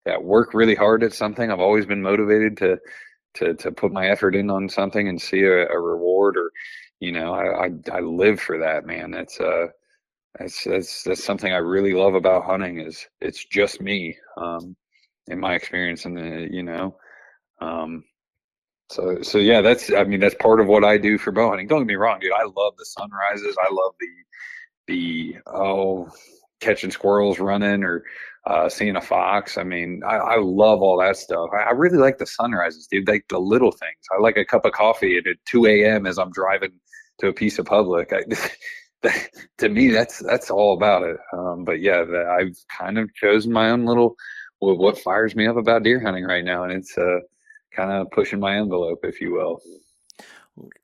that 0.06 0.24
work 0.24 0.54
really 0.56 0.74
hard 0.74 1.04
at 1.04 1.14
something 1.14 1.52
i've 1.52 1.60
always 1.60 1.86
been 1.86 2.02
motivated 2.02 2.58
to 2.58 2.80
to 3.36 3.54
to 3.54 3.72
put 3.72 3.92
my 3.92 4.08
effort 4.08 4.36
in 4.36 4.50
on 4.50 4.68
something 4.68 5.08
and 5.08 5.22
see 5.22 5.44
a, 5.44 5.68
a 5.68 5.80
reward 5.80 6.38
or 6.38 6.52
you 7.04 7.12
know 7.12 7.34
I, 7.34 7.66
I 7.66 7.70
i 7.92 8.00
live 8.00 8.40
for 8.40 8.60
that 8.60 8.86
man 8.86 9.12
that's 9.12 9.40
uh 9.40 9.68
that's 10.40 10.64
that's 10.64 11.04
that's 11.04 11.24
something 11.24 11.52
i 11.54 11.58
really 11.58 11.94
love 11.94 12.16
about 12.16 12.46
hunting 12.46 12.80
is 12.80 13.08
it's 13.22 13.46
just 13.46 13.82
me 13.82 14.18
um 14.38 14.76
in 15.28 15.40
my 15.40 15.56
experience 15.56 16.06
and 16.06 16.54
you 16.54 16.64
know 16.64 16.96
um 17.62 18.04
so, 18.94 19.22
so 19.24 19.38
yeah, 19.40 19.62
that's 19.62 19.92
I 19.92 20.04
mean 20.04 20.20
that's 20.20 20.36
part 20.36 20.60
of 20.60 20.68
what 20.68 20.84
I 20.84 20.98
do 20.98 21.18
for 21.18 21.32
bow 21.32 21.50
hunting. 21.50 21.68
Don't 21.68 21.80
get 21.82 21.88
me 21.88 21.96
wrong, 21.96 22.20
dude. 22.20 22.32
I 22.32 22.44
love 22.44 22.74
the 22.78 22.86
sunrises. 22.86 23.56
I 23.60 23.74
love 23.74 23.94
the 24.00 24.08
the 24.88 25.36
oh 25.48 26.10
catching 26.60 26.92
squirrels 26.92 27.40
running 27.40 27.84
or 27.84 28.04
uh, 28.46 28.70
seeing 28.70 28.96
a 28.96 29.02
fox. 29.02 29.58
I 29.58 29.64
mean, 29.64 30.02
I, 30.06 30.16
I 30.18 30.38
love 30.38 30.82
all 30.82 31.00
that 31.00 31.18
stuff. 31.18 31.50
I, 31.58 31.64
I 31.64 31.72
really 31.72 31.98
like 31.98 32.18
the 32.18 32.28
sunrises, 32.28 32.88
dude. 32.88 33.08
Like 33.08 33.26
the 33.30 33.40
little 33.40 33.72
things. 33.72 34.06
I 34.16 34.22
like 34.22 34.38
a 34.38 34.46
cup 34.46 34.66
of 34.66 34.74
coffee 34.74 35.18
at 35.18 35.24
2 35.46 35.66
a.m. 35.66 36.06
as 36.06 36.20
I'm 36.20 36.32
driving 36.32 36.72
to 37.24 37.30
a 37.30 37.34
piece 37.34 37.58
of 37.58 37.66
public. 37.66 38.12
I, 38.14 38.24
that, 39.02 39.30
to 39.58 39.70
me, 39.70 39.90
that's 39.90 40.20
that's 40.20 40.52
all 40.52 40.74
about 40.76 41.04
it. 41.04 41.18
Um, 41.34 41.64
but 41.64 41.80
yeah, 41.80 42.04
I've 42.38 42.58
kind 42.78 42.98
of 42.98 43.14
chosen 43.16 43.52
my 43.52 43.70
own 43.70 43.86
little 43.86 44.16
what, 44.60 44.78
what 44.78 45.00
fires 45.00 45.36
me 45.36 45.48
up 45.48 45.58
about 45.58 45.84
deer 45.84 46.00
hunting 46.00 46.26
right 46.26 46.44
now, 46.44 46.64
and 46.64 46.72
it's 46.72 46.98
uh 46.98 47.20
kind 47.72 47.92
of 47.92 48.12
pushing 48.12 48.40
my 48.40 48.58
envelope, 48.58 49.00
if 49.04 49.20
you 49.20 49.34
will. 49.34 49.62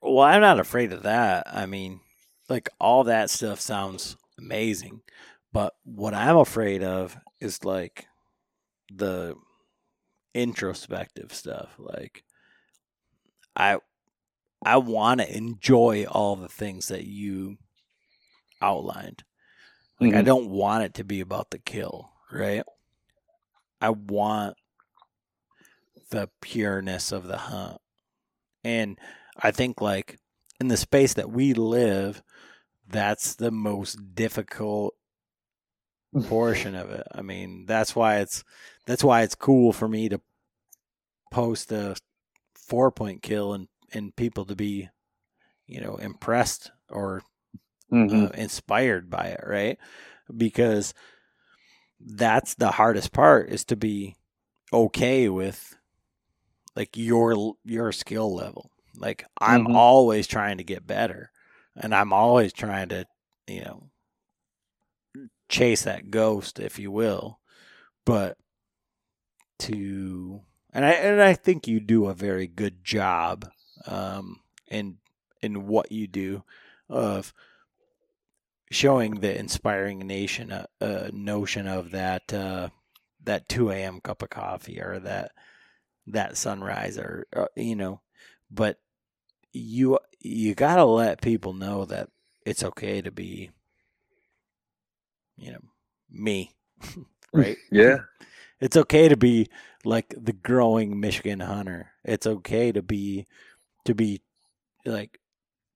Well, 0.02 0.26
I'm 0.26 0.42
not 0.42 0.60
afraid 0.60 0.92
of 0.92 1.04
that. 1.04 1.46
I 1.46 1.68
mean, 1.68 2.00
like 2.48 2.70
all 2.80 3.04
that 3.04 3.30
stuff 3.30 3.60
sounds 3.60 4.18
amazing, 4.40 5.02
but 5.54 5.74
what 5.84 6.14
I'm 6.14 6.38
afraid 6.38 6.84
of 6.84 7.16
is 7.40 7.64
like 7.64 8.08
the 8.92 9.36
introspective 10.34 11.34
stuff. 11.34 11.76
Like 11.78 12.24
I 13.56 13.78
I 14.64 14.78
want 14.78 15.22
to 15.22 15.38
enjoy 15.38 16.06
all 16.06 16.36
the 16.36 16.50
things 16.50 16.90
that 16.90 17.06
you 17.06 17.58
outlined. 18.62 19.24
Like 20.00 20.14
I 20.14 20.22
Mhm. 20.22 20.26
don't 20.26 20.50
want 20.50 20.84
it 20.84 20.94
to 20.96 21.04
be 21.04 21.22
about 21.22 21.52
the 21.52 21.60
kill, 21.60 22.12
right? 22.32 22.64
I 23.82 23.90
want 23.92 24.58
the 26.10 26.30
pureness 26.42 27.12
of 27.12 27.28
the 27.28 27.38
hunt. 27.38 27.80
And 28.64 29.00
I 29.38 29.52
think 29.52 29.82
like 29.82 30.20
in 30.60 30.68
the 30.68 30.78
space 30.78 31.14
that 31.14 31.30
we 31.32 31.54
live, 31.54 32.22
that's 32.88 33.36
the 33.36 33.52
most 33.52 34.16
difficult 34.16 34.96
portion 36.24 36.76
of 36.76 36.90
it. 36.90 37.08
I 37.14 37.22
mean, 37.22 37.66
that's 37.66 37.96
why 37.96 38.18
it's 38.20 38.44
that's 38.86 39.04
why 39.04 39.22
it's 39.22 39.36
cool 39.36 39.72
for 39.72 39.88
me 39.88 40.10
to 40.10 40.22
post 41.32 41.72
a 41.72 41.96
four 42.56 42.92
point 42.92 43.22
kill 43.22 43.54
and 43.54 43.68
and 43.94 44.16
people 44.16 44.46
to 44.46 44.56
be, 44.56 44.90
you 45.68 45.82
know, 45.82 45.98
impressed 45.98 46.72
or 46.90 47.24
Mhm. 47.92 48.26
uh, 48.26 48.30
inspired 48.36 49.10
by 49.10 49.28
it, 49.28 49.44
right? 49.46 49.78
Because 50.36 50.94
that's 52.00 52.56
the 52.56 52.72
hardest 52.72 53.12
part 53.12 53.50
is 53.50 53.66
to 53.66 53.76
be 53.76 54.16
okay 54.74 55.30
with 55.30 55.76
like 56.76 56.96
your 56.98 57.56
your 57.64 57.92
skill 57.92 58.34
level. 58.36 58.72
Like 58.96 59.26
I'm 59.40 59.68
Mhm. 59.68 59.74
always 59.74 60.28
trying 60.28 60.58
to 60.58 60.64
get 60.64 60.88
better 60.88 61.32
and 61.76 61.94
I'm 61.94 62.14
always 62.14 62.54
trying 62.54 62.90
to, 62.90 63.06
you 63.48 63.62
know, 63.64 63.90
chase 65.50 65.84
that 65.84 66.12
ghost 66.12 66.60
if 66.60 66.80
you 66.80 66.92
will. 66.92 67.40
But 68.06 68.38
to 69.60 70.42
and 70.72 70.86
I 70.86 70.92
and 70.92 71.22
I 71.22 71.34
think 71.34 71.68
you 71.68 71.80
do 71.80 72.06
a 72.08 72.14
very 72.14 72.48
good 72.48 72.84
job 72.84 73.50
um 73.88 74.40
in 74.70 74.98
in 75.42 75.68
what 75.68 75.92
you 75.92 76.08
do 76.08 76.44
of 76.90 77.34
showing 78.72 79.16
the 79.16 79.38
inspiring 79.38 80.00
nation 80.00 80.52
a, 80.52 80.68
uh, 80.82 81.10
notion 81.14 81.68
of 81.68 81.92
that 81.92 82.32
uh, 82.34 82.70
that 83.24 83.50
2 83.50 83.72
a.m. 83.72 84.00
cup 84.02 84.22
of 84.22 84.30
coffee 84.30 84.80
or 84.82 85.00
that 85.00 85.32
that 86.08 86.38
sunrise 86.38 86.98
or, 86.98 87.28
or 87.36 87.50
you 87.56 87.76
know 87.76 88.02
but 88.52 88.80
you 89.54 90.00
you 90.20 90.56
got 90.56 90.76
to 90.78 90.86
let 90.86 91.22
people 91.22 91.54
know 91.54 91.86
that 91.86 92.10
it's 92.46 92.64
okay 92.64 93.02
to 93.02 93.12
be 93.12 93.50
you 95.38 95.52
know 95.52 95.62
me 96.10 96.52
right 97.34 97.58
Yeah. 97.72 97.98
it's 98.60 98.78
okay 98.78 99.08
to 99.08 99.18
be 99.18 99.48
like 99.86 100.14
the 100.18 100.34
growing 100.34 101.00
Michigan 101.00 101.40
hunter. 101.40 101.92
It's 102.04 102.28
okay 102.28 102.72
to 102.72 102.82
be 102.82 103.26
to 103.90 103.96
be 103.96 104.22
like 104.86 105.20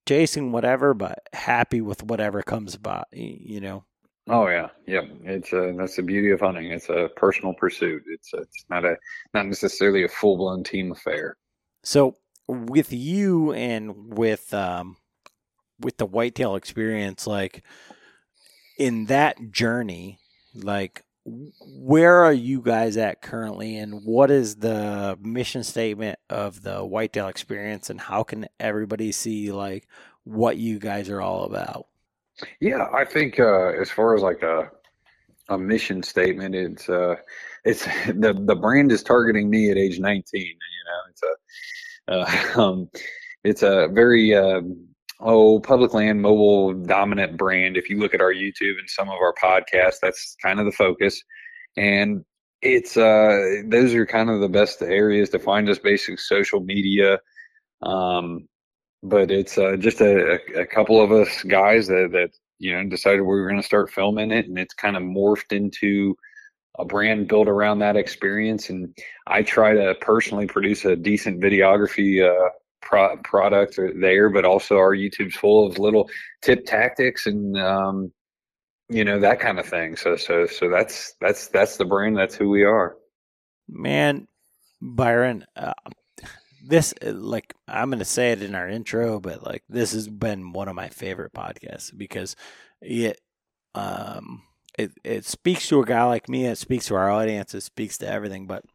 chasing 0.07 0.51
whatever, 0.51 0.93
but 0.93 1.19
happy 1.33 1.81
with 1.81 2.03
whatever 2.03 2.41
comes 2.43 2.77
by. 2.77 3.03
You 3.11 3.59
know. 3.59 3.83
Oh 4.29 4.47
yeah, 4.47 4.69
yeah. 4.87 5.01
It's 5.23 5.51
a, 5.51 5.73
that's 5.77 5.97
the 5.97 6.03
beauty 6.03 6.31
of 6.31 6.39
hunting. 6.39 6.71
It's 6.71 6.89
a 6.89 7.09
personal 7.15 7.53
pursuit. 7.53 8.03
It's 8.07 8.29
it's 8.33 8.65
not 8.69 8.85
a 8.85 8.95
not 9.33 9.47
necessarily 9.47 10.03
a 10.05 10.07
full 10.07 10.37
blown 10.37 10.63
team 10.63 10.91
affair. 10.91 11.37
So 11.83 12.15
with 12.47 12.93
you 12.93 13.51
and 13.53 14.15
with 14.15 14.53
um 14.53 14.97
with 15.79 15.97
the 15.97 16.05
whitetail 16.05 16.55
experience, 16.55 17.25
like 17.25 17.63
in 18.77 19.05
that 19.07 19.51
journey, 19.51 20.19
like 20.53 21.03
where 21.25 22.23
are 22.23 22.33
you 22.33 22.61
guys 22.61 22.97
at 22.97 23.21
currently 23.21 23.77
and 23.77 24.03
what 24.03 24.29
is 24.29 24.57
the 24.57 25.17
mission 25.21 25.63
statement 25.63 26.19
of 26.29 26.61
the 26.63 26.83
whitetail 26.83 27.27
experience 27.27 27.89
and 27.89 28.01
how 28.01 28.23
can 28.23 28.45
everybody 28.59 29.11
see 29.11 29.51
like 29.51 29.87
what 30.25 30.57
you 30.57 30.79
guys 30.79 31.09
are 31.09 31.21
all 31.21 31.45
about 31.45 31.87
Yeah, 32.59 32.87
I 32.93 33.05
think 33.05 33.39
uh, 33.39 33.69
as 33.79 33.89
far 33.89 34.15
as 34.15 34.21
like 34.21 34.41
a 34.41 34.69
a 35.49 35.57
mission 35.57 36.03
statement, 36.03 36.55
it's 36.55 36.89
uh, 36.89 37.15
it's 37.65 37.85
the 38.07 38.33
the 38.45 38.55
brand 38.55 38.91
is 38.91 39.03
targeting 39.03 39.49
me 39.49 39.69
at 39.69 39.77
age 39.77 39.99
19. 39.99 40.41
You 40.41 40.53
know, 40.85 41.01
it's 41.09 41.21
a 41.23 42.57
uh, 42.59 42.61
um, 42.61 42.89
it's 43.43 43.63
a 43.63 43.87
very 43.91 44.35
um, 44.35 44.87
oh 45.23 45.59
public 45.59 45.93
land 45.93 46.21
mobile 46.21 46.73
dominant 46.73 47.37
brand. 47.37 47.77
If 47.77 47.89
you 47.89 47.99
look 47.99 48.13
at 48.13 48.21
our 48.21 48.33
YouTube 48.33 48.77
and 48.79 48.89
some 48.89 49.09
of 49.09 49.15
our 49.15 49.33
podcasts, 49.33 49.99
that's 50.01 50.35
kind 50.41 50.59
of 50.59 50.65
the 50.65 50.71
focus, 50.71 51.21
and 51.77 52.23
it's 52.61 52.95
uh 52.97 53.61
those 53.65 53.93
are 53.93 54.05
kind 54.05 54.29
of 54.29 54.39
the 54.41 54.49
best 54.49 54.81
areas 54.81 55.29
to 55.31 55.39
find 55.39 55.69
us. 55.69 55.79
Basic 55.79 56.19
social 56.19 56.61
media. 56.61 57.19
Um, 57.81 58.47
but 59.03 59.29
it's 59.29 59.57
uh, 59.57 59.75
just 59.77 59.99
a, 59.99 60.39
a, 60.55 60.65
couple 60.65 61.01
of 61.01 61.11
us 61.11 61.43
guys 61.43 61.87
that, 61.87 62.09
that 62.13 62.29
you 62.59 62.73
know 62.73 62.89
decided 62.89 63.21
we 63.21 63.27
were 63.27 63.47
going 63.47 63.61
to 63.61 63.65
start 63.65 63.91
filming 63.91 64.31
it 64.31 64.47
and 64.47 64.57
it's 64.57 64.73
kind 64.73 64.95
of 64.95 65.03
morphed 65.03 65.51
into 65.51 66.15
a 66.79 66.85
brand 66.85 67.27
built 67.27 67.49
around 67.49 67.79
that 67.79 67.97
experience 67.97 68.69
and 68.69 68.97
i 69.27 69.43
try 69.43 69.73
to 69.73 69.93
personally 69.99 70.47
produce 70.47 70.85
a 70.85 70.95
decent 70.95 71.41
videography 71.41 72.23
uh, 72.23 72.49
pro- 72.83 73.17
product 73.17 73.79
there 73.95 74.29
but 74.29 74.45
also 74.45 74.77
our 74.77 74.95
youtube's 74.95 75.35
full 75.35 75.65
of 75.67 75.79
little 75.79 76.09
tip 76.41 76.65
tactics 76.65 77.25
and 77.25 77.57
um, 77.57 78.11
you 78.89 79.03
know 79.03 79.19
that 79.19 79.39
kind 79.39 79.59
of 79.59 79.65
thing. 79.65 79.95
So 79.95 80.15
so 80.15 80.45
so 80.45 80.69
that's 80.69 81.15
that's 81.19 81.47
that's 81.47 81.77
the 81.77 81.85
brand. 81.85 82.17
That's 82.17 82.35
who 82.35 82.49
we 82.49 82.63
are. 82.63 82.95
Man 83.67 84.27
byron 84.81 85.45
uh, 85.55 85.71
this 86.65 86.93
uh, 87.05 87.13
like 87.13 87.53
i'm 87.69 87.89
gonna 87.89 88.03
say 88.03 88.31
it 88.33 88.41
in 88.41 88.53
our 88.53 88.67
intro 88.67 89.17
but 89.17 89.41
like 89.41 89.63
this 89.69 89.93
has 89.93 90.09
been 90.09 90.51
one 90.51 90.67
of 90.67 90.75
my 90.75 90.89
favorite 90.89 91.31
podcasts 91.31 91.97
because 91.97 92.35
it 92.81 93.21
um 93.75 94.41
it, 94.77 94.91
it 95.05 95.25
speaks 95.25 95.67
to 95.67 95.81
a 95.81 95.85
guy 95.85 96.03
like 96.05 96.27
me. 96.27 96.47
It 96.47 96.57
speaks 96.57 96.87
to 96.87 96.95
our 96.95 97.07
audience. 97.11 97.53
It 97.53 97.61
speaks 97.61 97.99
to 97.99 98.07
everything. 98.07 98.47
But 98.47 98.65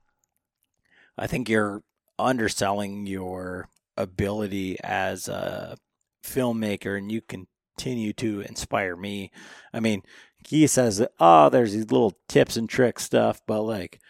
i 1.17 1.27
think 1.27 1.49
you're 1.49 1.83
underselling 2.19 3.07
your 3.07 3.69
ability 3.99 4.79
as 4.83 5.29
a 5.29 5.77
filmmaker 6.25 6.97
and 6.97 7.13
you 7.13 7.21
continue 7.21 8.13
to 8.13 8.41
inspire 8.41 8.97
me 8.97 9.31
i 9.73 9.81
mean 9.81 10.03
he 10.47 10.67
says 10.67 11.07
oh 11.21 11.49
there's 11.49 11.73
these 11.73 11.91
little 11.91 12.15
tips 12.29 12.57
and 12.57 12.69
tricks 12.69 13.05
stuff 13.05 13.41
but 13.47 13.63
like 13.63 14.01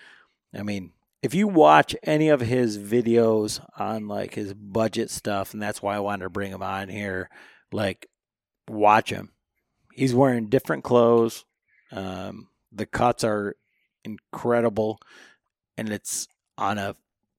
i 0.55 0.62
mean 0.62 0.92
if 1.23 1.34
you 1.34 1.49
watch 1.49 1.97
any 2.02 2.28
of 2.28 2.41
his 2.41 2.78
videos 2.78 3.60
on 3.78 4.07
like 4.08 4.34
his 4.34 4.55
budget 4.55 5.10
stuff, 5.10 5.52
and 5.52 5.62
that's 5.62 5.83
why 5.83 5.97
I 5.97 6.00
wanted 6.00 6.25
to 6.25 6.31
bring 6.31 6.52
him 6.52 6.62
on 6.62 6.89
here, 6.89 7.28
like 7.73 8.08
watch 8.68 9.10
him. 9.10 9.33
He's 9.92 10.15
wearing 10.15 10.49
different 10.49 10.84
clothes. 10.84 11.44
Um, 11.91 12.49
the 12.70 12.86
cuts 12.86 13.25
are 13.25 13.57
incredible, 14.05 15.00
and 15.76 15.89
it's 15.89 16.28
on 16.57 16.78
a 16.78 16.94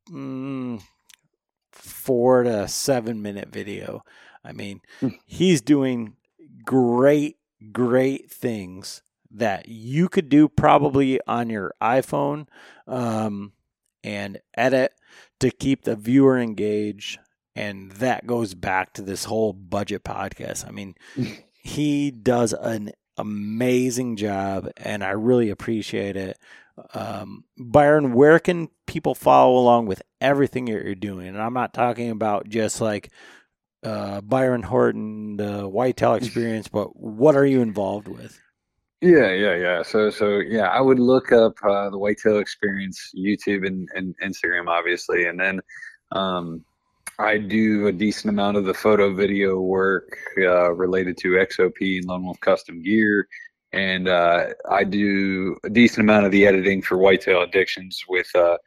mm, 0.09 0.81
four 1.71 2.43
to 2.43 2.67
seven 2.67 3.21
minute 3.21 3.49
video. 3.49 4.03
I 4.43 4.51
mean, 4.53 4.81
Hmm. 4.99 5.09
he's 5.25 5.61
doing 5.61 6.15
great, 6.65 7.37
great 7.71 8.31
things 8.31 9.01
that 9.31 9.67
you 9.67 10.09
could 10.09 10.29
do 10.29 10.47
probably 10.47 11.19
on 11.27 11.49
your 11.49 11.73
iPhone. 11.81 12.47
Um, 12.87 13.53
and 14.03 14.39
edit 14.55 14.93
to 15.41 15.51
keep 15.51 15.83
the 15.83 15.95
viewer 15.95 16.39
engaged. 16.39 17.19
And 17.55 17.91
that 17.93 18.25
goes 18.25 18.53
back 18.53 18.93
to 18.93 19.01
this 19.01 19.25
whole 19.25 19.51
budget 19.51 20.05
podcast. 20.05 20.65
I 20.65 20.71
mean, 20.71 20.95
he 21.61 22.09
does 22.09 22.53
an 22.53 22.91
amazing 23.17 24.15
job, 24.15 24.69
and 24.77 25.03
I 25.03 25.09
really 25.09 25.49
appreciate 25.49 26.15
it. 26.15 26.37
Um, 26.93 27.43
Byron, 27.57 28.13
where 28.13 28.39
can 28.39 28.69
people 28.87 29.15
follow 29.15 29.57
along 29.57 29.87
with 29.87 30.01
everything 30.21 30.65
that 30.65 30.83
you're 30.83 30.95
doing? 30.95 31.27
And 31.27 31.41
I'm 31.41 31.53
not 31.53 31.73
talking 31.73 32.09
about 32.09 32.49
just 32.49 32.81
like 32.81 33.11
uh, 33.83 34.21
Byron 34.21 34.63
Horton, 34.63 35.37
the 35.37 35.67
Whitetail 35.67 36.13
Experience, 36.15 36.67
but 36.67 36.95
what 36.95 37.35
are 37.35 37.45
you 37.45 37.61
involved 37.61 38.07
with? 38.07 38.39
Yeah, 39.01 39.31
yeah, 39.31 39.55
yeah. 39.55 39.83
So, 39.83 40.09
so 40.09 40.39
yeah, 40.39 40.67
I 40.67 40.81
would 40.81 40.99
look 40.99 41.31
up 41.31 41.53
uh, 41.63 41.89
the 41.89 41.97
Whitetail 41.97 42.39
Experience 42.39 43.11
YouTube 43.17 43.65
and, 43.65 43.87
and 43.95 44.13
Instagram, 44.23 44.67
obviously, 44.67 45.25
and 45.25 45.39
then 45.39 45.61
um, 46.11 46.65
I 47.17 47.37
do 47.37 47.87
a 47.87 47.91
decent 47.91 48.29
amount 48.29 48.57
of 48.57 48.65
the 48.65 48.73
photo 48.73 49.13
video 49.13 49.59
work 49.59 50.17
uh, 50.37 50.73
related 50.73 51.17
to 51.17 51.31
XOP 51.31 51.97
and 51.97 52.05
Lone 52.05 52.25
Wolf 52.25 52.39
Custom 52.41 52.81
Gear, 52.81 53.27
and 53.73 54.07
uh, 54.07 54.47
I 54.69 54.83
do 54.83 55.57
a 55.63 55.69
decent 55.69 56.01
amount 56.01 56.25
of 56.25 56.31
the 56.31 56.47
editing 56.47 56.81
for 56.81 56.97
Whitetail 56.97 57.43
Addictions 57.43 58.03
with 58.07 58.27
uh, 58.35 58.57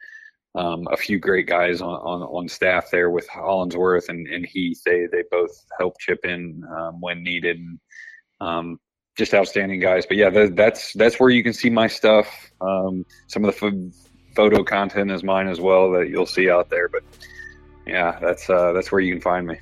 um, 0.55 0.87
a 0.91 0.97
few 0.97 1.19
great 1.19 1.47
guys 1.47 1.81
on, 1.81 1.89
on, 1.89 2.21
on 2.21 2.47
staff 2.47 2.89
there 2.91 3.09
with 3.09 3.27
Hollinsworth 3.27 4.09
and, 4.09 4.27
and 4.27 4.45
Heath. 4.45 4.81
They 4.85 5.07
they 5.11 5.23
both 5.31 5.51
help 5.79 5.99
chip 5.99 6.25
in 6.25 6.63
um, 6.77 7.01
when 7.01 7.23
needed. 7.23 7.57
And, 7.57 7.79
um, 8.39 8.79
just 9.15 9.33
outstanding 9.33 9.79
guys. 9.79 10.05
But 10.05 10.17
yeah, 10.17 10.29
that, 10.29 10.55
that's 10.55 10.93
that's 10.93 11.19
where 11.19 11.29
you 11.29 11.43
can 11.43 11.53
see 11.53 11.69
my 11.69 11.87
stuff. 11.87 12.27
Um, 12.61 13.05
some 13.27 13.45
of 13.45 13.53
the 13.53 13.59
ph- 13.59 13.93
photo 14.35 14.63
content 14.63 15.11
is 15.11 15.23
mine 15.23 15.47
as 15.47 15.61
well 15.61 15.91
that 15.91 16.09
you'll 16.09 16.25
see 16.25 16.49
out 16.49 16.69
there. 16.69 16.89
But 16.89 17.03
yeah, 17.85 18.17
that's 18.19 18.49
uh, 18.49 18.73
that's 18.73 18.91
where 18.91 19.01
you 19.01 19.13
can 19.13 19.21
find 19.21 19.45
me. 19.45 19.59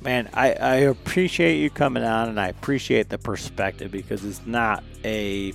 Man, 0.00 0.30
I, 0.32 0.52
I 0.52 0.74
appreciate 0.76 1.58
you 1.58 1.70
coming 1.70 2.04
on 2.04 2.28
and 2.28 2.40
I 2.40 2.48
appreciate 2.48 3.08
the 3.08 3.18
perspective 3.18 3.90
because 3.90 4.24
it's 4.24 4.46
not 4.46 4.84
a 5.04 5.52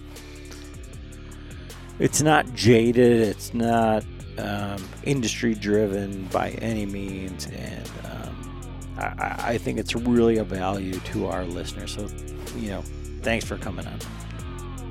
it's 2.00 2.22
not 2.22 2.54
jaded, 2.54 3.22
it's 3.22 3.54
not 3.54 4.04
um, 4.38 4.84
industry 5.04 5.54
driven 5.54 6.26
by 6.26 6.50
any 6.52 6.86
means 6.86 7.48
and 7.48 7.90
um, 8.06 8.64
I, 8.98 9.36
I 9.40 9.58
think 9.58 9.80
it's 9.80 9.96
really 9.96 10.38
a 10.38 10.44
value 10.44 11.00
to 11.00 11.28
our 11.28 11.46
listeners. 11.46 11.96
So, 11.96 12.08
you 12.58 12.70
know, 12.70 12.84
thanks 13.22 13.46
for 13.46 13.58
coming 13.58 13.88
on. 13.88 14.00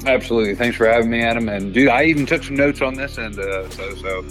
Absolutely, 0.07 0.55
thanks 0.55 0.77
for 0.77 0.87
having 0.87 1.11
me, 1.11 1.23
Adam. 1.23 1.49
And 1.49 1.73
dude, 1.73 1.89
I 1.89 2.05
even 2.05 2.27
took 2.27 2.43
some 2.43 2.57
notes 2.57 2.83
on 2.83 2.95
this, 2.95 3.19
and 3.19 3.39
uh, 3.39 3.69
so 3.71 3.95
so 3.97 4.25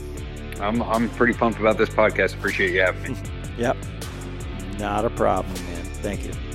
I'm 0.60 0.82
I'm 0.84 1.10
pretty 1.12 1.34
pumped 1.34 1.60
about 1.60 1.78
this 1.78 1.90
podcast. 1.90 2.34
Appreciate 2.34 2.74
you 2.74 2.82
having 2.82 3.14
me. 3.14 3.20
Yep. 3.58 3.78
Not 4.80 5.06
a 5.06 5.10
problem, 5.10 5.54
man. 5.66 5.84
Thank 6.02 6.26
you. 6.26 6.51